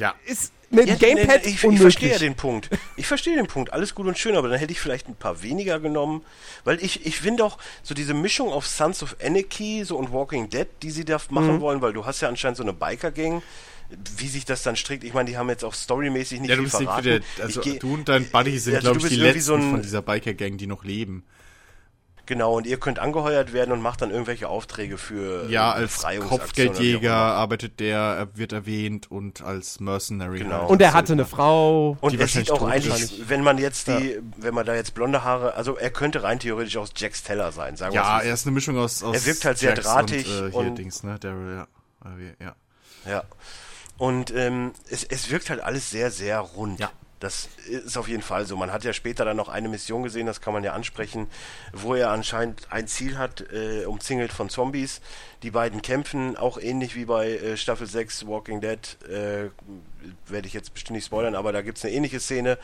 Ja. 0.00 0.14
ist, 0.26 0.52
mit 0.70 0.88
Ja, 0.88 0.94
Gamepad 0.96 1.42
nee, 1.44 1.50
ich, 1.50 1.54
ich 1.56 1.64
unmöglich. 1.64 1.80
verstehe 1.82 2.10
ja 2.12 2.18
den 2.18 2.34
Punkt. 2.36 2.70
Ich 2.96 3.06
verstehe 3.06 3.36
den 3.36 3.46
Punkt. 3.46 3.72
Alles 3.72 3.94
gut 3.94 4.06
und 4.06 4.16
schön, 4.18 4.34
aber 4.36 4.48
dann 4.48 4.58
hätte 4.58 4.72
ich 4.72 4.80
vielleicht 4.80 5.08
ein 5.08 5.14
paar 5.16 5.42
weniger 5.42 5.78
genommen. 5.80 6.22
Weil 6.64 6.82
ich, 6.82 7.06
ich 7.06 7.18
finde 7.20 7.44
auch 7.44 7.58
so 7.82 7.92
diese 7.94 8.14
Mischung 8.14 8.48
auf 8.50 8.66
Sons 8.66 9.02
of 9.02 9.16
Anarchy 9.22 9.84
so 9.84 9.96
und 9.96 10.12
Walking 10.12 10.48
Dead, 10.48 10.66
die 10.82 10.90
sie 10.90 11.04
da 11.04 11.18
machen 11.30 11.56
Mhm. 11.56 11.60
wollen, 11.60 11.82
weil 11.82 11.92
du 11.92 12.06
hast 12.06 12.20
ja 12.20 12.28
anscheinend 12.28 12.56
so 12.56 12.62
eine 12.62 12.72
Biker-Gang. 12.72 13.42
Wie 14.16 14.28
sich 14.28 14.44
das 14.44 14.62
dann 14.62 14.76
strickt, 14.76 15.02
ich 15.02 15.12
meine, 15.14 15.28
die 15.28 15.36
haben 15.36 15.48
jetzt 15.48 15.64
auch 15.64 15.74
storymäßig 15.74 16.40
nicht 16.40 16.50
Ja, 16.50 16.54
du 16.54 16.62
viel 16.62 16.70
bist 16.70 16.76
verraten. 16.84 17.06
irgendwie 17.08 17.26
der, 17.36 17.44
also 17.46 17.60
Ich 17.60 17.64
geh- 17.72 17.78
du 17.80 17.94
und 17.94 18.08
dein 18.08 18.30
Buddy 18.30 18.56
sind, 18.58 18.76
Also 18.76 18.92
glaube 18.92 19.06
ich, 19.08 19.12
die 19.12 19.20
letzten 19.20 19.40
so 19.40 19.54
ein- 19.54 19.70
von 19.72 19.82
dieser 19.82 20.00
Biker-Gang, 20.02 20.56
die 20.58 20.68
noch 20.68 20.84
leben. 20.84 21.24
Genau, 22.30 22.56
und 22.56 22.64
ihr 22.64 22.78
könnt 22.78 23.00
angeheuert 23.00 23.52
werden 23.52 23.72
und 23.72 23.82
macht 23.82 24.02
dann 24.02 24.12
irgendwelche 24.12 24.48
Aufträge 24.48 24.98
für 24.98 25.50
Ja, 25.50 25.72
äh, 25.72 25.80
als 25.80 25.94
Befreiungsaktionen 25.96 26.28
oder 26.28 26.38
Kopfgeldjäger 26.44 27.12
arbeitet 27.12 27.80
der, 27.80 27.98
er 27.98 28.38
wird 28.38 28.52
erwähnt 28.52 29.10
und 29.10 29.42
als 29.42 29.80
Mercenary. 29.80 30.38
Genau. 30.38 30.60
halt. 30.60 30.70
Und 30.70 30.80
er 30.80 30.92
hatte 30.92 31.14
eine 31.14 31.24
Frau. 31.24 31.98
Und 32.00 32.12
die 32.12 32.20
er 32.20 32.28
sieht 32.28 32.52
auch 32.52 32.62
eigentlich, 32.62 33.28
wenn 33.28 33.42
man 33.42 33.58
jetzt 33.58 33.88
die, 33.88 34.20
wenn 34.36 34.54
man 34.54 34.64
da 34.64 34.76
jetzt 34.76 34.94
blonde 34.94 35.24
Haare, 35.24 35.54
also 35.54 35.76
er 35.76 35.90
könnte 35.90 36.22
rein 36.22 36.38
theoretisch 36.38 36.76
auch 36.76 36.86
Jack 36.94 37.16
Steller 37.16 37.50
sein, 37.50 37.76
sagen 37.76 37.94
wir 37.94 38.00
Ja, 38.00 38.20
er 38.20 38.32
ist 38.32 38.46
eine 38.46 38.54
Mischung 38.54 38.78
aus, 38.78 39.02
aus 39.02 39.16
Er 39.16 39.26
wirkt 39.26 39.44
halt 39.44 39.58
sehr 39.58 39.70
Jax 39.70 39.82
drahtig 39.82 40.28
und, 40.28 40.32
äh, 40.32 40.50
hier 40.52 40.54
und- 40.60 40.76
Dings, 40.76 41.02
ne? 41.02 41.18
Daryl, 41.18 41.56
ja. 41.56 41.66
Äh, 42.08 42.44
ja. 42.44 42.54
Ja. 43.10 43.24
Und 43.98 44.32
ähm, 44.36 44.70
es, 44.88 45.02
es 45.02 45.32
wirkt 45.32 45.50
halt 45.50 45.60
alles 45.60 45.90
sehr, 45.90 46.12
sehr 46.12 46.38
rund. 46.38 46.78
Ja. 46.78 46.92
Das 47.20 47.50
ist 47.66 47.98
auf 47.98 48.08
jeden 48.08 48.22
Fall 48.22 48.46
so. 48.46 48.56
Man 48.56 48.72
hat 48.72 48.82
ja 48.82 48.94
später 48.94 49.26
dann 49.26 49.36
noch 49.36 49.50
eine 49.50 49.68
Mission 49.68 50.02
gesehen, 50.02 50.26
das 50.26 50.40
kann 50.40 50.54
man 50.54 50.64
ja 50.64 50.72
ansprechen, 50.72 51.28
wo 51.74 51.94
er 51.94 52.10
anscheinend 52.10 52.66
ein 52.70 52.88
Ziel 52.88 53.18
hat, 53.18 53.44
äh, 53.52 53.84
umzingelt 53.84 54.32
von 54.32 54.48
Zombies. 54.48 55.02
Die 55.42 55.50
beiden 55.50 55.82
kämpfen, 55.82 56.38
auch 56.38 56.58
ähnlich 56.58 56.96
wie 56.96 57.04
bei 57.04 57.32
äh, 57.32 57.56
Staffel 57.58 57.86
6 57.86 58.26
Walking 58.26 58.62
Dead, 58.62 58.96
äh, 59.06 59.50
werde 60.26 60.48
ich 60.48 60.54
jetzt 60.54 60.72
bestimmt 60.72 60.96
nicht 60.96 61.06
spoilern, 61.06 61.34
aber 61.34 61.52
da 61.52 61.60
gibt 61.60 61.76
es 61.76 61.84
eine 61.84 61.92
ähnliche 61.92 62.20
Szene. 62.20 62.58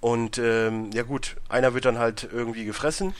Und 0.00 0.38
ähm, 0.38 0.90
ja 0.92 1.04
gut, 1.04 1.36
einer 1.48 1.72
wird 1.72 1.84
dann 1.84 1.98
halt 1.98 2.28
irgendwie 2.32 2.64
gefressen 2.64 3.14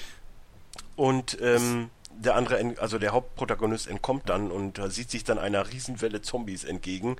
und 0.96 1.38
ähm, 1.40 1.90
der 2.18 2.34
andere, 2.34 2.74
also 2.80 2.98
der 2.98 3.12
Hauptprotagonist 3.12 3.88
entkommt 3.88 4.28
dann 4.28 4.50
und 4.50 4.78
äh, 4.78 4.90
sieht 4.90 5.10
sich 5.10 5.24
dann 5.24 5.38
einer 5.38 5.70
Riesenwelle 5.72 6.20
Zombies 6.22 6.64
entgegen 6.64 7.16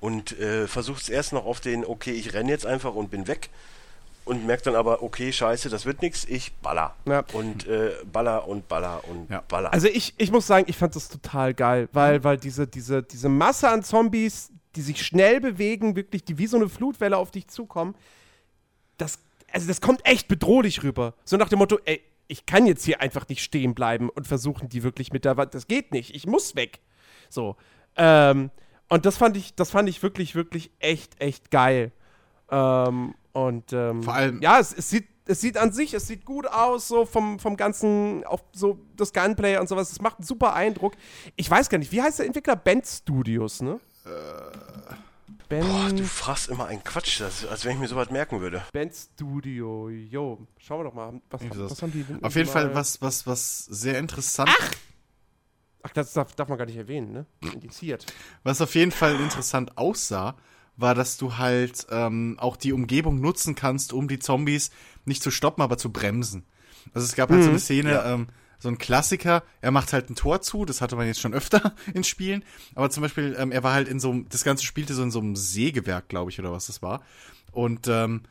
und 0.00 0.38
äh, 0.38 0.66
versucht 0.68 1.02
es 1.02 1.08
erst 1.08 1.32
noch 1.32 1.44
auf 1.46 1.60
den, 1.60 1.84
okay, 1.84 2.12
ich 2.12 2.34
renne 2.34 2.50
jetzt 2.50 2.66
einfach 2.66 2.94
und 2.94 3.10
bin 3.10 3.26
weg 3.26 3.50
und 4.24 4.46
merkt 4.46 4.66
dann 4.66 4.76
aber, 4.76 5.02
okay, 5.02 5.32
scheiße, 5.32 5.68
das 5.68 5.84
wird 5.84 6.02
nix, 6.02 6.24
ich 6.24 6.52
baller. 6.56 6.94
Ja. 7.06 7.24
Und 7.32 7.66
äh, 7.66 7.92
baller 8.12 8.46
und 8.46 8.68
baller 8.68 9.02
und 9.08 9.30
Ja. 9.30 9.42
baller. 9.48 9.72
Also 9.72 9.88
ich, 9.88 10.14
ich 10.18 10.30
muss 10.30 10.46
sagen, 10.46 10.66
ich 10.68 10.76
fand 10.76 10.94
das 10.94 11.08
total 11.08 11.54
geil, 11.54 11.88
weil, 11.92 12.22
weil 12.22 12.36
diese, 12.36 12.66
diese, 12.66 13.02
diese 13.02 13.28
Masse 13.28 13.68
an 13.68 13.82
Zombies, 13.82 14.50
die 14.76 14.82
sich 14.82 15.04
schnell 15.04 15.40
bewegen, 15.40 15.96
wirklich, 15.96 16.24
die 16.24 16.38
wie 16.38 16.46
so 16.46 16.56
eine 16.56 16.68
Flutwelle 16.68 17.16
auf 17.16 17.30
dich 17.30 17.48
zukommen, 17.48 17.94
das, 18.98 19.18
also 19.52 19.66
das 19.66 19.80
kommt 19.80 20.06
echt 20.06 20.28
bedrohlich 20.28 20.82
rüber. 20.82 21.14
So 21.24 21.36
nach 21.36 21.48
dem 21.48 21.58
Motto, 21.58 21.78
ey, 21.84 22.00
ich 22.32 22.46
kann 22.46 22.66
jetzt 22.66 22.84
hier 22.84 23.00
einfach 23.02 23.28
nicht 23.28 23.42
stehen 23.44 23.74
bleiben 23.74 24.08
und 24.08 24.26
versuchen, 24.26 24.68
die 24.70 24.82
wirklich 24.82 25.12
mit 25.12 25.26
der 25.26 25.36
Wand. 25.36 25.52
Das 25.54 25.66
geht 25.66 25.92
nicht, 25.92 26.14
ich 26.14 26.26
muss 26.26 26.56
weg. 26.56 26.80
So. 27.28 27.56
Ähm, 27.96 28.50
und 28.88 29.04
das 29.04 29.18
fand 29.18 29.36
ich, 29.36 29.54
das 29.54 29.70
fand 29.70 29.88
ich 29.88 30.02
wirklich, 30.02 30.34
wirklich 30.34 30.70
echt, 30.78 31.20
echt 31.20 31.50
geil. 31.50 31.92
Ähm, 32.50 33.14
und 33.32 33.72
ähm, 33.74 34.02
Vor 34.02 34.14
allem- 34.14 34.40
ja, 34.40 34.58
es, 34.58 34.72
es 34.72 34.88
sieht, 34.88 35.08
es 35.26 35.40
sieht 35.42 35.56
an 35.58 35.72
sich, 35.72 35.92
es 35.94 36.06
sieht 36.06 36.24
gut 36.24 36.46
aus, 36.46 36.88
so 36.88 37.04
vom, 37.04 37.38
vom 37.38 37.56
ganzen, 37.56 38.24
auch 38.24 38.40
so 38.52 38.78
das 38.96 39.12
Gunplay 39.12 39.58
und 39.58 39.68
sowas. 39.68 39.92
Es 39.92 40.00
macht 40.00 40.18
einen 40.18 40.26
super 40.26 40.54
Eindruck. 40.54 40.94
Ich 41.36 41.50
weiß 41.50 41.68
gar 41.68 41.78
nicht, 41.78 41.92
wie 41.92 42.00
heißt 42.02 42.18
der 42.18 42.26
Entwickler? 42.26 42.56
Band 42.56 42.86
Studios, 42.86 43.60
ne? 43.62 43.78
Ben, 45.52 45.66
Boah, 45.66 45.90
du 45.90 46.04
fragst 46.04 46.48
immer 46.48 46.64
einen 46.64 46.82
Quatsch, 46.82 47.20
das, 47.20 47.44
als 47.44 47.66
wenn 47.66 47.72
ich 47.74 47.78
mir 47.78 47.86
sowas 47.88 48.08
merken 48.08 48.40
würde. 48.40 48.64
Band 48.72 48.94
Studio, 48.94 49.90
jo, 49.90 50.46
schauen 50.56 50.80
wir 50.80 50.84
doch 50.84 50.94
mal, 50.94 51.20
was, 51.28 51.42
was, 51.46 51.56
sowas. 51.58 51.82
haben 51.82 51.92
die 51.92 52.04
denn 52.04 52.24
Auf 52.24 52.34
jeden 52.36 52.46
mal- 52.46 52.52
Fall 52.52 52.74
was, 52.74 53.02
was, 53.02 53.26
was 53.26 53.66
sehr 53.66 53.98
interessant, 53.98 54.48
Ach, 55.82 55.90
das 55.92 56.14
darf, 56.14 56.34
darf 56.36 56.48
man 56.48 56.56
gar 56.56 56.64
nicht 56.64 56.78
erwähnen, 56.78 57.12
ne? 57.12 57.26
Indiziert. 57.52 58.06
was 58.44 58.62
auf 58.62 58.74
jeden 58.74 58.92
Fall 58.92 59.20
interessant 59.20 59.76
aussah, 59.76 60.36
war, 60.78 60.94
dass 60.94 61.18
du 61.18 61.36
halt 61.36 61.86
ähm, 61.90 62.36
auch 62.38 62.56
die 62.56 62.72
Umgebung 62.72 63.20
nutzen 63.20 63.54
kannst, 63.54 63.92
um 63.92 64.08
die 64.08 64.18
Zombies 64.20 64.70
nicht 65.04 65.22
zu 65.22 65.30
stoppen, 65.30 65.60
aber 65.60 65.76
zu 65.76 65.92
bremsen. 65.92 66.46
Also 66.94 67.04
es 67.04 67.14
gab 67.14 67.28
halt 67.28 67.42
so 67.42 67.50
eine 67.50 67.58
Szene, 67.58 67.90
Ja. 67.92 68.14
ähm, 68.14 68.28
so 68.62 68.68
ein 68.68 68.78
Klassiker, 68.78 69.42
er 69.60 69.72
macht 69.72 69.92
halt 69.92 70.08
ein 70.08 70.14
Tor 70.14 70.40
zu, 70.40 70.64
das 70.64 70.80
hatte 70.80 70.94
man 70.94 71.08
jetzt 71.08 71.20
schon 71.20 71.34
öfter 71.34 71.74
in 71.94 72.04
Spielen, 72.04 72.44
aber 72.76 72.90
zum 72.90 73.02
Beispiel, 73.02 73.36
ähm, 73.36 73.50
er 73.50 73.64
war 73.64 73.74
halt 73.74 73.88
in 73.88 73.98
so 73.98 74.10
einem, 74.10 74.28
das 74.28 74.44
Ganze 74.44 74.64
spielte 74.64 74.94
so 74.94 75.02
in 75.02 75.10
so 75.10 75.18
einem 75.18 75.34
Sägewerk, 75.34 76.08
glaube 76.08 76.30
ich, 76.30 76.38
oder 76.38 76.52
was 76.52 76.66
das 76.66 76.80
war. 76.80 77.02
Und 77.50 77.88
ähm, 77.88 78.22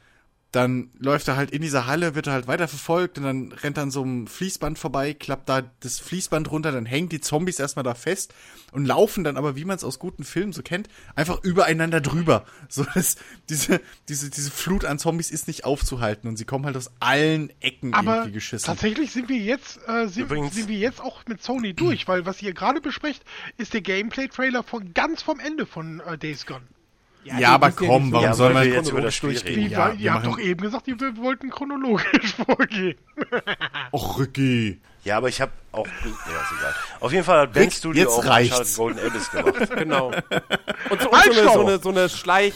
dann 0.52 0.90
läuft 1.00 1.30
er 1.30 1.38
halt 1.38 1.52
in 1.52 1.62
dieser 1.62 1.86
Halle, 1.88 2.14
wird 2.14 2.28
er 2.28 2.34
halt 2.34 2.46
weiter 2.48 2.68
verfolgt 2.68 3.18
und 3.18 3.24
dann 3.24 3.52
rennt 3.54 3.78
dann 3.78 3.90
so 3.90 4.04
ein 4.04 4.28
Fließband 4.28 4.78
vorbei, 4.78 5.14
klappt 5.14 5.48
da 5.48 5.62
das 5.80 6.00
Fließband 6.00 6.52
runter, 6.52 6.74
dann 6.74 6.86
hängen 6.86 7.08
die 7.08 7.22
Zombies 7.22 7.58
erstmal 7.58 7.84
da 7.84 7.94
fest 7.94 8.34
und 8.74 8.86
laufen 8.86 9.24
dann 9.24 9.38
aber, 9.38 9.56
wie 9.56 9.64
man 9.64 9.78
es 9.78 9.86
aus 9.86 9.98
guten 9.98 10.26
Filmen 10.26 10.52
so 10.52 10.62
kennt, 10.62 10.90
einfach 11.16 11.42
übereinander 11.44 12.02
drüber. 12.02 12.46
So 12.68 12.84
dass 12.86 13.16
diese, 13.50 13.82
diese, 14.08 14.30
diese 14.30 14.52
Flut 14.52 14.86
an 14.86 14.98
Zombies 15.00 15.30
ist 15.32 15.48
nicht 15.48 15.66
aufzuhalten 15.66 16.28
und 16.30 16.38
sie 16.38 16.46
kommen 16.46 16.66
halt 16.66 16.78
aus 16.78 16.92
allen 17.00 17.52
Ecken 17.62 17.94
Aber 17.94 18.16
irgendwie 18.18 18.34
geschissen. 18.34 18.66
tatsächlich 18.66 19.12
sind 19.12 19.28
wir 19.30 19.38
jetzt 19.38 19.80
äh, 19.88 20.08
sind, 20.08 20.24
Übrigens- 20.24 20.56
sind 20.56 20.68
wir 20.70 20.78
jetzt 20.78 21.02
auch 21.02 21.22
mit 21.28 21.42
Sony 21.44 21.74
durch, 21.74 22.08
weil 22.08 22.26
was 22.26 22.42
ihr 22.42 22.54
gerade 22.54 22.82
besprecht, 22.82 23.24
ist 23.58 23.74
der 23.74 23.82
Gameplay-Trailer 23.82 24.64
von 24.64 24.94
ganz 24.94 25.22
vom 25.22 25.40
Ende 25.40 25.66
von 25.66 26.02
äh, 26.02 26.18
Days 26.18 26.46
Gone. 26.46 26.62
Ja, 27.24 27.38
die 27.38 27.46
aber 27.46 27.68
ja 27.68 27.74
komm, 27.76 28.04
nicht 28.06 28.12
warum 28.14 28.26
Ja, 28.26 28.34
soll 28.34 28.54
man 28.54 28.64
wir 28.66 28.74
jetzt 28.74 28.90
über 28.90 29.02
das 29.02 29.14
Spiel 29.16 29.38
reden. 29.38 29.56
Wie, 29.56 29.68
Ja, 29.68 29.92
wir 29.94 30.00
ihr 30.00 30.14
habt 30.14 30.26
doch 30.26 30.40
eben 30.40 30.62
gesagt, 30.62 30.88
ihr 30.88 30.98
wollten 31.18 31.50
chronologisch 31.52 32.34
vorgehen. 32.46 32.98
Och, 33.92 34.20
Ricky. 34.20 34.82
Ja, 35.04 35.18
aber 35.18 35.30
ich 35.30 35.42
habe 35.42 35.52
auch, 35.72 35.86
ja, 35.88 35.92
ist 35.92 36.60
egal. 36.60 36.76
Auf 37.00 37.12
jeden 37.12 37.24
Fall 37.24 37.40
hat 37.42 37.54
Ben 37.54 37.64
Rick, 37.64 37.74
Studio 37.74 38.04
jetzt 38.04 38.14
auch 38.20 38.26
reicht's. 38.26 38.76
Golden 38.78 39.00
Abyss 39.00 39.32
gemacht. 39.32 39.70
Genau. 39.76 40.08
Und 40.90 41.02
so, 41.02 41.10
und 41.10 41.20
Halt, 41.20 41.34
so 41.34 41.40
eine, 41.42 41.50
so 41.54 41.60
eine, 41.62 41.80
so 41.80 41.90
eine 41.90 42.10
Schleich, 42.10 42.54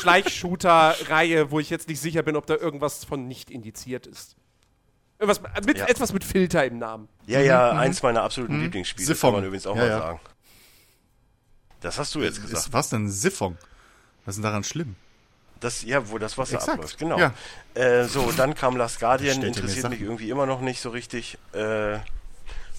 Schleichshooter-Reihe, 0.00 1.50
wo 1.50 1.60
ich 1.60 1.70
jetzt 1.70 1.88
nicht 1.88 2.00
sicher 2.00 2.22
bin, 2.22 2.36
ob 2.36 2.46
da 2.46 2.54
irgendwas 2.56 3.04
von 3.04 3.26
nicht 3.28 3.50
indiziert 3.50 4.06
ist. 4.06 4.36
Irgendwas 5.18 5.40
mit, 5.66 5.78
Ja. 5.78 5.86
Etwas 5.86 6.12
mit 6.12 6.24
Filter 6.24 6.64
im 6.64 6.78
Namen. 6.78 7.08
Ja, 7.26 7.40
ja, 7.40 7.70
eins 7.72 8.02
meiner 8.02 8.22
absoluten 8.22 8.60
Lieblingsspiele, 8.60 9.06
das 9.08 9.16
Siphon. 9.16 9.30
kann 9.30 9.40
man 9.40 9.44
übrigens 9.46 9.66
auch 9.66 9.76
Ja, 9.76 9.82
mal 9.82 9.88
ja. 9.88 9.98
sagen. 9.98 10.20
Das 11.80 11.98
hast 11.98 12.14
du 12.14 12.22
jetzt 12.22 12.40
gesagt. 12.42 12.58
Ist 12.66 12.72
was 12.72 12.88
denn 12.88 13.08
Siphon? 13.10 13.56
Was 14.24 14.34
ist 14.34 14.36
denn 14.36 14.42
daran 14.44 14.64
schlimm? 14.64 14.96
Das, 15.60 15.82
ja, 15.82 16.10
wo 16.10 16.18
das 16.18 16.36
Wasser 16.36 16.54
Exakt, 16.56 16.74
abläuft, 16.74 16.98
genau. 16.98 17.18
ja. 17.18 17.32
Äh, 17.74 18.04
so, 18.04 18.30
dann 18.32 18.54
kam 18.54 18.76
Last 18.76 19.00
Guardian, 19.00 19.42
interessiert 19.42 19.88
mich 19.88 20.00
irgendwie 20.00 20.28
immer 20.30 20.46
noch 20.46 20.60
nicht 20.60 20.80
so 20.80 20.90
richtig. 20.90 21.38
Äh, 21.52 21.98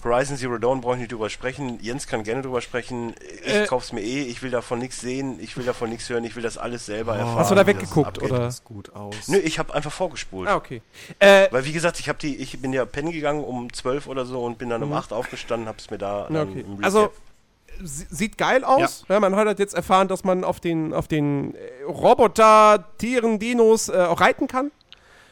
Horizon 0.04 0.36
Zero 0.36 0.58
Dawn 0.58 0.82
brauche 0.82 0.94
ich 0.94 1.00
nicht 1.00 1.10
drüber 1.12 1.28
sprechen. 1.30 1.80
Jens 1.82 2.06
kann 2.06 2.22
gerne 2.22 2.42
drüber 2.42 2.60
sprechen. 2.60 3.14
Ich 3.44 3.52
Äh, 3.52 3.66
kauf's 3.66 3.92
mir 3.92 4.02
eh, 4.02 4.22
ich 4.22 4.40
will 4.42 4.50
davon 4.52 4.78
nichts 4.78 5.00
sehen, 5.00 5.40
ich 5.40 5.56
will 5.56 5.64
davon 5.64 5.88
nichts 5.90 6.08
hören, 6.08 6.22
ich 6.22 6.36
will 6.36 6.44
das 6.44 6.58
alles 6.58 6.86
selber 6.86 7.16
erfahren. 7.16 7.38
Hast 7.38 7.50
du 7.50 7.54
da 7.56 7.66
weggeguckt, 7.66 8.22
oder? 8.22 8.38
Das 8.38 8.62
gut 8.62 8.94
aus. 8.94 9.26
Nö, 9.26 9.38
ich 9.38 9.58
habe 9.58 9.74
einfach 9.74 9.90
vorgespult. 9.90 10.48
Ah, 10.48 10.54
okay. 10.54 10.80
Äh, 11.18 11.48
Weil 11.50 11.64
wie 11.64 11.72
gesagt, 11.72 11.98
ich 11.98 12.08
habe 12.08 12.20
die, 12.20 12.36
ich 12.36 12.60
bin 12.60 12.72
ja 12.72 12.84
pennen 12.84 13.10
gegangen 13.10 13.42
um 13.42 13.72
12 13.72 14.06
oder 14.06 14.26
so 14.26 14.44
und 14.44 14.58
bin 14.58 14.68
dann 14.68 14.82
um 14.84 14.92
8 14.92 15.12
aufgestanden, 15.12 15.66
hab's 15.68 15.90
mir 15.90 15.98
da 15.98 16.26
na, 16.30 16.42
okay. 16.42 16.60
im 16.60 16.76
Recap- 16.76 16.84
Also, 16.84 17.12
sieht 17.82 18.38
geil 18.38 18.64
aus. 18.64 19.04
Ja. 19.08 19.20
man 19.20 19.36
hat 19.36 19.46
halt 19.46 19.58
jetzt 19.58 19.74
erfahren, 19.74 20.08
dass 20.08 20.24
man 20.24 20.44
auf 20.44 20.60
den, 20.60 20.92
auf 20.92 21.08
den 21.08 21.54
äh, 21.54 21.82
Roboter, 21.86 22.86
Tieren, 22.98 23.38
Dinos 23.38 23.88
äh, 23.88 23.92
auch 23.92 24.20
reiten 24.20 24.46
kann. 24.46 24.70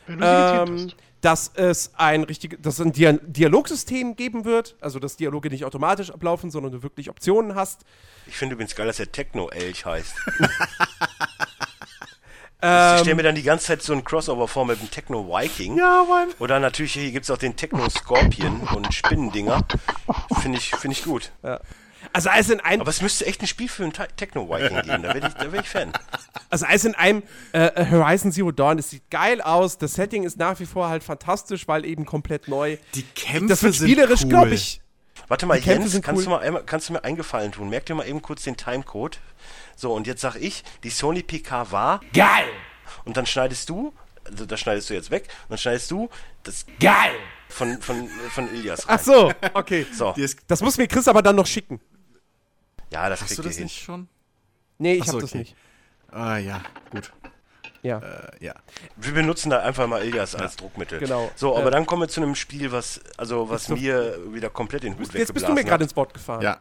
Wenn 0.06 0.20
du 0.20 0.26
Ähm, 0.26 0.92
dass 1.24 1.50
es 1.54 1.92
ein 1.96 2.22
richtig, 2.24 2.62
dass 2.62 2.74
es 2.74 2.84
ein 2.84 2.92
Dia 2.92 3.14
Dialogsystem 3.14 4.14
geben 4.14 4.44
wird, 4.44 4.76
also 4.80 4.98
dass 4.98 5.16
Dialoge 5.16 5.48
nicht 5.48 5.64
automatisch 5.64 6.10
ablaufen, 6.10 6.50
sondern 6.50 6.72
du 6.72 6.82
wirklich 6.82 7.08
Optionen 7.08 7.54
hast. 7.54 7.80
ich 8.26 8.36
finde 8.36 8.54
übrigens 8.54 8.74
geil, 8.74 8.86
dass 8.86 8.98
der 8.98 9.10
Techno-Elch 9.10 9.86
heißt. 9.86 10.14
Ähm, 12.66 12.94
ich 12.94 13.00
stelle 13.02 13.16
mir 13.16 13.22
dann 13.24 13.34
die 13.34 13.42
ganze 13.42 13.66
Zeit 13.66 13.82
so 13.82 13.92
ein 13.92 14.04
Crossover 14.04 14.48
vor 14.48 14.64
mit 14.64 14.80
dem 14.80 14.90
Techno-Viking. 14.90 15.76
Ja, 15.76 16.06
Mann. 16.08 16.28
Oder 16.38 16.60
natürlich, 16.60 16.94
hier 16.94 17.10
gibt's 17.12 17.30
auch 17.30 17.36
den 17.36 17.56
Techno-Scorpion 17.56 18.62
und 18.74 18.94
Spinnendinger. 18.94 19.66
Finde 20.40 20.56
ich, 20.56 20.70
finde 20.70 20.96
ich 20.96 21.04
gut. 21.04 21.30
Also 22.14 22.30
alles 22.30 22.48
in 22.48 22.60
einem, 22.60 22.80
Aber 22.80 22.90
es 22.90 23.02
müsste 23.02 23.26
echt 23.26 23.42
ein 23.42 23.46
Spiel 23.46 23.68
für 23.68 23.82
einen 23.82 23.92
Te- 23.92 24.08
Techno-Viking 24.16 24.82
geben. 24.82 25.02
Da 25.02 25.14
wäre 25.14 25.28
ich, 25.28 25.34
da 25.34 25.52
wär 25.52 25.60
ich 25.60 25.68
Fan. 25.68 25.92
also 26.48 26.64
alles 26.64 26.84
in 26.86 26.94
einem 26.94 27.22
äh, 27.52 27.84
Horizon 27.90 28.32
Zero 28.32 28.50
Dawn. 28.52 28.78
Es 28.78 28.90
sieht 28.90 29.10
geil 29.10 29.40
aus. 29.42 29.76
Das 29.78 29.94
Setting 29.94 30.22
ist 30.24 30.38
nach 30.38 30.58
wie 30.60 30.66
vor 30.66 30.88
halt 30.88 31.04
fantastisch, 31.04 31.68
weil 31.68 31.84
eben 31.84 32.06
komplett 32.06 32.48
neu. 32.48 32.78
Die 32.94 33.02
Kämpfe 33.02 33.48
Das 33.48 33.62
wird 33.62 33.74
spielerisch, 33.74 34.22
cool. 34.22 34.28
glaube 34.30 34.54
ich. 34.54 34.80
Warte 35.28 35.46
mal, 35.46 35.58
Jens, 35.58 35.92
kannst, 36.02 36.18
cool. 36.18 36.24
du 36.24 36.30
mal 36.30 36.38
einmal, 36.40 36.62
kannst 36.64 36.88
du 36.88 36.92
mir 36.94 37.02
einen 37.04 37.16
Gefallen 37.16 37.52
tun? 37.52 37.68
Merk 37.70 37.86
dir 37.86 37.94
mal 37.94 38.06
eben 38.06 38.20
kurz 38.22 38.42
den 38.44 38.56
Timecode. 38.56 39.18
So, 39.76 39.92
und 39.92 40.06
jetzt 40.06 40.20
sag 40.20 40.36
ich, 40.36 40.64
die 40.82 40.90
Sony 40.90 41.22
PK 41.22 41.70
war 41.72 42.00
Geil! 42.12 42.46
und 43.04 43.16
dann 43.16 43.26
schneidest 43.26 43.68
du, 43.70 43.92
also 44.24 44.46
das 44.46 44.60
schneidest 44.60 44.88
du 44.90 44.94
jetzt 44.94 45.10
weg, 45.10 45.24
und 45.44 45.50
dann 45.52 45.58
schneidest 45.58 45.90
du 45.90 46.08
das 46.42 46.66
Geil! 46.78 47.12
von, 47.48 47.80
von, 47.80 48.08
von 48.30 48.48
Ilias 48.54 48.88
rein. 48.88 48.96
Ach 48.98 49.04
so, 49.04 49.32
okay. 49.54 49.86
So, 49.92 50.14
Das 50.46 50.60
muss 50.60 50.76
mir 50.76 50.88
Chris 50.88 51.08
aber 51.08 51.22
dann 51.22 51.36
noch 51.36 51.46
schicken. 51.46 51.80
Ja, 52.94 53.08
das 53.08 53.20
hast 53.20 53.28
kriegt 53.28 53.38
du 53.38 53.42
ihr 53.42 53.48
das 53.48 53.56
hin. 53.56 53.64
nicht 53.64 53.82
schon? 53.82 54.08
Nee, 54.78 54.94
ich 54.94 55.02
Ach 55.02 55.06
so, 55.06 55.12
hab 55.14 55.20
das 55.20 55.30
okay. 55.30 55.38
nicht. 55.38 55.56
Ah, 56.10 56.36
ja, 56.38 56.62
gut. 56.90 57.12
Ja. 57.82 57.98
Äh, 57.98 58.44
ja. 58.44 58.54
Wir 58.96 59.12
benutzen 59.12 59.50
da 59.50 59.58
einfach 59.60 59.86
mal 59.86 60.02
Ilias 60.02 60.34
als 60.34 60.56
Druckmittel. 60.56 60.98
Genau. 61.00 61.30
So, 61.36 61.56
aber 61.56 61.68
Äh, 61.68 61.72
dann 61.72 61.84
kommen 61.86 62.02
wir 62.02 62.08
zu 62.08 62.22
einem 62.22 62.34
Spiel, 62.34 62.72
was, 62.72 63.00
also, 63.18 63.50
was 63.50 63.68
Jetzt 63.68 63.78
mir 63.80 64.32
wieder 64.32 64.48
komplett 64.48 64.84
den 64.84 64.94
Hut 64.98 65.12
Jetzt 65.12 65.34
bist 65.34 65.46
du 65.46 65.52
mir 65.52 65.58
weggeblasen 65.58 65.66
gerade 65.68 65.84
ins 65.84 65.96
Wort 65.96 66.14
gefahren. 66.14 66.40
Ja. 66.42 66.60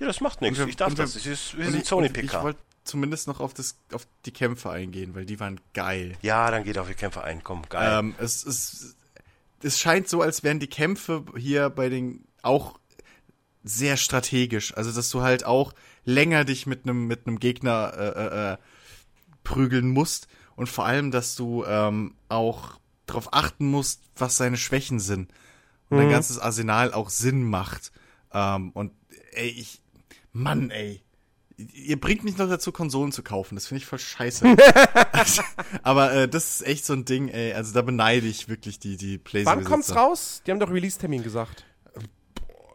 Ja, 0.00 0.06
das 0.08 0.20
macht 0.20 0.40
nichts. 0.40 0.58
Wir- 0.58 0.66
Ich 0.66 0.74
darf 0.76 0.90
wir- 0.90 0.96
das. 0.96 1.14
Ist, 1.14 1.56
wir 1.56 1.64
sind 1.70 1.82
ich- 1.82 1.84
Sony 1.88 2.08
und 2.08 2.16
Ich 2.18 2.32
wollte 2.34 2.58
zumindest 2.82 3.28
noch 3.28 3.38
auf, 3.40 3.54
das, 3.54 3.76
auf 3.92 4.04
die 4.26 4.32
Kämpfe 4.32 4.70
eingehen, 4.70 5.14
weil 5.14 5.24
die 5.24 5.38
waren 5.38 5.60
geil. 5.74 6.16
Ja, 6.22 6.50
dann 6.50 6.64
geht 6.64 6.76
auf 6.78 6.88
die 6.88 6.94
Kämpfer 6.94 7.22
ein. 7.22 7.44
Komm, 7.44 7.62
geil. 7.68 7.98
Ähm, 8.00 8.14
es, 8.18 8.44
es, 8.44 8.96
es 9.62 9.78
scheint 9.78 10.08
so, 10.08 10.22
als 10.22 10.42
wären 10.42 10.58
die 10.58 10.66
Kämpfe 10.66 11.24
hier 11.36 11.70
bei 11.70 11.88
den 11.88 12.24
auch 12.42 12.78
sehr 13.64 13.96
strategisch. 13.96 14.76
Also, 14.76 14.92
dass 14.92 15.10
du 15.10 15.22
halt 15.22 15.44
auch 15.44 15.72
länger 16.04 16.44
dich 16.44 16.66
mit 16.66 16.84
einem 16.84 17.06
mit 17.06 17.26
einem 17.26 17.40
Gegner 17.40 17.92
äh, 17.96 18.08
äh, 18.08 18.52
äh, 18.52 18.56
prügeln 19.42 19.88
musst 19.88 20.28
und 20.54 20.68
vor 20.68 20.84
allem, 20.84 21.10
dass 21.10 21.34
du 21.34 21.64
ähm, 21.64 22.14
auch 22.28 22.78
darauf 23.06 23.32
achten 23.32 23.66
musst, 23.66 24.02
was 24.16 24.36
seine 24.36 24.56
Schwächen 24.56 25.00
sind 25.00 25.30
und 25.90 25.98
dein 25.98 26.10
ganzes 26.10 26.38
Arsenal 26.38 26.92
auch 26.92 27.10
Sinn 27.10 27.44
macht. 27.44 27.92
Ähm, 28.32 28.70
und 28.70 28.92
ey, 29.32 29.48
ich, 29.48 29.80
Mann, 30.32 30.70
ey. 30.70 31.00
Ihr 31.56 32.00
bringt 32.00 32.24
mich 32.24 32.36
noch 32.36 32.48
dazu, 32.48 32.72
Konsolen 32.72 33.12
zu 33.12 33.22
kaufen. 33.22 33.54
Das 33.54 33.68
finde 33.68 33.78
ich 33.82 33.86
voll 33.86 34.00
scheiße. 34.00 34.56
Aber 35.84 36.12
äh, 36.12 36.28
das 36.28 36.56
ist 36.60 36.66
echt 36.66 36.84
so 36.84 36.94
ein 36.94 37.04
Ding, 37.04 37.28
ey. 37.28 37.52
Also 37.52 37.72
da 37.72 37.82
beneide 37.82 38.26
ich 38.26 38.48
wirklich 38.48 38.80
die, 38.80 38.96
die 38.96 39.18
PlayStation. 39.18 39.62
Wann 39.62 39.70
kommt's 39.70 39.94
raus? 39.94 40.42
Die 40.44 40.50
haben 40.50 40.58
doch 40.58 40.70
Release-Termin 40.70 41.22
gesagt. 41.22 41.64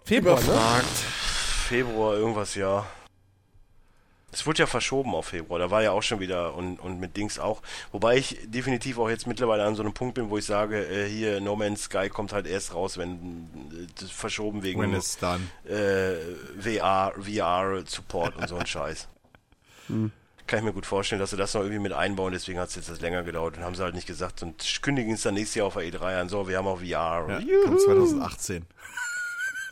Februar, 0.09 0.39
ne? 0.39 0.45
Überfragt. 0.45 0.97
Februar, 1.67 2.15
irgendwas, 2.15 2.55
ja. 2.55 2.85
Es 4.31 4.45
wurde 4.45 4.59
ja 4.59 4.65
verschoben 4.65 5.13
auf 5.13 5.27
Februar, 5.27 5.59
da 5.59 5.69
war 5.69 5.83
ja 5.83 5.91
auch 5.91 6.01
schon 6.01 6.19
wieder 6.19 6.55
und, 6.55 6.79
und 6.79 6.99
mit 6.99 7.15
Dings 7.15 7.37
auch. 7.37 7.61
Wobei 7.91 8.17
ich 8.17 8.37
definitiv 8.45 8.97
auch 8.97 9.09
jetzt 9.09 9.27
mittlerweile 9.27 9.63
an 9.65 9.75
so 9.75 9.83
einem 9.83 9.93
Punkt 9.93 10.15
bin, 10.15 10.31
wo 10.31 10.37
ich 10.39 10.45
sage, 10.45 10.83
äh, 10.83 11.07
hier 11.07 11.41
No 11.41 11.55
Man's 11.55 11.83
Sky 11.83 12.09
kommt 12.09 12.33
halt 12.33 12.47
erst 12.47 12.73
raus, 12.73 12.97
wenn 12.97 13.11
äh, 13.71 13.87
das 13.99 14.09
verschoben 14.09 14.63
wegen 14.63 14.81
When 14.81 14.95
it's 14.95 15.17
done. 15.17 15.41
äh, 15.65 16.15
VR, 16.59 17.13
VR 17.19 17.83
Support 17.85 18.35
und 18.35 18.47
so 18.47 18.57
ein 18.57 18.65
Scheiß. 18.65 19.07
Kann 19.87 20.59
ich 20.59 20.65
mir 20.65 20.73
gut 20.73 20.87
vorstellen, 20.87 21.19
dass 21.19 21.29
sie 21.29 21.37
das 21.37 21.53
noch 21.53 21.61
irgendwie 21.61 21.81
mit 21.81 21.93
einbauen, 21.93 22.33
deswegen 22.33 22.59
hat 22.59 22.69
es 22.69 22.75
jetzt 22.75 22.89
das 22.89 23.01
länger 23.01 23.21
gedauert 23.21 23.57
und 23.57 23.63
haben 23.63 23.75
sie 23.75 23.83
halt 23.83 23.93
nicht 23.93 24.07
gesagt 24.07 24.41
und 24.41 24.79
kündigen 24.81 25.13
es 25.13 25.21
dann 25.21 25.35
nächstes 25.35 25.55
Jahr 25.55 25.67
auf 25.67 25.75
der 25.75 25.83
E3 25.83 26.21
an, 26.21 26.29
so, 26.29 26.47
wir 26.47 26.57
haben 26.57 26.67
auch 26.67 26.79
VR. 26.79 26.85
Ja, 26.85 27.39
kommt 27.65 27.81
2018. 27.81 28.65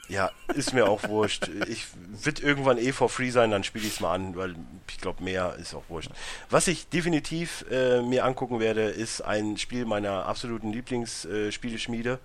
Ja, 0.10 0.32
ist 0.56 0.74
mir 0.74 0.88
auch 0.88 1.08
wurscht. 1.10 1.50
Ich 1.68 1.86
wird 2.24 2.40
irgendwann 2.40 2.78
eh 2.78 2.94
for 2.94 3.10
free 3.10 3.30
sein, 3.30 3.52
dann 3.52 3.64
spiele 3.64 3.86
ich 3.86 3.94
es 3.96 4.00
mal 4.00 4.14
an, 4.14 4.36
weil 4.36 4.56
ich 4.90 5.00
glaube, 5.00 5.24
mehr 5.24 5.56
ist 5.60 5.74
auch 5.74 5.84
wurscht. 5.90 6.12
Was 6.50 6.68
ich 6.68 6.88
definitiv 6.88 7.66
äh, 7.70 8.02
mir 8.02 8.24
angucken 8.24 8.60
werde, 8.60 8.84
ist 8.84 9.22
ein 9.22 9.58
Spiel 9.58 9.86
meiner 9.86 10.26
absoluten 10.26 10.72
Lieblingsspieleschmiede. 10.72 12.20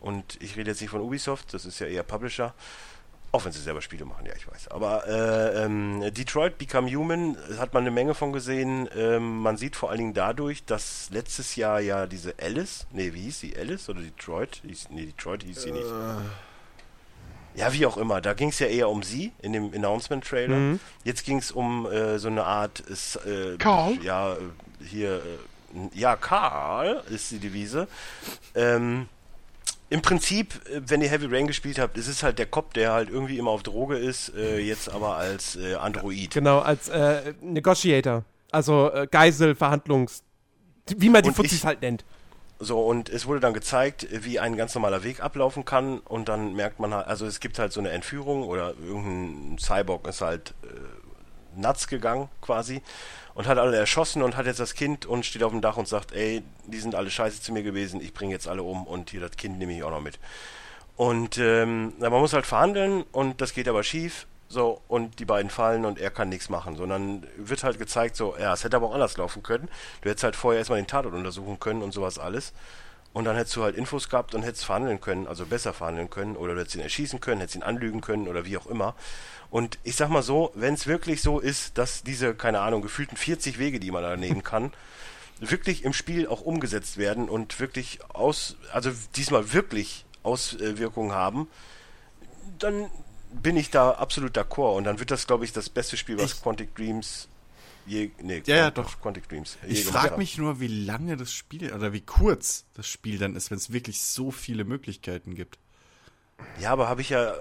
Und 0.00 0.36
ich 0.42 0.56
rede 0.56 0.70
jetzt 0.70 0.82
nicht 0.82 0.90
von 0.90 1.00
Ubisoft, 1.00 1.54
das 1.54 1.64
ist 1.64 1.78
ja 1.78 1.86
eher 1.86 2.02
Publisher. 2.02 2.52
Auch 3.32 3.44
wenn 3.44 3.52
sie 3.52 3.60
selber 3.60 3.80
Spiele 3.82 4.04
machen, 4.04 4.26
ja, 4.26 4.32
ich 4.36 4.46
weiß. 4.46 4.68
Aber 4.68 5.08
äh, 5.08 5.64
ähm, 5.64 6.04
Detroit 6.14 6.56
Become 6.58 6.88
Human 6.94 7.36
hat 7.58 7.72
man 7.74 7.82
eine 7.82 7.90
Menge 7.90 8.14
von 8.14 8.32
gesehen. 8.32 8.88
Ähm, 8.94 9.38
man 9.38 9.56
sieht 9.56 9.74
vor 9.74 9.90
allen 9.90 9.98
Dingen 9.98 10.14
dadurch, 10.14 10.64
dass 10.66 11.08
letztes 11.10 11.56
Jahr 11.56 11.80
ja 11.80 12.06
diese 12.06 12.34
Alice, 12.40 12.86
nee, 12.92 13.12
wie 13.12 13.22
hieß 13.22 13.40
sie? 13.40 13.56
Alice 13.56 13.88
oder 13.88 14.02
Detroit? 14.02 14.60
Hieß, 14.64 14.90
nee, 14.90 15.06
Detroit 15.06 15.42
hieß 15.42 15.62
sie 15.62 15.72
nicht. 15.72 15.84
Ja, 17.56 17.72
wie 17.72 17.86
auch 17.86 17.96
immer. 17.96 18.20
Da 18.20 18.34
ging 18.34 18.48
es 18.48 18.58
ja 18.58 18.66
eher 18.66 18.88
um 18.88 19.02
sie 19.02 19.32
in 19.40 19.52
dem 19.52 19.72
Announcement-Trailer. 19.72 20.56
Mhm. 20.56 20.80
Jetzt 21.04 21.24
ging 21.24 21.38
es 21.38 21.52
um 21.52 21.86
äh, 21.86 22.18
so 22.18 22.28
eine 22.28 22.44
Art. 22.44 22.82
Äh, 22.88 23.56
Karl? 23.58 23.96
Ja, 24.02 24.34
äh, 24.34 24.38
hier. 24.84 25.16
Äh, 25.16 25.20
ja, 25.98 26.16
Karl 26.16 27.02
ist 27.10 27.30
die 27.30 27.38
Devise. 27.38 27.88
Ähm, 28.54 29.08
Im 29.90 30.02
Prinzip, 30.02 30.54
äh, 30.68 30.80
wenn 30.86 31.00
ihr 31.00 31.08
Heavy 31.08 31.26
Rain 31.26 31.46
gespielt 31.46 31.78
habt, 31.78 31.96
ist 31.96 32.08
es 32.08 32.22
halt 32.22 32.38
der 32.38 32.46
Cop, 32.46 32.74
der 32.74 32.92
halt 32.92 33.08
irgendwie 33.08 33.38
immer 33.38 33.50
auf 33.50 33.62
Droge 33.62 33.96
ist, 33.98 34.32
äh, 34.36 34.58
jetzt 34.58 34.88
aber 34.88 35.16
als 35.16 35.56
äh, 35.56 35.74
Android. 35.74 36.32
Genau, 36.32 36.58
als 36.60 36.88
äh, 36.88 37.34
Negotiator. 37.40 38.24
Also 38.50 38.90
äh, 38.92 39.06
Geisel, 39.10 39.54
Verhandlungs... 39.54 40.22
Wie 40.96 41.08
man 41.08 41.22
die 41.22 41.30
Fuzis 41.30 41.64
halt 41.64 41.80
nennt. 41.82 42.04
So, 42.60 42.80
und 42.80 43.08
es 43.08 43.26
wurde 43.26 43.40
dann 43.40 43.52
gezeigt, 43.52 44.06
wie 44.10 44.38
ein 44.38 44.56
ganz 44.56 44.74
normaler 44.74 45.02
Weg 45.02 45.20
ablaufen 45.20 45.64
kann. 45.64 45.98
Und 45.98 46.28
dann 46.28 46.54
merkt 46.54 46.78
man 46.78 46.94
halt, 46.94 47.06
also 47.06 47.26
es 47.26 47.40
gibt 47.40 47.58
halt 47.58 47.72
so 47.72 47.80
eine 47.80 47.90
Entführung 47.90 48.44
oder 48.44 48.74
irgendein 48.80 49.58
Cyborg 49.58 50.06
ist 50.06 50.20
halt 50.20 50.54
äh, 50.62 51.60
nuts 51.60 51.88
gegangen 51.88 52.28
quasi 52.40 52.82
und 53.34 53.46
hat 53.46 53.58
alle 53.58 53.76
erschossen 53.76 54.22
und 54.22 54.36
hat 54.36 54.46
jetzt 54.46 54.60
das 54.60 54.74
Kind 54.74 55.06
und 55.06 55.26
steht 55.26 55.42
auf 55.42 55.52
dem 55.52 55.60
Dach 55.60 55.76
und 55.76 55.88
sagt, 55.88 56.12
ey, 56.12 56.42
die 56.66 56.78
sind 56.78 56.94
alle 56.94 57.10
scheiße 57.10 57.42
zu 57.42 57.52
mir 57.52 57.62
gewesen, 57.62 58.00
ich 58.00 58.14
bringe 58.14 58.32
jetzt 58.32 58.48
alle 58.48 58.62
um 58.62 58.86
und 58.86 59.10
hier 59.10 59.20
das 59.20 59.32
Kind 59.32 59.58
nehme 59.58 59.76
ich 59.76 59.82
auch 59.82 59.90
noch 59.90 60.00
mit. 60.00 60.18
Und 60.96 61.38
ähm, 61.38 61.92
man 61.98 62.12
muss 62.12 62.32
halt 62.32 62.46
verhandeln 62.46 63.02
und 63.10 63.40
das 63.40 63.52
geht 63.52 63.68
aber 63.68 63.82
schief. 63.82 64.26
So, 64.54 64.80
und 64.86 65.18
die 65.18 65.24
beiden 65.24 65.50
fallen 65.50 65.84
und 65.84 65.98
er 65.98 66.12
kann 66.12 66.28
nichts 66.28 66.48
machen, 66.48 66.76
sondern 66.76 67.26
wird 67.36 67.64
halt 67.64 67.76
gezeigt, 67.76 68.14
so, 68.14 68.36
ja, 68.38 68.52
es 68.52 68.62
hätte 68.62 68.76
aber 68.76 68.86
auch 68.86 68.94
anders 68.94 69.16
laufen 69.16 69.42
können. 69.42 69.68
Du 70.00 70.08
hättest 70.08 70.22
halt 70.22 70.36
vorher 70.36 70.60
erstmal 70.60 70.80
den 70.80 70.86
Tatort 70.86 71.12
untersuchen 71.12 71.58
können 71.58 71.82
und 71.82 71.90
sowas 71.90 72.20
alles. 72.20 72.52
Und 73.12 73.24
dann 73.24 73.34
hättest 73.34 73.56
du 73.56 73.64
halt 73.64 73.74
Infos 73.74 74.08
gehabt 74.08 74.32
und 74.32 74.44
hättest 74.44 74.64
verhandeln 74.64 75.00
können, 75.00 75.26
also 75.26 75.44
besser 75.44 75.72
verhandeln 75.72 76.08
können, 76.08 76.36
oder 76.36 76.54
du 76.54 76.60
hättest 76.60 76.76
ihn 76.76 76.82
erschießen 76.82 77.20
können, 77.20 77.40
hättest 77.40 77.56
ihn 77.56 77.64
anlügen 77.64 78.00
können 78.00 78.28
oder 78.28 78.44
wie 78.44 78.56
auch 78.56 78.66
immer. 78.66 78.94
Und 79.50 79.80
ich 79.82 79.96
sag 79.96 80.08
mal 80.08 80.22
so, 80.22 80.52
wenn 80.54 80.74
es 80.74 80.86
wirklich 80.86 81.20
so 81.20 81.40
ist, 81.40 81.76
dass 81.76 82.04
diese, 82.04 82.36
keine 82.36 82.60
Ahnung, 82.60 82.80
gefühlten 82.80 83.16
40 83.16 83.58
Wege, 83.58 83.80
die 83.80 83.90
man 83.90 84.04
da 84.04 84.16
nehmen 84.16 84.42
kann, 84.44 84.72
wirklich 85.40 85.82
im 85.82 85.92
Spiel 85.92 86.28
auch 86.28 86.42
umgesetzt 86.42 86.96
werden 86.96 87.28
und 87.28 87.58
wirklich 87.58 87.98
aus, 88.08 88.54
also 88.72 88.92
diesmal 89.16 89.52
wirklich 89.52 90.04
Auswirkungen 90.22 91.10
haben, 91.10 91.48
dann 92.60 92.88
bin 93.42 93.56
ich 93.56 93.70
da 93.70 93.90
absolut 93.92 94.36
d'accord 94.36 94.76
und 94.76 94.84
dann 94.84 94.98
wird 94.98 95.10
das, 95.10 95.26
glaube 95.26 95.44
ich, 95.44 95.52
das 95.52 95.68
beste 95.68 95.96
Spiel, 95.96 96.18
was 96.18 96.32
Ich- 96.34 96.42
Quantic 96.42 96.74
Dreams 96.74 97.28
je, 97.86 98.10
nee, 98.22 98.42
Ja, 98.46 98.56
ja, 98.56 98.70
doch. 98.70 99.00
Quantic 99.00 99.28
Dreams. 99.28 99.58
je 99.66 99.72
Ich 99.72 99.84
frage 99.84 100.16
mich 100.16 100.38
nur, 100.38 100.58
wie 100.60 100.68
lange 100.68 101.16
das 101.16 101.32
Spiel 101.32 101.72
oder 101.72 101.92
wie 101.92 102.00
kurz 102.00 102.64
das 102.74 102.86
Spiel 102.88 103.18
dann 103.18 103.36
ist, 103.36 103.50
wenn 103.50 103.58
es 103.58 103.72
wirklich 103.72 104.00
so 104.00 104.30
viele 104.30 104.64
Möglichkeiten 104.64 105.34
gibt. 105.34 105.58
Ja, 106.60 106.70
aber 106.72 106.88
habe 106.88 107.00
ich 107.00 107.10
ja 107.10 107.30
äh, 107.32 107.36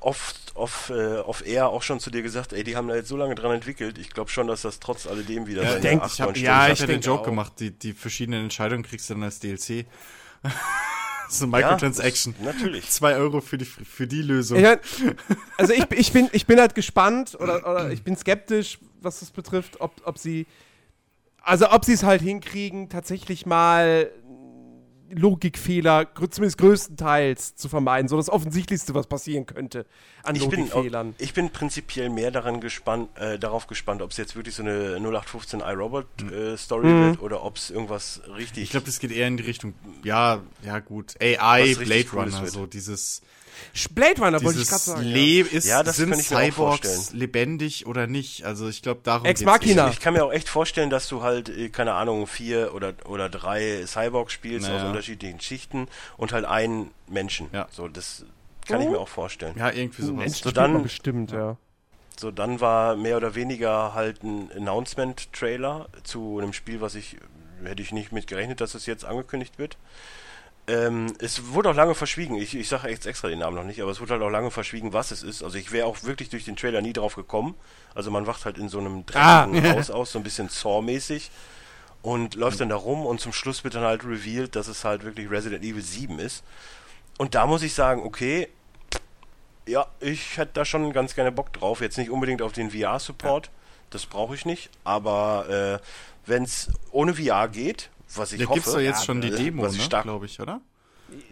oft 0.00 0.36
auf, 0.56 0.90
äh, 0.90 1.18
auf 1.18 1.46
Air 1.46 1.68
auch 1.68 1.82
schon 1.82 2.00
zu 2.00 2.10
dir 2.10 2.22
gesagt, 2.22 2.52
ey, 2.52 2.64
die 2.64 2.74
haben 2.74 2.88
da 2.88 2.96
jetzt 2.96 3.08
so 3.08 3.16
lange 3.16 3.34
dran 3.36 3.52
entwickelt. 3.52 3.98
Ich 3.98 4.10
glaube 4.10 4.30
schon, 4.30 4.46
dass 4.48 4.62
das 4.62 4.80
trotz 4.80 5.06
alledem 5.06 5.46
wieder 5.46 5.62
seine 5.62 5.80
denk, 5.80 6.02
acht, 6.02 6.12
ich 6.14 6.20
hab- 6.20 6.36
ja, 6.36 6.68
ich 6.68 6.80
habe 6.80 6.92
ja 6.92 6.98
den 6.98 7.02
Joke 7.02 7.20
auch. 7.22 7.24
gemacht, 7.26 7.52
die, 7.60 7.70
die 7.70 7.92
verschiedenen 7.92 8.42
Entscheidungen 8.44 8.82
kriegst 8.82 9.08
du 9.10 9.14
dann 9.14 9.22
als 9.22 9.38
DLC. 9.40 9.86
so 11.28 11.46
Microtransaction. 11.46 12.34
Ja, 12.40 12.52
natürlich. 12.52 12.90
Zwei 12.90 13.16
Euro 13.16 13.40
für 13.40 13.58
die, 13.58 13.64
für 13.64 14.06
die 14.06 14.22
Lösung. 14.22 14.58
Ich 14.58 14.64
mein, 14.64 14.78
also 15.56 15.72
ich, 15.72 15.90
ich, 15.92 16.12
bin, 16.12 16.28
ich 16.32 16.46
bin 16.46 16.60
halt 16.60 16.74
gespannt 16.74 17.36
oder, 17.40 17.66
oder 17.68 17.90
ich 17.90 18.02
bin 18.02 18.16
skeptisch, 18.16 18.78
was 19.00 19.20
das 19.20 19.30
betrifft, 19.30 19.80
ob, 19.80 20.00
ob 20.04 20.18
sie. 20.18 20.46
Also 21.44 21.70
ob 21.70 21.84
sie 21.84 21.94
es 21.94 22.04
halt 22.04 22.22
hinkriegen, 22.22 22.88
tatsächlich 22.88 23.46
mal 23.46 24.10
Logikfehler, 25.14 26.06
zumindest 26.30 26.58
größtenteils, 26.58 27.56
zu 27.56 27.68
vermeiden. 27.68 28.08
So 28.08 28.16
das 28.16 28.28
Offensichtlichste, 28.28 28.94
was 28.94 29.06
passieren 29.06 29.46
könnte 29.46 29.86
an 30.22 30.36
Ich 30.36 30.48
bin, 30.48 30.60
Logikfehlern. 30.60 31.14
auch- 31.16 31.20
ich 31.22 31.34
bin 31.34 31.50
prinzipiell 31.50 32.08
mehr 32.10 32.30
daran 32.30 32.60
gespannt, 32.60 33.08
äh, 33.18 33.38
darauf 33.38 33.66
gespannt, 33.66 34.02
ob 34.02 34.10
es 34.10 34.16
jetzt 34.16 34.36
wirklich 34.36 34.54
so 34.54 34.62
eine 34.62 34.98
0815 35.00 35.60
iRobot 35.60 36.06
äh, 36.32 36.56
Story 36.56 36.86
Mhm. 36.88 36.98
wird 37.00 37.20
oder 37.22 37.42
ob 37.44 37.56
es 37.56 37.70
irgendwas 37.70 38.20
richtig. 38.36 38.64
Ich 38.64 38.70
glaube, 38.70 38.86
das 38.86 38.98
geht 38.98 39.12
eher 39.12 39.26
in 39.28 39.36
die 39.36 39.42
Richtung, 39.44 39.74
ja, 40.04 40.40
ja 40.64 40.78
gut, 40.80 41.14
AI, 41.20 41.74
Blade 41.74 42.06
Runner, 42.12 42.46
so 42.46 42.66
dieses, 42.66 43.22
Blade 43.92 44.20
Runner 44.20 44.42
wollte 44.42 44.60
ich 44.60 44.68
gerade 44.68 44.82
sagen. 44.82 45.02
ja. 45.06 45.14
Le 45.14 45.40
ist, 45.40 45.66
Ja, 45.66 45.82
das 45.82 45.96
sind 45.96 46.10
kann 46.10 46.20
ich 46.20 46.30
mir 46.30 46.36
auch 46.36 46.40
Cyborgs 46.42 46.88
vorstellen. 46.88 47.18
lebendig 47.20 47.86
oder 47.86 48.06
nicht? 48.06 48.44
Also 48.44 48.68
ich 48.68 48.82
glaube, 48.82 49.00
darum 49.02 49.24
Ex 49.26 49.42
Machina. 49.42 49.88
ich 49.90 50.00
kann 50.00 50.14
mir 50.14 50.24
auch 50.24 50.32
echt 50.32 50.48
vorstellen, 50.48 50.90
dass 50.90 51.08
du 51.08 51.22
halt, 51.22 51.48
äh, 51.48 51.68
keine 51.68 51.94
Ahnung, 51.94 52.26
vier 52.26 52.74
oder, 52.74 52.94
oder 53.06 53.28
drei 53.28 53.84
Cyborgs 53.86 54.32
spielst 54.32 54.66
aus 54.68 54.72
Naja. 54.76 54.88
unterschiedlichen 54.88 55.40
Schichten 55.40 55.88
und 56.16 56.32
halt 56.32 56.44
einen 56.44 56.90
Menschen. 57.08 57.48
Ja. 57.52 57.68
So, 57.70 57.88
das 57.88 58.24
kann 58.66 58.80
ich 58.80 58.88
mir 58.88 58.98
auch 58.98 59.08
vorstellen. 59.08 59.54
Ja, 59.58 59.70
irgendwie 59.70 60.02
sowas. 60.02 60.18
Menschen 60.24 60.44
So 60.44 60.50
dann- 60.50 60.82
bestimmt, 60.82 61.32
ja. 61.32 61.56
So, 62.18 62.30
dann 62.30 62.60
war 62.60 62.94
mehr 62.94 63.16
oder 63.16 63.34
weniger 63.34 63.94
halt 63.94 64.22
ein 64.22 64.50
Announcement-Trailer 64.54 65.88
zu 66.04 66.38
einem 66.38 66.52
Spiel, 66.52 66.80
was 66.80 66.94
ich, 66.94 67.16
hätte 67.64 67.82
ich 67.82 67.92
nicht 67.92 68.12
mit 68.12 68.26
gerechnet, 68.26 68.60
dass 68.60 68.74
es 68.74 68.86
jetzt 68.86 69.04
angekündigt 69.04 69.58
wird. 69.58 69.76
Ähm, 70.68 71.12
es 71.18 71.48
wurde 71.48 71.70
auch 71.70 71.74
lange 71.74 71.94
verschwiegen, 71.96 72.36
ich, 72.36 72.54
ich 72.54 72.68
sage 72.68 72.88
jetzt 72.88 73.04
extra 73.06 73.26
den 73.28 73.40
Namen 73.40 73.56
noch 73.56 73.64
nicht, 73.64 73.82
aber 73.82 73.90
es 73.90 74.00
wurde 74.00 74.12
halt 74.12 74.22
auch 74.22 74.30
lange 74.30 74.50
verschwiegen, 74.52 74.92
was 74.92 75.10
es 75.10 75.22
ist. 75.24 75.42
Also 75.42 75.58
ich 75.58 75.72
wäre 75.72 75.86
auch 75.86 76.04
wirklich 76.04 76.30
durch 76.30 76.44
den 76.44 76.54
Trailer 76.54 76.80
nie 76.82 76.92
drauf 76.92 77.16
gekommen. 77.16 77.56
Also 77.96 78.10
man 78.12 78.26
wacht 78.28 78.44
halt 78.44 78.58
in 78.58 78.68
so 78.68 78.78
einem 78.78 79.04
Ah. 79.14 79.46
dreckigen 79.46 79.72
Haus 79.76 79.90
aus, 79.90 80.12
so 80.12 80.20
ein 80.20 80.22
bisschen 80.22 80.48
Saw-mäßig 80.48 81.30
und 82.02 82.36
läuft 82.36 82.60
dann 82.60 82.68
da 82.68 82.76
rum 82.76 83.04
und 83.04 83.20
zum 83.20 83.32
Schluss 83.32 83.64
wird 83.64 83.74
dann 83.74 83.82
halt 83.82 84.04
revealed, 84.04 84.54
dass 84.54 84.68
es 84.68 84.84
halt 84.84 85.04
wirklich 85.04 85.28
Resident 85.30 85.64
Evil 85.64 85.82
7 85.82 86.18
ist. 86.20 86.44
Und 87.18 87.34
da 87.34 87.46
muss 87.46 87.62
ich 87.62 87.74
sagen, 87.74 88.02
okay, 88.04 88.48
ja, 89.66 89.86
ich 90.00 90.36
hätte 90.38 90.52
da 90.54 90.64
schon 90.64 90.92
ganz 90.92 91.14
gerne 91.14 91.30
Bock 91.32 91.52
drauf. 91.52 91.80
Jetzt 91.80 91.98
nicht 91.98 92.10
unbedingt 92.10 92.42
auf 92.42 92.52
den 92.52 92.70
VR-Support. 92.70 93.50
das 93.90 94.06
brauche 94.06 94.34
ich 94.34 94.44
nicht. 94.46 94.70
Aber 94.84 95.80
äh, 95.80 95.86
wenn 96.26 96.44
es 96.44 96.70
ohne 96.90 97.14
VR 97.14 97.48
geht, 97.48 97.90
was 98.18 98.32
ich 98.32 98.40
Da 98.40 98.46
hoffe. 98.46 98.54
gibt's 98.54 98.72
doch 98.72 98.80
jetzt 98.80 99.00
ja, 99.00 99.04
schon 99.06 99.20
die 99.20 99.28
äh, 99.28 99.36
Demo, 99.36 99.66
ne, 99.66 99.88
glaube 100.02 100.26
ich, 100.26 100.40
oder? 100.40 100.60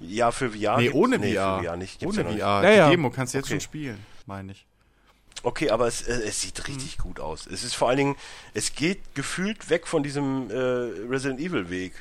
Ja, 0.01 0.31
für 0.31 0.51
VR. 0.51 0.77
Nee, 0.77 0.85
gibt's- 0.85 0.95
ohne 0.99 1.19
nee, 1.19 1.35
VR. 1.35 1.59
Für 1.59 1.65
VR 1.65 1.77
nicht. 1.77 1.99
Gibt's 2.01 2.19
Ohne 2.19 2.31
ja 2.31 2.37
VR. 2.37 2.61
nicht. 2.61 2.69
Ja, 2.69 2.77
ja. 2.77 2.85
Die 2.87 2.91
Demo 2.97 3.11
kannst 3.11 3.35
du 3.35 3.39
jetzt 3.39 3.47
Okay. 3.47 3.55
schon 3.55 3.61
spielen, 3.61 3.99
meine 4.27 4.53
ich. 4.53 4.67
Okay, 5.43 5.71
aber 5.71 5.87
es, 5.87 6.03
äh, 6.03 6.13
es 6.27 6.43
sieht 6.43 6.69
richtig 6.69 6.99
gut 6.99 7.19
aus. 7.19 7.47
Es 7.47 7.65
ist 7.65 7.75
vor 7.75 7.89
allen 7.89 7.97
Dingen, 7.97 8.17
es 8.53 8.75
geht 8.75 9.15
gefühlt 9.15 9.71
weg 9.71 9.87
von 9.87 10.03
diesem 10.03 10.51
äh, 10.51 10.55
Resident 10.55 11.41
Evil 11.41 11.71
Weg. 11.71 11.93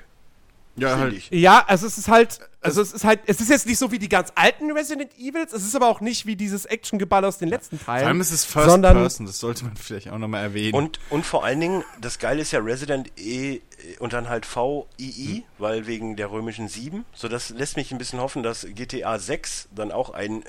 Ja, 0.82 0.90
finde 0.90 1.04
halt. 1.06 1.14
ich. 1.18 1.30
Ja, 1.32 1.64
also 1.68 1.88
es 1.88 1.98
ist 1.98 2.08
halt, 2.08 2.40
also 2.62 2.82
es 2.82 2.92
ist 2.94 3.04
halt, 3.04 3.22
es 3.26 3.40
ist 3.42 3.50
jetzt 3.50 3.66
nicht 3.68 3.78
so 3.78 3.92
wie 3.92 4.00
die 4.00 4.10
ganz 4.10 4.32
alten 4.36 4.72
Resident 4.72 5.18
Evils, 5.18 5.54
es 5.54 5.64
ist 5.66 5.76
aber 5.76 5.88
auch 5.88 6.02
nicht 6.02 6.26
wie 6.26 6.36
dieses 6.36 6.66
Actiongeball 6.66 7.24
aus 7.26 7.38
den 7.38 7.50
letzten 7.50 7.80
Teilen. 7.80 8.00
Vor 8.02 8.08
allem 8.08 8.22
ist 8.22 8.32
es 8.32 8.46
First 8.46 8.70
sondern- 8.70 8.96
Person, 8.98 9.26
das 9.26 9.40
sollte 9.40 9.66
man 9.66 9.76
vielleicht 9.76 10.10
auch 10.10 10.18
nochmal 10.18 10.44
erwähnen. 10.44 10.74
Und, 10.74 11.00
und 11.10 11.26
vor 11.26 11.44
allen 11.46 11.60
Dingen, 11.60 11.84
das 12.02 12.20
Geile 12.20 12.42
ist 12.42 12.52
ja 12.52 12.60
Resident 12.60 13.12
E 13.18 13.56
äh, 13.56 13.62
und 14.00 14.14
dann 14.14 14.30
halt 14.30 14.46
VII, 14.46 15.44
weil 15.58 15.88
wegen 15.88 16.16
der 16.16 16.32
römischen 16.32 16.68
7. 16.68 17.06
So, 17.14 17.28
das 17.28 17.50
lässt 17.50 17.78
mich 17.78 17.92
ein 17.92 17.98
bisschen 17.98 18.20
hoffen, 18.20 18.44
dass 18.44 18.66
GTA 18.76 19.20
6 19.20 19.70
dann 19.74 19.92
auch 19.92 20.10
ein 20.12 20.44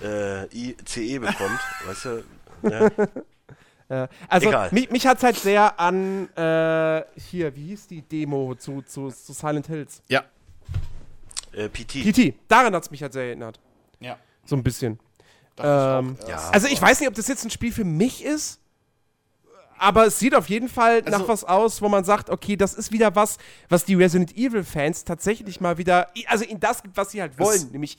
VICE 0.00 1.18
bekommt. 1.20 1.60
weißt 1.86 2.04
du? 2.04 2.24
Ja. 2.62 2.90
Äh, 3.88 4.06
also 4.28 4.48
Egal. 4.48 4.68
mich, 4.72 4.90
mich 4.90 5.06
hat's 5.06 5.22
halt 5.22 5.36
sehr 5.36 5.78
an 5.80 6.28
äh, 6.36 7.02
hier, 7.18 7.54
wie 7.56 7.68
hieß 7.68 7.86
die 7.86 8.02
Demo 8.02 8.54
zu, 8.54 8.82
zu, 8.82 9.08
zu 9.10 9.32
Silent 9.32 9.66
Hills? 9.66 10.02
ja. 10.08 10.24
Äh, 11.52 11.68
PT. 11.70 12.04
PT. 12.12 12.34
Daran 12.46 12.74
hat's 12.74 12.90
mich 12.90 13.02
halt 13.02 13.14
sehr 13.14 13.24
erinnert. 13.24 13.58
Ja. 14.00 14.18
So 14.44 14.54
ein 14.54 14.62
bisschen. 14.62 14.98
Ähm, 15.58 16.16
ich 16.20 16.28
ja. 16.28 16.50
Also 16.50 16.68
ich 16.68 16.80
weiß 16.80 17.00
nicht, 17.00 17.08
ob 17.08 17.14
das 17.14 17.26
jetzt 17.26 17.42
ein 17.44 17.50
Spiel 17.50 17.72
für 17.72 17.84
mich 17.84 18.22
ist, 18.22 18.60
aber 19.78 20.06
es 20.06 20.18
sieht 20.18 20.34
auf 20.34 20.48
jeden 20.48 20.68
Fall 20.68 21.02
Also- 21.04 21.18
nach 21.18 21.26
was 21.26 21.44
aus, 21.44 21.80
wo 21.80 21.88
man 21.88 22.04
sagt, 22.04 22.28
okay, 22.30 22.56
das 22.56 22.74
ist 22.74 22.92
wieder 22.92 23.14
was, 23.16 23.38
was 23.70 23.84
die 23.86 23.94
Resident 23.94 24.36
Evil 24.36 24.62
Fans 24.62 25.04
tatsächlich 25.04 25.60
mal 25.60 25.78
wieder, 25.78 26.08
also 26.26 26.44
in 26.44 26.60
das 26.60 26.82
gibt, 26.82 26.96
was 26.96 27.10
sie 27.12 27.20
halt 27.22 27.38
wollen, 27.38 27.70
nämlich 27.72 27.96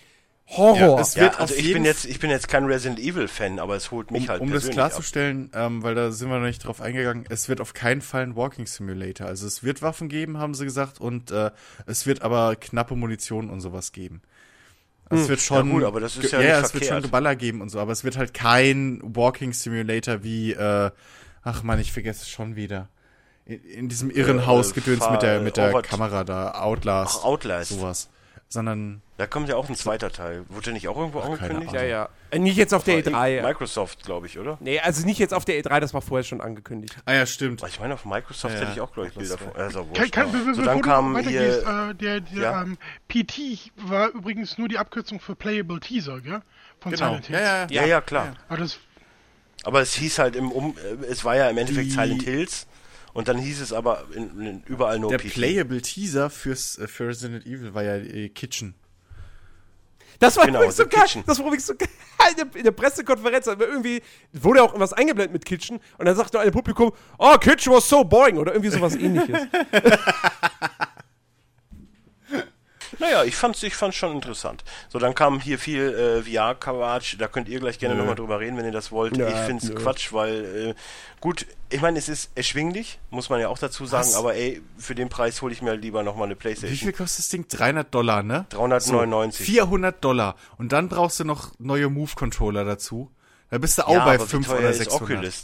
Horror. 0.51 0.77
Ja, 0.97 0.99
es 1.01 1.13
Ja, 1.15 1.23
wird 1.23 1.39
also 1.39 1.53
auf 1.53 1.59
ich 1.59 1.65
jeden 1.67 1.73
bin 1.75 1.85
jetzt, 1.85 2.05
ich 2.05 2.19
bin 2.19 2.29
jetzt 2.31 2.47
kein 2.47 2.65
Resident 2.65 2.99
Evil 2.99 3.27
Fan, 3.27 3.59
aber 3.59 3.75
es 3.75 3.91
holt 3.91 4.09
mich 4.11 4.23
um, 4.23 4.29
halt 4.29 4.41
um 4.41 4.51
das 4.51 4.67
klarzustellen, 4.69 5.51
ähm, 5.53 5.83
weil 5.83 5.93
da 5.95 6.11
sind 6.11 6.29
wir 6.29 6.39
noch 6.39 6.45
nicht 6.47 6.65
drauf 6.65 6.81
eingegangen, 6.81 7.25
es 7.29 7.49
wird 7.49 7.61
auf 7.61 7.73
keinen 7.73 8.01
Fall 8.01 8.23
ein 8.23 8.35
Walking 8.35 8.65
Simulator. 8.65 9.27
Also 9.27 9.45
es 9.45 9.63
wird 9.63 9.81
Waffen 9.83 10.09
geben, 10.09 10.37
haben 10.39 10.55
sie 10.55 10.65
gesagt, 10.65 10.99
und 10.99 11.29
äh, 11.31 11.51
es 11.85 12.05
wird 12.07 12.23
aber 12.23 12.55
knappe 12.55 12.95
Munition 12.95 13.49
und 13.49 13.61
sowas 13.61 13.91
geben. 13.91 14.21
Es 15.11 15.27
wird 15.27 15.39
schon, 15.39 15.63
Hm. 15.63 15.71
gut, 15.71 15.83
aber 15.85 15.99
das 15.99 16.17
ist 16.17 16.31
ja 16.31 16.39
ja, 16.41 16.57
nicht 16.57 16.67
es 16.67 16.73
wird 16.73 16.83
schon 16.83 16.87
verkehrt. 16.93 17.03
Geballer 17.03 17.35
geben 17.35 17.61
und 17.61 17.69
so, 17.69 17.79
aber 17.79 17.91
es 17.91 18.03
wird 18.03 18.17
halt 18.17 18.33
kein 18.33 18.99
Walking 19.03 19.53
Simulator 19.53 20.23
wie, 20.23 20.53
äh, 20.53 20.91
ach 21.43 21.63
man, 21.63 21.79
ich 21.79 21.91
vergesse 21.91 22.21
es 22.23 22.29
schon 22.29 22.55
wieder. 22.55 22.89
In, 23.45 23.63
in 23.63 23.89
diesem 23.89 24.11
Äh, 24.11 24.15
Irrenhaus-Gedöns 24.19 24.99
Fahr- 24.99 25.11
mit 25.13 25.21
der, 25.23 25.41
mit 25.41 25.57
der 25.57 25.81
Kamera 25.81 26.23
da, 26.23 26.51
Outlast, 26.61 27.17
Ach, 27.21 27.25
Outlast. 27.25 27.69
sowas. 27.71 28.09
Sondern, 28.51 29.03
Da 29.17 29.27
kommt 29.27 29.47
ja 29.47 29.55
auch 29.57 29.69
ein 29.69 29.75
zweiter 29.75 30.11
Teil. 30.11 30.43
Wurde 30.49 30.63
der 30.65 30.73
nicht 30.73 30.87
auch 30.87 30.97
irgendwo 30.97 31.19
keine 31.19 31.33
angekündigt? 31.33 31.71
ja, 31.73 31.83
ja. 31.83 32.09
Äh, 32.31 32.39
Nicht 32.39 32.57
jetzt 32.57 32.73
auf 32.73 32.83
der 32.83 33.05
War 33.13 33.25
E3. 33.25 33.43
Microsoft, 33.43 34.03
glaube 34.03 34.25
ich, 34.25 34.39
oder? 34.39 34.57
Nee, 34.59 34.79
also 34.79 35.05
nicht 35.05 35.19
jetzt 35.19 35.35
auf 35.35 35.45
der 35.45 35.61
E3, 35.63 35.79
das 35.79 35.93
war 35.93 36.01
vorher 36.01 36.23
schon 36.23 36.41
angekündigt. 36.41 36.97
ah 37.05 37.13
ja, 37.13 37.25
stimmt. 37.27 37.61
Ich 37.67 37.79
meine, 37.79 37.93
auf 37.93 38.05
Microsoft 38.05 38.55
Ja, 38.55 38.61
hätte 38.61 38.71
ich 38.71 38.81
auch, 38.81 38.91
glaube 38.91 39.09
ich, 39.09 39.13
Bilder 39.15 39.37
von. 39.37 39.55
Also, 39.55 39.85
Kann, 39.93 40.09
kann, 40.09 40.31
so, 40.31 40.45
bevor 40.45 40.63
dann 40.65 40.81
kam 40.81 41.19
hier. 41.19 41.59
äh, 41.59 41.93
der, 41.93 42.21
der 42.21 42.41
Ja. 42.41 42.61
ähm, 42.63 42.79
PT 43.07 43.71
war 43.75 44.09
übrigens 44.09 44.57
nur 44.57 44.67
die 44.67 44.79
Abkürzung 44.79 45.19
für 45.19 45.35
Playable 45.35 45.79
Teaser, 45.79 46.19
gell? 46.19 46.41
Von 46.79 46.91
Genau. 46.91 47.05
Silent 47.09 47.29
Ja, 47.29 47.37
Hills. 47.37 47.47
ja, 47.49 47.67
ja. 47.69 47.81
Ja, 47.83 47.87
ja, 47.87 48.01
klar. 48.01 48.33
Aber 48.47 48.57
das, 48.57 48.79
Aber 49.63 49.81
es 49.81 49.93
hieß 49.93 50.17
halt 50.17 50.35
im 50.35 50.51
Um. 50.51 50.75
äh, 50.77 51.05
Es 51.05 51.23
war 51.23 51.35
ja 51.35 51.49
im 51.49 51.57
Endeffekt 51.59 51.87
Die- 51.87 51.91
Silent 51.91 52.23
Hills. 52.23 52.65
Und 53.13 53.27
dann 53.27 53.37
hieß 53.37 53.61
es 53.61 53.73
aber 53.73 54.05
in, 54.13 54.39
in, 54.39 54.63
überall 54.63 54.99
nur 54.99 55.09
Der 55.09 55.17
PT. 55.17 55.33
Playable 55.33 55.81
Teaser 55.81 56.29
fürs, 56.29 56.77
äh, 56.77 56.87
für 56.87 57.07
Resident 57.07 57.45
Evil 57.45 57.73
war 57.73 57.83
ja 57.83 57.95
äh, 57.95 58.29
Kitchen. 58.29 58.75
Das 60.19 60.35
war 60.35 60.45
Genau, 60.45 60.59
übrigens 60.59 60.77
so 60.77 60.85
geil. 60.85 61.03
Kitchen. 61.03 61.23
Das 61.25 61.39
war 61.39 61.45
übrigens 61.45 61.65
so 61.65 61.75
geil. 61.75 61.87
In 62.55 62.63
der, 62.63 62.71
Pressekonferenz 62.71 63.47
irgendwie 63.47 64.01
wurde 64.33 64.61
auch 64.61 64.67
irgendwas 64.67 64.93
eingeblendet 64.93 65.31
mit 65.31 65.45
Kitchen 65.45 65.79
und 65.97 66.05
dann 66.05 66.15
sagt 66.15 66.33
nur 66.33 66.41
ein 66.41 66.51
Publikum, 66.51 66.91
oh, 67.17 67.37
Kitchen 67.37 67.73
was 67.73 67.87
so 67.87 68.03
boring 68.03 68.37
oder 68.37 68.53
irgendwie 68.53 68.69
sowas 68.69 68.95
ähnliches. 68.97 69.39
Naja, 72.99 73.23
ich 73.23 73.35
fand's, 73.35 73.63
ich 73.63 73.75
fand's 73.75 73.95
schon 73.95 74.11
interessant. 74.13 74.63
So, 74.89 74.99
dann 74.99 75.15
kam 75.15 75.39
hier 75.39 75.57
viel 75.57 75.93
äh, 75.93 76.23
VR-Coverage, 76.23 77.17
da 77.17 77.27
könnt 77.27 77.47
ihr 77.47 77.59
gleich 77.59 77.79
gerne 77.79 77.95
nochmal 77.95 78.15
drüber 78.15 78.39
reden, 78.39 78.57
wenn 78.57 78.65
ihr 78.65 78.71
das 78.71 78.91
wollt. 78.91 79.15
Nö, 79.17 79.27
ich 79.27 79.35
find's 79.35 79.69
nö. 79.69 79.75
Quatsch, 79.75 80.11
weil, 80.11 80.69
äh, 80.69 80.75
gut, 81.21 81.45
ich 81.69 81.81
meine, 81.81 81.97
es 81.97 82.09
ist 82.09 82.31
erschwinglich, 82.35 82.99
muss 83.09 83.29
man 83.29 83.39
ja 83.39 83.47
auch 83.47 83.57
dazu 83.57 83.85
sagen, 83.85 84.07
Was? 84.07 84.15
aber 84.15 84.35
ey, 84.35 84.61
für 84.77 84.95
den 84.95 85.09
Preis 85.09 85.41
hole 85.41 85.53
ich 85.53 85.61
mir 85.61 85.75
lieber 85.75 86.03
nochmal 86.03 86.25
eine 86.25 86.35
Wie 86.35 86.39
Playstation. 86.39 86.77
viel 86.77 86.93
kostet 86.93 87.19
das 87.19 87.29
Ding? 87.29 87.47
300 87.47 87.93
Dollar, 87.93 88.21
ne? 88.21 88.45
399. 88.49 89.45
So, 89.45 89.51
400 89.51 90.03
Dollar. 90.03 90.35
Und 90.57 90.71
dann 90.73 90.89
brauchst 90.89 91.19
du 91.19 91.23
noch 91.23 91.51
neue 91.57 91.89
Move-Controller 91.89 92.65
dazu. 92.65 93.09
Da 93.49 93.57
bist 93.57 93.77
du 93.77 93.87
auch 93.87 93.93
ja, 93.93 94.05
bei 94.05 94.15
aber 94.15 94.25
wie 94.25 94.29
500 94.29 94.49
teuer 94.51 94.59
oder 94.59 94.69
ist 94.69 94.77
600. 94.77 95.01
Oculus? 95.01 95.43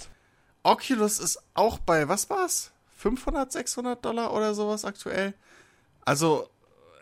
Oculus 0.63 1.19
ist 1.19 1.39
auch 1.53 1.77
bei, 1.79 2.07
was 2.07 2.29
war's? 2.29 2.71
500, 2.97 3.51
600 3.51 4.03
Dollar 4.03 4.33
oder 4.33 4.53
sowas 4.53 4.83
aktuell? 4.83 5.33
Also, 6.05 6.49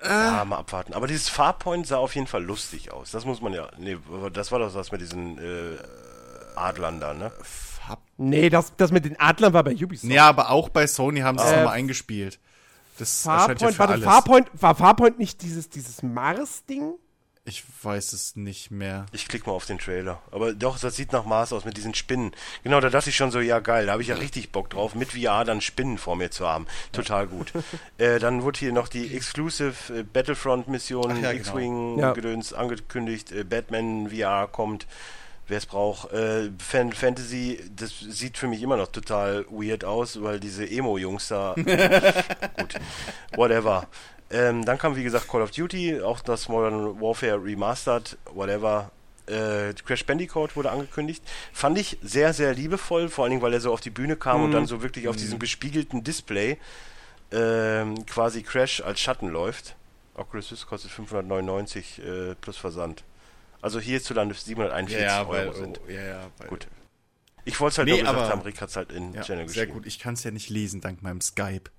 Ja, 0.06 0.44
mal 0.46 0.58
abwarten. 0.58 0.94
Aber 0.94 1.08
dieses 1.08 1.30
Farpoint 1.30 1.88
sah 1.88 1.98
auf 1.98 2.16
jeden 2.16 2.28
Fall 2.28 2.44
lustig 2.44 2.92
aus. 2.92 3.12
Das 3.12 3.26
muss 3.26 3.42
man 3.42 3.54
ja. 3.54 3.70
Nee, 3.78 3.98
das 4.34 4.52
war 4.52 4.60
doch 4.60 4.74
was 4.76 4.92
mit 4.92 5.02
diesen 5.02 5.38
äh, 5.38 5.78
Adlern 6.56 7.00
da, 7.00 7.14
ne? 7.14 7.32
nee, 8.18 8.50
das, 8.50 8.76
das 8.78 8.92
mit 8.92 9.06
den 9.06 9.20
Adlern 9.20 9.54
war 9.54 9.64
bei 9.64 9.74
Ubisoft. 9.76 10.12
ja, 10.12 10.28
aber 10.28 10.50
auch 10.50 10.70
bei 10.70 10.88
Sony 10.88 11.22
haben 11.22 11.38
sie 11.38 11.44
es 11.46 11.52
Äh, 11.52 11.58
nochmal 11.58 11.76
eingespielt. 11.76 12.40
Das 12.98 13.26
erscheint 13.26 13.62
ja 13.62 13.68
Farpoint, 13.68 13.74
für 13.74 13.80
warte, 13.80 13.94
alles. 13.94 14.06
Farpoint, 14.06 14.48
war 14.54 14.76
Farpoint 14.76 15.20
nicht 15.20 15.42
dieses, 15.42 15.70
dieses 15.70 16.04
Mars-Ding? 16.04 16.94
Ich 17.46 17.66
weiß 17.82 18.14
es 18.14 18.38
nicht 18.38 18.72
mehr. 18.72 19.06
Ich 19.12 19.28
klick 19.28 19.46
mal 19.46 19.52
auf 19.52 19.66
den 19.66 19.78
Trailer. 19.78 20.22
Aber 20.32 20.54
doch, 20.54 20.80
das 20.80 20.96
sieht 20.96 21.12
nach 21.12 21.26
Mars 21.26 21.52
aus 21.52 21.66
mit 21.66 21.76
diesen 21.76 21.94
Spinnen. 21.94 22.32
Genau, 22.64 22.80
da 22.80 22.90
dachte 22.90 23.10
ich 23.10 23.18
schon 23.18 23.32
so, 23.32 23.42
ja 23.42 23.60
geil, 23.60 23.88
da 23.88 23.92
habe 23.92 24.02
ich 24.02 24.08
ja 24.08 24.16
richtig 24.16 24.54
Bock 24.54 24.70
drauf, 24.70 24.96
mit 24.96 25.12
VR 25.12 25.44
dann 25.44 25.60
Spinnen 25.60 25.98
vor 25.98 26.16
mir 26.16 26.32
zu 26.32 26.48
haben. 26.48 26.68
Total 26.94 27.28
gut. 27.28 27.52
äh, 27.98 28.20
dann 28.20 28.44
wurde 28.44 28.60
hier 28.60 28.72
noch 28.72 28.88
die 28.88 29.14
Exclusive 29.14 29.94
äh, 29.94 30.04
Battlefront-Mission, 30.04 31.22
ja, 31.22 31.34
genau. 31.34 31.40
X-Wing-Gedöns 31.42 32.54
angekündigt, 32.54 33.34
äh, 33.34 33.44
Batman 33.44 34.10
VR 34.10 34.48
kommt. 34.48 34.88
Wer 35.46 35.58
es 35.58 35.66
braucht. 35.66 36.14
Äh, 36.14 36.50
Fan 36.58 36.94
Fantasy, 36.94 37.60
das 37.76 38.00
sieht 38.00 38.38
für 38.38 38.48
mich 38.48 38.62
immer 38.62 38.78
noch 38.78 38.88
total 38.88 39.46
weird 39.50 39.84
aus, 39.84 40.24
weil 40.24 40.40
diese 40.40 40.66
Emo-Jungs 40.66 41.28
da. 41.28 41.54
gut, 42.58 42.76
whatever. 43.36 43.90
Ähm, 44.34 44.66
dann 44.66 44.78
kam, 44.78 44.96
wie 44.96 45.04
gesagt, 45.04 45.28
Call 45.30 45.42
of 45.42 45.52
Duty, 45.52 46.02
auch 46.02 46.20
das 46.22 46.50
Modern 46.50 47.00
Warfare 47.00 47.42
Remastered, 47.44 48.18
whatever. 48.34 48.92
Äh, 49.28 49.74
Crash 49.86 50.06
Bandicoot 50.06 50.56
wurde 50.58 50.72
angekündigt. 50.72 51.24
Fand 51.54 51.78
ich 51.78 51.98
sehr, 52.02 52.34
sehr 52.34 52.54
liebevoll, 52.54 53.08
vor 53.10 53.24
allen 53.24 53.32
Dingen, 53.32 53.42
weil 53.42 53.54
er 53.54 53.62
so 53.62 53.72
auf 53.72 53.80
die 53.80 53.90
Bühne 53.92 54.16
kam 54.18 54.44
und 54.44 54.52
dann 54.52 54.66
so 54.66 54.82
wirklich 54.82 55.08
auf 55.08 55.16
diesem 55.16 55.40
gespiegelten 55.40 56.04
Display 56.04 56.58
ähm, 57.32 58.06
quasi 58.06 58.44
Crash 58.44 58.82
als 58.82 59.00
Schatten 59.00 59.30
läuft. 59.30 59.76
Oculus 60.16 60.52
Rift 60.52 60.68
kostet 60.68 60.92
599 60.92 62.00
äh, 62.04 62.36
plus 62.36 62.58
Versand. 62.58 63.04
Also 63.62 63.80
hierzulande 63.80 64.36
741 64.36 65.28
Euro 65.28 65.54
sind. 65.54 65.80
oh, 65.88 65.90
ja, 65.90 66.02
ja, 66.04 66.20
weil, 66.38 66.48
Gut. 66.50 66.68
Ich 67.46 67.60
wollte 67.60 67.72
es 67.74 67.78
halt 67.80 67.86
Nee, 67.88 67.92
nur 67.94 68.00
gesagt 68.02 68.18
aber- 68.20 68.30
haben, 68.30 68.42
Rick 68.42 68.62
hat 68.62 68.70
es 68.70 68.76
halt 68.76 68.92
in 68.92 69.14
Ja, 69.14 69.22
Channel 69.22 69.48
sehr 69.48 69.66
geschrieben. 69.66 69.74
gut. 69.80 69.88
Ich 69.88 70.00
kann 70.00 70.14
es 70.16 70.24
ja 70.24 70.32
nicht 70.32 70.50
lesen, 70.50 70.82
dank 70.82 71.02
meinem 71.02 71.22
Skype. 71.22 71.70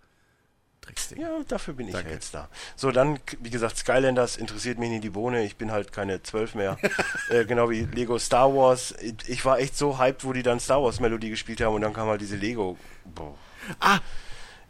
Drecksding. 0.84 1.20
Ja, 1.20 1.28
dafür 1.48 1.74
bin 1.74 1.86
ich 1.88 1.92
Danke. 1.94 2.08
ja 2.10 2.14
jetzt 2.14 2.34
da. 2.34 2.48
So, 2.76 2.90
dann, 2.90 3.18
wie 3.40 3.50
gesagt, 3.50 3.76
Skylanders 3.78 4.36
interessiert 4.36 4.78
mich 4.78 4.90
nicht 4.90 5.04
die 5.04 5.10
Bohne. 5.10 5.44
Ich 5.44 5.56
bin 5.56 5.70
halt 5.72 5.92
keine 5.92 6.22
12 6.22 6.54
mehr. 6.54 6.76
äh, 7.30 7.44
genau 7.44 7.70
wie 7.70 7.82
Lego 7.82 8.18
Star 8.18 8.54
Wars. 8.54 8.94
Ich- 9.26 9.44
war 9.44 9.58
echt 9.58 9.76
so 9.76 9.98
hyped, 9.98 10.24
wo 10.24 10.32
die 10.32 10.42
dann 10.42 10.60
Star 10.60 10.82
Wars 10.82 11.00
Melodie 11.00 11.30
gespielt 11.30 11.60
haben 11.60 11.74
und 11.74 11.80
dann 11.82 11.92
kam 11.92 12.08
halt 12.08 12.20
diese 12.20 12.36
Lego. 12.36 12.76
Boah. 13.14 13.34
Ah! 13.80 13.98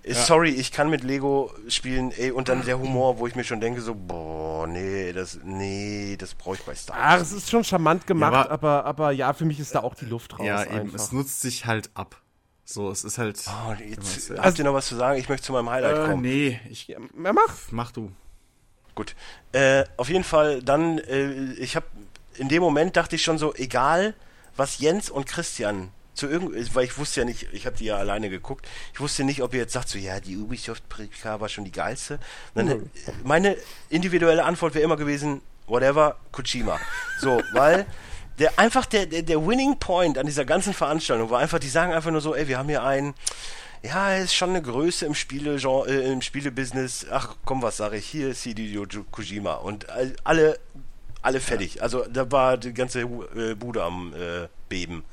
Äh, 0.02 0.12
Sorry, 0.12 0.51
ich 0.51 0.70
kann 0.70 0.91
mit 0.91 1.02
Lego 1.02 1.51
spielen, 1.68 2.10
ey, 2.12 2.31
und 2.31 2.51
dann 2.51 2.62
der 2.67 2.78
Humor, 2.78 3.18
wo 3.18 3.26
ich 3.26 3.34
mir 3.36 3.44
schon 3.44 3.60
denke, 3.60 3.81
so, 3.81 3.94
boah, 3.94 4.67
nee, 4.67 5.15
das, 5.15 5.39
nee, 5.44 6.17
das 6.18 6.34
brauche 6.34 6.57
ich 6.57 6.62
bei 6.62 6.75
Star 6.75 6.94
Ach, 7.01 7.12
Wars. 7.12 7.23
es 7.23 7.33
ist 7.33 7.51
schon 7.51 7.65
charmant 7.65 8.07
gemacht, 8.07 8.34
aber- 8.34 8.51
aber, 8.51 8.84
aber 8.84 9.10
ja, 9.12 9.33
für 9.33 9.47
mich 9.47 9.59
ist 9.60 9.75
da 9.75 9.81
auch 9.81 9.94
die 9.94 10.05
Luft 10.05 10.39
raus. 10.39 10.44
Ja, 10.47 10.62
eben. 10.65 10.75
einfach. 10.81 10.97
Es 10.97 11.10
nutzt 11.12 11.41
sich 11.41 11.65
halt 11.65 11.89
ab. 11.94 12.20
So, 12.65 12.91
es 12.91 13.05
ist 13.05 13.18
halt. 13.18 13.41
Oh, 13.47 13.75
jetzt, 13.83 14.31
Also- 14.31 14.43
habt 14.43 14.59
ihr 14.59 14.65
noch 14.65 14.75
was 14.75 14.86
zu 14.89 14.97
sagen? 14.97 15.18
Ich 15.18 15.28
möchte 15.28 15.47
zu 15.47 15.52
meinem 15.52 15.68
Highlight 15.70 15.97
äh, 15.99 16.10
kommen. 16.10 16.23
nee, 16.23 16.60
ich. 16.70 16.89
Ja, 16.89 16.99
mach. 17.15 17.57
Mach 17.70 17.91
du. 17.93 18.10
Gut. 18.94 19.15
Äh, 19.52 19.84
auf 19.97 20.09
jeden 20.09 20.25
Fall, 20.25 20.62
dann, 20.62 20.99
äh, 20.99 21.52
ich 21.55 21.76
habe 21.76 21.86
in 22.36 22.49
dem 22.49 22.62
Moment 22.62 22.97
dachte 22.97 23.17
ich 23.17 23.23
schon 23.23 23.39
so, 23.39 23.55
egal, 23.55 24.15
was 24.57 24.78
Jens 24.78 25.10
und 25.10 25.26
Christian 25.26 25.91
zu 26.15 26.28
irgend, 26.28 26.75
weil 26.76 26.84
ich 26.84 26.97
wusste 26.97 27.20
ja 27.20 27.26
nicht, 27.26 27.49
ich 27.52 27.67
habe 27.67 27.76
die 27.76 27.86
ja 27.86 27.97
alleine 27.97 28.31
geguckt, 28.31 28.68
ich 28.93 29.01
wusste 29.01 29.25
nicht, 29.25 29.43
ob 29.43 29.52
ihr 29.52 29.60
jetzt 29.60 29.73
sagt, 29.73 29.89
so, 29.89 29.99
ja, 29.99 30.20
die 30.20 30.36
Ubisoft-Prika 30.36 31.41
war 31.41 31.49
schon 31.49 31.65
die 31.65 31.73
geilste. 31.73 32.20
Dann, 32.55 32.67
Nö. 32.67 32.75
äh, 32.75 32.78
meine 33.25 33.57
individuelle 33.91 34.44
Antwort 34.44 34.75
wäre 34.75 34.84
immer 34.84 34.97
gewesen, 34.97 35.43
whatever, 35.67 36.17
Kojima. 36.31 36.78
So, 37.20 37.43
weil 37.52 37.86
Der 38.38 38.58
einfach 38.58 38.86
der, 38.86 39.06
der, 39.06 39.22
der 39.22 39.46
Winning 39.46 39.78
Point 39.78 40.18
an 40.18 40.26
dieser 40.26 40.44
ganzen 40.44 40.74
Veranstaltung 40.74 41.30
war 41.30 41.40
einfach, 41.40 41.58
die 41.58 41.68
sagen 41.68 41.92
einfach 41.92 42.10
nur 42.10 42.20
so, 42.20 42.34
ey, 42.34 42.48
wir 42.48 42.58
haben 42.58 42.68
hier 42.68 42.82
einen, 42.82 43.14
ja, 43.82 44.10
er 44.10 44.24
ist 44.24 44.34
schon 44.34 44.50
eine 44.50 44.62
Größe 44.62 45.06
im 45.06 45.14
Spiele 45.14 45.56
äh, 45.56 46.12
im 46.12 46.20
Spielebusiness. 46.20 47.06
Ach 47.10 47.36
komm, 47.44 47.62
was 47.62 47.76
sage 47.76 47.96
ich? 47.96 48.06
Hier 48.06 48.30
ist 48.30 48.42
Hideo 48.42 48.86
Kojima 49.12 49.54
und 49.54 49.86
alle 50.24 50.58
alle 51.24 51.40
fertig. 51.40 51.82
Also 51.82 52.04
da 52.04 52.30
war 52.30 52.58
die 52.58 52.74
ganze 52.74 53.00
äh, 53.00 53.54
Bude 53.54 53.82
am 53.82 54.12
äh, 54.14 54.48
Beben. 54.68 55.04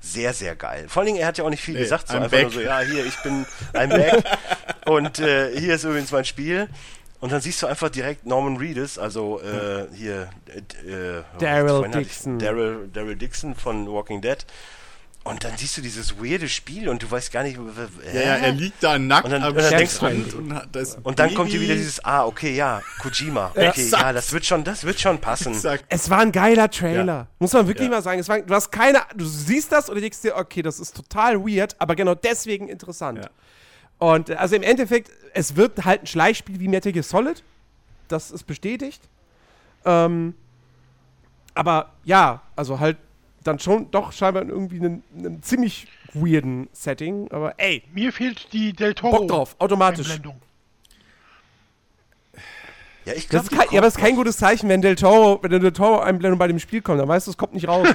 Sehr, 0.00 0.34
sehr 0.34 0.54
geil. 0.56 0.86
Vor 0.88 1.00
allen 1.00 1.06
Dingen, 1.06 1.20
er 1.20 1.28
hat 1.28 1.38
ja 1.38 1.44
auch 1.44 1.50
nicht 1.50 1.62
viel 1.62 1.74
nee, 1.74 1.80
gesagt, 1.80 2.08
so 2.08 2.14
I'm 2.14 2.22
einfach 2.24 2.30
back. 2.30 2.42
nur 2.42 2.52
so, 2.52 2.60
ja, 2.60 2.80
hier, 2.80 3.06
ich 3.06 3.16
bin 3.22 3.46
ein 3.72 3.88
back 3.88 4.24
und 4.86 5.18
äh, 5.20 5.58
hier 5.58 5.76
ist 5.76 5.84
übrigens 5.84 6.10
mein 6.10 6.24
Spiel. 6.24 6.68
Und 7.24 7.32
dann 7.32 7.40
siehst 7.40 7.62
du 7.62 7.66
einfach 7.66 7.88
direkt 7.88 8.26
Norman 8.26 8.58
Reedus, 8.58 8.98
also 8.98 9.40
äh, 9.40 9.86
hier 9.96 10.28
äh, 10.46 11.22
Daryl 11.38 11.88
Dixon. 11.88 12.38
Daryl, 12.38 12.90
Daryl 12.92 13.16
Dixon 13.16 13.54
von 13.54 13.90
Walking 13.90 14.20
Dead. 14.20 14.44
Und 15.22 15.42
dann 15.42 15.56
siehst 15.56 15.74
du 15.78 15.80
dieses 15.80 16.18
weirde 16.18 16.50
Spiel 16.50 16.86
und 16.86 17.02
du 17.02 17.10
weißt 17.10 17.32
gar 17.32 17.42
nicht, 17.42 17.58
ja, 18.12 18.20
ja, 18.20 18.36
er 18.36 18.52
liegt 18.52 18.82
da 18.82 18.98
nackt 18.98 19.24
und 19.24 19.30
dann, 19.30 19.42
am 19.42 19.56
und 19.56 19.62
dann 19.62 19.70
denkst 19.70 20.00
du, 20.00 20.06
und, 20.06 20.98
und 21.02 21.18
dann 21.18 21.32
kommt 21.32 21.48
hier 21.48 21.62
wieder 21.62 21.76
dieses, 21.76 22.04
ah, 22.04 22.26
okay, 22.26 22.54
ja, 22.54 22.82
Kojima, 23.00 23.52
okay, 23.56 23.88
ja, 23.88 24.12
das 24.12 24.30
wird 24.34 24.44
schon, 24.44 24.62
das 24.62 24.84
wird 24.84 25.00
schon 25.00 25.18
passen. 25.18 25.54
Exakt. 25.54 25.86
Es 25.88 26.10
war 26.10 26.18
ein 26.18 26.30
geiler 26.30 26.70
Trailer, 26.70 27.06
ja. 27.06 27.26
muss 27.38 27.54
man 27.54 27.66
wirklich 27.66 27.88
ja. 27.88 27.94
mal 27.94 28.02
sagen. 28.02 28.20
Es 28.20 28.28
war, 28.28 28.38
du 28.42 28.52
hast 28.52 28.70
keine, 28.70 29.00
du 29.16 29.24
siehst 29.24 29.72
das 29.72 29.88
und 29.88 29.98
denkst 29.98 30.20
dir, 30.20 30.36
okay, 30.36 30.60
das 30.60 30.78
ist 30.78 30.94
total 30.94 31.42
weird, 31.42 31.74
aber 31.78 31.96
genau 31.96 32.14
deswegen 32.14 32.68
interessant. 32.68 33.20
Ja. 33.24 33.30
Und 33.98 34.30
also 34.30 34.56
im 34.56 34.62
Endeffekt, 34.62 35.10
es 35.34 35.56
wird 35.56 35.84
halt 35.84 36.02
ein 36.02 36.06
Schleichspiel 36.06 36.60
wie 36.60 36.68
Metal 36.68 36.92
Gear 36.92 37.02
Solid, 37.02 37.42
das 38.08 38.30
ist 38.30 38.44
bestätigt. 38.44 39.02
Ähm, 39.84 40.34
aber 41.54 41.92
ja, 42.04 42.42
also 42.56 42.80
halt 42.80 42.96
dann 43.44 43.58
schon 43.58 43.90
doch 43.90 44.12
scheinbar 44.12 44.42
in 44.42 44.48
irgendwie 44.48 44.78
einem, 44.78 45.02
einem 45.16 45.42
ziemlich 45.42 45.86
weirden 46.12 46.68
Setting. 46.72 47.30
Aber 47.30 47.54
ey. 47.58 47.82
Mir 47.92 48.12
fehlt 48.12 48.52
die 48.52 48.72
Del 48.72 48.94
Toro. 48.94 49.18
Bock 49.18 49.28
drauf, 49.28 49.56
automatisch. 49.58 50.10
Einblendung. 50.10 50.40
Ja, 53.04 53.12
ich 53.12 53.28
glaube. 53.28 53.46
Ja, 53.54 53.78
aber 53.78 53.86
es 53.86 53.96
ist 53.96 54.00
kein 54.00 54.16
gutes 54.16 54.38
Zeichen, 54.38 54.68
wenn 54.68 54.80
Del 54.80 54.96
Toro, 54.96 55.38
wenn 55.42 55.50
Del 55.50 55.72
Toro 55.72 56.00
Einblendung 56.00 56.38
bei 56.38 56.48
dem 56.48 56.58
Spiel 56.58 56.80
kommt. 56.80 57.00
Dann 57.00 57.08
weißt 57.08 57.26
du, 57.26 57.32
es 57.32 57.36
kommt 57.36 57.52
nicht 57.52 57.68
raus. 57.68 57.86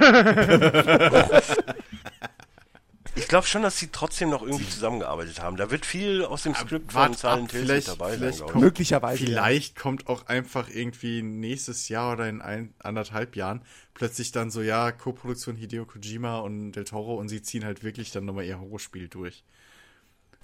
Ich 3.14 3.28
glaube 3.28 3.46
schon, 3.46 3.62
dass 3.62 3.78
sie 3.78 3.88
trotzdem 3.88 4.30
noch 4.30 4.42
irgendwie 4.42 4.68
zusammengearbeitet 4.68 5.40
haben. 5.40 5.56
Da 5.56 5.70
wird 5.70 5.84
viel 5.84 6.24
aus 6.24 6.44
dem 6.44 6.54
Skript 6.54 6.92
von 6.92 7.14
Silent 7.14 7.52
Hill 7.52 7.64
mit 7.64 7.88
dabei 7.88 8.16
sein. 8.16 8.46
Kommt, 8.46 8.62
Möglicherweise. 8.62 9.24
Vielleicht 9.24 9.76
ja. 9.76 9.82
kommt 9.82 10.06
auch 10.08 10.26
einfach 10.26 10.68
irgendwie 10.68 11.22
nächstes 11.22 11.88
Jahr 11.88 12.12
oder 12.12 12.28
in 12.28 12.40
ein, 12.40 12.74
anderthalb 12.78 13.36
Jahren 13.36 13.62
plötzlich 13.94 14.32
dann 14.32 14.50
so, 14.50 14.62
ja, 14.62 14.92
Co-Produktion 14.92 15.56
Hideo 15.56 15.84
Kojima 15.84 16.38
und 16.38 16.72
Del 16.72 16.84
Toro 16.84 17.16
und 17.16 17.28
sie 17.28 17.42
ziehen 17.42 17.64
halt 17.64 17.82
wirklich 17.82 18.12
dann 18.12 18.24
nochmal 18.24 18.44
ihr 18.44 18.60
Horrorspiel 18.60 19.08
durch. 19.08 19.44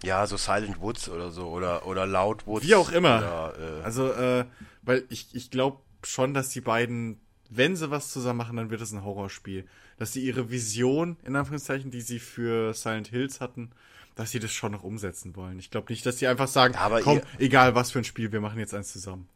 Ja, 0.03 0.27
so 0.27 0.37
Silent 0.37 0.81
Woods 0.81 1.09
oder 1.09 1.31
so 1.31 1.49
oder, 1.49 1.87
oder 1.87 2.07
Loud 2.07 2.47
Woods. 2.47 2.67
Wie 2.67 2.75
auch 2.75 2.91
immer. 2.91 3.19
Oder, 3.19 3.55
äh 3.59 3.83
also, 3.83 4.13
äh, 4.13 4.45
weil 4.83 5.05
ich, 5.09 5.35
ich 5.35 5.51
glaube 5.51 5.81
schon, 6.03 6.35
dass 6.35 6.51
die 6.51 6.61
beiden, 6.61 7.21
wenn 7.49 7.77
sie 7.77 7.91
was 7.91 8.11
zusammen 8.11 8.39
machen, 8.39 8.57
dann 8.57 8.71
wird 8.71 8.81
es 8.81 8.93
ein 8.93 9.05
Horrorspiel 9.05 9.67
dass 9.99 10.13
sie 10.13 10.23
ihre 10.23 10.51
Vision, 10.51 11.17
in 11.25 11.37
Anführungszeichen, 11.37 11.91
die 11.91 12.01
sie 12.01 12.19
für 12.19 12.75
Silent 12.75 13.09
Hills 13.09 13.41
hatten, 13.41 13.71
dass 14.15 14.31
sie 14.31 14.41
das 14.41 14.53
schon 14.53 14.73
noch 14.73 14.83
umsetzen 14.83 15.37
wollen. 15.37 15.59
Ich 15.59 15.71
glaube 15.71 15.93
nicht, 15.93 16.05
dass 16.07 16.19
sie 16.19 16.27
einfach 16.27 16.49
sagen, 16.49 16.75
aber 16.77 17.01
komm, 17.01 17.21
egal 17.39 17.75
was 17.75 17.91
für 17.91 17.99
ein 17.99 18.05
Spiel, 18.05 18.33
wir 18.33 18.41
machen 18.41 18.59
jetzt 18.59 18.75
eins 18.75 18.93
zusammen. 18.93 19.29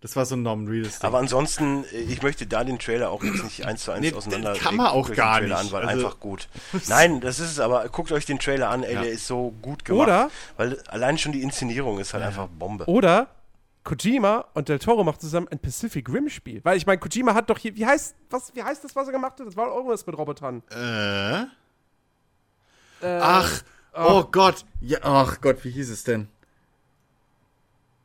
Das 0.00 0.14
war 0.14 0.26
so 0.26 0.36
ein 0.36 0.42
Norman 0.42 0.68
Reedus. 0.68 1.00
Aber 1.02 1.18
ansonsten, 1.18 1.84
äh, 1.84 1.98
ich 1.98 2.22
möchte 2.22 2.46
da 2.46 2.64
den 2.64 2.78
Trailer 2.78 3.10
auch 3.10 3.24
jetzt 3.24 3.42
nicht 3.42 3.64
eins 3.64 3.84
zu 3.84 3.92
eins 3.92 4.02
nee, 4.02 4.12
auseinander. 4.12 4.54
Kann 4.54 4.76
man 4.76 4.88
auch 4.88 5.10
gar 5.12 5.40
nicht. 5.40 5.52
An, 5.52 5.72
weil 5.72 5.84
also, 5.84 6.06
einfach 6.06 6.20
gut. 6.20 6.48
Nein, 6.88 7.20
das 7.20 7.40
ist 7.40 7.52
es. 7.52 7.60
Aber 7.60 7.88
guckt 7.88 8.12
euch 8.12 8.26
den 8.26 8.38
Trailer 8.38 8.68
an. 8.68 8.82
Ey, 8.82 8.94
ja. 8.94 9.02
der 9.02 9.10
ist 9.10 9.26
so 9.26 9.54
gut 9.62 9.84
gemacht. 9.84 10.06
Oder? 10.06 10.30
Weil 10.58 10.80
allein 10.88 11.16
schon 11.16 11.32
die 11.32 11.42
Inszenierung 11.42 11.98
ist 11.98 12.12
halt 12.12 12.22
ja. 12.22 12.28
einfach 12.28 12.46
Bombe. 12.46 12.84
Oder 12.86 13.28
Kojima 13.86 14.44
und 14.52 14.68
Del 14.68 14.80
Toro 14.80 15.04
machen 15.04 15.20
zusammen 15.20 15.48
ein 15.48 15.60
Pacific 15.60 16.12
Rim 16.12 16.28
Spiel. 16.28 16.60
Weil 16.64 16.76
ich 16.76 16.86
meine, 16.86 16.98
Kojima 16.98 17.34
hat 17.34 17.48
doch 17.48 17.58
hier, 17.58 17.76
wie 17.76 17.86
heißt, 17.86 18.16
was, 18.28 18.54
wie 18.54 18.62
heißt 18.62 18.82
das, 18.84 18.96
was 18.96 19.06
er 19.06 19.12
gemacht 19.12 19.38
hat? 19.38 19.46
Das 19.46 19.56
war 19.56 19.68
irgendwas 19.68 20.04
mit 20.04 20.18
Robotern. 20.18 20.62
Äh? 20.70 21.42
äh 21.42 21.46
ach, 23.20 23.62
oh. 23.94 24.06
oh 24.08 24.24
Gott. 24.24 24.66
Ja, 24.80 24.98
ach 25.02 25.40
Gott, 25.40 25.64
wie 25.64 25.70
hieß 25.70 25.88
es 25.90 26.02
denn? 26.02 26.28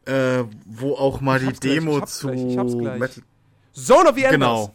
Äh, 0.06 0.44
wo 0.66 0.94
auch 0.94 1.20
mal 1.20 1.40
die 1.40 1.52
Demo 1.52 1.98
gleich, 1.98 2.10
zu 2.10 2.28
gleich, 2.28 2.46
ich 2.46 2.58
hab's 2.58 2.78
gleich. 2.78 3.00
Metal 3.00 3.24
Zone 3.74 4.10
of 4.10 4.16
the 4.16 4.24
Enders. 4.24 4.32
Genau. 4.32 4.74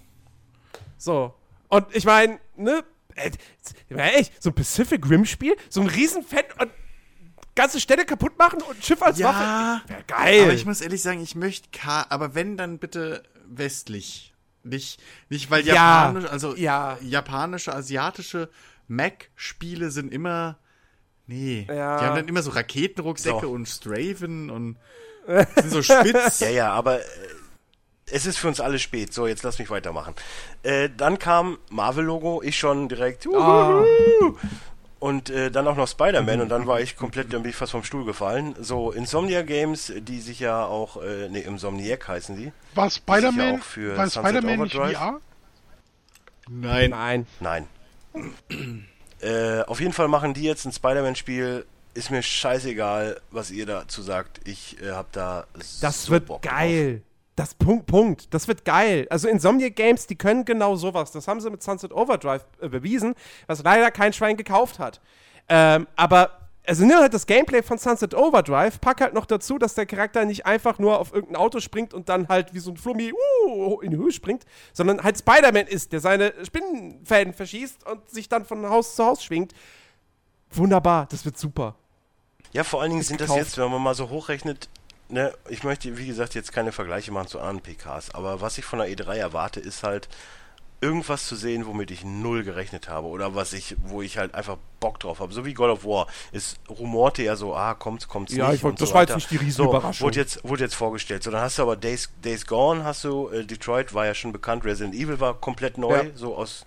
So. 0.98 1.34
Und 1.68 1.86
ich 1.94 2.04
meine, 2.04 2.40
ne, 2.56 2.82
äh, 3.14 3.30
echt, 3.88 4.42
so 4.42 4.50
ein 4.50 4.54
Pacific 4.54 5.08
Rim 5.08 5.24
Spiel, 5.24 5.56
so 5.68 5.80
ein 5.80 5.88
Riesenfett 5.88 6.60
und 6.60 6.70
ganze 7.56 7.80
Städte 7.80 8.04
kaputt 8.04 8.38
machen 8.38 8.62
und 8.62 8.76
ein 8.76 8.82
Schiff 8.82 9.02
als 9.02 9.18
ja, 9.18 9.28
Waffe. 9.28 9.88
Wär 9.88 10.02
geil. 10.04 10.42
Aber 10.44 10.52
ich 10.52 10.64
muss 10.64 10.80
ehrlich 10.80 11.02
sagen, 11.02 11.20
ich 11.20 11.34
möchte 11.34 11.70
K, 11.72 12.06
aber 12.08 12.36
wenn, 12.36 12.56
dann 12.56 12.78
bitte 12.78 13.24
westlich. 13.48 14.32
Nicht, 14.62 15.00
nicht 15.28 15.50
weil 15.50 15.64
ja, 15.64 15.74
japanisch, 15.74 16.30
also 16.30 16.54
ja. 16.56 16.98
japanische, 17.00 17.74
asiatische 17.74 18.48
Mac-Spiele 18.88 19.90
sind 19.90 20.12
immer. 20.12 20.58
Nee. 21.26 21.66
Ja. 21.68 21.98
Die 21.98 22.04
haben 22.04 22.16
dann 22.16 22.28
immer 22.28 22.42
so 22.42 22.50
Raketenrucksäcke 22.50 23.42
so. 23.42 23.50
und 23.50 23.66
Straven 23.66 24.50
und 24.50 24.76
sind 25.56 25.70
so 25.70 25.82
spitz. 25.82 26.40
Ja, 26.40 26.50
ja, 26.50 26.72
aber 26.72 27.00
äh, 27.00 27.04
es 28.10 28.26
ist 28.26 28.38
für 28.38 28.48
uns 28.48 28.60
alle 28.60 28.78
spät. 28.78 29.12
So, 29.12 29.26
jetzt 29.26 29.42
lass 29.42 29.58
mich 29.58 29.70
weitermachen. 29.70 30.14
Äh, 30.62 30.90
dann 30.96 31.18
kam 31.18 31.58
Marvel-Logo, 31.70 32.42
ich 32.42 32.56
schon 32.56 32.88
direkt. 32.88 33.26
Oh 33.26 33.84
und 34.98 35.30
äh, 35.30 35.50
dann 35.50 35.66
auch 35.68 35.76
noch 35.76 35.88
Spider-Man 35.88 36.40
und 36.40 36.48
dann 36.48 36.66
war 36.66 36.80
ich 36.80 36.96
komplett, 36.96 37.32
dann 37.32 37.42
bin 37.42 37.50
ich 37.50 37.56
fast 37.56 37.72
vom 37.72 37.84
Stuhl 37.84 38.04
gefallen. 38.04 38.54
So, 38.58 38.92
Insomnia 38.92 39.42
Games, 39.42 39.92
die 39.96 40.20
sich 40.20 40.40
ja 40.40 40.64
auch, 40.64 41.02
äh, 41.02 41.28
ne, 41.28 41.40
Insomniac 41.40 42.08
heißen 42.08 42.36
die. 42.36 42.52
War 42.74 42.90
Spider-Man 42.90 43.62
ja 43.76 43.96
war 43.96 44.10
Spider-Man 44.10 44.60
nicht 44.60 44.74
VR? 44.74 45.20
Nein. 46.48 46.90
Nein. 46.90 47.26
Nein. 47.40 47.68
äh, 49.20 49.62
auf 49.62 49.80
jeden 49.80 49.92
Fall 49.92 50.08
machen 50.08 50.32
die 50.32 50.44
jetzt 50.44 50.64
ein 50.64 50.72
Spider-Man-Spiel. 50.72 51.66
Ist 51.94 52.10
mir 52.10 52.22
scheißegal, 52.22 53.20
was 53.30 53.50
ihr 53.50 53.66
dazu 53.66 54.02
sagt. 54.02 54.46
Ich 54.46 54.80
äh, 54.82 54.90
hab 54.90 55.12
da 55.12 55.46
Das 55.80 56.04
so 56.04 56.12
wird 56.12 56.26
Bock 56.26 56.42
geil. 56.42 56.96
Drauf. 56.96 57.05
Das 57.36 57.54
Punkt, 57.54 57.86
Punkt. 57.86 58.32
Das 58.32 58.48
wird 58.48 58.64
geil. 58.64 59.06
Also 59.10 59.28
Insomniac 59.28 59.76
Games, 59.76 60.06
die 60.06 60.16
können 60.16 60.46
genau 60.46 60.74
sowas. 60.76 61.12
Das 61.12 61.28
haben 61.28 61.40
sie 61.40 61.50
mit 61.50 61.62
Sunset 61.62 61.92
Overdrive 61.92 62.44
äh, 62.60 62.68
bewiesen, 62.68 63.14
was 63.46 63.62
leider 63.62 63.90
kein 63.90 64.14
Schwein 64.14 64.38
gekauft 64.38 64.78
hat. 64.78 65.00
Ähm, 65.48 65.86
aber 65.96 66.46
also 66.66 66.84
nimm 66.84 66.96
halt 66.98 67.14
das 67.14 67.26
Gameplay 67.26 67.62
von 67.62 67.78
Sunset 67.78 68.14
Overdrive, 68.14 68.80
pack 68.80 69.00
halt 69.00 69.14
noch 69.14 69.26
dazu, 69.26 69.58
dass 69.58 69.74
der 69.74 69.86
Charakter 69.86 70.24
nicht 70.24 70.46
einfach 70.46 70.78
nur 70.78 70.98
auf 70.98 71.12
irgendein 71.12 71.36
Auto 71.36 71.60
springt 71.60 71.94
und 71.94 72.08
dann 72.08 72.28
halt 72.28 72.54
wie 72.54 72.58
so 72.58 72.72
ein 72.72 72.76
Flummi 72.76 73.12
uh, 73.46 73.80
in 73.80 73.92
die 73.92 73.96
Höhe 73.96 74.10
springt, 74.10 74.44
sondern 74.72 75.02
halt 75.02 75.18
Spider-Man 75.18 75.66
ist, 75.66 75.92
der 75.92 76.00
seine 76.00 76.32
Spinnenfäden 76.44 77.34
verschießt 77.34 77.86
und 77.86 78.10
sich 78.10 78.28
dann 78.28 78.44
von 78.44 78.68
Haus 78.68 78.96
zu 78.96 79.04
Haus 79.04 79.22
schwingt. 79.22 79.52
Wunderbar, 80.50 81.06
das 81.10 81.24
wird 81.24 81.38
super. 81.38 81.76
Ja, 82.52 82.64
vor 82.64 82.80
allen 82.80 82.90
Dingen 82.90 83.02
sind 83.02 83.18
gekauft. 83.18 83.38
das 83.38 83.46
jetzt, 83.46 83.58
wenn 83.58 83.70
man 83.70 83.82
mal 83.82 83.94
so 83.94 84.08
hochrechnet, 84.08 84.68
ne, 85.08 85.32
ich 85.48 85.64
möchte, 85.64 85.96
wie 85.98 86.06
gesagt, 86.06 86.34
jetzt 86.34 86.52
keine 86.52 86.72
Vergleiche 86.72 87.12
machen 87.12 87.28
zu 87.28 87.38
anderen 87.38 87.60
PKs, 87.60 88.14
aber 88.14 88.40
was 88.40 88.58
ich 88.58 88.64
von 88.64 88.78
der 88.78 88.88
E3 88.88 89.16
erwarte, 89.16 89.60
ist 89.60 89.82
halt 89.82 90.08
irgendwas 90.80 91.26
zu 91.26 91.36
sehen, 91.36 91.66
womit 91.66 91.90
ich 91.90 92.04
null 92.04 92.44
gerechnet 92.44 92.88
habe 92.88 93.06
oder 93.08 93.34
was 93.34 93.52
ich, 93.52 93.76
wo 93.84 94.02
ich 94.02 94.18
halt 94.18 94.34
einfach 94.34 94.58
Bock 94.78 95.00
drauf 95.00 95.20
habe. 95.20 95.32
So 95.32 95.46
wie 95.46 95.54
God 95.54 95.70
of 95.70 95.84
War. 95.84 96.06
Es 96.32 96.56
rumorte 96.68 97.22
ja 97.22 97.34
so, 97.34 97.54
ah, 97.54 97.74
kommt, 97.74 98.08
kommt's 98.08 98.34
ja, 98.34 98.50
nicht. 98.50 98.62
Ja, 98.62 98.70
das 98.70 98.88
so 98.88 98.94
war 98.94 99.02
jetzt 99.02 99.14
nicht 99.14 99.30
die 99.30 99.36
Riesenüberraschung. 99.36 99.94
So, 99.94 100.04
wurde 100.04 100.20
jetzt, 100.20 100.44
wurde 100.44 100.64
jetzt 100.64 100.74
vorgestellt. 100.74 101.22
So, 101.22 101.30
dann 101.30 101.40
hast 101.40 101.58
du 101.58 101.62
aber 101.62 101.76
Days, 101.76 102.10
Days 102.22 102.46
Gone, 102.46 102.84
hast 102.84 103.04
du, 103.04 103.30
äh, 103.30 103.44
Detroit 103.44 103.94
war 103.94 104.04
ja 104.04 104.14
schon 104.14 104.32
bekannt, 104.32 104.64
Resident 104.64 104.94
Evil 104.94 105.18
war 105.18 105.34
komplett 105.34 105.78
neu, 105.78 105.96
ja. 105.96 106.10
so 106.14 106.36
aus 106.36 106.66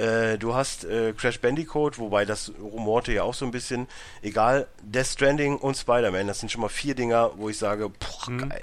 äh, 0.00 0.38
du 0.38 0.54
hast 0.54 0.84
äh, 0.84 1.12
Crash 1.12 1.40
Bandicoot, 1.40 1.98
wobei 1.98 2.24
das 2.24 2.52
rumorte 2.60 3.12
ja 3.12 3.22
auch 3.22 3.34
so 3.34 3.44
ein 3.44 3.50
bisschen. 3.50 3.86
Egal, 4.22 4.66
Death 4.82 5.06
Stranding 5.06 5.56
und 5.58 5.76
Spider-Man, 5.76 6.26
das 6.26 6.40
sind 6.40 6.50
schon 6.50 6.62
mal 6.62 6.68
vier 6.68 6.94
Dinger, 6.94 7.32
wo 7.36 7.48
ich 7.48 7.58
sage, 7.58 7.88
boah, 7.88 8.30
mhm. 8.30 8.48
geil. 8.48 8.62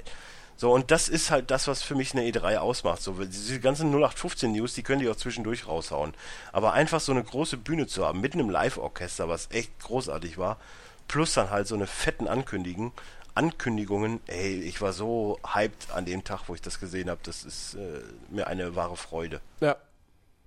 So, 0.56 0.72
und 0.72 0.90
das 0.90 1.08
ist 1.08 1.30
halt 1.30 1.52
das, 1.52 1.68
was 1.68 1.82
für 1.82 1.94
mich 1.94 2.14
eine 2.14 2.22
E3 2.22 2.56
ausmacht. 2.56 3.00
So, 3.00 3.12
diese 3.12 3.60
ganzen 3.60 3.90
0815 3.90 4.50
News, 4.50 4.74
die 4.74 4.82
können 4.82 5.00
die 5.00 5.08
auch 5.08 5.14
zwischendurch 5.14 5.68
raushauen. 5.68 6.14
Aber 6.52 6.72
einfach 6.72 6.98
so 6.98 7.12
eine 7.12 7.22
große 7.22 7.56
Bühne 7.56 7.86
zu 7.86 8.04
haben, 8.04 8.20
mit 8.20 8.34
einem 8.34 8.50
Live-Orchester, 8.50 9.28
was 9.28 9.48
echt 9.52 9.78
großartig 9.78 10.36
war, 10.36 10.58
plus 11.06 11.34
dann 11.34 11.50
halt 11.50 11.68
so 11.68 11.76
eine 11.76 11.86
fetten 11.86 12.26
Ankündigung, 12.26 12.92
Ankündigungen, 13.34 14.18
ey, 14.26 14.60
ich 14.62 14.80
war 14.80 14.92
so 14.92 15.38
hyped 15.46 15.92
an 15.92 16.06
dem 16.06 16.24
Tag, 16.24 16.48
wo 16.48 16.56
ich 16.56 16.60
das 16.60 16.80
gesehen 16.80 17.08
habe, 17.08 17.20
das 17.22 17.44
ist 17.44 17.74
äh, 17.74 18.00
mir 18.30 18.48
eine 18.48 18.74
wahre 18.74 18.96
Freude. 18.96 19.40
Ja, 19.60 19.76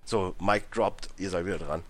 so, 0.04 0.34
Mike 0.40 0.66
droppt, 0.72 1.08
ihr 1.18 1.30
seid 1.30 1.46
wieder 1.46 1.58
dran. 1.58 1.82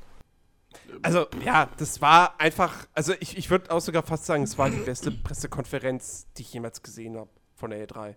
Also, 1.02 1.26
ja, 1.44 1.68
das 1.78 2.00
war 2.00 2.38
einfach, 2.38 2.86
also 2.94 3.14
ich, 3.20 3.36
ich 3.36 3.50
würde 3.50 3.70
auch 3.70 3.80
sogar 3.80 4.02
fast 4.02 4.26
sagen, 4.26 4.42
es 4.42 4.58
war 4.58 4.70
die 4.70 4.76
beste 4.76 5.10
Pressekonferenz, 5.10 6.26
die 6.36 6.42
ich 6.42 6.52
jemals 6.52 6.82
gesehen 6.82 7.16
habe 7.16 7.30
von 7.56 7.70
der 7.70 7.86
E3. 7.86 8.14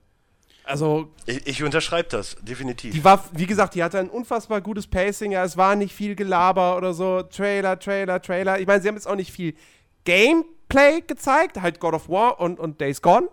Also, 0.66 1.12
Ich, 1.26 1.46
ich 1.48 1.64
unterschreibe 1.64 2.10
das, 2.10 2.36
definitiv. 2.42 2.94
die 2.94 3.04
war, 3.04 3.24
wie 3.34 3.46
gesagt, 3.46 3.76
die 3.76 3.84
hatte 3.84 4.00
ein 4.00 4.10
unfassbar 4.10 4.62
gutes 4.62 4.88
Pacing. 4.88 5.32
Ja, 5.32 5.44
es 5.44 5.58
war 5.58 5.76
nicht 5.76 5.94
viel 5.94 6.16
Gelaber 6.16 6.76
oder 6.76 6.94
so. 6.94 7.22
Trailer, 7.24 7.78
Trailer, 7.80 8.22
Trailer. 8.22 8.60
Ich 8.60 8.66
meine, 8.68 8.82
sie 8.82 8.88
haben 8.88 8.96
jetzt 8.96 9.08
auch 9.08 9.16
nicht 9.16 9.32
viel 9.32 9.54
Gameplay 10.06 11.02
gezeigt. 11.02 11.62
Halt 11.62 11.80
God 11.80 11.94
of 11.94 12.10
War 12.10 12.40
und, 12.40 12.60
und 12.60 12.82
Days 12.82 13.02
Gone. 13.02 13.30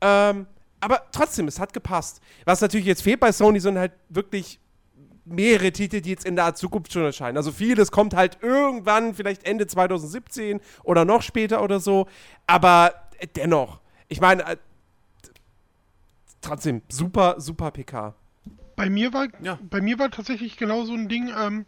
Ähm, 0.00 0.46
aber 0.80 1.02
trotzdem, 1.12 1.46
es 1.46 1.60
hat 1.60 1.72
gepasst. 1.72 2.20
Was 2.44 2.60
natürlich 2.60 2.86
jetzt 2.86 3.02
fehlt 3.02 3.20
bei 3.20 3.32
Sony, 3.32 3.60
sind 3.60 3.78
halt 3.78 3.92
wirklich 4.08 4.58
mehrere 5.24 5.72
Titel, 5.72 6.00
die 6.00 6.10
jetzt 6.10 6.24
in 6.24 6.36
der 6.36 6.54
Zukunft 6.54 6.92
schon 6.92 7.02
erscheinen. 7.04 7.36
Also 7.36 7.52
vieles 7.52 7.90
kommt 7.92 8.14
halt 8.14 8.38
irgendwann, 8.42 9.14
vielleicht 9.14 9.44
Ende 9.44 9.66
2017 9.66 10.60
oder 10.82 11.04
noch 11.04 11.22
später 11.22 11.62
oder 11.62 11.80
so. 11.80 12.06
Aber 12.46 12.94
äh, 13.18 13.26
dennoch, 13.26 13.80
ich 14.08 14.20
meine, 14.20 14.44
äh, 14.44 14.56
trotzdem, 16.40 16.82
super, 16.88 17.36
super 17.38 17.70
PK. 17.70 18.14
Bei 18.76 18.88
mir 18.88 19.12
war, 19.12 19.26
Ja. 19.42 19.58
bei 19.62 19.80
mir 19.80 19.98
war 19.98 20.10
tatsächlich 20.10 20.56
genau 20.56 20.84
so 20.84 20.94
ein 20.94 21.08
Ding. 21.08 21.30
Ähm, 21.38 21.66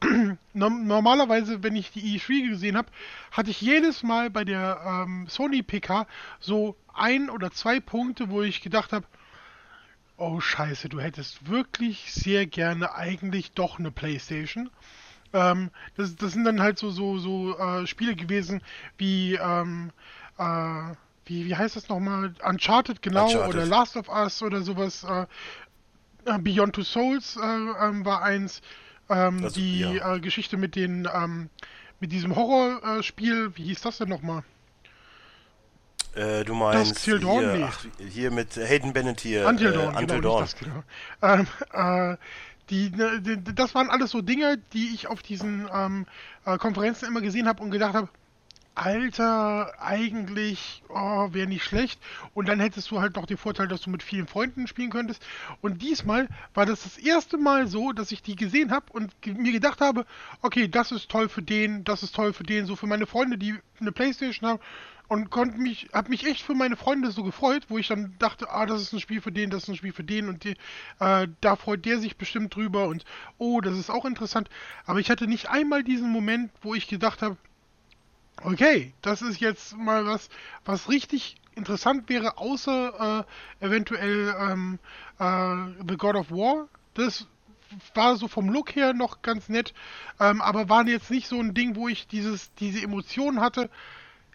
norm- 0.54 0.86
normalerweise, 0.86 1.62
wenn 1.62 1.74
ich 1.76 1.90
die 1.90 2.18
E3 2.18 2.50
gesehen 2.50 2.76
habe, 2.76 2.88
hatte 3.32 3.50
ich 3.50 3.60
jedes 3.60 4.02
Mal 4.02 4.30
bei 4.30 4.44
der 4.44 4.80
ähm, 4.86 5.26
Sony 5.28 5.62
PK 5.62 6.06
so 6.40 6.76
ein 6.94 7.30
oder 7.30 7.50
zwei 7.50 7.80
Punkte, 7.80 8.30
wo 8.30 8.42
ich 8.42 8.60
gedacht 8.60 8.92
habe, 8.92 9.06
oh 10.18 10.40
Scheiße, 10.40 10.88
du 10.88 11.00
hättest 11.00 11.48
wirklich 11.48 12.12
sehr 12.12 12.46
gerne 12.46 12.94
eigentlich 12.94 13.52
doch 13.52 13.78
eine 13.78 13.90
PlayStation. 13.90 14.70
Ähm, 15.32 15.70
das, 15.96 16.16
das 16.16 16.32
sind 16.32 16.44
dann 16.44 16.60
halt 16.60 16.78
so 16.78 16.90
so 16.90 17.18
so 17.18 17.56
äh, 17.58 17.86
Spiele 17.86 18.16
gewesen 18.16 18.62
wie 18.96 19.34
ähm, 19.34 19.90
äh, 20.38 20.94
wie, 21.26 21.46
wie 21.46 21.56
heißt 21.56 21.76
das 21.76 21.88
nochmal? 21.88 22.34
Uncharted, 22.42 23.02
genau, 23.02 23.26
Uncharted. 23.26 23.54
oder 23.54 23.66
Last 23.66 23.96
of 23.96 24.08
Us 24.08 24.42
oder 24.42 24.62
sowas. 24.62 25.04
Äh, 25.04 25.26
äh, 26.24 26.38
Beyond 26.38 26.74
Two 26.74 26.82
Souls 26.82 27.36
äh, 27.36 27.40
ähm, 27.40 28.04
war 28.04 28.22
eins. 28.22 28.60
Also, 29.08 29.48
die 29.48 29.80
ja. 29.80 30.16
äh, 30.16 30.20
Geschichte 30.20 30.58
mit 30.58 30.76
den 30.76 31.08
ähm, 31.10 31.48
mit 31.98 32.12
diesem 32.12 32.36
Horrorspiel, 32.36 33.02
Spiel, 33.02 33.56
wie 33.56 33.64
hieß 33.64 33.80
das 33.80 33.98
denn 33.98 34.10
nochmal? 34.10 34.44
Äh, 36.14 36.44
du 36.44 36.54
meinst 36.54 36.98
hier, 37.00 37.20
ach, 37.64 37.84
hier 38.10 38.30
mit 38.30 38.56
Hayden 38.56 38.92
Bennett 38.92 39.20
hier. 39.20 39.46
Until 39.46 39.68
äh, 39.68 39.72
Dawn, 39.72 39.96
Until 39.96 40.06
genau, 40.06 40.20
Dawn. 40.20 40.40
das, 40.42 40.56
genau. 40.56 40.82
Ähm, 41.22 41.46
äh, 41.72 42.16
die, 42.70 42.90
ne, 42.90 43.20
die, 43.20 43.54
das 43.54 43.74
waren 43.74 43.90
alles 43.90 44.10
so 44.10 44.20
Dinge, 44.20 44.58
die 44.72 44.94
ich 44.94 45.06
auf 45.06 45.22
diesen 45.22 45.68
ähm, 45.72 46.06
äh, 46.44 46.58
Konferenzen 46.58 47.06
immer 47.06 47.20
gesehen 47.20 47.48
habe 47.48 47.62
und 47.62 47.70
gedacht 47.70 47.94
habe, 47.94 48.08
Alter, 48.78 49.72
eigentlich 49.80 50.82
oh, 50.88 51.28
wäre 51.32 51.48
nicht 51.48 51.64
schlecht. 51.64 52.00
Und 52.32 52.48
dann 52.48 52.60
hättest 52.60 52.90
du 52.90 53.00
halt 53.00 53.16
noch 53.16 53.26
den 53.26 53.36
Vorteil, 53.36 53.66
dass 53.66 53.80
du 53.80 53.90
mit 53.90 54.04
vielen 54.04 54.28
Freunden 54.28 54.68
spielen 54.68 54.90
könntest. 54.90 55.20
Und 55.60 55.82
diesmal 55.82 56.28
war 56.54 56.64
das 56.64 56.84
das 56.84 56.96
erste 56.96 57.38
Mal 57.38 57.66
so, 57.66 57.92
dass 57.92 58.12
ich 58.12 58.22
die 58.22 58.36
gesehen 58.36 58.70
habe 58.70 58.86
und 58.92 59.12
mir 59.26 59.50
gedacht 59.50 59.80
habe, 59.80 60.06
okay, 60.42 60.68
das 60.68 60.92
ist 60.92 61.08
toll 61.08 61.28
für 61.28 61.42
den, 61.42 61.82
das 61.82 62.04
ist 62.04 62.14
toll 62.14 62.32
für 62.32 62.44
den, 62.44 62.66
so 62.66 62.76
für 62.76 62.86
meine 62.86 63.06
Freunde, 63.06 63.36
die 63.36 63.56
eine 63.80 63.90
Playstation 63.90 64.48
haben. 64.48 64.60
Und 65.08 65.30
konnte 65.30 65.58
mich, 65.58 65.88
hab 65.94 66.10
mich 66.10 66.26
echt 66.26 66.42
für 66.42 66.54
meine 66.54 66.76
Freunde 66.76 67.10
so 67.10 67.22
gefreut, 67.22 67.64
wo 67.68 67.78
ich 67.78 67.88
dann 67.88 68.14
dachte, 68.18 68.50
ah, 68.50 68.66
das 68.66 68.82
ist 68.82 68.92
ein 68.92 69.00
Spiel 69.00 69.22
für 69.22 69.32
den, 69.32 69.48
das 69.48 69.62
ist 69.62 69.70
ein 69.70 69.76
Spiel 69.76 69.94
für 69.94 70.04
den 70.04 70.28
und 70.28 70.44
die, 70.44 70.54
äh, 71.00 71.28
da 71.40 71.56
freut 71.56 71.86
der 71.86 71.98
sich 71.98 72.18
bestimmt 72.18 72.54
drüber 72.54 72.88
und 72.88 73.06
oh, 73.38 73.62
das 73.62 73.78
ist 73.78 73.90
auch 73.90 74.04
interessant. 74.04 74.50
Aber 74.84 75.00
ich 75.00 75.08
hatte 75.08 75.26
nicht 75.26 75.48
einmal 75.48 75.82
diesen 75.82 76.10
Moment, 76.10 76.52
wo 76.60 76.74
ich 76.74 76.88
gedacht 76.88 77.22
habe, 77.22 77.38
okay, 78.42 78.92
das 79.00 79.22
ist 79.22 79.40
jetzt 79.40 79.76
mal 79.76 80.06
was, 80.06 80.28
was 80.64 80.90
richtig 80.90 81.36
interessant 81.54 82.08
wäre, 82.08 82.38
außer 82.38 83.26
äh, 83.60 83.64
eventuell 83.64 84.34
ähm, 84.38 84.78
äh, 85.18 85.84
The 85.88 85.96
God 85.96 86.16
of 86.16 86.30
War. 86.30 86.68
Das 86.94 87.26
war 87.94 88.16
so 88.16 88.28
vom 88.28 88.48
Look 88.48 88.74
her 88.74 88.94
noch 88.94 89.22
ganz 89.22 89.48
nett, 89.48 89.74
ähm, 90.20 90.40
aber 90.40 90.68
war 90.68 90.86
jetzt 90.86 91.10
nicht 91.10 91.28
so 91.28 91.38
ein 91.38 91.54
Ding, 91.54 91.76
wo 91.76 91.88
ich 91.88 92.06
dieses, 92.06 92.54
diese 92.54 92.82
Emotionen 92.82 93.40
hatte. 93.40 93.70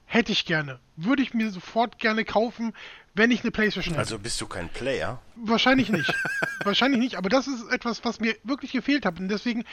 Hätte 0.05 0.31
ich 0.31 0.45
gerne. 0.45 0.79
Würde 0.95 1.23
ich 1.23 1.33
mir 1.33 1.49
sofort 1.51 1.97
gerne 1.97 2.23
kaufen, 2.23 2.73
wenn 3.15 3.31
ich 3.31 3.41
eine 3.41 3.51
Playstation 3.51 3.93
hätte. 3.93 3.99
Also 3.99 4.19
bist 4.19 4.39
du 4.41 4.47
kein 4.47 4.69
Player? 4.69 5.19
Wahrscheinlich 5.35 5.89
nicht. 5.89 6.13
Wahrscheinlich 6.63 6.99
nicht, 6.99 7.15
aber 7.15 7.29
das 7.29 7.47
ist 7.47 7.67
etwas, 7.71 8.03
was 8.05 8.19
mir 8.19 8.35
wirklich 8.43 8.71
gefehlt 8.71 9.05
hat. 9.05 9.19
Und 9.19 9.29
deswegen, 9.29 9.63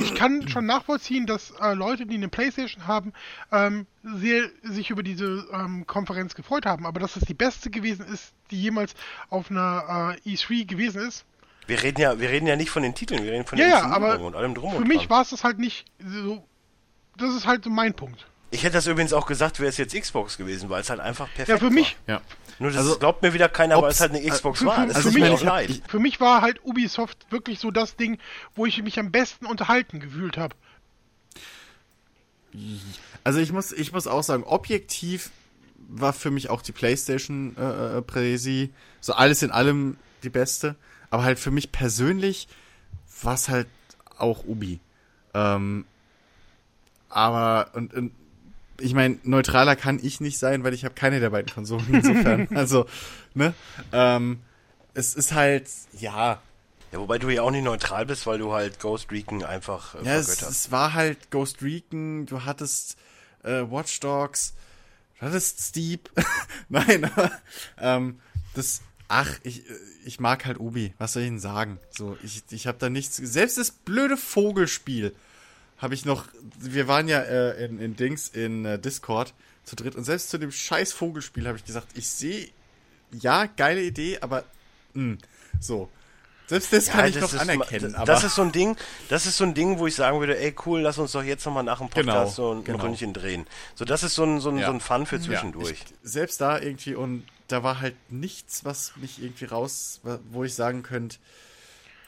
ich 0.00 0.14
kann 0.14 0.48
schon 0.48 0.66
nachvollziehen, 0.66 1.26
dass 1.26 1.52
äh, 1.60 1.74
Leute, 1.74 2.06
die 2.06 2.14
eine 2.16 2.28
Playstation 2.28 2.86
haben, 2.86 3.12
ähm, 3.50 3.86
sehr 4.02 4.48
sich 4.62 4.90
über 4.90 5.02
diese 5.02 5.46
ähm, 5.52 5.86
Konferenz 5.86 6.34
gefreut 6.34 6.66
haben. 6.66 6.86
Aber 6.86 7.00
dass 7.00 7.16
es 7.16 7.24
die 7.24 7.34
beste 7.34 7.70
gewesen 7.70 8.06
ist, 8.06 8.32
die 8.50 8.60
jemals 8.60 8.94
auf 9.30 9.50
einer 9.50 10.16
äh, 10.24 10.28
E3 10.34 10.66
gewesen 10.66 11.02
ist. 11.06 11.24
Wir 11.66 11.82
reden 11.82 12.00
ja, 12.00 12.18
wir 12.18 12.28
reden 12.28 12.46
ja 12.46 12.56
nicht 12.56 12.70
von 12.70 12.82
den 12.82 12.94
Titeln, 12.94 13.22
wir 13.24 13.32
reden 13.32 13.46
von 13.46 13.58
Ja, 13.58 13.64
der 13.66 13.74
ja, 13.74 13.86
aber 13.86 14.18
und 14.20 14.34
allem 14.34 14.54
drum 14.54 14.72
Für 14.72 14.78
und 14.78 14.88
mich 14.88 15.02
dran. 15.02 15.10
war 15.10 15.22
es 15.22 15.30
das 15.30 15.44
halt 15.44 15.58
nicht 15.58 15.84
so. 15.98 16.44
Das 17.16 17.34
ist 17.34 17.46
halt 17.46 17.64
so 17.64 17.70
mein 17.70 17.94
Punkt. 17.94 18.26
Ich 18.52 18.62
hätte 18.64 18.74
das 18.74 18.86
übrigens 18.86 19.12
auch 19.12 19.26
gesagt, 19.26 19.58
wäre 19.60 19.70
es 19.70 19.78
jetzt 19.78 19.94
Xbox 19.98 20.36
gewesen, 20.36 20.68
weil 20.68 20.82
es 20.82 20.90
halt 20.90 21.00
einfach 21.00 21.26
perfekt 21.26 21.48
Ja, 21.48 21.58
für 21.58 21.70
mich, 21.70 21.96
Ja. 22.06 22.14
war. 22.16 22.22
Nur 22.58 22.70
das 22.70 22.78
Also, 22.78 22.98
glaubt 22.98 23.22
mir 23.22 23.32
wieder 23.32 23.48
keiner, 23.48 23.80
weil 23.82 23.90
es 23.90 23.98
halt 24.00 24.12
eine 24.14 24.24
Xbox 24.24 24.60
für- 24.60 24.66
war. 24.66 24.82
für- 24.82 24.86
Das 24.92 25.02
für 25.02 25.08
ist 25.08 25.14
mich- 25.14 25.24
mir 25.24 25.32
auch 25.32 25.42
leid. 25.42 25.82
für 25.88 25.98
mich 25.98 26.20
war 26.20 26.42
halt 26.42 26.60
Ubisoft 26.64 27.26
wirklich 27.30 27.58
so 27.58 27.70
das 27.70 27.96
Ding, 27.96 28.18
wo 28.54 28.66
ich 28.66 28.80
mich 28.82 28.98
am 29.00 29.10
besten 29.10 29.46
unterhalten 29.46 29.98
gefühlt 30.00 30.36
habe. 30.36 30.54
Also 33.24 33.38
ich 33.40 33.52
muss, 33.52 33.72
ich 33.72 33.92
muss 33.92 34.06
auch 34.06 34.22
sagen, 34.22 34.44
objektiv 34.44 35.30
war 35.88 36.12
für 36.12 36.30
mich 36.30 36.50
auch 36.50 36.60
die 36.62 36.72
PlayStation 36.72 37.56
äh, 37.56 37.98
äh, 37.98 38.02
Präsi 38.02 38.72
so 39.00 39.14
alles 39.14 39.42
in 39.42 39.50
allem 39.50 39.96
die 40.22 40.28
beste. 40.30 40.76
Aber 41.10 41.24
halt 41.24 41.38
für 41.38 41.50
mich 41.50 41.72
persönlich 41.72 42.48
war 43.22 43.34
es 43.34 43.48
halt 43.48 43.68
auch 44.18 44.44
Ubi. 44.44 44.80
Ähm, 45.34 45.84
aber 47.08 47.70
und, 47.74 47.94
und 47.94 48.12
ich 48.80 48.94
meine, 48.94 49.18
neutraler 49.22 49.76
kann 49.76 49.98
ich 50.02 50.20
nicht 50.20 50.38
sein, 50.38 50.64
weil 50.64 50.74
ich 50.74 50.84
habe 50.84 50.94
keine 50.94 51.20
der 51.20 51.30
beiden 51.30 51.52
Konsolen 51.52 51.86
insofern. 51.94 52.48
also, 52.56 52.86
ne? 53.34 53.54
Ähm, 53.92 54.40
es 54.94 55.14
ist 55.14 55.32
halt, 55.32 55.68
ja, 55.98 56.40
Ja, 56.92 56.98
wobei 56.98 57.18
du 57.18 57.30
ja 57.30 57.42
auch 57.42 57.50
nicht 57.50 57.64
neutral 57.64 58.06
bist, 58.06 58.26
weil 58.26 58.38
du 58.38 58.52
halt 58.52 58.80
Ghost 58.80 59.10
Recon 59.10 59.42
einfach 59.44 59.94
äh, 59.94 60.04
Ja, 60.04 60.14
es, 60.16 60.26
vergötterst. 60.26 60.50
es 60.50 60.70
war 60.70 60.92
halt 60.94 61.30
Ghost 61.30 61.62
Recon, 61.62 62.26
du 62.26 62.44
hattest 62.44 62.96
äh, 63.42 63.62
Watch 63.70 64.00
Dogs, 64.00 64.54
du 65.18 65.26
hattest 65.26 65.60
Steep. 65.60 66.10
Nein, 66.68 67.04
aber 67.04 67.30
ähm, 67.78 68.20
das, 68.54 68.82
ach, 69.08 69.30
ich, 69.42 69.62
ich 70.04 70.20
mag 70.20 70.44
halt 70.44 70.58
Ubi, 70.60 70.92
was 70.98 71.14
soll 71.14 71.22
ich 71.22 71.28
denn 71.28 71.38
sagen? 71.40 71.78
So, 71.90 72.16
ich, 72.22 72.42
ich 72.50 72.66
habe 72.66 72.78
da 72.78 72.90
nichts, 72.90 73.16
selbst 73.16 73.56
das 73.58 73.70
blöde 73.70 74.16
Vogelspiel 74.18 75.14
habe 75.82 75.94
ich 75.94 76.04
noch, 76.04 76.28
wir 76.58 76.88
waren 76.88 77.08
ja 77.08 77.18
äh, 77.20 77.64
in, 77.64 77.78
in 77.80 77.96
Dings, 77.96 78.28
in 78.28 78.64
äh, 78.64 78.78
Discord 78.78 79.34
zu 79.64 79.76
dritt 79.76 79.96
und 79.96 80.04
selbst 80.04 80.30
zu 80.30 80.38
dem 80.38 80.52
scheiß 80.52 80.92
Vogelspiel 80.92 81.46
habe 81.46 81.58
ich 81.58 81.64
gesagt, 81.64 81.88
ich 81.94 82.08
sehe, 82.08 82.48
ja, 83.12 83.46
geile 83.46 83.82
Idee, 83.82 84.18
aber, 84.20 84.44
mh, 84.94 85.18
so. 85.60 85.88
Selbst 86.46 86.72
das 86.72 86.88
kann 86.88 87.06
ich 87.08 87.14
das 87.14 87.32
noch 87.32 87.40
anerkennen, 87.40 87.92
das, 87.92 87.94
aber... 87.94 88.06
das 88.06 88.24
ist 88.24 88.34
so 88.34 88.42
ein 88.42 88.52
Ding, 88.52 88.76
das 89.08 89.26
ist 89.26 89.36
so 89.38 89.44
ein 89.44 89.54
Ding, 89.54 89.78
wo 89.78 89.86
ich 89.86 89.94
sagen 89.94 90.20
würde, 90.20 90.38
ey 90.38 90.54
cool, 90.66 90.80
lass 90.80 90.98
uns 90.98 91.12
doch 91.12 91.22
jetzt 91.22 91.44
nochmal 91.46 91.62
nach 91.64 91.78
dem 91.78 91.88
Podcast 91.88 92.36
Genau, 92.36 92.50
so 92.50 92.54
ein, 92.54 92.64
genau. 92.64 92.82
Ründchen 92.82 93.12
drehen. 93.12 93.46
So, 93.74 93.84
das 93.84 94.02
ist 94.02 94.14
so 94.14 94.24
ein, 94.24 94.40
so 94.40 94.50
ein, 94.50 94.58
Ja. 94.58 94.66
so 94.66 94.72
ein 94.72 94.80
Fun 94.80 95.06
für 95.06 95.16
Ja, 95.16 95.22
zwischendurch. 95.22 95.70
ich, 95.70 95.84
selbst 96.02 96.40
da 96.40 96.58
irgendwie 96.58 96.94
und 96.94 97.24
da 97.48 97.62
war 97.62 97.80
halt 97.80 97.94
nichts, 98.10 98.64
was 98.64 98.92
mich 98.96 99.22
irgendwie 99.22 99.46
raus, 99.46 100.00
wo 100.30 100.44
ich 100.44 100.54
sagen 100.54 100.82
könnte, 100.82 101.18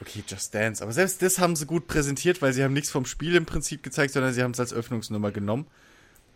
okay, 0.01 0.23
Just 0.27 0.53
Dance. 0.53 0.83
Aber 0.83 0.91
selbst 0.91 1.21
das 1.21 1.39
haben 1.39 1.55
sie 1.55 1.65
gut 1.65 1.87
präsentiert, 1.87 2.41
weil 2.41 2.53
sie 2.53 2.63
haben 2.63 2.73
nichts 2.73 2.91
vom 2.91 3.05
Spiel 3.05 3.35
im 3.35 3.45
Prinzip 3.45 3.83
gezeigt, 3.83 4.13
sondern 4.13 4.33
sie 4.33 4.43
haben 4.43 4.51
es 4.51 4.59
als 4.59 4.73
Öffnungsnummer 4.73 5.31
genommen. 5.31 5.67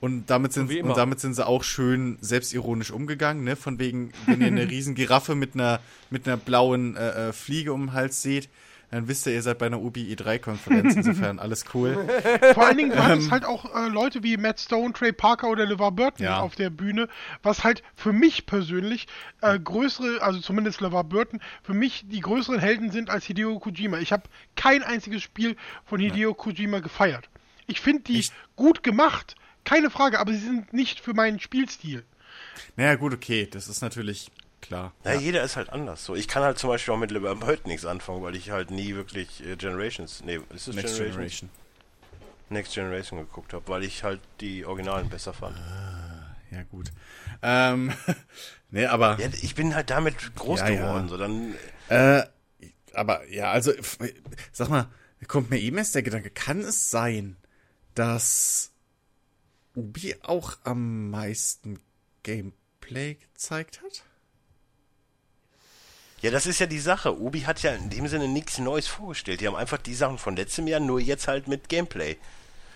Und 0.02 0.30
damit 0.30 0.54
sind, 0.54 0.72
und 0.72 0.96
damit 0.96 1.20
sind 1.20 1.34
sie 1.34 1.46
auch 1.46 1.64
schön 1.64 2.18
selbstironisch 2.22 2.92
umgegangen, 2.92 3.44
ne? 3.44 3.58
Von 3.58 3.80
wegen, 3.80 4.14
wenn 4.28 4.40
ihr 4.40 4.48
eine 4.48 4.70
riesen 4.70 4.96
Giraffe 4.96 5.36
mit 5.36 5.56
einer, 5.56 5.82
mit 6.10 6.26
einer 6.26 6.38
blauen 6.38 6.96
äh, 6.96 7.30
äh, 7.30 7.34
Fliege 7.34 7.74
um 7.74 7.88
den 7.88 7.94
Hals 7.94 8.22
seht, 8.22 8.48
dann 8.92 9.08
wisst 9.08 9.26
ihr, 9.28 9.34
ihr 9.34 9.42
seid 9.42 9.58
bei 9.60 9.68
einer 9.68 9.80
Ubi 9.80 10.12
E3-Konferenz. 10.14 10.96
Insofern 10.96 11.38
alles 11.40 11.66
cool. 11.74 12.08
Vor 12.54 12.66
allen 12.66 12.78
Dingen 12.78 12.98
waren 12.98 13.20
es 13.20 13.30
halt 13.30 13.46
auch 13.46 13.66
äh, 13.76 13.88
Leute 13.88 14.24
wie 14.24 14.36
Matt 14.38 14.60
Stone, 14.60 14.94
Trey 14.94 15.12
Parker 15.12 15.50
oder 15.50 15.66
LeVar 15.66 15.92
Burton 15.92 16.24
Ja. 16.26 16.40
auf 16.40 16.56
der 16.56 16.70
Bühne, 16.70 17.08
was 17.44 17.64
halt 17.64 17.84
für 17.96 18.14
mich 18.14 18.46
persönlich 18.46 19.08
äh, 19.42 19.60
größere, 19.60 20.22
also 20.22 20.40
zumindest 20.40 20.82
LeVar 20.82 21.04
Burton, 21.04 21.40
für 21.64 21.74
mich 21.74 22.06
die 22.08 22.22
größeren 22.22 22.60
Helden 22.60 22.92
sind 22.92 23.10
als 23.10 23.26
Hideo 23.26 23.60
Kojima. 23.60 24.00
Ich 24.00 24.12
habe 24.12 24.24
kein 24.56 24.82
einziges 24.84 25.22
Spiel 25.22 25.56
von 25.86 26.00
Hideo 26.00 26.34
Kojima 26.34 26.80
gefeiert. 26.80 27.30
Ich 27.68 27.82
finde 27.82 28.02
die 28.04 28.20
Ich- 28.20 28.32
gut 28.56 28.82
gemacht, 28.82 29.36
keine 29.66 29.90
Frage, 29.92 30.20
aber 30.20 30.32
sie 30.34 30.40
sind 30.40 30.74
nicht 30.74 31.00
für 31.00 31.14
meinen 31.14 31.40
Spielstil. 31.40 32.04
Naja, 32.76 32.96
gut, 32.96 33.14
okay, 33.14 33.48
das 33.50 33.68
ist 33.68 33.82
natürlich 33.82 34.32
klar. 34.62 34.94
Ja, 35.04 35.14
jeder 35.14 35.44
ist 35.44 35.56
halt 35.56 35.70
anders. 35.70 36.04
So, 36.06 36.16
ich 36.16 36.28
kann 36.28 36.44
halt 36.44 36.58
zum 36.60 36.70
Beispiel 36.70 36.94
auch 36.94 36.98
mit 36.98 37.12
LeBron 37.12 37.40
Bird 37.40 37.68
nichts 37.68 37.86
anfangen, 37.86 38.22
weil 38.22 38.36
ich 38.36 38.52
halt 38.52 38.72
nie 38.72 38.96
wirklich 38.96 39.46
äh, 39.46 39.56
Generations, 39.56 40.24
nee, 40.24 40.40
ist 40.54 40.68
es 40.68 40.76
Next 40.76 40.96
Generations? 40.96 40.98
Generation. 41.16 41.50
Next 42.50 42.74
Generation 42.74 43.20
geguckt 43.20 43.54
habe, 43.54 43.68
weil 43.68 43.84
ich 43.84 44.04
halt 44.04 44.20
die 44.42 44.66
Originalen 44.66 45.10
besser 45.10 45.34
fand. 45.34 45.56
ja 46.52 46.64
gut. 46.64 46.92
Ähm, 47.42 47.94
nee, 48.72 48.86
aber. 48.86 49.20
Ja, 49.20 49.30
ich 49.42 49.56
bin 49.56 49.76
halt 49.76 49.90
damit 49.90 50.36
groß 50.36 50.62
Ja, 50.62 50.70
ja. 50.70 50.82
geworden. 50.82 51.10
So, 51.10 51.18
dann, 51.18 51.54
Äh, 51.90 52.24
aber 52.94 53.28
ja, 53.30 53.52
also, 53.52 53.72
sag 54.52 54.70
mal, 54.70 54.88
kommt 55.28 55.50
mir 55.50 55.60
eben 55.60 55.78
erst 55.78 55.96
der 55.96 56.04
Gedanke, 56.04 56.30
kann 56.32 56.62
es 56.62 56.90
sein, 56.90 57.38
dass 57.94 58.72
Ubi 59.76 60.16
auch 60.24 60.58
am 60.64 61.10
meisten 61.12 61.80
Gameplay 62.24 63.16
gezeigt 63.16 63.82
hat? 63.84 64.04
Ja, 66.22 66.32
das 66.32 66.46
ist 66.46 66.60
ja 66.60 66.66
die 66.66 66.80
Sache. 66.80 67.20
Obi 67.20 67.42
hat 67.42 67.62
ja 67.62 67.72
in 67.74 67.90
dem 67.90 68.08
Sinne 68.08 68.28
nichts 68.28 68.58
Neues 68.58 68.88
vorgestellt. 68.88 69.42
Die 69.42 69.48
haben 69.48 69.56
einfach 69.56 69.78
die 69.78 69.94
Sachen 69.96 70.18
von 70.18 70.36
letztem 70.36 70.68
Jahr, 70.68 70.80
nur 70.80 71.00
jetzt 71.00 71.28
halt 71.28 71.48
mit 71.48 71.70
Gameplay. 71.70 72.18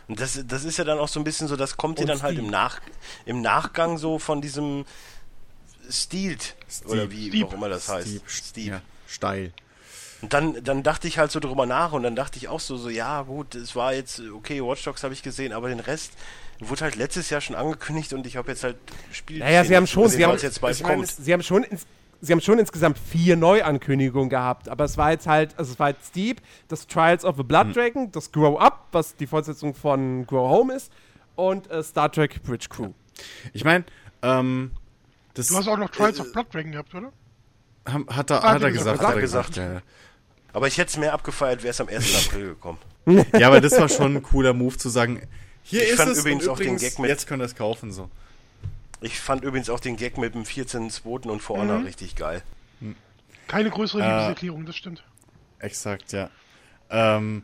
Und 0.07 0.19
das, 0.19 0.39
das 0.45 0.63
ist 0.65 0.77
ja 0.77 0.83
dann 0.83 0.99
auch 0.99 1.07
so 1.07 1.19
ein 1.19 1.23
bisschen 1.23 1.47
so, 1.47 1.55
das 1.55 1.77
kommt 1.77 1.97
dir 1.99 2.05
dann 2.05 2.21
halt 2.21 2.33
Steep. 2.35 2.45
im, 2.45 2.51
Nach, 2.51 2.81
im 3.25 3.41
Nachgang 3.41 3.97
so 3.97 4.19
von 4.19 4.41
diesem 4.41 4.85
Stealed, 5.89 6.55
oder 6.85 7.11
wie 7.11 7.27
Steep. 7.29 7.47
auch 7.47 7.53
immer 7.53 7.69
das 7.69 7.89
heißt. 7.89 8.07
Steep, 8.07 8.29
Steep. 8.29 8.67
Ja, 8.71 8.81
steil. 9.07 9.53
Und 10.21 10.33
dann, 10.33 10.63
dann 10.63 10.83
dachte 10.83 11.07
ich 11.09 11.17
halt 11.17 11.31
so 11.31 11.39
drüber 11.41 11.65
nach 11.65 11.91
und 11.91 12.03
dann 12.03 12.15
dachte 12.15 12.37
ich 12.37 12.47
auch 12.47 12.61
so, 12.61 12.77
so 12.77 12.89
ja 12.89 13.23
gut, 13.23 13.55
es 13.55 13.75
war 13.75 13.93
jetzt, 13.93 14.21
okay, 14.33 14.61
Watch 14.63 14.83
Dogs 14.83 15.03
habe 15.03 15.13
ich 15.13 15.21
gesehen, 15.21 15.51
aber 15.51 15.67
den 15.67 15.81
Rest 15.81 16.13
wurde 16.59 16.81
halt 16.81 16.95
letztes 16.95 17.29
Jahr 17.29 17.41
schon 17.41 17.57
angekündigt 17.57 18.13
und 18.13 18.25
ich 18.25 18.37
habe 18.37 18.49
jetzt 18.51 18.63
halt 18.63 18.77
Spiel. 19.11 19.39
Naja, 19.39 19.65
sie 19.65 19.75
haben 19.75 19.87
schon, 19.87 20.07
sie 20.07 20.23
haben, 20.23 20.37
jetzt 20.37 20.61
bald 20.61 20.77
ich 20.77 20.83
kommt. 20.83 21.03
es- 21.03 21.17
sie 21.17 21.33
haben 21.33 21.43
schon, 21.43 21.63
ins, 21.63 21.85
sie 22.23 22.31
haben 22.33 22.41
schon 22.41 22.57
insgesamt 22.57 22.97
vier 22.97 23.35
Neuankündigungen 23.35 24.29
gehabt, 24.29 24.69
aber 24.69 24.85
es 24.85 24.97
war 24.97 25.11
jetzt 25.11 25.27
halt, 25.27 25.57
also 25.57 25.73
es 25.73 25.79
war 25.79 25.89
jetzt 25.89 26.07
Steep, 26.07 26.41
das 26.69 26.87
Trials 26.87 27.25
of 27.25 27.35
the 27.37 27.43
Blood 27.43 27.67
Hm. 27.67 27.73
Dragon, 27.73 28.11
das 28.11 28.31
Grow 28.31 28.59
Up, 28.59 28.87
was 28.91 29.15
die 29.15 29.27
Fortsetzung 29.27 29.73
von 29.75 30.25
Grow 30.25 30.49
Home 30.49 30.73
ist, 30.73 30.91
und 31.35 31.69
äh, 31.69 31.83
Star 31.83 32.11
Trek 32.11 32.41
Bridge 32.43 32.67
Crew. 32.69 32.89
Ich 33.53 33.63
meine, 33.65 33.83
ähm, 34.21 34.71
das 35.33 35.47
Du 35.47 35.57
hast 35.57 35.67
auch 35.67 35.77
noch 35.77 35.89
Trials 35.89 36.17
Äh, 36.19 36.21
of 36.21 36.31
Blood 36.31 36.53
Dragon 36.53 36.71
gehabt, 36.71 36.95
oder? 36.95 37.11
haben- 37.87 38.07
hat 38.09 38.29
er, 38.31 38.43
Ah, 38.43 38.53
hat 38.53 38.61
er 38.61 38.71
gesagt, 38.71 38.99
gesagt, 38.99 39.07
hat 39.09 39.15
er 39.15 39.21
gesagt. 39.21 39.55
Ja, 39.57 39.81
Aber 40.53 40.67
ich 40.67 40.77
hätte 40.77 40.89
es 40.91 40.97
mehr 40.97 41.13
abgefeiert, 41.13 41.63
wäre 41.63 41.71
es 41.71 41.81
am 41.81 41.87
1. 41.89 42.27
April 42.27 42.47
gekommen. 42.49 42.77
ja. 43.37 43.47
aber 43.47 43.59
das 43.59 43.77
war 43.77 43.89
schon 43.89 44.15
ein 44.15 44.23
cooler 44.23 44.53
Move 44.53 44.77
zu 44.77 44.87
sagen, 44.89 45.21
hier 45.63 45.83
Ich 45.83 45.89
ist 45.89 45.95
fand 45.97 46.11
es 46.11 46.19
übrigens 46.19 46.43
und 46.45 46.49
auch 46.51 46.57
den 46.57 46.63
übrigens, 46.75 46.81
Gag 46.83 46.99
mit- 46.99 47.09
jetzt 47.09 47.27
könnt 47.27 47.41
ihr 47.41 47.45
es 47.45 47.55
kaufen, 47.55 47.91
so. 47.91 48.09
Ich 49.03 49.19
fand 49.19 49.43
übrigens 49.43 49.69
auch 49.69 49.79
den 49.79 49.97
Gag 49.97 50.17
mit 50.17 50.33
dem 50.33 50.43
14.2. 50.43 51.27
und 51.27 51.41
For 51.41 51.57
Honor 51.57 51.83
richtig 51.83 52.15
geil. 52.15 52.41
Keine 53.47 53.69
größere 53.69 54.01
Äh, 54.01 54.07
Liebeserklärung, 54.09 54.65
das 54.65 54.75
stimmt. 54.77 55.03
Exakt, 55.59 56.13
ja. 56.13 56.29
Ähm, 56.89 57.43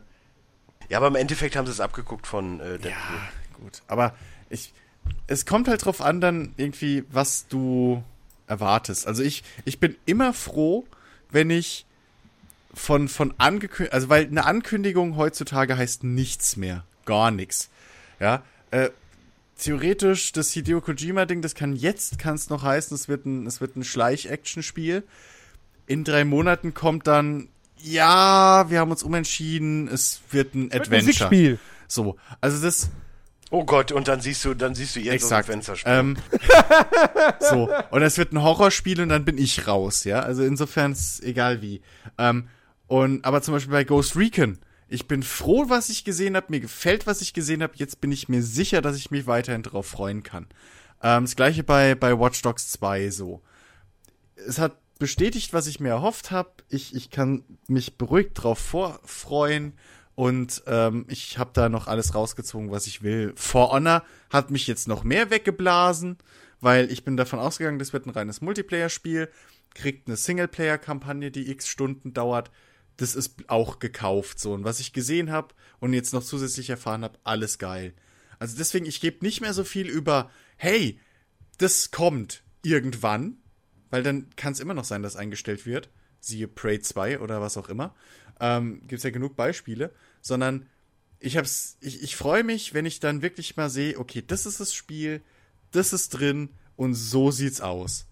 Ja, 0.87 0.97
aber 0.97 1.07
im 1.07 1.15
Endeffekt 1.15 1.55
haben 1.55 1.65
sie 1.67 1.71
es 1.73 1.79
abgeguckt 1.81 2.25
von 2.25 2.59
äh, 2.61 2.79
Deadpool. 2.79 2.89
Ja, 2.91 3.29
gut. 3.59 3.81
Aber 3.87 4.15
ich, 4.49 4.73
es 5.27 5.45
kommt 5.45 5.67
halt 5.67 5.83
drauf 5.85 6.01
an, 6.01 6.21
dann 6.21 6.53
irgendwie, 6.57 7.03
was 7.11 7.47
du 7.47 8.03
erwartest. 8.47 9.05
Also 9.05 9.21
ich, 9.21 9.43
ich 9.65 9.79
bin 9.79 9.95
immer 10.05 10.33
froh, 10.33 10.85
wenn 11.29 11.49
ich 11.49 11.85
von, 12.73 13.07
von 13.09 13.33
angekündigt, 13.37 13.93
also 13.93 14.09
weil 14.09 14.25
eine 14.25 14.45
Ankündigung 14.45 15.17
heutzutage 15.17 15.77
heißt 15.77 16.03
nichts 16.05 16.55
mehr. 16.55 16.83
Gar 17.05 17.31
nichts. 17.31 17.69
Ja, 18.19 18.43
äh, 18.71 18.89
theoretisch 19.59 20.31
das 20.31 20.51
Hideo 20.51 20.81
Kojima-Ding, 20.81 21.41
das 21.41 21.55
kann 21.55 21.75
jetzt, 21.75 22.19
kann 22.19 22.35
es 22.35 22.49
noch 22.49 22.63
heißen, 22.63 22.95
es 22.95 23.07
wird 23.07 23.25
ein, 23.25 23.45
es 23.45 23.61
wird 23.61 23.75
ein 23.75 23.83
Schleich-Action-Spiel. 23.83 25.03
In 25.85 26.03
drei 26.03 26.23
Monaten 26.23 26.73
kommt 26.73 27.07
dann, 27.07 27.49
ja, 27.77 28.69
wir 28.69 28.79
haben 28.79 28.91
uns 28.91 29.03
umentschieden, 29.03 29.87
es 29.87 30.21
wird 30.31 30.55
ein 30.55 30.71
Adventure. 30.71 31.01
Musikspiel. 31.01 31.59
So, 31.87 32.17
also 32.41 32.61
das 32.61 32.89
Oh 33.51 33.65
Gott, 33.65 33.91
und 33.91 34.07
dann 34.07 34.21
siehst 34.21 34.45
du, 34.45 34.53
dann 34.53 34.75
siehst 34.75 34.95
du 34.95 34.99
jetzt 34.99 35.15
exakt. 35.15 35.41
aus 35.41 35.45
dem 35.45 35.53
Fenster 35.53 35.75
springen. 35.75 36.17
Ähm, 36.31 36.39
so, 37.39 37.69
und 37.89 38.01
es 38.03 38.19
wird 38.19 38.31
ein 38.31 38.43
Horrorspiel 38.43 39.01
und 39.01 39.09
dann 39.09 39.25
bin 39.25 39.39
ich 39.39 39.67
raus, 39.67 40.03
ja. 40.03 40.19
Also 40.19 40.43
insofern 40.43 40.91
ist 40.91 41.23
egal 41.23 41.61
wie. 41.63 41.81
Ähm, 42.19 42.47
und 42.85 43.25
aber 43.25 43.41
zum 43.41 43.55
Beispiel 43.55 43.71
bei 43.71 43.83
Ghost 43.83 44.15
Recon, 44.15 44.59
ich 44.89 45.07
bin 45.07 45.23
froh, 45.23 45.65
was 45.69 45.89
ich 45.89 46.03
gesehen 46.03 46.35
habe, 46.35 46.47
mir 46.49 46.59
gefällt, 46.59 47.07
was 47.07 47.21
ich 47.21 47.33
gesehen 47.33 47.63
habe. 47.63 47.73
Jetzt 47.75 48.01
bin 48.01 48.11
ich 48.11 48.27
mir 48.27 48.41
sicher, 48.41 48.81
dass 48.81 48.97
ich 48.97 49.11
mich 49.11 49.27
weiterhin 49.27 49.63
darauf 49.63 49.85
freuen 49.85 50.23
kann. 50.23 50.47
Ähm, 51.01 51.23
das 51.25 51.35
gleiche 51.35 51.63
bei 51.63 51.95
bei 51.95 52.17
Watch 52.19 52.41
Dogs 52.41 52.69
2 52.71 53.09
so. 53.11 53.41
Es 54.35 54.57
hat 54.57 54.77
bestätigt, 54.99 55.53
was 55.53 55.67
ich 55.67 55.79
mir 55.79 55.89
erhofft 55.89 56.31
habe. 56.31 56.49
Ich, 56.69 56.95
ich 56.95 57.09
kann 57.09 57.43
mich 57.67 57.97
beruhigt 57.97 58.43
drauf 58.43 58.59
vorfreuen 58.59 59.73
und 60.15 60.63
ähm, 60.67 61.05
ich 61.07 61.37
habe 61.37 61.51
da 61.53 61.69
noch 61.69 61.87
alles 61.87 62.13
rausgezogen, 62.13 62.71
was 62.71 62.87
ich 62.87 63.01
will. 63.01 63.33
For 63.35 63.71
Honor 63.71 64.03
hat 64.29 64.51
mich 64.51 64.67
jetzt 64.67 64.87
noch 64.87 65.03
mehr 65.03 65.29
weggeblasen, 65.29 66.17
weil 66.59 66.91
ich 66.91 67.05
bin 67.05 67.15
davon 67.15 67.39
ausgegangen, 67.39 67.79
das 67.79 67.93
wird 67.93 68.05
ein 68.05 68.09
reines 68.09 68.41
Multiplayer-Spiel, 68.41 69.29
kriegt 69.73 70.07
eine 70.07 70.17
Singleplayer-Kampagne, 70.17 71.31
die 71.31 71.49
x 71.49 71.67
Stunden 71.67 72.13
dauert. 72.13 72.51
Das 72.99 73.15
ist 73.15 73.35
auch 73.47 73.79
gekauft 73.79 74.41
so. 74.41 74.51
Und 74.51 74.65
was 74.65 74.81
ich 74.81 74.91
gesehen 74.91 75.31
habe 75.31 75.55
und 75.79 75.93
jetzt 75.93 76.11
noch 76.11 76.23
zusätzlich 76.23 76.69
erfahren 76.69 77.05
habe, 77.05 77.17
alles 77.23 77.57
geil. 77.57 77.93
Also 78.39 78.57
deswegen, 78.57 78.85
ich 78.85 78.99
gebe 78.99 79.23
nicht 79.25 79.39
mehr 79.39 79.53
so 79.53 79.63
viel 79.63 79.87
über, 79.87 80.29
hey, 80.57 80.99
das 81.57 81.91
kommt 81.91 82.43
irgendwann, 82.61 83.37
weil 83.89 84.03
dann 84.03 84.27
kann 84.35 84.51
es 84.51 84.59
immer 84.59 84.73
noch 84.73 84.83
sein, 84.83 85.01
dass 85.01 85.15
eingestellt 85.15 85.65
wird. 85.65 85.89
Siehe 86.19 86.49
Prey 86.49 86.81
2 86.81 87.21
oder 87.21 87.39
was 87.39 87.55
auch 87.55 87.69
immer. 87.69 87.95
Ähm, 88.41 88.81
Gibt 88.81 88.99
es 88.99 89.03
ja 89.03 89.11
genug 89.11 89.37
Beispiele. 89.37 89.93
Sondern 90.19 90.67
ich 91.19 91.37
hab's, 91.37 91.77
ich, 91.79 92.03
ich 92.03 92.17
freue 92.17 92.43
mich, 92.43 92.73
wenn 92.73 92.85
ich 92.85 92.99
dann 92.99 93.21
wirklich 93.21 93.55
mal 93.55 93.69
sehe, 93.69 93.97
okay, 93.97 94.21
das 94.25 94.45
ist 94.45 94.59
das 94.59 94.73
Spiel, 94.73 95.21
das 95.71 95.93
ist 95.93 96.09
drin 96.09 96.49
und 96.75 96.95
so 96.95 97.31
sieht's 97.31 97.61
aus. 97.61 98.08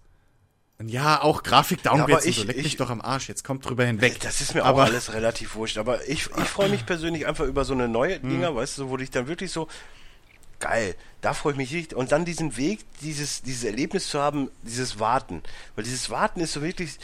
Ja, 0.84 1.22
auch 1.22 1.42
Grafik-Downgrades 1.42 2.08
Ja, 2.08 2.14
aber 2.14 2.22
und 2.22 2.28
ich- 2.28 2.36
so, 2.36 2.42
leck 2.44 2.56
ich- 2.56 2.62
mich 2.64 2.76
doch 2.76 2.90
am 2.90 3.00
Arsch, 3.00 3.28
jetzt 3.28 3.42
kommt 3.42 3.68
drüber 3.68 3.84
hinweg. 3.84 4.20
Das 4.20 4.40
ist 4.40 4.54
mir 4.54 4.64
aber, 4.64 4.82
auch 4.84 4.86
alles 4.86 5.12
relativ 5.12 5.56
wurscht, 5.56 5.76
aber 5.78 6.06
ich, 6.08 6.26
ich 6.36 6.44
freue 6.48 6.68
mich 6.68 6.86
persönlich 6.86 7.26
einfach 7.26 7.44
über 7.46 7.64
so 7.64 7.72
eine 7.74 7.88
neue 7.88 8.20
Mhm. 8.20 8.28
Dinger, 8.30 8.54
weißt 8.54 8.78
du, 8.78 8.88
wo 8.88 8.96
ich 8.98 9.10
dann 9.10 9.26
wirklich 9.26 9.50
so, 9.50 9.66
geil, 10.60 10.94
da 11.20 11.34
freue 11.34 11.52
ich 11.52 11.58
mich 11.58 11.72
richtig. 11.72 11.98
Und 11.98 12.12
dann 12.12 12.24
diesen 12.24 12.56
Weg, 12.56 12.84
dieses, 13.00 13.42
dieses 13.42 13.64
Erlebnis 13.64 14.08
zu 14.08 14.20
haben, 14.20 14.50
dieses 14.62 15.00
Warten. 15.00 15.42
Weil 15.74 15.82
dieses 15.84 16.10
Warten 16.10 16.40
ist 16.40 16.52
so 16.52 16.62
wirklich, 16.62 16.98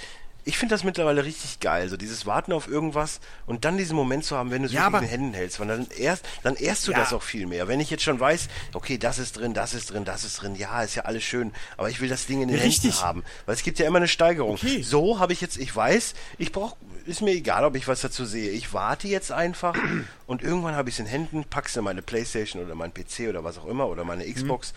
ich 0.47 0.59
finde 0.59 0.75
das 0.75 0.85
mittlerweile 0.85 1.25
richtig 1.25 1.61
geil, 1.61 1.89
so 1.89 1.97
dieses 1.97 2.27
Warten 2.27 2.53
auf 2.53 2.69
irgendwas 2.69 3.21
und 3.47 3.65
dann 3.65 3.79
diesen 3.79 3.97
Moment 3.97 4.25
zu 4.25 4.37
haben, 4.37 4.51
wenn 4.51 4.63
du 4.63 4.67
es 4.69 4.73
Ja, 4.75 4.93
wirklich 4.93 5.03
in 5.03 5.07
den 5.07 5.11
Händen 5.11 5.35
hältst, 5.35 5.59
weil 5.61 5.69
dann 5.69 5.87
erst, 5.97 6.27
dann 6.43 6.55
erst 6.57 6.87
du 6.87 6.93
Ja. 6.93 6.99
das 6.99 7.13
auch 7.15 7.23
viel 7.23 7.47
mehr. 7.47 7.67
Wenn 7.69 7.81
ich 7.81 7.89
jetzt 7.91 8.03
schon 8.03 8.21
weiß, 8.21 8.49
okay, 8.75 8.99
das 8.99 9.19
ist 9.19 9.39
drin, 9.39 9.55
das 9.55 9.73
ist 9.73 9.91
drin, 9.93 10.05
das 10.05 10.23
ist 10.25 10.43
drin, 10.43 10.55
ja, 10.55 10.83
ist 10.83 10.95
ja 10.97 11.05
alles 11.05 11.25
schön, 11.25 11.53
aber 11.79 11.89
ich 11.89 12.01
will 12.01 12.09
das 12.11 12.27
Ding 12.27 12.43
in 12.43 12.49
den 12.49 12.57
Ja, 12.59 12.63
Händen 12.63 12.73
richtig. 12.83 13.03
haben, 13.03 13.25
weil 13.47 13.55
es 13.55 13.63
gibt 13.63 13.79
ja 13.79 13.87
immer 13.87 13.97
eine 13.99 14.09
Steigerung. 14.09 14.53
Okay. 14.55 14.83
So 14.83 15.19
habe 15.19 15.33
ich 15.33 15.41
jetzt, 15.41 15.57
ich 15.57 15.75
weiß, 15.75 16.15
ich 16.39 16.53
brauche, 16.53 16.77
ist 17.07 17.23
mir 17.23 17.33
egal, 17.33 17.65
ob 17.65 17.75
ich 17.77 17.89
was 17.89 18.03
dazu 18.03 18.25
sehe. 18.27 18.51
Ich 18.51 18.73
warte 18.75 19.09
jetzt 19.09 19.33
einfach 19.33 19.75
und 20.27 20.43
irgendwann 20.43 20.75
habe 20.77 20.89
ich 20.91 20.97
es 20.97 20.99
in 21.01 21.07
Händen, 21.07 21.45
pack's 21.45 21.77
in 21.77 21.85
meine 21.85 22.03
Playstation 22.03 22.63
oder 22.65 22.75
mein 22.75 22.93
PC 22.93 23.29
oder 23.31 23.45
was 23.45 23.57
auch 23.59 23.67
immer 23.67 23.89
oder 23.89 24.05
meine 24.05 24.25
Xbox 24.31 24.75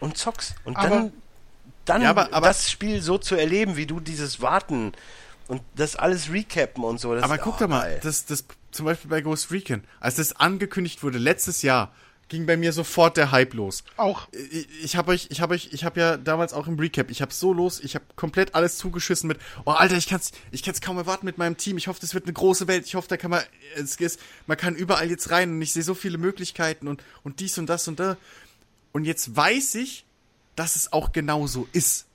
und 0.00 0.16
zock's. 0.16 0.54
Und 0.64 0.76
Aber- 0.76 0.88
dann, 0.88 1.12
dann 1.88 2.02
Ja, 2.02 2.10
aber- 2.10 2.32
aber- 2.32 2.48
das 2.48 2.70
Spiel 2.70 3.00
so 3.02 3.18
zu 3.18 3.34
erleben, 3.34 3.76
wie 3.76 3.86
du 3.86 4.00
dieses 4.00 4.40
Warten 4.40 4.92
und 5.46 5.62
das 5.76 5.96
alles 5.96 6.30
recappen 6.30 6.84
und 6.84 7.00
so. 7.00 7.14
Das 7.14 7.24
aber 7.24 7.36
ist, 7.36 7.42
guck 7.42 7.56
oh, 7.56 7.60
doch 7.60 7.68
mal, 7.68 7.80
geil. 7.82 8.00
das, 8.02 8.26
das, 8.26 8.44
zum 8.70 8.86
Beispiel 8.86 9.10
bei 9.10 9.20
Ghost 9.22 9.50
Recon, 9.50 9.82
als 10.00 10.16
das 10.16 10.34
angekündigt 10.36 11.02
wurde 11.02 11.18
letztes 11.18 11.62
Jahr, 11.62 11.92
ging 12.28 12.44
bei 12.44 12.58
mir 12.58 12.74
sofort 12.74 13.16
der 13.16 13.30
Hype 13.30 13.54
los. 13.54 13.84
Auch. 13.96 14.28
ich, 14.32 14.68
ich 14.84 14.96
habe 14.96 15.12
euch, 15.12 15.28
ich 15.30 15.40
habe 15.40 15.54
euch, 15.54 15.70
ich 15.72 15.84
habe 15.84 15.98
ja 15.98 16.16
damals 16.18 16.52
auch 16.52 16.66
im 16.66 16.78
Recap, 16.78 17.10
ich 17.10 17.22
habe 17.22 17.32
so 17.32 17.54
los, 17.54 17.80
ich 17.80 17.94
habe 17.94 18.04
komplett 18.16 18.54
alles 18.54 18.76
zugeschissen 18.76 19.28
mit, 19.28 19.38
oh 19.64 19.70
Alter, 19.70 19.96
ich 19.96 20.06
kann's, 20.06 20.32
ich 20.50 20.62
kann's 20.62 20.82
kaum 20.82 20.98
erwarten 20.98 21.24
mit 21.24 21.38
meinem 21.38 21.56
Team. 21.56 21.78
Ich 21.78 21.88
hoffe, 21.88 22.00
das 22.02 22.12
wird 22.12 22.24
eine 22.24 22.34
große 22.34 22.68
Welt. 22.68 22.84
Ich 22.84 22.96
hoffe, 22.96 23.08
da 23.08 23.16
kann 23.16 23.30
man, 23.30 23.42
es 23.76 23.96
ist, 23.96 24.20
man 24.46 24.58
kann 24.58 24.74
überall 24.74 25.08
jetzt 25.08 25.30
rein 25.30 25.52
und 25.52 25.62
ich 25.62 25.72
sehe 25.72 25.82
so 25.82 25.94
viele 25.94 26.18
Möglichkeiten 26.18 26.86
und 26.86 27.02
und 27.22 27.40
dies 27.40 27.56
und 27.56 27.66
das 27.66 27.88
und 27.88 27.98
da. 27.98 28.18
Und 28.92 29.04
jetzt 29.06 29.34
weiß 29.34 29.76
ich, 29.76 30.04
dass 30.58 30.76
es 30.76 30.92
auch 30.92 31.12
genau 31.12 31.46
so 31.46 31.66
ist. 31.72 32.06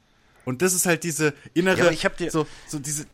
Und 0.46 0.62
das 0.62 0.74
ist 0.74 0.86
halt 0.86 1.04
diese 1.04 1.34
innere, 1.54 1.86
Ja, 1.86 1.92
ich 1.92 2.04
hab 2.06 2.18
dir- 2.18 2.30
so, 2.32 2.46
so 2.68 2.78
diese, 2.80 3.06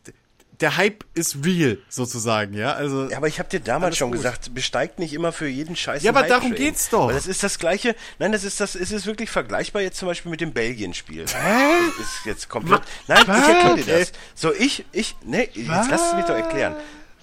der 0.60 0.76
Hype 0.76 1.04
ist 1.14 1.38
real 1.44 1.78
sozusagen, 1.88 2.52
ja. 2.54 2.72
Also 2.74 3.08
Ja, 3.08 3.16
aber 3.16 3.28
ich 3.28 3.38
habe 3.38 3.48
dir 3.48 3.60
damals 3.60 3.96
schon 3.96 4.10
gut. 4.10 4.18
gesagt, 4.18 4.52
besteigt 4.52 4.98
nicht 4.98 5.14
immer 5.14 5.32
für 5.32 5.46
jeden 5.46 5.74
Scheiß. 5.76 6.02
Ja, 6.02 6.10
aber 6.10 6.24
darum 6.24 6.54
geht's 6.54 6.90
doch. 6.90 7.06
Weil 7.06 7.14
das 7.14 7.26
ist 7.26 7.42
das 7.42 7.58
gleiche. 7.58 7.94
Nein, 8.18 8.32
das 8.32 8.44
ist 8.44 8.60
das. 8.60 8.74
Es 8.74 8.90
ist 8.92 9.06
wirklich 9.06 9.30
vergleichbar 9.30 9.80
jetzt 9.80 9.96
zum 9.98 10.06
Beispiel 10.08 10.30
mit 10.30 10.40
dem 10.40 10.52
Belgien-Spiel. 10.52 11.24
Hä? 11.28 11.78
Ist 12.00 12.26
jetzt 12.26 12.48
komplett. 12.48 12.82
Nein, 13.06 13.22
Was? 13.26 13.38
ich 13.38 13.48
erkläre 13.54 13.76
dir 13.76 13.98
das. 14.00 14.12
So, 14.34 14.52
ich, 14.52 14.84
ich, 14.92 15.16
ne, 15.24 15.48
jetzt 15.54 15.68
lass 15.68 16.08
es 16.08 16.14
mich 16.14 16.24
doch 16.26 16.34
erklären. 16.36 16.74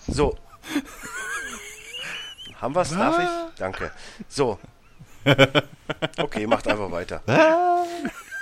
So. 0.08 0.36
Haben 2.62 2.74
wir's? 2.76 2.90
Darf 2.90 3.20
ich? 3.20 3.30
Danke. 3.60 3.92
So. 4.30 4.58
Okay, 6.18 6.48
macht 6.48 6.68
einfach 6.68 6.92
weiter. 6.92 7.22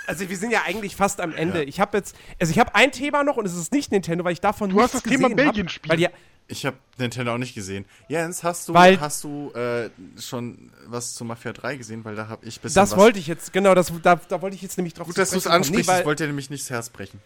Also 0.07 0.29
wir 0.29 0.37
sind 0.37 0.51
ja 0.51 0.61
eigentlich 0.65 0.95
fast 0.95 1.19
am 1.19 1.33
Ende. 1.33 1.63
Ich 1.63 1.79
habe 1.79 1.97
jetzt, 1.97 2.15
also 2.39 2.51
ich 2.51 2.59
habe 2.59 2.75
ein 2.75 2.91
Thema 2.91 3.23
noch 3.23 3.37
und 3.37 3.45
es 3.45 3.55
ist 3.55 3.73
nicht 3.73 3.91
Nintendo, 3.91 4.23
weil 4.23 4.33
ich 4.33 4.41
davon 4.41 4.69
Du 4.69 4.81
hast 4.81 4.93
nichts 4.93 5.09
das 5.09 5.11
Thema 5.11 5.29
gesehen 5.29 5.67
hab. 5.67 5.89
Weil 5.89 5.99
ja, 5.99 6.09
Ich 6.47 6.65
habe 6.65 6.77
Nintendo 6.97 7.33
auch 7.33 7.37
nicht 7.39 7.55
gesehen. 7.55 7.85
Jens, 8.07 8.43
hast 8.43 8.69
du, 8.69 8.73
Weil- 8.75 8.99
hast 8.99 9.23
du 9.23 9.51
äh, 9.53 9.89
schon 10.21 10.71
was 10.85 11.15
zu 11.15 11.25
Mafia 11.25 11.53
3 11.53 11.77
gesehen? 11.77 12.05
Weil 12.05 12.15
da 12.15 12.27
habe 12.27 12.45
ich 12.45 12.59
bisschen 12.59 12.75
Das 12.79 12.91
was. 12.91 12.97
wollte 12.99 13.17
ich 13.17 13.25
jetzt, 13.27 13.51
genau, 13.51 13.73
das, 13.73 13.91
da, 14.03 14.15
da 14.15 14.41
wollte 14.43 14.55
ich 14.55 14.61
jetzt 14.61 14.77
nämlich 14.77 14.93
drauf 14.93 15.07
Gut, 15.07 15.17
dass 15.17 15.31
du 15.31 15.37
es 15.37 15.47
ansprichst. 15.47 15.87
Nee, 15.87 15.93
weil, 15.93 15.99
ich 16.01 16.05
wollte 16.05 16.23
dir 16.23 16.27
nämlich 16.27 16.51
nicht 16.51 16.63
das 16.65 16.69
Herz 16.69 16.89
brechen. 16.89 17.19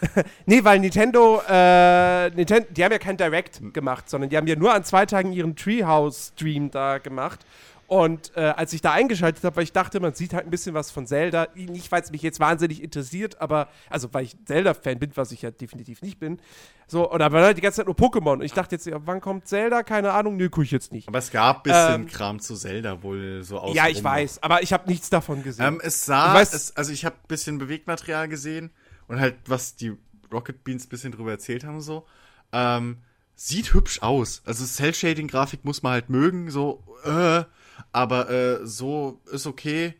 nee, 0.46 0.62
weil 0.62 0.78
Nintendo, 0.78 1.42
äh, 1.48 2.30
Nintendo, 2.30 2.68
die 2.70 2.84
haben 2.84 2.92
ja 2.92 2.98
kein 2.98 3.16
Direct 3.16 3.60
gemacht, 3.74 4.08
sondern 4.08 4.30
die 4.30 4.36
haben 4.36 4.46
ja 4.46 4.54
nur 4.54 4.72
an 4.72 4.84
zwei 4.84 5.04
Tagen 5.06 5.32
ihren 5.32 5.56
Treehouse-Stream 5.56 6.70
da 6.70 6.98
gemacht. 6.98 7.40
Und 7.88 8.36
äh, 8.36 8.40
als 8.40 8.74
ich 8.74 8.82
da 8.82 8.92
eingeschaltet 8.92 9.42
habe, 9.44 9.56
weil 9.56 9.64
ich 9.64 9.72
dachte, 9.72 9.98
man 9.98 10.12
sieht 10.12 10.34
halt 10.34 10.44
ein 10.44 10.50
bisschen 10.50 10.74
was 10.74 10.90
von 10.90 11.06
Zelda, 11.06 11.48
nicht 11.54 11.90
weil 11.90 12.02
es 12.02 12.10
mich 12.10 12.20
jetzt 12.20 12.38
wahnsinnig 12.38 12.82
interessiert, 12.82 13.40
aber, 13.40 13.68
also 13.88 14.12
weil 14.12 14.24
ich 14.24 14.36
Zelda-Fan 14.44 14.98
bin, 14.98 15.10
was 15.14 15.32
ich 15.32 15.40
ja 15.40 15.50
definitiv 15.50 16.02
nicht 16.02 16.18
bin. 16.20 16.38
So, 16.86 17.10
und 17.10 17.22
aber 17.22 17.54
die 17.54 17.62
ganze 17.62 17.78
Zeit 17.78 17.86
nur 17.86 17.94
Pokémon. 17.96 18.34
Und 18.34 18.42
ich 18.42 18.52
dachte 18.52 18.74
jetzt, 18.74 18.84
ja, 18.86 18.98
wann 19.06 19.22
kommt 19.22 19.48
Zelda? 19.48 19.82
Keine 19.82 20.12
Ahnung, 20.12 20.36
nö, 20.36 20.50
guck 20.50 20.64
ich 20.64 20.70
jetzt 20.70 20.92
nicht. 20.92 21.08
Aber 21.08 21.16
es 21.16 21.30
gab 21.30 21.58
ein 21.58 21.62
bisschen 21.62 21.94
Ähm, 22.02 22.06
Kram 22.08 22.40
zu 22.40 22.56
Zelda 22.56 23.02
wohl 23.02 23.42
so 23.42 23.58
aus. 23.58 23.74
Ja, 23.74 23.88
ich 23.88 24.04
weiß, 24.04 24.42
aber 24.42 24.62
ich 24.62 24.74
habe 24.74 24.86
nichts 24.86 25.08
davon 25.08 25.42
gesehen. 25.42 25.64
Ähm, 25.66 25.80
es 25.82 26.04
sah, 26.04 26.36
weiß- 26.36 26.54
es, 26.54 26.76
also 26.76 26.92
ich 26.92 27.06
habe 27.06 27.16
ein 27.16 27.28
bisschen 27.28 27.56
Bewegtmaterial 27.56 28.28
gesehen 28.28 28.70
und 29.06 29.18
halt, 29.18 29.36
was 29.46 29.76
die 29.76 29.96
Rocket 30.30 30.62
Beans 30.62 30.84
ein 30.84 30.88
bisschen 30.90 31.12
drüber 31.12 31.30
erzählt 31.30 31.64
haben 31.64 31.76
und 31.76 31.80
so. 31.80 32.04
Ähm, 32.52 32.98
sieht 33.34 33.72
hübsch 33.72 34.02
aus. 34.02 34.42
Also 34.44 34.66
Cell-Shading-Grafik 34.66 35.64
muss 35.64 35.82
man 35.82 35.92
halt 35.92 36.10
mögen, 36.10 36.50
so, 36.50 36.84
äh, 37.04 37.44
aber 37.92 38.30
äh, 38.30 38.66
so 38.66 39.20
ist 39.30 39.46
okay. 39.46 39.94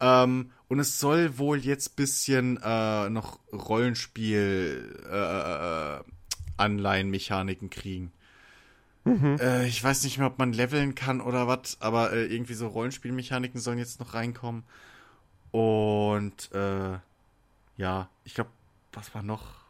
Ähm, 0.00 0.50
und 0.68 0.80
es 0.80 0.98
soll 0.98 1.38
wohl 1.38 1.58
jetzt 1.58 1.96
bisschen 1.96 2.58
äh, 2.62 3.08
noch 3.10 3.38
Rollenspiel 3.52 5.02
äh, 5.10 5.96
äh, 5.96 6.00
Anleihenmechaniken 6.56 7.70
kriegen. 7.70 8.12
Äh, 9.38 9.66
ich 9.66 9.82
weiß 9.82 10.02
nicht 10.04 10.18
mehr, 10.18 10.28
ob 10.28 10.38
man 10.38 10.52
leveln 10.52 10.94
kann 10.94 11.20
oder 11.20 11.46
was, 11.46 11.76
aber 11.80 12.12
äh, 12.12 12.26
irgendwie 12.26 12.54
so 12.54 12.68
Rollenspielmechaniken 12.68 13.60
sollen 13.60 13.78
jetzt 13.78 14.00
noch 14.00 14.14
reinkommen. 14.14 14.64
Und 15.50 16.50
äh, 16.52 16.98
ja, 17.76 18.08
ich 18.24 18.34
glaube, 18.34 18.50
was 18.92 19.14
war 19.14 19.22
noch? 19.22 19.64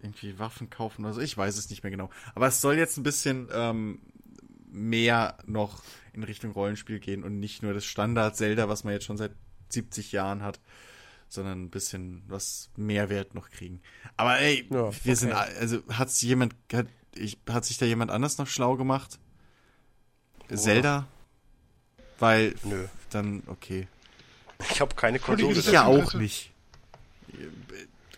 Irgendwie 0.00 0.38
Waffen 0.38 0.70
kaufen 0.70 1.04
oder 1.04 1.14
so. 1.14 1.20
Ich 1.20 1.36
weiß 1.36 1.56
es 1.56 1.70
nicht 1.70 1.82
mehr 1.82 1.90
genau. 1.90 2.10
Aber 2.34 2.46
es 2.46 2.60
soll 2.60 2.76
jetzt 2.76 2.96
ein 2.96 3.02
bisschen 3.02 3.48
ähm, 3.52 3.98
mehr 4.76 5.38
noch 5.46 5.82
in 6.12 6.22
Richtung 6.22 6.52
Rollenspiel 6.52 7.00
gehen 7.00 7.24
und 7.24 7.40
nicht 7.40 7.62
nur 7.62 7.72
das 7.72 7.84
Standard 7.84 8.36
Zelda, 8.36 8.68
was 8.68 8.84
man 8.84 8.92
jetzt 8.92 9.06
schon 9.06 9.16
seit 9.16 9.32
70 9.70 10.12
Jahren 10.12 10.42
hat, 10.42 10.60
sondern 11.28 11.64
ein 11.64 11.70
bisschen 11.70 12.22
was 12.28 12.70
Mehrwert 12.76 13.34
noch 13.34 13.50
kriegen. 13.50 13.80
Aber 14.16 14.38
ey, 14.38 14.66
Ja, 14.70 14.90
wir 15.04 15.16
sind, 15.16 15.32
okay. 15.32 15.50
also 15.58 15.82
hat's 15.88 16.20
jemand, 16.22 16.54
hat, 16.72 16.86
ich, 17.14 17.38
hat 17.48 17.64
sich 17.64 17.78
da 17.78 17.86
jemand 17.86 18.10
anders 18.10 18.38
noch 18.38 18.46
schlau 18.46 18.76
gemacht? 18.76 19.18
Zelda? 20.54 21.08
Weil, 22.18 22.54
Nö. 22.62 22.86
dann, 23.10 23.42
okay. 23.46 23.88
Ich 24.70 24.80
habe 24.80 24.94
keine 24.94 25.18
Konsole. 25.18 25.58
ich 25.58 25.66
ja 25.66 25.84
auch 25.84 26.14
nicht. 26.14 26.52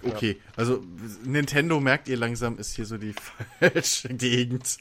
Okay, 0.02 0.40
also 0.54 0.84
Nintendo 1.24 1.80
merkt 1.80 2.08
ihr 2.08 2.16
langsam, 2.16 2.58
ist 2.58 2.74
hier 2.76 2.86
so 2.86 2.98
die 2.98 3.14
falsche 3.58 4.08
Gegend. 4.10 4.78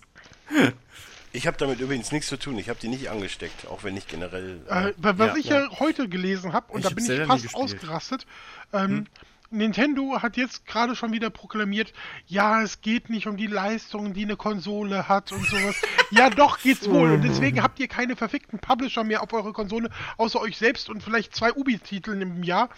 Ich 1.38 1.45
habe 1.45 1.56
damit 1.56 1.80
übrigens 1.80 2.11
nichts 2.11 2.30
zu 2.30 2.38
tun. 2.38 2.57
Ich 2.57 2.67
habe 2.67 2.80
die 2.82 2.88
nicht 2.88 3.11
angesteckt, 3.11 3.67
auch 3.67 3.83
wenn 3.83 3.95
ich 3.95 4.07
generell. 4.07 4.59
Äh, 4.67 4.93
wa- 4.98 5.14
was 5.17 5.27
ja, 5.27 5.35
ich 5.38 5.45
ja. 5.45 5.59
ja, 5.66 5.80
heute 5.80 6.09
gelesen 6.09 6.51
habe, 6.51 6.74
und 6.74 6.80
Ich 6.80 6.88
da 6.88 6.93
bin 6.95 7.06
ich 7.06 7.27
fast 7.27 7.53
ausgerastet, 7.53 8.25
ähm, 8.74 9.06
Nintendo 9.51 10.22
hat 10.22 10.35
jetzt 10.35 10.66
gerade 10.66 10.95
schon 10.95 11.14
wieder 11.14 11.30
proklamiert, 11.30 11.93
ja, 12.25 12.64
es 12.64 12.82
geht 12.82 13.11
nicht 13.11 13.27
um 13.27 13.38
die 13.38 13.45
Leistung, 13.48 14.14
die 14.14 14.24
eine 14.24 14.35
Konsole 14.35 15.07
hat 15.07 15.32
und 15.32 15.45
sowas. 15.45 15.75
ja, 16.11 16.32
doch 16.32 16.59
geht's 16.59 16.90
wohl. 16.90 17.11
Und 17.11 17.22
deswegen 17.22 17.61
habt 17.61 17.80
ihr 17.80 17.88
keine 17.88 18.16
verfickten 18.16 18.57
Publisher 18.57 19.03
mehr 19.03 19.22
auf 19.22 19.32
eure 19.32 19.53
Konsole, 19.53 19.91
außer 20.17 20.41
euch 20.41 20.57
selbst 20.57 20.90
und 20.90 21.03
vielleicht 21.03 21.35
zwei 21.35 21.53
Ubi-Titeln 21.53 22.19
im 22.22 22.43
Jahr. 22.43 22.69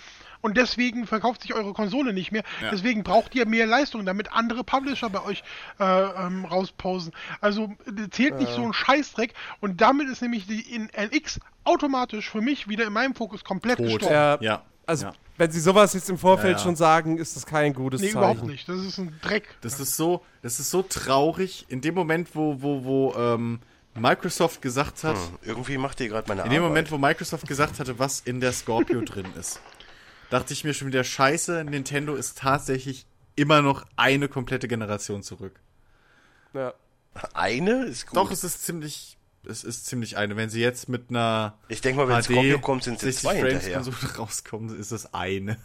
Und 0.41 0.55
deswegen 0.57 1.05
verkauft 1.05 1.41
sich 1.41 1.53
eure 1.53 1.73
Konsole 1.73 2.13
nicht 2.13 2.31
mehr. 2.31 2.43
Ja. 2.61 2.71
Deswegen 2.71 3.03
braucht 3.03 3.35
ihr 3.35 3.45
mehr 3.45 3.65
Leistung, 3.67 4.05
damit 4.05 4.31
andere 4.31 4.63
Publisher 4.63 5.09
bei 5.09 5.21
euch 5.23 5.43
äh, 5.79 5.83
ähm, 5.83 6.45
rausposen. 6.45 7.11
Also 7.41 7.73
äh, 7.85 8.09
zählt 8.09 8.37
nicht 8.39 8.51
so 8.53 8.63
ein 8.63 8.71
Scheißdreck. 8.73 9.33
Und 9.59 9.81
damit 9.81 10.07
ist 10.09 10.21
nämlich 10.21 10.47
die 10.47 10.61
in 10.61 10.89
NX 10.89 11.39
automatisch 11.65 12.29
für 12.29 12.41
mich 12.41 12.67
wieder 12.69 12.85
in 12.87 12.93
meinem 12.93 13.15
Fokus 13.15 13.43
komplett 13.43 13.77
Tot. 13.77 13.87
gestorben. 13.87 14.13
Ja, 14.13 14.37
Ja. 14.41 14.63
also, 14.85 15.07
ja. 15.07 15.13
wenn 15.37 15.51
sie 15.51 15.59
sowas 15.59 15.93
jetzt 15.93 16.09
im 16.09 16.17
Vorfeld 16.17 16.53
Ja, 16.53 16.57
ja. 16.57 16.63
schon 16.63 16.75
sagen, 16.77 17.17
ist 17.17 17.35
das 17.35 17.45
kein 17.45 17.73
gutes 17.73 17.99
Nee, 18.01 18.07
Zeichen. 18.07 18.17
überhaupt 18.19 18.43
nicht. 18.43 18.67
Das 18.69 18.77
ist 18.77 18.97
ein 18.97 19.13
Dreck. 19.21 19.43
Das 19.61 19.79
ist 19.79 19.95
so, 19.97 20.23
das 20.41 20.59
ist 20.59 20.71
so 20.71 20.81
traurig. 20.83 21.65
In 21.67 21.81
dem 21.81 21.95
Moment, 21.95 22.29
wo, 22.33 22.61
wo, 22.61 22.83
wo 22.85 23.13
ähm, 23.17 23.59
Microsoft 23.95 24.61
gesagt 24.61 25.03
hat, 25.03 25.15
Hm, 25.17 25.37
irgendwie 25.43 25.77
macht 25.77 25.99
ihr 25.99 26.07
gerade 26.07 26.27
meine 26.29 26.43
in 26.43 26.49
dem 26.49 26.59
Arbeit. 26.63 26.69
Moment, 26.69 26.91
wo 26.91 26.97
Microsoft 26.97 27.47
gesagt 27.47 27.79
hatte, 27.79 27.99
was 27.99 28.21
in 28.21 28.39
der 28.39 28.53
Scorpio 28.53 29.01
drin 29.05 29.25
ist, 29.37 29.59
dachte 30.29 30.53
ich 30.53 30.63
mir 30.63 30.73
schon 30.73 30.87
wieder, 30.87 31.03
scheiße, 31.03 31.63
Nintendo 31.63 32.15
ist 32.15 32.37
tatsächlich 32.37 33.05
immer 33.35 33.61
noch 33.61 33.85
eine 33.95 34.27
komplette 34.27 34.67
Generation 34.67 35.23
zurück. 35.23 35.59
Ja. 36.53 36.73
Eine 37.33 37.85
ist 37.85 38.07
gut. 38.07 38.17
Doch, 38.17 38.31
es 38.31 38.43
ist 38.43 38.65
ziemlich, 38.65 39.17
es 39.45 39.63
ist 39.63 39.85
ziemlich 39.85 40.17
eine. 40.17 40.35
Wenn 40.35 40.49
sie 40.49 40.61
jetzt 40.61 40.89
mit 40.89 41.09
einer 41.09 41.57
ich 41.67 41.81
denke 41.81 42.01
mal, 42.01 42.07
wenn 42.07 42.21
HD 42.21 42.25
Scorpio 42.25 42.59
kommt, 42.59 42.83
sind 42.83 42.99
sie 42.99 43.07
60 43.07 43.21
zwei 43.21 43.39
Frames 43.39 43.63
hinterher. 43.65 43.81
Konsole 43.81 44.13
rauskommen, 44.17 44.79
ist 44.79 44.91
es 44.91 45.13
eine. 45.13 45.57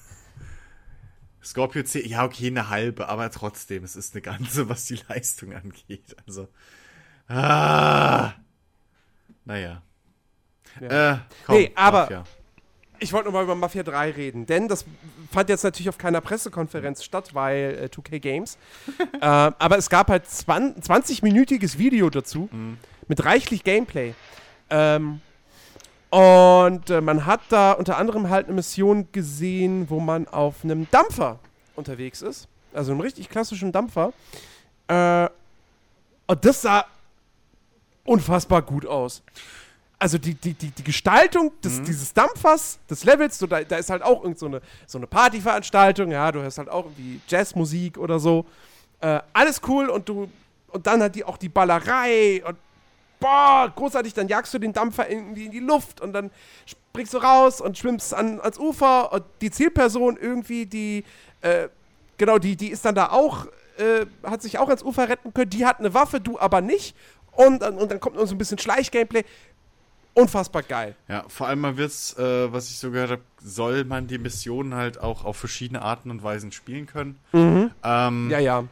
Scorpio 1.43 1.83
C, 1.83 2.07
ja 2.07 2.25
okay, 2.25 2.47
eine 2.47 2.71
halbe, 2.71 3.09
aber 3.09 3.31
trotzdem, 3.31 3.85
es 3.85 3.97
ist 3.97 4.15
eine 4.15 4.23
ganze, 4.23 4.69
was 4.71 4.87
die 4.87 4.99
Leistung 5.09 5.53
angeht. 5.55 6.17
Also, 6.27 6.49
ah, 7.29 8.33
naja. 9.45 9.83
Ja. 10.81 11.13
Äh, 11.13 11.19
komm, 11.47 11.57
Nee, 11.57 11.73
aber- 11.75 12.01
Mafia. 12.03 12.25
Ich 13.05 13.13
wollte 13.13 13.27
nochmal 13.27 13.45
über 13.45 13.55
Mafia 13.55 13.83
3 13.83 14.13
reden, 14.13 14.47
denn 14.47 14.67
das 14.67 14.87
fand 15.31 15.51
jetzt 15.51 15.63
natürlich 15.63 15.91
auf 15.91 15.99
keiner 15.99 16.23
Pressekonferenz 16.23 17.05
statt, 17.05 17.35
weil 17.35 17.79
äh, 17.83 17.95
2K 17.95 18.19
Games. 18.19 18.57
äh, 19.21 19.27
aber 19.27 19.77
es 19.77 19.91
gab 19.91 20.09
halt 20.09 20.25
20-minütiges 20.25 21.77
Video 21.77 22.09
dazu 22.09 22.49
mit 23.07 23.23
reichlich 23.27 23.63
Gameplay. 23.63 24.15
Ähm, 24.71 25.21
und 26.09 26.89
äh, 26.89 27.03
man 27.03 27.27
hat 27.27 27.43
da 27.51 27.73
unter 27.73 27.99
anderem 27.99 28.31
halt 28.31 28.47
eine 28.47 28.55
Mission 28.55 29.07
gesehen, 29.13 29.91
wo 29.91 30.01
man 30.01 30.27
auf 30.27 30.65
einem 30.65 30.89
Dampfer 30.91 31.41
unterwegs 31.77 32.23
ist. 32.23 32.49
Also 32.73 32.93
einem 32.93 33.03
richtig 33.03 33.29
klassischen 33.29 33.71
Dampfer. 33.71 34.15
Äh, 34.89 35.29
und 36.27 36.43
das 36.43 36.63
sah 36.63 36.87
unfassbar 38.05 38.63
gut 38.63 38.87
aus. 38.87 39.23
Also 40.05 40.19
die, 40.19 40.35
die, 40.35 40.53
die, 40.53 40.71
die 40.71 40.85
Gestaltung 40.85 41.51
des, 41.63 41.81
dieses 41.83 42.13
Dampfers, 42.13 42.79
des 42.91 43.05
Levels, 43.05 43.39
so, 43.39 43.47
da, 43.47 43.65
da 43.65 43.77
ist 43.77 43.89
halt 43.89 44.03
auch 44.03 44.23
irgend 44.23 44.39
so 44.39 44.45
eine, 44.45 44.61
so 44.87 44.99
eine 44.99 45.07
Partyveranstaltung, 45.07 46.11
ja, 46.11 46.31
du 46.31 46.43
hörst 46.43 46.59
halt 46.59 46.69
auch 46.69 46.85
irgendwie 46.85 47.23
Jazzmusik 47.27 47.97
oder 47.97 48.19
so. 48.19 48.45
Äh, 49.01 49.21
alles 49.33 49.63
cool 49.67 49.89
und 49.89 50.07
du, 50.07 50.29
und 50.69 50.87
dann 50.87 51.03
hat 51.03 51.15
die 51.15 51.25
auch 51.25 51.39
die 51.39 51.49
Ballerei 51.49 52.45
und 52.47 52.59
boah, 53.19 53.73
großartig, 53.75 54.13
dann 54.13 54.29
jagst 54.29 54.53
du 54.53 54.59
den 54.59 54.75
Dampfer 54.75 55.09
irgendwie 55.09 55.47
in 55.47 55.53
die 55.53 55.61
Luft 55.61 56.03
und 56.03 56.13
dann 56.13 56.31
springst 56.67 57.15
du 57.15 57.17
raus 57.17 57.63
und 57.63 57.79
schwimmst 57.79 58.13
an, 58.13 58.41
ans 58.41 58.59
Ufer 58.59 59.11
und 59.11 59.25
die 59.41 59.51
Zielperson 59.51 60.19
irgendwie, 60.21 60.67
die, 60.67 61.03
äh, 61.41 61.69
genau, 62.19 62.37
die, 62.37 62.57
die 62.57 62.69
ist 62.69 62.85
dann 62.85 62.95
da 62.95 63.09
auch, 63.09 63.47
äh, 63.79 64.05
hat 64.23 64.43
sich 64.43 64.59
auch 64.59 64.69
ans 64.69 64.83
Ufer 64.83 65.09
retten 65.09 65.33
können, 65.33 65.49
die 65.49 65.65
hat 65.65 65.79
eine 65.79 65.95
Waffe, 65.95 66.21
du 66.21 66.39
aber 66.39 66.61
nicht. 66.61 66.95
Und, 67.37 67.65
und 67.65 67.91
dann 67.91 67.99
kommt 67.99 68.17
noch 68.17 68.27
so 68.27 68.35
ein 68.35 68.39
bisschen 68.39 68.59
Schleichgameplay. 68.59 69.25
Unfassbar 70.15 70.63
geil. 70.63 70.95
Ja, 71.09 71.25
vor 71.29 71.49
allem 71.49 71.61
mal 71.61 71.77
wird's, 71.77 72.17
äh, 72.17 72.53
was 72.53 72.71
ich 72.71 72.79
so 72.79 72.91
gehört 72.93 73.11
habe, 73.11 73.23
soll 73.43 73.85
man 73.85 74.07
die 74.07 74.19
Missionen 74.19 74.75
halt 74.75 74.99
auch 75.01 75.25
auf 75.25 75.37
verschiedene 75.37 75.83
Arten 75.83 76.11
und 76.11 76.23
Weisen 76.23 76.53
spielen 76.53 76.87
können. 76.87 77.19
Ähm, 77.33 78.31
Ja, 78.31 78.39
ja. 78.39 78.65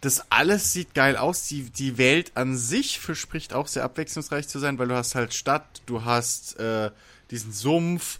das 0.00 0.24
alles 0.30 0.72
sieht 0.72 0.94
geil 0.94 1.16
aus. 1.16 1.46
Die, 1.46 1.70
die 1.70 1.98
Welt 1.98 2.32
an 2.34 2.56
sich 2.56 2.98
verspricht 2.98 3.54
auch 3.54 3.68
sehr 3.68 3.84
abwechslungsreich 3.84 4.48
zu 4.48 4.58
sein, 4.58 4.78
weil 4.78 4.88
du 4.88 4.96
hast 4.96 5.14
halt 5.14 5.34
Stadt, 5.34 5.82
du 5.86 6.04
hast 6.04 6.58
äh, 6.58 6.90
diesen 7.30 7.52
Sumpf, 7.52 8.18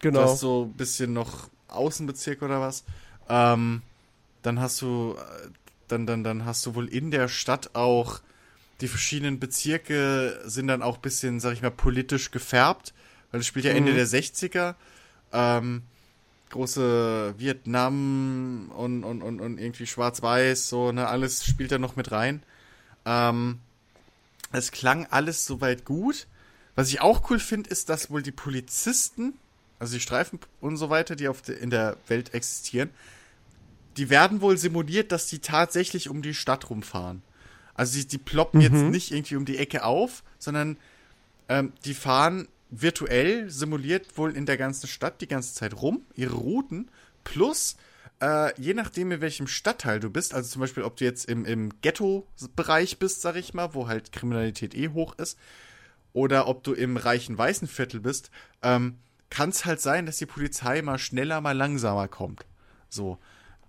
du 0.00 0.08
Genau. 0.10 0.20
hast 0.22 0.40
so 0.40 0.64
ein 0.64 0.72
bisschen 0.76 1.12
noch 1.14 1.48
Außenbezirk 1.68 2.42
oder 2.42 2.60
was. 2.60 2.84
Ähm, 3.30 3.80
dann 4.42 4.60
hast 4.60 4.82
du, 4.82 5.14
äh, 5.16 5.48
dann, 5.88 6.04
dann, 6.06 6.22
dann 6.22 6.44
hast 6.44 6.66
du 6.66 6.74
wohl 6.74 6.86
in 6.88 7.10
der 7.10 7.28
Stadt 7.28 7.70
auch 7.74 8.20
die 8.80 8.88
verschiedenen 8.88 9.38
Bezirke 9.38 10.40
sind 10.44 10.68
dann 10.68 10.82
auch 10.82 10.96
ein 10.96 11.02
bisschen, 11.02 11.40
sag 11.40 11.52
ich 11.52 11.62
mal, 11.62 11.70
politisch 11.70 12.30
gefärbt, 12.30 12.94
weil 13.30 13.40
es 13.40 13.46
spielt 13.46 13.64
ja 13.64 13.72
Ende 13.72 13.94
der 13.94 14.06
60er. 14.06 14.74
Ähm, 15.32 15.82
große 16.50 17.34
Vietnam 17.38 18.70
und, 18.74 19.04
und, 19.04 19.22
und, 19.22 19.40
und 19.40 19.58
irgendwie 19.58 19.86
Schwarz-Weiß, 19.86 20.68
so, 20.68 20.92
ne, 20.92 21.06
alles 21.06 21.44
spielt 21.44 21.72
da 21.72 21.78
noch 21.78 21.96
mit 21.96 22.10
rein. 22.10 22.42
Ähm, 23.04 23.60
es 24.52 24.72
klang 24.72 25.06
alles 25.06 25.46
soweit 25.46 25.84
gut. 25.84 26.26
Was 26.74 26.88
ich 26.88 27.00
auch 27.00 27.30
cool 27.30 27.38
finde, 27.38 27.70
ist, 27.70 27.88
dass 27.88 28.10
wohl 28.10 28.22
die 28.22 28.32
Polizisten, 28.32 29.34
also 29.78 29.94
die 29.94 30.00
Streifen 30.00 30.40
und 30.60 30.76
so 30.76 30.90
weiter, 30.90 31.16
die 31.16 31.28
auf 31.28 31.42
de, 31.42 31.56
in 31.56 31.70
der 31.70 31.96
Welt 32.08 32.34
existieren, 32.34 32.90
die 33.96 34.10
werden 34.10 34.40
wohl 34.40 34.56
simuliert, 34.56 35.12
dass 35.12 35.26
die 35.26 35.40
tatsächlich 35.40 36.08
um 36.08 36.22
die 36.22 36.34
Stadt 36.34 36.70
rumfahren. 36.70 37.22
Also 37.80 37.98
die, 37.98 38.06
die 38.06 38.18
ploppen 38.18 38.60
jetzt 38.60 38.74
nicht 38.74 39.10
irgendwie 39.10 39.36
um 39.36 39.46
die 39.46 39.56
Ecke 39.56 39.84
auf, 39.84 40.22
sondern 40.38 40.76
ähm, 41.48 41.72
die 41.86 41.94
fahren 41.94 42.46
virtuell 42.68 43.48
simuliert 43.48 44.18
wohl 44.18 44.36
in 44.36 44.44
der 44.44 44.58
ganzen 44.58 44.86
Stadt 44.86 45.22
die 45.22 45.26
ganze 45.26 45.54
Zeit 45.54 45.72
rum, 45.80 46.02
ihre 46.14 46.34
Routen, 46.34 46.90
plus 47.24 47.78
äh, 48.20 48.52
je 48.60 48.74
nachdem, 48.74 49.12
in 49.12 49.22
welchem 49.22 49.46
Stadtteil 49.46 49.98
du 49.98 50.10
bist, 50.10 50.34
also 50.34 50.50
zum 50.50 50.60
Beispiel, 50.60 50.82
ob 50.82 50.98
du 50.98 51.06
jetzt 51.06 51.24
im, 51.24 51.46
im 51.46 51.70
Ghetto-Bereich 51.80 52.98
bist, 52.98 53.22
sag 53.22 53.36
ich 53.36 53.54
mal, 53.54 53.72
wo 53.72 53.88
halt 53.88 54.12
Kriminalität 54.12 54.74
eh 54.74 54.90
hoch 54.90 55.14
ist, 55.16 55.38
oder 56.12 56.48
ob 56.48 56.62
du 56.62 56.74
im 56.74 56.98
reichen 56.98 57.38
weißen 57.38 57.66
Viertel 57.66 58.00
bist, 58.00 58.30
ähm, 58.60 58.98
kann 59.30 59.48
es 59.48 59.64
halt 59.64 59.80
sein, 59.80 60.04
dass 60.04 60.18
die 60.18 60.26
Polizei 60.26 60.82
mal 60.82 60.98
schneller, 60.98 61.40
mal 61.40 61.56
langsamer 61.56 62.08
kommt. 62.08 62.44
So. 62.90 63.16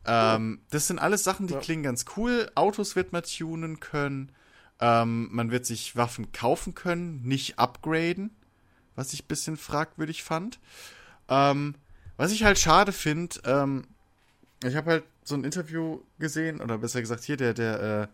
Ähm, 0.06 0.62
das 0.72 0.88
sind 0.88 1.00
alles 1.00 1.24
Sachen, 1.24 1.48
die 1.48 1.54
Ja. 1.54 1.60
klingen 1.60 1.84
ganz 1.84 2.06
cool. 2.18 2.52
Autos 2.56 2.96
wird 2.96 3.14
man 3.14 3.24
tunen 3.24 3.80
können. 3.80 4.32
Ähm, 4.80 5.30
man 5.32 5.52
wird 5.52 5.66
sich 5.66 5.96
Waffen 5.96 6.32
kaufen 6.32 6.74
können, 6.74 7.22
nicht 7.24 7.60
upgraden, 7.60 8.32
was 8.96 9.14
ich 9.14 9.24
ein 9.24 9.28
bisschen 9.28 9.58
fragwürdig 9.58 10.24
fand. 10.24 10.60
Ähm, 11.30 11.76
was 12.18 12.32
ich 12.32 12.44
halt 12.44 12.58
schade 12.58 12.92
finde, 12.92 13.40
ähm, 13.46 13.88
ich 14.64 14.76
habe 14.76 14.92
halt 14.92 15.04
so 15.24 15.36
ein 15.36 15.44
Interview 15.44 16.02
gesehen, 16.20 16.62
oder 16.62 16.78
besser 16.80 17.00
gesagt 17.02 17.24
hier, 17.24 17.38
der, 17.38 17.54
der, 17.54 17.80
äh, 17.82 18.08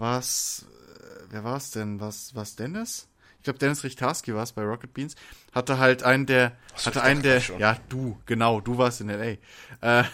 war's, 0.00 0.66
äh, 0.98 1.24
wer 1.30 1.44
war 1.44 1.56
es 1.56 1.70
denn? 1.70 2.00
Was, 2.00 2.34
was 2.34 2.56
Dennis? 2.56 3.06
Ich 3.40 3.44
glaube, 3.44 3.58
Dennis 3.58 3.84
Richtarski 3.84 4.34
war 4.34 4.42
es 4.42 4.52
bei 4.52 4.62
Rocket 4.62 4.92
Beans. 4.92 5.16
Hatte 5.54 5.78
halt 5.78 6.02
einen 6.02 6.26
der, 6.26 6.52
so, 6.76 6.86
hatte 6.86 7.02
einen 7.02 7.22
der, 7.22 7.40
schon. 7.40 7.58
ja, 7.58 7.78
du, 7.88 8.20
genau, 8.26 8.60
du 8.60 8.76
warst 8.76 9.00
in 9.00 9.08
L.A. 9.08 10.00
Äh, 10.00 10.04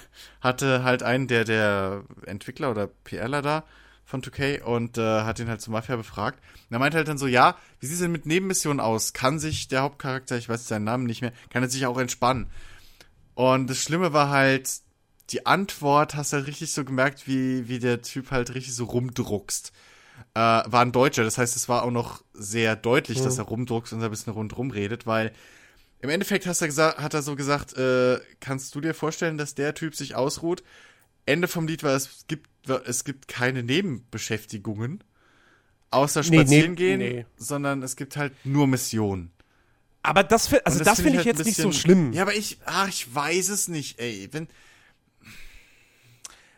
hatte 0.40 0.84
halt 0.84 1.02
einen 1.02 1.26
der, 1.26 1.44
der 1.44 2.04
Entwickler 2.24 2.70
oder 2.70 2.86
PRler 2.86 3.42
da 3.42 3.64
von 4.04 4.22
2K 4.22 4.62
und 4.62 4.96
äh, 4.96 5.22
hat 5.22 5.40
ihn 5.40 5.48
halt 5.48 5.60
zur 5.60 5.72
Mafia 5.72 5.96
befragt. 5.96 6.38
Und 6.70 6.76
er 6.76 6.78
meinte 6.78 6.98
halt 6.98 7.08
dann 7.08 7.18
so, 7.18 7.26
ja, 7.26 7.56
wie 7.80 7.86
sieht 7.86 7.96
es 7.96 8.00
denn 8.00 8.12
mit 8.12 8.26
Nebenmissionen 8.26 8.78
aus? 8.78 9.12
Kann 9.12 9.40
sich 9.40 9.66
der 9.66 9.82
Hauptcharakter, 9.82 10.36
ich 10.36 10.48
weiß 10.48 10.68
seinen 10.68 10.84
Namen 10.84 11.06
nicht 11.06 11.20
mehr, 11.20 11.32
kann 11.50 11.64
er 11.64 11.68
sich 11.68 11.84
auch 11.86 11.98
entspannen? 11.98 12.48
Und 13.34 13.68
das 13.68 13.78
Schlimme 13.82 14.12
war 14.12 14.30
halt, 14.30 14.70
die 15.30 15.44
Antwort 15.44 16.14
hast 16.14 16.32
du 16.32 16.36
halt 16.36 16.46
richtig 16.46 16.72
so 16.72 16.84
gemerkt, 16.84 17.26
wie, 17.26 17.68
wie 17.68 17.80
der 17.80 18.02
Typ 18.02 18.30
halt 18.30 18.54
richtig 18.54 18.76
so 18.76 18.84
rumdruckst. 18.84 19.72
Äh, 20.36 20.70
war 20.70 20.82
ein 20.82 20.92
Deutscher, 20.92 21.24
das 21.24 21.38
heißt, 21.38 21.56
es 21.56 21.66
war 21.66 21.82
auch 21.82 21.90
noch 21.90 22.22
sehr 22.34 22.76
deutlich, 22.76 23.22
dass 23.22 23.38
er 23.38 23.44
rumdruckst 23.44 23.94
und 23.94 24.02
ein 24.02 24.10
bisschen 24.10 24.34
rundrum 24.34 24.70
redet, 24.70 25.06
weil 25.06 25.32
im 26.00 26.10
Endeffekt 26.10 26.46
hast 26.46 26.60
er 26.60 26.66
gesagt, 26.66 26.98
hat 26.98 27.14
er 27.14 27.22
so 27.22 27.36
gesagt, 27.36 27.74
äh, 27.78 28.20
kannst 28.38 28.74
du 28.74 28.82
dir 28.82 28.92
vorstellen, 28.92 29.38
dass 29.38 29.54
der 29.54 29.74
Typ 29.74 29.94
sich 29.94 30.14
ausruht? 30.14 30.62
Ende 31.24 31.48
vom 31.48 31.66
Lied 31.66 31.82
war, 31.82 31.94
es 31.94 32.26
gibt, 32.28 32.50
es 32.84 33.04
gibt 33.04 33.28
keine 33.28 33.62
Nebenbeschäftigungen, 33.62 35.02
außer 35.90 36.20
Nee, 36.20 36.26
spazieren 36.40 36.70
nee, 36.72 36.76
gehen, 36.76 36.98
nee. 36.98 37.26
sondern 37.38 37.82
es 37.82 37.96
gibt 37.96 38.18
halt 38.18 38.34
nur 38.44 38.66
Missionen. 38.66 39.32
Aber 40.02 40.22
das, 40.22 40.52
also 40.64 40.80
Und 40.80 40.86
das, 40.86 40.96
find 41.00 41.06
finde 41.08 41.10
ich 41.12 41.16
halt 41.18 41.26
jetzt 41.26 41.40
ein 41.40 41.46
nicht 41.46 41.56
so 41.56 41.68
bisschen- 41.68 41.80
schlimm. 41.80 42.12
Ja, 42.12 42.22
aber 42.22 42.34
ich, 42.34 42.58
ach, 42.66 42.88
ich 42.88 43.12
weiß 43.12 43.48
es 43.48 43.68
nicht, 43.68 43.98
ey. 43.98 44.28
Wenn, 44.32 44.48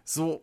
so, 0.04 0.42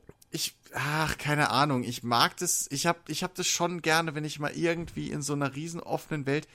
ach, 0.76 1.18
keine 1.18 1.50
Ahnung. 1.50 1.84
Ich 1.84 2.04
mag 2.04 2.38
das, 2.38 2.68
ich 2.70 2.86
hab, 2.86 3.10
ich 3.10 3.24
hab 3.24 3.34
das 3.36 3.48
schon 3.48 3.82
gerne, 3.82 4.14
wenn 4.16 4.26
ich 4.26 4.40
mal 4.40 4.52
irgendwie 4.56 5.10
in 5.10 5.22
so 5.22 5.34
einer 5.34 5.56
riesen 5.56 5.80
offenen 5.80 6.26
Welt 6.26 6.48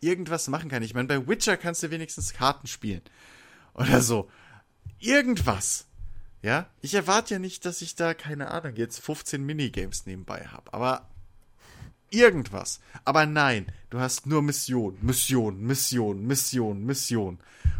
irgendwas 0.00 0.48
machen 0.48 0.68
kann. 0.68 0.82
Ich 0.82 0.94
meine, 0.94 1.08
bei 1.08 1.26
Witcher 1.28 1.56
kannst 1.56 1.82
du 1.82 1.90
wenigstens 1.90 2.32
Karten 2.32 2.66
spielen. 2.66 3.02
Oder 3.74 4.00
so. 4.00 4.28
Irgendwas. 4.98 5.86
Ja, 6.42 6.68
ich 6.80 6.94
erwarte 6.94 7.34
ja 7.34 7.38
nicht, 7.40 7.64
dass 7.64 7.82
ich 7.82 7.96
da, 7.96 8.14
keine 8.14 8.50
Ahnung, 8.50 8.76
jetzt 8.76 9.00
15 9.00 9.44
Minigames 9.44 10.06
nebenbei 10.06 10.46
habe. 10.46 10.72
Aber 10.72 11.08
irgendwas. 12.10 12.80
Aber 13.04 13.26
nein, 13.26 13.66
du 13.90 13.98
hast 13.98 14.26
nur 14.26 14.42
Mission, 14.42 14.96
Mission, 15.02 15.60
Mission, 15.60 16.26
Mission, 16.26 16.84
Mission. 16.84 17.38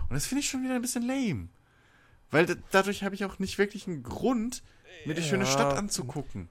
Und 0.09 0.15
das 0.15 0.27
finde 0.27 0.41
ich 0.41 0.51
schon 0.51 0.63
wieder 0.65 0.75
ein 0.75 0.83
bisschen 0.83 1.07
lame. 1.07 1.49
Weil 2.31 2.47
da- 2.47 2.55
dadurch 2.71 3.05
habe 3.05 3.15
ich 3.15 3.25
auch 3.25 3.39
nicht 3.39 3.59
wirklich 3.59 3.87
einen 3.87 4.03
Grund, 4.03 4.63
mir 5.05 5.15
die 5.15 5.23
schöne 5.23 5.45
Ja. 5.45 5.51
Stadt 5.51 5.77
anzugucken. 5.77 6.49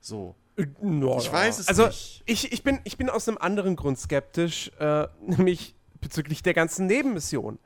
So. 0.00 0.34
Na, 0.80 1.16
Ich 1.18 1.32
weiß 1.32 1.58
es 1.58 1.68
also, 1.68 1.86
nicht. 1.86 2.22
Ich, 2.26 2.52
ich, 2.52 2.62
bin, 2.62 2.80
ich 2.84 2.96
bin 2.96 3.10
aus 3.10 3.26
einem 3.28 3.38
anderen 3.38 3.76
Grund 3.76 3.98
skeptisch, 3.98 4.70
äh, 4.78 5.06
nämlich 5.26 5.74
bezüglich 6.00 6.42
der 6.42 6.54
ganzen 6.54 6.86
Nebenmission. 6.86 7.58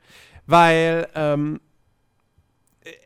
Weil 0.47 1.07
ähm, 1.13 1.59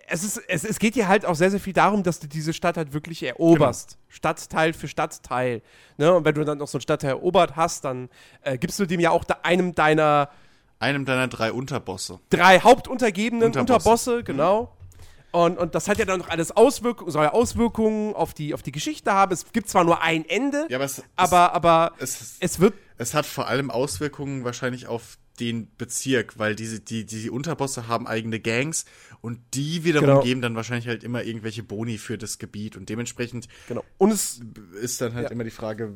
es, 0.07 0.23
ist, 0.23 0.37
es, 0.47 0.63
es 0.63 0.79
geht 0.79 0.93
hier 0.93 1.07
halt 1.07 1.25
auch 1.25 1.35
sehr, 1.35 1.51
sehr 1.51 1.59
viel 1.59 1.73
darum, 1.73 2.03
dass 2.03 2.19
du 2.19 2.27
diese 2.27 2.53
Stadt 2.53 2.77
halt 2.77 2.93
wirklich 2.93 3.23
eroberst. 3.23 3.91
Genau. 3.97 3.99
Stadtteil 4.09 4.73
für 4.73 4.87
Stadtteil. 4.87 5.61
Ne? 5.97 6.13
Und 6.13 6.23
wenn 6.25 6.35
du 6.35 6.45
dann 6.45 6.59
noch 6.59 6.67
so 6.67 6.77
einen 6.77 6.83
Stadtteil 6.83 7.11
erobert 7.11 7.55
hast, 7.55 7.83
dann 7.83 8.09
äh, 8.43 8.57
gibst 8.57 8.79
du 8.79 8.85
dem 8.85 8.99
ja 8.99 9.09
auch 9.11 9.23
da 9.23 9.39
einem 9.43 9.73
deiner 9.75 10.29
Einem 10.79 11.03
deiner 11.05 11.27
drei 11.27 11.51
Unterbosse. 11.51 12.19
drei 12.29 12.59
Hauptuntergebenen, 12.59 13.47
Unterbosse. 13.47 13.61
Unterbosse, 14.11 14.23
genau. 14.23 14.75
Und, 15.33 15.57
und 15.57 15.73
das 15.73 15.87
hat 15.87 15.97
ja 15.97 16.05
dann 16.05 16.19
noch 16.19 16.29
alles 16.29 16.51
Auswirkungen, 16.55 17.09
soll 17.09 17.23
ja 17.23 17.31
Auswirkungen 17.33 18.13
auf 18.13 18.35
die, 18.35 18.53
auf 18.53 18.61
die 18.61 18.71
Geschichte 18.71 19.11
haben. 19.11 19.33
Es 19.33 19.51
gibt 19.51 19.67
zwar 19.67 19.83
nur 19.83 19.99
ein 20.01 20.29
Ende, 20.29 20.67
Ja, 20.69 20.77
aber 20.77 20.85
es, 20.85 21.03
aber, 21.15 21.53
aber 21.53 21.93
es, 21.97 22.21
es, 22.21 22.37
es 22.39 22.59
wird 22.59 22.75
es 22.99 23.15
hat 23.15 23.25
vor 23.25 23.47
allem 23.47 23.71
Auswirkungen 23.71 24.43
wahrscheinlich 24.43 24.85
auf 24.85 25.17
den 25.39 25.75
Bezirk, 25.77 26.37
weil 26.37 26.55
diese, 26.55 26.79
die, 26.79 27.07
die 27.07 27.31
Unterbosse 27.31 27.87
haben 27.87 28.05
eigene 28.05 28.39
Gangs 28.39 28.85
und 29.21 29.39
die 29.55 29.83
wiederum 29.83 30.07
Genau. 30.07 30.21
geben 30.21 30.41
dann 30.43 30.55
wahrscheinlich 30.55 30.87
halt 30.87 31.03
immer 31.03 31.23
irgendwelche 31.23 31.63
Boni 31.63 31.97
für 31.97 32.19
das 32.19 32.37
Gebiet 32.37 32.77
und 32.77 32.89
dementsprechend 32.89 33.47
Genau. 33.67 33.83
Und 33.97 34.11
es, 34.11 34.39
ist 34.79 35.01
dann 35.01 35.15
halt 35.15 35.25
Ja. 35.25 35.31
immer 35.31 35.43
die 35.43 35.49
Frage, 35.49 35.91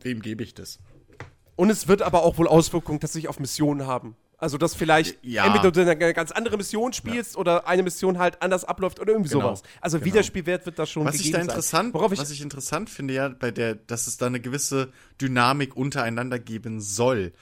wem 0.00 0.20
gebe 0.20 0.42
ich 0.42 0.54
das? 0.54 0.80
und 1.54 1.70
es 1.70 1.86
wird 1.88 2.02
aber 2.02 2.22
auch 2.24 2.38
wohl 2.38 2.48
Auswirkungen 2.48 2.98
tatsächlich 2.98 3.28
auf 3.28 3.38
Missionen 3.38 3.86
haben. 3.86 4.16
Also, 4.40 4.56
dass 4.56 4.74
vielleicht 4.76 5.18
Ja. 5.22 5.44
entweder 5.46 5.72
du 5.72 5.80
eine 5.80 6.14
ganz 6.14 6.30
andere 6.30 6.56
Mission 6.56 6.92
spielst 6.92 7.36
oder 7.36 7.66
eine 7.66 7.82
Mission 7.82 8.18
halt 8.18 8.40
anders 8.40 8.64
abläuft 8.64 9.00
oder 9.00 9.12
irgendwie 9.12 9.30
Genau. 9.30 9.46
sowas. 9.48 9.62
Also, 9.80 9.98
Genau. 9.98 10.06
Wiederspielwert 10.12 10.64
wird 10.64 10.78
das 10.78 10.88
schon 10.90 11.04
Was 11.04 11.16
ich 11.16 11.22
gegeben 11.22 11.32
da 11.32 11.38
sein. 11.40 11.48
interessant, 11.50 11.94
Worauf 11.94 12.12
ich, 12.12 12.20
was 12.20 12.30
ich 12.30 12.40
interessant 12.40 12.88
finde, 12.88 13.14
ja, 13.14 13.28
bei 13.28 13.50
der, 13.50 13.74
dass 13.74 14.06
es 14.06 14.16
da 14.16 14.26
eine 14.26 14.40
gewisse 14.40 14.92
Dynamik 15.20 15.76
untereinander 15.76 16.38
geben 16.38 16.80
soll. 16.80 17.32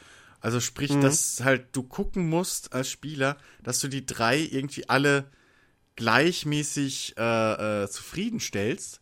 Also 0.41 0.59
sprich, 0.61 0.93
Mhm. 0.93 1.03
dass 1.03 1.43
halt 1.45 1.67
du 1.77 1.83
gucken 1.83 2.29
musst 2.31 2.73
als 2.73 2.89
Spieler, 2.91 3.37
dass 3.63 3.79
du 3.81 3.89
die 3.89 4.07
drei 4.07 4.39
irgendwie 4.39 4.89
alle 4.89 5.27
gleichmäßig 5.97 7.15
äh, 7.19 7.83
äh, 7.85 7.89
zufriedenstellst, 7.89 9.01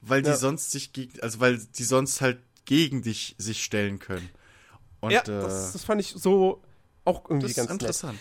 weil 0.00 0.22
die 0.22 0.30
Ja. 0.30 0.36
sonst 0.36 0.70
sich 0.70 0.92
gegen, 0.92 1.20
also 1.20 1.40
weil 1.40 1.58
die 1.58 1.84
sonst 1.84 2.20
halt 2.20 2.38
gegen 2.64 3.02
dich 3.02 3.34
sich 3.38 3.62
stellen 3.62 3.98
können. 3.98 4.28
Und 5.00 5.10
ja, 5.12 5.20
äh, 5.22 5.40
das, 5.42 5.72
das 5.72 5.84
fand 5.84 6.00
ich 6.00 6.14
so 6.16 6.62
auch 7.04 7.24
irgendwie 7.28 7.42
das 7.42 7.50
ist 7.50 7.56
ganz 7.56 7.70
nett. 7.70 7.80
interessant. 7.80 8.18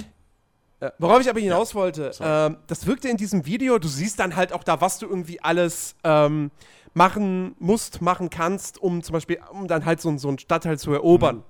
Ja, 0.81 0.93
worauf 0.97 1.21
ich 1.21 1.29
aber 1.29 1.39
hinaus 1.39 1.75
wollte, 1.75 2.11
ähm, 2.19 2.57
das 2.65 2.87
wirkte 2.87 3.07
in 3.07 3.17
diesem 3.17 3.45
Video, 3.45 3.77
du 3.77 3.87
siehst 3.87 4.19
dann 4.19 4.35
halt 4.35 4.51
auch 4.51 4.63
da, 4.63 4.81
was 4.81 4.97
du 4.97 5.07
irgendwie 5.07 5.39
alles 5.39 5.95
ähm, 6.03 6.49
machen 6.93 7.55
musst, 7.59 8.01
machen 8.01 8.31
kannst, 8.31 8.79
um 8.79 9.03
zum 9.03 9.13
Beispiel, 9.13 9.39
um 9.51 9.67
dann 9.67 9.85
halt 9.85 10.01
so, 10.01 10.17
so 10.17 10.27
einen 10.27 10.39
Stadtteil 10.39 10.79
zu 10.79 10.91
erobern. 10.91 11.37
Mhm. 11.37 11.43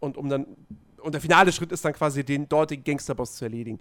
Und 0.00 0.16
um 0.16 0.28
dann, 0.28 0.46
und 1.02 1.12
der 1.12 1.20
finale 1.20 1.52
Schritt 1.52 1.70
ist 1.70 1.84
dann 1.84 1.92
quasi 1.92 2.24
den 2.24 2.48
dortigen 2.48 2.82
Gangsterboss 2.82 3.34
zu 3.34 3.44
erledigen. 3.44 3.78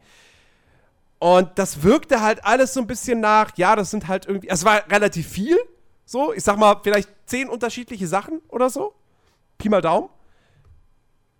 Und 1.19 1.49
das 1.55 1.83
wirkte 1.83 2.21
halt 2.21 2.43
alles 2.43 2.73
so 2.73 2.81
ein 2.81 2.87
bisschen 2.87 3.21
nach, 3.21 3.51
ja, 3.55 3.75
das 3.75 3.91
sind 3.91 4.07
halt 4.07 4.25
irgendwie, 4.27 4.49
es 4.49 4.65
war 4.65 4.89
relativ 4.91 5.27
viel, 5.27 5.57
so, 6.05 6.33
ich 6.33 6.43
sag 6.43 6.57
mal, 6.57 6.79
vielleicht 6.83 7.09
zehn 7.25 7.49
unterschiedliche 7.49 8.07
Sachen 8.07 8.41
oder 8.49 8.69
so. 8.69 8.93
Pi 9.57 9.69
mal 9.69 9.81
Daumen. 9.81 10.09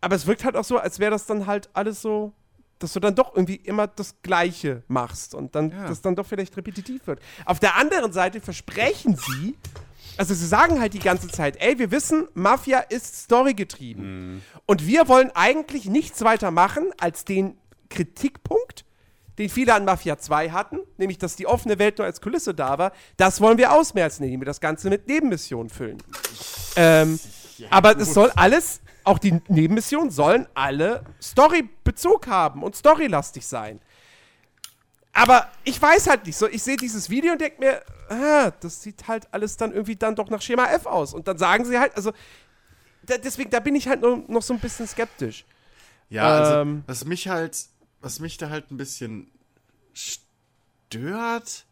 Aber 0.07 0.15
es 0.15 0.25
wirkt 0.25 0.45
halt 0.45 0.55
auch 0.55 0.63
so, 0.63 0.77
als 0.77 0.99
wäre 0.99 1.11
das 1.11 1.25
dann 1.25 1.47
halt 1.47 1.69
alles 1.73 2.01
so, 2.01 2.31
dass 2.79 2.93
du 2.93 3.01
dann 3.01 3.13
doch 3.13 3.35
irgendwie 3.35 3.57
immer 3.57 3.87
das 3.87 4.15
Gleiche 4.21 4.83
machst 4.87 5.35
und 5.35 5.53
dann 5.53 5.71
Ja. 5.71 5.89
das 5.89 5.99
dann 6.01 6.15
doch 6.15 6.25
vielleicht 6.25 6.55
repetitiv 6.55 7.05
wird. 7.07 7.19
Auf 7.43 7.59
der 7.59 7.75
anderen 7.75 8.13
Seite 8.13 8.39
versprechen 8.39 9.17
sie, 9.17 9.57
also 10.15 10.33
sie 10.33 10.47
sagen 10.47 10.79
halt 10.79 10.93
die 10.93 10.99
ganze 10.99 11.27
Zeit, 11.27 11.57
ey, 11.59 11.77
wir 11.77 11.91
wissen, 11.91 12.25
Mafia 12.35 12.79
ist 12.79 13.23
storygetrieben. 13.23 14.41
Und 14.65 14.87
wir 14.87 15.09
wollen 15.09 15.29
eigentlich 15.35 15.87
nichts 15.87 16.21
weiter 16.23 16.51
machen 16.51 16.87
als 17.01 17.25
den 17.25 17.57
Kritikpunkt, 17.89 18.85
den 19.39 19.49
viele 19.49 19.73
an 19.73 19.83
Mafia 19.83 20.17
2 20.17 20.51
hatten, 20.51 20.79
nämlich 20.95 21.17
dass 21.17 21.35
die 21.35 21.47
offene 21.47 21.79
Welt 21.79 21.97
nur 21.97 22.05
als 22.05 22.21
Kulisse 22.21 22.53
da 22.53 22.77
war. 22.77 22.93
Das 23.17 23.41
wollen 23.41 23.57
wir 23.57 23.73
ausmerzen, 23.73 24.23
indem 24.23 24.39
wir 24.39 24.45
das 24.45 24.61
Ganze 24.61 24.89
mit 24.89 25.09
Nebenmissionen 25.09 25.69
füllen. 25.69 25.97
Ähm, 26.77 27.19
aber 27.69 27.97
es 27.97 28.13
soll 28.13 28.31
alles, 28.37 28.79
auch 29.07 29.19
die 29.19 29.41
Nebenmissionen 29.47 30.11
sollen 30.11 30.47
alle 30.53 31.03
Story-Bezug 31.21 32.27
haben 32.27 32.63
und 32.63 32.75
storylastig 32.75 33.45
sein. 33.45 33.79
Aber 35.13 35.49
ich 35.63 35.81
weiß 35.81 36.07
halt 36.07 36.25
nicht 36.25 36.37
so. 36.37 36.47
Ich 36.47 36.61
sehe 36.61 36.77
dieses 36.77 37.09
Video 37.09 37.31
und 37.31 37.41
denke 37.41 37.59
mir, 37.59 37.81
ah, 38.09 38.51
das 38.59 38.83
sieht 38.83 39.07
halt 39.07 39.27
alles 39.31 39.57
dann 39.57 39.71
irgendwie 39.71 39.95
dann 39.95 40.15
doch 40.15 40.29
nach 40.29 40.41
Schema 40.41 40.65
F 40.67 40.85
aus. 40.85 41.13
Und 41.13 41.27
dann 41.27 41.37
sagen 41.37 41.65
sie 41.65 41.79
halt, 41.79 41.95
also 41.95 42.11
da, 43.03 43.17
deswegen, 43.17 43.49
da 43.49 43.59
bin 43.59 43.75
ich 43.75 43.87
halt 43.87 44.01
nur, 44.01 44.23
noch 44.27 44.43
so 44.43 44.53
ein 44.53 44.59
bisschen 44.59 44.87
skeptisch. 44.87 45.45
Ja, 46.09 46.27
also 46.27 46.53
Ähm. 46.61 46.83
was 46.85 47.05
mich 47.05 47.27
halt, 47.27 47.57
was 48.01 48.19
mich 48.19 48.37
da 48.37 48.49
halt 48.49 48.71
ein 48.71 48.77
bisschen 48.77 49.31
stört 49.93 51.65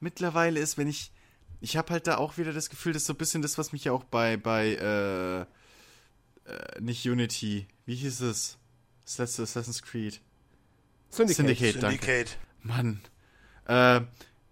mittlerweile 0.00 0.60
ist, 0.60 0.78
wenn 0.78 0.88
ich 0.88 1.12
ich 1.60 1.76
habe 1.76 1.92
halt 1.92 2.08
da 2.08 2.16
auch 2.16 2.38
wieder 2.38 2.52
das 2.52 2.70
Gefühl, 2.70 2.92
das 2.92 3.02
ist 3.02 3.06
so 3.06 3.12
ein 3.12 3.18
bisschen 3.18 3.40
das, 3.40 3.56
was 3.56 3.72
mich 3.72 3.84
ja 3.84 3.92
auch 3.92 4.02
bei, 4.02 4.36
bei, 4.36 4.74
äh, 4.74 5.46
äh, 6.44 6.80
nicht 6.80 7.06
Unity, 7.06 7.66
wie 7.86 7.94
hieß 7.94 8.20
es? 8.22 8.58
Das 9.04 9.18
letzte 9.18 9.42
Assassin's 9.42 9.82
Creed. 9.82 10.20
Syndicate. 11.10 11.36
Syndicate, 11.36 11.82
danke. 11.82 12.06
Syndicate. 12.06 12.38
Mann. 12.62 13.00
Äh, 13.66 14.00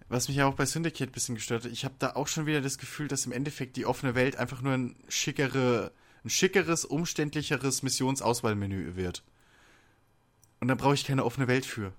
was 0.08 0.28
mich 0.28 0.38
ja 0.38 0.46
auch 0.46 0.54
bei 0.54 0.66
Syndicate 0.66 1.08
ein 1.08 1.12
bisschen 1.12 1.36
gestört 1.36 1.64
hat, 1.64 1.72
ich 1.72 1.84
habe 1.84 1.94
da 1.98 2.14
auch 2.16 2.26
schon 2.26 2.46
wieder 2.46 2.60
das 2.60 2.78
Gefühl, 2.78 3.08
dass 3.08 3.26
im 3.26 3.32
Endeffekt 3.32 3.76
die 3.76 3.86
offene 3.86 4.14
Welt 4.14 4.36
einfach 4.36 4.60
nur 4.60 4.74
ein 4.74 4.96
schickere, 5.08 5.92
ein 6.24 6.30
schickeres, 6.30 6.84
umständlicheres 6.84 7.82
Missionsauswahlmenü 7.82 8.96
wird. 8.96 9.22
Und 10.58 10.68
da 10.68 10.74
brauche 10.74 10.94
ich 10.94 11.04
keine 11.04 11.24
offene 11.24 11.48
Welt 11.48 11.64
für. 11.64 11.92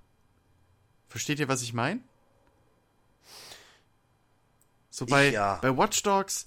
Versteht 1.08 1.40
ihr, 1.40 1.48
was 1.48 1.62
ich 1.62 1.74
meine? 1.74 2.02
So 4.90 5.06
bei, 5.06 5.32
ja. 5.32 5.56
bei 5.62 5.76
Watch 5.76 6.04
Dogs, 6.04 6.46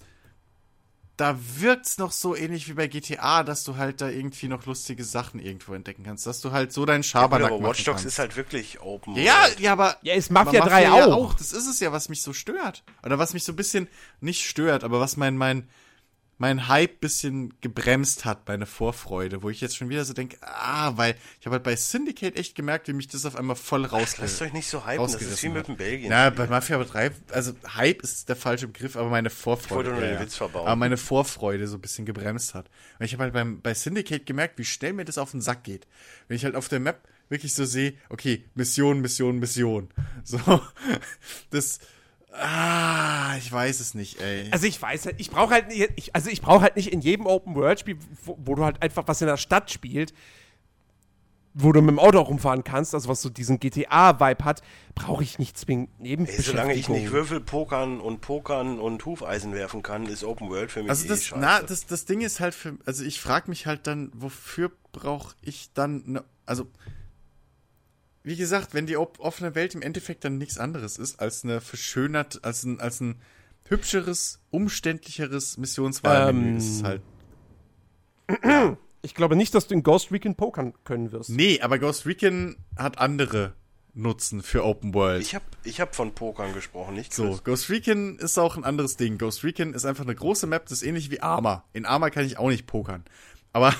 da 1.17 1.37
wirkt's 1.59 1.97
noch 1.97 2.11
so 2.11 2.35
ähnlich 2.35 2.67
wie 2.67 2.73
bei 2.73 2.87
GTA, 2.87 3.43
dass 3.43 3.63
du 3.63 3.77
halt 3.77 4.01
da 4.01 4.09
irgendwie 4.09 4.49
noch 4.49 4.65
lustige 4.65 5.03
Sachen 5.03 5.39
irgendwo 5.39 5.73
entdecken 5.73 6.03
kannst, 6.03 6.27
dass 6.27 6.41
du 6.41 6.51
halt 6.51 6.73
so 6.73 6.85
deinen 6.85 7.03
Schabernack 7.03 7.47
aber 7.51 7.59
machen 7.59 7.69
Watch 7.69 7.83
Dogs 7.85 8.01
kannst. 8.01 8.05
ist 8.05 8.19
halt 8.19 8.35
wirklich 8.35 8.81
Open. 8.81 9.15
Ja, 9.15 9.43
World. 9.43 9.59
ja, 9.61 9.71
aber 9.71 9.97
Ja, 10.01 10.13
ist 10.13 10.29
Mafia 10.29 10.61
aber 10.61 10.69
3 10.69 10.83
ja 10.83 11.05
auch. 11.05 11.33
Das 11.35 11.53
ist 11.53 11.67
es 11.67 11.79
ja, 11.79 11.91
was 11.93 12.09
mich 12.09 12.21
so 12.21 12.33
stört. 12.33 12.83
Oder 13.03 13.17
was 13.17 13.33
mich 13.33 13.45
so 13.45 13.53
ein 13.53 13.55
bisschen 13.55 13.87
nicht 14.19 14.45
stört, 14.45 14.83
aber 14.83 14.99
was 14.99 15.15
mein, 15.15 15.37
mein, 15.37 15.69
mein 16.37 16.67
Hype 16.67 16.99
bisschen 16.99 17.53
gebremst 17.61 18.25
hat, 18.25 18.47
meine 18.47 18.65
Vorfreude, 18.65 19.41
wo 19.41 19.49
ich 19.49 19.61
jetzt 19.61 19.77
schon 19.77 19.89
wieder 19.89 20.03
so 20.03 20.13
denke, 20.13 20.37
ah, 20.41 20.91
weil 20.97 21.15
ich 21.39 21.45
habe 21.45 21.55
halt 21.55 21.63
bei 21.63 21.75
Syndicate 21.75 22.37
echt 22.37 22.55
gemerkt, 22.55 22.87
wie 22.87 22.93
mich 22.93 23.07
das 23.07 23.25
auf 23.25 23.35
einmal 23.35 23.55
voll 23.55 23.85
raus 23.85 24.17
Lasst 24.17 24.41
euch 24.41 24.51
nicht 24.51 24.67
so 24.67 24.85
hypen, 24.85 24.97
das 25.01 25.15
ist 25.15 25.21
wie 25.21 25.25
rausgerissen 25.25 25.53
mit 25.53 25.59
hat. 25.59 25.67
dem 25.69 25.77
Belgien. 25.77 26.09
Na, 26.09 26.29
bei 26.29 26.47
Mafia 26.47 26.83
3, 26.83 27.11
also 27.31 27.53
Hype 27.75 28.01
ist 28.01 28.27
der 28.27 28.35
falsche 28.35 28.67
Begriff, 28.67 28.97
aber 28.97 29.09
meine 29.09 29.29
Vorfreude. 29.29 29.91
wollte 29.91 30.01
nur 30.01 30.09
den 30.09 30.19
Witz 30.19 30.35
verbauen. 30.35 30.67
Aber 30.67 30.75
meine 30.75 30.97
Vorfreude 30.97 31.67
so 31.67 31.77
ein 31.77 31.81
bisschen 31.81 32.05
gebremst 32.05 32.53
hat. 32.53 32.69
Und 32.99 33.05
ich 33.05 33.13
habe 33.13 33.23
halt 33.23 33.33
beim, 33.33 33.61
bei 33.61 33.73
Syndicate 33.73 34.25
gemerkt, 34.25 34.57
wie 34.57 34.65
schnell 34.65 34.93
mir 34.93 35.05
das 35.05 35.17
auf 35.17 35.31
den 35.31 35.41
Sack 35.41 35.63
geht. 35.63 35.87
Wenn 36.27 36.35
ich 36.35 36.43
halt 36.43 36.55
auf 36.55 36.67
der 36.67 36.79
Map 36.81 37.07
wirklich 37.29 37.53
so 37.53 37.65
sehe, 37.65 37.93
okay, 38.09 38.45
Mission, 38.55 38.99
Mission, 39.01 39.39
Mission. 39.39 39.89
So, 40.23 40.39
das, 41.49 41.79
ah, 42.39 43.35
ich 43.37 43.51
weiß 43.51 43.79
es 43.79 43.93
nicht, 43.93 44.21
ey. 44.21 44.49
Also 44.51 44.67
ich 44.67 44.81
weiß 44.81 45.05
halt, 45.07 45.15
ich 45.19 45.29
brauche 45.31 45.53
halt 45.53 45.67
nicht, 45.67 45.89
ich, 45.95 46.15
also 46.15 46.29
ich 46.29 46.41
brauche 46.41 46.61
halt 46.61 46.75
nicht 46.75 46.91
in 46.91 47.01
jedem 47.01 47.25
Open 47.25 47.55
World 47.55 47.79
Spiel, 47.79 47.97
wo, 48.23 48.37
wo 48.43 48.55
du 48.55 48.63
halt 48.63 48.81
einfach 48.81 49.03
was 49.07 49.21
in 49.21 49.27
der 49.27 49.37
Stadt 49.37 49.71
spielt, 49.71 50.13
wo 51.53 51.71
du 51.71 51.81
mit 51.81 51.91
dem 51.91 51.99
Auto 51.99 52.19
rumfahren 52.19 52.65
kannst, 52.65 52.93
also 52.93 53.07
was 53.07 53.21
so 53.21 53.29
diesen 53.29 53.59
GTA-Vibe 53.59 54.43
hat, 54.43 54.61
brauche 54.93 55.23
ich 55.23 55.39
nicht 55.39 55.57
zwingend 55.57 55.89
neben 55.99 56.25
Ey, 56.25 56.41
solange 56.41 56.73
ich 56.73 56.89
nicht 56.89 57.11
Würfel 57.11 57.39
pokern 57.39 58.01
und 58.01 58.19
pokern 58.19 58.77
und 58.79 59.05
Hufeisen 59.05 59.53
werfen 59.53 59.81
kann, 59.81 60.05
ist 60.05 60.25
Open 60.25 60.49
World 60.49 60.69
für 60.71 60.81
mich 60.81 60.89
Also 60.89 61.05
eh 61.05 61.09
das, 61.09 61.23
scheiße. 61.23 61.41
na, 61.41 61.61
das, 61.61 61.85
das 61.85 62.03
Ding 62.05 62.19
ist 62.21 62.41
halt 62.41 62.53
für, 62.53 62.77
also 62.85 63.05
ich 63.05 63.21
frage 63.21 63.49
mich 63.49 63.65
halt 63.65 63.87
dann, 63.87 64.11
wofür 64.13 64.69
brauche 64.91 65.33
ich 65.41 65.69
dann, 65.73 66.03
ne, 66.05 66.23
also 66.45 66.67
wie 68.25 68.35
gesagt, 68.35 68.73
wenn 68.73 68.87
die 68.87 68.97
offene 68.97 69.53
Welt 69.55 69.75
im 69.75 69.81
Endeffekt 69.83 70.25
dann 70.25 70.37
nichts 70.37 70.57
anderes 70.57 70.97
ist 70.97 71.19
als 71.19 71.43
eine 71.43 71.61
verschönert, 71.61 72.43
als 72.43 72.63
ein, 72.63 72.79
als 72.79 72.99
ein 72.99 73.21
hübscheres, 73.69 74.39
umständlicheres 74.49 75.57
Missionswahlmenü, 75.57 76.49
Ähm, 76.49 76.57
ist 76.57 76.69
es 76.69 76.83
halt. 76.83 77.01
Ich 79.03 79.13
glaube 79.13 79.35
nicht, 79.35 79.53
dass 79.53 79.67
du 79.67 79.75
in 79.75 79.83
Ghost 79.83 80.11
Recon 80.11 80.33
pokern 80.35 80.73
können 80.83 81.11
wirst. 81.11 81.29
Nee, 81.29 81.61
aber 81.61 81.77
Ghost 81.77 82.07
Recon 82.07 82.57
hat 82.75 82.97
andere 82.97 83.53
Nutzen 83.93 84.41
für 84.41 84.65
Open 84.65 84.93
World. 84.95 85.21
ich 85.21 85.35
habe 85.35 85.45
ich 85.63 85.79
hab 85.79 85.95
von 85.95 86.13
Pokern 86.13 86.53
gesprochen, 86.53 86.95
nicht 86.95 87.13
So, 87.13 87.29
Chris. 87.29 87.43
Ghost 87.43 87.69
Recon 87.69 88.17
ist 88.17 88.37
auch 88.39 88.57
ein 88.57 88.63
anderes 88.63 88.97
Ding. 88.97 89.19
Ghost 89.19 89.43
Recon 89.43 89.73
ist 89.73 89.85
einfach 89.85 90.03
eine 90.03 90.15
große 90.15 90.47
Map, 90.47 90.63
das 90.65 90.81
ist 90.81 90.83
ähnlich 90.87 91.11
wie 91.11 91.21
Arma. 91.21 91.63
In 91.73 91.85
Arma 91.85 92.09
kann 92.09 92.25
ich 92.25 92.39
auch 92.39 92.49
nicht 92.49 92.65
pokern. 92.65 93.05
Aber 93.53 93.73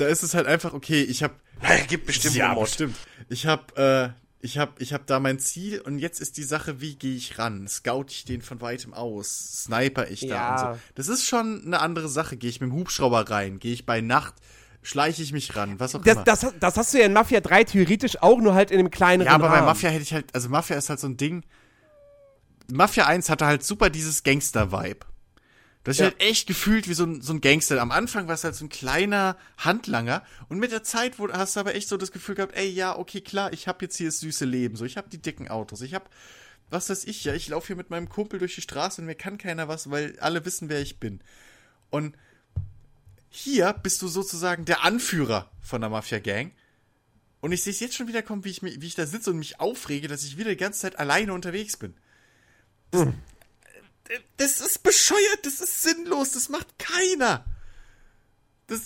da 0.00 0.06
ist 0.06 0.22
es 0.22 0.34
halt 0.34 0.46
einfach, 0.46 0.72
okay, 0.72 1.02
ich 1.02 1.22
habe 1.22 1.34
gibt 1.88 2.06
bestimmt 2.06 2.34
ja, 2.34 2.54
Mod. 2.54 2.64
bestimmt. 2.64 2.96
Ich 3.28 3.46
habe 3.46 4.14
äh, 4.14 4.20
ich 4.42 4.56
habe 4.58 4.72
ich 4.78 4.92
habe 4.94 5.04
da 5.06 5.20
mein 5.20 5.38
Ziel 5.38 5.80
und 5.80 5.98
jetzt 5.98 6.20
ist 6.20 6.36
die 6.38 6.42
Sache, 6.42 6.80
wie 6.80 6.94
gehe 6.96 7.14
ich 7.14 7.38
ran? 7.38 7.68
Scout 7.68 8.06
ich 8.08 8.24
den 8.24 8.40
von 8.40 8.60
weitem 8.62 8.94
aus? 8.94 9.64
Sniper 9.64 10.08
ich 10.08 10.20
da 10.20 10.26
Ja. 10.26 10.50
und 10.70 10.74
so. 10.76 10.80
Das 10.94 11.08
ist 11.08 11.26
schon 11.26 11.62
eine 11.66 11.80
andere 11.80 12.08
Sache. 12.08 12.36
Gehe 12.38 12.48
ich 12.48 12.60
mit 12.60 12.70
dem 12.70 12.74
Hubschrauber 12.76 13.28
rein? 13.30 13.58
Gehe 13.58 13.74
ich 13.74 13.84
bei 13.84 14.00
Nacht? 14.00 14.34
Schleiche 14.82 15.22
ich 15.22 15.32
mich 15.34 15.54
ran? 15.56 15.78
Was 15.78 15.94
auch 15.94 16.00
Das, 16.02 16.14
immer. 16.14 16.24
das, 16.24 16.46
das 16.58 16.76
hast 16.78 16.94
du 16.94 16.98
ja 16.98 17.04
in 17.04 17.12
Mafia 17.12 17.40
3 17.40 17.64
theoretisch 17.64 18.22
auch, 18.22 18.38
nur 18.40 18.54
halt 18.54 18.70
in 18.70 18.78
einem 18.78 18.90
kleineren 18.90 19.26
Ja, 19.26 19.34
aber 19.34 19.48
bei 19.50 19.56
Rahmen. 19.56 19.66
Mafia 19.66 19.90
hätte 19.90 20.02
ich 20.04 20.14
halt, 20.14 20.34
also 20.34 20.48
Mafia 20.48 20.76
ist 20.76 20.88
halt 20.88 21.00
so 21.00 21.06
ein 21.06 21.18
Ding. 21.18 21.44
Mafia 22.72 23.06
1 23.06 23.28
hatte 23.28 23.44
halt 23.44 23.62
super 23.62 23.90
dieses 23.90 24.22
Gangster-Vibe. 24.22 25.00
Hast 25.86 25.98
dich 25.98 26.04
Ja. 26.04 26.10
halt 26.10 26.20
echt 26.20 26.46
gefühlt 26.46 26.88
wie 26.88 26.94
so 26.94 27.04
ein, 27.04 27.22
so 27.22 27.32
ein 27.32 27.40
Gangster. 27.40 27.80
Am 27.80 27.90
Anfang 27.90 28.26
war 28.28 28.34
es 28.34 28.44
halt 28.44 28.54
so 28.54 28.64
ein 28.64 28.68
kleiner 28.68 29.36
Handlanger 29.56 30.22
und 30.48 30.58
mit 30.58 30.72
der 30.72 30.82
Zeit 30.82 31.18
wo, 31.18 31.28
hast 31.32 31.56
du 31.56 31.60
aber 31.60 31.74
echt 31.74 31.88
so 31.88 31.96
das 31.96 32.12
Gefühl 32.12 32.34
gehabt, 32.34 32.54
ey, 32.54 32.68
ja, 32.68 32.96
okay, 32.98 33.20
klar, 33.22 33.52
ich 33.52 33.66
habe 33.66 33.84
jetzt 33.84 33.96
hier 33.96 34.08
das 34.08 34.20
süße 34.20 34.44
Leben, 34.44 34.76
so, 34.76 34.84
ich 34.84 34.96
habe 34.98 35.08
die 35.08 35.18
dicken 35.18 35.48
Autos, 35.48 35.80
ich 35.80 35.94
habe, 35.94 36.04
was 36.68 36.90
weiß 36.90 37.04
ich, 37.04 37.24
ja, 37.24 37.34
ich 37.34 37.48
laufe 37.48 37.68
hier 37.68 37.76
mit 37.76 37.88
meinem 37.90 38.08
Kumpel 38.10 38.38
durch 38.38 38.54
die 38.54 38.60
Straße 38.60 39.00
und 39.00 39.06
mir 39.06 39.14
kann 39.14 39.38
keiner 39.38 39.68
was, 39.68 39.90
weil 39.90 40.18
alle 40.20 40.44
wissen, 40.44 40.68
wer 40.68 40.80
ich 40.82 41.00
bin. 41.00 41.20
Und 41.88 42.14
hier 43.30 43.72
bist 43.72 44.02
du 44.02 44.08
sozusagen 44.08 44.64
der 44.66 44.84
Anführer 44.84 45.50
von 45.62 45.80
der 45.80 45.90
Mafia-Gang. 45.90 46.52
Und 47.40 47.52
ich 47.52 47.62
sehe 47.62 47.72
es 47.72 47.80
jetzt 47.80 47.96
schon 47.96 48.06
wieder 48.08 48.22
kommen, 48.22 48.44
wie 48.44 48.50
ich, 48.50 48.62
wie 48.62 48.86
ich 48.86 48.94
da 48.96 49.06
sitze 49.06 49.30
und 49.30 49.38
mich 49.38 49.60
aufrege, 49.60 50.08
dass 50.08 50.24
ich 50.24 50.36
wieder 50.36 50.50
die 50.50 50.56
ganze 50.56 50.80
Zeit 50.80 50.98
alleine 50.98 51.32
unterwegs 51.32 51.76
bin. 51.78 51.94
Das, 52.90 53.02
Hm. 53.02 53.14
Das 54.36 54.60
ist 54.60 54.82
bescheuert, 54.82 55.40
das 55.44 55.60
ist 55.60 55.82
sinnlos, 55.82 56.32
das 56.32 56.48
macht 56.48 56.66
keiner. 56.78 57.44
Das, 58.66 58.80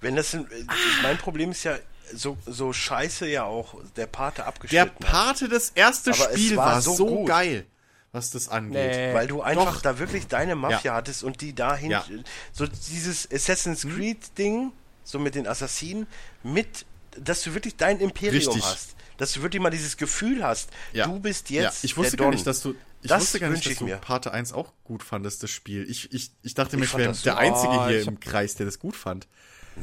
Wenn 0.00 0.14
das 0.16 0.30
sind, 0.30 0.48
Ah. 0.68 0.74
mein 1.02 1.18
Problem 1.18 1.50
ist 1.50 1.64
ja 1.64 1.76
so, 2.14 2.36
so 2.46 2.72
scheiße 2.72 3.26
ja 3.28 3.44
auch 3.44 3.74
der 3.96 4.06
Pate 4.06 4.36
der 4.36 4.46
abgeschnitten 4.46 5.04
hat. 5.04 5.12
Pate, 5.12 5.48
das 5.48 5.70
erste 5.70 6.12
Aber 6.12 6.30
Spiel 6.32 6.56
war 6.56 6.66
war, 6.66 6.82
so 6.82 6.94
so, 6.96 7.24
geil, 7.24 7.66
was 8.12 8.30
das 8.30 8.48
angeht. 8.48 8.74
Nee. 8.92 9.12
Weil 9.14 9.26
du 9.26 9.42
einfach 9.42 9.74
Doch. 9.76 9.82
da 9.82 9.98
wirklich 9.98 10.26
deine 10.28 10.54
Mafia 10.54 10.92
Ja. 10.92 10.94
hattest 10.94 11.22
und 11.24 11.40
die 11.40 11.54
dahin, 11.54 11.90
Ja. 11.90 12.04
so 12.52 12.66
dieses 12.66 13.28
Assassin's 13.30 13.84
Mhm. 13.84 13.94
Creed 13.96 14.38
Ding, 14.38 14.72
so 15.04 15.18
mit 15.18 15.34
den 15.34 15.46
Assassinen, 15.48 16.06
mit, 16.42 16.86
dass 17.16 17.42
du 17.42 17.54
wirklich 17.54 17.76
dein 17.76 17.98
Imperium 18.00 18.34
Richtig. 18.54 18.64
hast. 18.64 18.94
Dass 19.18 19.32
du 19.32 19.42
wirklich 19.42 19.60
mal 19.60 19.70
dieses 19.70 19.96
Gefühl 19.96 20.44
hast, 20.44 20.70
Ja. 20.92 21.06
du 21.06 21.18
bist 21.18 21.50
Ja, 21.50 21.62
jetzt 21.64 21.82
ich 21.82 21.96
wusste 21.96 22.12
der 22.12 22.18
gar 22.18 22.26
Don. 22.26 22.34
nicht, 22.34 22.46
dass 22.46 22.60
du. 22.62 22.74
Ich 23.02 23.08
Das 23.08 23.22
wusste 23.22 23.38
gar 23.40 23.50
nicht, 23.50 23.64
dass 23.64 23.72
ich 23.72 23.78
du 23.78 23.84
mir. 23.84 23.96
Parte 23.96 24.32
1 24.32 24.52
auch 24.52 24.72
gut 24.84 25.02
fandest, 25.02 25.42
das 25.42 25.50
Spiel. 25.50 25.88
Ich, 25.88 26.12
ich, 26.12 26.32
ich 26.42 26.54
dachte 26.54 26.76
mir, 26.76 26.84
Ich 26.84 26.90
ich 26.90 26.98
wäre 26.98 27.08
der 27.12 27.14
so- 27.14 27.30
Einzige 27.34 27.72
Oh, 27.72 27.86
hier 27.88 28.06
im 28.08 28.18
Kreis, 28.20 28.54
der 28.56 28.66
das 28.66 28.78
gut 28.78 28.96
fand. 28.96 29.28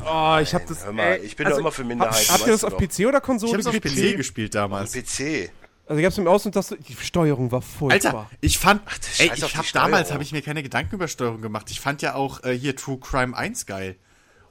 Oh, 0.01 0.37
ich 0.41 0.53
hab 0.53 0.65
das. 0.67 0.83
hör 0.85 0.91
mal, 0.91 1.19
ich 1.23 1.37
bin 1.37 1.47
doch 1.49 1.57
immer 1.57 1.71
für 1.71 1.85
Minderheiten, 1.85 2.27
Hab, 2.27 2.39
habt 2.39 2.47
ihr 2.47 2.51
das 2.51 2.65
auf. 2.65 2.75
PC 2.77 3.05
oder 3.07 3.21
Konsole 3.21 3.59
Ich 3.59 3.65
hab's 3.65 3.75
auf? 3.75 3.81
PC 3.81 4.17
gespielt 4.17 4.53
damals. 4.53 4.91
PC. 4.91 5.49
Also 5.87 5.99
ich 5.99 6.05
hab's 6.05 6.17
im 6.17 6.27
Aus 6.27 6.45
und 6.45 6.55
das, 6.55 6.75
die 6.87 6.95
Steuerung 6.95 7.51
war 7.51 7.61
furchtbar. 7.61 8.13
Alter, 8.23 8.29
ich 8.41 8.57
fand, 8.59 8.81
das 8.87 9.19
ey, 9.21 9.29
auf 9.31 9.37
ich 9.37 9.55
hab 9.55 9.71
damals 9.71 10.11
habe 10.11 10.23
ich 10.23 10.31
mir 10.33 10.41
keine 10.41 10.63
Gedanken 10.63 10.95
über 10.95 11.07
Steuerung 11.07 11.41
gemacht. 11.41 11.69
Ich 11.71 11.79
fand 11.79 12.01
ja 12.01 12.15
auch 12.15 12.43
äh, 12.43 12.57
hier 12.57 12.75
True 12.75 12.97
Crime 12.99 13.37
1 13.37 13.65
geil. 13.67 13.95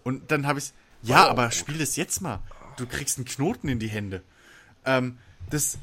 Und 0.04 0.30
dann 0.30 0.46
habe 0.46 0.60
ich 0.60 0.72
ja, 1.02 1.26
auch 1.26 1.30
aber 1.30 1.46
gut. 1.46 1.54
spiel 1.54 1.76
das 1.78 1.96
jetzt 1.96 2.20
mal. 2.22 2.40
Du 2.78 2.86
kriegst 2.86 3.18
einen 3.18 3.26
Knoten 3.26 3.68
in 3.68 3.78
die 3.80 3.88
Hände. 3.88 4.22
Ähm, 4.86 5.18
das 5.50 5.76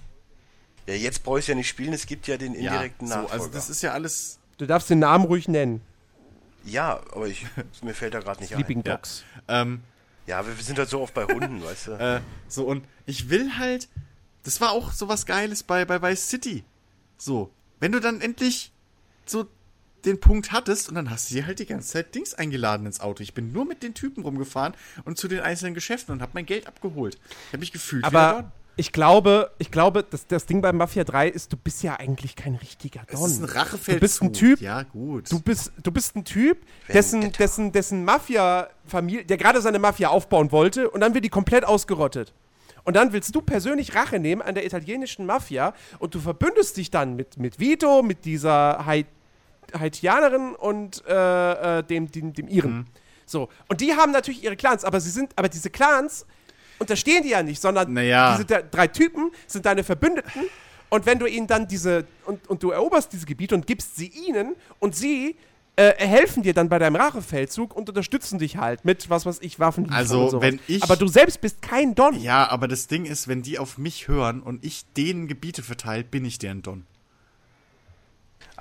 Ja, 0.87 0.95
jetzt 0.95 1.23
brauche 1.23 1.39
ich 1.39 1.47
ja 1.47 1.55
nicht 1.55 1.67
spielen, 1.69 1.93
es 1.93 2.05
gibt 2.05 2.27
ja 2.27 2.37
den 2.37 2.53
ja, 2.53 2.71
indirekten 2.71 3.07
so, 3.07 3.13
Nachfolger. 3.13 3.33
also 3.33 3.47
das 3.49 3.69
ist 3.69 3.81
ja 3.81 3.93
alles 3.93 4.39
Du 4.57 4.67
darfst 4.67 4.89
den 4.89 4.99
Namen 4.99 5.25
ruhig 5.25 5.47
nennen. 5.47 5.81
ja, 6.63 6.99
aber 7.13 7.27
ich, 7.27 7.45
mir 7.81 7.93
fällt 7.93 8.13
da 8.13 8.19
gerade 8.19 8.41
nicht 8.41 8.53
Sleeping 8.53 8.79
ein. 8.79 8.83
Dogs. 8.83 9.23
ähm, 9.47 9.81
Ja, 10.27 10.45
wir, 10.45 10.55
wir 10.55 10.63
sind 10.63 10.77
halt 10.77 10.89
so 10.89 11.01
oft 11.01 11.13
bei 11.13 11.25
Hunden, 11.25 11.63
weißt 11.63 11.87
du. 11.87 11.91
Äh, 11.93 12.21
so, 12.47 12.65
und 12.65 12.85
ich 13.05 13.29
will 13.29 13.57
halt, 13.57 13.87
das 14.43 14.61
war 14.61 14.71
auch 14.71 14.91
so 14.91 15.07
was 15.07 15.25
Geiles 15.25 15.63
bei, 15.63 15.85
bei 15.85 16.01
Vice 16.01 16.29
City. 16.29 16.63
So, 17.17 17.51
wenn 17.79 17.91
du 17.91 17.99
dann 17.99 18.21
endlich 18.21 18.71
so 19.25 19.47
den 20.05 20.19
Punkt 20.19 20.51
hattest 20.51 20.89
und 20.89 20.95
dann 20.95 21.09
hast 21.09 21.29
du 21.29 21.35
dir 21.35 21.45
halt 21.45 21.59
die 21.59 21.65
ganze 21.65 21.89
Zeit 21.89 22.15
Dings 22.15 22.33
eingeladen 22.33 22.85
ins 22.85 22.99
Auto. 22.99 23.21
Ich 23.21 23.33
bin 23.33 23.51
nur 23.51 23.65
mit 23.65 23.83
den 23.83 23.93
Typen 23.93 24.23
rumgefahren 24.23 24.73
und 25.05 25.17
zu 25.17 25.27
den 25.27 25.41
einzelnen 25.41 25.73
Geschäften 25.73 26.13
und 26.13 26.21
habe 26.21 26.31
mein 26.33 26.45
Geld 26.45 26.67
abgeholt. 26.67 27.19
Ich 27.47 27.47
habe 27.47 27.59
mich 27.59 27.71
gefühlt 27.71 28.03
Aber. 28.03 28.51
Ich 28.77 28.91
glaube, 28.91 29.51
ich 29.57 29.69
glaube, 29.71 30.03
das, 30.09 30.25
das 30.27 30.45
Ding 30.45 30.61
bei 30.61 30.71
Mafia 30.71 31.03
3 31.03 31.27
ist, 31.27 31.51
du 31.53 31.57
bist 31.57 31.83
ja 31.83 31.95
eigentlich 31.97 32.35
kein 32.35 32.55
richtiger 32.55 33.01
Don. 33.11 33.23
Es 33.25 33.31
ist 33.33 33.39
ein 33.41 33.45
Rachefeldzug. 33.45 33.93
Du 33.95 33.99
bist 33.99 34.21
ein 34.21 34.33
Typ, 34.33 34.61
Ja, 34.61 34.83
gut. 34.83 35.31
Du 35.31 35.39
bist, 35.39 35.71
du 35.81 35.91
bist 35.91 36.15
ein 36.15 36.23
Typ, 36.25 36.57
dessen, 36.91 37.31
dessen, 37.33 37.71
dessen 37.71 38.05
Mafia-Familie, 38.05 39.25
der 39.25 39.37
gerade 39.37 39.61
seine 39.61 39.79
Mafia 39.79 40.09
aufbauen 40.09 40.51
wollte 40.51 40.89
und 40.89 41.01
dann 41.01 41.13
wird 41.13 41.25
die 41.25 41.29
komplett 41.29 41.65
ausgerottet. 41.65 42.33
Und 42.83 42.95
dann 42.95 43.13
willst 43.13 43.35
du 43.35 43.41
persönlich 43.41 43.93
Rache 43.93 44.19
nehmen 44.19 44.41
an 44.41 44.55
der 44.55 44.65
italienischen 44.65 45.25
Mafia 45.27 45.73
und 45.99 46.15
du 46.15 46.19
verbündest 46.19 46.77
dich 46.77 46.89
dann 46.89 47.15
mit, 47.15 47.37
mit 47.37 47.59
Vito, 47.59 48.01
mit 48.01 48.25
dieser 48.25 48.85
Hai- 48.85 49.05
Haitianerin 49.77 50.55
und 50.55 51.03
äh, 51.07 51.79
äh, 51.79 51.83
dem, 51.83 52.11
dem, 52.11 52.33
dem 52.33 52.47
Iren. 52.47 52.71
Mhm. 52.77 52.85
So. 53.25 53.49
Und 53.69 53.81
die 53.81 53.93
haben 53.93 54.11
natürlich 54.11 54.43
ihre 54.43 54.55
Clans, 54.55 54.83
aber 54.83 54.99
sie 54.99 55.11
sind, 55.11 55.31
aber 55.37 55.47
diese 55.47 55.69
Clans 55.69 56.25
unterstehen 56.81 57.23
die 57.23 57.29
ja 57.29 57.41
nicht, 57.43 57.61
sondern 57.61 57.93
Naja. 57.93 58.35
diese 58.37 58.63
drei 58.63 58.87
Typen 58.87 59.31
sind 59.47 59.65
deine 59.65 59.83
Verbündeten 59.85 60.43
Und 60.89 61.05
wenn 61.05 61.19
du 61.19 61.25
ihnen 61.25 61.47
dann 61.47 61.67
diese, 61.69 62.05
und, 62.25 62.49
und 62.49 62.61
du 62.63 62.71
eroberst 62.71 63.13
diese 63.13 63.25
Gebiete 63.25 63.55
und 63.55 63.65
gibst 63.65 63.95
sie 63.95 64.07
ihnen 64.27 64.55
und 64.79 64.93
sie 64.93 65.37
äh, 65.77 65.93
helfen 66.05 66.43
dir 66.43 66.53
dann 66.53 66.67
bei 66.67 66.79
deinem 66.79 66.97
Rachefeldzug 66.97 67.73
und 67.73 67.87
unterstützen 67.87 68.39
dich 68.39 68.57
halt 68.57 68.83
mit, 68.83 69.09
was 69.09 69.25
weiß 69.25 69.37
ich, 69.41 69.57
Waffen. 69.57 69.89
Also, 69.89 70.23
und 70.25 70.29
sowas. 70.31 70.43
wenn 70.51 70.59
ich- 70.67 70.83
Aber 70.83 70.97
du 70.97 71.07
selbst 71.07 71.39
bist 71.39 71.61
kein 71.61 71.95
Don. 71.95 72.19
Ja, 72.19 72.49
aber 72.49 72.67
das 72.67 72.87
Ding 72.87 73.05
ist, 73.05 73.29
wenn 73.29 73.41
die 73.41 73.57
auf 73.57 73.77
mich 73.77 74.09
hören 74.09 74.41
und 74.41 74.65
ich 74.65 74.83
denen 74.97 75.29
Gebiete 75.29 75.63
verteile, 75.63 76.03
bin 76.03 76.25
ich 76.25 76.39
deren 76.39 76.61
Don. 76.61 76.85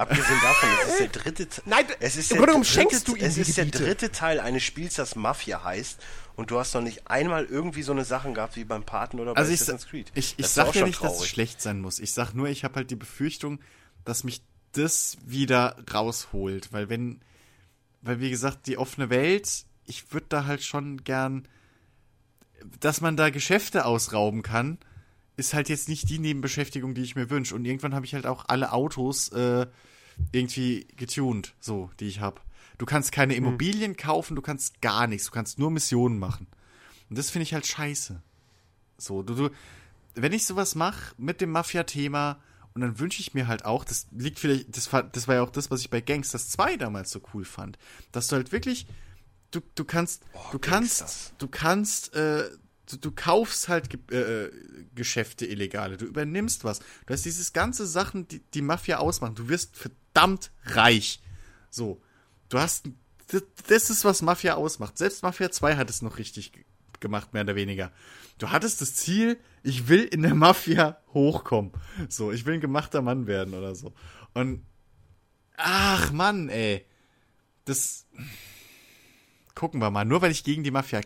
Abgesehen 0.00 0.40
davon, 0.42 0.68
es 0.82 0.88
ist 0.90 0.98
der 1.00 1.08
dritte 1.22 1.48
Te- 1.48 1.62
Nein, 1.66 1.84
es 2.00 2.16
ist 2.16 2.30
im 2.30 2.36
der 2.38 2.46
Grunde 2.46 2.46
genommen 2.46 2.64
dritte- 2.64 2.72
schenkst 2.90 3.08
du 3.08 3.14
ihnen 3.16 3.26
Es 3.26 3.36
ist 3.38 3.56
der 3.56 3.66
dritte 3.66 4.10
Teil 4.12 4.40
eines 4.40 4.62
Spiels, 4.62 4.94
das 4.94 5.14
Mafia 5.16 5.62
heißt. 5.62 6.00
Und 6.36 6.50
du 6.50 6.58
hast 6.58 6.72
noch 6.74 6.80
nicht 6.80 7.08
einmal 7.10 7.44
irgendwie 7.44 7.82
so 7.82 7.92
eine 7.92 8.04
Sachen 8.04 8.32
gehabt 8.34 8.56
wie 8.56 8.64
beim 8.64 8.82
Paten 8.84 9.20
oder 9.20 9.34
bei 9.34 9.40
Also 9.40 9.52
ich, 9.52 9.60
Assassin's 9.60 9.86
Creed. 9.86 10.10
ich, 10.14 10.34
ich 10.38 10.46
sag 10.46 10.68
ja 10.68 10.72
schon 10.80 10.84
nicht, 10.88 11.02
dass 11.02 11.10
es 11.12 11.16
traurig. 11.18 11.30
schlecht 11.30 11.60
sein 11.60 11.80
muss. 11.80 11.98
Ich 11.98 12.12
sag 12.12 12.32
nur, 12.32 12.48
ich 12.48 12.64
habe 12.64 12.76
halt 12.76 12.90
die 12.90 12.96
Befürchtung, 12.96 13.60
dass 14.04 14.24
mich 14.24 14.42
das 14.72 15.18
wieder 15.26 15.76
rausholt. 15.92 16.72
Weil 16.72 16.88
wenn, 16.88 17.20
weil 18.00 18.20
wie 18.20 18.30
gesagt, 18.30 18.66
die 18.68 18.78
offene 18.78 19.10
Welt, 19.10 19.64
ich 19.84 20.12
würde 20.14 20.26
da 20.30 20.46
halt 20.46 20.62
schon 20.62 21.04
gern, 21.04 21.46
dass 22.80 23.00
man 23.00 23.16
da 23.16 23.30
Geschäfte 23.30 23.84
ausrauben 23.84 24.42
kann, 24.42 24.78
ist 25.36 25.54
halt 25.54 25.68
jetzt 25.68 25.88
nicht 25.88 26.08
die 26.10 26.18
Nebenbeschäftigung, 26.18 26.94
die 26.94 27.02
ich 27.02 27.16
mir 27.16 27.28
wünsche. 27.30 27.54
Und 27.54 27.64
irgendwann 27.64 27.94
habe 27.94 28.04
ich 28.06 28.14
halt 28.14 28.26
auch 28.26 28.44
alle 28.48 28.72
Autos 28.72 29.28
äh, 29.30 29.66
irgendwie 30.32 30.86
getuned, 30.96 31.54
so, 31.60 31.90
die 32.00 32.08
ich 32.08 32.20
habe. 32.20 32.40
Du 32.78 32.86
kannst 32.86 33.12
keine 33.12 33.34
Immobilien 33.34 33.96
kaufen, 33.96 34.36
du 34.36 34.42
kannst 34.42 34.80
gar 34.80 35.06
nichts, 35.06 35.26
du 35.26 35.32
kannst 35.32 35.58
nur 35.58 35.70
Missionen 35.70 36.18
machen. 36.18 36.46
Und 37.10 37.18
das 37.18 37.30
finde 37.30 37.42
ich 37.42 37.52
halt 37.52 37.66
scheiße. 37.66 38.22
So, 38.96 39.22
du, 39.22 39.34
du, 39.34 39.50
wenn 40.14 40.32
ich 40.32 40.46
sowas 40.46 40.74
mache 40.74 41.14
mit 41.18 41.40
dem 41.40 41.50
Mafia-Thema, 41.50 42.40
und 42.74 42.82
dann 42.82 42.98
wünsche 42.98 43.20
ich 43.20 43.34
mir 43.34 43.48
halt 43.48 43.64
auch, 43.64 43.84
das 43.84 44.06
liegt 44.12 44.38
vielleicht, 44.38 44.76
das 44.76 44.92
war, 44.92 45.02
das 45.02 45.26
war 45.26 45.36
ja 45.36 45.42
auch 45.42 45.50
das, 45.50 45.70
was 45.70 45.80
ich 45.80 45.90
bei 45.90 46.00
Gangsters 46.00 46.50
2 46.50 46.76
damals 46.76 47.10
so 47.10 47.20
cool 47.34 47.44
fand, 47.44 47.78
dass 48.12 48.28
du 48.28 48.36
halt 48.36 48.52
wirklich, 48.52 48.86
du, 49.50 49.60
du 49.74 49.84
kannst, 49.84 50.22
du 50.52 50.58
kannst, 50.58 51.34
du 51.38 51.48
kannst, 51.48 52.14
äh, 52.14 52.48
du, 52.86 52.96
du 52.96 53.10
kaufst 53.10 53.68
halt 53.68 53.90
Ge 53.90 53.98
äh, 54.16 54.50
Geschäfte 54.94 55.46
illegale, 55.46 55.96
du 55.96 56.06
übernimmst 56.06 56.64
was. 56.64 56.80
Du 57.06 57.14
hast 57.14 57.24
dieses 57.24 57.52
ganze 57.52 57.86
Sachen, 57.86 58.28
die 58.28 58.40
die 58.54 58.62
Mafia 58.62 58.98
ausmachen. 58.98 59.34
Du 59.34 59.48
wirst 59.48 59.76
verdammt 60.12 60.50
reich. 60.64 61.20
So. 61.70 62.00
Du 62.48 62.58
hast, 62.58 62.88
das, 63.68 63.90
ist, 63.90 64.04
was 64.04 64.22
Mafia 64.22 64.54
ausmacht. 64.54 64.98
Selbst 64.98 65.22
Mafia 65.22 65.50
2 65.50 65.76
hat 65.76 65.88
es 65.88 66.02
noch 66.02 66.18
richtig 66.18 66.52
gemacht, 66.98 67.32
mehr 67.32 67.42
oder 67.42 67.54
weniger. 67.54 67.92
Du 68.38 68.50
hattest 68.50 68.80
das 68.80 68.94
Ziel, 68.94 69.38
ich 69.62 69.88
will 69.88 70.04
in 70.04 70.22
der 70.22 70.34
Mafia 70.34 70.98
hochkommen. 71.12 71.72
So, 72.08 72.32
ich 72.32 72.44
will 72.46 72.54
ein 72.54 72.60
gemachter 72.60 73.02
Mann 73.02 73.26
werden 73.26 73.54
oder 73.54 73.74
so. 73.74 73.92
Und, 74.34 74.64
ach 75.56 76.12
Mann, 76.12 76.48
ey. 76.48 76.84
Das, 77.66 78.06
gucken 79.54 79.80
wir 79.80 79.90
mal. 79.90 80.04
Nur 80.04 80.22
weil 80.22 80.32
ich 80.32 80.42
gegen 80.42 80.64
die 80.64 80.70
Mafia 80.70 81.02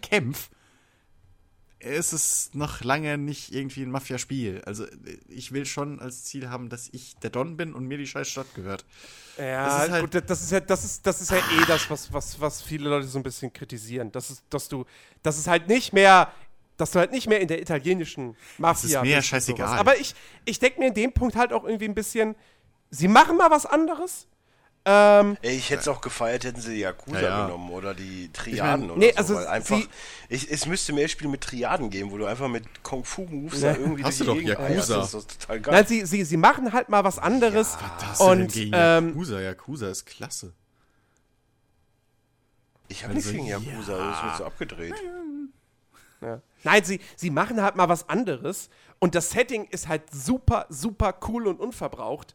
kämpfe, 1.81 1.99
ist 1.99 2.13
es 2.13 2.51
noch 2.55 2.83
lange 2.83 3.19
nicht 3.19 3.53
irgendwie 3.55 3.83
ein 3.83 3.91
Mafia-Spiel. 3.91 4.63
Also, 4.67 4.87
ich 5.29 5.53
will 5.53 5.67
schon 5.67 6.01
als 6.01 6.25
Ziel 6.25 6.49
haben, 6.51 6.69
dass 6.69 6.89
ich 6.93 7.17
der 7.23 7.31
Don 7.31 7.57
bin 7.57 7.75
und 7.75 7.87
mir 7.87 7.99
die 7.99 8.07
scheiß 8.07 8.29
Stadt 8.29 8.55
gehört. 8.55 8.85
Ja, 9.39 9.67
Das 9.67 9.85
ist 9.87 9.91
halt- 9.93 10.13
gut, 10.13 10.31
das 10.31 10.43
ist 10.43 10.53
ja, 10.53 10.61
das 10.61 10.85
ist, 10.85 11.07
das 11.07 11.21
ist 11.21 11.31
ja 11.31 11.39
eh 11.39 11.65
das, 11.67 11.91
was, 11.91 12.13
was, 12.13 12.41
was 12.41 12.63
viele 12.63 12.89
Leute 12.89 13.07
so 13.09 13.19
ein 13.19 13.23
bisschen 13.23 13.53
kritisieren. 13.53 14.13
Das 14.13 14.31
ist, 14.31 14.43
dass 14.51 14.69
du, 14.69 14.85
dass 15.23 15.39
es 15.39 15.47
halt 15.47 15.69
nicht 15.69 15.93
mehr, 15.93 16.33
dass 16.77 16.91
du 16.93 16.99
halt 17.01 17.11
nicht 17.13 17.29
mehr 17.29 17.41
in 17.41 17.49
der 17.49 17.61
italienischen 17.61 18.37
Mafia 18.59 19.03
mir 19.03 19.11
ja 19.11 19.17
bist 19.19 19.27
und 19.33 19.37
scheißegal. 19.37 19.67
sowas. 19.69 19.81
Aber 19.81 19.99
ich, 19.99 20.15
ich 20.45 20.59
denke 20.59 20.81
mir 20.81 20.89
in 20.89 20.95
dem 20.95 21.13
Punkt 21.13 21.37
halt 21.37 21.53
auch 21.53 21.65
irgendwie 21.65 21.87
ein 21.87 21.95
bisschen, 21.95 22.35
sie 22.91 23.09
machen 23.09 23.37
mal 23.37 23.51
was 23.51 23.67
anderes. 23.67 24.27
Ähm, 24.87 25.39
Ey, 25.41 25.57
ich 25.57 25.71
hätte 25.71 25.81
es 25.81 25.89
auch 25.89 26.03
gefeiert, 26.03 26.45
hätten 26.45 26.61
sie 26.61 26.75
die 26.75 26.81
Yakuza 26.81 27.19
Ja, 27.21 27.29
ja. 27.29 27.47
genommen 27.47 27.71
oder 27.71 27.95
die 27.95 28.31
Triaden 28.31 28.91
oder 28.91 28.99
nee, 28.99 29.13
so. 29.13 29.17
also 29.19 29.35
weil 29.37 29.47
einfach, 29.47 29.81
ich, 30.29 30.51
es 30.51 30.67
müsste 30.67 30.93
mehr 30.93 31.09
Spiele 31.09 31.31
mit 31.31 31.41
Triaden 31.41 31.89
geben, 31.89 32.11
wo 32.11 32.19
du 32.19 32.27
einfach 32.27 32.49
mit 32.49 32.65
Kung-Fu-Moves 32.83 33.63
Ja. 33.63 33.73
da 33.73 33.79
irgendwie 33.79 34.05
Hast 34.05 34.21
durch 34.21 34.29
du 34.29 34.35
die 34.35 34.45
doch, 34.53 34.59
Gegend. 34.59 34.69
Yakuza. 34.77 34.97
Das 34.99 35.15
ist 35.15 35.41
total 35.41 35.61
geil. 35.61 35.75
nein, 35.75 35.87
sie, 35.87 36.05
sie, 36.05 36.25
sie 36.25 36.37
machen 36.37 36.75
halt 36.75 36.91
mal 36.91 37.03
was 37.03 37.19
anderes. 37.19 37.79
Was 38.09 38.19
du 38.19 38.25
denn 38.31 38.43
und 38.43 38.53
gegen 38.53 38.73
ähm, 38.75 39.09
Yakuza? 39.09 39.41
Yakuza 39.41 39.89
ist 39.89 40.05
klasse. 40.05 40.53
ich 42.89 43.05
habe 43.05 43.15
nichts 43.15 43.29
also, 43.31 43.39
gegen 43.39 43.49
Yakuza, 43.49 43.97
das 43.97 44.23
wird 44.23 44.37
so 44.37 44.45
abgedreht. 44.45 44.95
Ja. 46.21 46.41
Nein, 46.63 46.85
sie, 46.85 47.01
sie 47.17 47.31
machen 47.31 47.63
halt 47.63 47.77
mal 47.77 47.89
was 47.89 48.09
anderes 48.11 48.69
und 48.99 49.15
das 49.15 49.31
Setting 49.31 49.65
ist 49.71 49.89
halt 49.89 50.03
super, 50.13 50.67
super 50.69 51.15
cool 51.29 51.47
und 51.47 51.59
unverbraucht. 51.61 52.35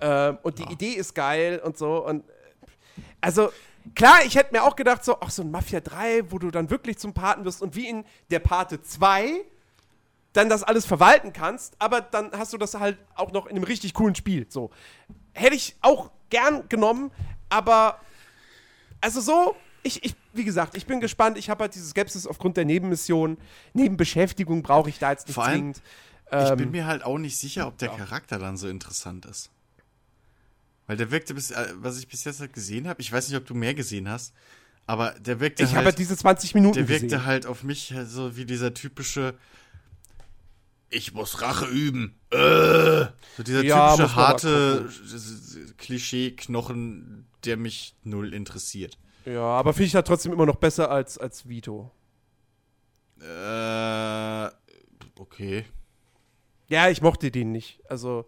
Ähm, 0.00 0.38
und 0.42 0.58
die 0.58 0.64
Idee 0.64 0.92
ist 0.92 1.14
geil 1.14 1.60
und 1.64 1.78
so. 1.78 2.04
Und 2.04 2.24
also, 3.20 3.50
klar, 3.94 4.18
ich 4.24 4.36
hätte 4.36 4.52
mir 4.54 4.62
auch 4.62 4.76
gedacht, 4.76 5.04
so, 5.04 5.18
ach, 5.20 5.30
so 5.30 5.42
ein 5.42 5.50
Mafia 5.50 5.80
3, 5.80 6.30
wo 6.30 6.38
du 6.38 6.50
dann 6.50 6.70
wirklich 6.70 6.98
zum 6.98 7.14
Paten 7.14 7.44
wirst 7.44 7.62
und 7.62 7.74
wie 7.76 7.88
in 7.88 8.04
der 8.30 8.40
Pate 8.40 8.82
2 8.82 9.44
dann 10.32 10.48
das 10.50 10.62
alles 10.62 10.84
verwalten 10.84 11.32
kannst, 11.32 11.74
aber 11.78 12.02
dann 12.02 12.30
hast 12.32 12.52
du 12.52 12.58
das 12.58 12.74
halt 12.74 12.98
auch 13.14 13.32
noch 13.32 13.46
in 13.46 13.56
einem 13.56 13.64
richtig 13.64 13.94
coolen 13.94 14.14
Spiel. 14.14 14.46
So. 14.50 14.70
Hätte 15.32 15.56
ich 15.56 15.76
auch 15.80 16.10
gern 16.28 16.68
genommen, 16.68 17.10
aber 17.48 17.98
also 19.00 19.20
so, 19.20 19.56
ich, 19.82 20.04
ich, 20.04 20.14
wie 20.34 20.44
gesagt, 20.44 20.76
ich 20.76 20.84
bin 20.84 21.00
gespannt. 21.00 21.38
Ich 21.38 21.48
habe 21.48 21.62
halt 21.62 21.74
diese 21.74 21.88
Skepsis 21.88 22.26
aufgrund 22.26 22.56
der 22.56 22.64
Nebenmission. 22.64 23.38
Nebenbeschäftigung 23.72 24.62
brauche 24.62 24.90
ich 24.90 24.98
da 24.98 25.12
jetzt 25.12 25.26
nicht 25.26 25.34
Vor 25.34 25.44
allem, 25.44 25.74
zwingend. 25.74 25.82
Ich 26.30 26.50
Ähm, 26.50 26.56
bin 26.56 26.70
mir 26.72 26.86
halt 26.86 27.04
auch 27.04 27.18
nicht 27.18 27.38
sicher, 27.38 27.68
ob 27.68 27.78
der 27.78 27.90
Charakter 27.90 28.38
dann 28.38 28.56
so 28.56 28.68
interessant 28.68 29.24
ist. 29.26 29.50
Weil 30.86 30.96
der 30.96 31.10
wirkte 31.10 31.34
bis, 31.34 31.50
äh, 31.50 31.74
was 31.76 31.98
ich 31.98 32.08
bis 32.08 32.24
jetzt 32.24 32.40
halt 32.40 32.52
gesehen 32.52 32.88
habe, 32.88 33.00
ich 33.00 33.10
weiß 33.12 33.28
nicht, 33.28 33.36
ob 33.36 33.46
du 33.46 33.54
mehr 33.54 33.74
gesehen 33.74 34.08
hast, 34.08 34.34
aber 34.86 35.10
der 35.18 35.40
wirkte 35.40 35.62
ich 35.62 35.70
habe 35.70 35.78
halt, 35.78 35.86
halt 35.86 35.98
diese 35.98 36.16
20 36.16 36.54
Minuten 36.54 36.74
der 36.74 36.88
wirkte 36.88 37.06
gesehen. 37.06 37.26
halt 37.26 37.46
auf 37.46 37.64
mich 37.64 37.92
so 38.04 38.36
wie 38.36 38.44
dieser 38.44 38.72
typische 38.72 39.34
ich 40.88 41.12
muss 41.12 41.42
Rache 41.42 41.66
üben. 41.66 42.14
Äh, 42.30 43.06
so 43.36 43.42
dieser 43.44 43.64
Ja, 43.64 43.96
typische 43.96 44.14
harte 44.14 44.88
Klischee-Knochen, 45.78 47.26
der 47.44 47.56
mich 47.56 47.96
null 48.04 48.32
interessiert. 48.32 48.96
Ja, 49.24 49.42
aber 49.42 49.72
finde 49.72 49.86
ich 49.88 49.94
halt 49.96 50.06
trotzdem 50.06 50.32
immer 50.32 50.46
noch 50.46 50.56
besser 50.56 50.88
als, 50.90 51.18
als 51.18 51.48
Vito. 51.48 51.90
Äh, 53.20 54.46
okay. 55.18 55.64
Ja, 56.68 56.88
ich 56.88 57.02
mochte 57.02 57.32
den 57.32 57.50
nicht. 57.50 57.80
Also, 57.88 58.26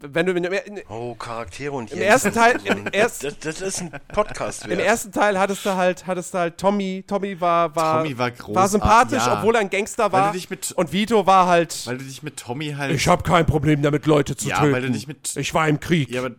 wenn 0.00 0.26
du 0.26 0.32
in, 0.32 0.44
in, 0.44 0.80
Oh, 0.88 1.14
Charaktere 1.14 1.72
und 1.72 1.90
Im 1.92 2.00
ersten 2.00 2.32
Teil- 2.32 2.60
im 2.64 2.84
das, 2.92 2.92
erst- 2.92 3.24
das, 3.24 3.38
das 3.40 3.60
ist 3.60 3.80
ein 3.82 3.90
Podcast. 4.08 4.64
im 4.64 4.70
wert. 4.70 4.80
ersten 4.82 5.10
Teil 5.12 5.38
hattest 5.38 5.64
du 5.66 5.74
halt, 5.74 6.06
hattest 6.06 6.34
du 6.34 6.38
halt 6.38 6.58
Tommy. 6.58 7.04
Tommy 7.06 7.40
war, 7.40 7.74
war, 7.74 8.02
Tommy 8.02 8.16
war 8.18 8.30
groß. 8.30 8.54
war 8.54 8.68
sympathisch, 8.68 9.26
ja. 9.26 9.38
obwohl 9.38 9.54
er 9.56 9.60
ein 9.62 9.70
Gangster 9.70 10.12
Weil 10.12 10.20
war. 10.22 10.32
du 10.32 10.38
dich 10.38 10.48
mit- 10.50 10.72
und 10.72 10.92
Vito 10.92 11.26
war 11.26 11.46
halt. 11.46 11.86
Weil 11.86 11.98
du 11.98 12.04
dich 12.04 12.22
mit 12.22 12.36
Tommy 12.36 12.72
halt. 12.76 12.94
ich 12.94 13.08
habe 13.08 13.22
kein 13.22 13.44
Problem 13.46 13.82
damit, 13.82 14.06
Leute 14.06 14.36
zu 14.36 14.48
Ja, 14.48 14.60
töten. 14.60 14.72
weil 14.72 14.82
du 14.82 14.90
nicht 14.90 15.08
mit- 15.08 15.34
ich 15.36 15.52
war 15.54 15.68
im 15.68 15.80
Krieg. 15.80 16.10
Ja, 16.10 16.20
aber 16.24 16.36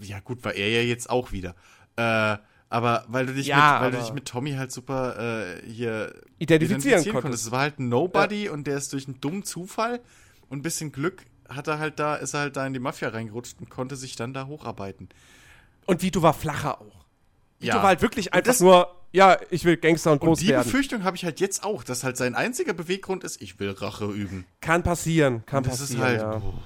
ja 0.00 0.20
gut, 0.20 0.44
war 0.44 0.54
er 0.54 0.68
ja 0.70 0.80
jetzt 0.82 1.10
auch 1.10 1.32
wieder. 1.32 1.54
Äh, 1.96 2.36
aber 2.68 3.04
weil 3.08 3.26
du 3.26 3.34
dich 3.34 3.46
Ja, 3.46 3.74
mit, 3.74 3.82
weil 3.82 3.90
du 3.92 3.98
dich 4.04 4.12
mit 4.12 4.24
Tommy 4.26 4.52
halt 4.54 4.72
super 4.72 5.46
äh, 5.62 5.62
hier 5.70 6.12
Identifizieren 6.38 7.04
konntest. 7.12 7.44
Es 7.46 7.50
war 7.50 7.60
halt 7.60 7.78
ein 7.78 7.88
Nobody 7.88 8.48
und 8.48 8.66
der 8.66 8.76
ist 8.76 8.92
durch 8.92 9.06
einen 9.06 9.20
dummen 9.20 9.44
Zufall 9.44 10.00
und 10.48 10.58
ein 10.58 10.62
bisschen 10.62 10.92
Glück 10.92 11.22
hat 11.48 11.68
er 11.68 11.78
halt 11.78 11.98
da, 11.98 12.16
ist 12.16 12.34
er 12.34 12.40
halt 12.40 12.56
da 12.56 12.66
in 12.66 12.72
die 12.72 12.78
Mafia 12.80 13.08
reingerutscht 13.08 13.56
und 13.60 13.70
konnte 13.70 13.96
sich 13.96 14.16
dann 14.16 14.32
da 14.34 14.46
hocharbeiten. 14.46 15.08
Und 15.86 16.02
Vito 16.02 16.22
war 16.22 16.34
flacher 16.34 16.80
auch. 16.80 17.04
Vito 17.58 17.74
Ja. 17.76 17.82
war 17.82 17.88
halt 17.88 18.02
wirklich 18.02 18.26
Und 18.26 18.34
einfach 18.34 18.52
das- 18.52 18.60
nur, 18.60 18.94
ja, 19.12 19.38
ich 19.50 19.64
will 19.64 19.76
Gangster 19.76 20.12
und 20.12 20.20
Und 20.20 20.28
groß 20.28 20.40
die 20.40 20.48
werden. 20.48 20.64
Befürchtung 20.64 21.04
habe 21.04 21.16
ich 21.16 21.24
halt 21.24 21.40
jetzt 21.40 21.64
auch, 21.64 21.84
dass 21.84 22.04
halt 22.04 22.16
sein 22.16 22.34
einziger 22.34 22.72
Beweggrund 22.74 23.24
ist, 23.24 23.40
ich 23.40 23.58
will 23.60 23.70
Rache 23.70 24.04
üben. 24.06 24.44
Kann 24.60 24.82
passieren, 24.82 25.44
kann 25.46 25.58
Und 25.64 25.72
das 25.72 25.78
passieren. 25.80 26.00
ist 26.02 26.06
halt, 26.06 26.20
ja. 26.20 26.38
boah, 26.38 26.62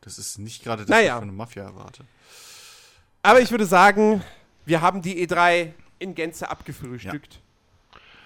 das 0.00 0.18
ist 0.18 0.38
nicht 0.38 0.62
gerade 0.62 0.82
das, 0.84 0.90
Naja. 0.90 1.02
was 1.02 1.08
ich 1.08 1.20
von 1.20 1.22
einer 1.28 1.32
Mafia 1.36 1.64
erwarte. 1.64 2.04
Aber 3.22 3.40
ich 3.40 3.50
würde 3.50 3.66
sagen, 3.66 4.22
wir 4.64 4.80
haben 4.80 5.02
die 5.02 5.26
E3 5.26 5.72
in 5.98 6.14
Gänze 6.14 6.48
abgefrühstückt. 6.48 7.40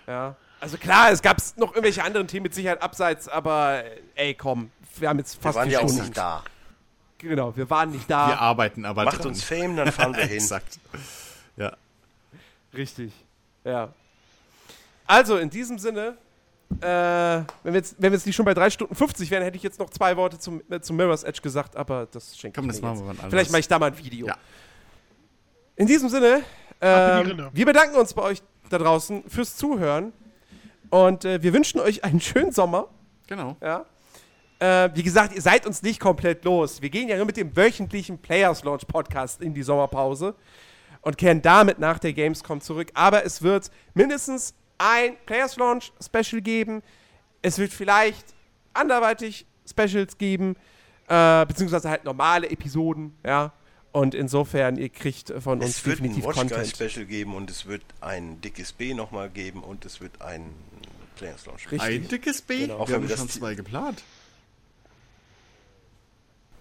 Ja. 0.07 0.37
Also 0.61 0.77
klar, 0.77 1.11
es 1.11 1.23
gab 1.23 1.39
noch 1.57 1.71
irgendwelche 1.71 2.05
anderen 2.05 2.29
Themen 2.29 2.43
mit 2.45 2.55
Sicherheit 2.55 2.83
abseits, 2.83 3.29
aber 3.29 3.83
ey, 4.15 4.35
komm, 4.35 4.71
wir 4.99 5.09
haben 5.09 5.19
jetzt 5.19 5.37
Wir 5.37 5.43
fast 5.43 5.57
waren 5.59 5.69
vier 5.69 5.79
ja 5.81 5.85
auch 5.85 5.93
nicht 5.93 6.17
da. 6.17 6.43
Genau, 7.19 7.55
wir 7.57 7.69
waren 7.69 7.91
nicht 7.91 8.09
da. 8.11 8.29
Wir 8.29 8.41
arbeiten 8.41 8.85
aber 8.85 9.05
Macht 9.05 9.19
dran. 9.19 9.29
uns 9.29 9.43
Fame, 9.45 9.77
dann 9.77 9.93
fahren 9.93 10.15
wir 10.17 10.25
hin. 10.27 10.37
Exakt. 10.39 10.79
Ja. 11.57 11.77
Richtig. 12.75 13.13
Ja. 13.65 13.89
Also, 15.07 15.37
in 15.37 15.51
diesem 15.51 15.79
Sinne, 15.79 16.17
äh, 16.81 16.87
wenn, 16.87 17.45
wir 17.65 17.73
jetzt, 17.75 17.97
wenn 17.99 18.13
wir 18.13 18.17
jetzt 18.17 18.27
nicht 18.27 18.37
schon 18.37 18.45
bei 18.47 18.55
3 18.55 18.71
Stunden 18.71 18.95
50 18.95 19.31
wären, 19.31 19.43
hätte 19.43 19.57
ich 19.57 19.63
jetzt 19.63 19.79
noch 19.81 19.91
zwei 19.91 20.17
Worte 20.17 20.39
zum, 20.39 20.63
äh, 20.71 20.81
zum 20.81 20.97
Mirror's 20.97 21.25
Edge 21.25 21.41
gesagt, 21.43 21.77
aber 21.77 22.07
das 22.11 22.39
schenke 22.39 22.59
Komm, 22.61 22.71
ich 22.71 22.77
das 22.77 22.83
machen 22.83 22.97
jetzt. 22.99 23.05
wir 23.05 23.11
anders. 23.11 23.27
Vielleicht 23.29 23.51
mache 23.51 23.61
ich 23.61 23.69
da 23.69 23.79
mal 23.79 23.87
ein 23.91 23.99
Video. 23.99 24.29
Ja. 24.29 24.37
In 25.77 25.87
diesem 25.87 26.09
Sinne, 26.09 26.43
Ab 26.81 27.19
in 27.21 27.25
die 27.25 27.31
Rinne. 27.33 27.51
wir 27.53 27.67
bedanken 27.67 27.97
uns 27.97 28.15
bei 28.15 28.23
euch 28.23 28.43
da 28.71 28.79
draußen 28.79 29.25
fürs 29.29 29.57
Zuhören 29.57 30.13
und 30.91 31.25
äh, 31.25 31.43
wir 31.43 31.53
wünschen 31.53 31.81
euch 31.81 32.05
einen 32.05 32.21
schönen 32.21 32.53
Sommer. 32.53 32.89
Genau. 33.27 33.57
Ja. 33.61 33.85
Äh, 34.61 34.91
wie 34.95 35.03
gesagt, 35.03 35.35
ihr 35.35 35.41
seid 35.43 35.67
uns 35.67 35.83
nicht 35.83 35.99
komplett 36.01 36.45
los. 36.45 36.83
Wir 36.83 36.91
gehen 36.91 37.09
ja 37.09 37.17
nur 37.17 37.25
mit 37.27 37.37
dem 37.39 37.57
wöchentlichen 37.57 38.19
Players 38.19 38.63
Launch 38.63 38.87
Podcast 38.87 39.41
in 39.41 39.55
die 39.55 39.63
Sommerpause 39.63 40.35
und 41.01 41.17
kehren 41.17 41.41
damit 41.41 41.79
nach 41.79 41.99
der 41.99 42.13
Gamescom 42.13 42.61
zurück. 42.61 42.91
Aber 42.95 43.25
es 43.25 43.41
wird 43.43 43.71
mindestens 43.95 44.55
ein 44.77 45.17
Players 45.25 45.57
Launch 45.57 45.93
Special 46.05 46.43
geben. 46.43 46.83
Es 47.41 47.59
wird 47.59 47.73
vielleicht 47.73 48.35
anderweitig 48.75 49.47
Specials 49.69 50.19
geben, 50.19 50.57
äh, 51.09 51.47
beziehungsweise 51.47 51.89
halt 51.89 52.05
normale 52.05 52.51
Episoden, 52.51 53.15
ja. 53.25 53.53
Und 53.93 54.15
insofern, 54.15 54.77
ihr 54.77 54.89
kriegt 54.91 55.33
von 55.41 55.59
uns 55.61 55.71
Es 55.79 55.87
wird 55.87 55.99
ein 56.01 56.03
definitiv 56.03 56.25
Watch 56.27 56.37
Content. 56.37 56.69
Special 56.69 57.07
geben 57.07 57.35
und 57.35 57.51
es 57.51 57.67
wird 57.67 57.83
ein 58.01 58.41
dickes 58.41 58.73
B 58.73 58.95
nochmal 58.95 59.31
geben 59.31 59.65
und 59.65 59.85
es 59.85 60.01
wird 60.01 60.21
ein 60.23 60.53
Players 61.17 61.47
Launch. 61.47 61.73
Richtig. 61.73 61.81
Ein 61.83 62.09
dickes 62.09 62.43
B? 62.43 62.59
Genau. 62.67 62.77
Auch 62.79 62.89
Wir 62.89 62.97
haben 62.97 63.09
schon 63.09 63.27
das- 63.27 63.37
zwei 63.37 63.55
geplant. 63.55 64.03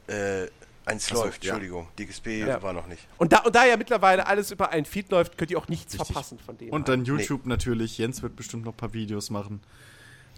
Äh, 0.09 0.49
eins 0.85 1.07
so, 1.07 1.15
läuft, 1.15 1.43
ja. 1.43 1.53
Entschuldigung. 1.53 1.87
B 2.23 2.39
Ja. 2.39 2.61
war 2.63 2.73
noch 2.73 2.87
nicht. 2.87 3.07
Und 3.17 3.31
da, 3.31 3.39
und 3.39 3.53
da 3.55 3.65
ja 3.65 3.77
mittlerweile 3.77 4.25
alles 4.27 4.51
über 4.51 4.69
einen 4.71 4.85
Feed 4.85 5.11
läuft, 5.11 5.37
könnt 5.37 5.51
ihr 5.51 5.57
auch 5.59 5.67
nichts 5.67 5.93
Richtig. 5.93 6.07
verpassen 6.07 6.39
von 6.39 6.57
dem. 6.57 6.69
Und 6.71 6.87
dann 6.89 7.05
YouTube 7.05 7.45
natürlich. 7.45 7.97
Jens 7.97 8.21
wird 8.21 8.35
bestimmt 8.35 8.65
noch 8.65 8.73
ein 8.73 8.77
paar 8.77 8.93
Videos 8.93 9.29
machen. 9.29 9.61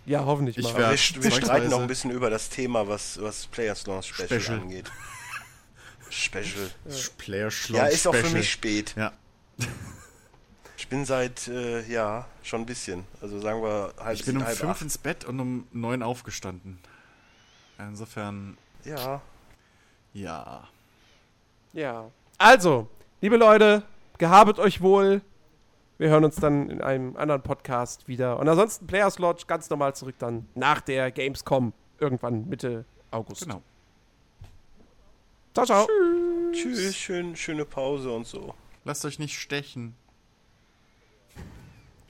ja, 0.06 0.26
hoffentlich 0.26 0.58
Ich 0.58 0.66
mal. 0.74 0.78
wir, 0.78 0.90
wir 0.92 1.32
streiten 1.32 1.70
noch 1.70 1.80
ein 1.82 1.88
bisschen 1.88 2.12
über 2.12 2.30
das 2.30 2.50
Thema, 2.50 2.88
was, 2.88 3.22
was 3.22 3.48
Players 3.48 3.86
Launch 3.88 4.08
Special, 4.14 4.42
Special. 4.42 4.60
angeht. 4.60 4.92
Special. 6.10 6.70
Player 7.18 7.50
Ja, 7.70 7.86
ist 7.86 8.06
auch 8.08 8.16
für 8.16 8.30
mich 8.30 8.52
spät. 8.52 8.94
Ja. 8.98 9.14
Ich 10.78 10.88
bin 10.88 11.06
seit, 11.06 11.48
äh, 11.48 11.86
ja, 11.88 12.28
schon 12.42 12.62
ein 12.62 12.66
bisschen. 12.66 13.06
Also 13.22 13.40
sagen 13.40 13.62
wir 13.62 13.94
halb 14.00 14.16
Ich 14.20 14.26
bin 14.26 14.38
um 14.38 14.44
halb 14.44 14.58
fünf 14.58 14.72
acht. 14.72 14.82
ins 14.82 14.98
Bett 14.98 15.24
und 15.26 15.40
um 15.40 15.68
neun 15.72 16.02
aufgestanden. 16.02 16.80
Insofern, 17.78 18.58
Ja, 18.84 19.22
ja. 20.14 20.68
Ja. 21.74 22.12
Also, 22.38 22.88
liebe 23.22 23.38
Leute, 23.38 23.84
gehabet 24.18 24.60
euch 24.60 24.82
wohl. 24.82 25.22
Wir 25.98 26.10
hören 26.10 26.26
uns 26.26 26.36
dann 26.36 26.70
in 26.70 26.82
einem 26.82 27.16
anderen 27.16 27.44
Podcast 27.44 28.08
wieder. 28.08 28.40
Und 28.40 28.50
ansonsten 28.50 28.88
Players 28.88 29.20
Lodge 29.20 29.44
ganz 29.46 29.70
normal 29.70 29.96
zurück 29.96 30.16
dann 30.18 30.48
nach 30.56 30.82
der 30.82 31.12
Gamescom 31.12 31.74
irgendwann 32.00 32.50
Mitte 32.50 32.86
August. 33.12 33.44
Genau. 33.44 33.62
Ciao, 35.54 35.66
ciao. 35.66 35.88
tschüss, 36.54 36.96
schön, 36.96 37.36
schöne 37.36 37.66
Pause 37.66 38.12
und 38.12 38.26
so. 38.26 38.56
Lasst 38.84 39.06
euch 39.06 39.20
nicht 39.20 39.38
stechen. 39.38 39.96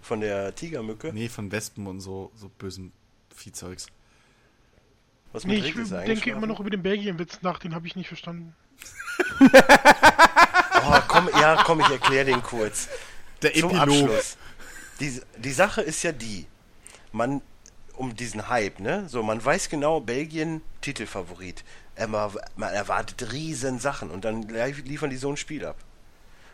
Von 0.01 0.21
der 0.21 0.55
Tigermücke. 0.55 1.11
Nee, 1.13 1.27
von 1.27 1.51
Wespen 1.51 1.87
und 1.87 1.99
so, 1.99 2.31
so 2.35 2.49
bösen 2.49 2.91
Viehzeugs. 3.35 3.87
Was 5.33 5.45
Nee, 5.45 5.57
ich 5.57 5.73
denke 5.73 6.31
immer 6.31 6.47
noch 6.47 6.59
über 6.59 6.69
den 6.69 6.83
Belgien-Witz 6.83 7.41
nach, 7.41 7.59
den 7.59 7.73
habe 7.73 7.87
ich 7.87 7.95
nicht 7.95 8.07
verstanden. 8.07 8.53
Oh, 10.83 10.99
komm, 11.07 11.29
ja, 11.39 11.63
komm, 11.63 11.79
ich 11.79 11.89
erkläre 11.89 12.25
den 12.25 12.41
kurz. 12.41 12.89
Der 13.41 13.53
Zum 13.53 13.69
Epilog. 13.69 14.09
Abschluss. 14.09 14.37
Die, 14.99 15.21
die 15.37 15.51
Sache 15.51 15.81
ist 15.81 16.03
ja 16.03 16.11
die, 16.11 16.47
man, 17.11 17.41
um 17.95 18.15
diesen 18.15 18.49
Hype, 18.49 18.79
ne? 18.79 19.07
So, 19.07 19.21
man 19.23 19.43
weiß 19.43 19.69
genau, 19.69 19.99
Belgien 19.99 20.61
Titelfavorit. 20.81 21.63
Man, 22.07 22.31
man 22.55 22.73
erwartet 22.73 23.31
riesen 23.31 23.79
Sachen 23.79 24.09
und 24.09 24.25
dann 24.25 24.43
liefern 24.43 25.09
die 25.09 25.17
so 25.17 25.29
ein 25.29 25.37
Spiel 25.37 25.65
ab. 25.65 25.77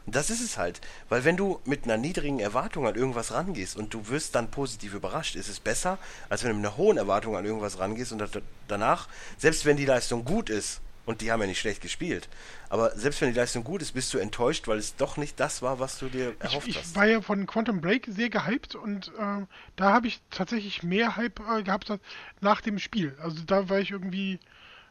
Das 0.10 0.30
ist 0.30 0.42
es 0.42 0.58
halt. 0.58 0.80
Weil 1.10 1.26
wenn 1.26 1.36
du 1.36 1.60
mit 1.66 1.84
einer 1.84 1.98
niedrigen 1.98 2.40
Erwartung 2.40 2.88
an 2.88 2.96
irgendwas 2.96 3.34
rangehst 3.34 3.76
und 3.76 3.94
du 3.94 4.08
wirst 4.08 4.36
dann 4.36 4.50
positiv 4.50 4.94
überrascht, 4.94 5.36
ist 5.36 5.50
es 5.50 5.60
besser, 5.60 6.00
als 6.30 6.44
wenn 6.44 6.52
du 6.52 6.56
mit 6.58 6.66
einer 6.66 6.78
hohen 6.78 6.98
Erwartung 6.98 7.36
an 7.36 7.46
irgendwas 7.46 7.78
rangehst 7.78 8.14
und 8.14 8.24
danach, 8.68 9.10
selbst 9.38 9.66
wenn 9.66 9.76
die 9.78 9.86
Leistung 9.86 10.24
gut 10.26 10.50
ist, 10.50 10.82
und 11.06 11.22
die 11.22 11.32
haben 11.32 11.40
ja 11.40 11.48
nicht 11.48 11.60
schlecht 11.60 11.82
gespielt, 11.82 12.28
aber 12.68 12.92
selbst 12.98 13.22
wenn 13.22 13.32
die 13.32 13.40
Leistung 13.40 13.64
gut 13.64 13.82
ist, 13.82 13.94
bist 13.94 14.14
du 14.14 14.18
enttäuscht, 14.18 14.68
weil 14.68 14.78
es 14.78 14.98
doch 14.98 15.16
nicht 15.16 15.40
das 15.40 15.62
war, 15.62 15.80
was 15.80 15.98
du 16.00 16.10
dir 16.10 16.36
Ich, 16.44 16.44
erhofft 16.44 16.68
ich 16.68 16.78
hast. 16.78 16.96
war 16.96 17.06
ja 17.06 17.22
von 17.22 17.46
Quantum 17.46 17.80
Break 17.80 18.08
sehr 18.10 18.30
gehypt 18.30 18.76
und 18.76 19.08
äh, 19.18 19.46
da 19.78 19.94
habe 19.94 20.08
ich 20.08 20.20
tatsächlich 20.32 20.84
mehr 20.84 21.16
Hype 21.16 21.40
äh, 21.40 21.64
gehabt 21.64 21.94
nach 22.42 22.60
dem 22.60 22.78
Spiel. 22.78 23.16
Also 23.22 23.42
da 23.46 23.70
war 23.70 23.80
ich 23.80 23.92
irgendwie 23.92 24.40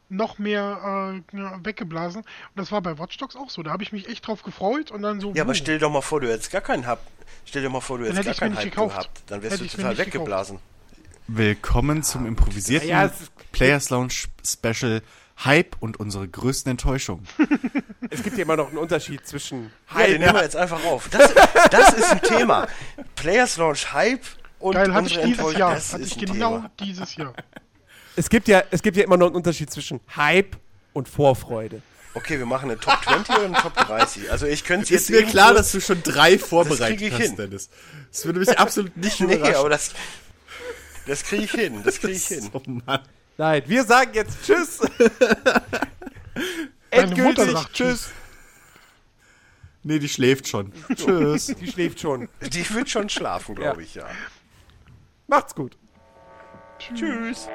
noch 0.09 0.39
mehr 0.39 1.23
äh, 1.33 1.37
ja, 1.37 1.59
weggeblasen. 1.65 2.21
Und 2.23 2.27
das 2.55 2.71
war 2.73 2.81
bei 2.83 2.99
Watch 2.99 3.17
Dogs 3.19 3.35
auch 3.37 3.51
so. 3.51 3.63
Da 3.63 3.73
habe 3.73 3.83
ich 3.83 3.93
mich 3.93 4.09
echt 4.09 4.27
drauf 4.27 4.43
gefreut 4.43 4.91
und 4.91 5.03
dann 5.03 5.21
so. 5.21 5.33
Ja, 5.35 5.43
aber 5.43 5.51
wuh. 5.51 5.55
stell 5.55 5.77
dir 5.77 5.87
doch 5.87 5.91
mal 5.93 6.01
vor, 6.03 6.21
du 6.21 6.29
hättest 6.31 6.51
gar 6.51 6.61
keinen 6.61 6.89
Hub. 6.89 6.99
Stell 7.45 7.63
dir 7.63 7.69
mal 7.71 7.81
vor, 7.81 7.99
du 7.99 8.05
hättest 8.05 8.19
hätte 8.21 8.29
gar 8.31 8.35
keinen 8.49 8.57
Hype 8.57 8.65
gekauft. 8.65 8.97
gehabt. 8.97 9.23
Dann 9.27 9.43
wärst 9.43 9.55
Hätte 9.55 9.65
du 9.65 9.71
total 9.77 9.91
gekauft. 9.95 10.07
weggeblasen. 10.15 10.59
Willkommen 11.29 12.03
zum 12.03 12.25
improvisierten 12.27 12.89
Ja, 12.89 13.07
ist- 13.07 13.33
Players 13.53 13.91
Lounge 13.91 14.13
Special 14.45 15.03
Hype 15.45 15.77
und 15.81 15.99
unsere 16.01 16.27
größten 16.29 16.71
Enttäuschungen. 16.71 17.27
Es 18.09 18.23
gibt 18.23 18.37
ja 18.39 18.45
immer 18.45 18.57
noch 18.57 18.69
einen 18.69 18.79
Unterschied 18.79 19.27
zwischen 19.27 19.73
Ja, 19.93 20.07
den 20.07 20.21
nehmen 20.21 20.35
wir 20.35 20.43
jetzt 20.43 20.55
einfach 20.55 20.83
auf. 20.85 21.09
Das, 21.11 21.35
das 21.71 21.93
ist 21.95 22.11
ein 22.13 22.23
Thema. 22.23 22.69
Players 23.17 23.57
Launch 23.57 23.93
Hype 23.93 24.25
und 24.61 24.75
Geil, 24.75 24.95
hatte 24.95 25.09
ich 25.09 25.19
unsere 25.19 25.27
dieses 25.27 25.39
Enttäuschung, 25.39 25.59
Jahr. 25.61 25.75
das 25.75 25.93
Hatte 25.93 26.03
ist 26.05 26.13
ich 26.17 26.27
genau 26.27 26.57
Thema. 26.59 26.71
dieses 26.81 27.17
Jahr. 27.17 27.35
Es 28.17 28.29
gibt 28.31 28.49
ja, 28.49 28.63
es 28.71 28.83
gibt 28.83 28.97
ja 28.97 29.05
immer 29.05 29.17
noch 29.17 29.27
einen 29.27 29.37
Unterschied 29.37 29.71
zwischen 29.71 30.01
Hype 30.17 30.57
und 30.93 31.09
Vorfreude. 31.09 31.83
Okay, 32.15 32.39
wir 32.39 32.47
machen 32.47 32.71
eine 32.71 32.81
Top 32.81 32.99
20 33.05 33.35
oder 33.37 33.45
eine 33.45 33.55
Top 33.59 33.75
30. 33.75 34.31
Also 34.31 34.47
ich 34.47 34.65
könnte 34.65 34.91
jetzt 34.93 35.03
Ist 35.03 35.11
mir 35.11 35.25
klar, 35.27 35.53
dass 35.53 35.71
du 35.73 35.81
schon 35.83 36.03
drei 36.03 36.39
vorbereitet 36.39 36.99
krieg 36.99 37.09
ich 37.09 37.13
hast, 37.13 37.21
hin. 37.23 37.37
Dennis. 37.37 37.69
Das 38.11 38.25
würde 38.25 38.41
mich 38.41 38.59
absolut 38.59 38.97
nicht 38.97 39.21
Nee, 39.21 39.35
überraschen. 39.35 39.57
aber 39.57 39.69
das, 39.69 39.91
das 41.07 41.23
kriege 41.25 41.45
ich 41.45 41.51
hin. 41.51 41.83
Das 41.85 42.01
kriege 42.01 42.15
ich 42.15 42.27
hin. 42.27 42.49
Oh 42.55 42.63
Mann. 42.65 43.01
Nein, 43.37 43.63
wir 43.67 43.85
sagen 43.85 44.13
jetzt 44.15 44.39
Tschüss. 44.47 44.79
Meine 46.91 47.09
Mutter 47.09 47.43
Endgültig 47.43 47.51
sagt 47.53 47.73
Tschüss. 47.75 48.09
Nee, 49.83 49.99
die 49.99 50.09
schläft 50.09 50.49
schon. 50.49 50.73
Tschüss. 50.95 51.47
Die 51.61 51.71
schläft 51.71 52.01
schon. 52.01 52.29
Die 52.41 52.75
wird 52.75 52.89
schon 52.89 53.09
schlafen, 53.11 53.55
glaube 53.57 53.83
Ja. 53.83 53.87
ich, 53.87 53.95
ja. 53.95 54.07
Macht's 55.29 55.55
gut. 55.55 55.77
Tschüss. 56.79 56.99
Tschüss. 56.99 57.49